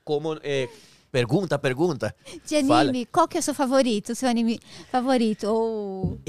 Como, 0.04 0.40
eh, 0.44 0.70
pergunta, 1.18 1.58
pergunta. 1.58 2.16
De 2.46 2.62
Fala. 2.64 2.82
anime, 2.82 3.06
qual 3.08 3.28
que 3.28 3.38
é 3.38 3.40
o 3.40 3.44
seu 3.44 3.54
favorito? 3.54 4.12
O 4.12 4.16
seu 4.16 4.30
anime 4.30 4.60
favorito? 4.92 5.48
Ou, 5.48 6.12
ou 6.12 6.20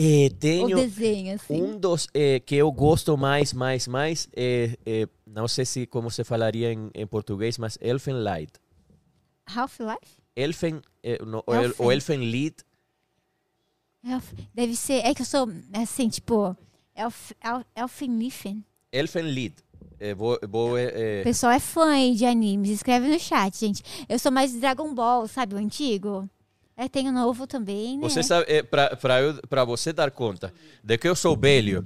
tenho 0.40 0.77
desenho, 0.77 1.35
assim? 1.35 1.60
um 1.62 1.78
dos 1.78 2.09
eh, 2.15 2.40
que 2.40 2.55
eu 2.56 2.73
gosto 2.73 3.16
mais, 3.16 3.52
mais, 3.52 3.86
mais, 3.86 4.28
é, 4.35 4.78
é, 4.86 5.06
não 5.27 5.47
sei 5.47 5.65
se 5.66 5.86
como 5.86 6.10
se 6.10 6.24
falaria 6.24 6.73
em, 6.73 6.90
em 6.94 7.06
português, 7.06 7.59
mas 7.59 7.77
Elfen 7.82 8.15
Light. 8.15 8.52
Half-Life? 9.47 10.16
Elfen, 10.35 10.81
eh, 11.02 11.19
no, 11.24 11.44
Elfen. 11.47 11.86
o 11.86 11.93
Elfen 11.93 12.20
Lied 12.31 12.55
Elf- 14.05 14.32
Deve 14.55 14.74
ser. 14.77 15.05
É 15.05 15.12
que 15.15 15.23
eu 15.23 15.27
sou 15.27 15.48
assim, 15.74 16.09
tipo. 16.09 16.56
Elf, 16.94 17.32
El, 17.43 17.65
Elfenlifen. 17.77 18.65
Elfen 18.93 19.24
Lied. 19.24 19.55
Vou, 20.16 20.38
vou, 20.48 20.78
eh, 20.78 20.92
eh, 20.94 21.20
O 21.20 21.24
pessoal 21.24 21.52
é 21.52 21.60
fã 21.60 21.90
aí 21.90 22.14
de 22.14 22.24
animes. 22.24 22.70
Escreve 22.70 23.08
no 23.08 23.18
chat, 23.18 23.58
gente. 23.58 23.82
Eu 24.08 24.18
sou 24.18 24.30
mais 24.30 24.52
de 24.52 24.60
Dragon 24.60 24.94
Ball, 24.94 25.26
sabe? 25.26 25.54
O 25.54 25.58
antigo. 25.58 26.28
É, 26.76 26.88
tem 26.88 27.08
o 27.08 27.12
novo 27.12 27.46
também, 27.46 27.98
né? 27.98 28.08
Você 28.08 28.22
sabe, 28.22 28.46
é, 28.48 28.62
para 28.62 29.64
você 29.64 29.92
dar 29.92 30.12
conta 30.12 30.54
de 30.84 30.96
que 30.96 31.08
eu 31.08 31.16
sou 31.16 31.36
velho, 31.36 31.84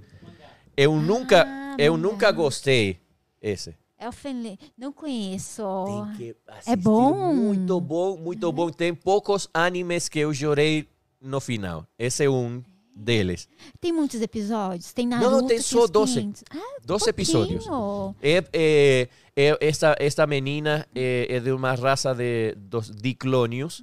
eu 0.76 0.94
nunca, 0.96 1.46
eu 1.78 1.96
mangá. 1.96 2.08
nunca 2.10 2.30
gostei 2.30 3.00
esse. 3.40 3.74
Elfenlifen. 3.98 4.58
Não 4.76 4.92
conheço. 4.92 5.62
Tem 5.86 6.16
que 6.16 6.36
É 6.66 6.76
bom? 6.76 7.32
Muito 7.32 7.80
bom, 7.80 8.18
muito 8.18 8.52
bom. 8.52 8.68
Tem 8.68 8.94
poucos 8.94 9.48
animes 9.54 10.08
que 10.10 10.18
eu 10.18 10.34
chorei 10.34 10.86
no 11.20 11.40
final. 11.40 11.86
Esse 11.98 12.24
é 12.24 12.28
um 12.30 12.62
deles. 12.94 13.48
Tem 13.80 13.92
muitos 13.92 14.20
episódios? 14.20 14.92
Tem 14.92 15.06
Não, 15.06 15.18
Naruto? 15.18 15.40
não, 15.42 15.46
tem 15.48 15.60
só 15.60 15.84
os 15.84 15.90
12. 15.90 16.14
500. 16.20 16.44
Ah, 16.50 16.76
Dois 16.84 17.06
episódios. 17.06 17.66
pouquinho. 17.66 18.16
É, 18.22 18.44
é, 18.52 19.08
é, 19.36 19.58
esta, 19.60 19.96
esta 19.98 20.26
menina 20.26 20.86
é, 20.94 21.26
é 21.30 21.40
de 21.40 21.50
uma 21.52 21.74
raça 21.74 22.14
de 22.14 22.54
dos 22.56 22.90
diclônios 22.90 23.82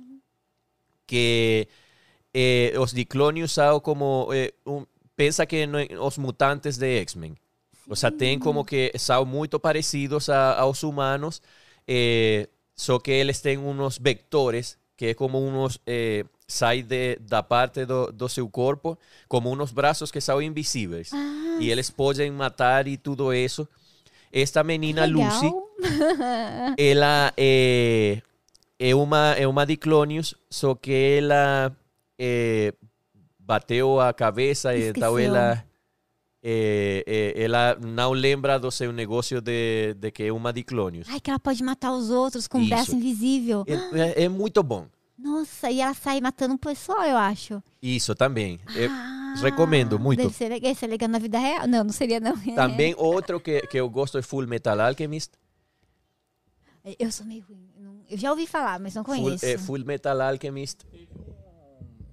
que 1.07 1.67
os 2.79 2.93
diclônios 2.93 3.51
são 3.51 3.79
como 3.79 4.29
um, 4.65 4.85
pensa 5.15 5.45
que 5.45 5.65
no- 5.65 6.05
os 6.05 6.17
mutantes 6.17 6.77
de 6.77 6.99
X-Men. 7.01 7.35
O 7.87 7.95
sea, 7.95 8.11
tem 8.11 8.37
como 8.37 8.63
que 8.63 8.91
são 8.99 9.25
muito 9.25 9.59
parecidos 9.59 10.29
a, 10.29 10.59
aos 10.59 10.83
humanos, 10.83 11.41
eh, 11.87 12.47
que 13.03 13.09
eles 13.11 13.41
têm 13.41 13.57
uns 13.57 13.97
vectores 13.97 14.77
que 14.95 15.07
é 15.07 15.13
como 15.15 15.39
uns 15.39 15.79
eh, 15.87 16.23
sai 16.49 16.81
de, 16.81 17.15
da 17.21 17.41
parte 17.43 17.85
do, 17.85 18.11
do 18.11 18.27
seu 18.27 18.49
corpo, 18.49 18.97
como 19.27 19.51
uns 19.53 19.71
braços 19.71 20.11
que 20.11 20.19
são 20.19 20.41
invisíveis. 20.41 21.11
Ah, 21.13 21.57
E 21.61 21.69
eles 21.69 21.89
podem 21.91 22.31
matar 22.31 22.87
e 22.87 22.97
tudo 22.97 23.31
isso. 23.33 23.67
Esta 24.33 24.63
menina 24.63 25.05
legal. 25.05 25.25
Lucy, 25.41 25.51
ela 26.77 27.31
é, 27.37 28.21
é 28.79 28.95
uma 28.95 29.33
é 29.33 29.47
uma 29.47 29.65
diclônios, 29.65 30.33
só 30.49 30.73
que 30.75 30.91
ela 31.19 31.71
é, 32.17 32.73
bateu 33.39 33.99
a 33.99 34.13
cabeça 34.13 34.75
e 34.75 34.89
então 34.89 35.17
Esqueceu. 35.19 35.35
ela 35.35 35.63
é, 36.41 37.33
ela 37.35 37.75
não 37.81 38.11
lembra 38.11 38.57
do 38.57 38.71
seu 38.71 38.91
negócio 38.93 39.41
de, 39.41 39.93
de 39.95 40.09
que 40.11 40.23
é 40.23 40.31
uma 40.31 40.53
diclônios. 40.53 41.07
Ai, 41.09 41.19
que 41.19 41.29
ela 41.29 41.39
pode 41.39 41.61
matar 41.63 41.91
os 41.91 42.09
outros 42.09 42.47
com 42.47 42.59
um 42.59 42.67
braço 42.69 42.95
invisível. 42.95 43.65
É, 43.67 43.99
é- 44.21 44.23
é 44.25 44.29
muito 44.29 44.63
bom. 44.63 44.87
Nossa, 45.21 45.69
e 45.69 45.81
ela 45.81 45.93
sai 45.93 46.21
matando 46.21 46.53
o 46.55 46.57
pessoal, 46.57 47.03
eu 47.03 47.17
acho. 47.17 47.61
Isso 47.81 48.15
também. 48.15 48.59
É- 48.75 48.87
Ah, 48.87 49.33
recomendo 49.41 49.99
muito. 49.99 50.23
Deve 50.23 50.33
ser 50.33 50.49
legal. 50.49 50.71
Isso 50.71 50.85
é 50.85 50.87
legal 50.87 51.09
na 51.09 51.19
vida 51.19 51.37
real? 51.37 51.67
Não, 51.67 51.83
não 51.83 51.91
seria 51.91 52.19
não. 52.19 52.33
Também 52.55 52.95
outro 52.97 53.39
que, 53.39 53.61
que 53.67 53.77
eu 53.77 53.89
gosto 53.89 54.17
é 54.17 54.21
Full 54.21 54.47
Metal 54.47 54.79
Alchemist. 54.79 55.31
Eu 56.97 57.11
sou 57.11 57.25
meio 57.25 57.43
ruim. 57.47 57.69
eu 57.79 57.95
Eu 58.09 58.17
já 58.17 58.31
ouvi 58.31 58.47
falar, 58.47 58.79
mas 58.79 58.95
não 58.95 59.03
Full, 59.03 59.15
conheço. 59.15 59.45
é, 59.45 59.57
Full 59.57 59.85
Metal 59.85 60.19
Alchemist. 60.21 60.77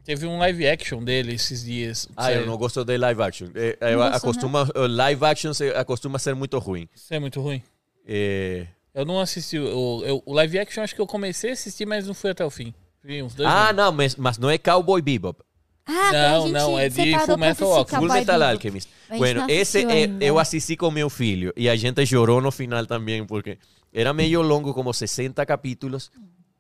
Teve 0.05 0.27
um 0.27 0.39
live 0.39 0.69
action 0.69 1.03
dele 1.03 1.35
esses 1.35 1.65
dias. 1.65 2.09
Ah, 2.17 2.33
eu 2.33 2.47
não 2.47 2.57
gosto 2.57 2.85
de 2.85 2.97
live 2.99 3.23
action. 3.23 3.49
É, 3.55 3.77
eu 3.93 3.99
gostou, 3.99 4.17
acostuma, 4.31 4.69
live 4.89 5.25
action 5.25 5.53
acostuma 5.75 6.19
ser 6.19 6.35
muito 6.35 6.59
ruim. 6.59 6.89
Isso 6.95 7.13
é 7.15 7.19
muito 7.19 7.41
ruim. 7.41 7.63
É, 8.07 8.67
Eu 8.95 9.05
não 9.05 9.19
assisti. 9.21 9.59
O, 9.59 10.03
eu- 10.05 10.23
o 10.25 10.33
live 10.33 10.59
action 10.59 10.83
acho 10.83 10.95
que 10.95 11.01
eu 11.01 11.07
comecei 11.07 11.51
a 11.51 11.53
assistir, 11.55 11.87
mas 11.87 12.07
não 12.07 12.15
fui 12.15 12.31
até 12.31 12.45
o 12.45 12.51
fim. 12.51 12.73
Vi 13.07 13.23
uns 13.23 13.35
dois 13.35 13.49
Ah, 13.49 13.55
minutos. 13.73 13.77
não, 13.77 13.93
mas, 13.93 14.17
mas 14.17 14.39
não 14.39 14.51
é 14.51 14.59
Cowboy 14.59 15.01
Bebop. 15.01 15.41
Ah, 15.89 16.11
Não, 16.13 16.37
a 16.37 16.41
gente 16.47 16.53
não, 16.53 16.79
é 16.81 16.89
de 16.89 16.95
Full 16.97 17.37
Metal 17.39 17.73
Alchemist. 17.73 17.97
Full 17.97 18.09
Metal. 18.13 18.43
Alchemist. 18.43 18.89
Bueno, 19.17 19.45
esse 19.49 19.85
é- 19.85 20.11
eu 20.21 20.37
assisti 20.37 20.77
com 20.77 20.91
meu 20.91 21.09
filho 21.09 21.53
e 21.57 21.69
a 21.69 21.77
gente 21.77 22.05
chorou 22.05 22.41
no 22.41 22.51
final 22.51 22.85
também, 22.87 23.25
porque 23.25 23.57
era 23.95 24.13
meio 24.13 24.43
longo, 24.43 24.75
como 24.75 24.93
60 24.93 25.47
capítulos, 25.47 26.11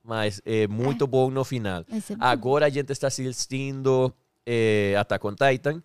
mas 0.05 0.40
é 0.47 0.68
muito 0.68 1.09
bom 1.09 1.28
no 1.28 1.43
final. 1.44 1.81
É. 1.90 1.98
Agora 2.20 2.66
a 2.66 2.70
gente 2.70 2.93
está 2.93 3.09
assistindo 3.09 4.14
eh, 4.47 4.94
Attack 4.97 5.27
on 5.27 5.35
Titan, 5.35 5.82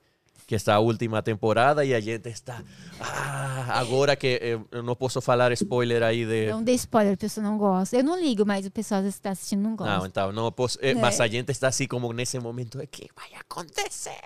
que 0.51 0.55
está 0.55 0.75
a 0.75 0.79
última 0.79 1.21
temporada, 1.23 1.85
e 1.85 1.93
a 1.95 2.01
gente 2.01 2.27
está. 2.27 2.61
Ah, 2.99 3.79
agora 3.79 4.17
que 4.17 4.27
eh, 4.41 4.59
eu 4.69 4.83
não 4.83 4.97
posso 4.97 5.21
falar 5.21 5.49
spoiler 5.53 6.03
aí 6.03 6.25
de. 6.25 6.47
Não 6.51 6.61
dê 6.61 6.73
spoiler, 6.73 7.13
a 7.13 7.17
pessoa 7.17 7.41
não 7.41 7.57
gosta. 7.57 7.95
Eu 7.95 8.03
não 8.03 8.19
ligo, 8.19 8.45
mas 8.45 8.65
o 8.65 8.71
pessoal 8.71 9.01
que 9.01 9.09
tá 9.21 9.29
assistindo 9.29 9.61
não 9.61 9.77
gosta. 9.77 9.97
Não, 9.97 10.05
então 10.05 10.31
não 10.33 10.51
posso. 10.51 10.77
eh, 10.81 10.93
Mas 10.93 11.21
É. 11.21 11.23
a 11.23 11.27
gente 11.29 11.49
está 11.51 11.69
assim 11.69 11.87
como 11.87 12.11
nesse 12.11 12.37
momento 12.37 12.77
de 12.79 12.85
que 12.87 13.07
vai 13.15 13.29
acontecer? 13.39 14.19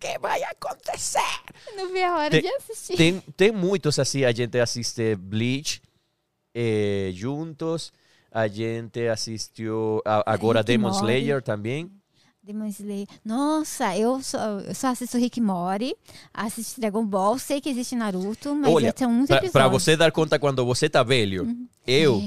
Que 0.00 0.18
vai 0.18 0.42
acontecer? 0.42 1.20
Não 1.76 1.92
vi 1.92 2.02
a 2.02 2.16
hora 2.16 2.30
Tem- 2.30 2.42
de 2.42 2.48
assistir. 2.48 2.96
Tem, 2.96 3.20
tem 3.36 3.52
muitos 3.52 4.00
assim, 4.00 4.24
a 4.24 4.32
gente 4.32 4.58
assiste 4.58 5.14
Bleach 5.14 5.80
eh, 6.52 7.12
juntos, 7.14 7.92
a 8.32 8.48
gente 8.48 9.06
assistiu 9.06 10.02
a- 10.04 10.24
agora 10.26 10.58
Rick 10.58 10.72
Demon. 10.72 10.90
Slayer 10.90 11.40
também. 11.40 11.88
Demon 12.48 12.68
Slayer. 12.68 13.06
Nossa, 13.22 13.94
eu 13.94 14.22
só, 14.22 14.38
eu 14.60 14.74
só 14.74 14.88
assisto 14.88 15.18
Rick 15.18 15.38
Morty, 15.38 15.94
assisto 16.32 16.80
Dragon 16.80 17.04
Ball, 17.04 17.38
sei 17.38 17.60
que 17.60 17.68
existe 17.68 17.94
Naruto, 17.94 18.54
mas 18.54 18.72
Olha, 18.72 18.90
tem 18.90 19.06
uns 19.06 19.26
pra- 19.26 19.36
episódios. 19.36 19.52
Para 19.52 19.68
você 19.68 19.98
dar 19.98 20.10
conta 20.10 20.38
quando 20.38 20.64
você 20.64 20.88
tá 20.88 21.02
velho, 21.02 21.46
eu, 21.86 22.22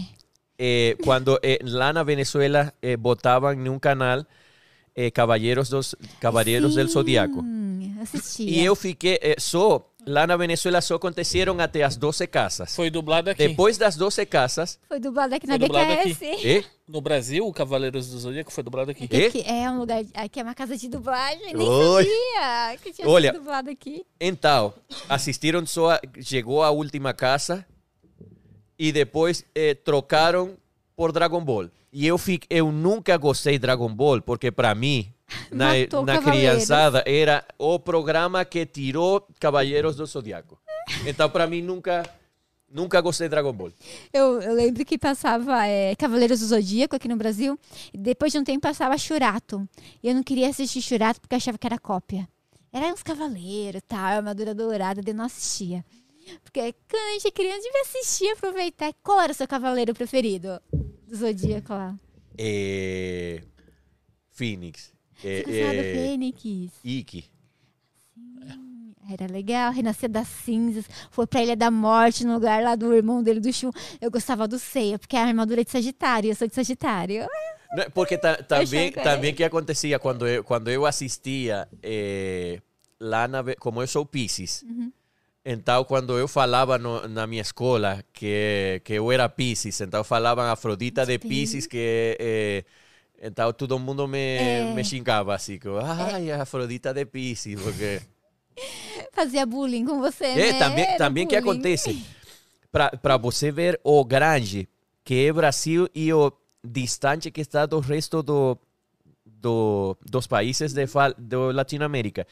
eh, 0.59 0.95
quando 1.03 1.39
eh, 1.41 1.57
lá 1.63 1.91
na 1.91 2.03
Venezuela 2.03 2.71
eh, 2.83 2.95
botavam 2.95 3.51
em 3.53 3.67
um 3.67 3.79
canal 3.79 4.23
Caballeros 5.13 5.69
dos 5.69 5.95
Caballeros 6.19 6.75
del 6.75 6.87
Zodíaco. 6.87 7.41
Sim, 7.41 7.95
assistia. 7.99 8.47
E 8.47 8.63
eu 8.63 8.75
fiquei 8.75 9.17
só 9.39 9.79
lá 10.07 10.25
na 10.27 10.35
Venezuela 10.37 10.81
só 10.81 10.95
aconteceram 10.95 11.59
até 11.59 11.83
as 11.83 11.95
12 11.95 12.25
casas. 12.27 12.75
Foi 12.75 12.89
dublado 12.89 13.29
aqui. 13.29 13.47
Depois 13.47 13.77
das 13.77 13.95
12 13.95 14.25
casas, 14.25 14.79
Foi 14.87 14.99
dublado 14.99 15.35
aqui 15.35 15.45
na 15.47 15.57
dublado 15.57 15.89
BKS. 15.95 16.23
eh, 16.45 16.63
No 16.87 16.99
Brasil, 17.01 17.45
o 17.47 17.53
Cavaleiros 17.53 18.09
do 18.09 18.19
Zodíaco 18.19 18.51
foi 18.51 18.63
dublado 18.63 18.91
aqui. 18.91 19.07
Eh? 19.11 19.29
Que 19.29 19.41
é 19.41 19.69
um 19.69 19.79
lugar, 19.79 20.03
aqui 20.13 20.39
é 20.39 20.43
uma 20.43 20.53
casa 20.55 20.75
de 20.77 20.87
dublagem, 20.89 21.53
nem 21.53 21.67
Oi. 21.67 22.03
sabia 22.03 22.77
que 22.77 22.91
tinha 22.93 23.07
Olha. 23.07 23.31
sido 23.31 23.39
dublado 23.39 23.69
aqui. 23.69 24.05
Então, 24.19 24.73
assistiram 25.07 25.65
só, 25.65 25.91
a- 25.91 26.01
chegou 26.21 26.63
a 26.63 26.69
última 26.71 27.13
casa 27.13 27.65
e 28.77 28.91
depois 28.91 29.43
eh, 29.55 29.73
trocaram 29.75 30.57
por 30.95 31.11
Dragon 31.11 31.43
Ball. 31.43 31.69
E 31.93 32.07
eu, 32.07 32.17
fico, 32.17 32.45
eu 32.49 32.71
nunca 32.71 33.17
gostei 33.17 33.53
de 33.53 33.59
Dragon 33.59 33.93
Ball, 33.93 34.21
porque 34.21 34.51
para 34.51 34.73
mim, 34.73 35.11
na, 35.51 35.73
Matou 35.73 36.05
na 36.05 36.15
Cavaleiros. 36.15 36.23
criançada, 36.23 37.03
era 37.05 37.43
o 37.57 37.79
programa 37.79 38.43
que 38.45 38.65
tirou 38.65 39.25
Caballeros 39.39 39.95
do 39.95 40.05
Zodíaco. 40.05 40.59
Então, 41.05 41.29
para 41.29 41.47
mim, 41.47 41.61
nunca, 41.61 42.03
nunca 42.69 42.99
gostei 42.99 43.27
de 43.27 43.29
Dragon 43.29 43.53
Ball. 43.53 43.71
Eu, 44.11 44.41
eu 44.41 44.53
lembro 44.53 44.83
que 44.83 44.97
passava 44.97 45.65
é, 45.65 45.95
Cavaleiros 45.95 46.39
do 46.39 46.47
Zodíaco 46.47 46.95
aqui 46.95 47.07
no 47.07 47.15
Brasil, 47.15 47.57
e 47.93 47.97
depois 47.97 48.31
de 48.31 48.39
um 48.39 48.43
tempo 48.43 48.61
passava 48.61 48.97
Churato. 48.97 49.67
E 50.03 50.09
eu 50.09 50.15
não 50.15 50.23
queria 50.23 50.49
assistir 50.49 50.81
Churato 50.81 51.21
porque 51.21 51.35
achava 51.35 51.57
que 51.57 51.67
era 51.67 51.77
cópia. 51.77 52.27
Era 52.73 52.87
uns 52.87 53.03
cavaleiros, 53.03 53.81
tal, 53.87 53.99
armadura 53.99 54.55
dourada, 54.55 55.01
eu 55.05 55.13
não 55.13 55.25
assistia. 55.25 55.85
Porque 56.43 56.73
quando 56.89 57.09
a 57.09 57.13
gente 57.13 57.27
é 57.27 57.31
criança, 57.31 57.61
devia 57.61 57.81
assistir, 57.81 58.29
aproveitar. 58.31 58.93
Qual 59.03 59.19
era 59.19 59.31
o 59.31 59.35
seu 59.35 59.47
cavaleiro 59.47 59.93
preferido 59.93 60.61
do 60.71 61.15
Zodíaco 61.15 61.73
lá? 61.73 61.95
Eh, 62.37 63.41
Phoenix. 64.31 64.93
Do 65.21 65.51
eh, 65.51 65.93
Fênix. 65.93 66.71
Ikki. 66.83 67.25
Era 69.11 69.27
legal, 69.31 69.73
renascer 69.73 70.07
das 70.09 70.27
cinzas, 70.27 70.85
foi 71.09 71.27
pra 71.27 71.41
Ilha 71.43 71.55
da 71.55 71.69
Morte, 71.69 72.23
no 72.23 72.33
lugar 72.35 72.63
lá 72.63 72.75
do 72.75 72.93
irmão 72.93 73.21
dele, 73.21 73.39
do 73.41 73.51
Shun. 73.51 73.71
Eu 73.99 74.09
gostava 74.09 74.47
do 74.47 74.57
Ceia, 74.57 74.97
porque 74.97 75.17
a 75.17 75.23
armadura 75.25 75.61
é 75.61 75.63
de 75.65 75.71
Sagitário, 75.71 76.29
eu 76.31 76.35
sou 76.35 76.47
de 76.47 76.55
Sagitário. 76.55 77.27
Não, 77.75 77.89
Porque 77.91 78.17
ta- 78.17 78.35
também, 78.43 78.65
chocei. 78.89 78.91
também 79.03 79.33
que 79.33 79.43
acontecia 79.43 79.99
quando 79.99 80.25
eu, 80.27 80.43
quando 80.43 80.69
eu 80.69 80.85
assistia 80.85 81.67
eh, 81.83 82.61
lá 82.99 83.27
na, 83.27 83.43
como 83.59 83.81
eu 83.81 83.87
sou 83.87 84.05
Pisces, 84.05 84.63
então 85.43 85.83
quando 85.83 86.17
eu 86.17 86.27
falava 86.27 86.77
no- 86.77 87.05
na 87.07 87.25
minha 87.27 87.41
escola 87.41 88.03
que, 88.13 88.81
que 88.85 88.93
eu 88.93 89.11
era 89.11 89.27
Pisces, 89.27 89.81
então 89.81 90.03
falavam 90.05 90.45
Afrodita 90.45 91.05
de 91.05 91.17
Pisces, 91.17 91.65
que 91.67 92.15
eh, 92.19 92.63
então 93.21 93.53
todo 93.53 93.77
mundo 93.79 94.07
me, 94.07 94.17
É. 94.17 94.73
me 94.73 94.83
xingava 94.83 95.35
assim, 95.35 95.59
que, 95.59 95.67
ai, 95.83 96.31
Afrodita 96.31 96.93
de 96.93 97.05
Pisces, 97.05 97.61
porque... 97.61 98.01
Fazia 99.13 99.45
bullying 99.45 99.85
com 99.85 99.99
você, 99.99 100.25
É, 100.25 100.53
né? 100.53 100.59
também, 100.59 100.83
Era 100.85 100.97
também 100.97 101.27
que 101.27 101.35
acontece. 101.35 102.03
Para 102.71 103.17
você 103.17 103.51
ver 103.51 103.79
o 103.83 104.03
grande 104.05 104.67
que 105.03 105.27
é 105.27 105.33
Brasil 105.33 105.87
e 105.93 106.11
o 106.13 106.31
distante 106.63 107.29
que 107.31 107.41
está 107.41 107.65
do 107.65 107.79
resto 107.79 108.23
do, 108.23 108.57
do, 109.25 109.97
dos 110.09 110.25
países 110.27 110.73
de, 110.73 110.85
de 111.17 111.35
Latinoamérica. 111.53 112.25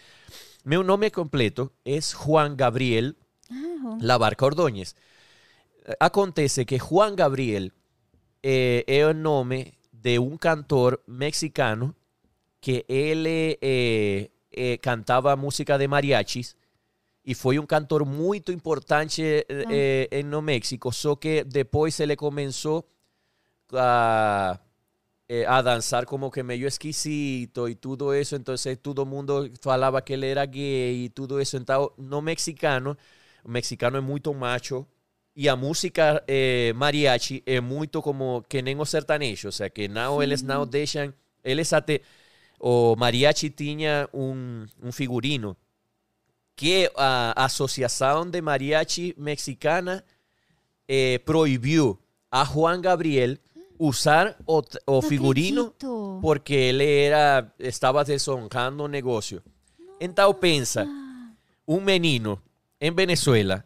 Meu 0.64 0.82
nome 0.84 1.10
completo 1.10 1.72
é 1.86 2.00
Juan 2.02 2.56
Gabriel 2.56 3.14
Ah, 3.52 3.98
Labarca 4.02 4.46
Ordóñez. 4.46 4.96
Acontece 6.00 6.66
que 6.66 6.78
Juan 6.78 7.16
Gabriel 7.16 7.72
eh, 8.44 8.84
é 8.88 9.06
o 9.06 9.14
nome 9.14 9.74
de 10.02 10.20
um 10.20 10.38
cantor 10.38 11.00
mexicano 11.08 11.96
que 12.62 12.86
ele 12.88 13.58
eh, 13.62 14.30
eh, 14.52 14.78
cantava 14.78 15.36
música 15.36 15.78
de 15.78 15.88
mariachis 15.88 16.56
e 17.26 17.36
foi 17.36 17.60
um 17.60 17.66
cantor 17.66 18.06
muito 18.06 18.52
importante 18.52 19.22
eh, 19.22 20.08
eh, 20.12 20.24
no 20.24 20.42
México, 20.42 20.92
só 20.92 21.16
que 21.16 21.44
depois 21.44 22.00
ele 22.00 22.16
começou 22.16 22.84
a, 23.74 24.60
eh, 25.28 25.46
a 25.46 25.62
dançar 25.62 26.06
como 26.06 26.32
que 26.32 26.42
meio 26.44 26.68
esquisito 26.68 27.70
e 27.70 27.76
tudo 27.76 28.14
isso, 28.16 28.36
então 28.36 28.56
todo 28.82 29.06
mundo 29.06 29.52
falava 29.62 30.02
que 30.02 30.14
ele 30.14 30.28
era 30.28 30.46
gay 30.46 31.06
e 31.06 31.10
tudo 31.10 31.40
isso, 31.42 31.58
então 31.58 31.92
no 31.98 32.22
mexicano, 32.22 32.98
o 33.44 33.52
mexicano 33.52 33.98
é 33.98 34.02
muito 34.02 34.34
macho 34.34 34.86
e 35.36 35.48
a 35.48 35.56
música 35.56 36.24
eh, 36.28 36.74
mariachi 36.76 37.42
é 37.46 37.62
muito 37.62 38.02
como 38.02 38.44
que 38.48 38.62
nem 38.62 38.80
o 38.80 38.86
sertanejo, 38.86 39.48
ou 39.48 39.52
seja, 39.52 39.70
que 39.70 39.88
não 39.88 40.22
eles 40.22 40.42
não 40.42 40.66
deixam, 40.66 41.14
eles 41.44 41.72
até 41.72 42.02
o 42.60 42.96
mariachi 42.96 43.50
tinha 43.50 44.10
um, 44.14 44.66
um 44.84 44.92
figurino 44.92 45.56
que 46.60 46.92
a 46.98 47.46
Associação 47.46 48.30
de 48.30 48.42
Mariachi 48.42 49.16
Mexicana 49.18 50.04
eh, 50.90 51.18
proibiu 51.20 51.98
a 52.30 52.44
Juan 52.44 52.82
Gabriel 52.82 53.38
usar 53.80 54.36
o, 54.46 55.02
figurino 55.02 55.68
acredito. 55.68 56.20
porque 56.22 56.54
ele 56.54 57.06
era 57.06 57.50
estava 57.60 58.04
desonrando 58.04 58.84
o 58.84 58.88
negócio. 58.90 59.42
Então 60.02 60.34
pensa, 60.34 60.86
um 61.66 61.80
menino 61.80 62.42
em 62.82 62.92
Venezuela 62.92 63.64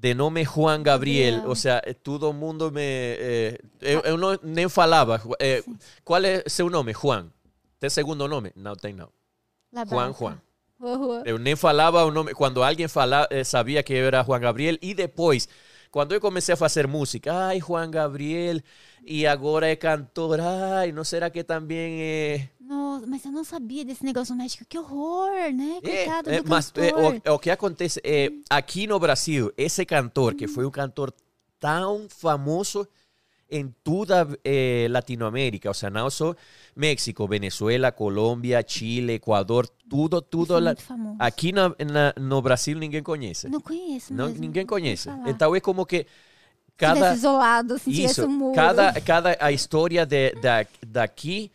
de 0.00 0.14
nome 0.14 0.42
Juan 0.44 0.82
Gabriel, 0.82 1.34
Gabriel. 1.34 1.48
ou 1.48 1.54
seja, 1.54 1.82
todo 2.02 2.32
mundo 2.32 2.70
me 2.72 2.80
eh, 2.80 3.58
eu, 3.82 4.00
eu 4.00 4.16
não 4.16 4.38
nem 4.42 4.66
falava. 4.66 5.20
eh, 5.38 5.62
qual 6.02 6.24
é 6.24 6.42
seu 6.46 6.70
nome? 6.70 6.94
Juan. 6.94 7.30
Tem 7.78 7.90
segundo 7.90 8.26
nome? 8.26 8.50
Não 8.56 8.74
tem 8.74 8.94
não. 8.94 9.10
La 9.70 9.84
Juan 9.84 10.12
Barca. 10.12 10.18
Juan. 10.18 10.42
Uhum. 10.80 11.22
Eu 11.26 11.38
nem 11.38 11.54
falava 11.54 12.02
o 12.04 12.10
nome. 12.10 12.32
Quando 12.32 12.62
alguém 12.62 12.88
falava, 12.88 13.28
eh, 13.30 13.44
sabia 13.44 13.82
que 13.82 13.92
eu 13.92 14.06
era 14.06 14.24
Juan 14.24 14.40
Gabriel. 14.40 14.78
E 14.80 14.94
depois, 14.94 15.46
quando 15.90 16.12
eu 16.14 16.20
comecei 16.20 16.54
a 16.54 16.56
fazer 16.56 16.86
música, 16.86 17.32
ai, 17.34 17.60
Juan 17.60 17.90
Gabriel, 17.90 18.60
e 19.04 19.26
agora 19.26 19.68
é 19.68 19.76
cantor, 19.76 20.40
ai, 20.40 20.92
não 20.92 21.04
será 21.04 21.28
que 21.28 21.44
também 21.44 22.02
é. 22.02 22.48
Mas 23.10 23.24
eu 23.24 23.32
não 23.32 23.42
sabia 23.44 23.84
desse 23.84 24.04
negócio 24.04 24.34
no 24.34 24.42
México. 24.42 24.64
Que 24.68 24.78
horror, 24.78 25.30
né? 25.52 25.78
É, 25.82 26.04
Coitado 26.04 26.30
é, 26.30 26.42
do 26.42 26.48
mas 26.48 26.70
cantor. 26.70 27.20
é, 27.24 27.30
o, 27.30 27.34
o 27.34 27.38
que 27.38 27.50
acontece 27.50 28.00
é, 28.04 28.30
aqui 28.48 28.86
no 28.86 28.98
Brasil, 29.00 29.52
esse 29.56 29.84
cantor, 29.84 30.34
que 30.34 30.46
foi 30.46 30.64
um 30.64 30.70
cantor 30.70 31.12
tão 31.58 32.06
famoso 32.08 32.86
em 33.52 33.74
toda 33.82 34.28
eh, 34.44 34.86
Latinoamérica, 34.88 35.68
ou 35.68 35.74
seja, 35.74 35.90
não 35.90 36.08
só 36.08 36.36
México, 36.76 37.26
Venezuela, 37.26 37.90
Colômbia, 37.90 38.64
Chile, 38.64 39.14
Equador, 39.14 39.66
tudo, 39.88 40.22
tudo. 40.22 40.54
Famoso. 40.76 41.16
Aqui 41.18 41.50
na- 41.50 41.70
na- 41.70 42.14
no 42.16 42.40
Brasil 42.40 42.78
ninguém 42.78 43.02
conhece. 43.02 43.48
Não 43.48 43.60
conheço 43.60 44.14
Não, 44.14 44.26
mesmo, 44.26 44.40
ninguém 44.40 44.64
conhece. 44.64 45.08
Então 45.26 45.52
é 45.56 45.58
como 45.60 45.84
que 45.84 46.06
cada 46.76 47.12
isolado, 47.12 47.76
se 47.76 47.90
tivesse 47.90 48.20
isso, 48.20 48.26
um 48.26 48.30
muro. 48.30 48.54
cada 48.54 48.92
cada 49.00 49.36
a 49.40 49.50
história 49.50 50.06
de, 50.06 50.30
da 50.36 50.64
daqui 50.86 51.50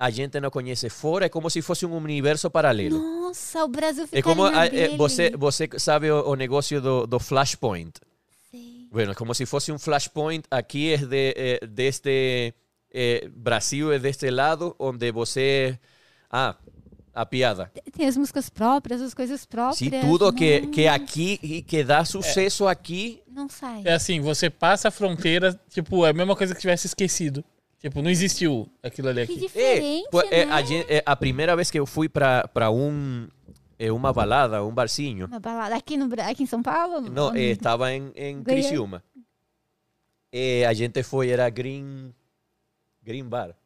a 0.00 0.08
gente 0.10 0.40
não 0.40 0.50
conhece 0.50 0.88
fora, 0.88 1.26
é 1.26 1.28
como 1.28 1.50
se 1.50 1.60
fosse 1.60 1.84
um 1.84 1.94
universo 1.94 2.50
paralelo. 2.50 2.98
Nossa, 2.98 3.62
o 3.64 3.68
Brasil 3.68 4.06
fica 4.06 4.18
É 4.18 4.22
como 4.22 4.44
a- 4.46 4.64
é, 4.66 4.96
você 4.96 5.30
você 5.36 5.68
sabe 5.78 6.10
o, 6.10 6.26
o 6.30 6.34
negócio 6.34 6.80
do, 6.80 7.06
do 7.06 7.20
flashpoint. 7.20 7.92
Sei. 8.50 8.88
Bueno, 8.90 9.14
como 9.14 9.34
se 9.34 9.44
fosse 9.44 9.70
um 9.70 9.78
flashpoint 9.78 10.44
aqui 10.50 10.94
é 10.94 10.96
de 10.96 11.34
eh, 11.36 11.66
deste 11.66 12.54
eh, 12.92 13.28
Brasil 13.30 13.92
é 13.92 13.98
deste 13.98 14.30
lado 14.30 14.74
onde 14.78 15.12
você 15.12 15.78
ah 16.30 16.56
a 17.12 17.26
piada. 17.26 17.70
Tem 17.92 18.06
as 18.06 18.16
músicas 18.16 18.48
próprias, 18.48 19.02
as 19.02 19.12
coisas 19.12 19.44
próprias. 19.44 19.76
Se 19.76 19.90
tudo 20.00 20.32
que 20.32 20.60
não, 20.60 20.70
que 20.70 20.86
aqui 20.88 21.38
e 21.42 21.60
que 21.60 21.84
dá 21.84 22.04
sucesso 22.06 22.66
aqui 22.66 23.20
Não 23.28 23.48
sai. 23.50 23.82
É 23.84 23.92
assim, 23.94 24.20
você 24.20 24.48
passa 24.48 24.88
a 24.88 24.90
fronteira, 24.90 25.60
tipo, 25.68 26.06
é 26.06 26.10
a 26.10 26.12
mesma 26.14 26.34
coisa 26.34 26.54
que 26.54 26.60
tivesse 26.60 26.86
esquecido. 26.86 27.44
Tipo, 27.80 28.02
não 28.02 28.10
existiu 28.10 28.70
aquilo 28.82 29.08
ali 29.08 29.26
Que 29.26 29.32
aqui. 29.32 29.40
diferente, 29.40 30.08
é, 30.30 30.44
né? 30.44 30.52
a, 30.52 30.60
é, 30.94 31.02
a 31.04 31.16
primeira 31.16 31.56
vez 31.56 31.70
que 31.70 31.78
eu 31.78 31.86
fui 31.86 32.10
para 32.10 32.70
um 32.70 33.26
é, 33.78 33.90
uma 33.90 34.12
balada, 34.12 34.62
um 34.62 34.74
barzinho, 34.74 35.24
Uma 35.24 35.40
balada 35.40 35.74
aqui, 35.74 35.96
no, 35.96 36.06
aqui 36.22 36.42
em 36.42 36.46
São 36.46 36.62
Paulo? 36.62 37.00
não, 37.00 37.34
eh, 37.34 37.52
estava 37.52 37.90
em, 37.90 38.12
em? 38.14 38.42
Criciúma. 38.42 39.02
Eh, 40.30 40.66
a 40.66 40.74
gente 40.74 41.02
foi, 41.02 41.30
era 41.30 41.48
Green, 41.48 42.14
Green 43.02 43.24
Bar. 43.24 43.56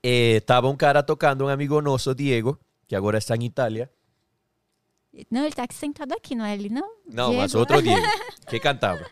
Eh, 0.00 0.38
tava 0.46 0.68
um 0.68 0.76
cara 0.76 1.02
tocando, 1.02 1.46
um 1.46 1.48
amigo 1.48 1.82
nosso, 1.82 2.14
Diego, 2.14 2.56
que 2.86 2.94
agora 2.94 3.18
está 3.18 3.34
em 3.34 3.46
Itália. 3.46 3.90
Não, 5.28 5.42
ele 5.42 5.52
tá 5.52 5.64
aqui 5.64 5.74
sentado 5.74 6.12
aqui, 6.12 6.36
não 6.36 6.44
é 6.44 6.54
ele, 6.54 6.68
não? 6.68 6.88
Não, 7.06 7.30
Diego? 7.30 7.42
mas 7.42 7.54
outro 7.56 7.82
Diego, 7.82 8.06
que 8.48 8.60
cantava. 8.60 9.04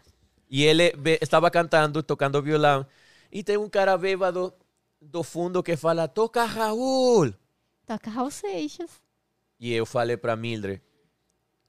E 0.48 0.62
ele 0.62 0.92
estava 1.20 1.50
cantando, 1.50 2.00
tocando 2.00 2.40
violão, 2.40 2.86
e 3.36 3.44
tem 3.44 3.58
um 3.58 3.68
cara 3.68 3.98
bêbado 3.98 4.50
do 4.98 5.22
fundo 5.22 5.62
que 5.62 5.76
fala, 5.76 6.08
toca 6.08 6.42
Raul. 6.42 7.34
Toca 7.86 8.08
Raul 8.08 8.30
Seixas. 8.30 8.90
E 9.60 9.74
eu 9.74 9.84
falei 9.84 10.16
para 10.16 10.34
Mildred, 10.34 10.80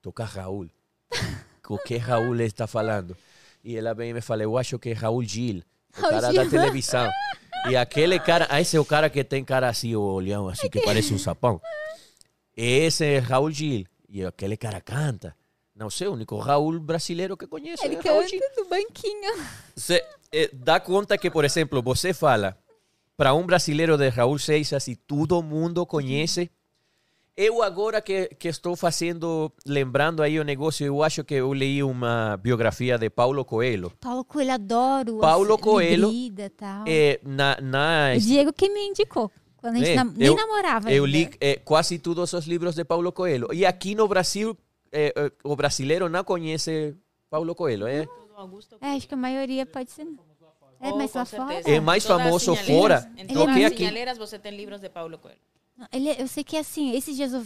toca 0.01 0.23
Raul. 0.23 0.69
O 1.69 1.77
que 1.77 1.97
Raul 1.97 2.39
está 2.39 2.65
falando? 2.65 3.17
E 3.61 3.75
ela 3.75 3.93
vem 3.93 4.11
e 4.11 4.13
me 4.13 4.21
fala, 4.21 4.43
eu 4.43 4.57
acho 4.57 4.79
que 4.79 4.91
é 4.91 4.93
Raul 4.93 5.21
Gil, 5.21 5.61
o 5.97 5.99
Raul 5.99 6.13
cara 6.13 6.31
Gil. 6.31 6.43
da 6.45 6.49
televisão. 6.49 7.11
E 7.69 7.75
aquele 7.75 8.17
cara, 8.17 8.47
esse 8.61 8.77
é 8.77 8.79
o 8.79 8.85
cara 8.85 9.09
que 9.09 9.21
tem 9.21 9.43
cara 9.43 9.67
assim, 9.67 9.93
o 9.93 9.99
olhão 10.01 10.47
assim, 10.47 10.69
que 10.69 10.79
parece 10.79 11.13
um 11.13 11.19
sapão. 11.19 11.61
Esse 12.55 13.03
é 13.03 13.17
Raul 13.19 13.51
Gil. 13.51 13.85
E 14.07 14.23
aquele 14.23 14.55
cara 14.55 14.79
canta. 14.79 15.35
Não 15.75 15.89
sei, 15.89 16.07
o 16.07 16.13
único 16.13 16.37
Raul 16.37 16.79
brasileiro 16.79 17.35
que 17.35 17.45
conheço 17.45 17.83
Ele 17.83 17.95
é 17.97 17.99
Raul 17.99 18.21
canta 18.21 18.29
Gil. 18.29 18.41
do 18.55 18.65
banquinho. 18.69 19.35
Você 19.75 20.03
eh, 20.31 20.49
dá 20.53 20.79
conta 20.79 21.17
que, 21.17 21.29
por 21.29 21.45
exemplo, 21.45 21.81
você 21.81 22.13
fala 22.13 22.57
para 23.15 23.33
um 23.33 23.45
brasileiro 23.45 23.97
de 23.97 24.09
Raul 24.09 24.37
Seixas 24.39 24.87
e 24.87 24.95
todo 24.95 25.41
mundo 25.41 25.85
conhece. 25.85 26.49
Eu 27.35 27.61
agora 27.61 28.01
que, 28.01 28.29
que 28.39 28.47
estou 28.47 28.75
fazendo, 28.75 29.51
lembrando 29.65 30.23
aí 30.23 30.39
o 30.39 30.43
negócio, 30.43 30.83
eu 30.85 31.03
acho 31.03 31.23
que 31.23 31.35
eu 31.35 31.53
li 31.53 31.83
uma 31.83 32.35
biografia 32.37 32.97
de 32.97 33.11
Paulo 33.11 33.45
Coelho. 33.45 33.91
Paulo 33.99 34.23
Coelho, 34.25 34.53
adoro. 34.53 35.19
Paulo 35.19 35.53
as- 35.53 35.61
Coelho, 35.61 36.09
Librida 36.09 36.49
tal. 36.57 36.83
Eh, 36.87 37.19
na, 37.23 37.55
na, 37.61 38.13
O 38.15 38.19
Diego 38.19 38.51
que 38.51 38.67
me 38.69 38.87
indicou. 38.87 39.31
Quando 39.57 39.75
a 39.75 39.79
gente 39.79 39.99
É, 39.99 40.03
nem 40.03 40.27
eu- 40.27 40.35
namorava 40.35 40.91
eu 40.91 41.05
ainda. 41.05 41.17
li 41.17 41.29
eh, 41.39 41.59
quase 41.63 41.99
todos 41.99 42.33
os 42.33 42.45
livros 42.47 42.73
de 42.75 42.83
Paulo 42.83 43.11
Coelho. 43.11 43.47
E 43.53 43.65
aqui 43.67 43.93
no 43.93 44.07
Brasil, 44.07 44.57
eh, 44.91 45.13
o 45.43 45.55
brasileiro 45.55 46.09
não 46.09 46.23
conhece 46.23 46.95
Paulo 47.29 47.53
Coelho. 47.53 47.85
É, 47.85 48.07
É, 48.81 48.91
acho 48.91 49.07
que 49.07 49.13
a 49.13 49.17
maioria 49.17 49.65
pode 49.65 49.91
ser. 49.91 50.07
É, 50.79 50.91
mas 50.93 51.13
lá 51.13 51.25
fora. 51.25 51.53
É 51.65 51.79
mais 51.79 52.05
famoso 52.05 52.55
sinhaleiras- 52.55 53.03
fora 53.03 53.11
Em 53.17 53.25
do 53.25 53.45
que 53.47 53.65
aqui. 53.65 54.17
você 54.17 54.37
tem 54.37 54.55
livros 54.55 54.79
de 54.79 54.89
Paulo 54.89 55.17
Coelho. 55.17 55.39
Ele, 55.91 56.09
é- 56.09 56.21
eu 56.21 56.27
sei 56.27 56.43
que 56.43 56.55
assim, 56.57 56.91
esses 56.95 57.15
dias 57.15 57.33
eu 57.33 57.43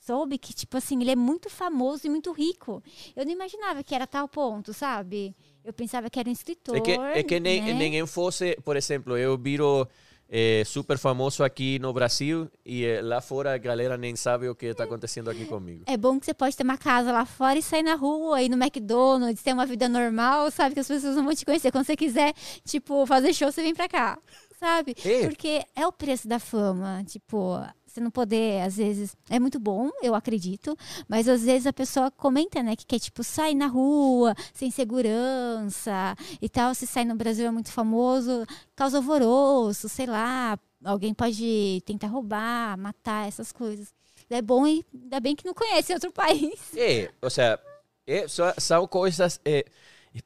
soube 0.00 0.36
que, 0.38 0.52
tipo 0.52 0.76
assim, 0.76 1.00
ele 1.00 1.10
é 1.12 1.16
muito 1.16 1.48
famoso 1.48 2.06
e 2.06 2.10
muito 2.10 2.32
rico. 2.32 2.82
Eu 3.14 3.24
não 3.24 3.32
imaginava 3.32 3.82
que 3.84 3.94
era 3.94 4.06
tal 4.06 4.28
ponto, 4.28 4.72
sabe? 4.72 5.34
Eu 5.64 5.72
pensava 5.72 6.10
que 6.10 6.18
era 6.18 6.28
um 6.28 6.32
escritor. 6.32 6.76
É 6.76 6.80
que, 6.80 6.90
é 6.90 7.22
que 7.22 7.40
nem, 7.40 7.62
né? 7.62 7.72
ninguém 7.72 8.06
fosse, 8.06 8.56
por 8.64 8.76
exemplo, 8.76 9.16
eu 9.16 9.38
viro 9.38 9.88
é 10.36 10.64
super 10.64 10.98
famoso 10.98 11.44
aqui 11.44 11.78
no 11.78 11.92
Brasil 11.92 12.50
e 12.66 12.84
eh, 12.84 13.00
lá 13.00 13.20
fora 13.20 13.54
a 13.54 13.58
galera 13.58 13.96
nem 13.96 14.16
sabe 14.16 14.48
o 14.48 14.54
que 14.56 14.66
está 14.66 14.82
acontecendo 14.82 15.30
aqui 15.30 15.44
comigo. 15.44 15.84
É 15.86 15.96
bom 15.96 16.18
que 16.18 16.26
você 16.26 16.34
pode 16.34 16.56
ter 16.56 16.64
uma 16.64 16.76
casa 16.76 17.12
lá 17.12 17.24
fora 17.24 17.56
e 17.56 17.62
sair 17.62 17.84
na 17.84 17.94
rua, 17.94 18.42
ir 18.42 18.48
no 18.48 18.60
McDonald's, 18.60 19.44
ter 19.44 19.52
uma 19.52 19.64
vida 19.64 19.88
normal, 19.88 20.50
sabe? 20.50 20.74
Que 20.74 20.80
as 20.80 20.88
pessoas 20.88 21.14
não 21.14 21.24
vão 21.24 21.36
te 21.36 21.44
conhecer. 21.44 21.70
Quando 21.70 21.86
você 21.86 21.94
quiser, 21.94 22.34
tipo, 22.64 23.06
fazer 23.06 23.32
show, 23.32 23.52
você 23.52 23.62
vem 23.62 23.76
pra 23.76 23.88
cá, 23.88 24.18
sabe? 24.58 24.96
É. 25.04 25.20
Porque 25.20 25.62
é 25.76 25.86
o 25.86 25.92
preço 25.92 26.26
da 26.26 26.40
fama. 26.40 27.04
Tipo, 27.06 27.64
você 27.94 28.00
não 28.00 28.10
poder, 28.10 28.62
às 28.62 28.76
vezes, 28.76 29.16
é 29.30 29.38
muito 29.38 29.60
bom, 29.60 29.88
eu 30.02 30.16
acredito, 30.16 30.76
mas 31.08 31.28
às 31.28 31.44
vezes 31.44 31.64
a 31.64 31.72
pessoa 31.72 32.10
comenta, 32.10 32.60
né, 32.60 32.74
que 32.74 32.84
quer, 32.84 32.98
tipo, 32.98 33.22
sair 33.22 33.54
na 33.54 33.68
rua, 33.68 34.34
sem 34.52 34.68
segurança 34.68 36.16
e 36.42 36.48
tal. 36.48 36.74
Se 36.74 36.88
sai 36.88 37.04
no 37.04 37.14
Brasil 37.14 37.46
é 37.46 37.50
muito 37.52 37.70
famoso, 37.70 38.44
causa 38.74 38.96
alvoroço, 38.96 39.88
sei 39.88 40.06
lá, 40.06 40.58
alguém 40.84 41.14
pode 41.14 41.82
tentar 41.86 42.08
roubar, 42.08 42.76
matar, 42.76 43.28
essas 43.28 43.52
coisas. 43.52 43.94
É 44.28 44.42
bom 44.42 44.66
e 44.66 44.84
ainda 44.92 45.20
bem 45.20 45.36
que 45.36 45.46
não 45.46 45.54
conhece 45.54 45.92
outro 45.92 46.10
país. 46.10 46.76
É, 46.76 47.12
o 47.22 47.30
sea, 47.30 47.60
é, 48.04 48.26
são 48.58 48.88
coisas. 48.88 49.38
É, 49.44 49.64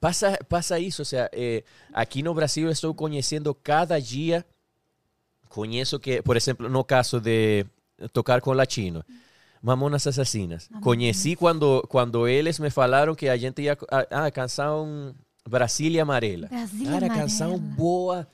passa, 0.01 0.39
passa 0.49 0.81
isso, 0.81 1.03
o 1.03 1.05
sea, 1.05 1.29
é, 1.33 1.63
aqui 1.93 2.23
no 2.23 2.33
Brasil 2.33 2.71
estou 2.71 2.95
conhecendo 2.95 3.55
cada 3.55 4.01
dia. 4.01 4.47
Conheço 5.49 5.99
que, 5.99 6.23
por 6.23 6.37
exemplo, 6.37 6.69
no 6.69 6.85
caso 6.85 7.21
de 7.21 7.65
tocar 8.13 8.41
com 8.41 8.53
latino, 8.53 9.05
Mamonas 9.63 10.07
Assassinas. 10.07 10.69
Conheci 10.83 11.35
quando, 11.35 11.83
quando 11.89 12.29
eles 12.29 12.59
me 12.59 12.71
falaram 12.71 13.15
que 13.15 13.29
a 13.29 13.37
gente 13.37 13.63
ia. 13.63 13.77
Ah, 13.91 14.27
a 14.27 14.31
canção 14.31 15.15
Brasília 15.49 16.03
Amarela. 16.03 16.49
Brasília 16.49 16.93
Cara, 16.93 17.07
Amarela. 17.07 17.23
canção 17.23 17.59
boa. 17.59 18.29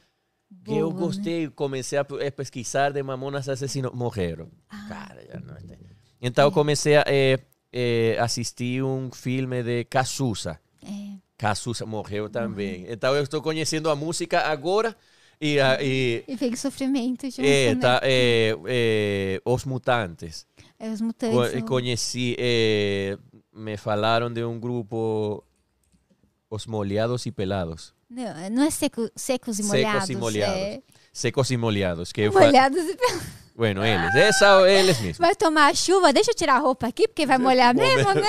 Que 0.65 0.77
eu 0.77 0.93
né? 0.93 0.99
gostei, 0.99 1.49
comecei 1.49 1.99
a 1.99 2.03
a 2.03 2.33
pesquisar 2.33 2.93
de 2.93 3.03
Mamonas 3.03 3.49
Assassinas. 3.49 3.93
Morreram. 3.93 4.49
Ah. 4.69 4.87
Cara, 4.89 5.27
já 5.27 5.41
não 5.41 5.55
tem. 5.57 5.79
Então 6.21 6.45
eu 6.45 6.53
comecei 6.53 6.97
a 6.97 7.05
eh, 7.07 7.39
eh, 7.73 8.17
assistir 8.21 8.83
um 8.83 9.11
filme 9.11 9.63
de 9.63 9.85
Cazuza. 9.85 10.59
É. 10.83 11.19
Cazuza 11.37 11.85
morreu 11.85 12.31
também. 12.31 12.87
Então 12.89 13.15
eu 13.15 13.23
estou 13.23 13.43
conhecendo 13.43 13.91
a 13.91 13.97
música 13.97 14.41
agora 14.41 14.97
e, 15.41 15.59
a- 15.61 15.79
e 15.83 16.25
E 16.29 16.37
vem 16.37 16.55
sofrimento 16.57 17.27
junto, 17.31 17.43
é, 17.43 17.75
né? 17.75 17.81
tá, 17.81 18.01
é, 18.03 18.55
é, 18.67 19.41
Os 19.45 19.65
Mutantes. 19.65 20.47
É, 20.79 20.89
os 20.91 21.01
Co- 21.01 21.07
mutantes. 21.07 21.51
são- 21.53 21.63
conheci, 21.63 22.37
eh, 22.39 23.17
me 23.53 23.77
falaram 23.77 24.31
de 24.33 24.45
um 24.45 24.59
grupo, 24.59 25.43
Os 26.51 26.67
Molhados 26.67 27.25
e 27.27 27.31
Pelados. 27.33 27.95
Não, 28.11 28.51
não 28.51 28.63
é 28.65 28.71
seco- 28.71 29.11
secos 29.17 29.59
e 29.59 29.63
Secos 29.63 29.81
molhados. 29.81 30.11
e 30.11 30.17
molhados. 30.17 30.57
É 30.61 30.83
Secos 31.13 31.51
e 31.51 31.57
Molhados. 31.57 32.13
Que 32.13 32.29
molhados 32.31 32.83
e 32.85 32.97
pelados. 32.97 33.23
Bueno, 33.57 33.85
eles. 33.85 34.15
É, 34.17 34.33
são 34.33 34.67
eles 34.67 34.99
mesmos. 35.01 35.19
Vai 35.19 35.35
tomar 35.37 35.75
chuva, 35.77 36.13
deixa 36.13 36.33
eu 36.33 36.35
tirar 36.35 36.57
a 36.57 36.59
roupa 36.59 36.89
aqui, 36.89 37.07
porque 37.07 37.25
vai 37.25 37.39
molhar 37.39 37.73
mesmo, 37.75 38.13
né? 38.15 38.23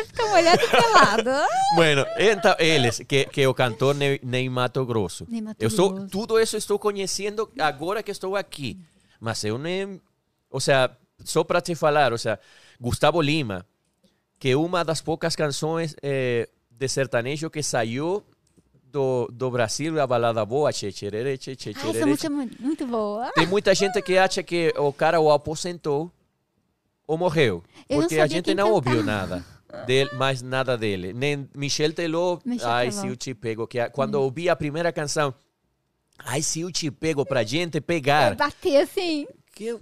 Vai 0.00 0.04
ficar 0.04 0.26
molhado 0.28 0.62
e 0.62 0.68
pelado. 0.68 1.30
Bueno, 1.76 2.04
então, 2.18 2.54
eles, 2.58 3.00
que, 3.06 3.26
que 3.26 3.46
o 3.46 3.54
cantor 3.54 3.94
Ney, 3.94 4.20
Ney 4.22 4.48
Mato 4.48 4.84
Grosso. 4.84 5.26
Ney 5.28 5.40
Mato 5.40 5.62
eu 5.62 5.68
estou, 5.68 5.90
Grosso. 5.90 6.08
tudo 6.08 6.40
isso 6.40 6.56
estou 6.56 6.78
conhecendo 6.78 7.48
agora 7.58 8.02
que 8.02 8.10
estou 8.10 8.34
aqui. 8.36 8.76
Mas 9.20 9.44
eu 9.44 9.56
nem... 9.58 10.00
Ou 10.50 10.58
seja, 10.60 10.90
só 11.24 11.44
para 11.44 11.60
te 11.60 11.74
falar, 11.74 12.10
ou 12.12 12.18
seja, 12.18 12.38
Gustavo 12.80 13.20
Lima, 13.20 13.64
que 14.38 14.54
uma 14.56 14.84
das 14.84 15.00
poucas 15.00 15.36
canções 15.36 15.94
eh, 16.02 16.48
de 16.70 16.88
sertanejo 16.88 17.50
que 17.50 17.62
saiu 17.62 18.24
do, 18.90 19.28
do 19.32 19.50
Brasil, 19.50 20.00
a 20.00 20.06
balada 20.06 20.44
boa, 20.44 20.72
Che 20.72 20.90
Cherere, 20.90 21.36
Che 21.38 21.54
Che 21.54 21.72
Ai, 21.76 21.90
essa 21.90 22.06
música 22.06 22.26
é 22.26 22.30
mu- 22.30 22.50
muito 22.58 22.84
boa. 22.86 23.30
Tem 23.34 23.46
muita 23.46 23.74
gente 23.74 24.02
que 24.02 24.18
acha 24.18 24.42
que 24.42 24.72
o 24.76 24.92
cara 24.92 25.20
o 25.20 25.30
aposentou 25.30 26.10
ou 27.06 27.16
morreu. 27.18 27.62
Eu 27.88 28.00
Porque 28.00 28.18
a 28.18 28.26
gente 28.26 28.54
não 28.54 28.72
ouviu 28.72 29.04
nada. 29.04 29.44
Dele, 29.86 30.10
mais 30.14 30.42
nada 30.42 30.76
dele. 30.76 31.12
Nem 31.12 31.48
Michel 31.54 31.92
Teló, 31.92 32.38
Michel 32.44 32.68
Ai, 32.68 32.90
Teló. 32.90 33.00
se 33.00 33.06
eu 33.08 33.16
te 33.16 33.34
pego. 33.34 33.66
Que 33.66 33.88
quando 33.90 34.14
eu 34.14 34.22
ouvi 34.22 34.48
a 34.48 34.56
primeira 34.56 34.92
canção, 34.92 35.34
Ai, 36.24 36.42
se 36.42 36.60
eu 36.60 36.70
te 36.70 36.90
pego, 36.90 37.24
pra 37.24 37.42
gente 37.42 37.80
pegar. 37.80 38.34
Bater 38.34 38.82
assim. 38.82 39.26
Que 39.54 39.78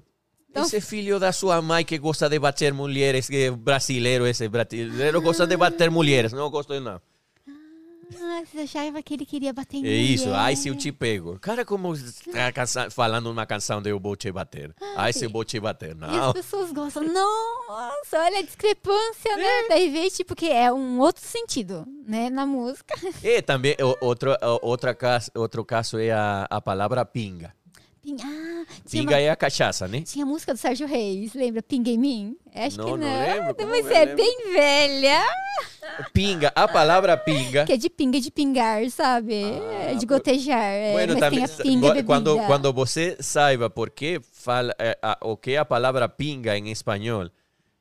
esse 0.54 0.80
filho 0.80 1.18
da 1.18 1.32
sua 1.32 1.60
mãe 1.60 1.84
que 1.84 1.98
gosta 1.98 2.28
de 2.28 2.38
bater 2.38 2.72
mulheres, 2.72 3.28
que 3.28 3.44
é 3.44 3.50
brasileiro 3.50 4.26
esse, 4.26 4.48
brasileiro 4.48 5.20
gosta 5.20 5.46
de 5.46 5.56
bater 5.56 5.90
mulheres. 5.90 6.32
Não 6.32 6.50
gosto 6.50 6.72
de 6.72 6.80
não. 6.80 7.00
Ah, 8.20 8.42
você 8.44 8.60
achava 8.60 9.02
que 9.02 9.14
ele 9.14 9.26
queria 9.26 9.52
bater 9.52 9.78
em 9.78 9.86
É 9.86 9.90
isso, 9.90 10.26
mulher. 10.26 10.38
ai 10.38 10.56
se 10.56 10.68
eu 10.68 10.76
te 10.76 10.90
pego. 10.92 11.38
Cara, 11.38 11.64
como 11.64 11.92
cansa- 12.54 12.90
falando 12.90 13.30
uma 13.30 13.44
canção 13.46 13.82
de 13.82 13.90
eu 13.90 14.00
vou 14.00 14.16
te 14.16 14.30
bater. 14.32 14.74
Ai, 14.96 15.12
se 15.12 15.24
eu 15.24 15.30
vou 15.30 15.44
te 15.44 15.58
bater. 15.60 15.90
E 15.92 15.94
Não. 15.94 16.28
as 16.28 16.32
pessoas 16.32 16.72
gostam. 16.72 17.02
Nossa, 17.02 18.18
olha 18.20 18.38
a 18.38 18.42
discrepância, 18.42 19.36
né? 19.36 19.68
Daí 19.68 19.90
vê, 19.90 20.10
tipo, 20.10 20.34
que 20.34 20.48
é 20.50 20.72
um 20.72 20.98
outro 21.00 21.22
sentido, 21.24 21.84
né? 22.06 22.30
Na 22.30 22.46
música. 22.46 22.94
E 23.22 23.42
também 23.42 23.76
o- 23.80 23.96
outro, 24.06 24.32
o- 24.32 24.58
outra 24.68 24.94
caso, 24.94 25.30
outro 25.34 25.64
caso 25.64 25.98
é 25.98 26.10
a, 26.10 26.46
a 26.50 26.60
palavra 26.60 27.04
pinga. 27.04 27.52
Ping- 28.16 28.22
Ah, 28.22 28.66
Pinga 28.90 29.10
uma, 29.14 29.20
é 29.20 29.30
a 29.30 29.36
cachaça, 29.36 29.86
né? 29.88 30.00
tinha 30.02 30.24
a 30.24 30.26
música 30.28 30.54
do 30.54 30.56
Sérgio 30.58 30.86
Reis, 30.86 31.34
lembra? 31.34 31.62
Pinga 31.62 31.90
em 31.90 31.98
mim? 31.98 32.36
Acho 32.54 32.78
Não, 32.78 32.84
que 32.86 32.90
não 32.92 32.98
não. 32.98 33.18
lembro, 33.20 33.54
como 33.54 33.68
Mas 33.70 33.86
é 33.86 34.04
lembro? 34.04 34.16
bem 34.16 34.52
velha. 34.52 35.22
Pinga, 36.12 36.52
a 36.54 36.66
palavra 36.68 37.16
pinga. 37.16 37.64
Que 37.66 37.72
é 37.72 37.76
de 37.76 37.90
pinga, 37.90 38.20
de 38.20 38.30
pingar, 38.30 38.88
sabe? 38.90 39.34
é 39.34 39.94
de 39.94 40.06
gotejar. 40.06 40.60
é, 40.62 40.92
Bueno, 40.92 41.14
mas 41.14 41.20
também, 41.20 41.46
pinga 41.62 42.02
quando, 42.04 42.30
bebida. 42.32 42.46
quando 42.46 42.72
você 42.72 43.16
saiba 43.20 43.68
por 43.68 43.90
que 43.90 44.20
fala, 44.32 44.74
eh, 44.78 44.98
a- 45.02 45.18
o 45.22 45.36
que 45.36 45.52
é 45.52 45.58
a 45.58 45.64
palavra 45.64 46.08
pinga 46.08 46.56
em 46.56 46.70
espanhol, 46.70 47.28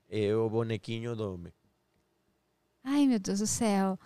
é 0.10 0.34
o 0.36 0.50
bonequinho 0.50 1.16
do 1.16 1.34
homem. 1.34 1.54
Ai, 2.84 3.06
meu 3.06 3.20
Deus 3.20 3.40
do 3.40 3.48
céu. 3.48 4.00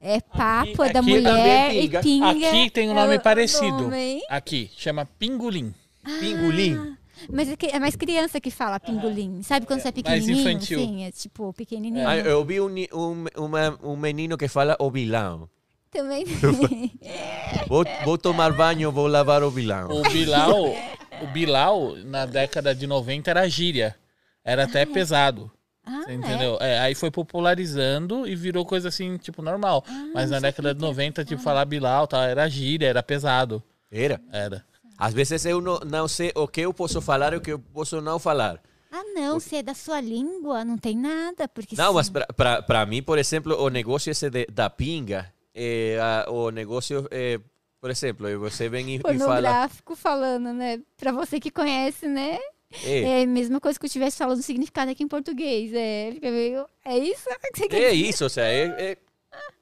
É 0.00 0.20
papo, 0.20 0.82
é 0.82 0.86
aqui 0.86 0.92
da 0.94 1.00
também 1.00 1.14
mulher 1.20 1.70
pinga. 1.70 1.98
e 1.98 2.02
pinga. 2.02 2.48
Aqui 2.48 2.70
tem 2.70 2.88
um 2.88 2.92
é 2.92 2.94
nome 2.94 3.14
o- 3.14 3.18
do 3.18 3.22
parecido. 3.22 3.86
homem. 3.86 4.22
Aqui, 4.28 4.70
chama 4.76 5.04
Pingolim. 5.18 5.74
Pingolim. 6.20 6.96
Mas 7.32 7.48
é, 7.50 7.56
que- 7.56 7.66
é 7.66 7.80
mais 7.80 7.96
criança 7.96 8.40
que 8.40 8.48
fala 8.50 8.78
pingolim. 8.78 9.42
Sabe 9.42 9.66
quando 9.66 9.80
você 9.80 9.88
é 9.88 9.92
mais 9.92 10.04
pequenininho? 10.24 10.38
infantil. 10.50 10.78
Sim, 10.78 11.04
é 11.04 11.10
tipo 11.10 11.52
pequenininho. 11.52 12.06
Ah, 12.08 12.16
eu 12.16 12.44
vi 12.44 12.60
um, 12.60 12.68
um, 12.94 13.24
uma- 13.36 13.78
um 13.82 13.96
menino 13.96 14.38
que 14.38 14.46
fala 14.46 14.76
o 14.78 14.88
vilão. 14.88 15.48
Também. 15.90 16.24
Vou, 17.66 17.84
vou 18.04 18.16
tomar 18.18 18.52
banho, 18.52 18.92
vou 18.92 19.06
lavar 19.06 19.42
o 19.42 19.50
vilão. 19.50 19.88
O 19.90 20.02
Bilal, 20.10 20.74
o 21.22 21.26
Bilal, 21.32 21.96
na 22.04 22.24
década 22.26 22.74
de 22.74 22.86
90, 22.86 23.30
era 23.30 23.48
gíria. 23.48 23.96
Era 24.44 24.64
até 24.64 24.84
pesado. 24.86 25.50
Ah, 25.90 26.02
Você 26.04 26.12
entendeu? 26.14 26.58
É, 26.60 26.78
aí 26.80 26.94
foi 26.94 27.10
popularizando 27.10 28.26
e 28.28 28.36
virou 28.36 28.64
coisa 28.66 28.88
assim, 28.88 29.16
tipo, 29.16 29.40
normal. 29.40 29.82
Ah, 29.88 30.06
Mas 30.14 30.30
na 30.30 30.38
década 30.38 30.74
de 30.74 30.80
90, 30.80 31.24
tipo, 31.24 31.40
falar 31.40 31.64
Bilal 31.64 32.06
tal, 32.06 32.22
era 32.22 32.48
gíria, 32.48 32.88
era 32.88 33.02
pesado. 33.02 33.62
Era. 33.90 34.20
Era. 34.30 34.64
Às 34.98 35.14
vezes 35.14 35.44
eu 35.46 35.60
não, 35.60 35.78
não 35.80 36.06
sei 36.08 36.32
o 36.34 36.46
que 36.46 36.60
eu 36.60 36.74
posso 36.74 37.00
falar 37.00 37.32
e 37.32 37.36
o 37.36 37.40
que 37.40 37.52
eu 37.52 37.58
posso 37.58 38.00
não 38.00 38.18
falar. 38.18 38.60
Ah, 38.90 39.02
não, 39.14 39.38
se 39.38 39.56
é 39.56 39.62
da 39.62 39.74
sua 39.74 40.00
língua, 40.00 40.64
não 40.64 40.76
tem 40.76 40.96
nada. 40.96 41.46
Porque 41.48 41.76
Não, 41.76 41.88
se- 42.02 42.10
mas 42.12 42.26
para 42.66 42.84
mim, 42.86 43.02
por 43.02 43.18
exemplo, 43.18 43.56
o 43.62 43.68
negócio 43.68 44.10
esse 44.10 44.28
de, 44.28 44.46
da 44.46 44.68
pinga, 44.68 45.32
é, 45.54 45.98
a- 46.00 46.30
o 46.30 46.50
negócio, 46.50 47.06
é, 47.10 47.38
por 47.80 47.90
exemplo, 47.90 48.26
você 48.40 48.68
vem 48.68 48.90
e, 48.90 48.96
e 48.96 48.98
fala... 49.00 49.14
pornográfico 49.18 49.94
falando, 49.94 50.52
né? 50.52 50.80
Pra 50.96 51.12
você 51.12 51.38
que 51.38 51.50
conhece, 51.50 52.06
né? 52.08 52.38
É, 52.84 53.20
É 53.20 53.22
a 53.22 53.26
mesma 53.26 53.60
coisa 53.60 53.78
que 53.78 53.84
eu 53.84 53.88
estivesse 53.88 54.16
falando 54.18 54.38
o 54.38 54.42
significado 54.42 54.90
aqui 54.90 55.02
em 55.02 55.08
português. 55.08 55.72
É, 55.72 56.10
fica 56.12 56.30
meio. 56.30 56.66
É 56.84 56.98
isso 56.98 57.24
que 57.52 57.58
você 57.58 57.68
quer 57.68 57.82
é 57.82 57.92
isso, 57.92 58.24
ou 58.24 58.30
seja, 58.30 58.46
é, 58.46 58.92
é- 58.92 58.96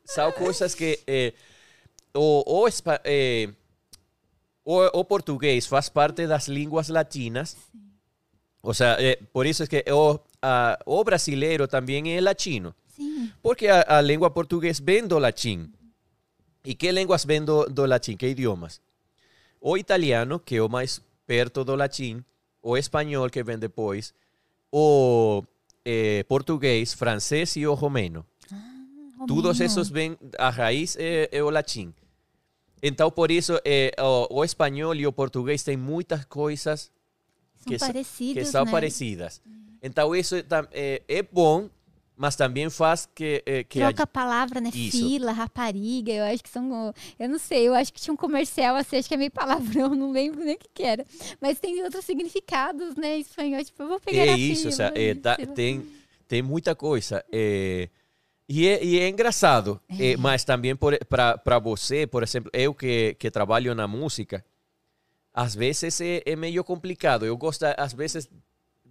são 0.05 0.31
coisas 0.33 0.75
que 0.75 1.01
é, 1.07 1.33
o, 2.15 2.65
o, 2.65 2.69
é, 3.05 3.49
o, 4.65 5.01
o 5.01 5.05
português 5.05 5.67
faz 5.67 5.89
parte 5.89 6.27
das 6.27 6.49
línguas 6.49 6.89
latinas. 6.89 7.57
O 8.63 8.73
sea, 8.75 8.97
é, 9.01 9.17
por 9.33 9.47
isso 9.47 9.63
é 9.63 9.67
que 9.67 9.85
o, 9.93 10.19
a, 10.43 10.79
o 10.87 11.05
brasileiro 11.05 11.69
também 11.69 12.17
é 12.17 12.21
latino. 12.21 12.75
Sim. 12.89 13.31
Porque 13.43 13.69
a, 13.69 13.99
a 13.99 14.01
língua 14.01 14.31
portuguesa 14.31 14.83
vem 14.85 15.07
do 15.07 15.19
latim. 15.19 15.71
E 16.65 16.75
que 16.75 16.91
línguas 16.91 17.25
vêm 17.25 17.45
do, 17.45 17.67
do 17.67 17.85
latim? 17.87 18.17
Que 18.17 18.27
idiomas? 18.29 18.81
O 19.61 19.77
italiano, 19.77 20.41
que 20.41 20.57
é 20.57 20.63
o 20.63 20.69
mais 20.69 21.01
perto 21.27 21.65
do 21.65 21.75
latim. 21.77 22.25
O 22.67 22.77
espanhol, 22.77 23.31
que 23.31 23.45
vem 23.45 23.57
depois. 23.57 24.13
O 24.73 25.45
eh, 25.85 26.25
português, 26.29 26.93
francês 26.93 27.55
e 27.55 27.65
o 27.65 27.75
romeno. 27.75 28.27
Todos 29.29 29.59
Romeno. 29.59 29.65
esses 29.65 29.89
vêm, 29.89 30.19
a 30.37 30.51
raiz 30.51 30.97
é, 30.99 31.29
é 31.31 31.41
o 31.45 31.49
latim. 31.49 31.95
Então, 32.83 33.09
por 33.09 33.31
isso, 33.31 33.53
eh, 33.65 33.95
o, 34.01 34.39
o 34.39 34.45
espanhol 34.45 34.97
e 34.97 35.07
o 35.07 35.13
português 35.13 35.63
têm 35.63 35.77
muitas 35.77 36.25
coisas 36.25 36.91
São 37.57 37.79
que, 37.79 38.35
que 38.35 38.45
são 38.45 38.65
né? 38.65 38.71
parecidas. 38.73 39.41
Então, 39.81 40.13
isso 40.13 40.35
é, 40.73 41.03
é 41.07 41.23
bom 41.23 41.71
mas 42.17 42.35
também 42.35 42.69
faz 42.71 43.07
que, 43.15 43.43
eh, 43.45 43.63
que 43.63 43.79
Troca 43.79 44.05
a 44.05 44.07
palavra, 44.07 44.61
né? 44.61 44.71
Isso. 44.75 44.99
Fila, 44.99 45.33
rapariga, 45.33 46.11
eu 46.13 46.25
acho 46.25 46.43
que 46.43 46.49
são. 46.49 46.95
Eu 47.19 47.29
não 47.29 47.39
sei, 47.39 47.69
eu 47.69 47.75
acho 47.75 47.93
que 47.93 48.01
tinha 48.01 48.15
um 48.15 48.17
comercial 48.17 48.75
assim, 48.75 48.97
acho 48.97 49.07
que 49.07 49.15
é 49.15 49.19
meio 49.19 49.31
palavrão, 49.31 49.91
não 49.95 50.11
lembro 50.11 50.43
nem 50.43 50.55
o 50.55 50.59
que, 50.59 50.69
que 50.73 50.83
era. 50.83 51.05
Mas 51.41 51.59
tem 51.61 51.83
outros 51.83 52.05
significados, 52.05 52.97
né? 52.97 53.19
Em 53.19 53.21
espanhol, 53.21 53.63
tipo, 53.63 53.83
eu 53.83 53.89
vou 53.89 54.01
pegar 54.01 54.23
É 54.27 54.37
isso, 54.37 54.71
fila, 54.71 54.93
é, 54.95 55.15
tá- 55.15 55.37
tem, 55.55 55.87
tem 56.27 56.41
muita 56.43 56.75
coisa. 56.75 57.23
É, 57.31 57.89
e, 58.49 58.67
é, 58.67 58.83
e 58.83 58.99
é 59.01 59.09
engraçado, 59.09 59.81
é, 59.99 60.17
mas 60.17 60.43
também 60.45 60.75
para 60.75 61.59
você, 61.59 62.07
por 62.07 62.23
exemplo, 62.23 62.51
eu 62.55 62.73
que, 62.73 63.15
que 63.19 63.31
trabalho 63.31 63.75
na 63.75 63.87
música, 63.87 64.45
às 65.35 65.55
vezes 65.55 66.01
é, 66.01 66.23
é 66.25 66.35
meio 66.35 66.65
complicado. 66.65 67.27
Eu 67.27 67.37
gosta, 67.37 67.75
às 67.77 67.93
vezes 67.93 68.27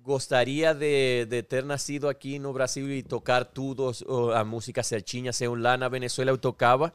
gostaria 0.05 0.73
de, 0.73 1.25
de 1.25 1.41
ter 1.41 1.65
nascido 1.65 2.07
aqui 2.07 2.37
no 2.37 2.53
Brasil 2.53 2.89
e 2.91 3.01
tocar 3.01 3.43
tudo, 3.43 3.91
a 4.33 4.45
música 4.45 4.83
certinha. 4.83 5.33
Se 5.33 5.45
eu 5.45 5.55
lá 5.55 5.75
na 5.75 5.89
Venezuela 5.89 6.29
eu 6.29 6.37
tocava, 6.37 6.93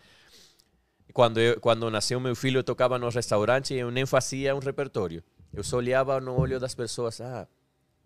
quando, 1.12 1.40
eu, 1.40 1.60
quando 1.60 1.90
nasceu 1.90 2.20
meu 2.20 2.36
filho, 2.36 2.58
eu 2.58 2.64
tocava 2.64 2.98
no 2.98 3.08
restaurante 3.08 3.74
e 3.74 3.78
eu 3.78 3.90
nem 3.90 4.06
fazia 4.06 4.54
um 4.54 4.60
repertório. 4.60 5.24
Eu 5.52 5.64
só 5.64 5.78
olhava 5.78 6.20
no 6.20 6.38
olho 6.38 6.60
das 6.60 6.72
pessoas, 6.72 7.20
ah, 7.20 7.48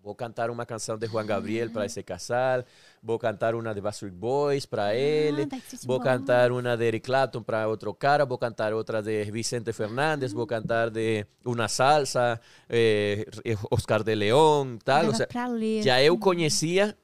vou 0.04 0.14
cantar 0.14 0.50
uma 0.50 0.66
canção 0.66 0.98
de 0.98 1.06
Juan 1.06 1.24
Gabriel 1.24 1.70
para 1.70 1.86
esse 1.86 2.02
casal, 2.02 2.62
vou 3.02 3.18
cantar 3.18 3.54
uma 3.54 3.74
de 3.74 3.80
Backstreet 3.80 4.12
Boys 4.12 4.66
para 4.66 4.94
ele, 4.94 5.46
Backstreet 5.46 5.86
vou 5.86 5.98
cantar 5.98 6.52
uma 6.52 6.76
de 6.76 6.84
Eric 6.84 7.06
Clapton 7.06 7.42
para 7.42 7.66
outro 7.66 7.94
cara, 7.94 8.26
vou 8.26 8.36
cantar 8.36 8.74
outra 8.74 9.02
de 9.02 9.24
Vicente 9.30 9.72
Fernandes, 9.72 10.32
vou 10.34 10.46
cantar 10.46 10.90
de 10.90 11.26
uma 11.44 11.68
salsa, 11.68 12.38
eh, 12.68 13.24
Oscar 13.70 14.02
de 14.04 14.14
León, 14.14 14.76
tal. 14.84 15.06
Ou 15.06 15.12
seja, 15.14 15.26
já 15.82 16.02
eu 16.02 16.18
conhecia, 16.18 16.94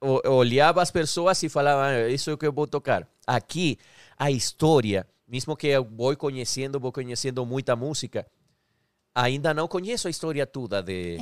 o- 0.00 0.26
olhava 0.30 0.80
as 0.80 0.90
pessoas 0.90 1.42
e 1.42 1.48
falava, 1.50 1.84
"Ah, 1.88 2.08
isso 2.08 2.30
é 2.30 2.32
o 2.32 2.38
que 2.38 2.46
eu 2.46 2.52
vou 2.52 2.66
tocar. 2.66 3.06
Aqui, 3.26 3.76
a 4.18 4.30
história, 4.30 5.06
mesmo 5.28 5.54
que 5.54 5.66
eu 5.66 5.84
vou 5.84 6.16
conhecendo, 6.16 6.80
vou 6.80 6.90
conhecendo 6.90 7.44
muita 7.44 7.76
música, 7.76 8.26
ainda 9.14 9.52
não 9.52 9.68
conheço 9.68 10.08
a 10.08 10.10
história 10.10 10.46
toda 10.46 10.82
de 10.82 11.18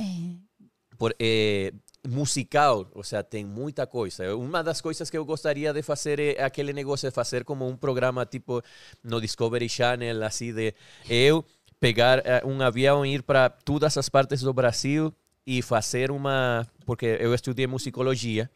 por, 0.99 1.15
eh, 1.19 1.71
musical, 2.07 2.87
ou 2.93 3.03
seja, 3.03 3.23
tem 3.23 3.43
muita 3.45 3.87
coisa. 3.87 4.35
Uma 4.35 4.61
das 4.61 4.81
coisas 4.81 5.09
que 5.09 5.17
eu 5.17 5.25
gostaria 5.25 5.73
de 5.73 5.81
fazer 5.81 6.19
é 6.19 6.43
aquele 6.43 6.73
negócio 6.73 7.09
de 7.09 7.15
fazer 7.15 7.43
como 7.43 7.67
um 7.67 7.75
programa 7.75 8.25
tipo 8.25 8.61
no 9.03 9.19
Discovery 9.19 9.69
Channel, 9.69 10.23
assim 10.23 10.53
de 10.53 10.75
eu 11.09 11.43
pegar 11.79 12.19
eh, 12.25 12.43
um 12.45 12.61
avião 12.61 13.05
e 13.05 13.15
ir 13.15 13.23
para 13.23 13.49
todas 13.49 13.97
as 13.97 14.09
partes 14.09 14.41
do 14.41 14.53
Brasil 14.53 15.13
e 15.47 15.61
fazer 15.61 16.11
uma, 16.11 16.67
porque 16.85 17.17
eu 17.19 17.33
estudei 17.33 17.65
musicologia, 17.65 18.49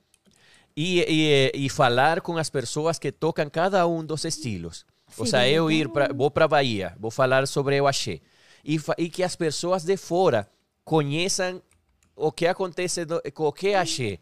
e, 0.75 1.01
e, 1.07 1.65
e 1.65 1.69
falar 1.69 2.21
com 2.21 2.37
as 2.37 2.49
pessoas 2.49 2.99
que 2.99 3.11
tocam 3.11 3.49
cada 3.49 3.87
um 3.87 4.03
dos 4.03 4.25
estilos. 4.25 4.85
Ou 5.17 5.25
seja, 5.25 5.47
eu 5.47 5.69
ir 5.69 5.87
pra, 5.89 6.11
vou 6.11 6.31
para 6.31 6.47
Bahia, 6.47 6.95
vou 6.99 7.11
falar 7.11 7.47
sobre 7.47 7.79
o 7.79 7.87
axé. 7.87 8.19
E, 8.65 8.79
e 8.97 9.09
que 9.09 9.21
as 9.21 9.35
pessoas 9.35 9.83
de 9.83 9.95
fora 9.95 10.49
conheçam 10.83 11.61
o 12.15 12.31
que 12.31 12.47
acontece 12.47 13.05
o 13.37 13.51
que 13.51 13.75
axé. 13.75 14.19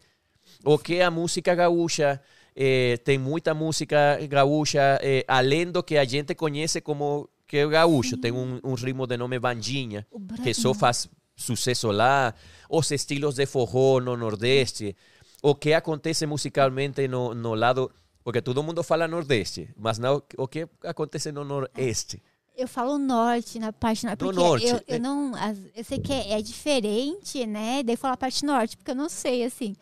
O 0.64 0.78
que 0.78 1.00
a 1.00 1.10
música 1.10 1.54
gaúcha. 1.54 2.20
eh, 2.54 2.98
tem 3.04 3.18
muita 3.18 3.54
música 3.54 4.18
gaúcha, 4.28 4.98
eh, 5.02 5.24
além 5.26 5.70
do 5.70 5.82
que 5.82 5.96
a 5.96 6.04
gente 6.04 6.34
conhece 6.34 6.80
como 6.80 7.28
que 7.46 7.58
é 7.58 7.66
o 7.66 7.68
gaúcho. 7.68 8.16
Tem 8.16 8.32
um, 8.32 8.60
um 8.64 8.74
ritmo 8.74 9.06
de 9.06 9.16
nome 9.16 9.38
bandinha, 9.38 10.06
que 10.42 10.54
só 10.54 10.72
faz 10.74 11.08
sucesso 11.36 11.90
lá. 11.90 12.34
Os 12.68 12.90
estilos 12.90 13.34
de 13.34 13.46
forró 13.46 14.00
no 14.00 14.16
Nordeste. 14.16 14.96
O 15.42 15.54
que 15.54 15.74
acontece 15.74 16.26
musicalmente 16.26 17.08
no, 17.08 17.34
no 17.34 17.54
lado... 17.54 17.90
Porque 18.24 18.40
todo 18.40 18.62
mundo 18.62 18.82
fala 18.84 19.08
Nordeste, 19.08 19.68
mas 19.76 19.98
não 19.98 20.22
o 20.38 20.46
que 20.46 20.68
acontece 20.84 21.32
no 21.32 21.44
Nordeste. 21.44 22.22
Eu 22.56 22.68
falo 22.68 22.98
norte 22.98 23.58
na 23.58 23.72
parte 23.72 24.04
norte. 24.04 24.18
Porque 24.18 24.36
norte, 24.38 24.66
eu, 24.66 24.76
é. 24.76 24.82
eu 24.96 25.00
não. 25.00 25.34
as- 25.34 25.58
Eu 25.74 25.84
sei 25.84 25.98
que 25.98 26.12
é, 26.12 26.32
é 26.38 26.42
diferente, 26.42 27.46
né? 27.46 27.82
Daí 27.82 27.94
eu 27.94 27.98
falo 27.98 28.14
a 28.14 28.16
parte 28.16 28.44
norte, 28.44 28.76
porque 28.76 28.90
eu 28.90 28.94
não 28.96 29.08
sei, 29.08 29.44
assim. 29.44 29.74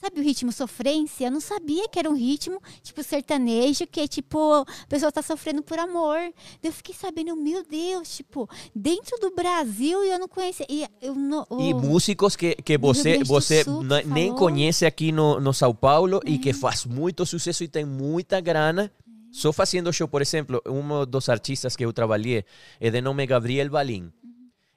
Sabe 0.00 0.20
o 0.20 0.22
ritmo 0.22 0.52
sofrência? 0.52 1.26
Eu 1.26 1.30
não 1.30 1.40
sabia 1.40 1.88
que 1.88 1.98
era 1.98 2.10
um 2.10 2.14
ritmo, 2.14 2.60
tipo, 2.82 3.02
sertanejo, 3.02 3.86
que 3.86 4.00
é 4.00 4.06
tipo, 4.06 4.52
a 4.52 4.66
pessoa 4.86 5.10
tá 5.10 5.22
sofrendo 5.22 5.62
por 5.62 5.78
amor. 5.78 6.18
Daí 6.60 6.70
eu 6.70 6.72
fiquei 6.72 6.94
sabendo, 6.94 7.34
meu 7.34 7.64
Deus, 7.64 8.14
tipo, 8.14 8.46
dentro 8.74 9.18
do 9.18 9.30
Brasil 9.34 10.04
e 10.04 10.10
eu 10.10 10.18
não 10.18 10.28
conhecia. 10.28 10.66
E, 10.68 10.86
eu 11.00 11.14
não, 11.14 11.46
E 11.58 11.72
o- 11.72 11.78
músicos 11.80 12.36
que, 12.36 12.54
que 12.56 12.76
você, 12.76 13.24
você 13.24 13.64
Sul, 13.64 13.82
nem 13.82 14.26
falou. 14.28 14.34
conhece 14.36 14.84
aqui 14.84 15.10
no, 15.10 15.40
no 15.40 15.54
São 15.54 15.74
Paulo 15.74 16.20
e 16.26 16.38
que 16.38 16.52
faz 16.52 16.84
muito 16.84 17.24
sucesso 17.24 17.64
e 17.64 17.68
tem 17.68 17.84
muita 17.86 18.40
grana. 18.42 18.92
Só 19.34 19.52
fazendo 19.52 19.92
show, 19.92 20.06
por 20.06 20.22
exemplo, 20.22 20.62
um 20.64 21.04
dos 21.04 21.28
artistas 21.28 21.74
que 21.74 21.84
eu 21.84 21.92
trabalhei 21.92 22.44
é 22.78 22.88
de 22.88 23.00
nome 23.00 23.26
Gabriel 23.26 23.68
Valim. 23.68 24.12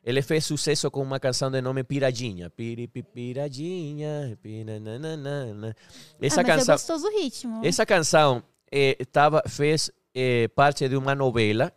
Ele 0.03 0.19
fez 0.23 0.45
sucesso 0.45 0.89
com 0.89 1.03
uma 1.03 1.19
canção 1.19 1.51
de 1.51 1.61
nome 1.61 1.83
Piradinha. 1.83 2.49
Piripi, 2.49 3.03
Piradinha. 3.03 4.35
pirananana. 4.41 5.75
Essa 6.19 6.41
ah, 6.41 6.43
mas 6.43 6.55
canção. 6.55 6.73
é 6.73 6.75
gostoso 6.75 7.05
o 7.05 7.21
ritmo. 7.21 7.61
Essa 7.63 7.85
canção 7.85 8.41
eh, 8.71 8.97
tava, 9.11 9.43
fez 9.47 9.91
eh, 10.15 10.47
parte 10.47 10.89
de 10.89 10.97
uma 10.97 11.13
novela 11.13 11.71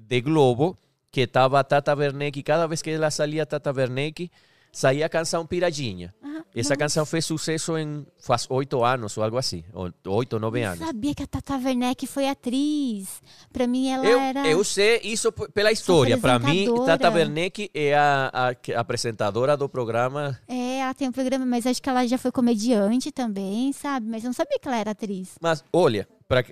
de 0.00 0.22
Globo 0.22 0.78
que 1.12 1.20
estava 1.20 1.62
Tata 1.62 1.94
Werneck. 1.94 2.42
Cada 2.42 2.66
vez 2.66 2.80
que 2.80 2.88
ela 2.88 3.10
saía 3.10 3.44
Tata 3.44 3.72
Werneck, 3.72 4.30
saía 4.72 5.06
a 5.06 5.08
canção 5.08 5.46
Piradinha. 5.46 6.14
Ah, 6.22 6.42
Essa 6.54 6.76
canção 6.76 7.04
fez 7.06 7.24
sucesso 7.24 7.76
em 7.78 8.06
faz 8.18 8.46
oito 8.50 8.84
anos 8.84 9.16
ou 9.16 9.24
algo 9.24 9.36
assim, 9.36 9.64
oito, 10.06 10.38
nove 10.38 10.60
Eu 10.62 10.68
anos. 10.70 10.78
sabia 10.86 11.14
que 11.14 11.22
a 11.22 11.26
Tata 11.26 11.56
Werneck 11.56 12.06
foi 12.06 12.28
atriz. 12.28 13.20
Pra 13.52 13.66
mim, 13.66 13.88
ela 13.90 14.04
Eu, 14.06 14.18
era. 14.18 14.46
eu 14.48 14.62
sei 14.64 15.00
isso 15.04 15.30
pela 15.32 15.70
história. 15.72 16.18
Para 16.18 16.38
mim. 16.38 16.66
Tata 16.86 17.10
Werneck 17.10 17.70
é 17.74 17.94
a, 17.96 18.30
a 18.74 18.80
apresentadora 18.80 19.56
do 19.56 19.68
programa. 19.68 20.38
É, 20.48 20.78
ela 20.80 20.94
tem 20.94 21.08
um 21.08 21.12
programa, 21.12 21.44
mas 21.46 21.66
acho 21.66 21.80
que 21.82 21.88
ela 21.88 22.06
já 22.06 22.18
foi 22.18 22.32
comediante 22.32 23.10
também, 23.12 23.72
sabe? 23.72 24.06
Mas 24.08 24.22
eu 24.24 24.28
não 24.28 24.34
sabia 24.34 24.58
que 24.60 24.68
ela 24.68 24.78
era 24.78 24.90
atriz. 24.92 25.30
Mas 25.40 25.64
olha, 25.72 26.08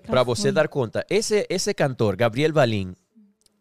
para 0.06 0.22
você 0.22 0.50
dar 0.52 0.68
conta, 0.68 1.04
esse, 1.08 1.46
esse 1.48 1.72
cantor, 1.74 2.16
Gabriel 2.16 2.52
Valim, 2.52 2.94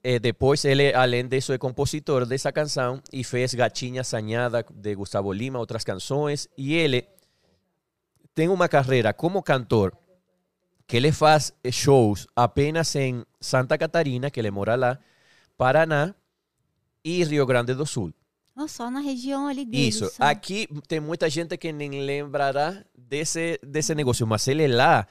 eh, 0.09 0.19
depois 0.19 0.63
ele, 0.63 0.93
além 0.93 1.27
disso, 1.27 1.51
é 1.51 1.57
compositor 1.57 2.25
dessa 2.25 2.49
canção 2.49 3.01
e 3.11 3.25
fez 3.25 3.53
Gatinha 3.53 4.05
Sanhada 4.05 4.65
de 4.73 4.95
Gustavo 4.95 5.33
Lima, 5.33 5.59
outras 5.59 5.83
canções. 5.83 6.47
E 6.57 6.75
ele 6.75 7.05
tem 8.33 8.47
uma 8.47 8.69
carreira 8.69 9.11
como 9.13 9.43
cantor 9.43 9.91
que 10.87 10.95
ele 10.95 11.11
faz 11.11 11.51
eh, 11.61 11.73
shows 11.73 12.25
apenas 12.33 12.95
em 12.95 13.25
Santa 13.41 13.77
Catarina, 13.77 14.31
que 14.31 14.39
ele 14.39 14.49
mora 14.49 14.75
lá, 14.75 14.97
Paraná 15.57 16.15
e 17.03 17.21
Rio 17.25 17.45
Grande 17.45 17.73
do 17.73 17.85
Sul. 17.85 18.13
Ou 18.55 18.69
só 18.69 18.89
na 18.89 19.01
região 19.01 19.45
ali 19.45 19.65
dele. 19.65 19.89
Isso. 19.89 20.09
só. 20.09 20.23
Aqui 20.23 20.69
tem 20.87 21.01
muita 21.01 21.29
gente 21.29 21.57
que 21.57 21.73
nem 21.73 21.99
lembrará 21.99 22.81
desse, 22.97 23.59
desse 23.61 23.93
negócio, 23.93 24.25
mas 24.25 24.47
ele 24.47 24.69
lá 24.69 25.05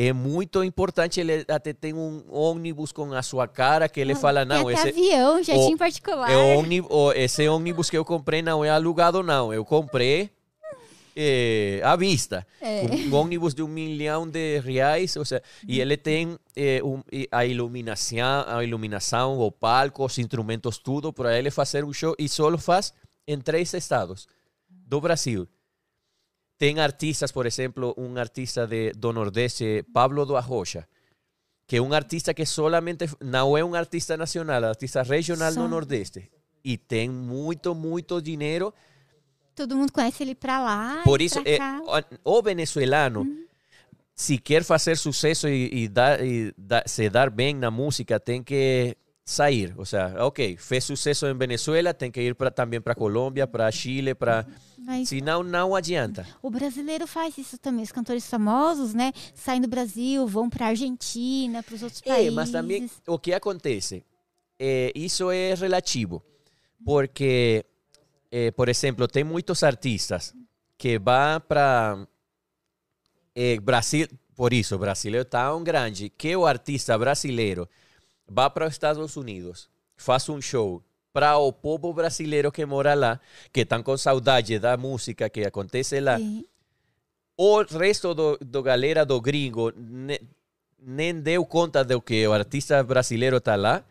é 0.00 0.12
muito 0.12 0.62
importante. 0.62 1.18
Ele 1.20 1.44
até 1.48 1.72
tem 1.72 1.92
um 1.92 2.22
ônibus 2.30 2.92
com 2.92 3.12
a 3.12 3.22
sua 3.22 3.48
cara 3.48 3.88
que 3.88 3.98
ele 4.00 4.14
fala: 4.14 4.46
Tem 4.46 4.56
não, 4.58 4.70
esse, 4.70 4.88
avião, 4.88 5.42
jardim 5.42 5.74
o- 5.74 5.78
particular. 5.78 6.30
é 6.30 6.36
ônibus, 6.56 6.90
esse 7.16 7.48
ônibus 7.48 7.90
que 7.90 7.98
eu 7.98 8.04
comprei 8.04 8.40
não 8.40 8.64
é 8.64 8.70
alugado, 8.70 9.22
não. 9.22 9.52
Eu 9.52 9.64
comprei 9.64 10.30
eh, 11.16 11.80
à 11.82 11.96
vista. 11.96 12.46
É. 12.60 12.82
Um, 12.84 13.14
ônibus 13.14 13.54
de 13.54 13.62
um 13.62 13.66
milhão 13.68 14.28
de 14.28 14.60
reais, 14.60 15.16
ou 15.16 15.24
seja, 15.24 15.42
e 15.66 15.80
ele 15.80 15.96
tem 15.96 16.38
eh, 16.54 16.80
um- 16.84 17.02
a 17.32 17.44
iluminação, 17.44 18.44
a 18.46 18.62
iluminação, 18.62 19.38
o 19.40 19.50
palco, 19.50 20.04
os 20.04 20.16
instrumentos, 20.18 20.78
tudo 20.78 21.12
para 21.12 21.36
ele 21.36 21.50
fazer 21.50 21.84
um 21.84 21.92
show 21.92 22.14
e 22.18 22.28
só 22.28 22.56
faz 22.56 22.92
em 23.26 23.38
três 23.40 23.74
estados 23.74 24.28
do 24.68 25.00
Brasil. 25.00 25.48
Tem 26.58 26.80
artistas, 26.80 27.30
por 27.30 27.46
exemplo, 27.46 27.94
um 27.96 28.16
artista 28.18 28.66
de, 28.66 28.92
do 28.92 29.12
Nordeste, 29.12 29.84
Pablo 29.94 30.26
do 30.26 30.36
Arrocha, 30.36 30.88
que 31.66 31.78
um 31.80 31.92
artista 31.92 32.34
que 32.34 32.44
solamente 32.44 33.08
não 33.20 33.56
é 33.56 33.64
um 33.64 33.74
artista 33.74 34.16
nacional, 34.16 34.64
artista 34.64 35.02
regional 35.02 35.52
Só. 35.52 35.62
do 35.62 35.68
Nordeste. 35.68 36.28
E 36.64 36.76
tem 36.76 37.08
muito, 37.08 37.74
muito 37.74 38.20
dinheiro 38.20 38.74
Todo 39.54 39.76
mundo 39.76 39.92
conhece 39.92 40.22
ele 40.22 40.34
pra 40.34 40.60
lá. 40.60 41.02
por 41.04 41.20
e 41.20 41.26
isso, 41.26 41.40
pra 41.42 41.52
é, 41.52 42.04
o, 42.24 42.42
venezuelano, 42.42 43.24
se 44.14 44.36
quer 44.38 44.64
fazer 44.64 44.96
sucesso 44.96 45.48
e, 45.48 45.84
e 45.84 45.88
dar, 45.88 46.24
e 46.24 46.52
dar- 46.58 46.88
se 46.88 47.08
dar 47.08 47.30
bem 47.30 47.54
na 47.54 47.70
música, 47.70 48.18
tem 48.18 48.42
que 48.42 48.96
sair. 49.28 49.74
Ou 49.76 49.84
seja, 49.84 50.24
ok, 50.24 50.56
fez 50.56 50.84
sucesso 50.84 51.26
em 51.26 51.34
Venezuela, 51.36 51.92
tem 51.92 52.10
que 52.10 52.20
ir 52.20 52.34
pra, 52.34 52.50
também 52.50 52.80
para 52.80 52.94
Colômbia, 52.94 53.46
para 53.46 53.70
Chile, 53.70 54.14
para... 54.14 54.46
Senão, 55.04 55.42
não 55.42 55.74
adianta. 55.74 56.26
o 56.40 56.48
brasileiro 56.48 57.06
faz 57.06 57.36
isso 57.36 57.58
também. 57.58 57.84
Os 57.84 57.92
cantores 57.92 58.26
famosos, 58.26 58.94
né? 58.94 59.12
Saem 59.34 59.60
do 59.60 59.68
Brasil, 59.68 60.26
vão 60.26 60.48
pra 60.48 60.68
Argentina, 60.68 61.62
pros 61.62 61.82
outros 61.82 62.00
É, 62.06 62.14
países. 62.14 62.32
mas 62.32 62.50
também 62.50 62.90
o 63.06 63.18
que 63.18 63.34
acontece? 63.34 64.02
É, 64.58 64.90
isso 64.94 65.30
é 65.30 65.52
relativo. 65.54 66.22
Porque, 66.82 67.66
é, 68.30 68.50
por 68.52 68.68
exemplo, 68.70 69.06
tem 69.06 69.24
muitos 69.24 69.62
artistas 69.62 70.34
que 70.78 70.98
vão 70.98 71.38
para 71.46 72.06
Brasil, 73.62 74.08
por 74.34 74.54
isso, 74.54 74.74
o 74.74 74.78
Brasil 74.78 75.14
é 75.20 75.24
tão 75.24 75.62
grande 75.62 76.08
que 76.08 76.34
o 76.34 76.46
artista 76.46 76.96
brasileiro 76.96 77.68
vai 78.28 78.50
para 78.50 78.66
os 78.66 78.72
Estados 78.72 79.16
Unidos, 79.16 79.68
faz 79.96 80.28
um 80.28 80.40
show 80.40 80.82
para 81.12 81.36
o 81.38 81.52
povo 81.52 81.92
brasileiro 81.92 82.52
que 82.52 82.64
mora 82.66 82.94
lá, 82.94 83.20
que 83.52 83.60
estão 83.60 83.82
com 83.82 83.96
saudade 83.96 84.58
da 84.58 84.76
música 84.76 85.28
que 85.28 85.44
acontece 85.44 85.98
lá. 86.00 86.18
O 87.36 87.62
resto 87.62 88.14
do, 88.14 88.36
do 88.38 88.62
galera 88.62 89.04
do 89.06 89.20
gringo 89.20 89.72
ne- 89.76 90.20
nem 90.80 91.14
deu 91.20 91.44
conta 91.46 91.84
do 91.84 92.00
que 92.00 92.26
o 92.26 92.32
artista 92.32 92.82
brasileiro 92.82 93.36
está 93.38 93.56
lá. 93.56 93.84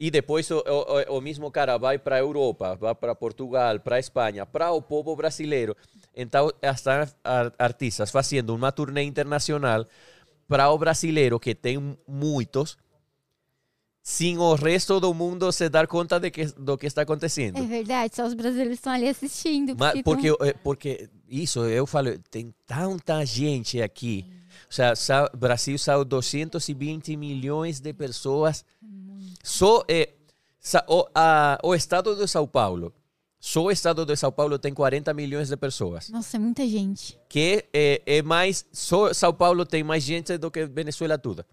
E 0.00 0.10
depois 0.10 0.50
o, 0.50 0.58
o, 0.58 1.18
o 1.18 1.20
mesmo 1.20 1.48
cara 1.50 1.78
vai 1.78 1.96
para 1.96 2.16
a 2.16 2.18
Europa, 2.18 2.74
vai 2.74 2.92
para 2.94 3.14
Portugal, 3.14 3.78
para 3.78 4.00
Espanha, 4.00 4.44
para 4.44 4.72
o 4.72 4.82
povo 4.82 5.14
brasileiro. 5.14 5.76
Então, 6.14 6.50
estão 6.60 7.06
ar- 7.22 7.52
artistas 7.56 8.10
fazendo 8.10 8.52
uma 8.54 8.72
turnê 8.72 9.04
internacional 9.04 9.86
para 10.48 10.68
o 10.70 10.76
brasileiro, 10.76 11.38
que 11.38 11.54
tem 11.54 11.96
muitos, 12.08 12.76
sem 14.02 14.36
o 14.36 14.54
resto 14.54 14.98
do 14.98 15.14
mundo 15.14 15.52
se 15.52 15.68
dar 15.68 15.86
conta 15.86 16.18
de 16.18 16.30
que, 16.30 16.46
do 16.46 16.76
que 16.76 16.86
está 16.86 17.02
acontecendo. 17.02 17.56
É 17.58 17.62
verdade, 17.62 18.16
só 18.16 18.26
os 18.26 18.34
brasileiros 18.34 18.74
estão 18.74 18.92
ali 18.92 19.08
assistindo. 19.08 19.76
Mas 19.78 20.02
porque 20.02 20.28
eh, 20.40 20.54
porque 20.62 21.08
isso, 21.28 21.60
eu 21.64 21.86
falo, 21.86 22.18
tem 22.30 22.52
tanta 22.66 23.24
gente 23.24 23.80
aqui. 23.80 24.26
O 24.68 24.74
sea, 24.74 25.30
Brasil 25.36 25.78
são 25.78 26.04
220 26.04 27.16
milhões 27.16 27.78
de 27.80 27.92
pessoas. 27.92 28.64
Só 29.42 29.84
eh, 29.88 30.10
o, 30.88 31.06
a- 31.14 31.58
o 31.62 31.74
estado 31.74 32.14
de 32.16 32.26
São 32.28 32.46
Paulo, 32.46 32.92
só 33.38 33.64
o 33.64 33.70
estado 33.70 34.04
de 34.04 34.16
São 34.16 34.30
Paulo 34.32 34.58
tem 34.58 34.72
40 34.74 35.12
milhões 35.14 35.48
de 35.48 35.56
pessoas. 35.56 36.08
Nossa, 36.10 36.36
é 36.36 36.40
muita 36.40 36.66
gente. 36.66 37.18
Que 37.28 37.64
é, 37.72 38.02
é 38.06 38.22
mais, 38.22 38.64
só 38.72 39.12
São 39.12 39.32
Paulo 39.34 39.64
tem 39.66 39.82
mais 39.82 40.02
gente 40.04 40.36
do 40.38 40.50
que 40.50 40.64
Venezuela 40.66 41.18
toda. 41.18 41.46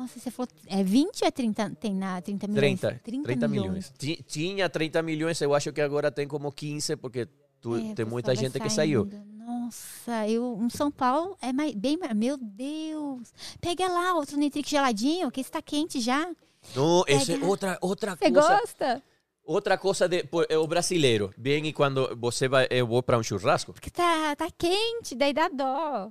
Nossa, 0.00 0.18
você 0.18 0.30
falou. 0.30 0.48
É 0.66 0.82
20 0.82 1.20
ou 1.22 1.28
é 1.28 1.30
30? 1.30 1.70
Tem 1.78 1.94
na 1.94 2.22
30 2.22 2.46
milhões? 2.48 2.80
30, 2.80 3.00
30, 3.26 3.46
milhões. 3.48 3.92
Ti- 3.98 4.24
Tinha 4.26 4.66
30 4.68 5.02
milhões, 5.02 5.38
eu 5.42 5.54
acho 5.54 5.70
que 5.72 5.80
agora 5.80 6.10
tem 6.10 6.26
como 6.26 6.50
15, 6.50 6.96
porque 6.96 7.26
tu- 7.60 7.76
É, 7.76 7.94
tem 7.94 8.06
muita 8.06 8.34
gente 8.34 8.58
que 8.58 8.70
saiu. 8.70 9.06
saindo. 9.10 9.30
Nossa, 9.44 10.26
eu, 10.26 10.56
um 10.56 10.70
São 10.70 10.90
Paulo 10.90 11.36
é 11.42 11.52
mais, 11.52 11.74
bem. 11.74 11.98
Meu 12.16 12.38
Deus! 12.38 13.30
Pega 13.60 13.88
lá 13.88 14.14
outro 14.14 14.38
Nitrix 14.38 14.70
geladinho, 14.70 15.30
que 15.30 15.40
está 15.42 15.60
quente 15.60 16.00
já. 16.00 16.30
Não, 16.74 17.04
essa 17.06 17.32
é 17.34 17.38
outra, 17.44 17.78
outra 17.82 18.16
Você 18.16 18.30
coisa. 18.30 18.56
gosta? 18.58 19.02
Outra 19.44 19.76
coisa 19.76 20.08
de 20.08 20.22
pô, 20.24 20.44
é 20.48 20.56
o 20.56 20.66
brasileiro. 20.66 21.34
Vem 21.36 21.66
e 21.66 21.72
quando 21.74 22.16
você 22.16 22.48
vai, 22.48 22.66
eu 22.70 22.86
vou 22.86 23.02
para 23.02 23.18
um 23.18 23.22
churrasco, 23.22 23.72
Porque 23.74 23.90
tá, 23.90 24.34
tá 24.36 24.48
quente, 24.56 25.14
daí 25.14 25.32
dá 25.34 25.48
dó. 25.48 26.10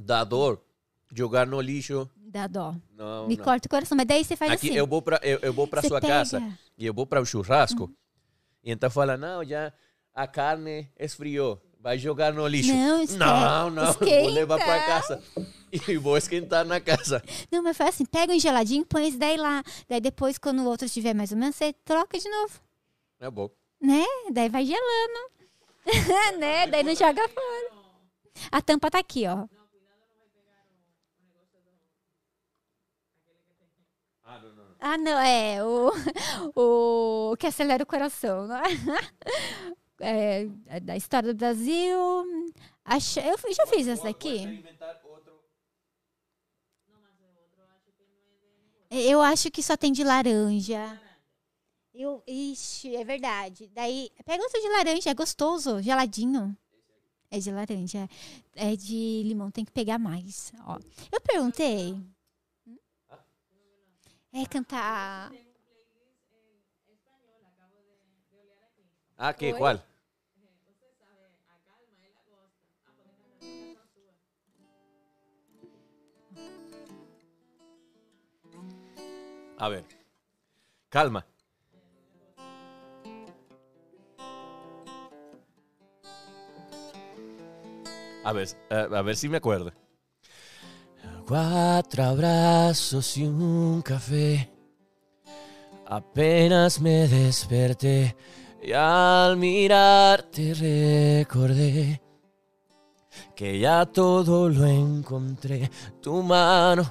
dá 0.00 0.24
dor 0.24 0.62
jogar 1.16 1.46
no 1.46 1.60
lixo. 1.60 2.08
Dá 2.16 2.46
dó. 2.46 2.74
Não, 2.94 3.26
Me 3.26 3.36
não. 3.36 3.44
corta 3.44 3.66
o 3.66 3.70
coração. 3.70 3.96
Mas 3.96 4.06
daí 4.06 4.24
você 4.24 4.36
faz 4.36 4.52
Aqui 4.52 4.68
assim. 4.68 4.78
eu 4.78 4.86
vou 4.86 5.00
para 5.00 5.18
eu, 5.22 5.38
eu 5.40 5.52
vou 5.52 5.66
Você 5.66 5.88
sua 5.88 6.00
pega. 6.00 6.12
casa 6.12 6.58
e 6.76 6.84
eu 6.84 6.92
vou 6.92 7.06
para 7.06 7.20
o 7.20 7.26
churrasco. 7.26 7.90
E 8.62 8.70
então 8.70 8.90
fala, 8.90 9.16
não, 9.16 9.44
já 9.44 9.72
a 10.14 10.26
carne 10.26 10.88
esfriou. 10.98 11.62
Vai 11.80 11.98
jogar 11.98 12.32
no 12.32 12.46
lixo. 12.48 12.74
Não, 12.74 13.04
não, 13.04 13.70
não, 13.70 13.92
vou 13.92 14.28
levar 14.30 14.58
para 14.58 14.86
casa. 14.86 15.22
E 15.88 15.96
vou 15.98 16.16
esquentar 16.16 16.64
na 16.64 16.80
casa. 16.80 17.22
Não, 17.50 17.60
mas 17.60 17.76
faz 17.76 17.90
assim, 17.90 18.04
pega 18.04 18.32
um 18.32 18.38
geladinho, 18.38 18.86
põe 18.86 19.08
esse 19.08 19.18
daí 19.18 19.36
lá. 19.36 19.62
Daí 19.88 20.00
depois, 20.00 20.38
quando 20.38 20.60
o 20.60 20.64
outro 20.64 20.86
estiver 20.86 21.12
mais 21.12 21.32
ou 21.32 21.36
menos, 21.36 21.56
você 21.56 21.72
troca 21.84 22.18
de 22.18 22.28
novo. 22.28 22.60
É 23.20 23.28
bom. 23.28 23.50
Né? 23.82 24.04
Daí 24.32 24.48
vai 24.48 24.64
gelando. 24.64 25.30
né? 26.38 26.66
Daí 26.68 26.82
não 26.82 26.94
joga 26.94 27.28
fora. 27.28 27.70
A 28.50 28.62
tampa 28.62 28.90
tá 28.90 29.00
aqui, 29.00 29.26
ó. 29.26 29.46
Ah, 34.88 34.96
não, 34.96 35.18
é 35.18 35.64
o, 35.64 35.90
o 36.54 37.36
que 37.36 37.48
acelera 37.48 37.82
o 37.82 37.86
coração, 37.86 38.46
não 38.46 38.56
é? 38.56 38.62
É, 39.98 40.46
é 40.66 40.78
da 40.78 40.94
história 40.94 41.32
do 41.32 41.38
Brasil. 41.38 41.98
Acho, 42.84 43.18
eu 43.18 43.34
já 43.54 43.66
fiz 43.66 43.88
essa 43.88 44.04
daqui. 44.04 44.62
Eu 48.90 49.22
acho 49.22 49.50
que 49.50 49.62
só 49.62 49.74
tem 49.74 49.90
de 49.90 50.04
laranja. 50.04 51.00
Eu, 51.94 52.22
ixi, 52.26 52.94
é 52.94 53.02
verdade. 53.02 53.70
Daí, 53.74 54.10
pega 54.26 54.42
outro 54.42 54.60
de 54.60 54.68
laranja, 54.68 55.08
é 55.08 55.14
gostoso, 55.14 55.80
geladinho. 55.80 56.54
É 57.30 57.38
de 57.38 57.50
laranja. 57.50 58.06
É 58.54 58.76
de 58.76 59.22
limão, 59.24 59.50
tem 59.50 59.64
que 59.64 59.72
pegar 59.72 59.98
mais. 59.98 60.52
Ó. 60.66 60.78
Eu 61.10 61.20
perguntei. 61.22 61.96
É 64.38 64.44
cantar. 64.44 65.32
Ah, 69.16 69.32
Oi? 69.52 69.58
qual? 69.58 69.82
A 79.56 79.68
ver. 79.70 79.84
Calma. 80.90 81.26
A 88.22 88.32
ver, 88.34 88.48
eh, 88.68 88.88
a 88.98 89.02
ver 89.02 89.16
si 89.16 89.30
me 89.30 89.38
acuerdo. 89.38 89.85
Cuatro 91.26 92.04
abrazos 92.04 93.16
y 93.16 93.24
un 93.24 93.82
café. 93.82 94.48
Apenas 95.86 96.80
me 96.80 97.08
desperté 97.08 98.16
y 98.62 98.72
al 98.72 99.36
mirarte 99.36 100.54
recordé 100.54 102.00
que 103.34 103.58
ya 103.58 103.84
todo 103.86 104.48
lo 104.48 104.64
encontré. 104.66 105.68
Tu 106.00 106.22
mano 106.22 106.84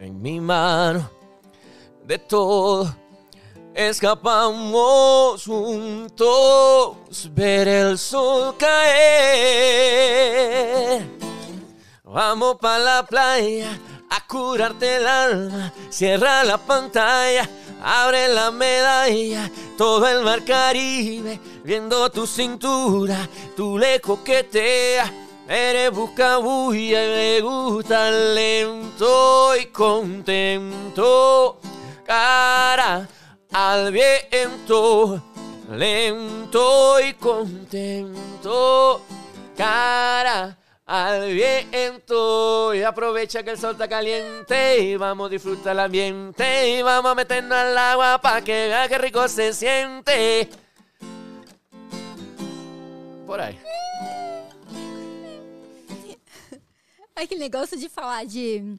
en 0.00 0.20
mi 0.20 0.40
mano, 0.40 1.08
de 2.04 2.18
todo 2.18 2.92
escapamos 3.74 5.44
juntos, 5.44 6.96
ver 7.32 7.68
el 7.68 7.98
sol 7.98 8.56
caer. 8.56 9.94
Vamos 12.06 12.56
pa' 12.60 12.78
la 12.78 13.02
playa 13.02 13.80
a 14.10 14.26
curarte 14.26 14.96
el 14.96 15.06
alma. 15.06 15.72
Cierra 15.88 16.44
la 16.44 16.58
pantalla, 16.58 17.48
abre 17.82 18.28
la 18.28 18.50
medalla. 18.50 19.50
Todo 19.78 20.06
el 20.06 20.22
mar 20.22 20.44
Caribe, 20.44 21.40
viendo 21.64 22.10
tu 22.10 22.26
cintura, 22.26 23.26
tú 23.56 23.78
le 23.78 24.02
coqueteas. 24.02 25.10
Eres 25.48 25.90
buscabulla 25.92 27.04
y 27.04 27.08
me 27.08 27.40
gusta 27.40 28.10
lento 28.10 29.56
y 29.56 29.66
contento. 29.66 31.58
Cara 32.04 33.08
al 33.50 33.90
viento, 33.90 35.22
lento 35.70 37.00
y 37.00 37.14
contento. 37.14 39.00
Cara 39.56 40.58
al 40.86 41.32
viento 41.32 42.74
y 42.74 42.82
aprovecha 42.82 43.42
que 43.42 43.50
el 43.50 43.58
sol 43.58 43.72
está 43.72 43.88
caliente 43.88 44.80
y 44.80 44.96
vamos 44.96 45.26
a 45.26 45.30
disfrutar 45.30 45.72
el 45.72 45.80
ambiente 45.80 46.78
y 46.78 46.82
vamos 46.82 47.12
a 47.12 47.14
meternos 47.14 47.56
al 47.56 47.76
agua 47.76 48.20
para 48.20 48.42
que 48.42 48.52
vea 48.52 48.88
qué 48.88 48.98
rico 48.98 49.26
se 49.28 49.52
siente. 49.52 50.48
Por 53.26 53.40
ahí. 53.40 53.58
Aquele 57.16 57.40
negócio 57.40 57.78
de 57.78 57.88
falar 57.88 58.26
de 58.26 58.76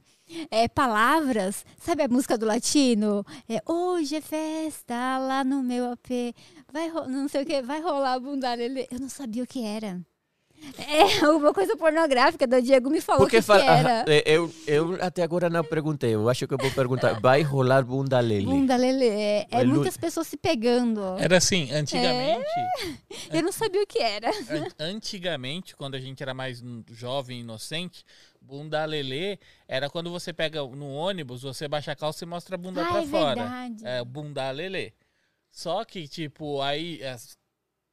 é, 0.51 0.67
palavras. 0.67 1.66
Sabe 1.80 2.03
a 2.03 2.08
música 2.08 2.38
do 2.38 2.45
latino? 2.45 3.25
É, 3.50 3.61
hoje 3.66 4.17
é 4.17 4.22
festa 4.22 5.17
lá 5.17 5.43
no 5.43 5.64
meu 5.64 5.92
AP. 5.92 6.35
Vai, 6.72 6.90
não 7.08 7.27
sei 7.27 7.43
o 7.43 7.45
que, 7.45 7.61
vai 7.61 7.82
rolar 7.82 8.14
a 8.14 8.19
bunda. 8.19 8.56
Eu 8.56 9.00
não 9.00 9.09
sabia 9.09 9.43
o 9.43 9.48
que 9.48 9.66
era. 9.66 10.00
É 10.77 11.25
alguma 11.25 11.53
coisa 11.53 11.75
pornográfica. 11.77 12.45
Do 12.45 12.61
Diego 12.61 12.89
me 12.89 12.99
falou 13.01 13.21
Porque 13.21 13.37
que, 13.37 13.41
que 13.41 13.47
fala, 13.47 13.63
era. 13.63 13.89
Ajá, 14.01 14.05
eh, 14.07 14.23
eu, 14.25 14.51
eu 14.67 14.97
até 15.01 15.23
agora 15.23 15.49
não 15.49 15.63
perguntei, 15.63 16.13
eu 16.15 16.27
acho 16.29 16.47
que 16.47 16.53
eu 16.53 16.57
vou 16.57 16.71
perguntar. 16.71 17.19
Vai 17.19 17.41
rolar 17.41 17.83
bunda 17.83 18.19
lele? 18.19 18.45
Bunda 18.45 18.75
lelê. 18.75 19.07
É, 19.09 19.47
é 19.51 19.63
muitas 19.63 19.95
pessoas 19.97 20.27
se 20.27 20.37
pegando. 20.37 21.01
Era 21.19 21.37
assim, 21.37 21.71
antigamente. 21.71 22.45
Eu 23.31 23.41
não 23.43 23.51
sabia 23.51 23.81
o 23.83 23.87
que 23.87 23.99
era. 23.99 24.29
An- 24.29 24.67
Antigamente, 24.79 25.75
quando 25.75 25.95
a 25.95 25.99
gente 25.99 26.21
era 26.21 26.33
mais 26.33 26.63
jovem, 26.91 27.39
inocente, 27.41 28.03
bunda 28.41 28.83
lelê 28.85 29.39
era 29.67 29.89
quando 29.89 30.11
você 30.11 30.31
pega 30.33 30.61
no 30.61 30.87
ônibus, 30.93 31.41
você 31.43 31.67
baixa 31.67 31.91
a 31.91 31.95
calça 31.95 32.23
e 32.23 32.27
mostra 32.27 32.55
a 32.55 32.57
bunda 32.57 32.83
Ah, 32.83 32.89
pra 32.89 33.01
é 33.01 33.05
fora. 33.07 33.35
verdade. 33.43 33.85
É 33.85 34.03
bunda 34.03 34.51
lelê. 34.51 34.93
Só 35.51 35.85
que, 35.85 36.07
tipo, 36.07 36.61
aí 36.61 37.01
as, 37.03 37.37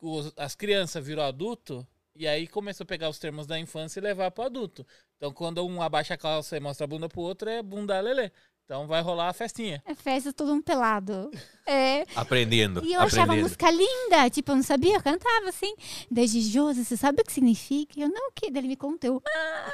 os- 0.01 0.33
as 0.36 0.55
crianças 0.57 1.05
virou 1.07 1.25
adulto, 1.25 1.86
E 2.15 2.29
aí 2.29 2.47
começou 2.47 2.85
a 2.85 2.87
pegar 2.87 3.09
os 3.09 3.19
termos 3.19 3.47
da 3.47 3.59
infância 3.59 3.99
e 3.99 4.03
levar 4.03 4.31
pro 4.31 4.45
adulto. 4.45 4.87
Então, 5.17 5.33
quando 5.33 5.67
um 5.67 5.81
abaixa 5.81 6.15
a 6.15 6.19
calça 6.19 6.57
e 6.57 6.61
mostra 6.61 6.85
a 6.85 6.89
bunda 6.89 7.09
pro 7.09 7.21
outro, 7.23 7.49
é 7.49 7.63
bunda 7.63 7.99
lelê. 8.01 8.31
Então 8.65 8.87
vai 8.87 9.03
rolar 9.03 9.29
a 9.29 9.33
festinha. 9.33 9.83
É 9.85 9.95
festa 9.95 10.33
todo 10.33 10.53
um 10.53 10.63
pelado. 10.63 11.31
É. 11.65 12.05
Aprendendo. 12.17 12.85
E 12.85 12.93
eu 12.93 13.01
achava 13.01 13.21
a 13.21 13.25
aprendendo. 13.25 13.43
música 13.45 13.71
linda, 13.71 14.29
tipo, 14.29 14.51
eu 14.51 14.57
não 14.57 14.65
sabia, 14.65 14.97
eu 14.97 15.01
cantava 15.01 15.49
assim. 15.49 15.73
Desde 16.11 16.41
Josi, 16.41 16.85
você 16.85 16.97
sabe 16.97 17.23
o 17.23 17.25
que 17.25 17.33
significa? 17.33 18.01
Eu 18.01 18.09
não, 18.09 18.31
o 18.31 18.33
que? 18.35 18.51
Daí 18.51 18.63
ele 18.63 18.67
me 18.69 18.75
contou. 18.77 19.23
Ah! 19.25 19.73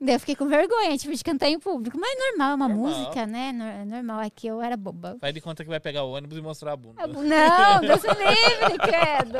Daí 0.00 0.14
eu 0.14 0.20
fiquei 0.20 0.36
com 0.36 0.46
vergonha, 0.46 0.96
tipo, 0.96 1.12
de 1.12 1.24
cantar 1.24 1.48
em 1.48 1.58
público. 1.58 1.98
Mas 1.98 2.12
é 2.16 2.28
normal, 2.28 2.50
é 2.52 2.54
uma 2.54 2.68
Normal. 2.68 2.86
música, 3.00 3.26
né? 3.26 3.48
É 3.82 3.84
normal, 3.84 4.20
é 4.20 4.30
que 4.30 4.46
eu 4.46 4.62
era 4.62 4.76
boba. 4.76 5.16
Faz 5.20 5.34
de 5.34 5.40
conta 5.40 5.64
que 5.64 5.68
vai 5.68 5.80
pegar 5.80 6.04
o 6.04 6.12
ônibus 6.12 6.38
e 6.38 6.40
mostrar 6.40 6.74
a 6.74 6.76
bunda. 6.76 7.04
Não, 7.08 7.80
Deus 7.82 8.02
me 8.04 8.14
livre, 8.14 8.78
credo. 8.78 9.38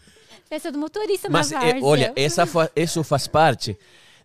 Do 0.72 0.78
motorista 0.78 1.28
Mas, 1.28 1.50
na 1.50 1.58
eh, 1.58 1.72
várzea. 1.72 1.84
olha, 1.86 2.12
essa 2.16 2.46
fa- 2.46 2.70
isso 2.76 3.02
faz 3.02 3.26
parte 3.26 3.76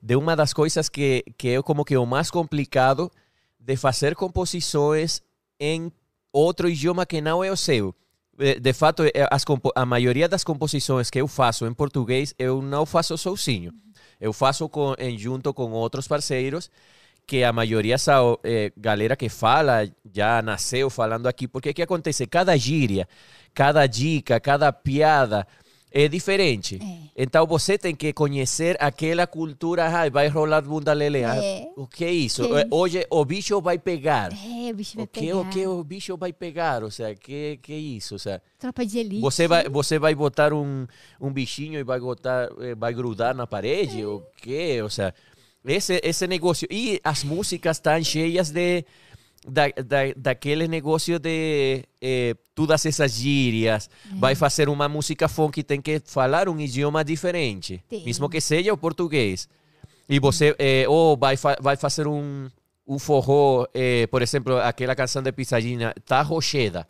de 0.01 0.15
uma 0.15 0.35
das 0.35 0.53
coisas 0.53 0.87
que, 0.87 1.23
que 1.37 1.49
é 1.49 1.61
como 1.61 1.83
que 1.83 1.97
o 1.97 2.05
mais 2.05 2.29
complicado 2.31 3.11
de 3.59 3.75
fazer 3.75 4.15
composições 4.15 5.21
em 5.59 5.91
outro 6.31 6.69
idioma 6.69 7.05
que 7.05 7.21
não 7.21 7.43
é 7.43 7.51
o 7.51 7.57
seu. 7.57 7.93
Eh, 8.39 8.59
De 8.59 8.73
fato, 8.73 9.03
eh, 9.03 9.27
as 9.31 9.43
a 9.75 9.85
maioria 9.85 10.27
das 10.29 10.43
composições 10.43 11.09
que 11.09 11.19
eu 11.19 11.27
faço 11.27 11.65
em 11.65 11.73
português, 11.73 12.33
eu 12.37 12.61
não 12.61 12.85
faço 12.85 13.17
sozinho. 13.17 13.73
Eu 14.19 14.31
faço 14.31 14.69
com, 14.69 14.93
em 14.99 15.17
junto 15.17 15.51
com 15.53 15.71
outros 15.71 16.07
parceiros, 16.07 16.69
que 17.25 17.43
a 17.43 17.51
maioria 17.51 17.97
são 17.97 18.37
eh, 18.43 18.71
galera 18.77 19.15
que 19.15 19.27
fala, 19.29 19.89
já 20.13 20.41
nasceu 20.41 20.89
falando 20.89 21.27
aqui. 21.27 21.47
Porque 21.47 21.69
o 21.71 21.73
que 21.73 21.81
acontece? 21.81 22.27
Cada 22.27 22.55
gíria, 22.57 23.07
cada 23.53 23.85
dica, 23.87 24.39
cada 24.39 24.71
piada 24.71 25.47
é 25.91 26.07
diferente. 26.07 26.79
É. 26.81 27.23
Então 27.23 27.45
você 27.45 27.77
tem 27.77 27.93
que 27.93 28.13
conhecer 28.13 28.77
aquela 28.79 29.27
cultura. 29.27 29.87
Ai, 29.89 30.09
vai 30.09 30.27
rolar 30.29 30.61
bunda 30.61 30.93
lele. 30.93 31.19
É. 31.23 31.67
O 31.75 31.85
que 31.85 32.05
é 32.05 32.11
isso? 32.11 32.47
Que 32.47 32.53
Eh, 32.53 32.59
isso? 32.61 32.67
Hoje 32.71 33.05
o 33.09 33.25
bicho 33.25 33.61
vai 33.61 33.77
pegar. 33.77 34.31
É, 34.33 34.71
o 34.71 34.75
bicho 34.75 34.95
vai 34.95 35.03
O 35.03 35.07
que, 35.07 35.19
pegar. 35.19 35.37
o 35.37 35.49
que 35.49 35.67
o 35.67 35.83
bicho 35.83 36.17
vai 36.17 36.31
pegar? 36.33 36.83
Ou 36.83 36.89
seja, 36.91 37.13
que 37.15 37.59
que 37.61 37.73
é 37.73 37.77
isso? 37.77 38.15
Ou 38.15 38.19
seja, 38.19 38.41
Tropa 38.57 38.85
de 38.85 38.99
elite. 38.99 39.21
você 39.21 39.47
vai, 39.47 39.67
você 39.67 39.99
vai 39.99 40.15
botar 40.15 40.53
um, 40.53 40.87
um 41.19 41.31
bichinho 41.31 41.79
e 41.79 41.83
vai 41.83 41.99
botar, 41.99 42.49
eh, 42.61 42.73
vai 42.75 42.93
grudar 42.93 43.35
na 43.35 43.45
parede? 43.45 44.05
O 44.05 44.23
quê? 44.41 44.79
Ou 44.81 44.89
seja, 44.89 45.13
esse, 45.65 45.99
esse 46.03 46.25
negócio. 46.27 46.67
E 46.71 46.99
as 47.03 47.23
músicas 47.23 47.77
estão 47.77 48.01
cheias 48.03 48.49
de 48.49 48.83
da, 49.47 49.67
da, 49.69 49.99
daquele 50.15 50.67
negócio 50.67 51.17
de 51.19 51.83
eh, 52.01 52.35
todas 52.53 52.85
essas 52.85 53.13
gírias. 53.13 53.89
Vai 54.13 54.35
fazer 54.35 54.69
uma 54.69 54.87
música 54.87 55.27
funk, 55.27 55.63
tem 55.63 55.81
que 55.81 56.01
falar 56.05 56.47
um 56.47 56.59
idioma 56.59 57.03
diferente, 57.03 57.83
Tem. 57.89 58.05
mesmo 58.05 58.29
que 58.29 58.39
seja 58.39 58.73
o 58.73 58.77
português. 58.77 59.49
E 60.07 60.19
você, 60.19 60.55
eh, 60.59 60.85
ou 60.87 61.17
vai, 61.17 61.37
fa 61.37 61.57
vai 61.59 61.75
fazer 61.75 62.07
um, 62.07 62.49
um 62.85 62.99
forró, 62.99 63.65
eh, 63.73 64.07
por 64.07 64.21
exemplo, 64.21 64.57
aquela 64.57 64.95
canção 64.95 65.21
de 65.21 65.31
Pisadinha, 65.31 65.93
Tá 66.05 66.21
Rocheda. 66.21 66.87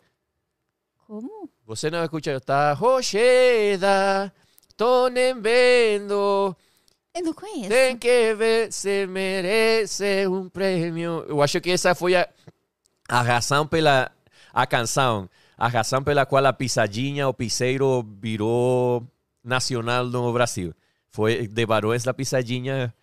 Como? 1.06 1.48
Você 1.66 1.90
não 1.90 2.02
escuta, 2.02 2.40
Tá 2.40 2.72
Rocheda, 2.72 4.32
tô 4.76 5.08
nem 5.08 5.40
vendo. 5.40 6.56
Eu 7.14 7.22
não 7.24 7.32
conheço. 7.34 7.68
Tem 7.68 7.96
que 7.96 8.34
ver 8.34 8.72
se 8.72 9.06
merece 9.06 10.26
um 10.26 10.48
prêmio. 10.48 11.24
Eu 11.28 11.42
acho 11.42 11.60
que 11.60 11.70
essa 11.70 11.94
foi 11.94 12.14
a, 12.16 12.26
a 13.08 13.20
razão 13.22 13.66
pela 13.66 14.10
a 14.52 14.66
canção, 14.66 15.28
a 15.56 15.68
razão 15.68 16.02
pela 16.02 16.24
qual 16.26 16.44
a 16.46 16.52
pisadinha, 16.52 17.28
o 17.28 17.34
piseiro 17.34 18.02
virou 18.20 19.06
nacional 19.44 20.06
no 20.06 20.32
Brasil. 20.32 20.74
Foi 21.10 21.46
de 21.46 21.66
Barões 21.66 22.02
da 22.02 22.14
Pisadinha. 22.14 22.94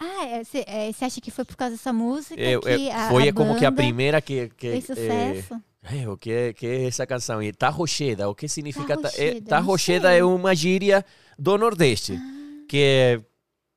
Ah, 0.00 0.42
você 0.42 1.04
acha 1.04 1.20
que 1.20 1.30
foi 1.30 1.44
por 1.44 1.56
causa 1.56 1.74
dessa 1.76 1.92
música 1.92 2.40
É, 2.40 2.58
que 2.58 2.88
é, 2.88 2.92
a, 2.94 3.08
foi 3.08 3.28
a 3.28 3.32
como 3.32 3.56
que 3.56 3.64
a 3.64 3.72
primeira 3.72 4.20
que, 4.20 4.48
que 4.56 4.70
fez 4.70 4.86
sucesso? 4.86 5.60
é, 5.84 6.02
é, 6.02 6.08
o 6.08 6.16
que, 6.16 6.52
que 6.54 6.66
é 6.66 6.86
essa 6.86 7.06
canção? 7.06 7.42
E 7.42 7.52
Tá 7.52 7.68
Rocheda, 7.68 8.28
o 8.28 8.34
que 8.34 8.48
significa? 8.48 8.96
Tá, 8.96 9.08
é, 9.16 9.28
Rocheda, 9.30 9.46
tá 9.48 9.60
não 9.60 9.66
Rocheda 9.66 10.08
sei. 10.10 10.18
é 10.18 10.24
uma 10.24 10.54
gíria 10.54 11.04
do 11.38 11.56
Nordeste, 11.58 12.14
Ah. 12.20 12.37
Que 12.68 13.20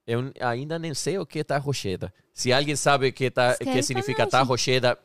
eu 0.06 0.32
ainda 0.40 0.78
nem 0.78 0.94
sei 0.94 1.18
o 1.18 1.26
que 1.26 1.40
é 1.40 1.44
Tá 1.44 1.58
Rocheda. 1.58 2.14
Se 2.34 2.52
alguém 2.52 2.76
sabe 2.76 3.12
que, 3.12 3.32
tá, 3.32 3.52
Escreve 3.52 3.72
que 3.78 3.84
significa 3.84 4.24
nós, 4.24 4.32
Tá 4.32 4.98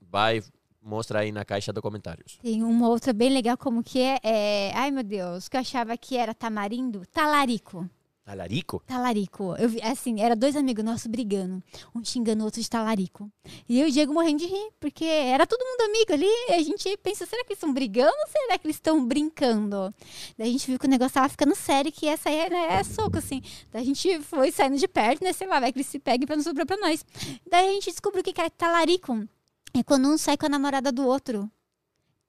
vai, 0.00 0.42
mostra 0.80 1.20
aí 1.20 1.32
na 1.32 1.44
caixa 1.44 1.72
de 1.72 1.80
comentários. 1.80 2.38
Tem 2.42 2.62
uma 2.62 2.88
outra 2.88 3.12
bem 3.12 3.30
legal, 3.30 3.56
como 3.56 3.82
que 3.82 4.00
é, 4.00 4.18
é- 4.22 4.72
Ai, 4.74 4.90
meu 4.90 5.02
Deus, 5.02 5.48
que 5.48 5.56
eu 5.56 5.60
achava 5.60 5.96
que 5.96 6.16
era 6.16 6.34
tamarindo. 6.34 7.04
Talarico. 7.06 7.88
Talarico? 8.24 8.80
Talarico. 8.86 9.56
Eu 9.56 9.68
vi, 9.68 9.82
assim, 9.82 10.20
era 10.20 10.36
dois 10.36 10.54
amigos 10.54 10.84
nossos 10.84 11.08
brigando. 11.08 11.60
Um 11.92 12.04
xingando 12.04 12.42
o 12.42 12.44
outro 12.44 12.62
de 12.62 12.70
talarico. 12.70 13.28
E 13.68 13.80
eu 13.80 13.88
e 13.88 13.90
o 13.90 13.92
Diego 13.92 14.14
morrendo 14.14 14.38
de 14.38 14.46
rir, 14.46 14.70
porque 14.78 15.04
era 15.04 15.44
todo 15.44 15.64
mundo 15.64 15.80
amigo 15.90 16.12
ali. 16.12 16.30
A 16.50 16.62
gente 16.62 16.96
pensa, 16.98 17.26
será 17.26 17.42
que 17.42 17.52
eles 17.52 17.58
estão 17.58 17.74
brigando 17.74 18.12
ou 18.12 18.30
será 18.30 18.58
que 18.58 18.66
eles 18.66 18.76
estão 18.76 19.04
brincando? 19.04 19.92
Daí 20.38 20.48
a 20.48 20.52
gente 20.52 20.68
viu 20.68 20.78
que 20.78 20.86
o 20.86 20.90
negócio 20.90 21.14
tava 21.14 21.28
ficando 21.28 21.54
sério, 21.56 21.90
que 21.90 22.06
essa 22.06 22.28
aí 22.28 22.48
né, 22.48 22.74
é 22.78 22.84
soco, 22.84 23.18
assim. 23.18 23.42
Daí 23.72 23.82
a 23.82 23.84
gente 23.84 24.20
foi 24.20 24.52
saindo 24.52 24.78
de 24.78 24.86
perto, 24.86 25.24
né? 25.24 25.32
Sei 25.32 25.48
lá, 25.48 25.58
vai 25.58 25.72
que 25.72 25.78
eles 25.78 25.88
se 25.88 25.98
peguem 25.98 26.24
pra 26.24 26.36
não 26.36 26.44
sobrar 26.44 26.64
pra 26.64 26.76
nós. 26.76 27.04
Daí 27.50 27.70
a 27.70 27.72
gente 27.72 27.90
descobriu 27.90 28.22
que 28.22 28.32
que 28.32 28.40
é 28.40 28.48
talarico. 28.48 29.28
É 29.74 29.82
quando 29.82 30.06
um 30.08 30.16
sai 30.16 30.36
com 30.36 30.46
a 30.46 30.48
namorada 30.48 30.92
do 30.92 31.04
outro. 31.04 31.50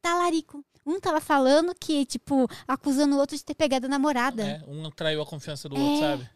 Talarico. 0.01 0.65
Um 0.85 0.99
tava 0.99 1.21
falando 1.21 1.73
que, 1.79 2.05
tipo, 2.05 2.47
acusando 2.67 3.15
o 3.15 3.19
outro 3.19 3.37
de 3.37 3.43
ter 3.45 3.55
pegado 3.55 3.85
a 3.85 3.89
namorada. 3.89 4.43
É, 4.43 4.61
um 4.67 4.89
traiu 4.91 5.21
a 5.21 5.25
confiança 5.25 5.69
do 5.69 5.75
É. 5.75 5.79
outro, 5.79 5.99
sabe? 5.99 6.29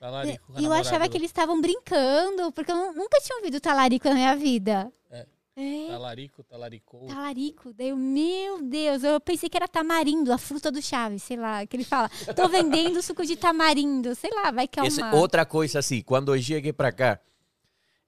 Lá, 0.00 0.24
E 0.26 0.64
eu 0.64 0.72
achava 0.72 1.08
que 1.08 1.16
eles 1.16 1.28
estavam 1.30 1.60
brincando, 1.60 2.52
porque 2.52 2.70
eu 2.70 2.76
nu- 2.76 2.92
nunca 2.92 3.18
tinha 3.20 3.36
ouvido 3.38 3.60
talarico 3.60 4.08
na 4.08 4.14
minha 4.14 4.36
vida. 4.36 4.92
É. 5.10 5.26
É, 5.56 5.86
Talarico, 5.88 6.44
talaricou. 6.44 7.06
talarico. 7.08 7.72
Daí 7.74 7.88
eu, 7.88 7.96
meu 7.96 8.62
Deus, 8.62 9.02
eu 9.02 9.18
pensei 9.20 9.48
que 9.48 9.56
era 9.56 9.66
tamarindo, 9.66 10.32
a 10.32 10.38
fruta 10.38 10.70
do 10.70 10.80
Chaves, 10.80 11.24
sei 11.24 11.36
lá, 11.36 11.66
que 11.66 11.74
ele 11.76 11.82
fala, 11.82 12.08
tô 12.36 12.46
vendendo 12.48 13.02
suco 13.02 13.26
de 13.26 13.34
tamarindo, 13.36 14.14
sei 14.14 14.30
lá, 14.30 14.52
vai 14.52 14.68
que 14.68 14.78
é 14.78 14.84
uma... 14.84 15.16
outra 15.16 15.44
coisa 15.44 15.80
assim, 15.80 16.00
quando 16.00 16.32
eu 16.32 16.40
cheguei 16.40 16.72
para 16.72 16.92
cá, 16.92 17.18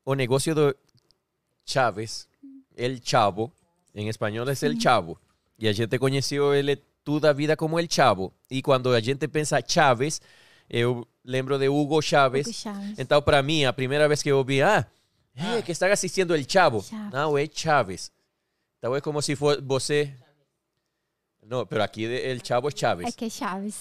o 0.05 0.15
negócio 0.15 0.55
do 0.55 0.76
Chaves, 1.67 2.28
el 2.76 3.00
chavo, 3.02 3.52
em 3.94 4.09
espanhol 4.09 4.49
é 4.49 4.52
el 4.65 4.81
chavo, 4.81 5.18
e 5.60 5.68
a 5.68 5.72
gente 5.72 5.98
conheceu 5.98 6.55
ele 6.55 6.76
toda 7.05 7.30
a 7.30 7.32
vida 7.32 7.56
como 7.56 7.78
el 7.78 7.86
chavo, 7.89 8.32
e 8.50 8.62
quando 8.62 8.92
a 8.94 9.00
gente 9.00 9.28
pensa 9.28 9.60
Chaves, 9.66 10.20
eu 10.68 11.06
lembro 11.24 11.58
de 11.58 11.68
Hugo 11.68 12.00
Chaves, 12.00 12.47
Hugo 12.47 12.56
Chaves. 12.56 12.98
então 12.98 13.20
para 13.22 13.42
mim, 13.42 13.64
a 13.64 13.72
primeira 13.72 14.08
vez 14.08 14.22
que 14.22 14.30
eu 14.30 14.42
vi, 14.44 14.62
ah, 14.62 14.86
é 15.36 15.58
Ah. 15.58 15.62
que 15.62 15.72
está 15.72 15.86
assistindo 15.92 16.34
el 16.34 16.44
chavo, 16.48 16.82
Chaves. 16.82 17.12
não, 17.12 17.36
é 17.39 17.47
Chaves, 17.52 18.10
então 18.78 18.94
é 18.97 19.00
como 19.00 19.20
se 19.22 19.36
fosse 19.36 19.60
você... 19.60 20.12
Não, 21.47 21.66
pero 21.66 21.82
aqui 21.82 22.05
el 22.05 22.39
chavo 22.44 22.68
é 22.68 22.70
Chaves. 22.74 23.06
Aqui 23.08 23.24
é 23.24 23.30
Chaves. 23.30 23.76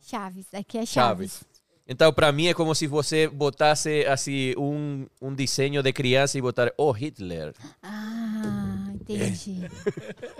Chaves, 0.00 0.46
aqui 0.52 0.78
é 0.78 0.84
Chaves. 0.86 1.32
Chaves. 1.32 1.44
Então, 1.86 2.12
para 2.12 2.32
mim, 2.32 2.46
é 2.46 2.54
como 2.54 2.74
se 2.74 2.86
você 2.86 3.28
botasse 3.28 4.04
assim 4.06 4.54
um, 4.56 5.06
um 5.20 5.34
desenho 5.34 5.82
de 5.82 5.92
criança 5.92 6.38
e 6.38 6.40
botar 6.40 6.72
o 6.76 6.90
Hitler. 6.90 7.52
Ah, 7.82 8.81
entendi. 8.94 9.60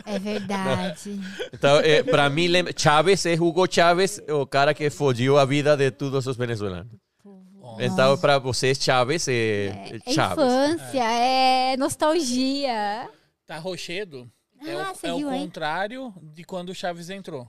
É 0.05 0.19
verdade. 0.19 1.19
Então, 1.53 1.79
é, 1.79 2.03
para 2.03 2.29
mim, 2.31 2.47
lembra, 2.49 2.73
Chávez 2.77 3.25
é 3.27 3.35
Hugo 3.35 3.67
Chávez, 3.71 4.21
o 4.29 4.47
cara 4.47 4.73
que 4.75 4.89
fodiu 4.91 5.39
a 5.39 5.45
vida 5.45 5.77
de 5.77 5.91
todos 5.91 6.27
os 6.27 6.37
venezuelanos. 6.37 6.93
Então, 7.79 8.19
para 8.19 8.39
vocês, 8.39 8.79
Chávez 8.79 9.27
é, 9.29 9.99
É 10.07 10.13
Chávez. 10.13 10.39
infância, 10.47 11.03
é 11.05 11.77
nostalgia. 11.77 13.09
Tá 13.47 13.59
rochedo 13.59 14.31
é, 14.61 14.73
Ah, 14.73 14.93
o, 14.93 15.07
é 15.07 15.13
o 15.13 15.17
viu, 15.19 15.33
hein? 15.33 15.41
contrário 15.47 16.15
de 16.35 16.45
quando 16.45 16.69
o 16.71 16.75
Chaves 16.75 17.11
entrou. 17.11 17.49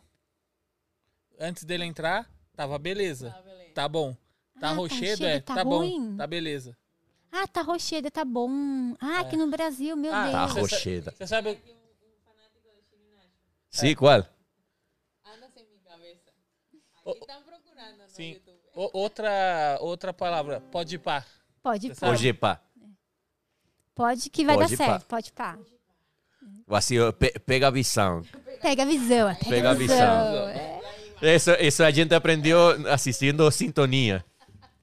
Antes 1.40 1.64
dele 1.64 1.84
entrar, 1.86 2.30
tava 2.56 2.78
beleza. 2.80 3.36
Tá 3.76 3.88
bom. 3.88 4.14
Tá 4.60 4.70
Ah, 4.70 4.70
tá 4.70 4.72
rochedo 4.74 5.26
é, 5.26 5.34
rochedo, 5.34 5.46
tá 5.46 5.56
tá, 5.56 5.64
ruim. 5.64 6.12
bom, 6.12 6.18
tá 6.18 6.28
beleza. 6.28 6.78
Ah, 7.36 7.48
tá 7.48 7.62
rocheda, 7.64 8.12
tá 8.12 8.24
bom. 8.24 8.95
Ah, 9.02 9.22
aqui 9.22 9.36
no 9.36 9.48
Brasil, 9.48 9.95
meu 9.98 10.14
Ah, 10.14 10.30
Tá 10.32 10.45
Deus. 10.45 10.53
você 10.53 10.53
sa- 10.70 10.76
rocheda. 10.76 11.12
Você 11.18 11.28
sabe, 11.28 11.60
Sim, 13.72 13.95
qual? 13.95 14.18
Anda 15.26 15.50
sem 15.52 15.66
minha 15.66 15.80
cabeça. 15.84 16.30
Aqui 17.06 17.18
estão 17.20 17.42
procurando 17.42 17.98
no 18.03 18.08
sim. 18.10 18.34
YouTube. 18.34 18.58
O- 18.76 18.90
outra, 19.00 19.78
outra 19.82 20.14
palavra, 20.14 20.62
pode 20.72 20.95
ir 20.95 21.00
pá. 21.00 21.26
Pode, 21.64 21.94
sabe? 21.95 22.12
Hoje, 22.14 22.34
pá. 22.34 22.62
pode 23.95 24.30
que 24.30 24.45
vai 24.45 24.56
Pode 24.58 24.76
dar 24.76 24.78
pá. 24.78 24.92
certo. 24.92 25.06
Pode 25.08 25.32
pá. 25.32 25.58
Assim, 26.70 26.95
pe- 27.18 27.40
pega 27.40 27.68
a 27.68 27.72
visão. 27.72 28.24
Pega 28.62 28.84
a 28.84 28.86
visão. 28.86 29.30
é, 29.30 29.36
Pega, 29.36 29.50
Pega 29.50 29.68
a 29.70 29.72
a 29.72 29.76
visão. 29.76 29.95
visão. 29.98 30.50
é. 30.50 31.36
Isso, 31.36 31.52
isso 31.53 31.84
a 31.84 31.90
gente 31.92 32.14
aprendeu 32.14 32.60
assistindo 32.92 33.50
Sintonia. 33.50 34.24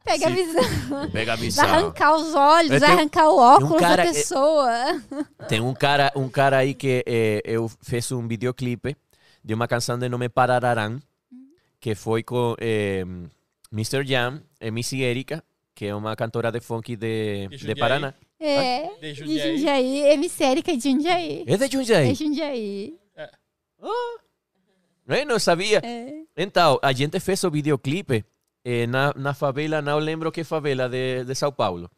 Pega 0.05 0.27
a 0.27 0.31
visão. 0.31 1.11
Pega 1.13 1.33
a 1.33 1.37
Vai 1.37 1.45
visão. 1.45 1.65
arrancar 1.65 2.15
os 2.17 2.35
olhos, 2.35 2.73
É, 2.73 2.79
vai 2.79 2.91
arrancar 2.93 3.29
o 3.29 3.37
óculos 3.39 3.81
cara, 3.81 3.97
da 3.97 4.03
é- 4.11 4.13
pessoa. 4.13 5.03
Tem 5.49 5.61
um 5.61 5.75
cara, 5.75 6.11
um 6.17 6.29
cara 6.29 6.59
aí 6.59 6.75
que 6.75 7.05
eh, 7.07 7.43
eu 7.45 7.71
fiz 7.83 8.11
um 8.13 8.27
videoclipe 8.27 8.97
de 9.45 9.55
uma 9.55 9.69
canção 9.69 9.99
de 9.99 10.09
nome 10.09 10.29
Parararán, 10.29 10.99
que 11.79 11.95
foi 11.95 12.23
com 12.23 12.55
eh, 12.61 13.05
Mr. 13.73 14.05
Jam, 14.07 14.43
Missy 14.73 15.03
Erika, 15.03 15.45
que 15.75 15.87
é 15.87 15.95
uma 15.95 16.17
cantora 16.17 16.51
de 16.51 16.61
funk 16.61 16.97
de, 16.97 17.49
De 17.49 17.57
de. 17.59 17.75
Paraná. 17.75 18.15
É, 18.41 18.89
De 19.01 19.13
de 19.13 19.15
Jundiaí. 19.15 19.57
Jundiaí. 19.59 19.99
Emissérica 20.13 20.77
de 20.77 20.91
Jundiaí. 20.91 21.45
É 21.47 21.57
de 21.57 21.67
Jundiaí? 21.73 22.11
É 22.11 22.15
Jundiaí. 22.15 22.95
Eu 25.09 25.27
não 25.27 25.39
sabia. 25.39 25.81
É. 25.85 26.23
Então, 26.37 26.79
a 26.83 26.93
gente 26.93 27.19
fez 27.21 27.43
o 27.45 27.51
videoclipe 27.51 28.25
eh, 28.65 28.87
na, 28.87 29.13
na 29.15 29.35
favela, 29.35 29.81
não 29.83 29.99
lembro 29.99 30.33
que 30.33 30.45
favela 30.45 30.89
de, 30.89 31.25
de 31.25 31.35
São 31.35 31.53
Paulo. 31.53 31.91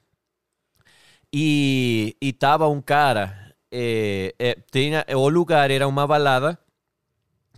E, 1.33 2.17
e 2.21 2.33
tava 2.33 2.69
um 2.69 2.81
cara, 2.83 3.55
eh, 3.71 4.35
eh, 4.39 4.57
tinha, 4.71 5.05
o 5.17 5.29
lugar 5.29 5.71
era 5.71 5.89
uma 5.89 6.07
balada 6.07 6.59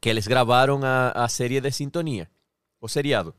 que 0.01 0.09
eles 0.09 0.27
gravaram 0.27 0.81
a, 0.85 1.11
a 1.25 1.29
série 1.29 1.61
de 1.61 1.71
sintonia, 1.73 2.31
o 2.81 2.89
seriado. 2.89 3.35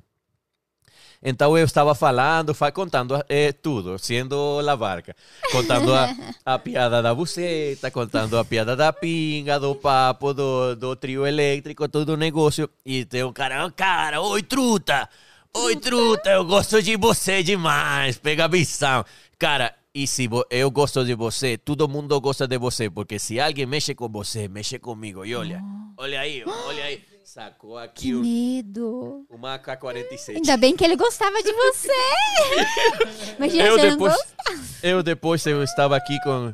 Então 1.23 1.57
eu 1.57 1.65
estava 1.65 1.95
falando, 1.95 2.53
fa- 2.53 2.71
contando 2.71 3.23
eh, 3.29 3.51
tudo, 3.53 3.97
sendo 3.97 4.59
la 4.61 4.75
barca. 4.75 5.15
Contando 5.51 5.93
a, 5.93 6.07
a 6.45 6.59
piada 6.59 7.01
da 7.01 7.13
buceta, 7.15 7.89
contando 7.89 8.37
a 8.37 8.45
piada 8.45 8.75
da 8.75 8.91
pinga, 8.93 9.59
do 9.59 9.73
papo, 9.73 10.33
do, 10.33 10.75
do 10.75 10.95
trio 10.95 11.25
elétrico, 11.25 11.87
todo 11.87 12.09
o 12.09 12.17
negócio. 12.17 12.69
E 12.85 13.05
tem 13.05 13.23
um 13.23 13.33
cara, 13.33 13.63
"Ah, 13.65 13.71
cara, 13.71 14.21
oi 14.21 14.43
truta, 14.43 15.09
oi 15.55 15.75
truta, 15.77 16.29
eu 16.31 16.45
gosto 16.45 16.81
de 16.81 16.95
você 16.97 17.41
demais, 17.43 18.17
pega 18.17 18.45
a 18.45 18.47
visão. 18.47 19.03
Cara, 19.39 19.73
e 19.93 20.05
se 20.07 20.29
eu 20.49 20.69
gosto 20.71 21.03
de 21.05 21.15
você, 21.15 21.57
todo 21.57 21.87
mundo 21.87 22.19
gosta 22.19 22.47
de 22.47 22.57
você, 22.57 22.89
porque 22.89 23.17
se 23.17 23.39
alguém 23.39 23.65
mexe 23.65 23.95
com 23.95 24.09
você, 24.09 24.47
mexe 24.47 24.77
comigo. 24.79 25.25
E 25.25 25.35
olha, 25.35 25.61
olha 25.97 26.19
aí, 26.19 26.43
olha 26.45 26.83
aí. 26.85 27.03
Sacou 27.23 27.75
Que 27.77 27.83
aqui 27.83 28.15
um- 28.15 28.21
medo. 28.21 29.25
uma 29.29 29.55
AK-47. 29.55 30.35
Ainda 30.35 30.55
bem 30.57 30.75
que 30.75 30.85
ele 30.85 30.95
gostava 30.95 31.41
de 31.41 31.51
você. 31.51 31.89
Imagina 33.37 33.63
Eu 33.65 33.73
se 33.73 33.79
ele 33.79 33.89
não 33.89 33.97
depois, 33.97 34.13
gosta. 34.15 34.35
eu 34.83 35.03
depois 35.03 35.45
eu 35.47 35.63
estava 35.63 35.97
aqui 35.97 36.17
com, 36.21 36.53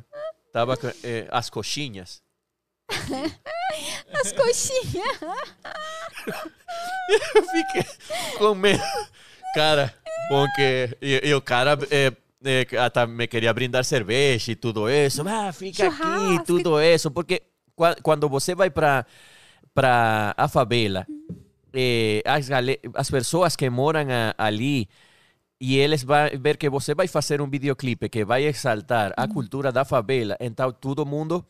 tava 0.53 0.77
com 0.77 0.87
eh, 1.03 1.27
as 1.29 1.49
coxinhas. 1.49 2.21
As 4.13 4.31
coxinhas. 4.31 5.17
Eu 7.35 7.43
fiquei 7.43 7.85
com 8.37 8.55
medo. 8.55 8.81
Cara, 9.53 9.93
porque 10.29 10.97
e, 11.01 11.21
e 11.29 11.33
o 11.33 11.41
cara 11.41 11.77
eh, 11.89 12.11
eh, 12.43 12.65
até 12.77 13.05
me 13.05 13.27
queria 13.27 13.53
brindar 13.53 13.83
cerveja 13.83 14.51
e 14.51 14.55
tudo 14.55 14.89
isso. 14.89 15.27
Ah, 15.27 15.51
fica 15.51 15.87
aqui, 15.87 15.95
Churrasco. 15.97 16.45
tudo 16.45 16.81
isso. 16.81 17.11
Porque 17.11 17.41
qua- 17.75 17.95
quando 18.01 18.29
você 18.29 18.55
vai 18.55 18.69
para 18.69 19.05
para 19.73 20.33
a 20.37 20.47
favela, 20.47 21.05
eh, 21.73 22.21
as, 22.25 22.47
gale- 22.49 22.79
as 22.95 23.09
pessoas 23.09 23.55
que 23.55 23.69
moram 23.69 24.01
a- 24.09 24.35
ali 24.37 24.87
e 25.59 25.77
eles 25.77 26.03
vão 26.03 26.17
ver 26.39 26.57
que 26.57 26.69
você 26.69 26.93
vai 26.95 27.07
fazer 27.07 27.41
um 27.41 27.49
videoclipe 27.49 28.09
que 28.09 28.25
vai 28.25 28.43
exaltar 28.45 29.13
a 29.15 29.27
cultura 29.27 29.71
da 29.71 29.85
favela, 29.85 30.35
então 30.39 30.71
todo 30.73 31.05
mundo 31.05 31.45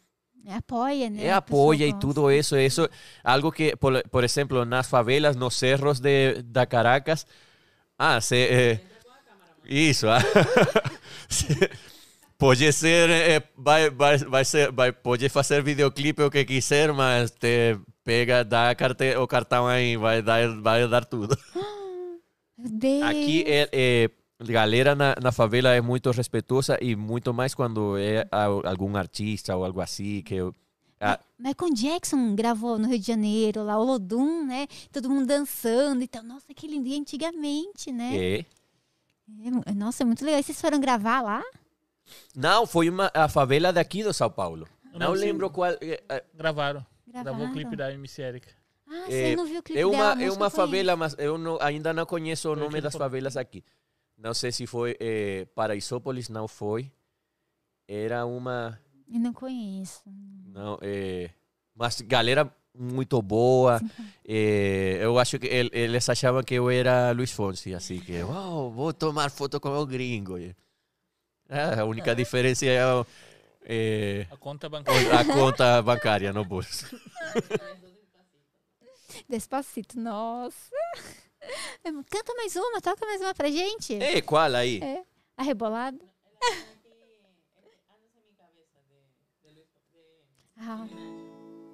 Apoia, 0.47 1.09
né? 1.09 1.25
É 1.25 1.31
A 1.31 1.41
pessoa 1.41 1.43
apoia 1.65 1.85
e 1.85 1.91
gosta. 1.91 1.99
tudo 1.99 2.31
isso, 2.31 2.57
isso 2.57 2.89
algo 3.23 3.51
que, 3.51 3.75
por, 3.75 4.01
por 4.09 4.23
exemplo, 4.23 4.65
nas 4.65 4.89
favelas, 4.89 5.35
nos 5.35 5.55
cerros 5.55 5.99
de, 5.99 6.41
da 6.43 6.65
Caracas, 6.65 7.25
ah, 7.97 8.19
se, 8.19 8.35
eh, 8.35 8.79
isso, 9.65 10.07
ah, 10.09 10.19
pode 12.37 12.71
ser, 12.73 13.09
eh, 13.09 13.43
vai, 13.55 13.89
vai, 13.89 14.17
vai 14.17 14.45
ser, 14.45 14.71
vai, 14.71 14.91
pode 14.91 15.29
fazer 15.29 15.63
videoclipe 15.63 16.23
o 16.23 16.31
que 16.31 16.43
quiser, 16.43 16.91
mas 16.93 17.31
te 17.31 17.77
pega, 18.03 18.43
dá 18.43 18.73
carte, 18.75 19.15
o 19.17 19.27
cartão 19.27 19.67
aí, 19.67 19.95
vai 19.95 20.21
dar, 20.21 20.47
vai 20.61 20.87
dar 20.87 21.05
tudo. 21.05 21.37
Deus. 22.57 23.03
Aqui, 23.03 23.43
é, 23.47 23.69
é, 23.71 24.09
galera 24.43 24.95
na, 24.95 25.15
na 25.21 25.31
favela 25.31 25.69
é 25.73 25.81
muito 25.81 26.09
respeitosa 26.11 26.77
e 26.81 26.95
muito 26.95 27.33
mais 27.33 27.53
quando 27.53 27.97
é 27.97 28.27
a- 28.31 28.45
algum 28.69 28.95
artista 28.95 29.55
ou 29.55 29.63
algo 29.65 29.81
assim, 29.81 30.21
que 30.21 30.35
eu- 30.35 30.55
ah, 30.99 31.19
Michael 31.39 31.73
Jackson 31.73 32.35
gravou 32.35 32.77
no 32.77 32.87
Rio 32.87 32.99
de 32.99 33.07
Janeiro, 33.07 33.63
lá 33.63 33.77
o 33.79 33.83
Lodum, 33.83 34.45
né? 34.45 34.67
Todo 34.91 35.09
mundo 35.09 35.25
dançando. 35.25 36.03
Então, 36.03 36.21
nossa, 36.23 36.45
que 36.53 36.67
lindo. 36.67 36.87
E 36.87 36.95
antigamente, 36.99 37.91
né? 37.91 38.15
é, 38.15 38.45
É 39.45 39.49
mu- 39.49 39.63
nossa, 39.75 40.03
é 40.03 40.05
muito 40.05 40.23
legal. 40.25 40.39
E 40.39 40.43
vocês 40.43 40.59
foram 40.61 40.79
gravar 40.79 41.21
lá? 41.21 41.41
Não, 42.35 42.67
foi 42.67 42.89
uma, 42.89 43.09
a 43.13 43.27
favela 43.29 43.71
daqui 43.71 44.03
do 44.03 44.13
São 44.13 44.29
Paulo. 44.29 44.67
Eu 44.93 44.99
Não, 44.99 45.07
não 45.07 45.13
lembro 45.13 45.49
qual. 45.49 45.71
É, 45.71 46.03
é- 46.09 46.23
Gravaram. 46.35 46.85
Gravaram? 47.07 47.37
Gravou 47.37 47.47
o 47.47 47.53
clipe 47.53 47.75
da 47.75 47.91
MC 47.93 48.21
Erika. 48.21 48.49
Ah, 48.87 49.05
é, 49.07 49.29
você 49.29 49.35
não 49.37 49.45
viu 49.45 49.59
o 49.59 49.63
clipe 49.63 49.79
é 49.79 49.83
dela, 49.89 49.95
uma, 49.95 50.15
a 50.15 50.21
é 50.23 50.29
uma 50.31 50.49
favela, 50.49 50.95
mas 50.97 51.15
eu 51.17 51.37
não- 51.37 51.57
ainda 51.61 51.93
não 51.93 52.05
conheço 52.05 52.51
o 52.51 52.55
nome 52.57 52.81
das 52.81 52.93
favelas 52.93 53.37
aqui. 53.37 53.63
Não 54.21 54.33
sei 54.35 54.51
se 54.51 54.67
foi 54.67 54.95
eh, 54.99 55.47
Paraisópolis, 55.55 56.29
não 56.29 56.47
foi. 56.47 56.91
Era 57.87 58.25
uma. 58.25 58.79
Eu 59.11 59.19
não 59.19 59.33
conheço. 59.33 60.03
Não, 60.45 60.77
eh, 60.81 61.31
mas 61.75 61.99
galera 62.01 62.49
muito 62.73 63.19
boa. 63.21 63.81
Eh, 64.23 64.99
eu 65.01 65.17
acho 65.17 65.39
que 65.39 65.47
el- 65.47 65.71
eles 65.73 66.07
achavam 66.07 66.43
que 66.43 66.53
eu 66.53 66.69
era 66.69 67.11
Luiz 67.11 67.31
Fonsi, 67.31 67.73
assim 67.73 67.99
que, 67.99 68.21
uau, 68.23 68.71
vou 68.71 68.93
tomar 68.93 69.31
foto 69.31 69.59
com 69.59 69.69
o 69.69 69.85
gringo. 69.85 70.35
Ah, 71.49 71.81
a 71.81 71.85
única 71.85 72.15
diferença 72.15 72.65
é 72.65 72.79
eh, 73.65 74.27
A 74.31 74.37
conta 74.37 74.69
bancária. 74.69 75.19
a 75.19 75.25
conta 75.25 75.81
bancária 75.81 76.31
no 76.31 76.45
bolso. 76.45 76.85
Despacito, 79.27 79.99
nossa. 79.99 80.71
Canta 82.09 82.33
mais 82.35 82.55
uma, 82.55 82.81
toca 82.81 83.05
mais 83.05 83.21
uma 83.21 83.33
pra 83.33 83.49
gente. 83.49 83.93
Ei, 83.93 84.21
qual 84.21 84.53
aí? 84.55 84.79
É. 84.81 85.03
A 85.37 85.43
rebolada. 85.43 85.99
Ah, 90.57 90.87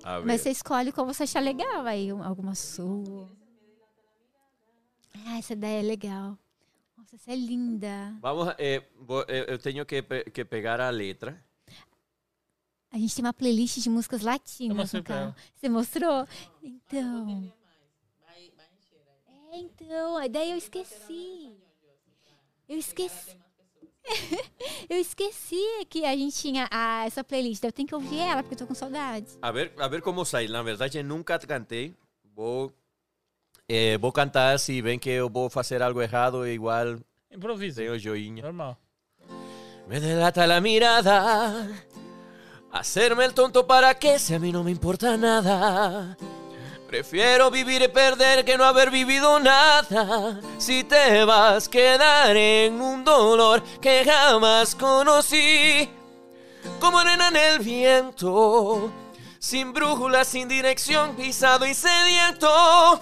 A 0.03 0.19
ver. 0.19 0.25
mas 0.25 0.41
você 0.41 0.51
escolhe 0.51 0.91
qual 0.91 1.05
você 1.05 1.23
achar 1.23 1.41
legal 1.41 1.85
aí, 1.85 2.11
um- 2.13 2.23
alguma 2.23 2.55
sua. 2.55 3.29
Ah, 5.25 5.37
essa 5.37 5.55
daí 5.55 5.79
é 5.79 5.81
legal. 5.81 6.37
Nossa, 6.97 7.15
essa 7.15 7.31
é 7.31 7.35
linda. 7.35 8.15
Vamos, 8.21 8.53
eh, 8.57 8.81
eh, 9.27 9.45
eu 9.53 9.57
tenho 9.59 9.85
que, 9.85 10.01
pe- 10.01 10.23
que 10.31 10.45
pegar 10.45 10.79
a 10.79 10.89
letra. 10.89 11.43
A 12.91 12.97
gente 12.97 13.13
tem 13.13 13.25
uma 13.25 13.33
playlist 13.33 13.79
de 13.79 13.89
músicas 13.89 14.21
latinas. 14.21 14.91
Você 15.55 15.67
mostrou? 15.69 16.25
Então. 16.63 17.51
É, 19.51 19.58
então. 19.58 20.17
aí 20.17 20.30
Daí 20.30 20.51
eu 20.51 20.58
esqueci. 20.58 21.56
Eu 22.67 22.77
esqueci. 22.77 23.38
eu 24.90 24.98
esqueci 24.98 25.85
que 25.90 26.06
a 26.06 26.16
gente 26.16 26.35
tinha 26.35 26.67
a, 26.72 27.06
essa 27.06 27.24
playlist. 27.24 27.64
Eu 27.64 27.72
tenho 27.72 27.88
que 27.88 27.95
ouvir 27.95 28.19
ela, 28.19 28.43
porque 28.43 28.56
eu 28.56 28.59
tô 28.59 28.67
com 28.67 28.76
saudade. 28.76 29.27
A 29.42 29.51
ver, 29.51 29.74
a 29.77 29.88
ver 29.88 30.01
como 30.01 30.26
sai. 30.26 30.48
Na 30.48 30.61
verdade, 30.64 31.01
nunca 31.03 31.40
cantei. 31.40 31.93
Vou, 32.35 32.74
eh, 33.67 33.98
vou 33.98 34.11
cantar. 34.11 34.59
Se 34.59 34.82
bem 34.82 35.00
que 35.00 35.09
eu 35.09 35.30
vou 35.30 35.50
fazer 35.50 35.82
algo 35.82 36.01
errado, 36.01 36.48
igual 36.48 37.00
Improvisa. 37.32 37.82
tenho 37.82 37.98
joinha. 38.00 38.43
Normal. 38.43 38.77
Me 39.88 40.00
delata 40.00 40.45
la 40.45 40.59
mirada. 40.59 41.67
Hacerme 42.72 43.26
el 43.26 43.34
tonto 43.34 43.66
para 43.66 43.95
que 43.95 44.19
si 44.19 44.34
a 44.34 44.40
mí 44.40 44.51
no 44.51 44.64
me 44.64 44.72
importa 44.72 45.16
nada. 45.16 46.17
Prefiero 46.88 47.51
vivir 47.51 47.82
y 47.82 47.90
perder 47.90 48.45
que 48.45 48.57
no 48.57 48.64
haber 48.64 48.90
vivido 48.90 49.41
nada. 49.41 50.40
Si 50.57 50.85
te 50.85 51.25
vas, 51.25 51.67
quedar 51.67 52.35
en 52.38 52.80
un 52.80 53.03
dolor 53.03 53.61
que 53.82 54.06
jamás 54.06 54.74
conocí. 54.74 55.90
Como 56.80 56.99
arena 56.99 57.27
en 57.27 57.35
el 57.35 57.59
viento. 57.59 58.90
Sin 59.38 59.74
brújula, 59.74 60.24
sin 60.24 60.48
dirección, 60.48 61.14
pisado 61.17 61.66
y 61.66 61.74
sediento. 61.74 62.99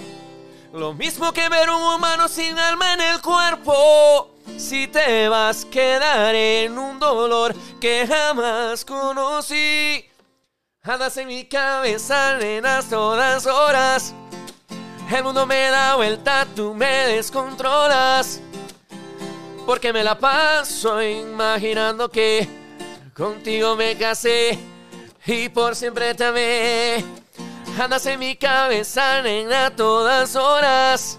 Lo 0.73 0.93
mismo 0.93 1.31
que 1.31 1.47
ver 1.47 1.69
un 1.69 1.81
humano 1.81 2.27
sin 2.27 2.57
alma 2.57 2.93
en 2.93 3.01
el 3.01 3.21
cuerpo. 3.21 4.31
Si 4.57 4.87
te 4.87 5.29
vas, 5.29 5.63
quedar 5.63 6.33
en 6.33 6.77
un 6.77 6.97
dolor 6.97 7.55
que 7.79 8.07
jamás 8.07 8.83
conocí. 8.83 10.05
Andas 10.87 11.17
en 11.17 11.27
mi 11.27 11.45
cabeza, 11.45 12.37
nenas, 12.37 12.87
todas 12.87 13.47
horas. 13.47 14.13
El 15.11 15.23
mundo 15.23 15.47
me 15.47 15.71
da 15.71 15.95
vuelta, 15.95 16.45
tú 16.55 16.75
me 16.75 17.07
descontrolas. 17.07 18.39
Porque 19.65 19.91
me 19.91 20.03
la 20.03 20.15
paso 20.15 21.01
imaginando 21.01 22.07
que 22.07 22.47
contigo 23.15 23.75
me 23.75 23.97
casé 23.97 24.59
y 25.25 25.49
por 25.49 25.75
siempre 25.75 26.13
te 26.13 26.23
amé. 26.23 27.03
Andas 27.81 28.05
en 28.05 28.19
mi 28.19 28.35
cabeza, 28.35 29.23
nena, 29.23 29.75
todas 29.75 30.35
horas. 30.35 31.17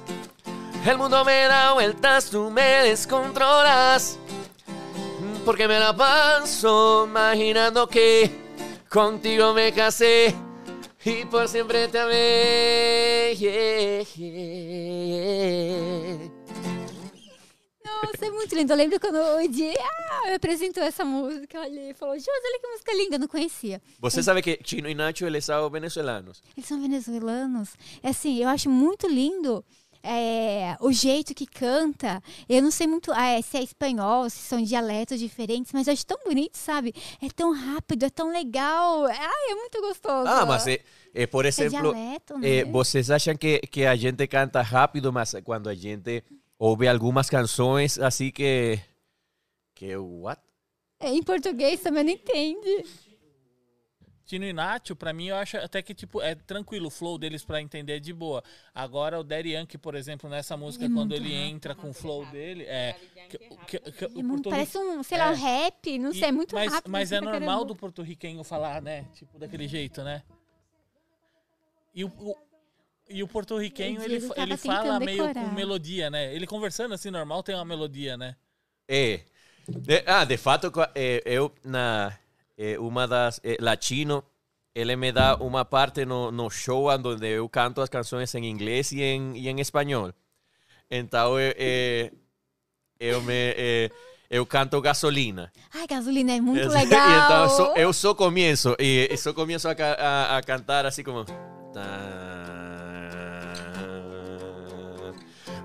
El 0.87 0.97
mundo 0.97 1.25
me 1.25 1.43
da 1.49 1.73
vueltas, 1.73 2.31
tú 2.31 2.53
me 2.53 2.63
descontrolas. 2.63 4.17
Porque 5.45 5.67
me 5.67 5.81
la 5.81 5.93
paso 5.93 7.07
imaginando 7.09 7.89
que 7.89 8.46
contigo 8.97 9.53
me 9.53 9.73
casé 9.75 10.35
y 11.05 11.27
por 11.27 11.47
siempre 11.49 11.87
te 11.89 11.99
amé. 11.99 13.35
Yeah, 13.39 14.07
yeah. 14.17 15.37
Nossa, 17.85 18.25
é 18.25 18.31
muito 18.31 18.55
lindo. 18.55 18.73
Eu 18.73 18.77
lembro 18.79 18.99
quando 18.99 19.17
o 19.17 19.47
Di 19.49 19.75
ah, 19.79 20.29
me 20.29 20.35
apresentou 20.37 20.83
essa 20.83 21.05
música. 21.05 21.61
Olha, 21.61 21.79
ele 21.79 21.93
falou, 21.93 22.15
Josi, 22.15 22.31
olha 22.31 22.59
que 22.59 22.69
música 22.69 22.95
linda. 22.95 23.17
Eu 23.17 23.21
não 23.21 23.29
conhecia. 23.29 23.83
Você 24.01 24.23
sabe 24.23 24.41
que 24.41 24.59
Chino 24.65 24.89
y 24.89 24.95
Nacho, 24.95 25.27
eles 25.27 25.45
são 25.45 25.69
venezuelanos. 25.69 26.43
Eles 26.57 26.67
são 26.67 26.81
venezuelanos. 26.81 27.77
É 28.03 28.09
assim, 28.09 28.43
eu 28.43 28.49
acho 28.49 28.71
muito 28.71 29.07
lindo 29.07 29.63
é, 30.03 30.77
o 30.81 30.93
jeito 30.93 31.35
que 31.35 31.47
canta. 31.47 32.23
Eu 32.49 32.63
não 32.63 32.71
sei 32.71 32.87
muito 32.87 33.13
é, 33.13 33.41
se 33.43 33.57
é 33.57 33.63
espanhol, 33.63 34.29
se 34.31 34.39
são 34.39 34.63
dialetos 34.63 35.19
diferentes, 35.19 35.73
mas 35.73 35.87
eu 35.87 35.93
acho 35.93 36.07
tão 36.07 36.19
bonito, 36.25 36.57
sabe? 36.57 36.95
É 37.23 37.29
tão 37.29 37.53
rápido, 37.53 38.05
é 38.05 38.11
tão 38.11 38.31
legal. 38.31 39.07
Ai, 39.07 39.51
é 39.51 39.55
muito 39.55 39.81
gostoso. 39.81 40.29
Ah, 40.29 40.47
mas 40.47 40.67
eh, 40.67 40.81
eh, 41.15 41.27
por 41.27 41.45
é 41.45 41.49
exemplo, 41.49 41.93
dialeto, 41.93 42.39
né? 42.39 42.59
eh, 42.59 42.65
vocês 42.65 43.11
acham 43.11 43.37
que, 43.37 43.59
que 43.61 43.85
a 43.85 43.97
gente 43.97 44.27
canta 44.27 44.63
rápido, 44.63 45.13
mas 45.13 45.35
quando 45.45 45.69
a 45.69 45.75
gente 45.75 46.23
ouve 46.59 46.89
algumas 46.89 47.29
canções 47.29 47.99
assim 47.99 48.31
que... 48.31 48.79
Que 49.75 49.95
what? 49.97 50.41
É, 50.99 51.11
em 51.11 51.23
português 51.23 51.81
também 51.81 52.05
não 52.05 52.13
entende. 52.13 52.85
Tino 54.27 54.45
e 54.45 54.53
Nacho, 54.53 54.97
pra 54.97 55.13
mim, 55.13 55.27
eu 55.29 55.37
acho 55.37 55.57
até 55.57 55.81
que, 55.81 55.95
tipo, 55.95 56.21
é 56.21 56.35
tranquilo 56.35 56.89
o 56.89 56.91
flow 56.91 57.17
deles 57.17 57.45
pra 57.45 57.63
entender 57.63 58.01
de 58.01 58.13
boa. 58.13 58.43
Agora, 58.75 59.21
o 59.21 59.23
Daddy 59.23 59.51
Yankee, 59.53 59.79
por 59.79 59.95
exemplo, 59.95 60.29
nessa 60.29 60.57
música, 60.57 60.85
É 60.85 60.89
quando 60.91 61.15
ele 61.15 61.29
rápido. 61.33 61.55
entra 61.55 61.75
com 61.77 61.91
o 61.91 61.95
flow 61.95 62.27
dele, 62.27 62.65
é... 62.65 62.97
que- 63.31 63.39
que- 63.39 63.79
que- 63.93 64.05
É 64.05 64.09
o 64.09 64.23
muito- 64.25 64.51
parece 64.51 64.77
um, 64.77 65.01
sei 65.05 65.17
lá, 65.17 65.31
um 65.31 65.33
é. 65.33 65.37
rap, 65.37 65.99
não 65.99 66.11
E- 66.11 66.15
sei, 66.15 66.25
é 66.29 66.33
muito 66.33 66.55
mas, 66.57 66.73
rápido. 66.73 66.91
Mas 66.91 67.13
é 67.13 67.21
normal 67.21 67.41
caramba. 67.41 67.65
do 67.67 67.77
porto-riquenho 67.77 68.43
falar, 68.43 68.83
né? 68.83 69.07
Tipo, 69.15 69.39
daquele 69.39 69.69
jeito, 69.69 70.03
né? 70.03 70.23
E 71.95 72.05
o, 72.05 72.09
o- 72.09 72.37
e 73.09 73.23
o 73.23 73.29
porto-riquenho, 73.29 74.03
ele, 74.03 74.17
ele 74.17 74.57
fala 74.57 74.57
tentando 74.57 75.05
meio 75.05 75.23
com 75.23 75.33
decorar. 75.33 75.55
melodia, 75.55 76.11
né? 76.11 76.35
Ele 76.35 76.47
conversando 76.47 76.93
assim, 76.95 77.11
normal, 77.11 77.43
tem 77.43 77.55
uma 77.55 77.65
melodia, 77.65 78.17
né? 78.17 78.35
É. 78.89 79.21
De- 79.69 80.03
ah, 80.07 80.25
de 80.25 80.37
fato, 80.37 80.71
eh, 80.95 81.23
eu, 81.25 81.53
na, 81.65 82.17
eh, 82.57 82.79
uma 82.79 83.07
das, 83.07 83.41
eh, 83.45 83.57
Latino, 83.61 84.25
ele 84.75 84.95
me 84.95 85.11
dá 85.11 85.37
uma 85.37 85.65
parte 85.65 86.05
no, 86.05 86.31
no 86.31 86.51
show 86.51 86.91
onde 86.91 87.27
eu 87.27 87.49
canto 87.49 87.81
as 87.81 87.89
canções 87.89 88.35
em 88.35 88.45
inglês 88.45 88.93
e 88.93 89.03
em, 89.03 89.37
e 89.37 89.49
em 89.49 89.61
espanhol. 89.61 90.13
Então, 90.91 91.39
eh, 91.39 91.55
eh, 91.57 92.13
eu, 93.01 93.23
me, 93.23 93.33
eh, 93.33 93.91
eu 94.29 94.45
canto 94.45 94.81
gasolina. 94.81 95.51
Ai, 95.75 95.87
gasolina 95.87 96.33
é 96.33 96.41
muito 96.41 96.69
legal. 96.69 97.47
então, 97.49 97.77
eu 97.77 97.93
só, 97.93 98.15
começo, 98.15 98.77
e, 98.79 99.17
só 99.17 99.33
começo 99.33 99.67
a, 99.69 99.73
a, 99.73 100.37
a 100.37 100.43
cantar 100.43 100.85
assim 100.85 101.03
como... 101.03 101.25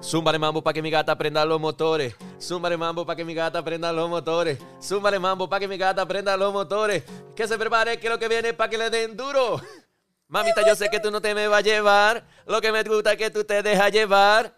de 0.02 0.40
mambo 0.40 0.64
pa' 0.64 0.74
que 0.74 0.82
mi 0.82 0.90
gata 0.90 1.16
prenda 1.18 1.46
los 1.46 1.60
motores. 1.60 2.16
Zumba 2.40 2.70
de 2.70 2.78
mambo 2.78 3.06
pa' 3.06 3.16
que 3.16 3.24
mi 3.24 3.34
gata 3.34 3.64
prenda 3.64 3.94
los 3.94 4.10
motores. 4.10 4.58
Zumba 4.82 5.12
de 5.12 5.20
mambo 5.20 5.48
pa' 5.48 5.60
que 5.60 5.68
mi 5.68 5.78
gata 5.78 6.06
prenda 6.08 6.36
los 6.36 6.52
motores. 6.52 7.04
Que 7.36 7.48
se 7.48 7.58
prepare 7.58 8.00
que 8.00 8.10
lo 8.10 8.18
que 8.18 8.28
viene 8.28 8.54
pa' 8.54 8.70
que 8.70 8.78
le 8.78 8.90
den 8.90 9.16
duro. 9.16 9.62
Mamita, 10.28 10.66
yo 10.66 10.76
sé 10.76 10.90
que 10.90 11.00
tú 11.00 11.12
no 11.12 11.22
te 11.22 11.36
me 11.36 11.48
vas 11.48 11.60
a 11.60 11.62
llevar. 11.62 12.24
Lo 12.48 12.62
que 12.62 12.72
me 12.72 12.84
gusta 12.84 13.14
es 13.14 13.18
que 13.18 13.30
tú 13.30 13.44
te 13.44 13.62
dejas 13.62 13.92
llevar. 13.92 14.54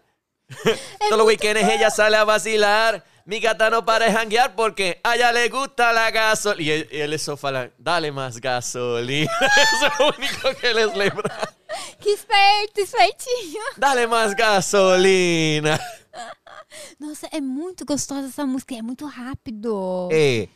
Todos 0.98 1.18
los 1.18 1.26
weekends 1.26 1.68
ella 1.68 1.90
sale 1.90 2.16
a 2.16 2.24
vacilar. 2.24 3.04
Mi 3.26 3.40
gata 3.40 3.70
no 3.70 3.84
para 3.84 4.06
de 4.06 4.12
janguear 4.12 4.54
porque 4.54 5.00
a 5.02 5.16
ella 5.16 5.32
le 5.32 5.48
gusta 5.48 5.92
la 5.92 6.10
gasolina. 6.10 6.62
Y 6.62 6.70
él, 6.70 7.12
él 7.12 7.18
fala, 7.38 7.70
dale 7.78 8.12
más 8.12 8.40
gasolina. 8.40 9.30
Eso 9.40 9.86
es 9.86 9.98
lo 9.98 10.06
único 10.08 10.60
que 10.60 10.74
les 10.74 10.96
lembra. 10.96 11.53
Que 12.00 12.10
esperto, 12.10 12.80
espertinho. 12.80 13.62
Dale 13.76 14.06
más 14.06 14.34
gasolina. 14.34 15.78
Nossa, 16.98 17.28
é 17.32 17.40
muito 17.40 17.84
gostosa 17.84 18.28
essa 18.28 18.46
música, 18.46 18.74
é 18.74 18.82
muito 18.82 19.06
rápido. 19.06 20.08
Eh, 20.12 20.48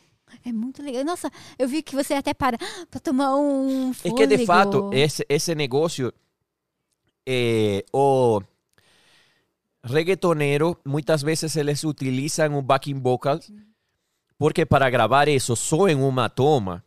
É 0.45 0.53
muito 0.53 0.81
legal. 0.83 1.03
Nossa, 1.03 1.29
eu 1.57 1.67
vi 1.67 1.81
que 1.81 1.95
você 1.95 2.13
até 2.13 2.33
para 2.33 2.57
pra 2.89 2.99
tomar 2.99 3.35
um 3.35 3.91
es 3.91 4.01
que 4.01 4.27
de 4.27 4.37
fôlego. 4.37 4.45
fato 4.45 4.89
ese, 4.93 5.25
ese 5.27 5.55
negocio, 5.55 6.13
eh, 7.25 7.83
o 7.91 8.41
reggaetonero, 9.83 10.79
muchas 10.85 11.23
veces 11.23 11.51
se 11.51 11.63
les 11.63 11.83
utilizan 11.83 12.53
un 12.53 12.65
backing 12.65 13.01
vocal 13.01 13.41
porque 14.37 14.65
para 14.65 14.89
grabar 14.89 15.27
eso 15.27 15.55
só 15.55 15.87
em 15.87 15.95
uma 15.95 16.29
toma 16.29 16.83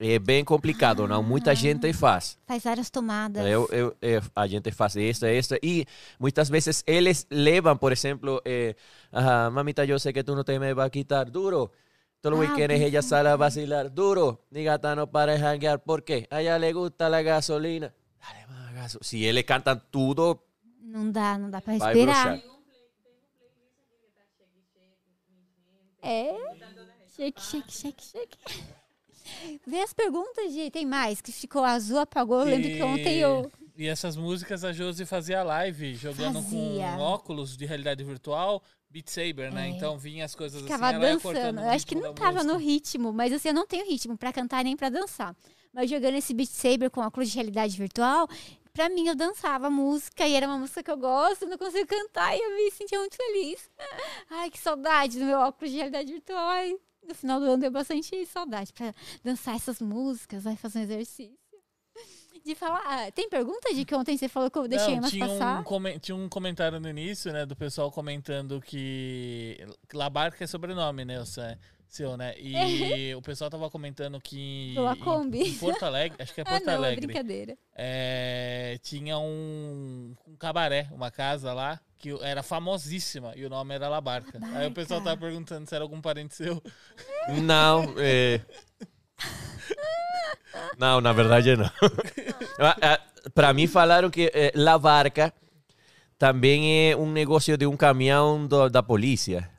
é 0.00 0.18
bem 0.18 0.44
complicado, 0.44 1.06
não? 1.06 1.22
Muita 1.22 1.54
gente 1.54 1.92
faz. 1.92 2.36
Faz 2.46 2.62
várias 2.64 2.90
tomadas. 2.90 3.46
Eu, 3.46 3.68
eu, 3.70 3.96
eh, 4.02 4.20
a 4.34 4.46
gente 4.46 4.70
faz 4.72 4.96
esta, 4.96 5.28
esta. 5.30 5.58
E 5.62 5.86
muitas 6.18 6.48
vezes 6.50 6.82
eles 6.86 7.26
levam, 7.30 7.76
por 7.76 7.92
exemplo, 7.92 8.40
eh, 8.44 8.74
ah, 9.12 9.50
mamita, 9.50 9.84
eu 9.84 9.98
sei 9.98 10.12
que 10.12 10.24
tu 10.24 10.34
não 10.34 10.44
te 10.44 10.58
me 10.58 10.74
vas 10.74 10.86
a 10.86 10.90
quitar 10.90 11.30
duro. 11.30 11.70
Todos 12.20 12.38
los 12.38 12.48
Ah, 12.48 12.52
weekends 12.52 12.76
ok. 12.80 12.86
ella 12.88 13.02
sale 13.02 13.28
a 13.28 13.36
vacilar 13.36 13.90
duro. 13.92 14.46
Mi 14.50 14.64
gata 14.64 14.94
no 14.96 15.06
para 15.10 15.32
de 15.32 15.38
janguear. 15.40 15.78
¿Por 15.82 16.02
qué? 16.04 16.26
A 16.30 16.40
ella 16.40 16.58
le 16.58 16.72
gusta 16.72 17.08
la 17.10 17.20
gasolina. 17.22 17.92
Dale 18.18 18.46
más 18.46 18.72
gasolina. 18.74 19.04
Si 19.04 19.26
eles 19.26 19.44
cantam 19.44 19.78
tudo, 19.90 20.42
Não 20.80 21.10
dá, 21.12 21.36
não 21.38 21.50
dá 21.50 21.60
pra 21.60 21.76
vai 21.76 21.92
respirar. 21.94 22.36
broxar. 22.38 22.54
É. 26.02 26.32
Shake, 27.16 27.40
shake, 27.40 27.72
shake, 27.72 28.02
shake. 28.02 28.38
Vê 29.66 29.80
as 29.80 29.92
perguntas, 29.92 30.52
Gi. 30.52 30.70
Tem 30.70 30.86
mais? 30.86 31.20
Que 31.20 31.32
ficou 31.32 31.64
azul, 31.64 31.98
apagou. 31.98 32.40
Eu 32.40 32.46
lembro 32.46 32.68
que 32.68 32.82
ontem 32.82 33.18
eu. 33.18 33.50
E 33.76 33.88
essas 33.88 34.16
músicas 34.16 34.62
a 34.62 34.72
Josi 34.72 35.04
fazia 35.04 35.42
live, 35.42 35.94
jogando 35.94 36.40
Fazia. 36.40 36.92
com 36.96 37.00
óculos 37.02 37.56
de 37.56 37.66
realidade 37.66 38.04
virtual, 38.04 38.62
Beat 38.88 39.08
Saber, 39.08 39.50
né? 39.52 39.66
É. 39.66 39.70
Então 39.70 39.98
vinha 39.98 40.24
as 40.24 40.34
coisas 40.34 40.62
Ficava 40.62 40.90
assim, 40.90 41.00
ia 41.00 41.18
cortando 41.18 41.42
dançando. 41.42 41.60
Eu 41.60 41.70
acho 41.70 41.86
que 41.86 41.94
não 41.96 42.14
tava 42.14 42.44
no 42.44 42.54
música. 42.54 42.70
ritmo, 42.70 43.12
mas 43.12 43.32
assim, 43.32 43.48
eu 43.48 43.54
não 43.54 43.66
tenho 43.66 43.84
ritmo 43.84 44.16
pra 44.16 44.32
cantar 44.32 44.62
nem 44.62 44.76
pra 44.76 44.88
dançar. 44.90 45.34
Mas 45.72 45.90
jogando 45.90 46.14
esse 46.14 46.32
Beat 46.32 46.50
Saber 46.50 46.88
com 46.88 47.00
óculos 47.00 47.28
de 47.30 47.34
realidade 47.34 47.76
virtual, 47.76 48.28
pra 48.72 48.88
mim 48.88 49.08
eu 49.08 49.16
dançava 49.16 49.68
música 49.68 50.24
e 50.24 50.34
era 50.34 50.46
uma 50.46 50.56
música 50.56 50.80
que 50.80 50.90
eu 50.92 50.96
gosto, 50.96 51.44
não 51.44 51.58
consigo 51.58 51.86
cantar 51.88 52.36
e 52.36 52.40
eu 52.40 52.54
me 52.54 52.70
sentia 52.70 52.98
muito 53.00 53.16
feliz. 53.16 53.68
Ai, 54.30 54.50
que 54.50 54.58
saudade 54.58 55.18
do 55.18 55.24
meu 55.24 55.40
óculos 55.40 55.72
de 55.72 55.78
realidade 55.78 56.12
virtual. 56.12 56.38
Ai, 56.38 56.76
no 57.06 57.14
final 57.14 57.38
do 57.40 57.46
ano 57.46 57.58
deu 57.58 57.70
bastante 57.70 58.24
saudade 58.26 58.72
pra 58.72 58.94
dançar 59.22 59.56
essas 59.56 59.80
músicas, 59.80 60.44
vai 60.44 60.56
fazer 60.56 60.80
um 60.80 60.82
exercício. 60.82 61.38
De 62.44 62.54
falar. 62.54 62.82
ah, 62.84 63.10
Tem 63.10 63.26
pergunta 63.28 63.72
de 63.72 63.86
que 63.86 63.94
ontem 63.94 64.18
você 64.18 64.28
falou 64.28 64.50
que 64.50 64.58
eu 64.58 64.68
deixei 64.68 64.92
Não, 64.94 64.98
umas 64.98 65.10
tinha 65.10 65.26
passar? 65.26 65.60
um, 65.66 65.98
tinha 65.98 66.14
um 66.14 66.28
comentário 66.28 66.78
no 66.78 66.88
início, 66.88 67.32
né, 67.32 67.46
do 67.46 67.56
pessoal 67.56 67.90
comentando 67.90 68.60
que 68.60 69.56
Labarca 69.94 70.44
é 70.44 70.46
sobrenome, 70.46 71.06
né, 71.06 71.18
o 71.20 71.24
seu, 71.24 71.42
seu, 71.94 72.16
né? 72.16 72.34
E 72.38 73.14
o 73.16 73.22
pessoal 73.22 73.48
tava 73.50 73.70
comentando 73.70 74.20
que 74.20 74.72
Pela 74.74 74.92
em- 74.94 74.98
Kombi. 75.00 75.42
em 75.42 75.54
Porto 75.54 75.84
Alegre, 75.84 76.22
acho 76.22 76.34
que 76.34 76.40
é 76.40 76.44
Ah, 76.46 76.50
Porto 76.50 76.64
não, 76.66 76.72
é 76.72 76.76
Alegre, 76.76 77.06
brincadeira. 77.06 77.56
é, 77.74 78.78
tinha 78.82 79.18
um, 79.18 80.14
um 80.26 80.36
cabaré, 80.36 80.88
uma 80.92 81.10
casa 81.10 81.52
lá, 81.52 81.80
que 81.98 82.10
era 82.22 82.42
famosíssima 82.42 83.32
e 83.36 83.44
o 83.46 83.50
nome 83.50 83.74
era 83.74 83.88
Labarca. 83.88 84.38
Aí 84.54 84.66
o 84.66 84.72
pessoal 84.72 85.00
Labarca. 85.00 85.18
tava 85.20 85.30
perguntando 85.32 85.68
se 85.68 85.74
era 85.74 85.84
algum 85.84 86.00
parente 86.00 86.34
seu. 86.34 86.62
Não, 87.42 87.94
é... 87.98 88.40
Não, 90.78 91.00
na 91.00 91.12
verdade 91.12 91.56
não. 91.56 91.70
Para 93.34 93.52
mim 93.52 93.66
falaram 93.66 94.10
que 94.10 94.30
eh, 94.34 94.52
La 94.54 94.78
Barca 94.78 95.32
também 96.18 96.90
é 96.90 96.96
um 96.96 97.10
negócio 97.10 97.56
de 97.56 97.66
um 97.66 97.76
caminhão 97.76 98.46
do- 98.46 98.68
da 98.68 98.82
polícia. 98.82 99.50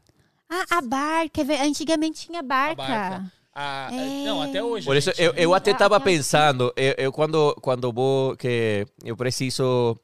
Ah, 0.49 0.65
a 0.77 0.81
barca. 0.81 1.41
é 1.41 1.61
Antigamente 1.63 2.25
tinha 2.27 2.39
A 2.39 2.43
barca. 2.43 2.75
barca. 2.83 3.31
Ah, 3.53 3.89
É. 3.91 4.23
Não, 4.25 4.41
até 4.41 4.61
hoje. 4.63 4.85
Por 4.85 4.95
isso 4.97 5.09
gente. 5.11 5.21
eu, 5.21 5.33
eu 5.33 5.53
até 5.53 5.71
estava 5.71 5.99
pensando, 5.99 6.73
eu, 6.75 6.93
eu 6.97 7.11
quando 7.13 7.55
quando 7.61 7.91
vou 7.91 8.35
que 8.35 8.85
eu 9.03 9.15
preciso 9.15 9.97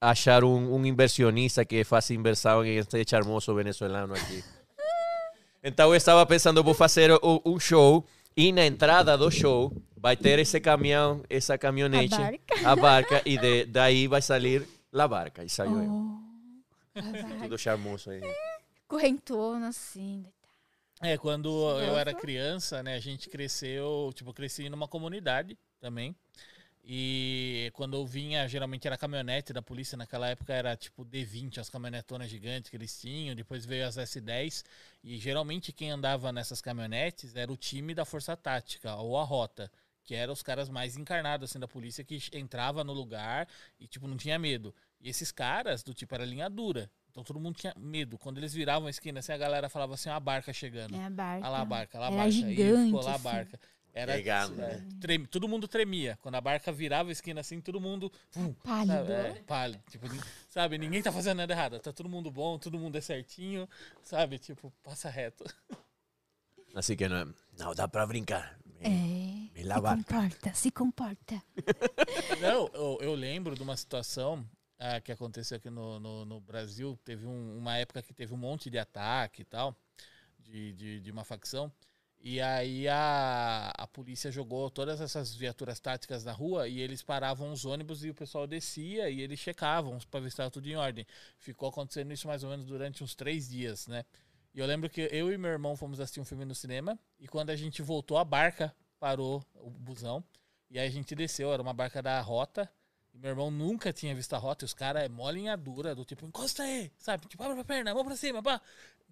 achar 0.00 0.44
um, 0.44 0.74
um 0.74 0.86
inversionista 0.86 1.64
que 1.64 1.84
faça 1.84 2.14
inversão 2.14 2.64
em 2.64 2.76
este 2.78 3.04
charmoso 3.10 3.54
venezuelano 3.54 4.14
aqui. 4.14 4.42
Então 5.68 5.88
eu 5.90 5.96
estava 5.96 6.24
pensando, 6.24 6.62
vou 6.62 6.74
fazer 6.74 7.10
o- 7.10 7.42
um 7.44 7.58
show 7.58 8.06
e 8.36 8.52
na 8.52 8.64
entrada 8.64 9.18
do 9.18 9.28
show 9.32 9.72
vai 9.96 10.16
ter 10.16 10.38
esse 10.38 10.60
caminhão, 10.60 11.22
essa 11.28 11.58
caminhonete, 11.58 12.14
A 12.14 12.18
barca. 12.18 12.68
a 12.70 12.76
barca 12.76 13.22
e 13.26 13.36
de, 13.36 13.64
daí 13.64 14.06
vai 14.06 14.22
sair 14.22 14.62
la 14.92 15.08
barca 15.08 15.42
e 15.42 15.48
saiu 15.48 15.82
eu. 15.82 15.90
Oh, 15.90 16.98
a 16.98 17.02
barca. 17.02 17.38
Tudo 17.42 17.58
charmoso 17.58 18.10
aí. 18.10 18.20
Correntona, 18.86 19.68
assim. 19.68 20.24
É, 21.00 21.18
quando 21.18 21.48
eu 21.48 21.88
Nossa. 21.88 22.00
era 22.00 22.14
criança, 22.14 22.82
né, 22.82 22.94
a 22.94 23.00
gente 23.00 23.28
cresceu, 23.28 24.10
tipo, 24.14 24.30
eu 24.30 24.34
cresci 24.34 24.68
numa 24.68 24.88
comunidade 24.88 25.58
também. 25.78 26.16
E 26.88 27.68
quando 27.74 27.96
eu 27.96 28.06
vinha, 28.06 28.46
geralmente 28.46 28.86
era 28.86 28.96
caminhonete 28.96 29.52
da 29.52 29.60
polícia, 29.60 29.98
naquela 29.98 30.28
época 30.28 30.54
era 30.54 30.76
tipo 30.76 31.04
D20, 31.04 31.58
as 31.58 31.68
caminhonetonas 31.68 32.30
gigantes 32.30 32.70
que 32.70 32.76
eles 32.76 32.98
tinham, 33.00 33.34
depois 33.34 33.66
veio 33.66 33.84
as 33.88 33.96
S10, 33.96 34.62
e 35.02 35.18
geralmente 35.18 35.72
quem 35.72 35.90
andava 35.90 36.30
nessas 36.30 36.60
caminhonetes 36.60 37.34
era 37.34 37.52
o 37.52 37.56
time 37.56 37.92
da 37.92 38.04
Força 38.04 38.36
Tática, 38.36 38.94
ou 38.94 39.18
a 39.18 39.24
Rota, 39.24 39.68
que 40.04 40.14
eram 40.14 40.32
os 40.32 40.44
caras 40.44 40.68
mais 40.68 40.96
encarnados 40.96 41.50
assim 41.50 41.58
da 41.58 41.66
polícia 41.66 42.04
que 42.04 42.20
entrava 42.32 42.84
no 42.84 42.92
lugar 42.92 43.48
e 43.80 43.88
tipo 43.88 44.06
não 44.06 44.16
tinha 44.16 44.38
medo. 44.38 44.72
E 45.00 45.08
esses 45.08 45.32
caras 45.32 45.82
do 45.82 45.92
tipo 45.92 46.14
era 46.14 46.24
linha 46.24 46.48
dura. 46.48 46.88
Então 47.16 47.24
todo 47.24 47.40
mundo 47.40 47.56
tinha 47.56 47.72
medo. 47.78 48.18
Quando 48.18 48.36
eles 48.36 48.52
viravam 48.52 48.88
a 48.88 48.90
esquina, 48.90 49.20
assim, 49.20 49.32
a 49.32 49.38
galera 49.38 49.70
falava 49.70 49.94
assim, 49.94 50.10
a 50.10 50.20
barca 50.20 50.52
chegando. 50.52 50.94
É 50.94 51.02
a 51.06 51.08
barca. 51.08 51.46
Olha 51.46 51.48
lá 51.48 51.60
a 51.62 51.64
barca, 51.64 51.98
lá 51.98 52.04
a 52.04 52.08
Era 52.08 52.16
barca. 52.16 52.30
gigante, 52.30 52.60
e 52.82 52.86
ficou 52.88 53.02
lá 53.02 53.10
a 53.10 53.14
assim. 53.14 53.24
barca. 53.24 53.60
Era, 53.94 54.12
Pegando, 54.12 54.62
é, 54.62 54.76
né? 54.76 54.88
treme- 55.00 55.26
todo 55.26 55.48
mundo 55.48 55.66
tremia. 55.66 56.18
Quando 56.20 56.34
a 56.34 56.40
barca 56.42 56.70
virava 56.70 57.08
a 57.08 57.12
esquina 57.12 57.40
assim, 57.40 57.58
todo 57.58 57.80
mundo. 57.80 58.12
Hum, 58.36 58.52
Pálido. 58.62 58.92
Sabe, 58.92 59.12
é, 59.12 59.32
pálido. 59.46 59.82
Tipo, 59.90 60.06
sabe, 60.50 60.76
ninguém 60.76 61.02
tá 61.02 61.10
fazendo 61.10 61.38
nada 61.38 61.50
errado. 61.54 61.78
Tá 61.80 61.90
todo 61.90 62.06
mundo 62.06 62.30
bom, 62.30 62.58
todo 62.58 62.78
mundo 62.78 62.98
é 62.98 63.00
certinho. 63.00 63.66
Sabe, 64.02 64.38
tipo, 64.38 64.70
passa 64.82 65.08
reto. 65.08 65.42
Así 66.76 66.94
que 66.94 67.08
no, 67.08 67.34
no 67.58 67.74
da 67.74 67.88
para 67.88 68.06
brincar. 68.06 68.58
É. 68.80 68.90
Me 68.90 69.64
Se 69.64 69.70
comporta, 69.80 70.54
se 70.54 70.70
comporta. 70.70 71.42
Não, 72.42 72.68
eu, 72.74 72.98
eu 73.00 73.14
lembro 73.14 73.54
de 73.54 73.62
uma 73.62 73.74
situação 73.74 74.46
ah, 74.78 75.00
que 75.00 75.12
aconteceu 75.12 75.56
aqui 75.56 75.70
no, 75.70 75.98
no, 76.00 76.24
no 76.24 76.40
Brasil. 76.40 76.98
Teve 77.04 77.26
um- 77.26 77.56
uma 77.58 77.76
época 77.78 78.02
que 78.02 78.14
teve 78.14 78.34
um 78.34 78.36
monte 78.36 78.70
de 78.70 78.78
ataque 78.78 79.42
e 79.42 79.44
tal, 79.44 79.76
de, 80.38 80.72
de, 80.74 81.00
de 81.00 81.10
uma 81.10 81.24
facção. 81.24 81.72
E 82.20 82.40
aí 82.40 82.88
a, 82.88 83.70
a 83.76 83.86
polícia 83.86 84.30
jogou 84.32 84.68
todas 84.70 85.00
essas 85.00 85.34
viaturas 85.34 85.78
táticas 85.78 86.24
na 86.24 86.32
rua 86.32 86.66
e 86.68 86.80
eles 86.80 87.02
paravam 87.02 87.52
os 87.52 87.64
ônibus 87.64 88.04
e 88.04 88.10
o 88.10 88.14
pessoal 88.14 88.46
descia 88.46 89.08
e 89.10 89.20
eles 89.20 89.38
checavam 89.38 89.98
para 90.10 90.20
ver 90.20 90.26
se 90.30 90.34
estava 90.34 90.50
tudo 90.50 90.66
em 90.68 90.74
ordem. 90.76 91.06
Ficou 91.38 91.68
acontecendo 91.68 92.12
isso 92.12 92.26
mais 92.26 92.42
ou 92.42 92.50
menos 92.50 92.64
durante 92.66 93.04
uns 93.04 93.14
três 93.14 93.48
dias, 93.48 93.86
né? 93.86 94.04
E 94.54 94.58
eu 94.58 94.66
lembro 94.66 94.88
que 94.88 95.08
eu 95.12 95.30
e 95.32 95.38
meu 95.38 95.50
irmão 95.50 95.76
fomos 95.76 96.00
assistir 96.00 96.20
um 96.20 96.24
filme 96.24 96.44
no 96.44 96.54
cinema 96.54 96.98
e 97.20 97.28
quando 97.28 97.50
a 97.50 97.56
gente 97.56 97.82
voltou, 97.82 98.18
a 98.18 98.24
barca 98.24 98.74
parou 98.98 99.44
o 99.54 99.70
busão. 99.70 100.24
E 100.70 100.78
aí 100.78 100.88
a 100.88 100.90
gente 100.90 101.14
desceu, 101.14 101.52
era 101.52 101.62
uma 101.62 101.74
barca 101.74 102.02
da 102.02 102.20
rota. 102.20 102.68
E 103.16 103.18
meu 103.18 103.30
irmão 103.30 103.50
nunca 103.50 103.94
tinha 103.94 104.14
visto 104.14 104.34
a 104.34 104.38
rota. 104.38 104.64
E 104.64 104.66
os 104.66 104.74
caras 104.74 105.04
é 105.04 105.08
mó 105.08 105.30
linha 105.30 105.56
dura, 105.56 105.94
do 105.94 106.04
tipo, 106.04 106.26
encosta 106.26 106.62
aí, 106.62 106.92
sabe? 106.98 107.26
Tipo, 107.26 107.42
abre 107.42 107.58
a 107.58 107.64
perna, 107.64 107.94
mão 107.94 108.04
pra 108.04 108.14
cima, 108.14 108.42
pá. 108.42 108.60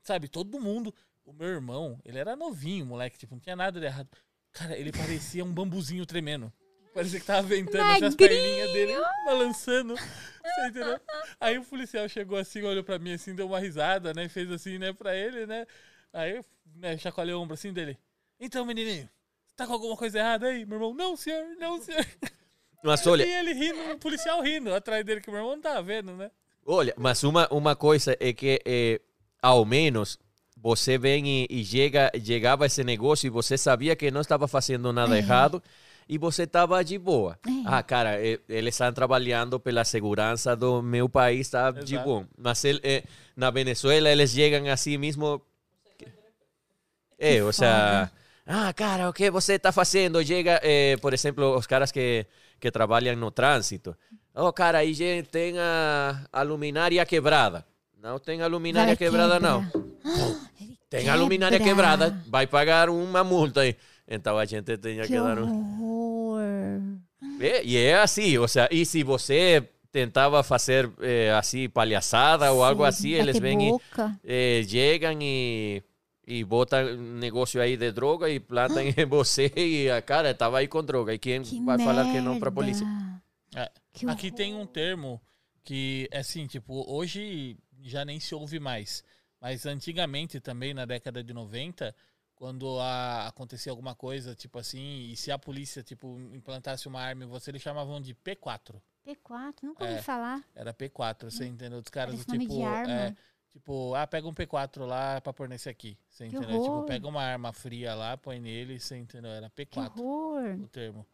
Sabe, 0.03 0.29
todo 0.29 0.61
mundo. 0.61 0.95
O 1.25 1.33
meu 1.33 1.49
irmão, 1.49 1.99
ele 2.05 2.19
era 2.19 2.37
novinho, 2.37 2.85
moleque, 2.85 3.17
tipo, 3.17 3.35
não 3.35 3.41
tinha 3.41 3.57
nada 3.57 3.81
de 3.81 3.87
errado. 3.87 4.11
Cara, 4.53 4.77
ele 4.77 4.93
parecia 4.93 5.43
um 5.43 5.51
bambuzinho 5.51 6.05
tremendo. 6.05 6.53
Parecia 6.93 7.19
que 7.19 7.27
tava 7.27 7.43
ventando 7.43 7.91
assim, 7.91 8.05
as 8.05 8.15
perninhas 8.15 8.73
dele 8.73 8.93
balançando. 9.25 9.97
Você 9.97 10.69
entendeu? 10.69 11.01
Aí 11.41 11.59
o 11.59 11.65
policial 11.65 12.07
chegou 12.09 12.37
assim, 12.37 12.63
olhou 12.63 12.85
pra 12.85 12.99
mim 12.99 13.15
assim, 13.15 13.35
deu 13.35 13.47
uma 13.47 13.59
risada, 13.59 14.13
né? 14.13 14.29
Fez 14.29 14.53
assim, 14.53 14.79
né, 14.79 14.93
pra 14.93 15.17
ele, 15.17 15.47
né? 15.47 15.67
Aí, 16.13 16.41
né, 16.77 16.97
chacoalhou 16.99 17.41
o 17.41 17.43
ombro 17.43 17.55
assim 17.55 17.73
dele. 17.73 17.99
Então, 18.39 18.67
menininho, 18.67 19.09
tá 19.57 19.67
com 19.67 19.73
alguma 19.73 19.97
coisa 19.97 20.19
errada 20.19 20.47
aí? 20.47 20.67
Meu 20.67 20.77
irmão, 20.77 20.95
não, 20.95 21.17
senhor, 21.17 21.57
não, 21.57 21.81
senhor. 21.81 22.07
Mas 22.85 23.05
E 23.05 23.09
olha, 23.09 23.23
ele 23.41 23.53
rindo, 23.55 23.79
um 23.93 23.99
policial 23.99 24.43
rindo 24.43 24.75
atrás 24.75 25.05
dele, 25.05 25.21
que 25.21 25.29
o 25.29 25.33
meu 25.33 25.41
irmão 25.41 25.57
não 25.57 25.63
tava 25.63 25.83
vendo, 25.83 26.13
né? 26.13 26.31
olha, 26.67 26.95
mas 26.97 27.25
uma, 27.25 27.49
uma 27.51 27.75
coisa 27.75 28.17
é 28.21 28.33
que 28.33 28.61
eh, 28.65 29.01
ao 29.43 29.65
menos 29.65 30.19
você 30.57 30.97
vem 30.97 31.27
e, 31.27 31.47
e 31.51 31.65
chega, 31.65 32.11
chegava 32.23 32.65
esse 32.67 32.83
negócio 32.85 33.27
e 33.27 33.31
você 33.31 33.59
sabia 33.59 33.97
que 33.97 34.11
não 34.11 34.21
estava 34.21 34.47
fazendo 34.47 34.93
nada 34.93 35.15
É. 35.15 35.19
errado 35.19 35.63
e 36.09 36.17
você 36.19 36.43
estava 36.45 36.83
de 36.85 36.99
boa. 36.99 37.39
É. 37.47 37.51
Ah, 37.67 37.83
cara, 37.83 38.19
eles 38.21 38.75
estão 38.75 38.93
trabalhando 38.93 39.59
pela 39.59 39.85
segurança 39.85 40.55
do 40.55 40.83
meu 40.83 41.09
país, 41.09 41.49
tá 41.51 41.71
de 41.71 41.95
Exato. 41.95 42.05
bom. 42.09 42.27
Mas 42.37 42.63
ele, 42.65 42.81
eh, 42.83 43.03
na 43.37 43.51
Venezuela 43.51 44.11
eles 44.11 44.31
chegam 44.31 44.67
assim 44.71 44.97
mesmo. 44.99 45.41
É, 47.19 47.43
ou 47.43 47.53
seja, 47.53 48.11
ah, 48.47 48.73
cara, 48.75 49.09
o 49.09 49.13
que 49.13 49.31
você 49.31 49.55
está 49.55 49.73
fazendo? 49.73 50.25
Chega, 50.25 50.61
eh, 50.63 50.97
por 50.99 51.15
exemplo, 51.15 51.57
os 51.57 51.67
caras 51.67 51.91
que, 51.91 52.27
que 52.61 52.71
trabalham 52.71 53.17
no 53.17 53.31
trânsito. 53.31 53.97
Oh, 54.35 54.53
cara, 54.53 54.79
aí 54.79 55.23
tem 55.25 55.59
a, 55.59 56.27
a 56.33 56.43
luminária 56.43 57.05
quebrada. 57.07 57.65
Não 58.03 58.19
tem 58.19 58.43
a 58.43 58.47
luminária 58.47 58.95
quebrada, 58.97 59.35
quebrar. 59.35 59.51
não. 59.51 59.63
Ele 60.61 60.79
Tem 60.91 61.09
a 61.09 61.15
luminária 61.17 61.59
quebra. 61.59 61.73
quebrada, 61.73 62.23
vai 62.29 62.47
pagar 62.47 62.89
uma 62.89 63.25
multa 63.25 63.63
aí. 63.63 63.77
Então 64.07 64.39
a 64.39 64.45
gente 64.45 64.77
tinha 64.77 65.07
que, 65.07 65.19
dar 65.19 65.39
um... 65.39 66.39
É, 67.41 67.65
e 67.65 67.77
é 67.77 67.97
assim, 67.97 68.37
ou 68.39 68.47
seja, 68.47 68.69
e 68.71 68.85
se 68.85 69.03
você 69.03 69.67
tentava 69.91 70.43
fazer 70.43 70.91
eh, 71.01 71.33
assim, 71.33 71.69
palhaçada 71.69 72.53
ou 72.53 72.63
algo 72.63 72.83
Sim, 72.83 72.89
assim, 72.89 73.11
eles 73.13 73.39
vêm 73.39 73.71
e 73.71 73.81
eh, 74.25 74.63
chegam 74.69 75.17
e, 75.21 75.83
e 76.27 76.43
botam 76.45 76.81
um 76.87 77.19
negócio 77.19 77.61
aí 77.61 77.77
de 77.77 77.91
droga 77.93 78.29
e 78.31 78.41
plantam 78.41 78.81
em 78.83 79.05
você 79.07 79.53
e 79.57 79.91
a 79.91 80.01
cara 80.03 80.31
estava 80.31 80.59
aí 80.59 80.69
com 80.69 80.83
droga. 80.83 81.13
E 81.15 81.19
quem 81.19 81.43
Que 81.43 81.61
vai 81.63 81.77
merda. 81.77 81.93
falar 81.95 82.13
que 82.13 82.21
não 82.21 82.39
para 82.39 82.49
a 82.49 82.53
polícia? 82.53 82.87
É, 83.55 83.71
Aqui 84.09 84.31
tem 84.31 84.55
um 84.55 84.67
termo 84.67 85.21
que, 85.63 86.09
é 86.11 86.19
assim, 86.19 86.47
tipo, 86.47 86.85
hoje 86.91 87.57
já 87.83 88.05
nem 88.05 88.19
se 88.21 88.35
ouve 88.35 88.59
mais. 88.59 89.05
Mas 89.41 89.67
antigamente 89.67 90.41
também, 90.41 90.73
na 90.75 90.85
década 90.87 91.23
de 91.23 91.33
90, 91.33 91.95
quando 92.35 92.79
a- 92.81 93.29
acontecia 93.29 93.71
alguma 93.71 93.95
coisa, 93.95 94.35
tipo 94.35 94.59
assim, 94.59 95.11
e 95.11 95.17
se 95.17 95.31
a 95.31 95.39
polícia, 95.39 95.83
tipo, 95.83 96.19
implantasse 96.35 96.89
uma 96.89 97.01
arma 97.01 97.25
em 97.25 97.29
você, 97.29 97.51
eles 97.51 97.63
chamavam 97.63 98.01
de 98.01 98.15
P4. 98.15 98.75
P4, 99.07 99.63
nunca 99.63 99.85
É. 99.87 99.91
ouvi 99.93 100.03
falar. 100.03 100.43
Era 100.55 100.73
P4, 100.75 101.31
você 101.31 101.47
entendeu? 101.47 101.79
Os 101.79 101.89
caras 101.89 102.15
Parece 102.25 102.27
do 102.27 102.39
tipo. 102.39 102.55
de 102.57 102.63
arma. 102.63 102.93
É, 102.93 103.17
tipo, 103.55 103.95
ah, 103.95 104.07
pega 104.07 104.29
um 104.29 104.35
P4 104.35 104.85
lá 104.85 105.19
pra 105.23 105.33
pôr 105.33 105.49
nesse 105.49 105.69
aqui. 105.71 105.97
Você 106.11 106.29
Que 106.29 106.37
entendeu? 106.37 106.61
Tipo, 106.61 106.73
horror. 106.73 106.85
pega 106.87 107.09
uma 107.09 107.23
arma 107.23 107.53
fria 107.53 107.95
lá, 107.95 108.17
põe 108.19 108.39
nele, 108.39 108.79
você 108.79 108.97
entendeu? 108.99 109.31
Era 109.31 109.49
Que 109.49 109.65
P4 109.65 109.99
horror. 109.99 110.61
o 110.63 110.69
termo. 110.69 111.07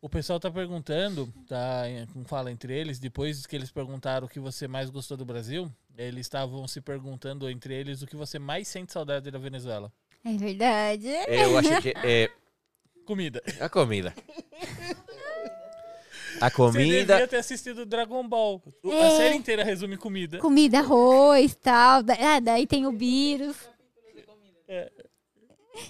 O 0.00 0.08
pessoal 0.08 0.40
tá 0.40 0.50
perguntando, 0.50 1.32
tá, 1.46 1.84
como 2.12 2.24
fala 2.24 2.50
entre 2.50 2.76
eles, 2.76 2.98
depois 2.98 3.46
que 3.46 3.54
eles 3.54 3.70
perguntaram 3.70 4.26
o 4.26 4.28
que 4.28 4.40
você 4.40 4.66
mais 4.66 4.90
gostou 4.90 5.16
do 5.16 5.24
Brasil, 5.24 5.70
eles 5.96 6.26
estavam 6.26 6.66
se 6.66 6.80
perguntando 6.80 7.48
entre 7.48 7.72
eles 7.72 8.02
o 8.02 8.06
que 8.06 8.16
você 8.16 8.36
mais 8.36 8.66
sente 8.66 8.92
saudade 8.92 9.30
da 9.30 9.38
Venezuela. 9.38 9.92
É 10.24 10.36
verdade. 10.36 11.06
Eu 11.28 11.56
acho 11.56 11.80
que 11.82 11.94
é 12.04 12.28
Comida. 13.06 13.40
a 13.60 13.68
comida. 13.68 14.12
A 16.42 16.48
Você 16.50 16.56
comida. 16.56 17.14
devia 17.14 17.28
ter 17.28 17.36
assistido 17.36 17.86
Dragon 17.86 18.26
Ball. 18.28 18.60
O- 18.82 18.90
A 18.90 18.94
É. 18.94 19.16
série 19.16 19.36
inteira 19.36 19.62
resume 19.62 19.96
comida. 19.96 20.38
Comida, 20.38 20.78
arroz, 20.80 21.54
tal. 21.54 22.02
Ah, 22.20 22.40
daí 22.40 22.66
tem 22.66 22.84
o 22.86 22.92
vírus. 22.92 23.56
É. 24.66 24.90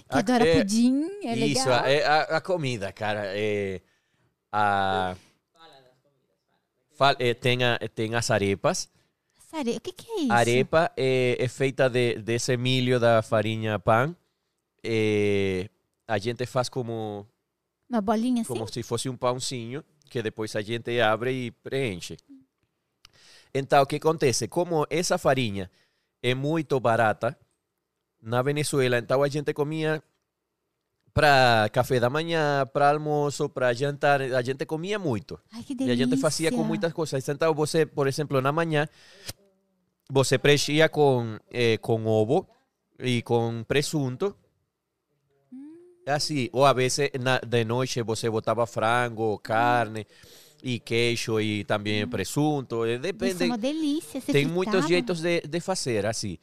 Que 0.09 0.17
adora 0.17 0.47
é- 0.47 0.57
pudim. 0.59 1.05
É 1.23 1.35
Isso, 1.35 1.67
legal. 1.67 1.85
é 1.85 2.05
a, 2.05 2.21
a 2.37 2.41
comida, 2.41 2.91
cara. 2.91 3.23
É, 3.35 3.81
a, 4.51 5.15
fal- 6.95 7.15
é, 7.19 7.33
tem, 7.33 7.63
a, 7.63 7.79
tem 7.93 8.13
as 8.15 8.29
arepas. 8.31 8.89
O 9.51 9.79
que, 9.81 9.91
que 9.91 10.09
é 10.11 10.19
isso? 10.21 10.31
Arepa 10.33 10.91
é, 10.97 11.37
é 11.39 11.47
feita 11.47 11.87
de, 11.89 12.15
desse 12.19 12.55
milho 12.57 12.99
da 12.99 13.21
farinha 13.21 13.77
pan. 13.77 14.15
É, 14.83 15.69
a 16.07 16.17
gente 16.17 16.45
faz 16.45 16.69
como, 16.69 17.27
Uma 17.89 18.01
bolinha 18.01 18.41
assim? 18.41 18.51
como 18.53 18.67
se 18.67 18.81
fosse 18.83 19.07
um 19.09 19.15
pãozinho, 19.15 19.83
que 20.13 20.21
depois 20.21 20.55
a 20.55 20.61
gente 20.61 21.01
abre 21.01 21.31
e 21.31 21.51
preenche. 21.51 22.15
Então, 23.51 23.81
o 23.81 23.85
que 23.87 23.95
acontece? 23.95 24.47
Como 24.47 24.85
essa 24.87 25.17
farinha 25.17 25.71
é 26.21 26.35
muito 26.35 26.79
barata 26.79 27.35
na 28.21 28.43
Venezuela, 28.43 28.99
então 28.99 29.23
a 29.23 29.27
gente 29.27 29.51
comia 29.53 30.03
para 31.11 31.67
café 31.71 31.99
da 31.99 32.11
manhã, 32.11 32.65
para 32.71 32.91
almoço, 32.91 33.49
para 33.49 33.73
jantar, 33.73 34.21
a 34.21 34.41
gente 34.43 34.65
comia 34.67 34.99
muito. 34.99 35.39
Ai, 35.51 35.65
E 35.79 35.91
a 35.91 35.95
gente 35.95 36.15
fazia 36.17 36.51
com 36.51 36.63
muitas 36.63 36.93
coisas. 36.93 37.27
Então, 37.27 37.53
você, 37.55 37.85
por 37.85 38.07
exemplo, 38.07 38.39
na 38.39 38.51
manhã, 38.51 38.87
você 40.11 40.37
preenchia 40.37 40.89
com, 40.89 41.39
eh, 41.51 41.77
com 41.79 42.05
ovo 42.05 42.47
e 42.99 43.23
com 43.23 43.63
presunto. 43.67 44.35
Assim, 46.05 46.49
ou 46.51 46.65
a 46.65 46.73
vezes 46.73 47.09
na, 47.19 47.39
de 47.39 47.63
noite 47.63 48.01
você 48.01 48.29
botava 48.29 48.65
frango, 48.67 49.37
carne 49.39 50.05
e 50.61 50.79
queijo 50.79 51.39
e 51.39 51.63
também 51.63 52.05
presunto. 52.07 52.85
eh, 52.85 52.95
Isso 52.95 52.97
é 53.05 53.11
Depende. 53.11 53.43
uma 53.45 53.57
delícia. 53.57 54.19
Você 54.19 54.31
Tem 54.31 54.45
muitos 54.45 54.85
jeitos 54.87 55.21
de, 55.21 55.41
de 55.41 55.59
fazer, 55.59 56.05
assim. 56.05 56.37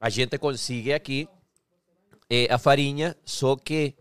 A 0.00 0.10
gente 0.10 0.38
consegue 0.38 0.92
aqui 0.92 1.28
eh, 2.30 2.46
a 2.50 2.58
farinha, 2.58 3.16
só 3.24 3.56
que 3.56 3.94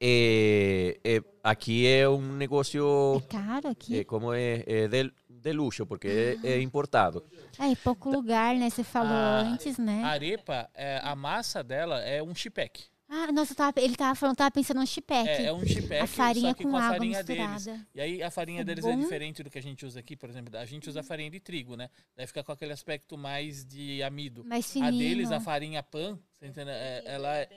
eh, 0.00 0.98
eh, 1.04 1.22
aqui 1.42 1.86
é 1.86 2.08
um 2.08 2.32
negócio 2.36 3.16
É 3.16 3.20
caro 3.32 3.68
aqui. 3.68 4.00
é, 4.00 4.04
como 4.04 4.32
é, 4.32 4.64
é 4.66 4.88
de, 4.88 5.12
de 5.28 5.52
luxo, 5.52 5.86
porque 5.86 6.36
é, 6.42 6.48
é 6.54 6.60
importado. 6.60 7.22
É, 7.58 7.74
pouco 7.76 8.10
lugar, 8.10 8.54
né? 8.56 8.70
Você 8.70 8.82
falou 8.82 9.12
A- 9.12 9.40
antes, 9.42 9.78
né? 9.78 10.02
A 10.04 10.08
arepa, 10.08 10.68
é, 10.74 11.00
a 11.02 11.14
massa 11.14 11.62
dela 11.62 12.00
é 12.00 12.22
um 12.22 12.34
chipec. 12.34 12.84
Ah, 13.12 13.32
nossa, 13.32 13.56
tava- 13.56 13.80
ele 13.80 13.96
tava 13.96 14.14
falando, 14.14 14.36
tava 14.36 14.52
pensando 14.52 14.78
num 14.78 14.86
chipete. 14.86 15.28
É, 15.28 15.46
é 15.46 15.52
um 15.52 15.66
chipec, 15.66 16.00
A 16.00 16.06
farinha 16.06 16.50
só 16.50 16.54
que 16.54 16.62
com 16.62 16.70
com, 16.70 16.76
a 16.76 16.80
água 16.84 16.96
farinha 16.98 17.24
deles. 17.24 17.44
misturada. 17.52 17.86
E 17.92 18.00
aí 18.00 18.22
a 18.22 18.30
farinha 18.30 18.60
É 18.60 18.64
deles 18.64 18.84
é 18.84 18.92
bom. 18.92 19.00
diferente 19.00 19.42
do 19.42 19.50
que 19.50 19.58
a 19.58 19.62
gente 19.62 19.84
usa 19.84 19.98
aqui, 19.98 20.14
por 20.16 20.30
exemplo. 20.30 20.56
A 20.56 20.64
gente 20.64 20.88
usa 20.88 21.02
farinha 21.02 21.28
de 21.28 21.40
trigo, 21.40 21.74
né? 21.76 21.90
Daí 22.16 22.24
fica 22.28 22.44
com 22.44 22.52
aquele 22.52 22.72
aspecto 22.72 23.18
mais 23.18 23.64
de 23.64 24.00
amido. 24.04 24.44
Mais 24.44 24.64
A 24.64 24.68
fininho. 24.74 24.98
deles, 24.98 25.32
a 25.32 25.40
farinha 25.40 25.82
pan, 25.82 26.20
você 26.32 26.46
entendeu? 26.46 26.72
É, 26.72 27.02
ela 27.04 27.36
é, 27.36 27.48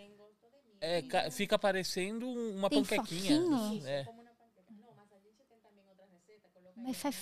É, 0.82 1.01
ca- 1.03 1.30
fica 1.30 1.57
parecendo 1.59 2.27
um- 2.27 2.57
uma 2.57 2.69
Tem 2.69 2.83
panquequinha. 2.83 3.40
foquinho? 3.40 3.88
É. 3.88 4.07
Mas 6.75 6.98
faz, 6.98 7.15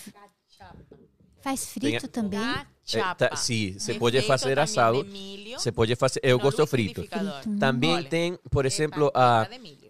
faz 1.41 1.73
Tem 1.79 1.95
a- 1.95 1.99
frito 1.99 2.07
também? 2.11 2.39
Cachapa. 2.39 3.25
Eh, 3.25 3.29
ta- 3.29 3.35
sí, 3.35 3.75
se 3.79 3.93
De 3.93 3.99
puede 3.99 4.17
feito 4.19 4.33
hacer 4.33 4.55
también 4.55 4.63
asado. 4.63 5.03
de 5.03 5.09
milho, 5.09 5.59
Se 5.59 5.71
pode 5.71 5.95
fazer. 5.95 6.19
Eu 6.23 6.37
no 6.37 6.43
gosto 6.43 6.65
frito. 6.67 7.01
liquidificador. 7.01 7.57
Também 7.59 7.93
Olha, 7.93 8.09
tem, 8.09 8.37
por 8.49 8.65
é 8.65 8.67
exemplo, 8.67 9.11
a 9.13 9.47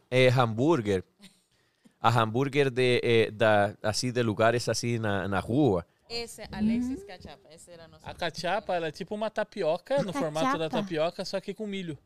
é, 0.10 0.28
hambúrguer. 0.30 1.04
A 2.00 2.10
hambúrguer 2.22 2.70
de, 2.70 3.00
eh, 3.04 3.32
da, 3.32 3.76
assim, 3.84 4.12
de 4.12 4.22
lugares 4.24 4.68
assim 4.68 4.98
na, 5.00 5.28
na 5.28 5.40
rua. 5.40 5.86
Esse, 6.10 6.42
Alexis 6.52 7.04
Cachapa, 7.06 7.48
esse 7.54 7.72
era 7.72 7.88
nosso. 7.88 8.04
A 8.06 8.14
cachapa 8.14 8.76
ela 8.76 8.88
é 8.88 8.92
tipo 8.92 9.16
uma 9.16 9.30
tapioca, 9.30 10.04
no 10.04 10.12
formato 10.12 10.58
da 10.58 10.66
Cachapa. 10.70 10.82
tapioca, 10.82 11.24
só 11.24 11.40
que 11.40 11.54
com 11.54 11.66
milho. 11.66 11.98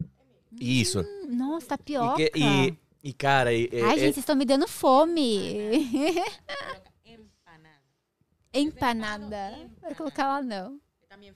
Isso. 0.60 1.02
Hum, 1.02 1.36
Nossa, 1.36 1.66
E, 1.66 1.70
tapioca. 1.70 2.16
que- 2.18 2.32
e, 2.36 2.78
e, 3.04 3.14
cara, 3.14 3.52
e- 3.54 3.68
e- 3.72 3.82
Ai, 3.82 3.96
é- 3.96 4.00
gente, 4.00 4.00
vocês 4.14 4.18
estão 4.18 4.36
me 4.36 4.46
dando 4.46 4.68
fome. 4.68 5.82
Empanada. 8.60 9.54
Vou 9.82 9.96
colocar 9.96 10.28
lá, 10.28 10.42
não. 10.42 10.80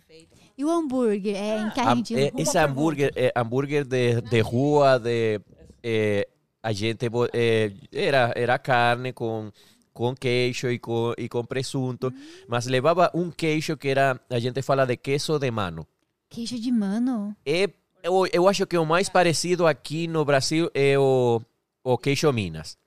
Feito. 0.08 0.36
E 0.58 0.66
o 0.66 0.70
hambúrguer? 0.70 1.36
É 1.38 1.58
em 1.60 1.68
a- 1.68 1.72
carne 1.72 2.02
de 2.02 2.14
é, 2.14 2.30
rua? 2.30 2.42
esse 2.42 2.58
hambúrguer, 2.58 3.12
é, 3.16 3.32
hambúrguer 3.34 3.86
de, 3.86 4.20
de 4.22 4.42
rua, 4.42 5.00
de 5.00 5.40
é, 5.82 6.28
a 6.62 6.74
gente 6.74 7.06
é, 7.32 7.72
era 7.94 8.34
era 8.36 8.60
carne 8.60 9.14
com 9.14 9.50
com 9.94 10.14
queijo 10.14 10.70
e 10.70 10.78
com 10.78 11.14
e 11.18 11.30
com 11.30 11.46
presunto, 11.46 12.12
mas 12.48 12.68
levava 12.68 13.10
um 13.14 13.32
queijo 13.32 13.78
que 13.78 13.88
era 13.88 14.20
a 14.30 14.40
gente 14.40 14.62
fala 14.62 14.86
de 14.86 14.98
queso 14.98 15.40
de 15.40 15.50
mano. 15.50 15.88
Queijo 16.30 16.60
de 16.60 16.72
mano. 16.72 17.34
É, 17.46 17.70
eu, 18.04 18.28
eu 18.34 18.48
acho 18.50 18.68
que 18.68 18.78
o 18.78 18.86
mais 18.86 19.08
parecido 19.08 19.66
aqui 19.66 20.08
no 20.08 20.26
Brasil 20.26 20.70
é 20.74 21.00
o, 21.00 21.42
o 21.84 21.98
queijo 21.98 22.32
Minas. 22.34 22.78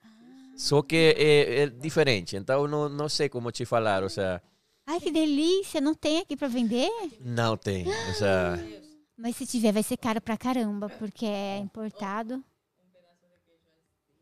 Só 0.55 0.81
que 0.81 0.95
é, 1.17 1.61
é 1.63 1.67
diferente, 1.67 2.35
então 2.35 2.67
não, 2.67 2.87
não 2.87 3.09
sei 3.09 3.27
como 3.29 3.51
te 3.51 3.65
falar, 3.65 4.03
ou 4.03 4.09
seja, 4.09 4.41
Ai, 4.85 4.99
que 4.99 5.11
delícia. 5.11 5.79
Não 5.81 5.95
tem 5.95 6.19
aqui 6.19 6.35
pra 6.35 6.47
vender? 6.47 6.89
não 7.21 7.55
tem, 7.57 7.87
ou 7.87 8.13
seja, 8.13 8.81
Mas 9.17 9.35
se 9.35 9.45
tiver, 9.47 9.71
vai 9.71 9.83
ser 9.83 9.97
caro 9.97 10.19
pra 10.21 10.37
caramba, 10.37 10.89
porque 10.89 11.25
é 11.25 11.57
importado. 11.57 12.43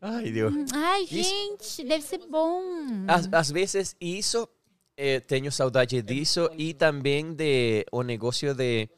ai 0.00 0.30
Deus. 0.30 0.54
Ai, 0.72 1.02
Isso- 1.04 1.14
gente, 1.14 1.84
deve 1.84 2.02
ser 2.04 2.18
bom. 2.28 2.60
Às, 3.08 3.28
às 3.32 3.50
vezes 3.50 3.96
isso, 4.00 4.48
eh, 4.96 5.20
tenho 5.20 5.50
saudade 5.52 6.00
disso 6.02 6.48
e 6.56 6.74
também 6.74 7.32
de 7.34 7.84
o 7.92 8.02
negócio 8.02 8.54
de 8.54 8.88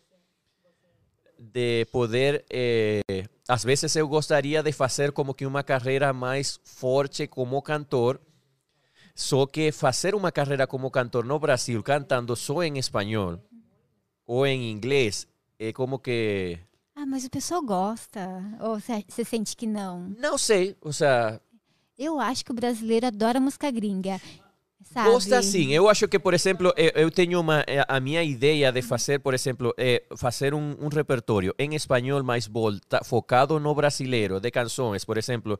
de 1.53 1.85
poder, 1.93 2.45
eh, 2.51 3.03
às 3.49 3.63
vezes 3.65 3.95
eu 3.97 4.09
gostaria 4.09 4.63
de 4.63 4.73
fazer 4.73 5.13
como 5.13 5.35
que 5.35 5.45
uma 5.47 5.63
carreira 5.63 6.13
mais 6.13 6.59
forte 6.65 7.27
como 7.27 7.61
cantor, 7.63 8.21
só 9.15 9.47
que 9.47 9.71
fazer 9.71 10.15
uma 10.15 10.33
carreira 10.33 10.67
como 10.67 10.91
cantor 10.91 11.25
no 11.25 11.39
Brasil 11.39 11.83
cantando 11.83 12.35
só 12.35 12.63
em 12.63 12.79
espanhol 12.79 13.39
ou 14.27 14.47
em 14.47 14.71
inglês 14.71 15.27
é 15.59 15.73
como 15.73 15.99
que 15.99 16.59
Ah, 16.97 17.07
mas 17.07 17.25
o 17.25 17.31
pessoal 17.31 17.63
gosta. 17.63 18.43
Ou 18.61 18.81
você 18.81 19.05
você 19.07 19.25
sente 19.25 19.55
que 19.57 19.67
não? 19.67 20.09
não 20.19 20.37
sei, 20.39 20.77
ou 20.81 20.93
seja, 20.93 21.41
Eu 21.97 22.19
acho 22.19 22.45
que 22.45 22.51
o 22.51 22.55
brasileiro 22.55 23.07
adora 23.07 23.39
música 23.39 23.71
gringa. 23.71 24.21
Sabe? 24.85 25.11
Gosta 25.11 25.43
sim. 25.43 25.73
Eu 25.73 25.89
acho 25.89 26.07
que, 26.07 26.19
por 26.19 26.35
exemplo, 26.35 26.73
eu, 26.77 26.91
eu 26.95 27.11
tenho 27.11 27.41
uma 27.41 27.65
eh, 27.67 27.85
a 27.89 27.99
minha 27.99 28.23
ideia 28.23 28.71
de 28.71 28.83
fazer, 28.83 29.19
por 29.19 29.33
exemplo, 29.33 29.75
é 29.79 30.05
fazer 30.17 30.53
um, 30.53 30.77
um 30.79 30.89
repertório 30.89 31.55
em 31.59 31.75
espanhol 31.75 32.23
mais 32.23 32.47
volta, 32.47 33.03
focado 33.03 33.59
no 33.59 33.75
brasileiro, 33.75 34.39
de 34.39 34.51
canções. 34.51 35.05
Por 35.05 35.17
exemplo, 35.17 35.59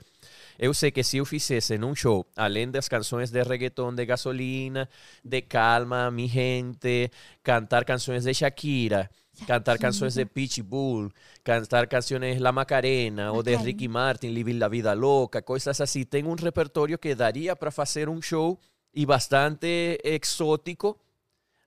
eu 0.59 0.75
sei 0.75 0.91
que 0.91 1.03
se 1.03 1.17
eu 1.17 1.25
fizesse 1.25 1.79
num 1.79 1.95
show, 1.95 2.27
além 2.37 2.71
das 2.71 2.87
canções 2.87 3.31
de 3.31 3.43
reggaeton, 3.43 3.95
de 3.95 4.05
gasolina, 4.05 4.89
de 5.25 5.41
calma, 5.43 6.11
mi 6.11 6.29
gente, 6.29 7.11
cantar 7.43 7.85
canções 7.85 8.25
de 8.25 8.35
Shakira, 8.35 9.11
cantar 9.47 9.79
canções 9.79 10.15
de 10.15 10.27
Pitbull, 10.27 11.11
cantar 11.43 11.87
canções 11.87 12.39
La 12.39 12.53
Macarena 12.53 13.33
ou 13.33 13.43
de. 13.43 13.57
Ricky 13.57 13.89
Martin, 13.89 14.29
Living 14.29 14.59
la 14.59 14.69
Vida 14.69 14.93
Loca, 14.93 15.41
coisas 15.41 15.81
assim. 15.81 16.05
Tem 16.05 16.25
um 16.25 16.35
repertório 16.35 16.99
que 16.99 17.15
daria 17.15 17.57
para 17.57 17.71
fazer 17.71 18.09
um 18.09 18.21
show 18.21 18.61
e 18.95 19.05
bastante 19.07 19.99
exótico. 20.05 20.99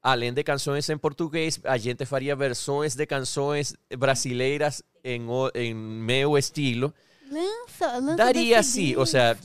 Além 0.01 0.31
de 0.33 0.43
canções 0.43 0.89
em 0.89 0.97
português, 0.97 1.59
a 1.63 1.77
gente 1.77 2.05
faria 2.05 2.35
versões 2.35 2.95
de 2.95 3.05
canções 3.05 3.75
brasileiras 3.97 4.81
em, 5.03 5.25
em 5.55 5.73
meu 5.73 6.37
estilo. 6.37 6.93
Lança, 7.29 7.97
lança 7.99 8.15
Daria 8.15 8.63
sim, 8.63 8.95
ou 8.95 9.05
seja, 9.05 9.37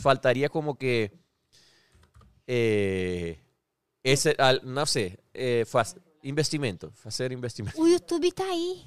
faltaria 0.00 0.48
como 0.48 0.74
que. 0.74 1.10
Eh, 2.46 3.36
esse, 4.02 4.34
al- 4.38 4.60
não 4.64 4.86
sei, 4.86 5.18
eh, 5.34 5.64
faz, 5.66 5.94
investimento, 6.24 6.90
fazer 6.94 7.30
investimento. 7.32 7.78
O 7.80 7.86
YouTube 7.86 8.32
tá 8.32 8.44
aí. 8.44 8.84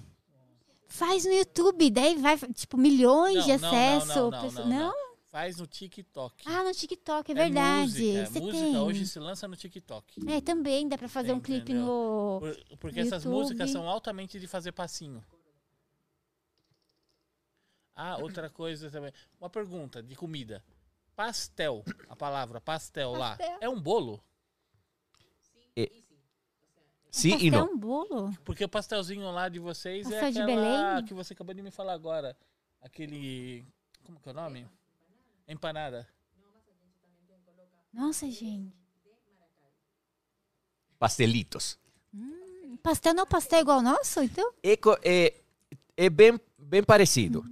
Faz 0.88 1.26
no 1.26 1.34
YouTube, 1.34 1.90
daí 1.92 2.16
vai, 2.18 2.38
tipo, 2.54 2.78
milhões 2.78 3.46
de 3.46 3.52
acesso. 3.52 4.32
pessoa- 4.32 4.66
não? 4.66 5.11
Faz 5.32 5.58
no 5.58 5.66
TikTok. 5.66 6.44
Ah, 6.46 6.62
no 6.64 6.74
TikTok, 6.74 7.32
é 7.32 7.34
verdade. 7.36 7.82
música, 7.84 8.26
Você 8.26 8.40
música 8.42 8.58
tem. 8.66 8.78
hoje 8.78 9.08
se 9.08 9.18
lança 9.18 9.48
no 9.48 9.56
TikTok. 9.56 10.30
É, 10.30 10.42
também 10.42 10.90
dá 10.90 10.98
pra 10.98 11.08
fazer 11.08 11.32
um 11.32 11.40
clipe 11.40 11.74
no. 11.74 12.40
Por- 12.42 12.78
porque 12.78 13.00
essas 13.00 13.24
YouTube. 13.24 13.40
músicas 13.40 13.70
são 13.72 13.88
altamente 13.88 14.38
de 14.42 14.46
fazer 14.48 14.74
passinho. 14.74 15.24
Ah, 17.96 18.18
outra 18.22 18.50
coisa 18.50 18.92
também. 18.92 19.14
Uma 19.40 19.50
pergunta 19.50 20.04
de 20.04 20.16
comida. 20.16 20.62
Pastel, 21.16 21.84
a 22.10 22.16
palavra 22.16 22.60
pastel, 22.60 23.12
lá, 23.14 23.38
Pastel. 23.38 23.58
é 23.62 23.70
um 23.70 23.80
bolo? 23.80 24.22
Sim 27.10 27.32
Pastel 27.32 27.46
e 27.46 27.48
é 27.48 27.52
não. 27.52 27.74
um 27.74 27.78
bolo. 27.78 28.34
Porque 28.46 28.64
o 28.64 28.70
pastelzinho 28.70 29.30
lá 29.32 29.48
de 29.50 29.60
vocês 29.60 30.04
Pastel 30.04 30.28
é 30.28 30.32
de 30.32 30.42
aquela 30.42 30.62
Belém? 30.96 31.06
que 31.06 31.14
você 31.14 31.34
acabou 31.34 31.54
de 31.54 31.62
me 31.62 31.72
falar 31.72 31.94
agora. 31.94 32.38
Aquele. 32.82 33.66
Como 34.04 34.20
que 34.20 34.28
é 34.30 34.32
o 34.32 34.36
nome? 34.36 34.68
Empanada. 35.52 36.08
Nossa, 37.94 38.30
gente. 38.32 38.74
Pastelitos. 40.98 41.78
Pastel 42.82 43.14
não 43.14 43.24
é 43.24 43.26
pastel 43.26 43.60
igual 43.62 43.78
ao 43.78 43.84
nosso, 43.84 44.22
então? 44.24 44.54
É, 44.64 44.78
é, 45.04 45.34
é 45.98 46.10
bem, 46.10 46.40
bem 46.58 46.82
parecido. 46.84 47.44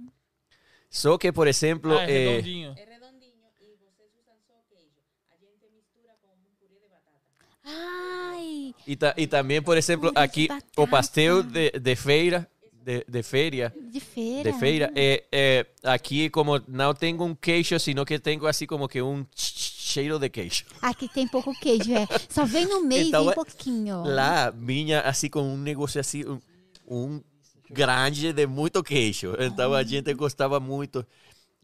Só 0.88 1.16
que, 1.18 1.30
por 1.30 1.46
exemplo, 1.46 1.92
Ah, 1.96 2.02
é 2.02 2.06
redondinho. 2.30 2.74
É 2.76 2.84
redondinho 2.84 3.32
e 3.60 3.76
vocês 3.76 4.10
usam 4.18 4.34
só 4.46 4.54
queijo. 4.68 4.90
A 5.30 5.36
gente 5.36 5.72
mistura 5.76 6.16
com 6.20 6.28
um 6.28 6.54
purê 6.58 6.80
de 6.80 6.88
batata. 6.88 7.20
Ai, 7.64 8.74
E, 8.86 8.96
ta- 8.96 9.14
e 9.16 9.26
também, 9.26 9.62
por 9.62 9.76
exemplo, 9.76 10.10
aqui 10.16 10.48
o 10.76 10.88
pastel 10.88 11.42
de, 11.44 11.70
de 11.78 11.94
feira, 11.96 12.50
de, 12.82 13.04
de 13.06 13.22
feira, 13.22 13.74
de 13.90 14.00
feira. 14.00 14.52
de 14.52 14.58
feira, 14.58 14.92
é, 14.94 15.24
é, 15.30 15.66
aqui 15.84 16.30
como 16.30 16.60
não 16.66 16.94
tenho 16.94 17.22
um 17.22 17.34
queijo, 17.34 17.78
sino 17.78 18.04
que 18.04 18.18
tenho 18.18 18.46
assim 18.46 18.66
como 18.66 18.88
que 18.88 19.02
um 19.02 19.26
cheiro 19.34 20.18
de 20.18 20.28
queijo. 20.28 20.64
Aqui 20.80 21.08
tem 21.08 21.28
pouco 21.28 21.52
queijo, 21.60 21.92
é. 21.92 22.06
Só 22.28 22.44
vem 22.44 22.66
no 22.66 22.82
meio 22.82 23.08
Então, 23.08 23.22
e 23.22 23.24
vem 23.24 23.32
é- 23.32 23.34
pouquinho. 23.34 24.02
Lá 24.04 24.50
vinha 24.50 25.02
assim 25.02 25.28
com 25.28 25.42
um 25.42 25.58
negócio 25.58 26.00
assim, 26.00 26.24
um, 26.26 26.40
um 26.86 27.22
grande 27.68 28.32
de 28.32 28.46
muito 28.46 28.82
queijo. 28.82 29.34
Então 29.38 29.74
a 29.74 29.82
gente 29.82 30.12
gostava 30.14 30.58
muito. 30.58 31.06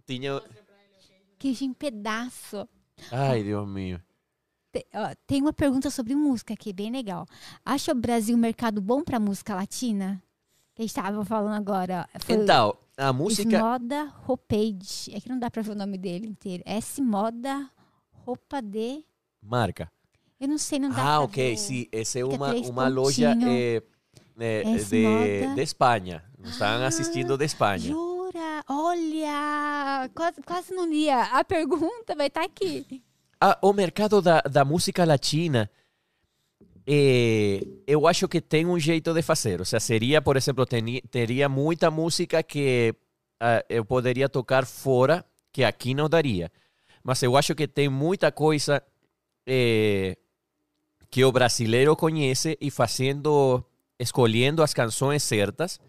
Tinha... 0.06 0.40
Queijo 1.38 1.64
em 1.64 1.72
pedaço. 1.72 2.68
Ai, 3.10 3.42
Deus 3.42 3.66
ó, 4.94 5.14
Tem 5.26 5.40
uma 5.40 5.52
pergunta 5.52 5.90
sobre 5.90 6.14
música 6.14 6.54
aqui, 6.54 6.72
bem 6.72 6.90
legal. 6.90 7.26
Acha 7.64 7.92
o 7.92 7.94
Brasil 7.94 8.36
um 8.36 8.40
mercado 8.40 8.80
bom 8.80 9.02
para 9.02 9.18
música 9.18 9.54
latina? 9.54 10.22
Que 10.76 10.82
a 10.82 10.84
gente 10.84 10.90
estava 10.90 11.24
falando 11.24 11.54
agora. 11.54 12.06
Foi 12.20 12.36
Então, 12.36 12.76
a 12.98 13.12
música... 13.12 13.58
Moda 13.58 14.12
Roupage. 14.24 15.12
É 15.14 15.20
que 15.20 15.28
não 15.28 15.38
dá 15.38 15.50
para 15.50 15.62
ver 15.62 15.70
o 15.72 15.74
nome 15.74 15.96
dele 15.98 16.26
inteiro. 16.28 16.62
S 16.66 17.00
Moda 17.02 17.68
Roupa 18.12 18.60
de. 18.60 19.02
Marca. 19.42 19.90
Eu 20.38 20.48
não 20.48 20.58
sei, 20.58 20.78
não 20.78 20.90
dá 20.90 20.96
Ah, 21.00 21.04
pra 21.16 21.20
ok, 21.22 21.50
ver. 21.50 21.56
sim. 21.56 21.86
Essa 21.90 22.18
é 22.18 22.22
é 22.22 22.24
uma, 22.26 22.52
uma 22.54 22.88
loja 22.88 23.34
eh, 23.48 23.82
Esse 24.74 24.90
de, 24.90 25.02
moda. 25.02 25.54
de 25.54 25.62
Espanha. 25.62 26.24
Nos 26.38 26.50
estão 26.50 26.84
assistindo 26.84 27.38
de 27.38 27.44
Espanha. 27.46 27.78
Jura? 27.78 28.62
Olha! 28.68 30.10
Quase, 30.14 30.42
quase 30.42 30.74
não 30.74 30.86
lia. 30.86 31.22
A 31.22 31.42
pergunta 31.42 32.14
vai 32.14 32.26
estar 32.26 32.44
aqui. 32.44 33.02
Ah, 33.40 33.58
o 33.62 33.72
mercado 33.72 34.20
da, 34.20 34.40
da 34.42 34.64
música 34.64 35.04
latina, 35.06 35.70
eh, 36.86 37.66
eu 37.86 38.06
acho 38.06 38.28
que 38.28 38.40
tem 38.40 38.64
um 38.64 38.78
jeito 38.78 39.12
de 39.12 39.22
fazer. 39.22 39.58
Ou 39.58 39.64
seja, 39.64 39.80
seria, 39.80 40.22
por 40.22 40.36
exemplo, 40.36 40.64
teria 41.10 41.48
muita 41.48 41.90
música 41.90 42.42
que 42.42 42.94
ah, 43.40 43.64
eu 43.68 43.84
poderia 43.84 44.28
tocar 44.28 44.64
fora, 44.64 45.24
que 45.52 45.64
aqui 45.64 45.94
não 45.94 46.08
daria. 46.08 46.50
Mas 47.02 47.22
eu 47.22 47.36
acho 47.36 47.54
que 47.54 47.66
tem 47.66 47.88
muita 47.88 48.30
coisa 48.30 48.82
eh, 49.46 50.16
que 51.10 51.24
o 51.24 51.32
brasileiro 51.32 51.96
conhece 51.96 52.56
e 52.60 52.70
fazendo, 52.70 53.64
escolhendo 53.98 54.62
as 54.62 54.72
canções 54.72 55.22
certas, 55.22 55.80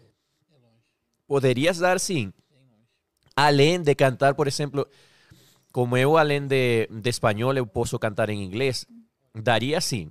poderias 1.26 1.78
dar 1.78 2.00
sim. 2.00 2.32
além 3.36 3.80
de 3.80 3.94
cantar, 3.94 4.34
por 4.34 4.48
exemplo, 4.48 4.88
como 5.70 5.96
eu, 5.96 6.16
além 6.16 6.46
de, 6.46 6.88
de 6.90 7.10
espanhol, 7.10 7.54
eu 7.54 7.66
posso 7.66 7.98
cantar 7.98 8.30
em 8.30 8.42
inglês, 8.42 8.86
daria 9.34 9.80
sim. 9.80 10.10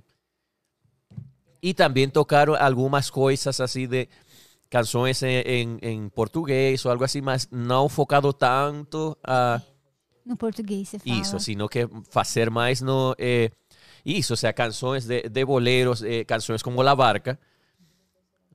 E 1.62 1.74
também 1.74 2.08
tocar 2.08 2.48
algumas 2.50 3.10
coisas 3.10 3.60
assim 3.60 3.86
de 3.88 4.08
canções 4.70 5.22
em, 5.22 5.40
em, 5.40 5.78
em 5.82 6.08
português 6.08 6.84
ou 6.84 6.92
algo 6.92 7.04
assim, 7.04 7.20
mas 7.20 7.48
não 7.50 7.88
focado 7.88 8.32
tanto 8.32 9.16
a 9.24 9.60
No 10.24 10.36
português 10.36 10.90
fala. 10.90 11.18
isso, 11.20 11.38
sino 11.40 11.68
que 11.68 11.88
fazer 12.10 12.50
mais 12.50 12.80
no 12.80 13.14
eh, 13.18 13.50
isso, 14.04 14.34
ou 14.34 14.36
seja, 14.36 14.52
canções 14.52 15.04
de, 15.06 15.22
de 15.28 15.44
boleros, 15.44 16.02
eh, 16.02 16.24
canções 16.24 16.62
como 16.62 16.82
La 16.82 16.94
Barca, 16.94 17.38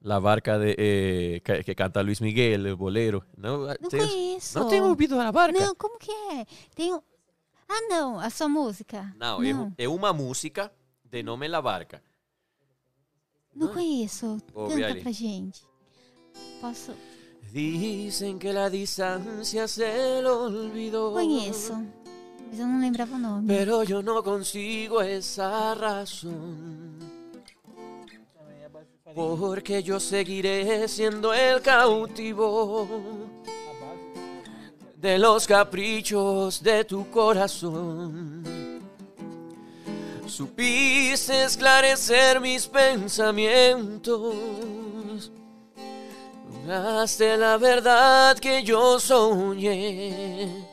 La 0.02 0.20
Barca 0.20 0.58
de, 0.60 0.76
eh, 0.78 1.42
que, 1.44 1.64
que 1.64 1.76
canta 1.76 2.02
Luis 2.04 2.20
Miguel, 2.22 2.68
el 2.68 2.76
bolero. 2.76 3.24
Não, 3.38 3.68
Não 3.82 3.90
tem- 3.90 4.00
conheço. 4.08 4.60
não 4.60 4.68
tem 4.70 4.82
ouvido 4.82 5.16
La 5.18 5.32
Barca? 5.32 5.60
Não, 5.60 5.76
como 5.76 5.98
que 5.98 6.12
é? 6.12 6.46
Tem. 6.76 6.94
Ah, 7.68 7.82
não, 7.90 8.20
a 8.20 8.30
sua 8.30 8.48
música. 8.50 9.14
Não, 9.18 9.42
é, 9.42 9.52
é 9.78 9.88
uma 9.88 10.12
música 10.14 10.72
de 11.04 11.24
nome 11.24 11.48
La 11.48 11.62
Barca. 11.62 12.02
Não 13.56 13.68
conheço. 13.70 14.38
Vou 14.54 14.68
Canta 14.68 14.96
pra 14.96 15.12
gente. 15.12 15.62
Posso... 16.60 16.94
Dicen 17.52 18.40
que 18.40 18.52
la 18.52 18.68
distancia 18.68 19.68
se 19.68 20.22
lo 20.24 20.46
olvidó. 20.46 21.12
Conheço. 21.12 21.74
Mas 22.50 22.60
eu 22.60 22.66
não 22.66 22.80
lembrava 22.80 23.16
o 23.16 23.20
nome. 23.20 23.48
Pero 23.48 23.84
yo 23.84 24.02
no 24.02 24.24
consigo 24.24 25.02
esa 25.02 25.76
razón. 25.76 26.98
Porque 29.14 29.84
yo 29.84 30.00
seguiré 30.00 30.88
siendo 30.88 31.32
el 31.32 31.62
cautivo 31.62 32.88
de 34.98 35.20
los 35.20 35.46
caprichos 35.46 36.64
de 36.64 36.84
tu 36.86 37.08
corazón. 37.12 38.63
Supiste 40.36 41.44
esclarecer 41.44 42.42
mis 42.42 42.68
pensamientos. 42.68 45.32
Lograste 46.66 47.38
la 47.38 47.58
verdad 47.58 48.36
que 48.40 48.64
yo 48.64 49.00
soñé. 49.00 50.66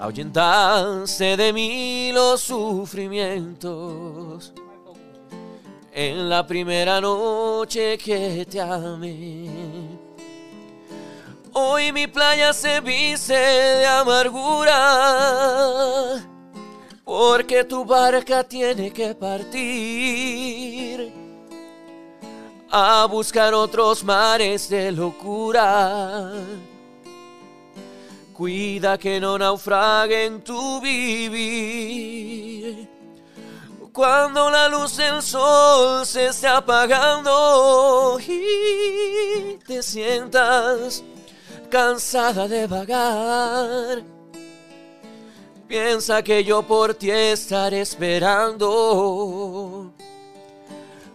Ahuyentaste 0.00 1.36
de 1.36 1.52
mí 1.52 2.10
los 2.14 2.40
sufrimientos 2.40 4.54
en 5.92 6.30
la 6.30 6.46
primera 6.46 7.02
noche 7.02 7.98
que 7.98 8.46
te 8.50 8.62
amé. 8.62 9.50
Hoy 11.52 11.92
mi 11.92 12.06
playa 12.06 12.54
se 12.54 12.80
viste 12.80 13.34
de 13.34 13.86
amargura 13.86 14.74
porque 17.08 17.64
tu 17.64 17.84
barca 17.86 18.44
tiene 18.44 18.92
que 18.92 19.14
partir 19.14 21.10
a 22.70 23.06
buscar 23.06 23.54
otros 23.54 24.04
mares 24.04 24.68
de 24.68 24.92
locura. 24.92 26.30
Cuida 28.34 28.98
que 28.98 29.18
no 29.18 29.38
naufrague 29.38 30.26
en 30.26 30.44
tu 30.44 30.82
vivir. 30.82 32.86
Cuando 33.90 34.50
la 34.50 34.68
luz 34.68 34.98
del 34.98 35.22
sol 35.22 36.04
se 36.04 36.26
esté 36.26 36.48
apagando 36.48 38.18
y 38.20 39.56
te 39.66 39.82
sientas 39.82 41.02
cansada 41.70 42.46
de 42.46 42.66
vagar, 42.66 44.17
piensa 45.68 46.22
que 46.22 46.42
yo 46.42 46.62
por 46.62 46.94
ti 46.94 47.10
estaré 47.10 47.82
esperando. 47.82 48.64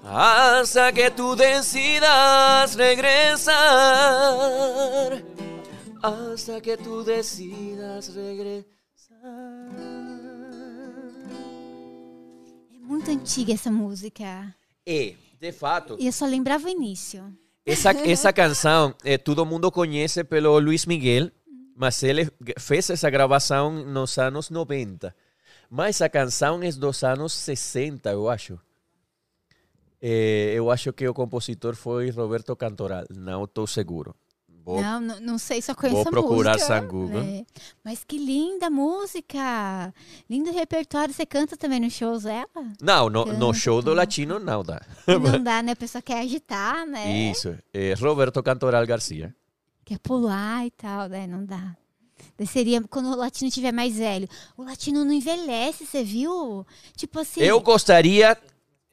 Hasta 0.06 0.92
que 0.92 1.10
tú 1.12 1.34
decidas 1.36 2.76
regresar 2.76 3.64
hasta 6.04 6.60
que 6.60 6.76
tú 6.76 7.04
decidas 7.04 8.14
regresar. 8.14 8.66
É 12.74 12.78
muito 12.80 13.10
antiga 13.10 13.54
essa 13.54 13.72
música. 13.72 14.54
E, 14.86 15.16
de 15.40 15.52
fato, 15.54 15.96
E 15.98 16.08
eu 16.08 16.12
só 16.12 16.26
lembrava 16.26 16.68
o 16.68 16.70
início. 16.70 17.24
essa, 17.66 17.92
essa 17.92 18.34
canção 18.34 18.94
eh, 19.06 19.18
todo 19.18 19.46
mundo 19.46 19.72
conhece 19.72 20.26
pelo 20.26 20.60
Luis 20.60 20.86
Miguel, 20.86 21.32
mas 21.76 22.02
ele 22.04 22.30
fez 22.60 22.90
essa 22.90 23.10
gravação 23.10 23.72
nos 23.86 24.18
anos 24.18 24.50
90. 24.50 25.16
Mas 25.70 26.02
a 26.02 26.10
canção 26.10 26.62
é 26.62 26.72
dos 26.72 27.04
anos 27.04 27.34
60, 27.34 28.12
eu 28.12 28.30
acho. 28.30 28.60
Eh, 30.02 30.54
eu 30.56 30.70
acho 30.70 30.92
que 30.92 31.08
o 31.08 31.14
compositor 31.14 31.76
foi 31.76 32.10
Roberto 32.10 32.56
Cantoral, 32.56 33.06
não 33.16 33.46
estou 33.46 33.66
seguro. 33.66 34.14
Vou- 34.66 34.82
Não, 34.82 35.02
não, 35.02 35.20
não 35.20 35.38
sei, 35.38 35.62
só 35.62 35.74
conheço 35.76 36.04
vou 36.04 36.12
procurar 36.12 36.54
música. 36.54 36.80
Google. 36.82 37.22
É. 37.22 37.46
Mas 37.84 38.04
que 38.06 38.18
linda 38.18 38.70
música! 38.70 39.94
Lindo 40.30 40.52
repertório. 40.54 41.14
Você 41.14 41.26
canta 41.26 41.58
também 41.58 41.82
nos 41.82 41.92
shows 41.92 42.24
dela? 42.24 42.48
Não, 42.82 43.10
no, 43.10 43.26
no 43.26 43.32
Canta, 43.48 43.54
show 43.54 43.82
do 43.82 43.94
latino 43.94 44.40
não 44.40 44.64
dá. 44.64 44.82
Não 45.06 45.20
dá, 45.44 45.62
né? 45.62 45.74
A 45.74 45.76
pessoa 45.76 46.02
quer 46.02 46.20
agitar, 46.20 46.86
né? 46.86 47.12
Isso, 47.30 47.58
é 47.74 47.94
Roberto 47.96 48.42
Cantoral 48.42 48.86
Garcia. 48.88 49.36
Quer 49.86 50.00
pular 50.00 50.66
e 50.66 50.72
tal, 50.72 51.08
né? 51.10 51.28
Não 51.28 51.46
dá. 51.46 51.76
Seria 52.48 52.82
quando 52.84 53.08
o 53.12 53.16
latino 53.16 53.52
tiver 53.52 53.72
mais 53.72 53.98
velho. 53.98 54.28
O 54.58 54.64
latino 54.64 55.04
não 55.04 55.12
envelhece, 55.12 55.86
você 55.86 56.04
viu? 56.04 56.66
Tipo 56.96 57.20
assim. 57.20 57.42
Eu 57.42 57.60
gostaria 57.62 58.38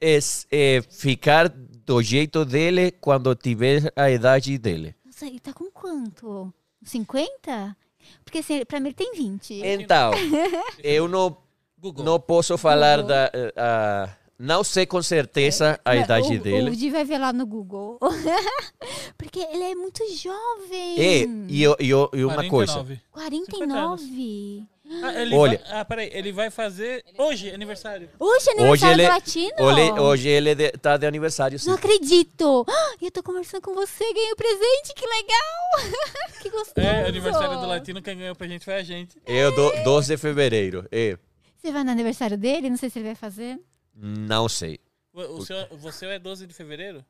es, 0.01 0.47
eh, 0.51 0.83
ficar 0.91 1.49
do 1.49 2.03
jeito 2.03 2.45
dele 2.45 2.91
quando 2.91 3.35
tiver 3.35 3.93
a 3.97 4.11
idade 4.11 4.57
dele. 4.59 4.95
Nossa, 5.05 5.27
ele 5.27 5.39
tá 5.41 5.53
com 5.53 5.71
quanto? 5.71 6.53
50? 6.83 7.77
Porque 8.25 8.39
assim, 8.39 8.65
pra 8.65 8.81
mim 8.81 8.89
ele 8.89 8.95
tem 8.95 9.13
20. 9.15 9.61
Então, 9.65 10.11
eu 10.83 11.07
não, 11.07 11.37
Google. 11.79 12.05
não 12.05 12.19
posso 12.21 12.57
falar 12.59 12.97
Google. 13.03 13.09
da. 13.09 13.31
eh, 13.35 14.17
não 14.43 14.65
sei 14.65 14.87
com 14.87 15.03
certeza 15.03 15.79
a 15.85 15.95
Mas 15.95 16.05
idade 16.05 16.35
o, 16.35 16.41
dele. 16.43 16.71
O 16.71 16.75
Di 16.77 16.89
vai 16.89 17.05
ver 17.05 17.19
lá 17.19 17.31
no 17.31 17.45
Google. 17.47 17.99
Porque 19.19 19.39
ele 19.39 19.65
é 19.65 19.75
muito 19.75 20.03
jovem. 20.17 20.99
E, 20.99 21.29
e, 21.49 21.63
eu- 21.63 21.77
e 21.79 21.91
eu- 21.91 22.11
e 22.15 22.25
uma 22.25 22.49
coisa. 22.49 22.73
49. 22.73 23.01
49. 23.13 24.67
Ah, 25.03 25.23
ele 25.23 25.35
Olha. 25.37 25.59
Vai, 25.59 25.79
ah, 25.81 25.85
peraí. 25.85 26.11
Ele 26.13 26.33
vai 26.33 26.51
fazer 26.51 27.05
hoje, 27.19 27.51
aniversário. 27.51 28.09
Hoje 28.19 28.49
é 28.49 28.63
Hoje 28.63 28.85
aniversário 28.87 28.95
ele, 28.95 29.03
do 29.05 29.09
latino? 29.13 29.55
hoje, 29.61 30.01
hoje 30.01 30.29
ele 30.29 30.55
de, 30.55 30.71
tá 30.73 30.97
de 30.97 31.07
aniversário, 31.07 31.59
sim. 31.59 31.69
Não 31.69 31.77
acredito. 31.77 32.65
Ah, 32.69 32.95
Eu 33.01 33.11
tô 33.11 33.23
conversando 33.23 33.61
com 33.61 33.75
você, 33.75 34.05
ganhei 34.13 34.33
um 34.33 34.37
presente, 34.37 34.95
que 34.97 35.07
legal. 35.07 36.01
que 36.43 36.51
gostoso. 36.51 36.81
É, 36.87 37.07
aniversário 37.07 37.61
do 37.61 37.67
latino, 37.67 38.03
quem 38.03 38.17
ganhou 38.17 38.35
pra 38.35 38.49
gente 38.49 38.65
foi 38.65 38.75
a 38.75 38.83
gente. 38.83 39.17
Eu, 39.27 39.55
do, 39.55 39.85
12 39.85 40.09
de 40.09 40.17
fevereiro. 40.17 40.85
É, 40.91 41.17
Você 41.57 41.71
vai 41.71 41.85
no 41.85 41.91
aniversário 41.91 42.37
dele? 42.39 42.69
Não 42.71 42.77
sei 42.77 42.89
se 42.91 42.99
ele 42.99 43.07
vai 43.07 43.15
fazer. 43.15 43.61
Não 43.95 44.49
sei. 44.49 44.81
O, 45.13 45.21
o 45.21 45.47
seu, 45.47 45.67
você 45.79 46.07
é 46.07 46.19
12 46.19 46.47
de 46.47 46.55
fevereiro? 46.55 47.05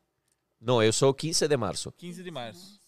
Não, 0.60 0.83
eu 0.83 0.92
sou 0.92 1.12
15 1.15 1.47
de 1.49 1.57
março. 1.57 1.92
15 1.92 2.23
de 2.23 2.31
março. 2.31 2.81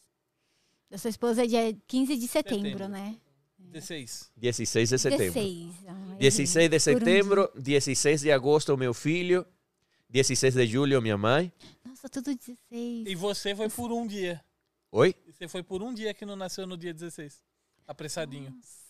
Da 0.90 0.98
sua 0.98 1.10
esposa 1.10 1.44
é 1.44 1.46
dia 1.46 1.76
15 1.86 2.16
de 2.16 2.28
setembro, 2.28 2.62
Setembro. 2.64 2.88
né? 2.88 3.16
16. 3.58 4.30
16 4.36 4.88
de 4.90 4.98
setembro. 4.98 5.32
16. 5.32 5.74
Ai, 5.86 6.16
16 6.18 6.68
de 6.68 6.68
por 6.68 6.76
um 6.76 6.80
setembro, 6.80 7.50
16 7.54 8.20
de 8.20 8.32
agosto, 8.32 8.76
meu 8.76 8.92
filho. 8.92 9.46
16 10.10 10.54
de 10.54 10.66
julho, 10.66 11.00
minha 11.00 11.16
mãe. 11.16 11.50
Nossa, 11.82 12.06
tudo 12.08 12.34
16. 12.34 13.06
E 13.06 13.14
você 13.14 13.56
foi 13.56 13.70
por 13.70 13.90
um 13.90 14.06
dia. 14.06 14.44
Oi? 14.90 15.14
Você 15.26 15.48
foi 15.48 15.62
por 15.62 15.82
um 15.82 15.94
dia 15.94 16.12
que 16.12 16.26
não 16.26 16.36
nasceu 16.36 16.66
no 16.66 16.76
dia 16.76 16.92
16. 16.92 17.42
Apressadinho. 17.86 18.50
Nossa, 18.50 18.81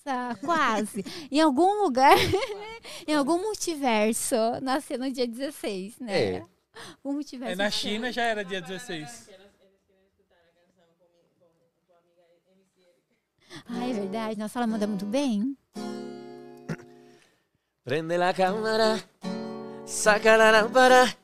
quase. 0.45 1.05
em 1.31 1.41
algum 1.41 1.83
lugar, 1.83 2.17
em 3.07 3.15
algum 3.15 3.39
multiverso, 3.39 4.37
nasceu 4.61 4.99
no 4.99 5.11
dia 5.11 5.27
16, 5.27 5.99
né? 6.01 6.23
É. 6.23 6.45
Um 7.05 7.13
multiverso. 7.13 7.53
É, 7.53 7.57
na 7.57 7.71
China 7.71 8.11
já 8.11 8.23
era 8.23 8.45
dia 8.45 8.61
16. 8.61 9.31
Ah, 13.69 13.87
é 13.87 13.93
verdade. 13.93 14.39
Nossa, 14.39 14.59
ela 14.59 14.67
manda 14.67 14.87
muito 14.87 15.05
bem. 15.05 15.57
Prende 17.85 18.17
la 18.17 18.33
cámara, 18.33 19.03
saca 19.85 20.37
la 20.37 20.53
lámpara 20.53 21.17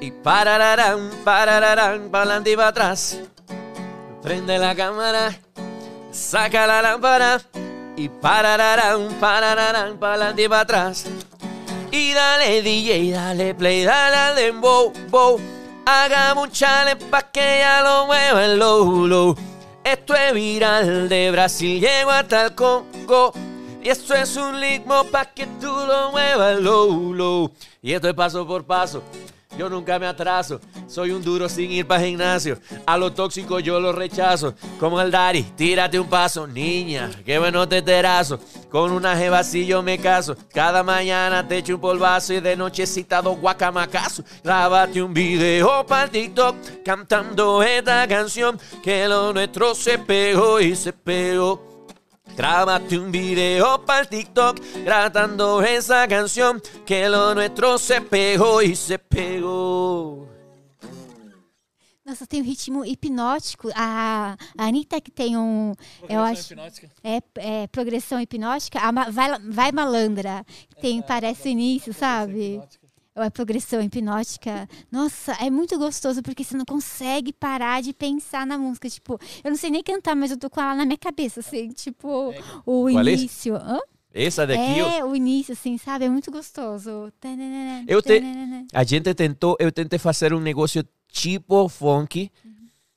y 0.00 0.10
parararán, 0.10 1.10
parararán, 1.24 2.10
para 2.10 2.24
adelante 2.24 2.52
y 2.52 2.56
para 2.56 2.68
atrás. 2.68 3.20
Prende 4.20 4.58
la 4.58 4.74
cámara, 4.74 5.38
saca 6.10 6.66
la 6.66 6.82
lámpara 6.82 7.40
y 8.00 8.08
parararán, 8.08 9.08
parararán, 9.20 9.98
para 9.98 10.14
adelante 10.14 10.44
y 10.44 10.48
para 10.48 10.62
atrás. 10.62 11.04
Y 11.90 12.12
dale 12.14 12.62
DJ, 12.62 13.10
dale 13.10 13.54
play, 13.54 13.84
dale 13.84 14.16
al 14.16 14.36
dembow, 14.36 14.90
bow. 15.10 15.38
Hagamos 15.84 16.48
un 16.48 17.10
pa' 17.10 17.30
que 17.30 17.58
ella 17.58 17.82
lo 17.82 18.06
mueva 18.06 18.44
el 18.46 18.58
low, 18.58 19.06
low. 19.06 19.36
Esto 19.84 20.14
es 20.14 20.32
viral 20.32 21.10
de 21.10 21.30
Brasil, 21.30 21.78
llego 21.78 22.10
hasta 22.10 22.46
el 22.46 22.54
Congo. 22.54 23.34
Y 23.82 23.90
esto 23.90 24.14
es 24.14 24.34
un 24.36 24.58
ritmo 24.58 25.04
pa' 25.04 25.26
que 25.26 25.46
tú 25.60 25.66
lo 25.66 26.10
muevas 26.10 26.58
low, 26.58 27.12
low. 27.12 27.52
Y 27.82 27.92
esto 27.92 28.08
es 28.08 28.14
paso 28.14 28.46
por 28.46 28.64
paso. 28.64 29.02
Yo 29.58 29.68
nunca 29.68 29.98
me 29.98 30.06
atraso, 30.06 30.60
soy 30.86 31.10
un 31.10 31.22
duro 31.22 31.48
sin 31.48 31.70
ir 31.70 31.86
para 31.86 32.04
gimnasio. 32.04 32.58
A 32.86 32.96
lo 32.96 33.12
tóxico 33.12 33.60
yo 33.60 33.80
lo 33.80 33.92
rechazo. 33.92 34.54
Como 34.78 35.00
el 35.00 35.10
daddy, 35.10 35.42
tírate 35.42 35.98
un 35.98 36.08
paso, 36.08 36.46
niña, 36.46 37.10
qué 37.24 37.38
bueno 37.38 37.68
te 37.68 37.82
terazo. 37.82 38.38
Con 38.70 38.92
una 38.92 39.16
jeva 39.16 39.42
si 39.42 39.66
yo 39.66 39.82
me 39.82 39.98
caso. 39.98 40.36
Cada 40.54 40.82
mañana 40.82 41.46
te 41.46 41.58
echo 41.58 41.74
un 41.74 41.80
polvazo 41.80 42.32
y 42.34 42.40
de 42.40 42.56
nochecita 42.56 43.20
dos 43.20 43.38
guacamacazos. 43.38 44.24
Grábate 44.44 45.02
un 45.02 45.12
video 45.12 45.84
para 45.84 46.08
TikTok 46.08 46.56
cantando 46.84 47.62
esta 47.62 48.06
canción. 48.06 48.58
Que 48.82 49.08
lo 49.08 49.32
nuestro 49.32 49.74
se 49.74 49.98
pegó 49.98 50.60
y 50.60 50.76
se 50.76 50.92
pegó. 50.92 51.69
Grábate 52.36 52.98
un 52.98 53.10
video 53.10 53.84
para 53.84 54.00
el 54.00 54.08
TikTok 54.08 54.60
cantando 54.84 55.62
esa 55.62 56.06
canción 56.08 56.62
que 56.86 57.08
lo 57.08 57.34
nuestro 57.34 57.78
se 57.78 58.00
pegou 58.00 58.62
e 58.62 58.74
se 58.74 58.98
pegou. 58.98 60.28
Nossa, 62.04 62.26
tem 62.26 62.42
um 62.42 62.44
ritmo 62.44 62.84
hipnótico. 62.84 63.70
A, 63.74 64.36
a 64.58 64.64
Anitta 64.64 65.00
que 65.00 65.12
tem 65.12 65.36
um. 65.36 65.74
eu 66.08 66.20
acho. 66.22 66.52
hipnótica. 66.52 66.90
É, 67.04 67.22
é 67.36 67.66
progressão 67.68 68.20
hipnótica. 68.20 68.80
A 68.80 68.90
vai, 68.90 69.38
vai 69.38 69.70
malandra. 69.70 70.44
Tem, 70.80 71.00
parece 71.02 71.48
o 71.48 71.50
início, 71.50 71.94
sabe? 71.94 72.54
hipnótica. 72.54 72.79
Ou 73.20 73.26
é 73.26 73.28
progressão 73.30 73.82
hipnótica. 73.82 74.66
Nossa, 74.90 75.32
é 75.34 75.50
muito 75.50 75.78
gostoso 75.78 76.22
porque 76.22 76.42
você 76.42 76.56
não 76.56 76.64
consegue 76.64 77.32
parar 77.34 77.82
de 77.82 77.92
pensar 77.92 78.46
na 78.46 78.56
música. 78.56 78.88
Tipo, 78.88 79.20
eu 79.44 79.50
não 79.50 79.58
sei 79.58 79.68
nem 79.68 79.82
cantar, 79.82 80.16
mas 80.16 80.30
eu 80.30 80.38
tô 80.38 80.48
com 80.48 80.58
ela 80.58 80.74
na 80.74 80.86
minha 80.86 80.96
cabeça, 80.96 81.40
assim. 81.40 81.68
Tipo, 81.72 82.30
o 82.64 82.90
Qual 82.90 82.98
é? 83.06 83.12
início. 83.12 83.56
Hã? 83.56 83.78
Essa 84.12 84.46
daqui, 84.46 84.80
É, 84.80 85.04
o 85.04 85.14
início, 85.14 85.52
assim, 85.52 85.76
sabe? 85.76 86.06
É 86.06 86.08
muito 86.08 86.30
gostoso. 86.30 87.12
Eu 87.86 88.00
te- 88.02 88.22
a 88.72 88.84
gente 88.84 89.12
tentou, 89.14 89.54
eu 89.60 89.70
tentei 89.70 89.98
fazer 89.98 90.32
um 90.32 90.40
negócio 90.40 90.82
tipo 91.12 91.68
funk, 91.68 92.30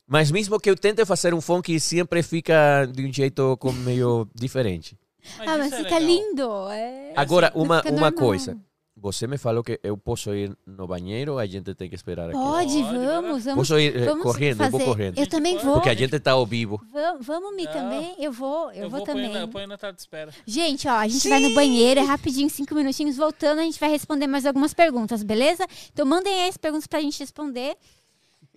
mas 0.06 0.30
mesmo 0.30 0.58
que 0.58 0.70
eu 0.70 0.76
tente 0.76 1.04
fazer 1.04 1.34
um 1.34 1.40
funk, 1.40 1.78
sempre 1.78 2.22
fica 2.22 2.86
de 2.86 3.04
um 3.06 3.12
jeito 3.12 3.58
meio 3.84 4.26
diferente. 4.34 4.96
Ah, 5.38 5.56
mas 5.58 5.72
é 5.72 5.76
fica 5.76 5.98
legal. 5.98 6.00
lindo. 6.00 6.68
É, 6.70 7.12
Agora, 7.14 7.52
não 7.54 7.62
uma, 7.62 7.82
uma 7.82 7.90
normal. 7.92 8.12
coisa. 8.12 8.58
Você 9.04 9.26
me 9.26 9.36
falou 9.36 9.62
que 9.62 9.78
eu 9.82 9.98
posso 9.98 10.34
ir 10.34 10.56
no 10.66 10.86
banheiro, 10.86 11.36
a 11.38 11.44
gente 11.44 11.74
tem 11.74 11.90
que 11.90 11.94
esperar 11.94 12.30
aqui. 12.30 12.38
Pode, 12.38 12.82
vamos, 12.84 13.44
vamos. 13.44 13.68
Posso 13.68 13.78
ir 13.78 13.94
eh, 13.94 14.06
vamos 14.06 14.22
correndo? 14.22 14.64
Eu 14.64 14.70
vou 14.70 14.80
fazer. 14.80 14.90
correndo. 14.90 15.18
Eu 15.18 15.26
também 15.26 15.58
vou. 15.58 15.74
Porque 15.74 15.90
a 15.90 15.94
gente 15.94 16.18
tá 16.18 16.32
ao 16.32 16.46
vivo. 16.46 16.80
Vamos, 16.90 17.26
vamos 17.26 17.54
me 17.54 17.64
Não. 17.64 17.72
também? 17.74 18.14
Eu 18.18 18.32
vou, 18.32 18.72
eu, 18.72 18.88
vou, 18.88 19.00
pôr 19.00 19.06
também. 19.12 19.30
na- 19.30 19.40
Eu 19.40 19.48
ponho 19.48 19.66
na 19.68 19.76
tela 19.76 19.92
de 19.92 20.00
espera. 20.00 20.32
Gente, 20.46 20.88
ó, 20.88 20.92
a 20.92 21.06
gente 21.06 21.28
vai 21.28 21.38
no 21.38 21.54
banheiro, 21.54 22.00
é 22.00 22.02
rapidinho, 22.02 22.48
cinco 22.48 22.74
minutinhos, 22.74 23.18
voltando, 23.18 23.58
a 23.58 23.62
gente 23.64 23.78
vai 23.78 23.90
responder 23.90 24.26
mais 24.26 24.46
algumas 24.46 24.72
perguntas, 24.72 25.22
beleza? 25.22 25.66
Então 25.92 26.06
mandem 26.06 26.32
aí 26.44 26.48
as 26.48 26.56
perguntas 26.56 26.86
pra 26.86 27.02
gente 27.02 27.20
responder. 27.20 27.76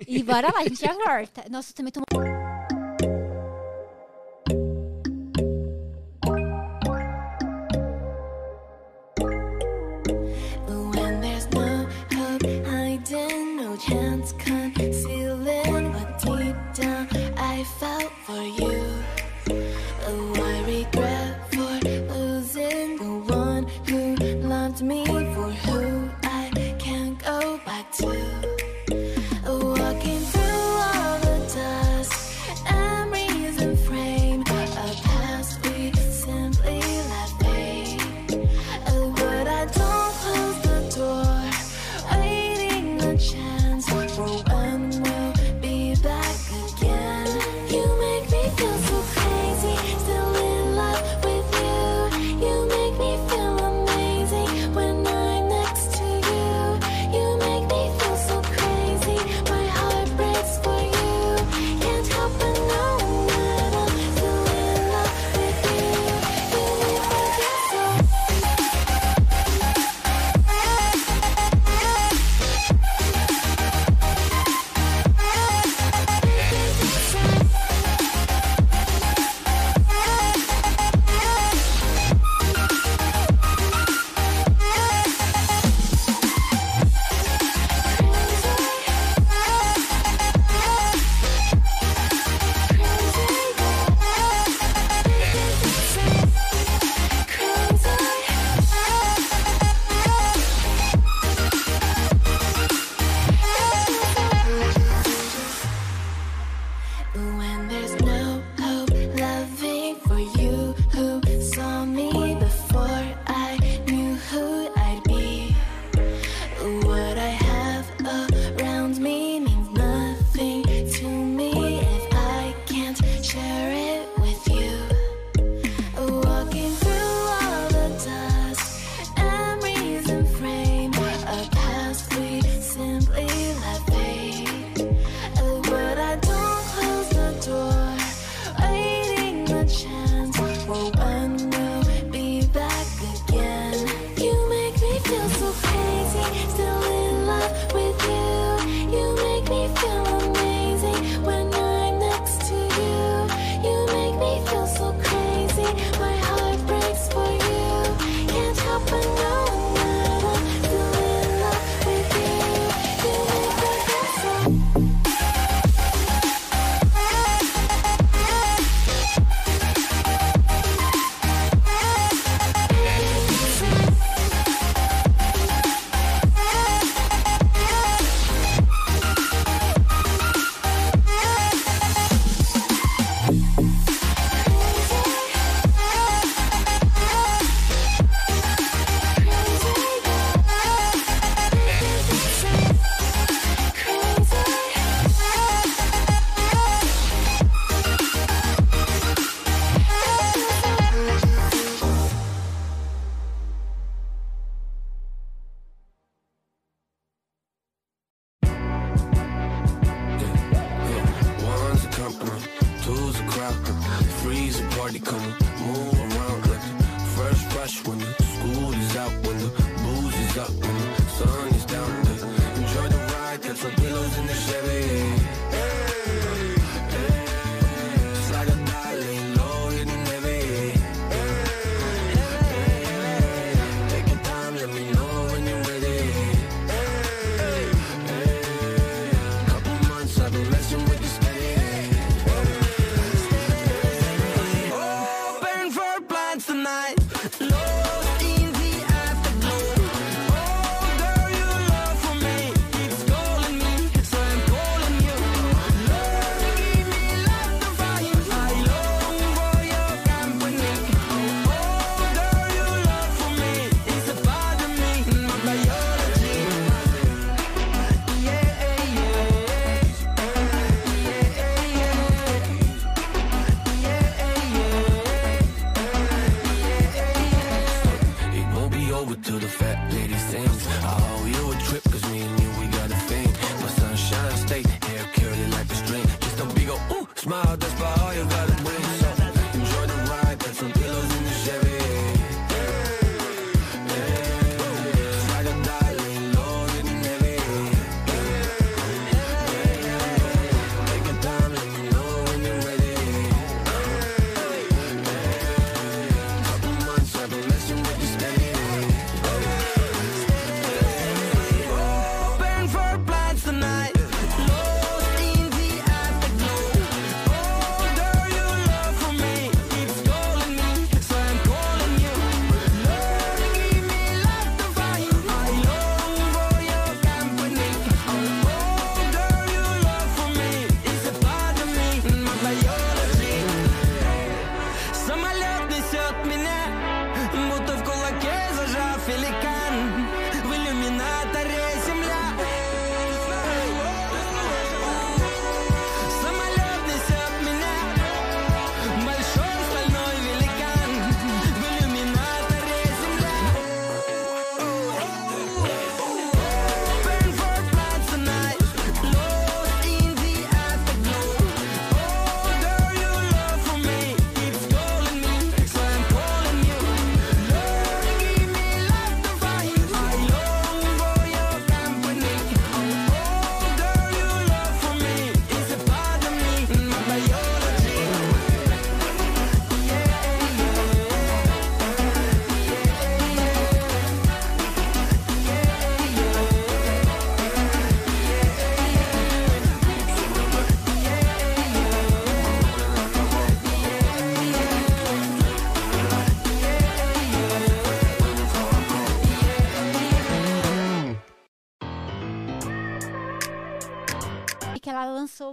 E 0.07 0.23
bora 0.23 0.47
lá, 0.53 0.59
a 0.61 0.63
gente 0.63 0.79
já 0.79 0.93
volta. 1.05 1.43
Nossa, 1.51 1.71
eu 1.71 1.75
também 1.75 1.91
tô. 1.91 1.99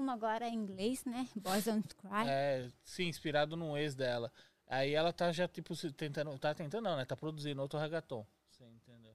Uma 0.04 0.12
agora 0.14 0.46
em 0.48 0.54
inglês, 0.54 1.04
né? 1.04 1.26
Boys 1.34 1.64
Don't 1.64 1.94
Cry. 1.96 2.28
É, 2.28 2.68
sim, 2.84 3.08
inspirado 3.08 3.56
num 3.56 3.76
ex 3.76 3.94
dela. 3.94 4.30
Aí 4.66 4.92
ela 4.94 5.12
tá 5.12 5.32
já, 5.32 5.48
tipo, 5.48 5.74
tentando. 5.92 6.38
Tá 6.38 6.54
tentando 6.54 6.84
não, 6.84 6.96
né? 6.96 7.04
Tá 7.04 7.16
produzindo 7.16 7.60
outro 7.60 7.78
reggaeton. 7.78 8.24
Você 8.50 8.64
entendeu? 8.64 9.14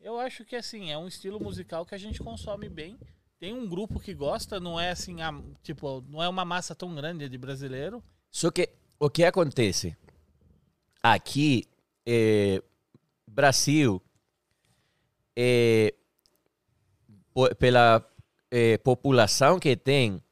Eu 0.00 0.18
acho 0.18 0.44
que 0.44 0.54
assim, 0.56 0.90
é 0.90 0.98
um 0.98 1.08
estilo 1.08 1.40
musical 1.40 1.86
que 1.86 1.94
a 1.94 1.98
gente 1.98 2.20
consome 2.22 2.68
bem. 2.68 2.98
Tem 3.38 3.52
um 3.54 3.68
grupo 3.68 3.98
que 3.98 4.12
gosta, 4.14 4.60
não 4.60 4.78
é 4.78 4.90
assim, 4.90 5.22
a- 5.22 5.42
tipo, 5.62 6.02
não 6.08 6.22
é 6.22 6.28
uma 6.28 6.44
massa 6.44 6.74
tão 6.74 6.94
grande 6.94 7.28
de 7.28 7.38
brasileiro. 7.38 8.02
Só 8.30 8.50
que 8.50 8.68
o 8.98 9.08
que 9.10 9.24
acontece 9.24 9.96
aqui, 11.02 11.64
eh, 12.06 12.62
Brasil, 13.26 14.00
eh, 15.36 15.94
po- 17.32 17.54
pela 17.56 18.00
eh, 18.56 18.78
população 18.78 19.58
que 19.58 19.74
tem, 19.76 20.22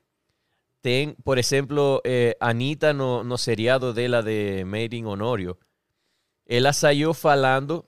tem, 0.81 1.15
por 1.25 1.37
exemplo, 1.39 2.01
eh, 2.05 2.37
Anitta 2.41 2.93
no, 2.93 3.23
no 3.25 3.37
seriado 3.37 3.93
dela 3.93 4.23
de 4.23 4.65
Made 4.65 4.97
in 4.97 5.07
Honorio, 5.07 5.57
ela 6.47 6.73
saiu 6.73 7.13
falando 7.15 7.85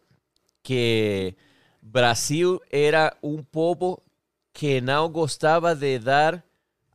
que 0.62 1.34
Brasil 1.82 2.60
era 2.70 3.16
um 3.22 3.42
povo 3.42 4.02
que 4.52 4.80
não 4.80 5.08
gostava 5.10 5.74
de 5.74 5.98
dar 5.98 6.42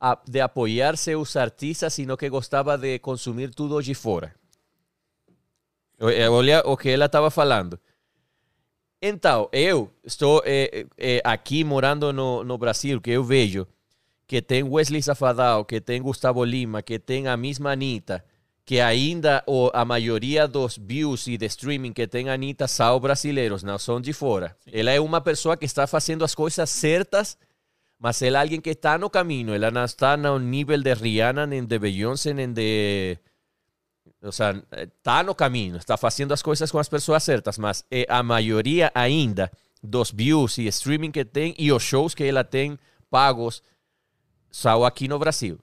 a- 0.02 0.18
de 0.28 0.40
apoiar 0.42 0.98
seus 0.98 1.36
artistas, 1.36 1.94
sino 1.94 2.18
que 2.18 2.30
gostava 2.30 2.78
de 2.78 3.00
consumir 3.00 3.54
tudo 3.54 3.82
de. 3.82 4.34
O- 6.00 6.10
eh, 6.10 6.30
Olha 6.30 6.62
o 6.66 6.76
que 6.78 6.90
ela 6.90 7.06
estava 7.06 7.30
falando. 7.30 7.80
Então, 9.02 9.48
eu 9.54 9.90
estou 10.04 10.42
eh, 10.46 10.86
eh, 10.98 11.22
aqui 11.24 11.64
morando 11.64 12.12
no, 12.12 12.44
no 12.44 12.58
Brasil, 12.58 13.00
que 13.00 13.12
eu 13.12 13.24
vejo 13.24 13.66
que 14.28 14.42
tem 14.44 14.62
Wesley 14.62 15.02
Safadão, 15.02 15.64
que 15.64 15.82
tem 15.82 16.02
Gustavo 16.02 16.44
Lima, 16.44 16.84
que 16.84 17.00
tem 17.00 17.28
a 17.28 17.36
mesma 17.36 17.72
Anitta, 17.72 18.24
que 18.64 18.80
ainda 18.80 19.44
o, 19.48 19.72
a 19.74 19.84
maioria 19.84 20.48
dos 20.48 20.78
views 20.78 21.26
e 21.26 21.36
de 21.36 21.48
streaming 21.48 21.94
que 21.94 22.06
tem 22.06 22.30
a 22.30 22.34
Anitta 22.34 22.68
são 22.68 23.00
brasileiros, 23.00 23.64
não 23.64 23.80
são 23.80 24.00
de 24.00 24.14
fora. 24.14 24.56
Ela 24.72 24.92
é 24.92 25.00
uma 25.00 25.20
pessoa 25.20 25.58
que 25.58 25.66
está 25.66 25.88
fazendo 25.88 26.24
as 26.24 26.36
coisas 26.36 26.70
certas, 26.70 27.38
mas 27.98 28.22
ela 28.22 28.38
é 28.38 28.42
alguém 28.44 28.62
que 28.62 28.70
está 28.70 29.00
no 29.00 29.10
caminho. 29.10 29.54
Ela 29.54 29.72
não 29.72 29.84
está 29.84 30.16
no 30.16 30.38
nível 30.38 30.80
de 30.80 30.94
Rihanna, 30.94 31.48
nem 31.48 31.64
de 31.66 31.80
Beyoncé, 31.80 32.32
nem 32.32 32.54
de... 32.54 33.18
O 34.22 34.32
sea, 34.32 34.62
está 34.72 35.24
no 35.24 35.34
caminho, 35.34 35.78
está 35.78 35.96
fazendo 35.96 36.34
as 36.34 36.42
coisas 36.42 36.70
com 36.70 36.78
as 36.78 36.90
pessoas 36.90 37.24
certas, 37.24 37.58
mas 37.58 37.86
eh, 37.90 38.06
a 38.10 38.22
maioria 38.22 38.92
ainda 38.94 39.50
dos 39.82 40.12
views 40.12 40.58
e 40.58 40.68
streaming 40.68 41.12
que 41.12 41.24
tem 41.24 41.56
e 41.58 41.72
os 41.72 41.82
shows 41.82 42.14
que 42.14 42.26
ela 42.26 42.44
tem 42.44 42.78
pagos 43.10 43.64
são 44.52 44.84
aqui 44.84 45.08
no 45.08 45.18
Brasil. 45.18 45.60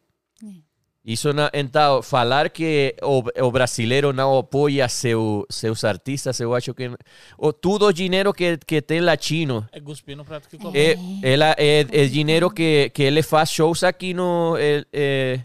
Isso 1.07 1.33
não, 1.33 1.49
então, 1.55 2.03
falar 2.03 2.51
que 2.51 2.97
o, 3.01 3.23
o 3.47 3.53
brasileiro 3.53 4.13
não 4.13 4.39
apoia 4.39 4.89
seu, 4.89 5.47
seus 5.49 5.85
artistas, 5.85 6.41
eu 6.41 6.53
acho 6.53 6.75
que 6.75 6.91
o, 7.39 7.53
tudo 7.53 7.87
o 7.87 7.93
dinheiro 7.93 8.35
que, 8.35 8.59
que 8.67 8.83
tem 8.83 9.01
latino 9.01 9.65
É 9.71 9.81
cuspir 9.81 10.17
no 10.17 10.25
prato 10.25 10.49
que 10.49 10.59
come. 10.59 10.77
é, 10.77 10.97
ela, 11.23 11.55
é, 11.57 11.87
é 11.93 12.07
dinheiro 12.07 12.51
que, 12.51 12.91
que 12.91 13.05
ele 13.05 13.23
faz 13.23 13.51
shows 13.51 13.85
aqui 13.85 14.13
no. 14.13 14.57
É, 14.59 14.85
é, 14.93 15.41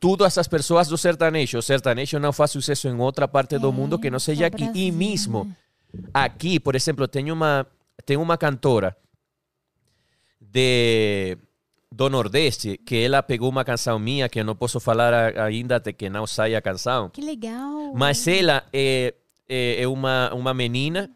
todas 0.00 0.26
essas 0.28 0.48
pessoas 0.48 0.88
do 0.88 0.96
sertanejo. 0.98 1.58
O 1.58 1.62
sertanejo 1.62 2.18
não 2.18 2.32
faz 2.32 2.50
sucesso 2.50 2.88
em 2.88 2.98
outra 2.98 3.26
parte 3.28 3.58
do 3.58 3.68
É, 3.68 3.72
mundo 3.72 3.98
que 3.98 4.10
não 4.10 4.18
só 4.18 4.26
seja 4.26 4.46
aqui. 4.46 4.70
E 4.74 4.90
mesmo 4.90 5.50
aqui, 6.14 6.58
por 6.60 6.74
exemplo, 6.74 7.06
tem 7.08 7.30
uma, 7.30 7.66
tem 8.04 8.16
uma 8.16 8.36
cantora 8.38 8.96
de 10.40 11.36
do 11.90 12.10
Nordeste 12.10 12.78
que 12.78 12.96
ela 13.04 13.22
pegou 13.22 13.48
uma 13.48 13.64
canção 13.64 13.98
minha 13.98 14.28
que 14.28 14.40
eu 14.40 14.44
não 14.44 14.54
posso 14.56 14.78
falar 14.80 15.14
a- 15.14 15.44
ainda 15.44 15.76
até 15.76 15.92
que 15.92 16.10
não 16.10 16.26
saia 16.26 16.58
a 16.58 16.62
canção. 16.62 17.08
Que 17.10 17.20
legal. 17.22 17.94
Mas 17.94 18.26
ela 18.26 18.64
é, 18.72 19.14
é, 19.48 19.82
é 19.82 19.88
uma, 19.88 20.32
uma 20.34 20.52
menina 20.52 21.08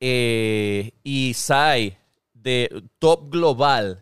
é, 0.00 0.92
e 1.04 1.34
sai 1.34 1.96
de 2.34 2.70
top 3.00 3.28
global, 3.28 3.96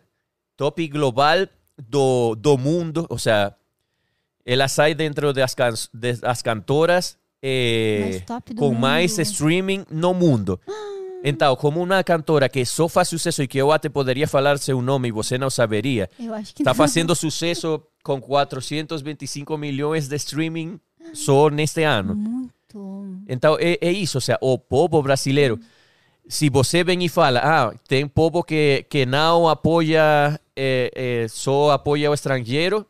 top 0.57 0.87
global 0.87 1.49
do, 1.79 2.35
do 2.37 2.57
mundo, 2.59 3.07
ou 3.09 3.19
seja, 3.19 3.55
ela 4.47 4.69
sai 4.69 4.95
dentro 4.95 5.33
das, 5.33 5.55
can, 5.55 5.75
das 5.93 6.41
cantoras 6.41 7.19
é, 7.43 8.23
Mais 8.29 8.57
com 8.57 8.73
mais 8.73 9.11
mundo. 9.13 9.23
streaming 9.23 9.85
no 9.91 10.15
mundo. 10.15 10.61
Então, 11.25 11.57
como 11.57 11.83
uma 11.83 12.05
cantora 12.05 12.49
que 12.49 12.65
só 12.65 12.89
faz 12.89 13.09
sucesso 13.09 13.43
e 13.43 13.49
que 13.49 13.59
eu 13.59 13.73
até 13.73 13.89
poderia 13.89 14.29
falar 14.29 14.59
seu 14.59 14.81
nome 14.81 15.09
e 15.09 15.13
você 15.13 15.37
não 15.37 15.51
saberia, 15.51 16.09
Está 16.41 16.73
fazendo 16.73 17.15
sucesso 17.17 17.83
com 18.05 18.21
425 18.21 19.59
milhões 19.59 20.07
de 20.07 20.15
streaming 20.15 20.79
só 21.13 21.51
neste 21.51 21.83
ano. 21.83 22.15
Muito. 22.15 23.25
Então 23.29 23.57
é, 23.59 23.79
é 23.81 23.91
isso, 23.91 24.19
ou 24.19 24.21
seja, 24.21 24.39
o 24.41 24.57
povo 24.57 25.03
brasileiro. 25.03 25.59
Se 26.29 26.49
você 26.51 26.85
vem 26.85 27.05
e 27.05 27.09
fala, 27.09 27.41
ah, 27.43 27.75
tem 27.89 28.07
povo 28.07 28.43
que, 28.43 28.85
que 28.89 29.07
não 29.07 29.49
apoia, 29.49 30.41
eh, 30.57 30.91
eh, 30.95 31.27
só 31.29 31.71
apoia 31.71 32.11
o 32.11 32.15
estrangeiro 32.15 32.85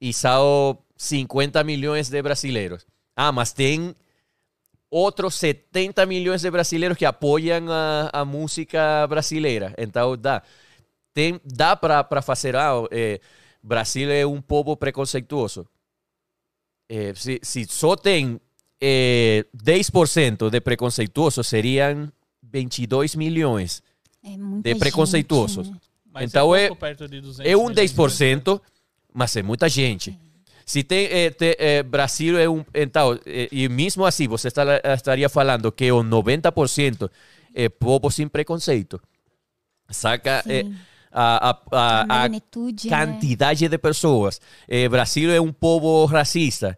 e 0.00 0.12
são 0.12 0.78
50 0.96 1.62
milhões 1.64 2.08
de 2.08 2.20
brasileiros. 2.22 2.86
Ah, 3.16 3.32
mas 3.32 3.52
tem 3.52 3.94
outros 4.90 5.34
70 5.34 6.06
milhões 6.06 6.42
de 6.42 6.50
brasileiros 6.50 6.96
que 6.96 7.04
apoiam 7.04 7.66
a, 7.70 8.10
a 8.12 8.24
música 8.24 9.06
brasileira. 9.08 9.74
Então 9.78 10.16
dá. 10.16 10.42
Tem, 11.12 11.40
dá 11.44 11.74
para 11.74 12.22
fazer, 12.22 12.54
ah, 12.54 12.74
eh, 12.92 13.20
Brasil 13.62 14.10
é 14.10 14.24
um 14.24 14.40
povo 14.40 14.76
preconceituoso. 14.76 15.66
Eh, 16.88 17.12
se, 17.14 17.40
se 17.42 17.66
só 17.68 17.96
tem 17.96 18.40
eh, 18.80 19.44
10% 19.56 20.48
de 20.48 20.60
preconceituosos, 20.60 21.46
seriam 21.48 22.10
22 22.42 23.14
milhões. 23.16 23.82
É 24.22 24.28
de 24.30 24.70
gente, 24.70 24.78
preconceituosos. 24.78 25.70
né? 25.70 25.76
Mas 26.12 26.30
Então 26.30 26.54
é, 26.54 26.64
é- 26.64 26.68
pouco 26.68 26.80
perto 26.80 27.08
de 27.08 27.20
200 27.20 27.40
É 27.50 27.56
um 27.56 27.68
milhões 27.68 27.90
de 27.90 27.96
brasileiros. 27.96 28.48
10%, 28.54 28.60
mas 29.12 29.34
é 29.36 29.42
muita 29.42 29.68
gente. 29.68 30.18
Se 30.64 30.82
tem, 30.82 31.06
eh, 31.06 31.30
te- 31.30 31.56
eh, 31.58 31.82
Brasil 31.82 32.38
é 32.38 32.48
um. 32.48 32.64
Então, 32.74 33.18
eh, 33.24 33.48
e 33.50 33.68
mesmo 33.68 34.04
assim, 34.04 34.28
você 34.28 34.48
está- 34.48 34.64
estaria 34.94 35.28
falando 35.28 35.72
que 35.72 35.90
o 35.90 36.02
90% 36.02 37.10
é 37.54 37.68
povo 37.70 38.10
sem 38.10 38.28
preconceito. 38.28 39.00
Saca? 39.90 40.44
A, 41.10 41.50
a, 41.50 41.58
a, 41.72 42.24
A 42.24 42.28
né? 42.28 42.40
quantidade 42.90 43.66
de 43.66 43.78
pessoas. 43.78 44.40
Eh, 44.68 44.88
Brasil 44.88 45.30
é 45.30 45.40
um 45.40 45.52
povo 45.52 46.04
racista. 46.04 46.76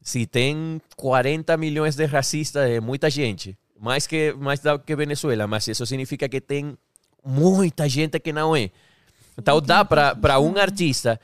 Se 0.00 0.24
tem 0.24 0.80
40 0.94 1.56
milhões 1.56 1.96
de 1.96 2.04
racistas, 2.04 2.70
é 2.70 2.78
muita 2.80 3.10
gente. 3.10 3.58
Mais 3.78 4.06
que, 4.06 4.32
mais 4.38 4.60
da 4.60 4.78
que 4.78 4.94
Venezuela. 4.94 5.48
Mas 5.48 5.66
isso 5.66 5.84
significa 5.84 6.28
que 6.28 6.40
tem 6.40 6.78
muita 7.24 7.88
gente 7.88 8.20
que 8.20 8.32
não 8.32 8.54
é. 8.54 8.70
Então 9.36 9.60
dá 9.60 9.84
para 9.84 10.38
um 10.38 10.56
artista 10.56 11.20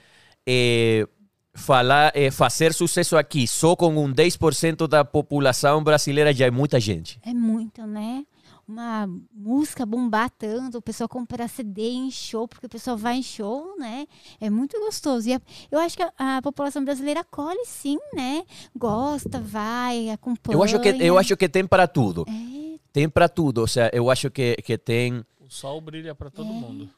eh, 0.47 1.07
falar, 1.55 2.12
eh, 2.15 2.31
fazer 2.31 2.73
sucesso 2.73 3.17
aqui 3.17 3.47
só 3.47 3.77
com 3.77 3.89
um 3.97 4.12
10% 4.12 4.87
da 4.89 5.05
população 5.05 5.83
brasileira 5.83 6.33
já 6.33 6.47
é 6.47 6.51
muita 6.51 6.79
gente. 6.81 7.21
É 7.25 7.33
muito, 7.35 7.87
né? 7.87 8.25
Uma 8.67 9.07
música 9.35 9.85
bombar 9.85 10.31
tanto, 10.31 10.79
o 10.79 10.83
pessoal 10.83 11.09
comprar 11.09 11.49
CD 11.49 11.83
em 11.91 12.11
show, 12.11 12.47
porque 12.47 12.65
o 12.67 12.69
pessoal 12.69 12.97
vai 12.97 13.17
em 13.17 13.23
show, 13.23 13.77
né? 13.77 14.07
É 14.41 14.49
muito 14.49 14.79
gostoso. 14.81 15.29
E 15.29 15.35
a- 15.35 15.41
eu 15.71 15.79
acho 15.81 15.97
que 15.97 16.03
a, 16.03 16.12
a 16.39 16.41
população 16.43 16.83
brasileira 16.85 17.21
acolhe 17.21 17.67
sim, 17.67 17.99
né? 18.15 18.45
Gosta, 18.75 19.41
vai, 19.41 20.09
acompanha. 20.11 20.57
Eu 20.57 20.62
acho 20.62 20.79
que 20.81 20.89
eu 20.89 21.19
acho 21.19 21.37
que 21.37 21.49
tem 21.49 21.67
para 21.67 21.87
tudo. 21.89 22.25
É, 22.29 22.79
Tem 22.93 23.09
para 23.09 23.29
tudo. 23.29 23.59
Ou 23.62 23.67
seja, 23.67 23.91
eu 23.93 24.09
acho 24.11 24.31
que, 24.31 24.55
que 24.62 24.79
tem 24.79 25.25
O 25.41 25.51
sol 25.51 25.81
brilha 25.81 26.15
para 26.15 26.31
todo 26.31 26.53
mundo. 26.55 26.89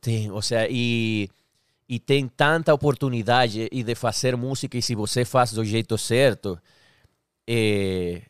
Tem, 0.00 0.30
ou 0.30 0.40
seja, 0.42 0.66
e, 0.70 1.28
e 1.88 1.98
tem 1.98 2.26
tanta 2.28 2.74
oportunidade 2.74 3.68
e 3.70 3.82
de 3.82 3.94
fazer 3.94 4.36
música 4.36 4.76
e 4.76 4.82
se 4.82 4.94
você 4.94 5.24
faz 5.24 5.52
do 5.52 5.64
jeito 5.64 5.96
certo, 5.96 6.58
é, 7.46 8.22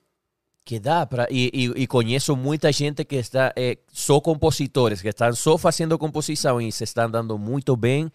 que 0.64 0.78
dá 0.78 1.06
para 1.06 1.26
e, 1.30 1.50
e, 1.54 1.82
e 1.82 1.86
conheço 1.86 2.36
muita 2.36 2.70
gente 2.70 3.04
que 3.04 3.16
está 3.16 3.52
é, 3.56 3.78
só 3.92 4.20
compositores 4.20 5.00
que 5.00 5.08
estão 5.08 5.32
só 5.32 5.56
fazendo 5.56 5.98
composição 5.98 6.60
e 6.60 6.70
se 6.70 6.84
estão 6.84 7.10
dando 7.10 7.38
muito 7.38 7.76
bem. 7.76 8.10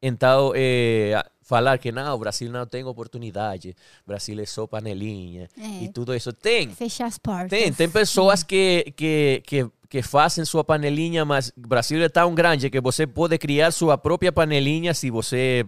Então, 0.00 0.52
é, 0.54 1.20
falar 1.42 1.78
que 1.78 1.90
não, 1.90 2.14
o 2.14 2.18
Brasil 2.18 2.48
não 2.52 2.64
tem 2.66 2.84
oportunidade, 2.84 3.74
Brasil 4.06 4.38
é 4.38 4.46
só 4.46 4.66
panelinha 4.66 5.48
É. 5.58 5.84
e 5.84 5.88
tudo 5.88 6.14
isso 6.14 6.32
tem. 6.32 6.70
fechar 6.70 7.06
as 7.06 7.18
portas. 7.18 7.50
Tem, 7.50 7.72
tem 7.72 7.90
pessoas 7.90 8.44
que, 8.44 8.92
que, 8.94 9.42
que, 9.44 9.68
que 9.88 10.02
fazem 10.02 10.44
sua 10.44 10.62
panelinha, 10.62 11.24
mas 11.24 11.48
o 11.48 11.66
Brasil 11.66 12.02
é 12.02 12.08
tão 12.08 12.34
grande 12.34 12.68
que 12.68 12.80
você 12.80 13.06
pode 13.06 13.38
criar 13.38 13.70
sua 13.70 13.96
própria 13.96 14.30
panelinha 14.30 14.92
se 14.92 15.10
você 15.10 15.64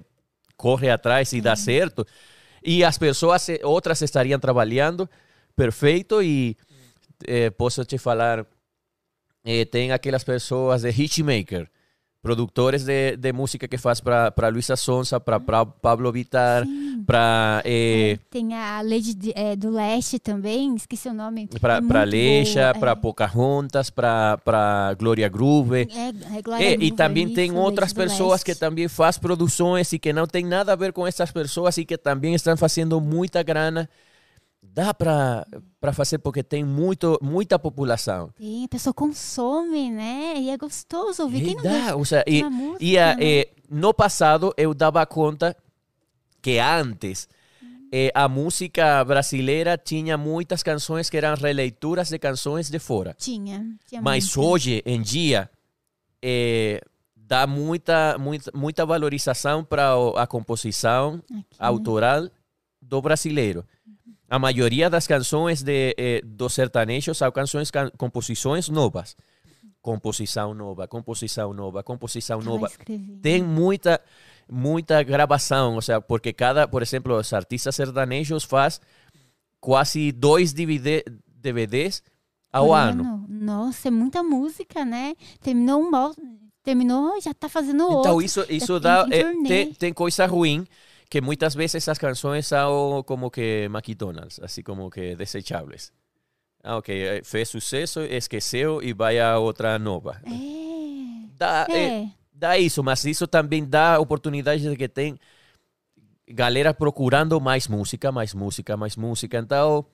corre 0.57 0.91
atrás 0.91 1.33
e 1.33 1.41
dá 1.41 1.57
certo. 1.57 2.07
E 2.63 2.85
as 2.85 2.99
pessoas, 2.99 3.49
eh, 3.49 3.61
outras 3.65 4.03
estariam 4.03 4.39
trabalhando 4.39 5.09
perfeito 5.57 6.23
e 6.23 6.57
eh, 7.27 7.51
posso 7.51 7.85
te 7.85 7.97
falar, 7.97 8.47
eh, 9.43 9.65
tem 9.65 9.91
aquelas 9.91 10.23
pessoas 10.23 10.83
de 10.83 10.91
hitmaker, 10.91 11.67
produtores 12.23 12.85
de, 12.85 13.17
de 13.17 13.33
música 13.33 13.67
que 13.67 13.79
faz 13.79 14.01
para 14.01 14.49
Luísa 14.53 14.77
Sonza, 14.77 15.19
para 15.19 15.41
Pablo 15.41 16.13
Vittar, 16.13 16.67
para... 17.07 17.63
É, 17.65 18.19
tem 18.31 18.55
a 18.55 18.83
Lady 18.83 19.15
de- 19.15 19.33
é, 19.35 19.57
do 19.57 19.71
Leste 19.71 20.19
também, 20.19 20.75
esqueci 20.75 21.09
o 21.09 21.15
nome. 21.15 21.49
para 21.61 21.79
é 21.79 22.05
Leixa, 22.05 22.75
para 22.79 22.91
é. 22.93 22.95
Pocahontas, 22.95 23.89
para 23.91 24.95
Gloria 24.99 25.29
Groove. 25.29 25.89
É, 25.91 26.37
é 26.39 26.43
Glória 26.43 26.65
É, 26.65 26.73
e 26.73 26.77
Groove, 26.77 26.93
também 26.93 27.33
tem 27.33 27.57
outras 27.57 27.93
pessoas 27.93 28.43
que 28.45 28.55
também 28.55 28.87
faz 28.87 29.17
produções 29.17 29.93
e 29.93 29.99
que 29.99 30.13
não 30.13 30.27
tem 30.27 30.45
nada 30.45 30.73
a 30.73 30.77
ver 30.77 30.93
com 30.93 31.07
essas 31.07 31.31
pessoas 31.33 31.79
e 31.79 31.85
que 31.85 31.97
também 31.97 32.35
estão 32.35 32.57
fazendo 32.57 33.01
muita 33.01 33.43
grana. 33.43 33.89
Dá 34.73 34.95
para 34.95 35.47
para 35.81 35.93
fazer 35.93 36.19
porque 36.19 36.43
tem 36.43 36.63
muito 36.65 37.19
muita 37.23 37.59
população. 37.59 38.31
Tem, 38.37 38.65
a 38.65 38.69
pessoa 38.69 38.93
consome, 38.95 39.91
né? 39.91 40.35
E 40.39 40.51
é 40.51 40.57
gostoso 40.57 41.23
ouvir. 41.25 41.43
Quem 41.43 41.53
E 41.53 41.57
não 41.57 41.63
dá, 41.63 41.97
ou 41.97 42.05
seja, 42.05 42.25
e, 42.27 42.43
música, 42.45 42.85
e 42.85 42.99
a- 42.99 43.17
né? 43.17 43.25
eh, 43.25 43.49
no 43.69 43.93
passado 43.95 44.53
eu 44.57 44.73
dava 44.75 45.05
conta 45.07 45.57
que 46.43 46.59
antes 46.59 47.29
eh, 47.93 48.13
a 48.15 48.29
música 48.29 49.05
brasileira 49.05 49.77
tinha 49.77 50.17
muitas 50.17 50.63
canções 50.63 51.11
que 51.11 51.17
eram 51.17 51.35
releituras 51.35 52.09
de 52.09 52.19
canções 52.19 52.71
de 52.71 52.79
fora. 52.79 53.15
Tinha. 53.19 53.67
tinha 53.89 54.01
Mas 54.01 54.37
muito. 54.37 54.49
hoje 54.49 54.83
em 54.87 55.03
dia 55.03 55.51
eh, 56.23 56.81
dá 57.17 57.47
muita, 57.47 58.17
muita, 58.19 58.51
muita 58.55 58.87
valorização 58.87 59.65
para 59.65 59.93
a 60.17 60.27
composição 60.27 61.23
Aqui, 61.31 61.45
autoral 61.59 62.29
do 62.81 63.01
brasileiro. 63.03 63.65
A 64.31 64.39
maioria 64.39 64.89
das 64.89 65.07
canções 65.09 65.61
de, 65.63 65.95
eh, 65.99 66.23
do 66.25 66.49
sertanejo 66.49 67.13
são 67.15 67.31
canções, 67.33 67.69
can- 67.71 67.91
composições 67.99 68.69
novas. 68.69 69.17
Composição 69.83 70.55
nova, 70.55 70.87
composição 70.87 71.53
nova, 71.53 71.83
composição 71.83 72.41
nova. 72.41 72.71
Tem 73.23 73.43
muita, 73.43 74.01
muita 74.49 75.03
gravação, 75.03 75.75
ou 75.75 75.83
seja, 75.83 76.01
porque 76.01 76.33
cada, 76.33 76.69
por 76.69 76.81
exemplo, 76.83 77.17
os 77.19 77.33
artistas 77.33 77.75
sertanejos 77.75 78.45
faz 78.45 78.81
quase 79.59 80.13
dois 80.13 80.53
DVD, 80.53 81.03
DVDs 81.27 82.03
ao 82.53 82.67
Por 82.69 82.75
ano. 82.75 83.27
Nossa, 83.29 83.89
é 83.89 83.91
muita 83.91 84.23
música, 84.23 84.85
né? 84.85 85.15
Terminou 85.41 85.83
um 85.83 85.91
terminou, 86.63 87.19
já 87.21 87.33
tá 87.33 87.49
fazendo 87.49 87.83
Então 87.85 87.97
outro. 88.15 88.23
isso, 88.23 88.45
isso 88.51 88.75
tem- 88.75 88.81
dá, 88.83 89.05
turnê. 89.07 89.49
tem, 89.49 89.75
tem 89.75 89.93
coisa 89.95 90.27
ruim 90.27 90.67
que 91.11 91.21
muitas 91.21 91.55
vezes 91.57 91.89
as 91.89 91.99
canções 91.99 92.47
são 92.47 93.03
como 93.05 93.31
que 93.31 93.65
McDonald's, 93.69 94.39
assim 94.41 94.63
como 94.63 94.89
que 94.89 95.17
desechables. 95.17 95.93
Ah, 96.63 96.77
ok, 96.77 96.95
eh, 96.95 97.23
fez 97.25 97.49
sucesso, 97.49 98.01
esqueceu 98.03 98.81
e 98.83 98.93
vai 98.93 99.19
a 99.19 99.39
outra 99.39 99.79
nova. 99.79 100.21
É. 100.25 101.29
Dá, 101.37 101.67
eh, 101.71 102.03
É. 102.03 102.09
dá 102.33 102.57
isso, 102.59 102.83
mas 102.85 103.05
isso 103.05 103.27
também 103.27 103.65
dá 103.65 103.99
oportunidade 103.99 104.63
de 104.63 104.77
que 104.77 104.89
tem 104.89 105.19
galera 106.29 106.73
procurando 106.73 107.41
mais 107.41 107.67
música, 107.67 108.13
mais 108.13 108.33
música, 108.33 108.77
mais 108.77 108.95
música. 108.97 109.39
Então, 109.39 109.85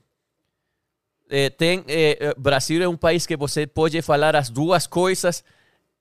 eh, 1.31 1.49
tem, 1.51 1.83
eh, 1.89 2.19
eh, 2.21 2.35
Brasil 2.37 2.83
é 2.83 2.89
um 2.89 2.97
país 2.97 3.27
que 3.27 3.37
você 3.37 3.67
pode 3.67 4.03
falar 4.03 4.37
as 4.37 4.51
duas 4.51 4.87
coisas 4.87 5.43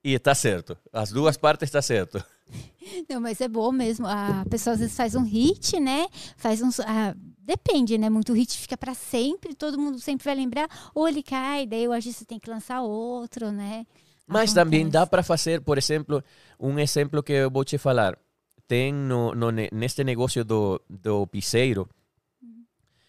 e 0.04 0.12
está 0.14 0.34
certo. 0.34 0.76
As 0.92 1.10
duas 1.10 1.36
partes 1.38 1.68
está 1.68 1.80
certo. 1.80 2.22
Não, 3.08 3.20
mas 3.20 3.40
é 3.40 3.48
bom 3.48 3.72
mesmo. 3.72 4.06
A 4.06 4.44
pessoa 4.48 4.74
às 4.74 4.80
vezes 4.80 4.96
faz 4.96 5.14
um 5.14 5.22
hit, 5.22 5.78
né? 5.80 6.06
Faz 6.36 6.62
uns. 6.62 6.80
ah, 6.80 7.14
depende, 7.38 7.98
né? 7.98 8.08
Muito 8.08 8.32
hit 8.32 8.56
fica 8.56 8.76
pra 8.76 8.94
sempre, 8.94 9.54
todo 9.54 9.78
mundo 9.78 9.98
sempre 9.98 10.24
vai 10.24 10.34
lembrar. 10.34 10.68
Ou 10.94 11.08
ele 11.08 11.22
cai, 11.22 11.66
daí 11.66 11.86
o 11.88 11.92
artista 11.92 12.24
tem 12.24 12.38
que 12.38 12.48
lançar 12.50 12.80
outro, 12.82 13.50
né? 13.50 13.86
Mas 14.26 14.52
também 14.52 14.88
dá 14.88 15.00
Acontece. 15.00 15.10
para 15.10 15.22
fazer, 15.22 15.60
por 15.60 15.78
exemplo, 15.78 16.22
um 16.58 16.78
exemplo 16.78 17.22
que 17.22 17.32
eu 17.32 17.50
vou 17.50 17.64
te 17.64 17.78
falar. 17.78 18.18
Tem 18.66 18.92
no, 18.92 19.32
no, 19.34 19.50
ne- 19.52 19.68
neste 19.72 20.02
negócio 20.02 20.44
do, 20.44 20.80
do 20.90 21.24
piseiro, 21.28 21.88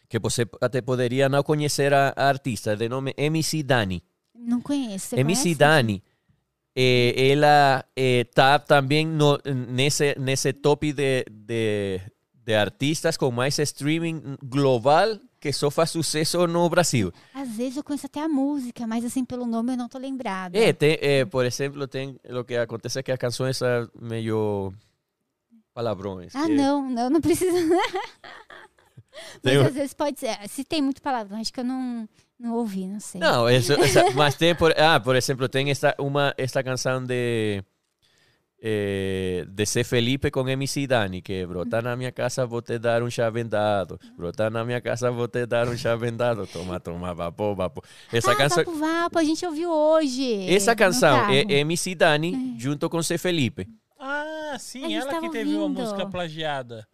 que 0.07 0.19
você 0.19 0.47
até 0.61 0.81
poderia 0.81 1.27
não 1.27 1.41
conhecer 1.41 1.91
a, 1.93 2.13
a 2.15 2.27
artista, 2.27 2.75
de 2.75 2.87
nome 2.87 3.13
MC 3.17 3.63
Dani. 3.63 4.03
Não 4.35 4.61
conheço. 4.61 5.15
MC 5.15 5.41
conhece? 5.41 5.55
Dani, 5.55 6.03
eh, 6.79 7.31
ela 7.31 7.83
está 7.95 8.59
também 8.59 9.07
no, 9.07 9.39
nesse, 9.69 10.15
nesse 10.19 10.53
top 10.53 10.93
de, 10.93 11.25
de, 11.31 11.99
de 12.45 12.53
artistas 12.53 13.17
com 13.17 13.31
mais 13.31 13.57
streaming 13.57 14.37
global 14.43 15.17
que 15.39 15.51
só 15.51 15.71
faz 15.71 15.89
sucesso 15.91 16.45
no 16.47 16.69
Brasil. 16.69 17.11
Às 17.33 17.49
vezes 17.49 17.77
eu 17.77 17.83
conheço 17.83 18.05
até 18.05 18.21
a 18.21 18.27
música, 18.29 18.85
mas 18.85 19.03
assim, 19.03 19.25
pelo 19.25 19.45
nome 19.45 19.73
eu 19.73 19.77
não 19.77 19.89
tô 19.89 19.97
lembrada. 19.97 20.57
É, 20.57 20.71
tem, 20.73 20.97
eh, 21.01 21.25
por 21.25 21.45
exemplo, 21.45 21.87
tem 21.87 22.15
o 22.29 22.43
que 22.43 22.55
acontece 22.55 22.99
é 22.99 23.03
que 23.03 23.11
as 23.11 23.17
canções 23.19 23.57
são 23.57 23.89
meio 23.99 24.71
palavrões. 25.73 26.35
Ah, 26.35 26.45
que- 26.45 26.53
não, 26.55 26.87
não, 26.89 27.09
não 27.09 27.21
precisa. 27.21 27.57
Mas 29.43 29.57
um- 29.57 29.61
às 29.65 29.73
vezes 29.73 29.93
pode 29.93 30.19
ser. 30.19 30.37
Se 30.47 30.63
tem 30.63 30.81
muito 30.81 31.01
palavrão, 31.01 31.39
acho 31.39 31.51
que 31.53 31.59
eu 31.59 31.63
não, 31.63 32.07
não 32.39 32.53
ouvi, 32.55 32.87
não 32.87 32.99
sei. 32.99 33.19
Não, 33.21 33.49
isso, 33.49 33.73
essa- 33.73 34.11
mas 34.11 34.35
tem, 34.35 34.53
por, 34.55 34.71
ah, 34.79 34.99
por 34.99 35.15
exemplo, 35.15 35.47
tem 35.49 35.69
esta, 35.71 35.95
uma, 35.99 36.33
esta 36.37 36.63
canção 36.63 37.03
de, 37.03 37.63
eh, 38.61 39.45
de 39.47 39.65
C. 39.65 39.83
Felipe 39.83 40.31
com 40.31 40.47
MC 40.47 40.87
Dani, 40.87 41.21
que 41.21 41.45
brota 41.45 41.81
na 41.81 41.95
minha 41.95 42.11
casa, 42.11 42.45
vou 42.45 42.61
te 42.61 42.77
dar 42.79 43.03
um 43.03 43.09
chá 43.09 43.29
vendado. 43.29 43.99
Brota 44.17 44.49
na 44.49 44.63
minha 44.65 44.81
casa, 44.81 45.11
vou 45.11 45.27
te 45.27 45.45
dar 45.45 45.67
um 45.67 45.77
chá 45.77 45.95
vendado. 45.95 46.45
Toma, 46.47 46.79
toma, 46.79 47.13
vapo, 47.13 47.55
vapo. 47.55 47.83
Essa 48.11 48.31
ah, 48.31 48.35
canção, 48.35 48.63
Vapo 48.63 48.77
Vapo, 48.77 49.19
a 49.19 49.23
gente 49.23 49.45
ouviu 49.45 49.71
hoje. 49.71 50.47
essa 50.53 50.75
canção 50.75 51.29
é 51.29 51.41
MC 51.59 51.95
Dani 51.95 52.55
junto 52.57 52.89
com 52.89 53.01
C. 53.03 53.17
Felipe. 53.17 53.67
Ah, 53.99 54.55
sim, 54.59 54.95
ela 54.95 55.05
que 55.07 55.11
tava 55.15 55.29
teve 55.31 55.51
uma 55.53 55.63
ouvindo. 55.63 55.81
música 55.81 56.05
plagiada. 56.07 56.87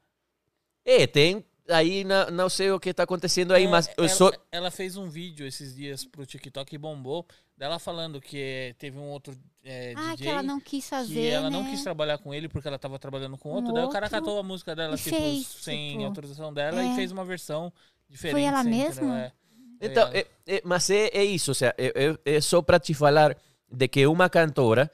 É, 0.86 1.08
tem, 1.08 1.46
aí 1.70 2.04
não, 2.04 2.30
não 2.30 2.50
sei 2.50 2.72
o 2.72 2.80
que 2.80 2.90
está 2.90 3.04
acontecendo 3.04 3.54
aí, 3.54 3.66
É, 3.66 3.68
mas 3.68 3.88
eu 3.98 4.06
ela, 4.06 4.10
só... 4.10 4.32
ela 4.52 4.72
fez 4.72 4.98
um 4.98 5.10
vídeo 5.10 5.46
esses 5.46 5.76
dias 5.76 6.06
pro 6.06 6.26
TikTok 6.26 6.76
e 6.76 6.78
bombou, 6.78 7.26
dela 7.58 7.80
falando 7.80 8.20
que 8.20 8.76
teve 8.78 8.98
um 8.98 9.10
outro 9.10 9.36
é, 9.64 9.94
Ah, 9.96 10.12
DJ 10.12 10.18
que 10.18 10.28
ela 10.28 10.44
não 10.44 10.60
quis 10.60 10.88
fazer. 10.90 11.14
que 11.14 11.28
ela 11.28 11.50
não 11.50 11.64
né? 11.64 11.72
quis 11.72 11.84
trabalhar 11.84 12.18
com 12.18 12.34
ele 12.34 12.50
porque 12.50 12.68
ela 12.68 12.78
tava 12.80 13.00
trabalhando 13.00 13.38
com 13.38 13.50
Um 13.50 13.56
outro. 13.56 13.74
Daí 13.74 13.84
o 13.86 13.90
cara 13.90 14.08
outro, 14.08 14.20
catou 14.20 14.40
a 14.40 14.44
música 14.44 14.76
dela, 14.76 14.96
e 14.96 14.98
tipo, 14.98 15.16
fez, 15.16 15.48
sem 15.48 15.92
tipo, 15.92 16.04
autorização 16.06 16.54
dela 16.54 16.82
é. 16.82 16.92
e 16.92 16.96
fez 16.96 17.12
uma 17.12 17.24
versão 17.24 17.72
diferente. 18.10 18.34
Foi 18.34 18.44
ela 18.44 18.60
assim, 18.60 18.70
mesma? 18.70 19.22
É. 19.22 19.32
Então, 19.82 20.10
é, 20.14 20.26
é, 20.48 20.62
mas 20.64 20.90
é, 20.90 21.08
é 21.08 21.24
isso, 21.24 21.52
ou 21.52 21.56
seja, 21.56 21.76
é, 21.78 22.18
é, 22.26 22.36
é 22.36 22.42
só 22.42 22.62
para 22.62 22.80
te 22.80 22.94
falar 22.94 23.36
de 23.70 23.88
que 23.88 24.08
uma 24.08 24.30
cantora 24.30 24.90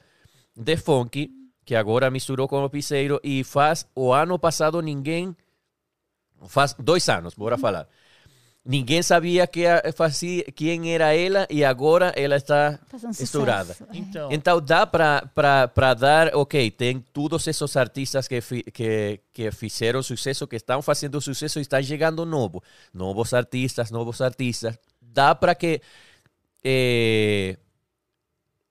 de 0.56 0.76
funk, 0.76 1.30
que 1.64 1.74
agora 1.76 2.10
misturou 2.10 2.48
com 2.48 2.64
o 2.64 2.70
piseiro, 2.70 3.20
e 3.22 3.44
faz, 3.44 3.86
o 3.94 4.12
ano 4.12 4.38
passado 4.38 4.82
ninguém, 4.82 5.36
faz 6.48 6.74
dois 6.78 7.08
anos, 7.08 7.34
bora 7.34 7.56
falar, 7.58 7.86
ninguém 8.64 9.02
sabia 9.02 9.46
que 9.46 9.66
a- 9.66 9.82
fazia, 9.94 10.44
quem 10.44 10.92
era 10.94 11.14
ela, 11.14 11.46
e 11.50 11.64
agora 11.64 12.12
ela 12.16 12.36
está 12.36 12.78
sucesso, 12.90 13.22
estourada. 13.22 13.76
Então, 13.92 14.28
Então 14.32 14.60
dá 14.60 14.86
para 14.86 15.94
dar, 15.94 16.34
ok, 16.34 16.70
tem 16.70 17.00
todos 17.12 17.46
esses 17.46 17.76
artistas 17.76 18.28
que, 18.28 18.40
fi- 18.40 18.62
que, 18.64 19.20
que 19.32 19.50
fizeram 19.50 20.02
sucesso, 20.02 20.46
que 20.46 20.56
estão 20.56 20.82
fazendo 20.82 21.20
sucesso 21.20 21.58
e 21.58 21.62
estão 21.62 21.82
chegando 21.82 22.24
novo. 22.26 22.62
Novos 22.92 23.32
artistas, 23.34 23.90
novos 23.90 24.20
artistas. 24.20 24.78
Dá 25.00 25.34
para 25.34 25.54
que. 25.54 25.80
eh, 26.62 27.56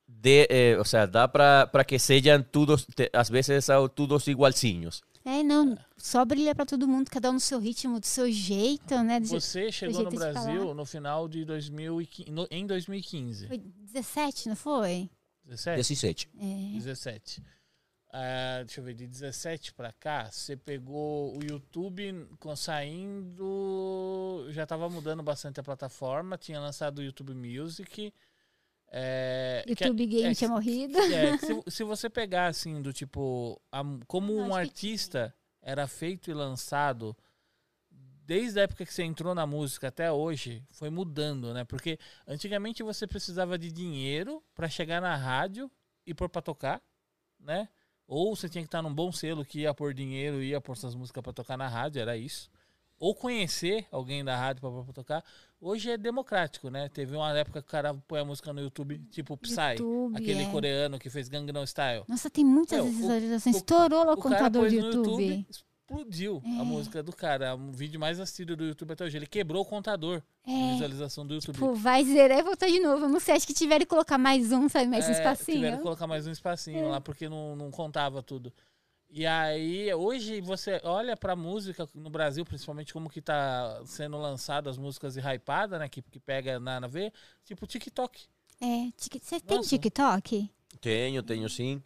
dê, 0.08 0.48
eh, 0.50 0.76
ou 0.78 0.86
seja, 0.86 1.06
dá 1.08 1.28
para 1.28 1.84
que 1.86 1.98
sejam 2.00 2.42
todos, 2.44 2.86
às 3.14 3.30
vezes 3.30 3.66
são 3.66 3.88
todos 3.88 4.28
igualzinhos. 4.28 5.02
É, 5.30 5.44
não, 5.44 5.78
só 5.98 6.26
brilha 6.26 6.56
pra 6.56 6.66
todo 6.66 6.88
mundo, 6.88 7.10
cada 7.12 7.30
um 7.30 7.34
no 7.34 7.40
seu 7.40 7.60
ritmo, 7.60 8.00
do 8.00 8.06
seu 8.06 8.32
jeito, 8.32 8.98
né? 9.04 9.20
Do 9.20 9.28
je- 9.28 9.32
você 9.40 9.72
chegou 9.72 9.96
jeito 9.96 10.06
no 10.06 10.12
de 10.12 10.18
Brasil 10.18 10.74
no 10.74 10.86
final 10.86 11.28
de 11.28 11.46
2015, 11.46 12.32
no- 12.32 12.48
em 12.50 12.66
2015. 12.66 13.48
Foi 13.48 13.58
17, 13.58 14.50
não 14.50 14.56
foi? 14.56 15.10
17? 15.46 15.78
17. 15.78 16.30
É. 16.40 16.72
17. 16.78 17.44
Ah, 18.12 18.64
deixa 18.66 18.80
eu 18.80 18.84
ver, 18.86 18.96
de 18.96 19.06
17 19.06 19.72
pra 19.74 19.92
cá, 19.94 20.32
você 20.32 20.58
pegou 20.58 21.38
o 21.38 21.44
YouTube 21.44 22.28
com- 22.40 22.56
saindo. 22.56 24.48
Já 24.50 24.66
tava 24.66 24.90
mudando 24.90 25.22
bastante 25.22 25.60
a 25.60 25.64
plataforma, 25.64 26.38
tinha 26.38 26.60
lançado 26.60 27.00
o 27.00 27.04
YouTube 27.04 27.34
Music. 27.34 28.12
É, 28.92 29.64
que- 29.66 29.72
YouTube 29.84 30.06
Game 30.08 30.30
é, 30.30 30.34
tinha 30.34 30.50
morrido. 30.50 30.98
é, 30.98 31.38
que 31.38 31.46
se, 31.46 31.64
se 31.68 31.84
você 31.84 32.10
pegar 32.10 32.48
assim, 32.48 32.82
do 32.82 32.92
tipo, 32.92 33.62
a- 33.72 33.84
como 34.08 34.34
Não, 34.34 34.46
um 34.46 34.50
que 34.50 34.54
artista 34.58 35.34
era 35.62 35.88
feito 35.88 36.32
e 36.32 36.34
lançado 36.34 37.16
desde 38.26 38.60
a 38.60 38.64
época 38.64 38.86
que 38.86 38.94
você 38.94 39.04
entrou 39.04 39.34
na 39.34 39.46
música 39.48 39.88
até 39.88 40.12
hoje, 40.12 40.64
foi 40.72 40.90
mudando, 40.90 41.54
né? 41.54 41.64
Porque 41.64 41.98
antigamente 42.28 42.84
você 42.84 43.08
precisava 43.08 43.58
de 43.58 43.72
dinheiro 43.72 44.44
pra 44.54 44.70
chegar 44.70 45.02
na 45.02 45.16
rádio 45.16 45.70
e 46.06 46.14
pôr 46.14 46.30
pra 46.30 46.42
tocar, 46.42 46.82
né? 47.40 47.68
Ou 48.08 48.36
você 48.36 48.48
tinha 48.50 48.64
que 48.64 48.68
estar 48.68 48.82
num 48.82 48.94
bom 48.94 49.12
selo 49.12 49.46
que 49.46 49.62
ia 49.62 49.74
pôr 49.74 49.94
dinheiro 49.94 50.42
e 50.44 50.50
ia 50.50 50.62
pôr 50.62 50.76
suas 50.78 50.96
músicas 50.96 51.22
pra 51.24 51.34
tocar 51.34 51.58
na 51.58 51.68
rádio, 51.68 52.02
era 52.02 52.16
isso. 52.18 52.50
Ou 53.00 53.16
conhecer 53.16 53.88
alguém 53.92 54.24
da 54.24 54.36
rádio 54.36 54.62
pra 54.62 54.94
tocar. 54.94 55.24
Hoje 55.62 55.92
é 55.92 55.98
democrático, 55.98 56.70
né? 56.70 56.88
Teve 56.88 57.16
uma 57.16 57.38
época 57.38 57.62
que 57.62 57.68
o 57.68 57.72
cara 57.72 57.94
põe 58.08 58.20
a 58.22 58.26
música 58.26 58.54
no 58.54 58.62
YouTube, 58.62 58.98
tipo 59.12 59.36
Psy, 59.38 59.72
YouTube, 59.78 60.16
aquele 60.16 60.44
é. 60.44 60.50
coreano 60.52 60.98
que 60.98 61.10
fez 61.10 61.28
Gangnam 61.28 61.66
Style. 61.66 62.04
Nossa, 62.08 62.30
tem 62.30 62.46
muitas 62.46 62.82
Meu, 62.82 62.88
visualizações. 62.90 63.56
o- 63.56 63.60
Estourou 63.60 64.06
o, 64.08 64.12
O 64.14 64.18
contador 64.18 64.70
do 64.70 64.74
YouTube. 64.74 64.96
YouTube, 65.26 65.46
explodiu 65.50 66.42
a 66.46 66.62
É. 66.62 66.64
música 66.64 67.04
do 67.04 67.14
cara. 67.14 67.48
É 67.48 67.54
o 67.54 67.72
vídeo 67.74 68.00
mais 68.00 68.22
assistido 68.22 68.56
do 68.56 68.64
YouTube 68.64 68.94
até 68.94 69.04
hoje. 69.04 69.18
Ele 69.18 69.28
quebrou 69.28 69.62
o 69.62 69.66
contador 69.66 70.22
de 70.48 70.54
É. 70.54 70.72
visualização 70.74 71.28
do 71.28 71.34
YouTube. 71.34 71.56
Tipo, 71.56 71.74
vai 71.76 72.06
zerar 72.06 72.40
e 72.40 72.44
voltar 72.44 72.68
de 72.68 72.80
novo. 72.80 73.04
Eu 73.06 73.10
não 73.10 73.20
sei, 73.20 73.36
acho 73.36 73.46
que 73.46 73.54
tiveram 73.54 73.82
que 73.82 73.90
colocar 73.90 74.18
mais 74.18 74.54
um, 74.54 74.70
sabe? 74.70 74.88
Mais 74.88 75.06
um 75.08 75.10
É, 75.10 75.12
espacinho. 75.12 75.58
Tiveram 75.58 75.78
que 75.78 75.84
colocar 75.84 76.08
mais 76.08 76.26
um 76.26 76.32
espacinho 76.32 76.86
É. 76.86 76.88
lá, 76.88 77.02
porque 77.02 77.28
não, 77.28 77.58
não 77.58 77.70
contava 77.70 78.24
tudo. 78.24 78.54
E 79.12 79.26
aí, 79.26 79.92
hoje 79.94 80.40
você 80.40 80.80
olha 80.84 81.18
pra 81.18 81.36
música 81.36 81.88
no 81.96 82.12
Brasil, 82.12 82.46
principalmente 82.46 82.94
como 82.94 83.10
que 83.10 83.22
tá 83.22 83.82
sendo 83.86 84.18
lançado 84.20 84.70
as 84.70 84.78
músicas 84.78 85.18
e 85.18 85.20
hypada, 85.20 85.80
né? 85.80 85.90
Que, 85.90 86.02
que 86.02 86.20
pega 86.20 86.60
na, 86.60 86.80
na 86.80 86.88
V, 86.88 87.12
tipo 87.44 87.66
TikTok. 87.66 88.28
É, 88.62 88.92
tic- 88.96 89.24
você 89.24 89.40
tem 89.40 89.58
Nossa. 89.58 89.70
TikTok? 89.70 90.52
Tenho, 90.80 91.24
tenho 91.24 91.50
sim. 91.50 91.82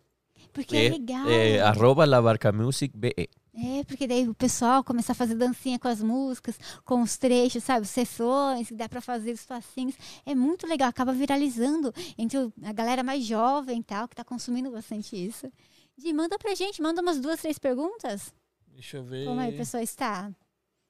Porque 0.52 0.76
é, 0.76 0.90
legal. 0.90 1.30
é, 1.30 1.62
arroba 1.62 2.06
BE. 2.06 3.30
É, 3.56 3.84
porque 3.86 4.08
daí 4.08 4.28
o 4.28 4.34
pessoal 4.34 4.84
começa 4.84 5.12
a 5.12 5.16
fazer 5.16 5.36
dancinha 5.36 5.78
com 5.80 5.88
as 5.88 6.02
músicas, 6.02 6.58
com 6.84 7.02
os 7.04 7.18
trechos, 7.18 7.64
sabe? 7.64 7.86
Os 7.86 7.94
refrões, 7.94 8.68
que 8.68 8.74
dá 8.76 8.90
pra 8.90 9.00
fazer 9.00 9.32
os 9.32 9.46
passinhos. 9.46 9.96
É 10.26 10.36
muito 10.36 10.68
legal, 10.68 10.90
acaba 10.90 11.14
viralizando 11.14 11.94
entre 12.18 12.38
a 12.64 12.74
galera 12.74 13.04
mais 13.04 13.24
jovem 13.24 13.80
e 13.80 13.84
tal, 13.84 14.08
que 14.08 14.16
tá 14.16 14.24
consumindo 14.24 14.72
bastante 14.72 15.16
isso. 15.16 15.50
Di, 15.98 16.12
manda 16.14 16.38
pra 16.38 16.56
gente, 16.56 16.82
manda 16.82 17.02
umas 17.02 17.20
duas, 17.20 17.40
três 17.40 17.60
perguntas. 17.60 18.34
Deixa 18.68 18.98
eu 18.98 19.04
ver. 19.04 19.26
Como 19.26 19.40
aí 19.40 19.54
o 19.54 19.58
pessoal 19.58 19.84
está? 19.84 20.32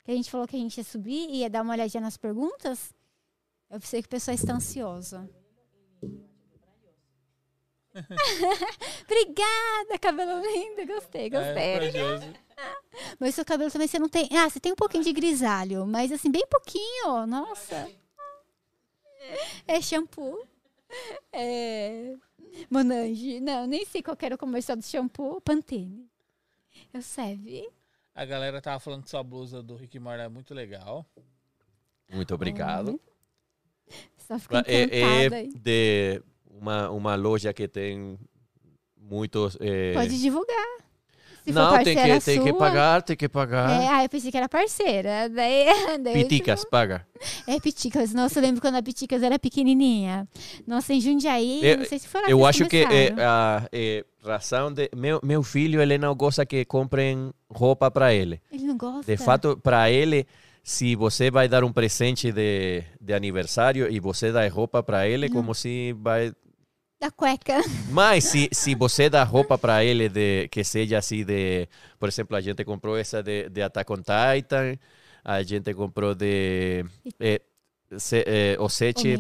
Que 0.04 0.12
a 0.12 0.16
gente 0.16 0.32
falou 0.32 0.48
que 0.48 0.56
a 0.56 0.60
gente 0.60 0.78
ia 0.78 0.84
subir 0.84 1.30
e 1.30 1.38
ia 1.38 1.50
dar 1.50 1.62
uma 1.62 1.74
olhadinha 1.74 2.02
nas 2.02 2.18
perguntas. 2.18 2.94
Eu 3.70 3.82
sei 3.82 4.02
que 4.02 4.08
o 4.08 4.10
pessoal 4.10 4.36
está 4.36 4.54
ansioso. 4.54 5.18
Obrigada, 9.06 10.00
cabelo 10.02 10.42
lindo. 10.42 10.86
Gostei, 10.86 11.30
gostei. 11.30 11.64
É, 11.64 11.74
corajoso. 11.80 12.34
Mas 13.20 13.36
seu 13.36 13.46
cabelo 13.46 13.72
também 13.72 13.88
você 13.88 14.00
não 14.00 14.10
tem. 14.10 14.28
Ah, 14.32 14.50
você 14.50 14.60
tem 14.60 14.72
um 14.72 14.76
pouquinho 14.76 15.04
de 15.04 15.14
grisalho, 15.14 15.86
mas 15.86 16.12
assim, 16.12 16.30
bem 16.32 16.46
pouquinho. 16.48 17.26
Nossa. 17.26 17.90
É 19.68 19.82
shampoo. 19.82 20.48
É. 21.32 22.14
Monange. 22.70 23.40
Não, 23.40 23.66
nem 23.68 23.86
sei 23.86 24.02
qual 24.02 24.16
que 24.16 24.26
era 24.26 24.36
o 24.36 24.38
comercial 24.38 24.78
do 24.78 24.84
shampoo. 24.84 25.40
Pantene. 25.42 26.08
Eu 26.94 27.02
serve. 27.02 27.68
A 28.16 28.26
galera 28.26 28.62
tava 28.62 28.80
falando 28.80 29.04
que 29.04 29.10
sua 29.10 29.24
blusa 29.24 29.62
do 29.64 29.76
Rick 29.76 30.00
Martin 30.00 30.24
é 30.26 30.30
muito 30.30 30.54
legal. 30.54 31.06
Muito 32.12 32.34
obrigado. 32.36 33.00
Só 34.18 34.38
fico 34.40 34.56
É, 34.66 34.84
é 35.26 35.30
de 35.56 36.22
uma, 36.50 36.90
uma 36.92 37.16
loja 37.16 37.52
que 37.54 37.68
tem 37.68 38.18
muitos. 38.96 39.58
eh, 39.60 39.94
Pode 39.94 40.20
divulgar. 40.22 40.68
Se 41.44 41.52
for 41.52 41.60
Não, 41.60 41.84
tem 41.84 41.96
que, 41.96 42.20
tem 42.22 42.44
que 42.44 42.54
pagar, 42.54 43.02
tem 43.02 43.18
que 43.18 43.28
pagar. 43.28 43.70
É, 43.70 43.88
ah, 43.90 44.04
eu 44.04 44.10
pensei 44.10 44.32
que 44.32 44.38
era 44.38 44.48
parceira. 44.48 45.30
Daí, 45.30 45.66
daí 46.02 46.24
Piticas, 46.24 46.64
paga. 46.64 47.06
É, 47.46 47.60
Piticas. 47.60 48.14
Nossa, 48.14 48.40
eu 48.40 48.44
lembro 48.44 48.62
quando 48.62 48.76
a 48.76 48.82
Piticas 48.82 49.22
era 49.22 49.38
pequenininha. 49.38 50.26
Nossa, 50.66 50.94
em 50.94 51.02
Jundiaí, 51.02 51.60
Eu- 51.62 51.80
não 51.80 51.86
sei 51.86 52.00
se 52.00 52.08
foi 52.08 52.22
lá 52.22 52.30
Eu 52.30 52.46
acho 52.46 52.66
que 52.68 52.78
é, 52.78 52.86
começaram. 52.86 53.18
a 53.22 53.68
é, 53.74 54.06
razão 54.24 54.72
de 54.72 54.90
meu, 54.96 55.20
meu 55.22 55.44
filho 55.44 55.82
ele 55.82 55.98
não 55.98 56.16
gosta 56.16 56.46
que 56.46 56.64
comprem 56.64 57.34
roupa 57.50 57.92
para 57.92 58.14
ele. 58.14 58.42
Ele 58.50 58.64
não 58.64 58.78
gosta. 58.78 59.12
De 59.12 59.18
fato, 59.18 59.60
para 59.62 59.92
ele, 59.92 60.26
se 60.64 60.96
você 60.96 61.30
vai 61.30 61.50
dar 61.50 61.66
um 61.66 61.74
presente 61.74 62.32
de, 62.32 62.84
de 63.02 63.14
aniversário 63.14 63.92
e 63.92 64.00
você 64.00 64.32
dá 64.32 64.48
roupa 64.48 64.82
para 64.82 65.06
ele, 65.08 65.30
como 65.30 65.54
se 65.54 65.94
vai. 66.00 66.32
Da 67.04 67.12
cueca. 67.12 67.62
Mas 67.92 68.24
se, 68.24 68.48
se 68.54 68.74
você 68.76 69.10
dá 69.10 69.26
roupa 69.26 69.58
para 69.58 69.84
ele 69.84 70.08
de 70.08 70.48
que 70.48 70.64
seja 70.64 71.00
assim 71.00 71.26
de, 71.26 71.68
por 72.00 72.08
exemplo, 72.08 72.34
a 72.38 72.40
gente 72.40 72.64
comprou 72.64 72.98
essa 72.98 73.22
de, 73.22 73.50
de 73.50 73.62
Attack 73.62 73.92
on 73.92 73.98
Titan, 73.98 74.78
a 75.22 75.44
gente 75.44 75.74
comprou 75.74 76.16
de 76.16 76.86
eh, 77.20 77.42
se, 77.98 78.24
eh. 78.26 78.56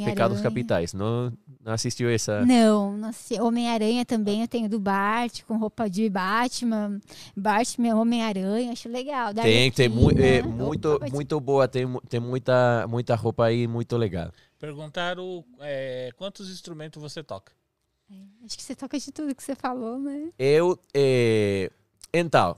Pecados 0.06 0.40
Capitais. 0.40 0.94
Não, 0.94 1.34
não 1.60 1.74
assistiu 1.74 2.10
essa? 2.10 2.46
Não, 2.46 2.96
não 2.96 3.12
sei. 3.12 3.42
Homem-Aranha 3.42 4.06
também 4.06 4.40
eu 4.44 4.48
tenho 4.48 4.70
do 4.70 4.80
Bart, 4.80 5.42
com 5.44 5.58
roupa 5.58 5.90
de 5.90 6.10
Batman. 6.10 7.02
Batman, 7.36 7.96
Homem-Aranha, 7.98 8.72
acho 8.72 8.88
legal. 8.88 9.34
Da 9.34 9.42
Tem, 9.42 9.70
tem 9.74 9.90
mu 9.90 10.10
é, 10.12 10.42
muito, 10.42 11.00
pode- 11.00 11.12
muito 11.12 11.38
boa, 11.42 11.68
tem, 11.68 11.86
tem 12.08 12.22
muita, 12.22 12.88
muita 12.88 13.14
roupa 13.14 13.44
aí 13.44 13.68
muito 13.68 13.98
legal. 13.98 14.32
Perguntaram 14.58 15.44
é, 15.60 16.12
quantos 16.16 16.50
instrumentos 16.50 17.02
você 17.02 17.22
toca. 17.22 17.52
Acho 18.46 18.58
que 18.58 18.64
você 18.64 18.76
toca 18.76 19.00
de 19.00 19.12
tudo 19.12 19.34
que 19.34 19.42
você 19.42 19.56
falou, 19.56 19.98
né? 19.98 20.32
Eu, 20.38 20.78
eh, 20.94 21.72
então, 22.14 22.58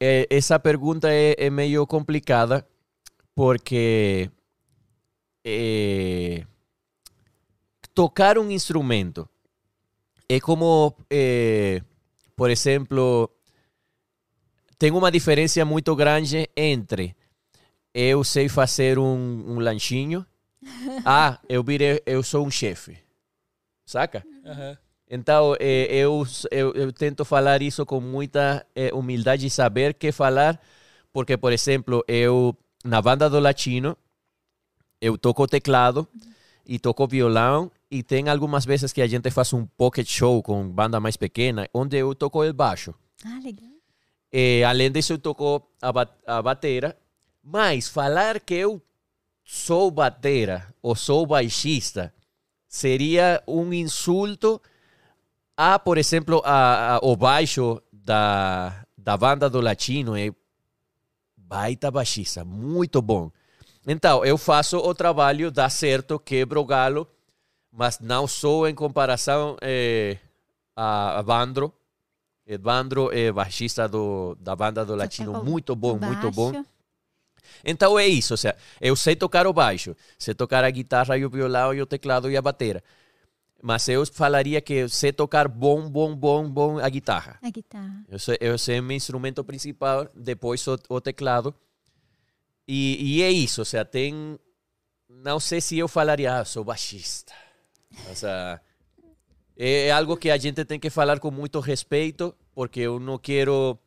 eh, 0.00 0.26
essa 0.28 0.58
pergunta 0.58 1.08
é, 1.10 1.36
é 1.38 1.48
meio 1.48 1.86
complicada 1.86 2.66
porque 3.34 4.28
eh, 5.44 6.44
tocar 7.94 8.36
um 8.36 8.50
instrumento 8.50 9.28
é 10.28 10.40
como, 10.40 10.94
eh, 11.10 11.80
por 12.34 12.50
exemplo, 12.50 13.30
tem 14.78 14.90
uma 14.90 15.10
diferença 15.10 15.64
muito 15.64 15.94
grande 15.94 16.48
entre 16.56 17.14
eu 17.94 18.24
sei 18.24 18.48
fazer 18.48 18.98
um, 18.98 19.52
um 19.52 19.58
lanchinho, 19.60 20.26
ah, 21.04 21.38
eu 21.48 21.62
virei, 21.62 22.02
eu 22.06 22.22
sou 22.22 22.46
um 22.46 22.50
chefe, 22.50 22.98
saca? 23.84 24.24
Aham. 24.44 24.76
Então, 25.14 25.54
eh, 25.60 25.94
eu, 25.94 26.26
eu, 26.50 26.72
eu 26.72 26.92
tento 26.92 27.22
falar 27.22 27.60
isso 27.60 27.84
com 27.84 28.00
muita 28.00 28.64
eh, 28.74 28.90
humildade 28.94 29.46
e 29.46 29.50
saber 29.50 29.92
que 29.92 30.10
falar, 30.10 30.58
porque, 31.12 31.36
por 31.36 31.52
exemplo, 31.52 32.02
eu, 32.08 32.56
na 32.82 33.02
banda 33.02 33.28
do 33.28 33.38
Latino, 33.38 33.94
eu 35.00 35.18
toco 35.18 35.46
teclado 35.46 36.08
e 36.66 36.78
toco 36.78 37.06
violão, 37.06 37.70
e 37.90 38.02
tem 38.02 38.30
algumas 38.30 38.64
vezes 38.64 38.90
que 38.90 39.02
a 39.02 39.06
gente 39.06 39.30
faz 39.30 39.52
um 39.52 39.66
pocket 39.66 40.08
show 40.08 40.42
com 40.42 40.66
banda 40.66 40.98
mais 40.98 41.18
pequena, 41.18 41.68
onde 41.74 41.98
eu 41.98 42.14
toco 42.14 42.42
o 42.42 42.52
baixo. 42.54 42.94
Ah, 43.22 43.38
legal. 43.44 43.68
Eh, 44.32 44.64
além 44.64 44.90
disso, 44.90 45.12
eu 45.12 45.18
toco 45.18 45.62
a, 45.82 45.92
ba 45.92 46.08
a 46.26 46.40
batera, 46.40 46.96
mas 47.44 47.86
falar 47.86 48.40
que 48.40 48.54
eu 48.54 48.80
sou 49.44 49.90
batera 49.90 50.72
ou 50.80 50.96
sou 50.96 51.26
baixista 51.26 52.14
seria 52.72 53.42
um 53.46 53.70
insulto 53.70 54.58
a, 55.54 55.78
por 55.78 55.98
exemplo, 55.98 56.40
a, 56.42 56.94
a, 56.96 56.98
o 57.02 57.14
baixo 57.14 57.82
da, 57.92 58.82
da 58.96 59.14
banda 59.14 59.50
do 59.50 59.60
Latino 59.60 60.16
é 60.16 60.30
baita 61.36 61.90
baixista, 61.90 62.44
muito 62.46 63.02
bom. 63.02 63.30
Então, 63.86 64.24
eu 64.24 64.38
faço 64.38 64.78
o 64.78 64.94
trabalho, 64.94 65.50
dá 65.50 65.68
certo, 65.68 66.18
quebro 66.18 66.62
o 66.62 66.64
galo, 66.64 67.06
mas 67.70 68.00
não 68.00 68.26
sou 68.26 68.66
em 68.66 68.74
comparação 68.74 69.56
eh, 69.60 70.16
a, 70.74 71.18
a 71.18 71.22
Vandro. 71.22 71.70
Evandro 72.46 73.10
é 73.12 73.30
baixista 73.30 73.86
do, 73.86 74.34
da 74.40 74.56
banda 74.56 74.84
do 74.84 74.96
Latino, 74.96 75.32
toca 75.32 75.44
o- 75.44 75.44
muito 75.50 75.76
bom, 75.76 75.98
muito 75.98 76.30
bom. 76.30 76.52
Então 77.64 77.98
é 77.98 78.06
isso, 78.06 78.34
ou 78.34 78.36
seja, 78.36 78.56
eu 78.80 78.94
sei 78.96 79.16
tocar 79.16 79.46
o 79.46 79.52
baixo, 79.52 79.96
sei 80.18 80.34
tocar 80.34 80.64
a 80.64 80.70
guitarra 80.70 81.16
e 81.16 81.24
o 81.24 81.30
violão 81.30 81.72
e 81.74 81.80
o 81.80 81.86
teclado 81.86 82.30
e 82.30 82.36
a 82.36 82.42
bateria. 82.42 82.82
Mas 83.62 83.88
eu 83.88 84.04
falaria 84.04 84.60
que 84.60 84.74
eu 84.74 84.88
sei 84.88 85.12
tocar 85.12 85.46
bom, 85.46 85.88
bom, 85.88 86.16
bom, 86.16 86.50
bom 86.50 86.78
a 86.78 86.88
guitarra. 86.88 87.38
A 87.40 87.48
guitarra. 87.48 88.04
Eu 88.08 88.18
sei, 88.18 88.36
eu 88.40 88.58
sei 88.58 88.80
meu 88.80 88.96
instrumento 88.96 89.44
principal, 89.44 90.08
depois 90.14 90.66
o, 90.66 90.76
o 90.88 91.00
teclado. 91.00 91.54
E, 92.66 93.18
e 93.18 93.22
é 93.22 93.30
isso, 93.30 93.60
ou 93.60 93.64
seja, 93.64 93.84
tem... 93.84 94.38
Não 95.08 95.38
sei 95.38 95.60
se 95.60 95.78
eu 95.78 95.86
falaria, 95.86 96.40
ah, 96.40 96.44
sou 96.44 96.64
baixista. 96.64 97.32
Ou 98.08 98.16
seja, 98.16 98.60
é 99.56 99.92
algo 99.92 100.16
que 100.16 100.30
a 100.30 100.36
gente 100.36 100.64
tem 100.64 100.80
que 100.80 100.90
falar 100.90 101.20
com 101.20 101.30
muito 101.30 101.60
respeito, 101.60 102.34
porque 102.52 102.80
eu 102.80 102.98
não 102.98 103.16
quero 103.16 103.78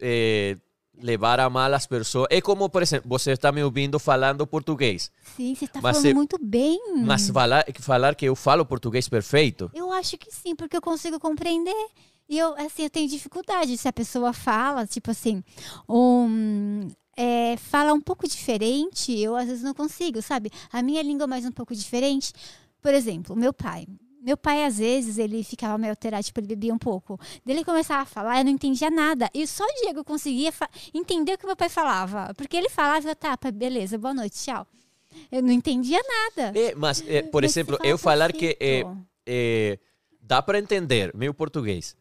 eh, 0.00 0.56
levar 1.00 1.40
a 1.40 1.48
mal 1.50 1.72
as 1.74 1.86
pessoas. 1.86 2.26
É 2.30 2.40
como, 2.40 2.68
por 2.68 2.82
exemplo, 2.82 3.08
você 3.08 3.32
está 3.32 3.50
me 3.52 3.62
ouvindo 3.62 3.98
falando 3.98 4.46
português, 4.46 5.10
Sim, 5.36 5.54
você 5.54 5.66
tá 5.66 5.80
Mas 5.82 5.96
falando 5.96 6.02
você- 6.08 6.14
muito 6.14 6.38
bem. 6.40 6.78
mas 7.04 7.28
falar, 7.30 7.64
falar 7.80 8.14
que 8.14 8.26
eu 8.26 8.34
falo 8.36 8.64
português 8.66 9.08
perfeito, 9.08 9.70
Eu 9.74 9.92
acho 9.92 10.16
que 10.18 10.30
sim, 10.34 10.54
porque 10.56 10.76
eu 10.76 10.82
consigo 10.82 11.18
compreender. 11.20 11.74
E 12.28 12.36
eu, 12.38 12.54
assim, 12.58 12.82
eu 12.84 12.90
tenho 12.90 13.08
dificuldade. 13.08 13.76
Se 13.78 13.88
a 13.88 13.92
pessoa 13.92 14.32
fala, 14.34 14.86
tipo 14.86 15.10
assim, 15.10 15.42
um, 15.88 16.88
é, 17.16 17.56
fala 17.56 17.92
um 17.94 18.00
pouco 18.00 18.28
diferente, 18.28 19.18
eu 19.18 19.34
às 19.34 19.46
vezes 19.46 19.62
não 19.62 19.72
consigo, 19.74 20.20
sabe? 20.22 20.50
A 20.72 20.82
minha 20.82 21.02
língua 21.02 21.24
é 21.24 21.26
mais 21.26 21.44
um 21.46 21.52
pouco 21.52 21.74
diferente. 21.74 22.32
Por 22.82 22.92
exemplo, 22.94 23.34
meu 23.34 23.52
pai. 23.52 23.86
Meu 24.28 24.36
pai, 24.36 24.66
às 24.66 24.76
vezes, 24.76 25.16
ele 25.16 25.42
ficava 25.42 25.78
meio 25.78 25.90
alterado, 25.90 26.22
tipo, 26.22 26.38
ele 26.38 26.48
bebia 26.48 26.74
um 26.74 26.76
pouco. 26.78 27.18
Daí 27.46 27.56
ele 27.56 27.64
começava 27.64 28.02
a 28.02 28.04
falar, 28.04 28.36
eu 28.36 28.44
não 28.44 28.50
entendia 28.50 28.90
nada. 28.90 29.30
E 29.32 29.46
só 29.46 29.64
o 29.64 29.80
Diego 29.80 30.04
conseguia 30.04 30.52
entender 30.92 31.32
o 31.32 31.38
que 31.38 31.46
meu 31.46 31.56
pai 31.56 31.70
falava. 31.70 32.34
Porque 32.36 32.54
ele 32.54 32.68
falava, 32.68 33.16
tá, 33.16 33.38
pai, 33.38 33.50
beleza, 33.50 33.96
boa 33.96 34.12
noite, 34.12 34.36
tchau. 34.44 34.66
Eu 35.32 35.42
não 35.42 35.50
entendia 35.50 35.98
nada. 36.06 36.52
É, 36.54 36.74
mas, 36.74 37.02
é, 37.08 37.22
por 37.22 37.40
Mas 37.40 37.52
exemplo, 37.52 37.78
fala 37.78 37.88
eu 37.88 37.96
falar 37.96 38.30
que 38.34 38.54
é, 38.60 38.84
é, 39.26 39.78
dá 40.20 40.42
para 40.42 40.58
entender 40.58 41.10
meu 41.16 41.32
português, 41.32 41.96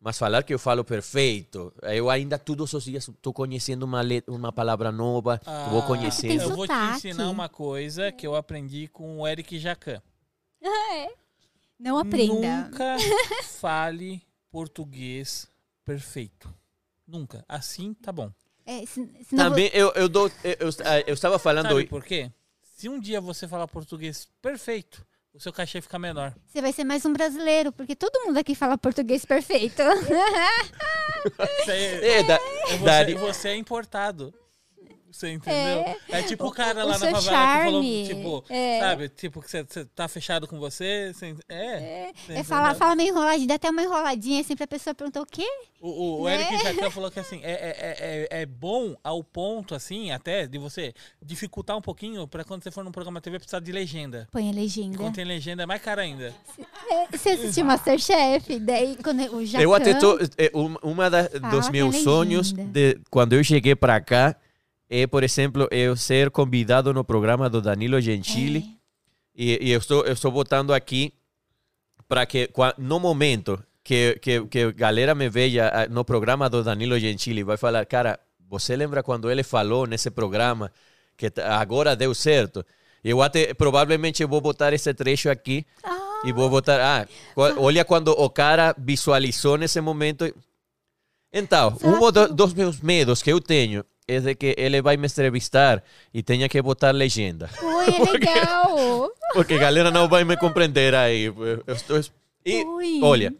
mas 0.00 0.16
falar 0.16 0.44
que 0.44 0.54
eu 0.54 0.60
falo 0.60 0.84
perfeito, 0.84 1.74
eu 1.82 2.08
ainda 2.08 2.38
todos 2.38 2.72
os 2.74 2.84
dias 2.84 3.08
estou 3.08 3.32
conhecendo 3.32 3.82
uma, 3.82 4.02
letra, 4.02 4.32
uma 4.32 4.52
palavra 4.52 4.92
nova, 4.92 5.40
vou 5.68 5.80
Ah, 5.80 5.84
conhecendo. 5.84 6.28
Tem 6.28 6.48
Eu 6.48 6.54
vou 6.54 6.68
te 6.68 6.72
ensinar 6.94 7.28
uma 7.28 7.48
coisa 7.48 8.12
que 8.12 8.24
eu 8.24 8.36
aprendi 8.36 8.86
com 8.86 9.18
o 9.18 9.26
Eric 9.26 9.58
Jacan. 9.58 10.00
Não 11.78 11.98
aprenda. 11.98 12.62
Nunca 12.64 12.96
fale 13.60 14.22
português 14.50 15.46
perfeito. 15.84 16.52
Nunca. 17.06 17.44
Assim 17.48 17.94
tá 17.94 18.10
bom. 18.10 18.30
É, 18.64 18.84
se- 18.86 19.08
senão 19.28 19.50
Também 19.50 19.70
eu, 19.72 19.92
eu, 19.94 20.08
dou, 20.08 20.30
eu, 20.42 20.56
eu, 20.58 20.70
eu 21.06 21.14
estava 21.14 21.38
falando... 21.38 21.68
Sabe 21.68 21.86
por 21.86 22.02
quê? 22.04 22.32
Se 22.76 22.88
um 22.88 22.98
dia 22.98 23.20
você 23.20 23.46
falar 23.46 23.68
português 23.68 24.28
perfeito, 24.42 25.06
o 25.32 25.38
seu 25.40 25.52
cachê 25.52 25.80
fica 25.80 25.98
menor. 25.98 26.34
Você 26.46 26.60
vai 26.60 26.72
ser 26.72 26.82
mais 26.84 27.04
um 27.04 27.12
brasileiro, 27.12 27.70
porque 27.72 27.94
todo 27.94 28.24
mundo 28.26 28.38
aqui 28.38 28.54
fala 28.54 28.76
português 28.76 29.24
perfeito. 29.24 29.82
Você 31.64 31.72
é, 31.72 32.18
É, 32.18 32.22
da, 32.22 32.38
você, 32.38 32.78
Dari- 32.84 33.14
você 33.14 33.48
é 33.48 33.56
importado. 33.56 34.32
Você 35.16 35.32
entendeu? 35.32 35.96
É, 36.10 36.22
tipo 36.22 36.46
o 36.46 36.52
cara 36.52 36.84
o 36.84 36.88
lá 36.88 36.92
na 36.92 36.98
seu 36.98 37.10
favela 37.10 37.46
que 37.56 37.64
falou, 37.64 37.82
charme. 37.82 38.06
tipo, 38.06 38.44
É. 38.50 38.80
sabe? 38.80 39.08
Tipo, 39.08 39.40
que 39.42 39.50
você, 39.50 39.64
tá 39.94 40.06
fechado 40.08 40.46
com 40.46 40.58
você. 40.58 41.12
você- 41.14 41.34
é. 41.48 42.10
É, 42.28 42.44
fala, 42.44 42.66
entendeu? 42.68 42.78
fala 42.78 42.94
meio 42.96 43.08
enroladinho, 43.10 43.48
dá 43.48 43.54
até 43.54 43.70
uma 43.70 43.82
enroladinha, 43.82 44.44
sempre 44.44 44.64
a 44.64 44.66
pessoa 44.68 44.94
pergunta 44.94 45.22
o 45.22 45.26
quê? 45.26 45.46
O, 45.80 45.88
o, 45.88 46.20
o 46.22 46.24
Né? 46.26 46.34
Eric 46.34 46.58
Jacan 46.64 46.90
falou 46.90 47.10
que 47.10 47.18
assim, 47.20 47.40
é, 47.42 47.50
é, 47.52 48.28
é, 48.30 48.42
é 48.42 48.46
bom 48.46 48.94
ao 49.02 49.22
ponto, 49.24 49.74
assim, 49.74 50.10
até 50.10 50.46
de 50.46 50.58
você 50.58 50.92
dificultar 51.22 51.76
um 51.76 51.82
pouquinho 51.82 52.26
pra 52.28 52.44
quando 52.44 52.62
você 52.62 52.70
for 52.70 52.84
num 52.84 52.92
programa 52.92 53.20
TV 53.20 53.38
precisar 53.38 53.60
de 53.60 53.72
legenda. 53.72 54.28
Põe 54.30 54.50
a 54.50 54.52
legenda. 54.52 54.96
Quando 54.98 55.14
tem 55.14 55.24
legenda 55.24 55.62
é 55.62 55.66
mais 55.66 55.80
cara 55.80 56.02
ainda. 56.02 56.34
É, 56.90 57.16
você 57.16 57.30
assistiu 57.30 57.64
Masterchef, 57.64 58.58
daí 58.60 58.96
quando 59.02 59.20
o 59.34 59.44
Jacan... 59.46 59.62
Eu 59.64 59.74
até 59.74 59.94
tô, 59.94 60.18
é, 60.36 60.50
um- 60.54 60.76
uma 60.82 61.08
da, 61.08 61.22
dos 61.50 61.68
meus 61.70 61.94
é 61.96 62.00
sonhos 62.00 62.52
de 62.52 62.98
quando 63.10 63.32
eu 63.34 63.42
cheguei 63.44 63.74
para 63.74 64.00
cá 64.00 64.36
é, 64.88 65.06
por 65.06 65.22
exemplo, 65.24 65.66
eu 65.70 65.96
ser 65.96 66.30
convidado 66.30 66.92
no 66.94 67.04
programa 67.04 67.48
do 67.50 67.60
Danilo 67.60 68.00
Gentili. 68.00 68.64
E, 69.34 69.58
e 69.68 69.70
eu 69.72 69.78
estou 69.78 70.04
eu 70.06 70.12
estou 70.14 70.30
botando 70.32 70.72
aqui 70.72 71.12
para 72.08 72.24
que 72.24 72.48
no 72.78 72.98
momento 72.98 73.62
que 73.84 74.18
que 74.22 74.44
que 74.46 74.58
a 74.60 74.70
galera 74.72 75.14
me 75.14 75.28
veja 75.28 75.70
ah, 75.72 75.86
no 75.88 76.04
programa 76.04 76.48
do 76.48 76.62
Danilo 76.62 76.98
Gentili 76.98 77.42
vai 77.42 77.56
falar, 77.56 77.84
cara, 77.84 78.18
você 78.48 78.74
lembra 78.76 79.02
quando 79.02 79.30
ele 79.30 79.42
falou 79.42 79.86
nesse 79.86 80.10
programa 80.10 80.72
que 81.16 81.30
agora 81.42 81.94
deu 81.96 82.14
certo? 82.14 82.64
Eu 83.04 83.20
até 83.22 83.52
provavelmente 83.54 84.24
vou 84.24 84.40
botar 84.40 84.72
esse 84.72 84.92
trecho 84.94 85.28
aqui 85.30 85.64
e 86.24 86.32
vou 86.32 86.48
botar, 86.48 86.80
ah, 86.80 87.06
qua- 87.34 87.54
olha 87.58 87.84
quando 87.84 88.08
o 88.08 88.28
cara 88.30 88.74
visualizou 88.78 89.56
nesse 89.58 89.80
momento. 89.80 90.24
Então, 91.32 91.76
um 91.84 92.10
do, 92.10 92.28
dos 92.34 92.54
meus 92.54 92.80
medos 92.80 93.22
que 93.22 93.30
eu 93.30 93.40
tenho 93.40 93.84
é 94.08 94.20
de 94.20 94.34
que 94.34 94.54
ele 94.56 94.80
vai 94.80 94.96
me 94.96 95.06
entrevistar 95.06 95.82
e 96.14 96.22
tenha 96.22 96.48
que 96.48 96.60
botar 96.62 96.92
legenda. 96.92 97.50
Oi, 97.60 97.86
é 97.88 98.10
legal. 98.12 99.10
Porque 99.34 99.54
a 99.54 99.58
galera 99.58 99.90
não 99.90 100.08
vai 100.08 100.24
me 100.24 100.36
compreender 100.36 100.94
aí. 100.94 101.24
Eu 101.24 101.62
estou... 101.74 102.00
E, 102.44 102.64
Ui. 102.64 103.00
olha, 103.02 103.34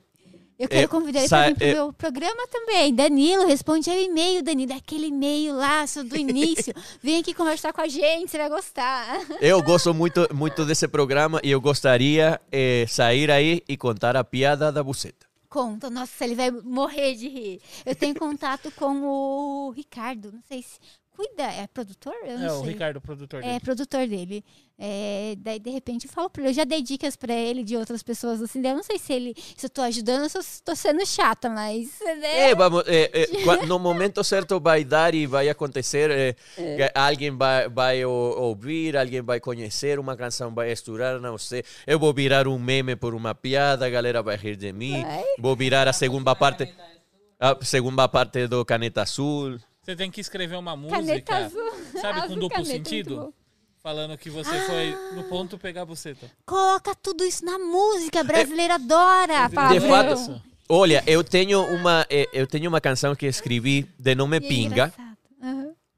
Eu 0.58 0.68
quero 0.68 0.84
É, 0.84 0.88
convidar 0.88 1.20
ele 1.20 1.28
para 1.28 1.54
pro 1.54 1.64
é- 1.66 1.72
meu 1.74 1.92
programa 1.92 2.46
também. 2.48 2.92
Danilo, 2.92 3.46
responde 3.46 3.88
ao 3.88 3.96
e-mail, 3.96 4.42
Danilo. 4.42 4.72
Aquele 4.74 5.06
e-mail 5.06 5.54
lá 5.54 5.84
do 6.04 6.16
início. 6.16 6.74
Vem 7.00 7.18
aqui 7.18 7.32
conversar 7.32 7.72
com 7.72 7.82
a 7.82 7.86
gente, 7.88 8.30
você 8.30 8.38
vai 8.38 8.48
gostar. 8.48 9.20
eu 9.40 9.62
gosto 9.62 9.94
muito, 9.94 10.26
muito 10.34 10.64
desse 10.64 10.88
programa 10.88 11.40
e 11.44 11.50
eu 11.52 11.60
gostaria 11.60 12.40
eh, 12.50 12.84
sair 12.88 13.30
aí 13.30 13.62
e 13.68 13.76
contar 13.76 14.16
a 14.16 14.24
piada 14.24 14.72
da 14.72 14.82
buceta. 14.82 15.25
Conta, 15.48 15.88
nossa, 15.90 16.24
ele 16.24 16.34
vai 16.34 16.50
morrer 16.50 17.14
de 17.14 17.28
rir. 17.28 17.60
Eu 17.84 17.94
tenho 17.94 18.14
contato 18.14 18.70
com 18.72 19.02
o 19.02 19.70
Ricardo, 19.70 20.32
não 20.32 20.42
sei 20.42 20.62
se. 20.62 20.78
Cuida, 21.16 21.42
é 21.44 21.66
produtor? 21.66 22.14
Eu 22.26 22.38
não 22.38 22.46
É, 22.46 22.52
o 22.52 22.60
sei. 22.60 22.68
Ricardo, 22.72 22.96
o 22.98 23.00
produtor 23.00 23.40
É, 23.42 23.46
dele. 23.46 23.60
produtor 23.60 24.06
dele. 24.06 24.44
É, 24.78 25.34
daí, 25.38 25.58
de 25.58 25.70
repente, 25.70 26.06
eu 26.06 26.12
falo 26.12 26.28
pra 26.28 26.42
ele. 26.42 26.50
Eu 26.50 26.54
já 26.54 26.64
dei 26.64 26.82
dicas 26.82 27.16
pra 27.16 27.32
ele 27.32 27.64
de 27.64 27.74
outras 27.76 28.02
pessoas 28.02 28.42
assim. 28.42 28.60
daí 28.60 28.72
Eu 28.72 28.76
não 28.76 28.82
sei 28.82 28.98
se 28.98 29.12
ele. 29.12 29.34
Se 29.56 29.64
eu 29.64 29.70
tô 29.70 29.80
ajudando 29.80 30.22
ou 30.24 30.28
se 30.28 30.36
eu 30.36 30.42
tô 30.64 30.76
sendo 30.76 31.06
chata, 31.06 31.48
mas. 31.48 31.98
Né? 32.20 32.50
É, 32.50 32.54
vamos, 32.54 32.82
eh, 32.86 33.26
qua- 33.42 33.64
no 33.64 33.78
momento 33.78 34.22
certo 34.22 34.60
vai 34.60 34.84
dar 34.84 35.14
e 35.14 35.26
vai 35.26 35.48
acontecer. 35.48 36.36
que 36.54 36.90
Alguém 36.94 37.30
vai, 37.34 37.68
vai 37.70 38.04
ouvir, 38.04 38.96
alguém 38.96 39.22
vai 39.22 39.40
conhecer 39.40 39.98
uma 39.98 40.14
canção, 40.16 40.54
vai 40.54 40.70
estourar, 40.70 41.18
não 41.20 41.38
sei. 41.38 41.64
Eu 41.86 41.98
vou 41.98 42.12
virar 42.12 42.46
um 42.46 42.58
meme 42.58 42.94
por 42.96 43.14
uma 43.14 43.34
piada, 43.34 43.86
a 43.86 43.90
galera 43.90 44.22
vai 44.22 44.36
rir 44.36 44.56
de 44.56 44.72
mim. 44.72 45.02
Vai. 45.02 45.24
Vou 45.38 45.56
virar 45.56 45.88
a 45.88 45.92
segunda 45.94 46.34
parte, 46.36 46.68
a 47.40 47.56
segunda 47.64 48.06
parte 48.08 48.46
do 48.46 48.64
Caneta 48.64 49.02
Azul. 49.02 49.58
Você 49.86 49.94
tem 49.94 50.10
que 50.10 50.20
escrever 50.20 50.56
uma 50.56 50.74
música, 50.74 50.98
Caneta 51.00 51.36
azul. 51.36 51.72
sabe, 52.00 52.18
com 52.18 52.24
Azul 52.24 52.34
duplo 52.34 52.48
caneta, 52.48 52.72
muito 52.72 52.88
sentido? 52.88 53.34
Falando 53.80 54.18
que 54.18 54.28
você 54.28 54.60
foi 54.62 54.98
no 55.14 55.22
ponto 55.28 55.56
pegar 55.56 55.82
a 55.82 55.84
buceta. 55.84 56.28
Coloca 56.44 56.92
tudo 56.96 57.22
isso 57.22 57.44
na 57.44 57.56
música. 57.56 58.24
Brasileira 58.24 58.74
adora. 58.74 59.46
De 59.46 59.80
fato, 59.80 60.42
olha, 60.68 61.04
eu 61.06 61.22
tenho 61.22 61.62
uma, 61.62 62.04
eh, 62.10 62.28
eu 62.32 62.48
tenho 62.48 62.68
uma 62.68 62.80
canção 62.80 63.14
que 63.14 63.26
escrevi 63.26 63.88
de 63.96 64.16
nome 64.16 64.38
E 64.40 64.44
é 64.44 64.48
Pinga. 64.48 64.92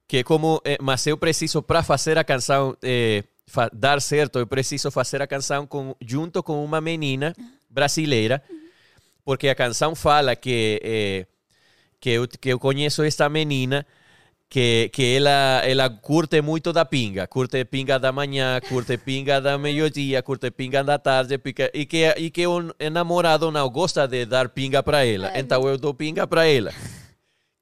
que 0.06 0.22
como 0.22 0.60
eh, 0.66 0.76
mas 0.82 1.06
eu 1.06 1.16
preciso 1.16 1.62
para 1.62 1.82
fazer 1.82 2.18
a 2.18 2.24
canção 2.24 2.76
eh, 2.82 3.24
dar 3.72 4.02
certo 4.02 4.38
eu 4.38 4.46
preciso 4.46 4.90
fazer 4.90 5.22
a 5.22 5.26
canção 5.26 5.66
com, 5.66 5.96
junto 5.98 6.42
com 6.42 6.62
uma 6.62 6.78
menina 6.82 7.34
brasileira 7.70 8.42
porque 9.24 9.48
a 9.48 9.54
canção 9.54 9.94
fala 9.94 10.36
que 10.36 10.78
eh, 10.84 11.26
que 12.00 12.10
eu, 12.10 12.28
que 12.28 12.48
eu 12.50 12.58
conheço 12.58 13.02
esta 13.02 13.28
menina 13.28 13.86
que, 14.48 14.88
que 14.92 15.16
ela, 15.16 15.62
ela 15.64 15.90
curte 15.90 16.40
muito 16.40 16.72
da 16.72 16.84
pinga, 16.84 17.26
curte 17.26 17.64
pinga 17.64 17.98
da 17.98 18.10
manhã, 18.10 18.58
curte 18.66 18.96
pinga 18.96 19.40
da 19.40 19.58
meio-dia, 19.58 20.22
curte 20.22 20.50
pinga 20.50 20.82
da 20.82 20.98
tarde, 20.98 21.36
pica, 21.38 21.70
e, 21.74 21.84
que, 21.84 22.08
e 22.16 22.30
que 22.30 22.46
o 22.46 22.72
namorado 22.90 23.50
não 23.50 23.68
gosta 23.68 24.06
de 24.08 24.24
dar 24.24 24.48
pinga 24.48 24.82
para 24.82 25.04
ela, 25.04 25.30
então 25.38 25.68
eu 25.68 25.76
dou 25.76 25.92
pinga 25.92 26.26
para 26.26 26.46
ela. 26.46 26.72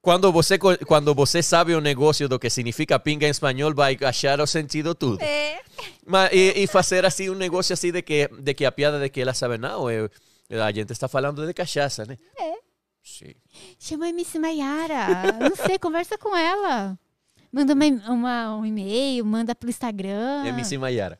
Quando 0.01 0.31
você, 0.31 0.57
quando 0.57 1.13
você 1.13 1.43
sabe 1.43 1.75
o 1.75 1.81
negócio 1.81 2.29
do 2.29 2.39
que 2.39 2.49
significa 2.49 2.97
pinga 2.97 3.27
em 3.27 3.31
espanhol, 3.31 3.73
vai 3.75 3.97
achar 4.05 4.39
o 4.39 4.47
sentido 4.47 4.95
tudo. 4.95 5.21
É. 5.21 5.59
Mas, 6.05 6.31
e, 6.31 6.63
e 6.63 6.67
fazer 6.67 7.05
assim 7.05 7.29
um 7.29 7.35
negócio 7.35 7.73
assim 7.73 7.91
de 7.91 8.01
que, 8.01 8.29
de 8.39 8.53
que 8.53 8.63
a 8.63 8.71
piada 8.71 8.97
de 8.99 9.09
que 9.09 9.19
ela 9.19 9.33
sabe, 9.33 9.57
não, 9.57 9.91
eu, 9.91 10.09
a 10.49 10.71
gente 10.71 10.93
está 10.93 11.09
falando 11.09 11.45
de 11.45 11.53
cachaça, 11.53 12.05
né? 12.05 12.17
É. 12.39 12.66
Sim. 13.07 13.33
Chama 13.79 14.05
a 14.05 14.09
MC 14.09 14.37
Maiara. 14.37 15.07
Não 15.49 15.55
sei, 15.55 15.77
conversa 15.79 16.17
com 16.17 16.35
ela. 16.35 16.99
Manda 17.51 17.73
uma, 17.73 17.85
uma- 18.11 18.57
um 18.57 18.65
e-mail, 18.65 19.25
manda 19.25 19.55
pro 19.55 19.69
Instagram. 19.69 20.45
MC 20.47 20.77
Maiara. 20.77 21.17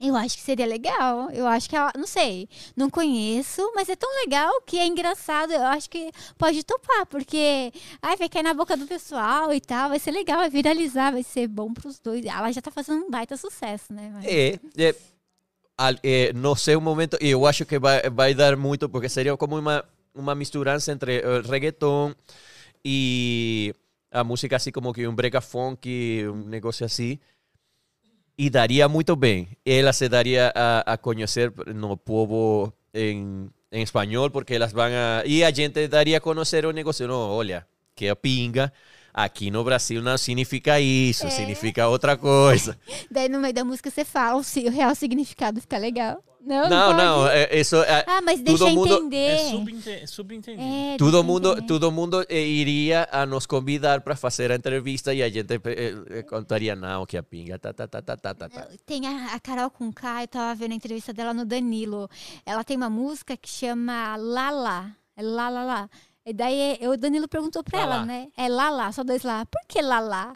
Eu 0.00 0.16
acho 0.16 0.36
que 0.36 0.42
seria 0.42 0.66
legal. 0.66 1.30
Eu 1.30 1.46
acho 1.46 1.68
que 1.68 1.76
ela. 1.76 1.92
Não 1.96 2.06
sei. 2.06 2.48
Não 2.76 2.90
conheço, 2.90 3.62
mas 3.74 3.88
é 3.88 3.94
tão 3.96 4.10
legal 4.22 4.50
que 4.62 4.78
é 4.78 4.86
engraçado. 4.86 5.52
Eu 5.52 5.62
acho 5.66 5.88
que 5.88 6.10
pode 6.36 6.62
topar, 6.64 7.06
porque. 7.06 7.72
Ai, 8.02 8.16
vai 8.16 8.28
cair 8.28 8.42
na 8.42 8.52
boca 8.54 8.76
do 8.76 8.86
pessoal 8.86 9.52
e 9.54 9.60
tal. 9.60 9.90
Vai 9.90 9.98
ser 9.98 10.10
legal, 10.10 10.38
vai 10.38 10.50
viralizar, 10.50 11.12
vai 11.12 11.22
ser 11.22 11.46
bom 11.46 11.72
pros 11.72 11.98
dois. 12.00 12.24
Ela 12.24 12.50
já 12.52 12.60
tá 12.60 12.70
fazendo 12.70 13.04
um 13.04 13.10
baita 13.10 13.36
sucesso, 13.36 13.92
né? 13.92 14.10
Mas- 14.12 14.24
É, 14.26 14.58
é, 14.76 14.94
é, 16.02 16.32
no 16.32 16.54
sei 16.56 16.76
o 16.76 16.80
momento, 16.80 17.16
e 17.20 17.30
eu 17.30 17.46
acho 17.46 17.64
que 17.64 17.78
vai, 17.78 18.02
vai 18.10 18.34
dar 18.34 18.56
muito, 18.56 18.88
porque 18.88 19.08
seria 19.08 19.36
como 19.36 19.56
uma, 19.58 19.84
uma 20.14 20.34
misturança 20.34 20.92
entre 20.92 21.18
eh, 21.18 21.40
reggaeton 21.44 22.14
e 22.84 23.74
a 24.10 24.22
música 24.22 24.56
assim 24.56 24.70
como 24.70 24.92
que 24.92 25.06
um 25.06 25.14
brega 25.14 25.40
funk, 25.40 26.24
um 26.28 26.44
negócio 26.48 26.86
assim. 26.86 27.18
E 28.36 28.50
daria 28.50 28.88
muito 28.88 29.14
bem. 29.14 29.48
Ela 29.64 29.92
se 29.92 30.08
daria 30.08 30.52
a, 30.54 30.94
a 30.94 30.98
conhecer 30.98 31.52
no 31.74 31.96
povo 31.96 32.72
em, 32.92 33.48
em 33.70 33.82
espanhol, 33.82 34.28
porque 34.30 34.54
elas 34.54 34.72
vão 34.72 34.84
a... 34.86 35.22
E 35.24 35.44
a 35.44 35.50
gente 35.52 35.86
daria 35.86 36.18
a 36.18 36.20
conhecer 36.20 36.66
o 36.66 36.72
negócio. 36.72 37.06
Não, 37.06 37.14
olha, 37.30 37.64
que 37.94 38.08
a 38.08 38.16
pinga 38.16 38.72
aqui 39.12 39.52
no 39.52 39.62
Brasil 39.62 40.02
não 40.02 40.18
significa 40.18 40.80
isso, 40.80 41.26
É. 41.26 41.30
significa 41.30 41.86
outra 41.86 42.16
coisa. 42.16 42.76
Daí 43.08 43.28
no 43.28 43.38
meio 43.40 43.54
da 43.54 43.64
música 43.64 43.88
você 43.88 44.04
fala 44.04 44.36
o, 44.38 44.42
si- 44.42 44.66
o 44.66 44.70
real 44.70 44.92
significado, 44.96 45.60
fica 45.60 45.78
legal. 45.78 46.20
Não, 46.46 46.68
Não, 46.68 46.86
pode? 46.92 46.98
não, 47.04 47.26
é, 47.28 47.58
isso 47.58 47.76
é, 47.76 48.04
Ah, 48.06 48.20
mas 48.22 48.40
deixa 48.40 48.58
todo 48.58 48.68
eu 48.70 48.74
mundo- 48.74 48.94
entender. 48.96 49.16
É 49.16 49.38
subente- 49.50 50.06
subentendido. 50.06 50.62
É, 50.92 50.96
todo 50.98 51.24
mundo, 51.24 51.52
entender. 51.52 51.66
todo 51.66 51.90
mundo 51.90 52.26
eh, 52.28 52.46
iria 52.46 53.08
a 53.10 53.24
nos 53.24 53.46
convidar 53.46 54.02
para 54.02 54.14
fazer 54.14 54.52
a 54.52 54.54
entrevista 54.56 55.14
e 55.14 55.22
a 55.22 55.28
gente 55.30 55.52
eh, 55.54 55.60
eh, 56.10 56.22
contaria 56.22 56.76
não 56.76 57.06
que 57.06 57.16
a 57.16 57.22
pinga 57.22 57.58
tá 57.58 57.72
tá 57.72 57.86
tá 57.88 58.02
tá 58.02 58.16
tá 58.16 58.34
tá. 58.34 58.48
tá. 58.48 58.68
Tem 58.84 59.06
a, 59.06 59.34
a 59.34 59.40
Carol 59.40 59.70
com 59.70 59.90
K, 59.92 60.22
eu 60.24 60.28
tava 60.28 60.54
vendo 60.54 60.72
a 60.72 60.74
entrevista 60.74 61.12
dela 61.14 61.32
no 61.32 61.46
Danilo. 61.46 62.08
Ela 62.44 62.62
tem 62.62 62.76
uma 62.76 62.90
música 62.90 63.36
que 63.36 63.48
chama 63.48 64.14
Lala. 64.16 64.90
É 65.16 65.22
Lala 65.22 65.64
lá. 65.64 65.90
E 66.26 66.32
daí 66.32 66.76
eu- 66.80 66.90
o 66.92 66.96
Danilo 66.96 67.28
perguntou 67.28 67.62
pra 67.62 67.80
Lala. 67.80 67.94
ela, 67.96 68.04
né? 68.06 68.28
É 68.36 68.48
Lala, 68.48 68.90
só 68.92 69.02
dois 69.04 69.22
lá. 69.22 69.46
Por 69.46 69.60
que 69.66 69.80
Lala? 69.80 70.34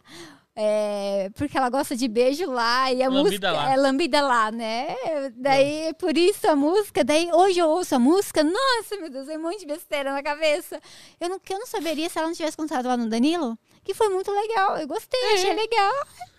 É, 0.61 1.31
porque 1.37 1.57
ela 1.57 1.71
gosta 1.71 1.95
de 1.95 2.09
beijo 2.09 2.51
lá 2.51 2.93
e 2.93 3.01
a 3.01 3.09
Lambida 3.09 3.23
música 3.23 3.53
lá. 3.53 3.73
é 3.73 3.77
lambida 3.77 4.21
lá, 4.21 4.51
né? 4.51 4.89
Daí, 5.37 5.95
por 5.95 6.19
isso 6.19 6.49
a 6.51 6.57
música, 6.57 7.05
daí 7.05 7.31
hoje 7.33 7.61
eu 7.61 7.69
ouço 7.69 7.95
a 7.95 7.99
música, 8.01 8.43
nossa, 8.43 8.97
meu 8.97 9.09
Deus, 9.09 9.29
é 9.29 9.39
um 9.39 9.43
monte 9.43 9.61
de 9.61 9.67
besteira 9.67 10.13
na 10.13 10.21
cabeça. 10.21 10.81
Eu 11.21 11.29
não, 11.29 11.41
eu 11.49 11.59
não 11.61 11.67
saberia 11.67 12.09
se 12.09 12.19
ela 12.19 12.27
não 12.27 12.35
tivesse 12.35 12.57
contado 12.57 12.89
lá 12.89 12.97
no 12.97 13.09
Danilo, 13.09 13.57
que 13.85 13.95
foi 13.95 14.09
muito 14.09 14.33
legal. 14.33 14.77
Eu 14.79 14.89
gostei, 14.89 15.35
achei 15.35 15.55
legal. 15.55 15.95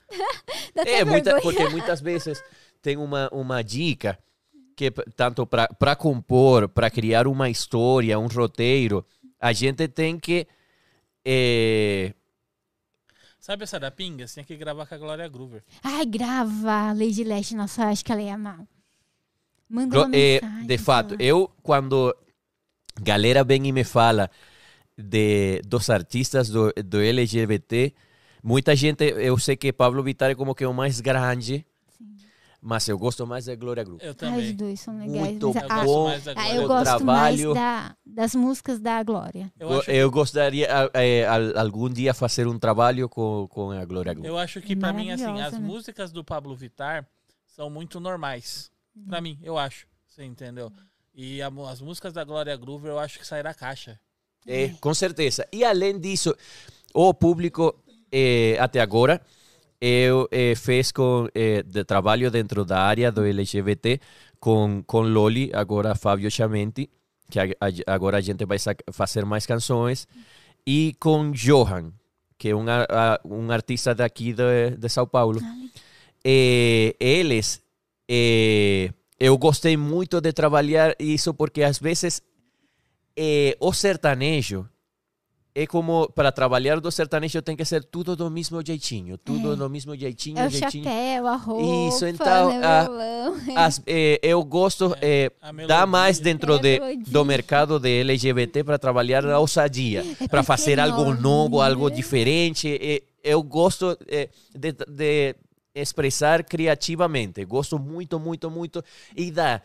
É, 0.75 1.05
muita, 1.05 1.39
porque 1.39 1.69
muitas 1.69 2.01
vezes 2.01 2.41
tem 2.81 2.97
uma, 2.97 3.29
uma 3.31 3.63
dica 3.63 4.17
que 4.75 4.89
tanto 5.15 5.45
para 5.45 5.95
compor, 5.95 6.67
para 6.67 6.89
criar 6.89 7.27
uma 7.27 7.47
história, 7.47 8.17
um 8.17 8.25
roteiro, 8.25 9.05
a 9.39 9.53
gente 9.53 9.87
tem 9.87 10.17
que 10.17 10.47
eh, 11.23 12.13
Sabe 13.39 13.63
essa 13.63 13.79
da 13.79 13.89
pinga? 13.89 14.27
Você 14.27 14.35
tinha 14.35 14.43
que 14.43 14.55
gravar 14.57 14.85
com 14.85 14.95
a 14.95 14.97
Glória 14.97 15.27
Groover. 15.27 15.63
Ai, 15.83 16.05
grava, 16.05 16.91
Lady 16.93 17.23
Leste. 17.23 17.55
Nossa, 17.55 17.85
acho 17.85 18.03
que 18.03 18.11
ela 18.11 18.21
ia 18.21 18.35
amar. 18.35 18.59
Manda 19.69 19.95
Glo- 19.95 20.05
uma 20.07 20.15
eh, 20.15 20.41
mensagem. 20.41 20.67
de 20.67 20.77
fato, 20.77 21.15
eu 21.19 21.49
quando 21.63 22.15
galera 23.01 23.43
vem 23.43 23.67
e 23.67 23.71
me 23.71 23.83
fala 23.83 24.29
de 24.97 25.61
dos 25.65 25.89
artistas 25.89 26.49
do, 26.49 26.73
do 26.83 26.99
LGBT, 26.99 27.93
muita 28.43 28.75
gente, 28.75 29.03
eu 29.03 29.37
sei 29.37 29.55
que 29.55 29.71
Pablo 29.71 30.03
Vittar 30.03 30.31
é 30.31 30.35
como 30.35 30.53
que 30.55 30.65
o 30.65 30.73
mais 30.73 30.99
grande, 30.99 31.65
mas 32.61 32.87
eu 32.87 32.97
gosto 32.97 33.25
mais 33.25 33.45
da 33.45 33.55
Glória 33.55 33.83
Groove. 33.83 34.01
Eu 34.03 34.09
Ai, 34.09 34.11
os 34.11 34.17
também. 34.17 34.55
dois 34.55 34.79
são 34.79 34.97
legais. 34.97 35.19
Muito 35.21 35.53
mas 35.53 35.55
Eu 35.55 35.61
a- 35.61 35.75
gosto 35.75 35.85
bom 35.85 36.03
mais 36.07 36.23
da 36.23 36.31
ah, 36.31 36.35
Glória. 36.35 36.55
eu 36.55 36.67
gosto 36.67 36.83
trabalho. 36.83 37.05
mais 37.05 37.53
da, 37.55 37.95
das 38.05 38.35
músicas 38.35 38.79
da 38.79 39.03
Glória. 39.03 39.51
Eu 39.59 39.69
Eu, 39.71 39.81
eu 39.83 40.11
gostaria 40.11 40.67
al- 40.73 40.89
algum 41.57 41.89
dia 41.89 42.13
fazer 42.13 42.47
um 42.47 42.59
trabalho 42.59 43.07
com, 43.09 43.47
com 43.49 43.71
a 43.71 43.85
Glória 43.85 44.13
Groove. 44.13 44.27
eu 44.27 44.37
acho 44.37 44.61
que 44.61 44.75
pra 44.75 44.91
mim, 44.93 45.11
assim, 45.11 45.39
as 45.41 45.53
né? 45.53 45.59
músicas 45.59 46.11
do 46.11 46.23
Pablo 46.23 46.55
Vittar 46.55 47.07
são 47.47 47.69
muito 47.69 47.99
normais. 47.99 48.69
Pra 49.07 49.21
mim, 49.21 49.37
eu 49.41 49.57
acho. 49.57 49.87
Você 50.07 50.23
entendeu? 50.23 50.71
E 51.15 51.41
a 51.41 51.47
as 51.69 51.81
músicas 51.81 52.11
da 52.13 52.23
Glória 52.23 52.55
Groover 52.57 52.91
eu 52.91 52.99
acho 52.99 53.19
que 53.19 53.25
sai 53.27 53.41
da 53.43 53.53
caixa. 53.53 53.99
É, 54.47 54.69
com 54.81 54.93
certeza. 54.93 55.47
E 55.51 55.63
além 55.63 55.99
disso, 55.99 56.33
o 56.93 57.13
público 57.13 57.75
eh, 58.11 58.57
até 58.59 58.79
agora 58.81 59.21
eu 59.81 60.27
eh, 60.31 60.55
fez 60.55 60.91
com 60.91 61.27
eh, 61.33 61.63
de 61.63 61.83
trabalho 61.83 62.29
dentro 62.29 62.65
da 62.65 62.79
área 62.81 63.11
do 63.11 63.25
LGBT 63.25 63.99
com 64.39 64.83
com 64.85 65.01
Loli, 65.01 65.49
agora 65.53 65.95
Fábio 65.95 66.29
Chamenti, 66.31 66.89
que 67.29 67.39
a- 67.39 67.43
a- 67.61 67.93
agora 67.93 68.17
a 68.17 68.21
gente 68.21 68.45
vai 68.45 68.57
fazer 68.91 69.25
mais 69.25 69.45
canções 69.45 70.07
e 70.65 70.95
com 70.99 71.31
Johan, 71.31 71.91
que 72.37 72.49
é 72.49 72.55
um, 72.55 72.65
a- 72.69 73.19
um 73.25 73.49
artista 73.51 73.93
daqui 73.95 74.33
de, 74.33 74.71
de 74.77 74.89
São 74.89 75.05
Paulo. 75.07 75.39
Eh, 76.23 76.95
eles 76.99 77.61
eu 79.19 79.37
gostei 79.37 79.77
muito 79.77 80.19
de 80.21 80.31
trabalhar 80.33 80.95
isso 80.99 81.33
porque 81.33 81.61
às 81.63 81.77
vezes 81.79 82.21
eh, 83.15 83.55
o 83.59 83.71
sertanejo 83.73 84.67
é 85.55 85.65
como 85.65 86.07
para 86.11 86.31
trabalhar 86.31 86.79
do 86.79 86.91
sertanejo 86.91 87.41
tem 87.41 87.55
que 87.55 87.65
ser 87.65 87.83
tudo 87.83 88.15
do 88.15 88.29
mesmo 88.29 88.63
jeitinho, 88.65 89.17
tudo 89.17 89.55
do 89.55 89.69
mesmo 89.69 89.95
jeitinho, 89.95 90.37
É 90.39 90.45
o 90.47 90.49
jeitinho. 90.49 90.83
chapéu, 90.83 91.27
a 91.27 91.35
roupa, 91.35 91.63
Isso, 91.63 92.05
então, 92.05 92.49
né, 92.49 92.59
o 92.87 93.53
a-. 93.57 93.65
As- 93.65 93.81
eh, 93.87 94.19
eu 94.21 94.43
gosto 94.43 94.95
eh, 95.01 95.31
a 95.41 95.51
dá 95.67 95.85
mais 95.85 96.19
dentro 96.19 96.55
É 96.55 96.59
de, 96.59 96.79
melodia. 96.79 97.03
do 97.07 97.25
mercado 97.25 97.79
de 97.79 97.99
LGBT 98.01 98.63
para 98.63 98.77
trabalhar 98.77 99.25
a 99.25 99.39
ousadia, 99.39 100.03
para 100.03 100.27
porque 100.29 100.43
fazer 100.43 100.79
algo 100.79 101.13
novo, 101.15 101.61
algo 101.61 101.89
né? 101.89 101.95
diferente. 101.95 102.67
Eh, 102.81 103.01
eu 103.23 103.41
gosto 103.43 103.97
eh, 104.07 104.29
de, 104.55 104.71
de 104.87 105.35
expressar 105.75 106.43
criativamente, 106.43 107.43
gosto 107.45 107.77
muito, 107.79 108.19
muito, 108.19 108.49
muito 108.49 108.83
e 109.15 109.31
dá. 109.31 109.61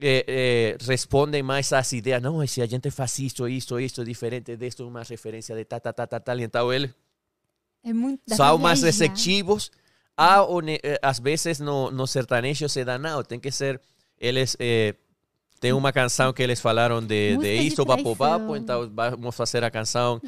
Eh, 0.00 0.24
eh, 0.28 0.76
respondem 0.80 1.42
mais 1.42 1.72
às 1.72 1.92
ideias, 1.92 2.22
não, 2.22 2.46
se 2.46 2.62
a 2.62 2.66
gente 2.66 2.90
faz 2.90 3.18
isso, 3.18 3.48
isso, 3.48 3.78
isso, 3.80 4.04
diferente 4.04 4.56
disso, 4.56 4.86
uma 4.86 5.02
referência 5.02 5.54
de 5.56 5.64
tal, 5.64 5.80
tal, 5.80 5.92
tal, 5.92 6.06
tal, 6.06 6.20
tal. 6.20 6.38
Então, 6.40 6.72
ele 6.72 6.92
É 7.84 7.92
muito 7.92 8.20
são 8.34 8.58
mais 8.58 8.82
receptivos. 8.82 9.70
Há, 10.16 10.42
one- 10.42 10.80
eh, 10.82 10.98
às 11.02 11.18
vezes, 11.20 11.60
no, 11.60 11.90
no 11.90 12.06
sertanejo 12.06 12.68
se 12.68 12.84
dá, 12.84 12.98
não, 12.98 13.22
tem 13.22 13.38
que 13.38 13.50
ser... 13.50 13.80
Eles... 14.18 14.56
Eh, 14.58 14.94
tem 15.60 15.72
uma 15.72 15.92
canção 15.92 16.32
que 16.32 16.40
eles 16.40 16.60
falaram 16.60 17.00
de, 17.04 17.34
Música 17.34 17.52
de 17.52 17.58
de 17.58 17.66
isso, 17.66 17.84
Vapo 17.84 18.14
Vapo, 18.14 18.54
então 18.54 18.88
vamos 18.94 19.34
fazer 19.34 19.64
a 19.64 19.70
canção. 19.72 20.20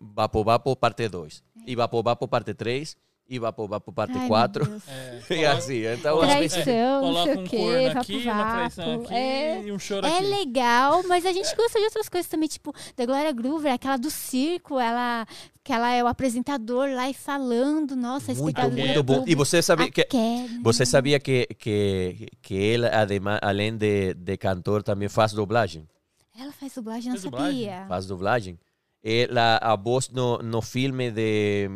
Vapo 0.00 0.42
Vapo 0.42 0.74
parte 0.74 1.08
2, 1.08 1.44
e 1.64 1.76
Vapo 1.76 2.02
Vapo 2.02 2.26
parte 2.26 2.52
3, 2.54 2.96
e 3.28 3.38
Vapo 3.38 3.68
Vapo 3.68 3.92
parte 3.92 4.12
Ai, 4.14 4.20
meu 4.20 4.28
4, 4.28 4.64
Deus. 4.66 4.82
É, 4.88 5.20
e 5.36 5.44
assim. 5.44 5.84
Então, 5.86 6.18
Traição, 6.20 6.64
não 6.64 7.00
coloca 7.00 7.24
sei 7.24 7.36
um 7.36 7.40
o 7.40 7.44
quê, 7.48 7.56
corno 7.58 7.86
vapo, 7.88 7.98
aqui, 8.00 8.16
uma 8.28 8.52
traição 8.52 8.86
vapo. 8.92 9.04
aqui 9.04 9.14
É. 9.14 9.62
e 9.62 9.72
um 9.72 9.78
choro 9.78 10.06
É 10.06 10.16
aqui. 10.18 10.26
legal, 10.26 11.02
mas 11.08 11.26
a 11.26 11.32
gente 11.32 11.54
gosta 11.54 11.78
de 11.78 11.84
outras 11.84 12.08
coisas 12.08 12.28
também, 12.30 12.48
tipo, 12.48 12.72
da 12.96 13.04
Glória 13.04 13.30
Groover, 13.32 13.72
aquela 13.72 13.96
do 13.98 14.10
circo, 14.10 14.80
ela, 14.80 15.26
que 15.62 15.72
ela 15.72 15.90
é 15.92 16.02
o 16.02 16.06
apresentador 16.06 16.88
lá 16.90 17.10
e 17.10 17.14
falando, 17.14 17.94
nossa, 17.94 18.32
muito, 18.34 18.60
muito 18.70 19.02
bom. 19.02 19.24
E 19.26 19.34
você 19.34 19.60
sabia 19.60 19.90
que... 19.90 20.06
Você 20.62 20.86
sabia 20.86 21.20
que, 21.20 21.46
que, 21.58 22.28
que 22.40 22.54
ele, 22.54 22.86
además, 22.86 23.38
além 23.42 23.76
de, 23.76 24.14
de 24.14 24.36
cantor, 24.38 24.82
também 24.82 25.08
faz 25.08 25.32
dublagem? 25.32 25.86
Ela 26.40 26.52
faz 26.52 26.72
dublagem, 26.74 27.06
não 27.10 27.16
Faz 27.16 27.22
dublagem? 27.24 27.64
sabia. 27.64 27.84
Faz 27.88 28.06
dublagem. 28.06 28.58
Ela, 29.02 29.58
a 29.62 29.76
voz 29.76 30.08
no, 30.10 30.38
no 30.38 30.60
filme 30.60 31.10
de, 31.10 31.68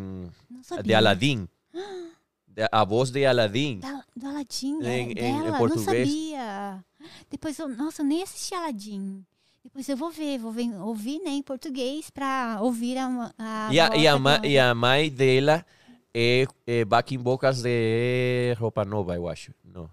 Não 0.51 0.63
sabia. 0.63 0.83
de 0.83 0.95
Aladdin. 0.95 1.49
De- 2.47 2.69
A 2.71 2.85
voz 2.85 3.11
de 3.11 3.25
Aladdin. 3.25 3.79
Da, 3.79 4.05
do 4.15 4.27
Aladdin, 4.27 4.79
Em- 4.83 4.85
é, 4.85 4.99
em- 4.99 5.11
em 5.13 5.15
dela, 5.43 5.57
português. 5.57 5.87
não 5.87 6.15
sabia. 6.15 6.85
Depois 7.31 7.59
eu, 7.59 7.67
nossa, 7.69 8.03
eu 8.03 8.07
nem 8.07 8.23
assisti 8.23 8.55
Aladdin. 8.55 9.25
Depois 9.65 9.89
eu 9.89 9.97
vou 9.97 10.11
ver, 10.11 10.39
vou 10.39 10.53
ver, 10.53 10.69
ouvir 10.83 11.19
né, 11.21 11.31
em 11.31 11.43
português 11.43 12.11
pra 12.11 12.59
ouvir 12.61 12.99
a, 12.99 13.33
a 13.39 13.69
E 13.73 13.81
a, 13.81 13.97
e, 13.97 14.07
a, 14.07 14.19
ma- 14.19 14.41
e 14.45 14.59
a 14.59 14.75
mãe 14.75 15.09
dela 15.11 15.65
é, 16.13 16.45
é 16.67 16.85
backing 16.85 17.17
vocals 17.19 17.63
de 17.63 18.55
Roupa 18.59 18.85
Nova, 18.85 19.15
eu 19.15 19.27
acho. 19.29 19.55
Não. 19.65 19.89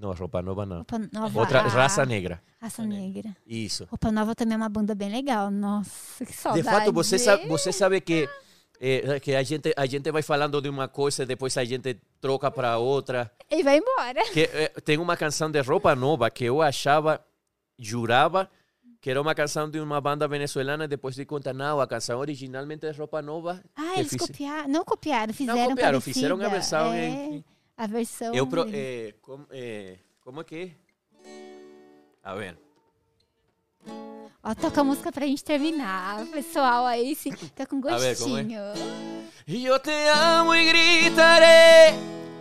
Não, 0.00 0.12
Roupa 0.12 0.40
Nova 0.40 0.64
não. 0.64 0.76
Roupa 0.78 0.98
Nova, 1.12 1.38
Outra, 1.40 1.60
a- 1.60 1.68
Raça 1.68 2.06
Negra. 2.06 2.42
Raça 2.60 2.82
Negra. 2.84 3.36
Isso. 3.46 3.84
Roupa 3.90 4.10
Nova 4.10 4.34
também 4.34 4.54
é 4.54 4.56
uma 4.56 4.68
banda 4.68 4.94
bem 4.94 5.10
legal. 5.10 5.50
Nossa, 5.50 6.24
que 6.24 6.32
saudade. 6.32 6.62
De 6.64 6.70
fato, 6.70 6.92
você 6.92 7.18
sabe, 7.18 7.46
você 7.46 7.70
sabe 7.72 8.00
que, 8.00 8.26
eh, 8.80 9.20
que 9.20 9.34
a, 9.34 9.42
gente, 9.42 9.72
a 9.76 9.84
gente 9.86 10.10
vai 10.10 10.22
falando 10.22 10.60
de 10.62 10.68
uma 10.70 10.88
coisa 10.88 11.22
e 11.22 11.26
depois 11.26 11.56
a 11.58 11.64
gente 11.64 11.98
troca 12.20 12.50
para 12.50 12.78
outra. 12.78 13.30
E 13.50 13.62
vai 13.62 13.76
embora. 13.76 14.24
Que, 14.32 14.44
eh, 14.52 14.68
tem 14.84 14.96
uma 14.96 15.16
canção 15.18 15.50
de 15.50 15.60
Roupa 15.60 15.94
Nova 15.94 16.30
que 16.30 16.44
eu 16.44 16.62
achava, 16.62 17.20
jurava 17.78 18.48
que 19.02 19.08
era 19.10 19.20
uma 19.20 19.34
canção 19.34 19.70
de 19.70 19.80
uma 19.80 19.98
banda 19.98 20.28
venezuelana 20.28 20.86
depois 20.86 21.14
de 21.14 21.24
conta, 21.24 21.54
não, 21.54 21.80
a 21.80 21.86
canção 21.86 22.18
originalmente 22.20 22.84
é 22.84 22.90
Roupa 22.90 23.22
Nova. 23.22 23.58
Ah, 23.74 23.94
eles 23.98 24.10
fiz- 24.10 24.20
copiaram. 24.20 24.68
Não 24.68 24.84
copiaram, 24.84 25.32
fizeram 25.32 25.68
copiaram, 25.70 26.00
fizeram 26.02 26.36
a 26.36 26.38
parecida. 26.38 26.50
versão 26.50 26.92
é, 26.92 27.06
em- 27.08 27.44
A 27.80 27.86
versão... 27.86 28.34
Eu 28.34 28.46
pro, 28.46 28.66
eh, 28.70 29.14
como, 29.22 29.46
eh, 29.50 29.96
como 30.20 30.42
é 30.42 30.44
que? 30.44 30.76
A 32.22 32.34
ver. 32.34 32.58
Ó, 34.42 34.54
toca 34.54 34.82
a 34.82 34.84
música 34.84 35.10
pra 35.10 35.24
gente 35.24 35.42
terminar. 35.42 36.24
O 36.24 36.26
pessoal 36.26 36.84
aí 36.84 37.14
se 37.14 37.32
fica 37.32 37.64
com 37.64 37.78
é? 37.78 37.80
gostinho. 37.80 38.60
Yo 39.46 39.78
te 39.78 40.10
amo 40.10 40.54
y 40.54 40.66
gritaré 40.66 41.94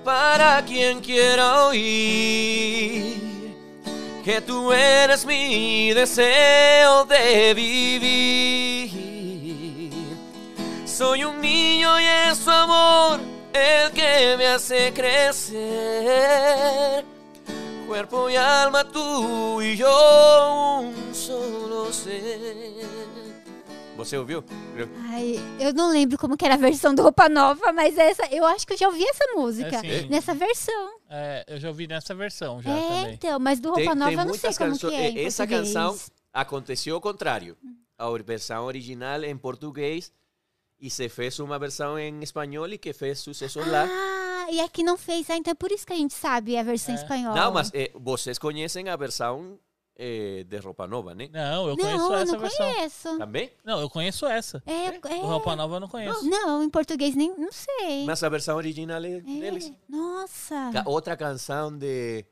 para 0.03 0.61
quien 0.63 0.99
quiera 0.99 1.67
oír 1.67 3.53
que 4.25 4.41
tú 4.41 4.73
eres 4.73 5.25
mi 5.25 5.93
deseo 5.93 7.05
de 7.05 7.53
vivir. 7.53 8.89
Soy 10.85 11.23
un 11.23 11.39
niño 11.39 11.97
y 11.97 12.03
es 12.03 12.39
su 12.39 12.51
amor 12.51 13.38
el 13.53 13.91
que 13.91 14.35
me 14.37 14.47
hace 14.47 14.93
crecer. 14.93 15.59
Cuerpo 17.87 18.29
y 18.29 18.35
alma 18.35 18.83
tú 18.83 19.61
y 19.61 19.75
yo 19.75 20.81
un 20.81 21.13
solo 21.13 21.91
ser. 21.91 22.87
Você 23.99 24.17
ouviu? 24.17 24.43
Ai, 25.09 25.35
eu 25.59 25.73
não 25.73 25.91
lembro 25.91 26.17
como 26.17 26.37
que 26.37 26.45
era 26.45 26.53
a 26.53 26.57
versão 26.57 26.95
do 26.95 27.01
Roupa 27.01 27.27
Nova, 27.27 27.73
mas 27.73 27.97
essa, 27.97 28.25
eu 28.27 28.45
acho 28.45 28.65
que 28.65 28.71
eu 28.71 28.77
já 28.77 28.87
ouvi 28.87 29.03
essa 29.03 29.25
música. 29.35 29.85
É, 29.85 30.07
nessa 30.07 30.33
versão. 30.33 30.91
É, 31.09 31.43
eu 31.45 31.59
já 31.59 31.67
ouvi 31.67 31.85
nessa 31.85 32.15
versão 32.15 32.61
já 32.61 32.71
é, 32.71 32.81
também. 32.81 33.13
então, 33.15 33.37
mas 33.39 33.59
do 33.59 33.71
Roupa 33.71 33.93
Nova 33.93 34.13
eu 34.13 34.25
não 34.25 34.33
sei 34.35 34.53
como 34.53 34.77
que 34.77 34.85
é. 34.95 35.25
Essa 35.25 35.45
português. 35.45 35.73
canção 35.73 35.99
aconteceu 36.31 36.95
ao 36.95 37.01
contrário. 37.01 37.57
A 37.97 38.09
versão 38.23 38.63
original 38.63 39.21
em 39.21 39.35
português 39.35 40.13
e 40.79 40.89
se 40.89 41.09
fez 41.09 41.39
uma 41.39 41.59
versão 41.59 41.97
em 41.99 42.21
espanhol 42.23 42.67
e 42.69 42.77
que 42.77 42.93
fez 42.93 43.19
sucesso 43.19 43.59
lá. 43.59 43.85
Ah, 43.89 44.51
e 44.51 44.59
aqui 44.61 44.81
não 44.83 44.97
fez. 44.97 45.29
Ah, 45.29 45.35
então 45.37 45.51
é 45.51 45.55
por 45.55 45.71
isso 45.71 45.85
que 45.85 45.93
a 45.93 45.95
gente 45.97 46.13
sabe 46.13 46.57
a 46.57 46.63
versão 46.63 46.95
É. 46.95 46.97
espanhola. 46.97 47.35
Não, 47.35 47.51
mas 47.51 47.69
eh, 47.73 47.91
vocês 47.95 48.37
conhecem 48.39 48.87
a 48.89 48.95
versão 48.95 49.59
eh, 49.97 50.45
de 50.47 50.57
Roupa 50.57 50.87
Nova, 50.87 51.13
né? 51.13 51.27
Não, 51.31 51.67
eu 51.67 51.75
Não, 51.75 51.83
conheço 51.83 52.05
eu 52.05 52.13
essa 52.15 52.31
não 52.31 52.39
versão. 52.39 52.73
conheço. 52.73 53.17
Também? 53.17 53.51
Não, 53.65 53.81
eu 53.81 53.89
conheço 53.89 54.25
essa. 54.25 54.63
É, 54.65 54.85
é. 54.95 55.15
O 55.17 55.25
Roupa 55.27 55.55
Nova 55.55 55.75
eu 55.75 55.79
não 55.81 55.87
conheço. 55.89 56.25
Não, 56.25 56.63
em 56.63 56.69
português 56.69 57.13
nem 57.15 57.37
não 57.37 57.51
sei. 57.51 58.05
Mas 58.05 58.23
a 58.23 58.29
versão 58.29 58.55
original 58.55 59.03
é 59.03 59.17
É, 59.17 59.19
deles. 59.19 59.73
Nossa. 59.89 60.71
Outra 60.85 61.17
canção 61.17 61.77
de 61.77 62.25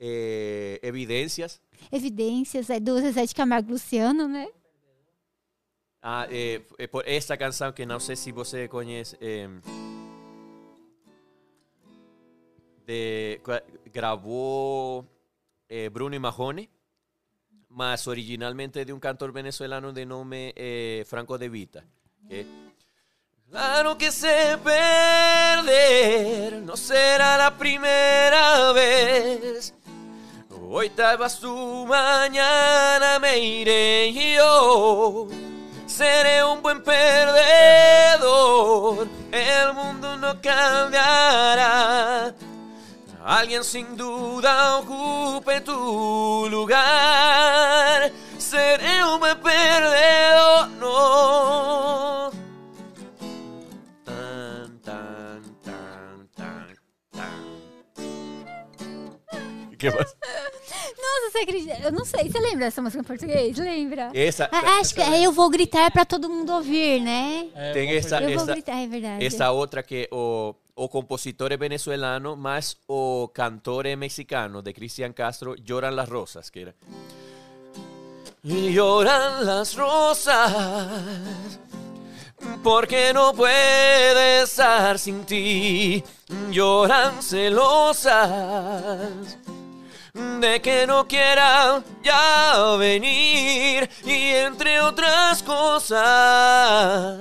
eh, 0.00 0.80
Evidências. 0.82 1.60
Evidências 1.92 2.70
é 2.70 2.80
do 2.80 2.98
Zezé 3.00 3.26
de 3.26 3.34
Camargo 3.34 3.72
Luciano, 3.72 4.26
né? 4.26 4.48
Ah, 6.02 6.26
eh, 6.30 6.62
eh, 6.78 6.86
por 6.86 7.02
esta 7.06 7.36
canção 7.36 7.72
que 7.72 7.84
não 7.84 7.98
sei 7.98 8.14
se 8.16 8.30
você 8.32 8.68
conhece. 8.68 9.16
eh, 9.20 9.48
de, 12.86 13.40
gra- 13.44 13.64
gravou 13.92 15.04
eh, 15.68 15.88
Bruno 15.88 16.14
e 16.14 16.18
Mahone, 16.18 16.70
mas 17.68 18.06
originalmente 18.06 18.84
de 18.84 18.92
um 18.92 19.00
cantor 19.00 19.32
venezuelano 19.32 19.92
de 19.92 20.04
nome 20.06 20.52
eh, 20.56 21.04
Franco 21.06 21.36
de 21.36 21.48
Vita. 21.48 21.84
Claro 23.50 23.96
que 23.98 24.10
sé 24.12 24.56
perder, 24.62 26.60
no 26.62 26.76
será 26.76 27.36
la 27.36 27.56
primera 27.56 28.72
vez. 28.72 29.74
Hoy 30.68 30.90
te 30.90 31.16
vas 31.16 31.38
tú, 31.40 31.86
mañana 31.86 33.18
me 33.20 33.38
iré 33.38 34.12
yo. 34.12 35.28
Seré 35.86 36.42
un 36.44 36.60
buen 36.62 36.82
perdedor, 36.82 37.36
el 39.30 39.72
mundo 39.72 40.16
no 40.16 40.40
cambiará. 40.42 42.34
Alguien 43.24 43.64
sin 43.64 43.96
duda 43.96 44.78
ocupe 44.78 45.60
tu 45.60 46.48
lugar. 46.50 48.12
Seré 48.36 49.04
un 49.04 49.20
buen 49.20 49.40
perdedor, 49.40 50.68
no. 50.78 52.30
Tan, 54.04 54.80
tan, 54.80 55.42
tan, 55.64 56.28
tan, 56.36 56.76
tan. 57.10 57.56
¿Qué 59.78 59.90
más? 59.90 60.16
Você 61.36 61.42
acredita? 61.42 61.76
Eu 61.82 61.92
não 61.92 62.04
sei. 62.04 62.30
Você 62.30 62.38
lembra 62.38 62.60
dessa 62.66 62.80
música 62.80 63.00
em 63.00 63.04
português? 63.04 63.58
Lembra? 63.58 64.10
Esa, 64.14 64.48
Ah, 64.50 64.78
acho 64.80 64.94
que 64.94 65.02
é 65.02 65.22
Eu 65.26 65.32
Vou 65.32 65.50
Gritar 65.50 65.90
pra 65.90 66.04
todo 66.04 66.28
mundo 66.30 66.50
ouvir, 66.52 67.00
né? 67.00 67.48
É, 67.54 67.72
Tem 67.72 67.90
eu 67.90 67.98
essa-. 67.98 68.20
Eu 68.22 68.28
Vou 68.30 68.42
essa- 68.42 68.52
Gritar, 68.52 68.78
é 68.82 68.86
verdade. 68.86 69.24
esta 69.24 69.50
outra 69.52 69.82
que 69.82 70.08
o, 70.10 70.54
o 70.74 70.88
compositor 70.88 71.52
é 71.52 71.56
venezuelano, 71.56 72.36
mas 72.36 72.76
o 72.88 73.28
cantor 73.28 73.84
é 73.86 73.94
mexicano, 73.96 74.62
de 74.62 74.72
Cristian 74.72 75.12
Castro, 75.12 75.54
Lloran 75.66 75.90
las 75.94 76.08
Rosas, 76.08 76.48
que 76.50 76.60
era. 76.60 76.74
Y 78.44 78.72
lloran 78.72 79.44
las 79.44 79.74
rosas, 79.76 81.58
porque 82.62 83.12
no 83.12 83.32
puede 83.34 84.42
estar 84.42 84.98
sin 85.00 85.24
ti. 85.24 86.02
Lloran 86.52 87.20
celosas, 87.22 89.10
de 90.40 90.60
que 90.62 90.86
no 90.86 91.06
quiera 91.06 91.82
ya 92.02 92.76
venir 92.78 93.88
y 94.04 94.30
entre 94.32 94.80
otras 94.80 95.42
cosas 95.42 97.18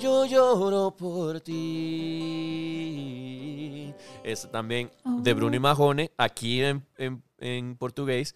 yo 0.00 0.26
lloro 0.26 0.90
por 0.96 1.40
ti. 1.40 1.54
Esa 4.24 4.50
también 4.50 4.90
de 5.04 5.32
Bruno 5.32 5.54
y 5.54 5.60
Mahone, 5.60 6.10
aquí 6.16 6.60
en, 6.62 6.84
en, 6.96 7.22
en 7.38 7.76
português, 7.76 8.34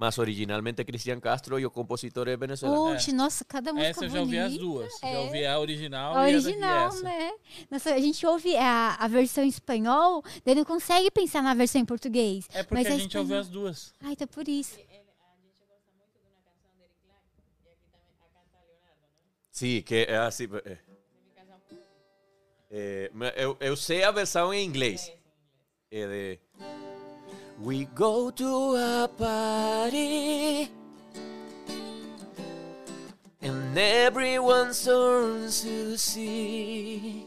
mas 0.00 0.16
originalmente 0.16 0.84
Cristian 0.84 1.18
Castro 1.18 1.58
e 1.58 1.66
o 1.66 1.70
compositor 1.70 2.28
é 2.28 2.36
venezuelano. 2.36 2.94
Oxe, 2.94 3.12
nossa, 3.12 3.44
cada 3.44 3.72
música 3.72 3.90
Essa 3.90 4.04
eu 4.04 4.10
já 4.10 4.20
ouvi 4.20 4.38
as 4.38 4.56
duas. 4.56 4.92
Já 5.00 5.08
É. 5.08 5.18
ouvi 5.18 5.44
a 5.44 5.58
original, 5.58 6.16
A 6.16 6.30
e 6.30 6.34
original, 6.36 6.88
essa. 6.88 7.02
né? 7.02 7.32
Nossa, 7.68 7.92
a 7.94 8.00
gente 8.00 8.24
ouve 8.24 8.56
a, 8.56 8.94
a 8.94 9.08
versão 9.08 9.42
em 9.42 9.48
espanhol, 9.48 10.22
daí 10.44 10.54
não 10.54 10.64
consegue 10.64 11.10
pensar 11.10 11.42
na 11.42 11.52
versão 11.52 11.80
em 11.80 11.84
português. 11.84 12.46
É 12.54 12.62
porque 12.62 12.74
mas 12.74 12.86
a 12.86 12.90
gente 12.90 13.06
espanhol. 13.08 13.24
ouviu 13.24 13.38
as 13.38 13.48
duas. 13.48 13.92
Ai, 14.00 14.14
tá 14.14 14.26
por 14.26 14.46
isso. 14.48 14.78
Sim, 19.50 19.82
que 19.82 20.06
é 20.08 20.16
assim. 20.18 20.44
É. 20.64 20.78
É, 22.70 23.10
eu, 23.36 23.56
eu 23.60 23.76
sei 23.76 24.04
a 24.04 24.10
versão 24.10 24.52
em 24.54 24.64
inglês. 24.64 25.10
É 25.90 26.06
de. 26.06 26.38
We 27.60 27.86
go 27.86 28.30
to 28.30 28.76
a 28.76 29.08
party 29.08 30.70
and 33.42 33.76
everyone 33.76 34.72
turns 34.72 35.62
to 35.62 35.98
see 35.98 37.26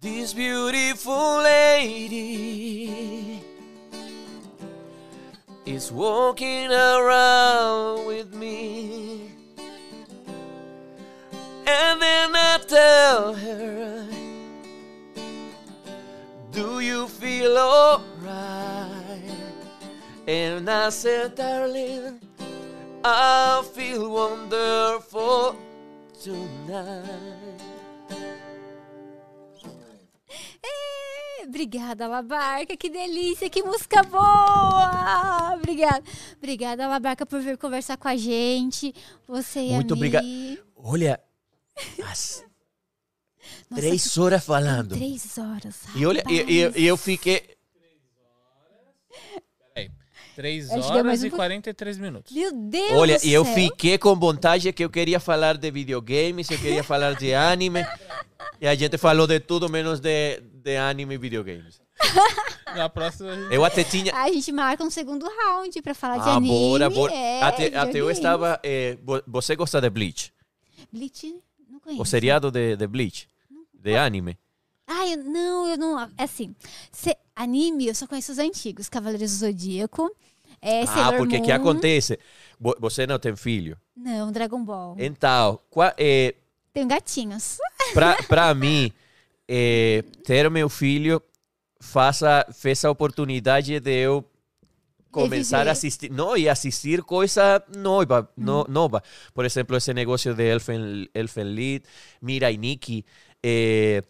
this 0.00 0.32
beautiful 0.34 1.42
lady 1.42 3.42
is 5.66 5.90
walking 5.90 6.70
around 6.70 8.06
with 8.06 8.32
me. 8.34 9.32
And 11.66 12.00
then 12.00 12.36
I 12.36 12.58
tell 12.68 13.34
her, 13.34 14.06
Do 16.54 16.78
you 16.80 17.08
feel 17.08 17.58
alright? 17.58 18.04
And 20.28 20.70
I 20.70 20.88
said, 20.90 21.34
Darling, 21.34 22.20
I 23.04 23.62
feel 23.74 24.08
wonderful 24.08 25.56
tonight. 26.22 27.64
Obrigada, 31.46 32.06
Labarca, 32.06 32.76
que 32.76 32.88
delícia, 32.88 33.50
que 33.50 33.62
música 33.62 34.02
boa! 34.02 35.54
Obrigada. 35.54 36.02
Obrigada, 36.36 36.86
Labarca, 36.86 37.26
por 37.26 37.40
vir 37.40 37.58
conversar 37.58 37.96
com 37.96 38.08
a 38.08 38.16
gente. 38.16 38.94
Você 39.26 39.60
e 39.60 39.72
Muito 39.72 39.94
obrigado. 39.94 40.26
Olha, 40.76 41.20
as 42.08 42.44
Nossa, 43.70 43.82
três 43.82 44.18
horas 44.18 44.44
falando. 44.44 44.94
Três 44.96 45.38
horas. 45.38 45.76
E 45.94 46.04
olha, 46.06 46.22
e, 46.28 46.34
e- 46.34 46.64
rapaz. 46.64 46.82
e 46.82 46.86
eu 46.86 46.96
fiquei. 46.96 47.42
Peraí. 49.74 49.90
3 50.36 50.70
Acho 50.70 50.88
que 50.88 50.94
deu 50.94 51.04
mais 51.04 51.20
horas 51.20 51.22
um 51.22 51.26
e 51.26 51.30
pouco. 51.30 51.36
43 51.42 51.98
minutos. 51.98 52.32
Meu 52.34 52.52
Deus 52.52 52.92
Olha, 52.92 53.18
do 53.18 53.24
e 53.26 53.32
eu 53.32 53.44
fiquei 53.44 53.96
com 53.98 54.16
vontade 54.16 54.72
que 54.72 54.84
eu 54.84 54.90
queria 54.90 55.20
falar 55.20 55.56
de 55.56 55.70
videogames, 55.70 56.50
eu 56.50 56.58
queria 56.58 56.82
falar 56.82 57.14
de 57.14 57.32
anime. 57.34 57.84
E 58.60 58.66
a 58.66 58.74
gente 58.74 58.98
falou 58.98 59.26
de 59.26 59.38
tudo 59.40 59.68
menos 59.68 60.00
de, 60.00 60.40
de 60.40 60.76
anime 60.76 61.14
e 61.14 61.18
videogames. 61.18 61.80
Na 62.74 62.88
próxima 62.88 63.30
a 63.30 63.36
gente... 63.36 63.54
Eu 63.54 63.64
até 63.64 63.84
tinha. 63.84 64.12
A 64.14 64.28
gente 64.32 64.50
marca 64.50 64.82
um 64.82 64.90
segundo 64.90 65.24
round 65.28 65.80
pra 65.82 65.94
falar 65.94 66.18
de 66.18 66.28
Ah, 66.28 66.34
anime. 66.36 66.48
bora, 66.52 66.90
bora. 66.90 67.12
É, 67.14 67.42
até, 67.42 67.76
até 67.76 68.00
eu 68.00 68.10
estava. 68.10 68.58
eh, 68.64 68.98
vo- 69.04 69.22
você 69.28 69.54
gosta 69.54 69.80
de 69.80 69.88
Bleach? 69.88 70.32
Bleach, 70.92 71.32
não 71.70 71.78
conheço. 71.78 72.02
O 72.02 72.04
seriado 72.04 72.50
de, 72.50 72.74
de 72.76 72.86
Bleach? 72.88 73.28
De 73.84 73.96
anime? 73.96 74.38
Ah, 74.86 75.06
eu, 75.06 75.18
não, 75.22 75.68
eu 75.68 75.76
não. 75.76 76.00
É 76.00 76.24
assim, 76.24 76.54
cê- 76.90 77.16
anime, 77.36 77.86
eu 77.86 77.94
só 77.94 78.06
conheço 78.06 78.32
os 78.32 78.38
antigos. 78.38 78.88
Cavaleiros 78.88 79.30
do 79.30 79.36
Zodíaco. 79.46 80.10
É, 80.60 80.82
ah, 80.82 80.86
Sailor 80.86 81.16
porque 81.18 81.36
Moon. 81.36 81.44
que 81.44 81.52
acontece? 81.52 82.18
Vo- 82.58 82.76
Você 82.80 83.06
não 83.06 83.18
tem 83.18 83.36
filho. 83.36 83.76
Não, 83.94 84.32
Dragon 84.32 84.64
Ball. 84.64 84.96
Então, 84.98 85.60
qua- 85.68 85.94
eh, 85.98 86.34
Tenho 86.72 86.88
gatinhos. 86.88 87.58
pra, 87.92 88.16
pra 88.26 88.54
mim, 88.54 88.90
eh, 89.46 90.02
ter 90.24 90.50
meu 90.50 90.70
filho 90.70 91.22
faça, 91.80 92.46
fez 92.54 92.82
a 92.86 92.90
oportunidade 92.90 93.78
de 93.78 93.90
eu 93.92 94.24
começar 95.10 95.58
Reviver. 95.58 95.68
a 95.68 95.72
assistir, 95.72 96.10
não, 96.10 96.36
e 96.36 96.48
assistir 96.48 97.02
coisa 97.02 97.62
nova, 97.76 98.28
no, 98.36 98.64
nova. 98.68 99.02
Por 99.32 99.44
exemplo, 99.44 99.76
esse 99.76 99.92
negócio 99.94 100.34
de 100.34 100.42
Elfen, 100.42 101.08
Elfen 101.14 101.44
Lied, 101.44 101.84
Mirai 102.20 102.56
Nikki, 102.56 103.04
eh, 103.44 104.02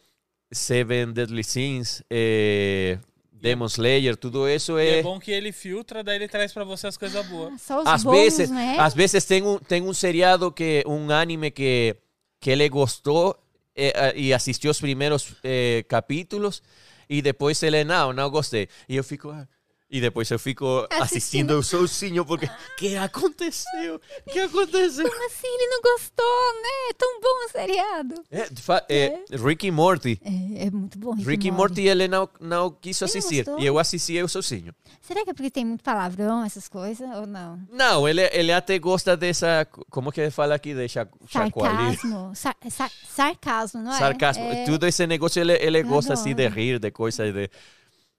Seven 0.53 1.13
Deadly 1.13 1.43
Sins, 1.43 2.03
eh, 2.09 2.99
Demon 3.33 3.67
Slayer, 3.67 4.17
tudo 4.17 4.49
isso 4.49 4.79
E 4.79 4.89
é... 4.89 4.99
é 5.01 5.03
bom 5.03 5.19
que 5.19 5.33
ele 5.33 5.51
filtra, 5.51 6.05
daí 6.05 6.17
ele 6.17 6.29
traz 6.29 6.53
pra 6.53 6.63
você 6.63 6.87
as 6.87 6.97
coisas 6.97 7.27
boas. 7.27 7.61
Só 7.61 7.83
os 7.83 7.87
às 7.87 8.05
bons, 8.05 8.13
vezes, 8.13 8.51
né? 8.51 8.77
às 8.79 8.95
vezes 8.95 9.25
tem 9.25 9.43
um, 9.43 9.59
tem 9.59 9.83
um 9.83 9.93
seriado 9.93 10.53
que 10.53 10.85
um 10.87 11.11
anime 11.11 11.51
que 11.51 11.97
que 12.41 12.51
ele 12.51 12.69
gostou 12.69 13.37
eh, 13.75 13.93
eh, 13.95 14.13
e 14.17 14.35
assistiu 14.35 14.71
os 14.71 14.79
primeiros 14.79 15.35
eh, 15.43 15.85
capítulos 15.89 16.63
e 17.09 17.21
depois 17.21 17.63
ele 17.63 17.85
não, 17.85 18.13
não 18.13 18.31
gostei. 18.31 18.69
E 18.89 18.97
eu 18.97 19.03
fico 19.03 19.31
ah, 19.31 19.49
e 19.91 20.01
depois 20.01 20.31
eu 20.31 20.39
fico 20.39 20.87
assistindo 20.91 21.53
eu 21.53 21.63
sozinho 21.63 22.25
porque 22.25 22.49
que 22.79 22.97
aconteceu? 22.97 24.01
Que 24.33 24.41
aconteceu? 24.41 25.09
Como 25.09 25.27
assim 25.27 25.47
ele 25.47 25.67
não 25.69 25.81
gostou, 25.83 26.53
né? 26.63 26.91
É 26.91 26.93
tão 26.95 27.21
bom 27.21 27.45
o 27.45 27.49
seriado. 27.51 28.15
É, 28.31 28.49
é, 28.89 29.19
Rick 29.37 29.67
e 29.67 29.71
Morty. 29.71 30.21
É, 30.25 30.67
é 30.67 30.71
muito 30.71 30.99
bom. 30.99 31.13
Rick, 31.15 31.29
Rick 31.29 31.49
e 31.49 31.51
Morty 31.51 31.83
ele 31.83 32.09
não 32.09 32.29
não 32.41 32.71
quis 32.71 33.01
Ele 33.01 33.11
não 33.13 33.19
assistir 33.19 33.45
gostou? 33.45 33.61
e 33.63 33.67
eu 33.67 33.79
assisti 33.79 34.15
eu 34.15 34.27
sozinho. 34.29 34.75
Será 35.01 35.23
que 35.23 35.31
é 35.31 35.35
porque 35.35 35.51
tem 35.51 35.65
muito 35.65 35.85
palavrão, 35.85 36.43
essas 36.45 36.67
coisas, 36.67 37.07
ou 37.17 37.27
não? 37.27 37.61
Não, 37.71 38.09
ele 38.09 38.23
ele 38.33 38.53
até 38.53 38.79
gosta 38.79 39.17
dessa 39.17 39.67
como 39.91 40.11
que 40.11 40.31
fala 40.31 40.55
aqui 40.55 40.75
de 40.75 40.89
cha- 40.89 41.07
chacoalhar. 41.29 41.77
Sarcasmo. 41.95 42.33
Sar- 42.35 42.57
sar- 42.71 42.93
sarcasmo, 43.07 43.83
não 43.83 43.93
é? 43.95 43.99
sarcasmo. 43.99 44.45
É, 44.45 44.65
Tudo 44.65 44.87
esse 44.87 45.07
negócio 45.07 45.41
ele, 45.41 45.53
ele 45.61 45.83
gosta 45.83 46.15
assim 46.15 46.35
de 46.35 46.49
rir, 46.49 46.79
de 46.79 46.91
coisas 46.91 47.33
de. 47.33 47.51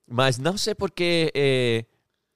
Mas 0.08 0.38
não 0.38 0.58
sei 0.58 0.76
porque 0.76 1.32
eh, 1.34 1.86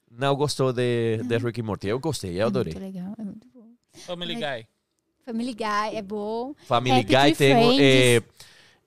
não 0.09 0.35
gostou 0.35 0.73
de, 0.73 1.17
de 1.23 1.37
Rick 1.37 1.59
e 1.59 1.63
Morty. 1.63 1.87
Eu 1.87 1.99
gostei, 1.99 2.41
eu 2.41 2.47
adorei. 2.47 2.73
É 2.73 2.79
muito 2.79 2.93
legal, 2.93 3.13
é 3.17 3.23
muito 3.23 3.47
bom. 3.53 3.67
Family 3.93 4.35
Guy. 4.35 4.67
Family 5.25 5.53
Guy 5.53 5.95
é 5.95 6.01
bom. 6.01 6.55
Family 6.65 7.01
Happy 7.01 7.15
Guy 7.15 7.35
tem 7.35 7.79
eh, 7.81 8.21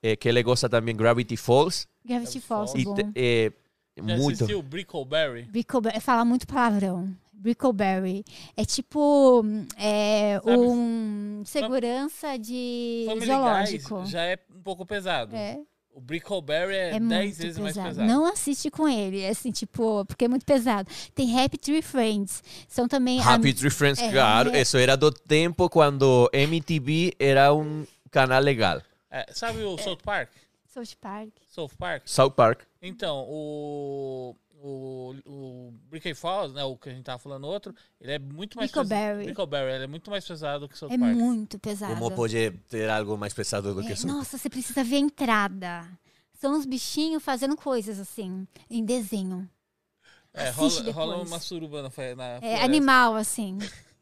eh, 0.03 0.17
que 0.17 0.29
ele 0.29 0.43
gosta 0.43 0.69
também 0.69 0.97
Gravity 0.97 1.37
Falls. 1.37 1.87
Gravity 2.05 2.41
Falls 2.41 2.75
é 2.77 2.81
E 2.81 2.85
bom. 2.85 2.97
eh, 3.15 3.53
Já 3.97 4.17
muito. 4.17 4.35
assistiu 4.35 4.61
Brickleberry? 4.63 5.43
Brickleberry, 5.45 6.01
fala 6.01 6.25
muito 6.25 6.47
palavrão. 6.47 7.15
Brickleberry. 7.33 8.25
É 8.57 8.65
tipo 8.65 9.45
é, 9.77 10.41
Sabe- 10.45 10.57
um 10.59 11.43
segurança 11.45 12.37
de 12.39 13.05
Family 13.07 13.27
zoológico. 13.27 14.01
Guy 14.03 14.07
já 14.11 14.23
é 14.25 14.39
um 14.57 14.63
pouco 14.63 14.85
pesado. 14.87 15.35
É, 15.37 15.61
O 15.95 16.01
Brickleberry 16.01 16.75
é 16.75 16.89
é 16.97 17.01
10 17.01 17.01
muito 17.01 17.37
vezes 17.37 17.59
mais 17.59 17.75
pesado. 17.75 17.89
pesado. 17.91 18.09
Não 18.09 18.25
assiste 18.27 18.71
com 18.71 18.89
ele, 18.89 19.21
é 19.21 19.29
assim, 19.29 19.51
tipo, 19.51 20.05
porque 20.07 20.25
é 20.25 20.29
muito 20.29 20.45
pesado. 20.47 20.89
Tem 21.15 21.39
Happy 21.39 21.59
Tree 21.59 21.83
Friends. 21.83 22.43
São 22.67 22.89
também. 22.89 23.21
Happy 23.21 23.49
am- 23.51 23.55
Tree 23.55 23.71
Friends, 23.71 24.01
é, 24.03 24.11
claro. 24.11 24.51
é. 24.51 24.63
Isso 24.63 24.77
era 24.79 24.97
do 24.97 25.11
tempo 25.11 25.69
quando 25.69 26.31
MTV 26.33 27.15
era 27.19 27.53
um 27.53 27.87
canal 28.11 28.41
legal. 28.41 28.81
É, 29.11 29.27
sabe 29.33 29.63
o 29.63 29.77
South 29.79 29.99
Park? 30.03 30.31
South 30.67 30.97
Park. 31.01 31.29
South 31.51 31.71
Park? 31.79 32.03
South 32.07 32.31
Park. 32.31 32.61
Então, 32.81 33.27
o, 33.29 34.35
o, 34.65 35.15
o 35.27 35.73
Brickleberry 35.91 36.15
Falls, 36.15 36.55
né, 36.55 36.63
o 36.65 36.77
que 36.77 36.89
a 36.89 36.93
gente 36.93 37.05
tava 37.05 37.19
falando 37.19 37.47
outro, 37.47 37.75
ele 38.01 38.13
é 38.13 38.19
muito 38.19 38.57
mais 38.57 38.71
Brickleberry. 38.71 39.09
pesado. 39.11 39.25
Brickleberry, 39.25 39.73
ele 39.75 39.85
é 39.85 39.87
muito 39.87 40.11
mais 40.11 40.25
pesado 40.27 40.69
que 40.69 40.79
South 40.79 40.91
É 40.93 40.99
Park. 40.99 41.15
muito 41.17 41.59
pesado. 41.59 41.95
Como 41.95 42.11
pode 42.13 42.51
ter 42.69 42.89
algo 42.89 43.17
mais 43.19 43.35
pesado 43.35 43.75
do 43.75 43.83
que 43.83 43.89
É, 43.89 43.93
isso? 43.93 44.07
nossa, 44.07 44.39
você 44.39 44.49
precisa 44.49 44.85
ver 44.85 44.97
a 44.97 45.01
entrada. 45.01 45.89
São 46.41 46.55
uns 46.55 46.65
bichinhos 46.67 47.23
fazendo 47.23 47.57
coisas 47.57 47.99
assim, 48.01 48.47
em 48.71 48.85
desenho. 48.85 49.49
É, 50.35 50.49
rola, 50.51 50.93
rola 50.93 51.17
uma 51.23 51.39
suruba 51.39 51.83
na, 51.83 51.91
na 52.17 52.25
É 52.47 52.63
animal, 52.63 53.15
assim. 53.17 53.59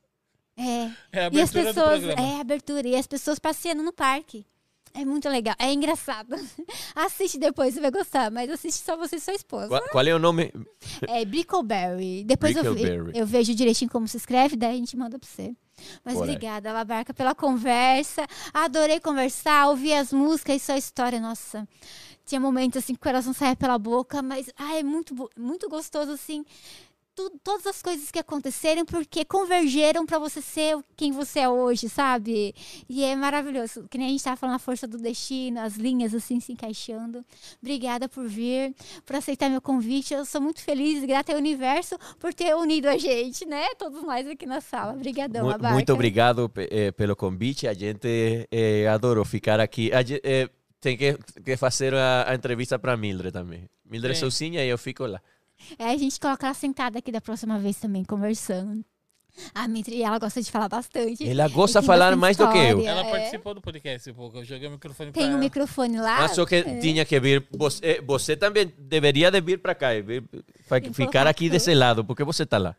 É. 0.56 0.90
É 1.12 1.26
a 1.26 1.30
E 1.32 1.40
as 1.40 1.48
abertura 1.56 1.62
do 1.64 1.74
pessoas. 1.74 2.00
programa. 2.05 2.20
É, 2.28 2.40
abertura. 2.40 2.89
E 2.89 2.94
as 2.97 3.06
pessoas 3.06 3.39
passeando 3.39 3.82
no 3.82 3.92
parque. 3.94 4.44
É 4.92 5.04
muito 5.04 5.28
legal. 5.28 5.54
É 5.58 5.72
engraçado. 5.72 6.34
Assiste 6.94 7.38
depois, 7.38 7.74
você 7.74 7.80
vai 7.80 7.90
gostar. 7.90 8.30
Mas 8.30 8.50
assiste 8.50 8.84
só 8.84 8.96
você 8.96 9.16
e 9.16 9.20
sua 9.20 9.34
esposa. 9.34 9.68
Qual, 9.68 9.82
qual 9.90 10.06
é 10.06 10.14
o 10.14 10.18
nome? 10.18 10.52
É 11.08 11.24
Brickleberry. 11.24 12.24
Depois 12.24 12.56
eu, 12.56 12.74
Brickleberry. 12.74 13.18
eu 13.18 13.26
vejo 13.26 13.54
direitinho 13.54 13.90
como 13.90 14.08
se 14.08 14.16
escreve, 14.16 14.56
daí 14.56 14.74
a 14.74 14.76
gente 14.76 14.96
manda 14.96 15.18
pra 15.18 15.28
você. 15.28 15.54
Mas 16.04 16.14
Bora. 16.14 16.26
obrigada, 16.26 16.72
Labarca, 16.72 17.14
pela 17.14 17.34
conversa. 17.34 18.26
Adorei 18.52 19.00
conversar, 19.00 19.68
ouvir 19.68 19.94
as 19.94 20.12
músicas 20.12 20.56
e 20.56 20.64
sua 20.64 20.76
história. 20.76 21.20
Nossa, 21.20 21.66
Tinha 22.26 22.40
momentos 22.40 22.82
assim 22.82 22.94
que 22.94 22.98
o 22.98 23.02
coração 23.02 23.32
saia 23.32 23.56
pela 23.56 23.78
boca, 23.78 24.22
mas 24.22 24.50
ah, 24.56 24.76
é 24.76 24.82
muito, 24.82 25.14
muito 25.36 25.68
gostoso 25.68 26.12
assim. 26.12 26.44
Tu- 27.14 27.30
todas 27.42 27.66
as 27.66 27.82
coisas 27.82 28.10
que 28.10 28.18
aconteceram 28.18 28.84
porque 28.84 29.24
convergeram 29.24 30.06
pra 30.06 30.18
você 30.18 30.40
ser 30.40 30.76
quem 30.97 31.12
você 31.12 31.40
é 31.40 31.48
hoje, 31.48 31.89
sabe? 31.89 32.55
E 32.89 33.02
é 33.05 33.14
maravilhoso. 33.16 33.86
Que 33.90 33.98
nem 33.98 34.06
a 34.08 34.10
gente 34.10 34.24
tava 34.24 34.36
falando 34.36 34.56
a 34.56 34.58
força 34.58 34.86
do 34.86 34.98
destino, 34.98 35.60
as 35.60 35.74
linhas 35.76 36.14
assim 36.14 36.40
se 36.40 36.52
encaixando. 36.52 37.24
Obrigada 37.62 38.08
por 38.08 38.26
vir, 38.26 38.74
por 39.05 39.16
aceitar 39.16 39.48
meu 39.50 39.60
convite. 39.60 40.14
Eu 40.14 40.24
sou 40.24 40.40
muito 40.40 40.60
feliz 40.62 41.02
e 41.02 41.06
grata 41.06 41.32
ao 41.32 41.39
universo 41.39 41.97
por 42.18 42.32
ter 42.32 42.55
unido 42.55 42.86
a 42.86 42.97
gente, 42.97 43.44
né? 43.47 43.74
Todos 43.78 44.02
nós 44.02 44.26
aqui 44.26 44.47
na 44.47 44.60
sala. 44.60 44.92
Obrigadão, 44.94 45.44
Mu- 45.44 45.50
Abarca. 45.50 45.74
Muito 45.74 45.92
obrigado 45.92 46.50
eh, 46.56 46.90
pelo 46.92 47.14
convite. 47.16 47.66
A 47.68 47.74
gente 47.74 48.48
eh, 48.50 48.86
adorou 48.89 49.24
ficar 49.24 49.60
aqui. 49.60 49.92
A 49.92 50.02
gente, 50.02 50.20
eh, 50.24 50.48
tem 50.80 50.97
que, 50.97 51.14
que 51.44 51.56
fazer 51.58 51.94
a, 51.94 52.30
a 52.30 52.34
entrevista 52.34 52.78
para 52.78 52.97
Mildred 52.97 53.32
também. 53.32 53.68
Mildred 53.84 54.16
sozinha 54.18 54.64
e 54.64 54.68
eu 54.68 54.78
fico 54.78 55.05
lá. 55.05 55.20
É, 55.78 55.84
a 55.90 55.97
gente 55.97 56.18
coloca 56.18 56.47
ela 56.47 56.55
sentada 56.55 56.98
aqui 56.98 57.10
da 57.12 57.20
próxima 57.20 57.58
vez 57.58 57.76
também, 57.76 58.05
conversando. 58.05 58.84
A 59.55 59.68
Mitri, 59.68 60.02
ela 60.02 60.18
gosta 60.18 60.42
de 60.42 60.50
falar 60.50 60.68
bastante. 60.68 61.26
Ela 61.26 61.48
gosta 61.48 61.80
de 61.80 61.86
falar 61.86 62.16
mais 62.16 62.36
do 62.36 62.50
que 62.50 62.58
eu. 62.58 62.78
história, 62.80 62.89
Ela 62.89 63.06
é. 63.06 63.10
participou 63.10 63.55
do 63.55 63.60
podcast 63.60 64.10
um 64.10 64.14
pouco. 64.14 64.39
Eu 64.39 64.44
joguei 64.44 64.66
o 64.66 64.72
microfone 64.72 65.12
pra 65.12 65.20
Tem 65.20 65.28
um 65.30 65.34
ela. 65.34 65.40
microfone 65.40 65.98
lá. 65.98 66.18
Mas 66.22 66.32
só 66.32 66.44
que 66.44 66.56
é. 66.56 66.78
tinha 66.80 67.05
que 67.05 67.20
vir. 67.20 67.47
Você, 67.56 67.80
eh, 67.86 68.00
você 68.02 68.36
também 68.36 68.72
deveria 68.76 69.30
de 69.30 69.40
vir 69.40 69.58
para 69.60 69.74
cá. 69.74 69.94
e 69.94 70.02
vir- 70.02 70.24
ficar 70.92 71.26
aqui 71.28 71.44
tudo. 71.44 71.52
desse 71.52 71.72
lado, 71.74 72.05
porque 72.05 72.24
você 72.24 72.42
está 72.42 72.58
lá. 72.58 72.74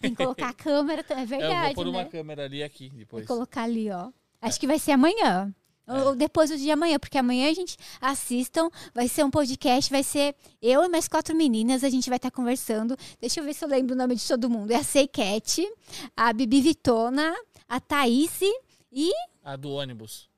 Tem 0.00 0.10
que 0.14 0.16
colocar 0.22 0.50
a 0.50 0.52
câmera, 0.54 1.04
é 1.08 1.12
É, 1.14 1.22
eu 1.22 1.26
verdade, 1.26 1.74
vou 1.74 1.84
pôr 1.84 1.90
uma 1.90 2.02
né? 2.04 2.08
câmera 2.10 2.44
ali 2.44 2.62
aqui 2.62 2.90
depois. 2.90 3.26
Vou 3.26 3.36
colocar 3.36 3.62
ali, 3.62 3.90
ó. 3.90 4.10
Acho 4.42 4.60
que 4.60 4.66
vai 4.66 4.78
ser 4.78 4.92
amanhã. 4.92 5.54
Ou 5.86 6.08
ou 6.08 6.16
depois 6.16 6.50
do 6.50 6.56
dia 6.56 6.74
amanhã, 6.74 6.98
porque 6.98 7.18
amanhã 7.18 7.50
a 7.50 7.54
gente 7.54 7.76
assistam, 8.00 8.68
vai 8.94 9.08
ser 9.08 9.24
um 9.24 9.30
podcast, 9.30 9.90
vai 9.90 10.02
ser 10.02 10.34
eu 10.60 10.82
e 10.84 10.88
mais 10.88 11.08
quatro 11.08 11.34
meninas, 11.34 11.84
a 11.84 11.90
gente 11.90 12.08
vai 12.08 12.16
estar 12.16 12.30
conversando. 12.30 12.96
Deixa 13.20 13.40
eu 13.40 13.44
ver 13.44 13.54
se 13.54 13.64
eu 13.64 13.68
lembro 13.68 13.94
o 13.94 13.98
nome 13.98 14.14
de 14.14 14.26
todo 14.26 14.48
mundo. 14.50 14.70
É 14.70 14.76
a 14.76 14.84
Seicat, 14.84 15.66
a 16.16 16.32
Bibi 16.32 16.60
Vitona, 16.60 17.34
a 17.68 17.80
Thaís 17.80 18.40
e 18.92 19.12
A 19.42 19.56
do 19.56 19.70
ônibus. 19.70 20.28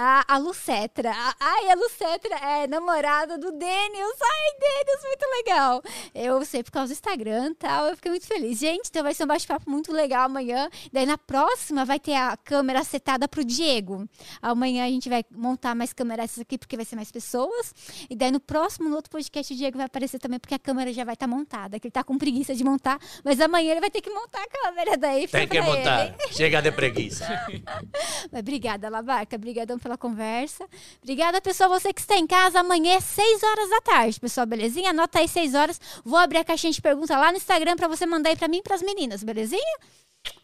A, 0.00 0.24
a 0.34 0.38
Lucetra. 0.38 1.10
A- 1.10 1.34
ai, 1.40 1.70
a 1.70 1.74
Lucetra 1.74 2.36
é 2.36 2.66
namorada 2.68 3.36
do 3.36 3.50
Denis. 3.50 4.16
Ai, 4.22 4.58
Denis, 4.60 5.02
muito 5.04 5.26
legal. 5.36 5.82
Eu 6.14 6.44
sei 6.44 6.62
por 6.62 6.70
causa 6.70 6.88
do 6.88 6.92
Instagram 6.96 7.50
e 7.50 7.54
tal, 7.56 7.88
eu 7.88 7.96
fiquei 7.96 8.10
muito 8.12 8.26
feliz. 8.26 8.58
Gente, 8.60 8.88
então 8.90 9.02
vai 9.02 9.12
ser 9.12 9.24
um 9.24 9.26
bate-papo 9.26 9.68
muito 9.68 9.92
legal 9.92 10.26
amanhã. 10.26 10.70
Daí 10.92 11.04
na 11.04 11.18
próxima 11.18 11.84
vai 11.84 11.98
ter 11.98 12.14
a 12.14 12.36
câmera 12.36 12.84
setada 12.84 13.26
pro 13.26 13.44
Diego. 13.44 14.08
Amanhã 14.40 14.84
a 14.84 14.88
gente 14.88 15.08
vai 15.08 15.24
montar 15.32 15.74
mais 15.74 15.92
câmeras 15.92 16.38
aqui 16.38 16.56
porque 16.56 16.76
vai 16.76 16.84
ser 16.84 16.94
mais 16.94 17.10
pessoas. 17.10 17.74
E 18.08 18.14
daí 18.14 18.30
no 18.30 18.38
próximo, 18.38 18.88
no 18.88 18.94
outro 18.94 19.10
podcast, 19.10 19.52
o 19.52 19.56
Diego 19.56 19.78
vai 19.78 19.86
aparecer 19.86 20.20
também 20.20 20.38
porque 20.38 20.54
a 20.54 20.58
câmera 20.60 20.92
já 20.92 21.02
vai 21.04 21.14
estar 21.14 21.26
montada. 21.26 21.80
Que 21.80 21.88
ele 21.88 21.92
tá 21.92 22.04
com 22.04 22.16
preguiça 22.16 22.54
de 22.54 22.62
montar, 22.62 22.98
mas 23.24 23.40
amanhã 23.40 23.72
ele 23.72 23.80
vai 23.80 23.90
ter 23.90 24.00
que 24.00 24.10
montar 24.10 24.42
a 24.42 24.48
câmera. 24.48 24.96
Daí 24.96 25.26
fica 25.26 25.38
Tem 25.38 25.48
que 25.48 25.58
pra 25.60 25.68
ele. 25.70 25.78
montar. 25.78 26.16
Chega 26.32 26.62
de 26.62 26.70
preguiça. 26.70 27.26
Mas 28.30 28.40
obrigada, 28.40 28.88
Labarca. 28.88 29.34
Obrigadão 29.36 29.78
pela 29.88 29.96
conversa. 29.96 30.68
Obrigada, 31.02 31.40
pessoal. 31.40 31.70
Você 31.70 31.92
que 31.92 32.00
está 32.00 32.16
em 32.16 32.26
casa, 32.26 32.60
amanhã 32.60 32.94
é 32.96 33.00
6 33.00 33.42
horas 33.42 33.70
da 33.70 33.80
tarde, 33.80 34.20
pessoal. 34.20 34.46
Belezinha? 34.46 34.90
Anota 34.90 35.18
aí 35.18 35.26
6 35.28 35.54
horas. 35.54 35.80
Vou 36.04 36.18
abrir 36.18 36.38
a 36.38 36.44
caixinha 36.44 36.72
de 36.72 36.80
pergunta 36.82 37.16
lá 37.16 37.30
no 37.32 37.38
Instagram 37.38 37.74
para 37.76 37.88
você 37.88 38.04
mandar 38.04 38.28
aí 38.30 38.36
para 38.36 38.48
mim 38.48 38.58
e 38.58 38.62
para 38.62 38.74
as 38.74 38.82
meninas, 38.82 39.22
belezinha? 39.24 39.78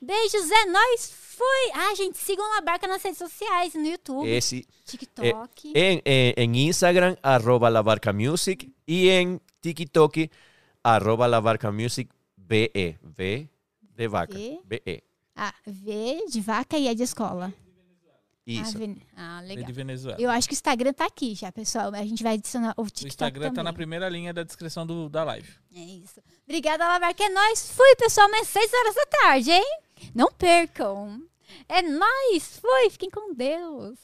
Beijos, 0.00 0.50
é 0.50 0.64
nóis. 0.66 1.12
Fui. 1.36 1.70
Ah, 1.74 1.94
gente, 1.96 2.16
sigam 2.16 2.44
a 2.52 2.54
Labarca 2.56 2.86
nas 2.86 3.02
redes 3.02 3.18
sociais, 3.18 3.74
no 3.74 3.84
YouTube, 3.84 4.24
Esse, 4.26 4.64
TikTok. 4.86 5.72
en, 5.74 6.00
en- 6.04 6.34
en 6.36 6.54
Instagram, 6.54 7.16
arroba 7.22 7.68
la 7.68 7.82
barca 7.82 8.12
music. 8.12 8.70
Y 8.86 9.08
en 9.10 9.40
TikTok, 9.60 10.30
arroba 10.84 11.26
la 11.26 11.40
barca 11.40 11.72
music 11.72 12.08
BE. 12.36 12.98
V 13.02 13.48
de 13.80 14.08
vaca. 14.08 14.38
BE. 14.64 15.02
Ah, 15.36 15.52
V 15.66 16.24
de 16.30 16.40
vaca 16.40 16.78
e 16.78 16.86
é 16.86 16.94
de 16.94 17.02
escola. 17.02 17.52
Isso. 18.46 18.76
Ah, 18.76 18.78
Ven- 18.78 19.46
legal. 19.48 19.64
de 19.66 19.72
Venezuela. 19.72 20.20
Eu 20.20 20.30
acho 20.30 20.46
que 20.48 20.52
o 20.52 20.56
Instagram 20.56 20.92
tá 20.92 21.06
aqui 21.06 21.34
já, 21.34 21.50
pessoal. 21.50 21.94
A 21.94 22.04
gente 22.04 22.22
vai 22.22 22.34
adicionar 22.34 22.74
o 22.76 22.82
O 22.82 22.86
TikTok 22.86 23.06
Instagram 23.08 23.44
tá 23.48 23.50
também. 23.50 23.64
na 23.64 23.72
primeira 23.72 24.08
linha 24.08 24.34
da 24.34 24.42
descrição 24.42 24.86
do, 24.86 25.08
da 25.08 25.24
live. 25.24 25.48
É 25.74 25.80
isso. 25.80 26.20
Obrigada, 26.44 26.86
Lavarca. 26.86 27.24
É 27.24 27.28
nóis. 27.30 27.70
Fui, 27.70 27.96
pessoal. 27.96 28.28
Mas 28.30 28.48
6 28.48 28.70
horas 28.72 28.94
da 28.94 29.06
tarde, 29.06 29.50
hein? 29.50 29.78
Não 30.14 30.30
percam. 30.30 31.22
É 31.68 31.80
nóis. 31.82 32.58
Fui. 32.60 32.90
Fiquem 32.90 33.10
com 33.10 33.32
Deus. 33.34 33.98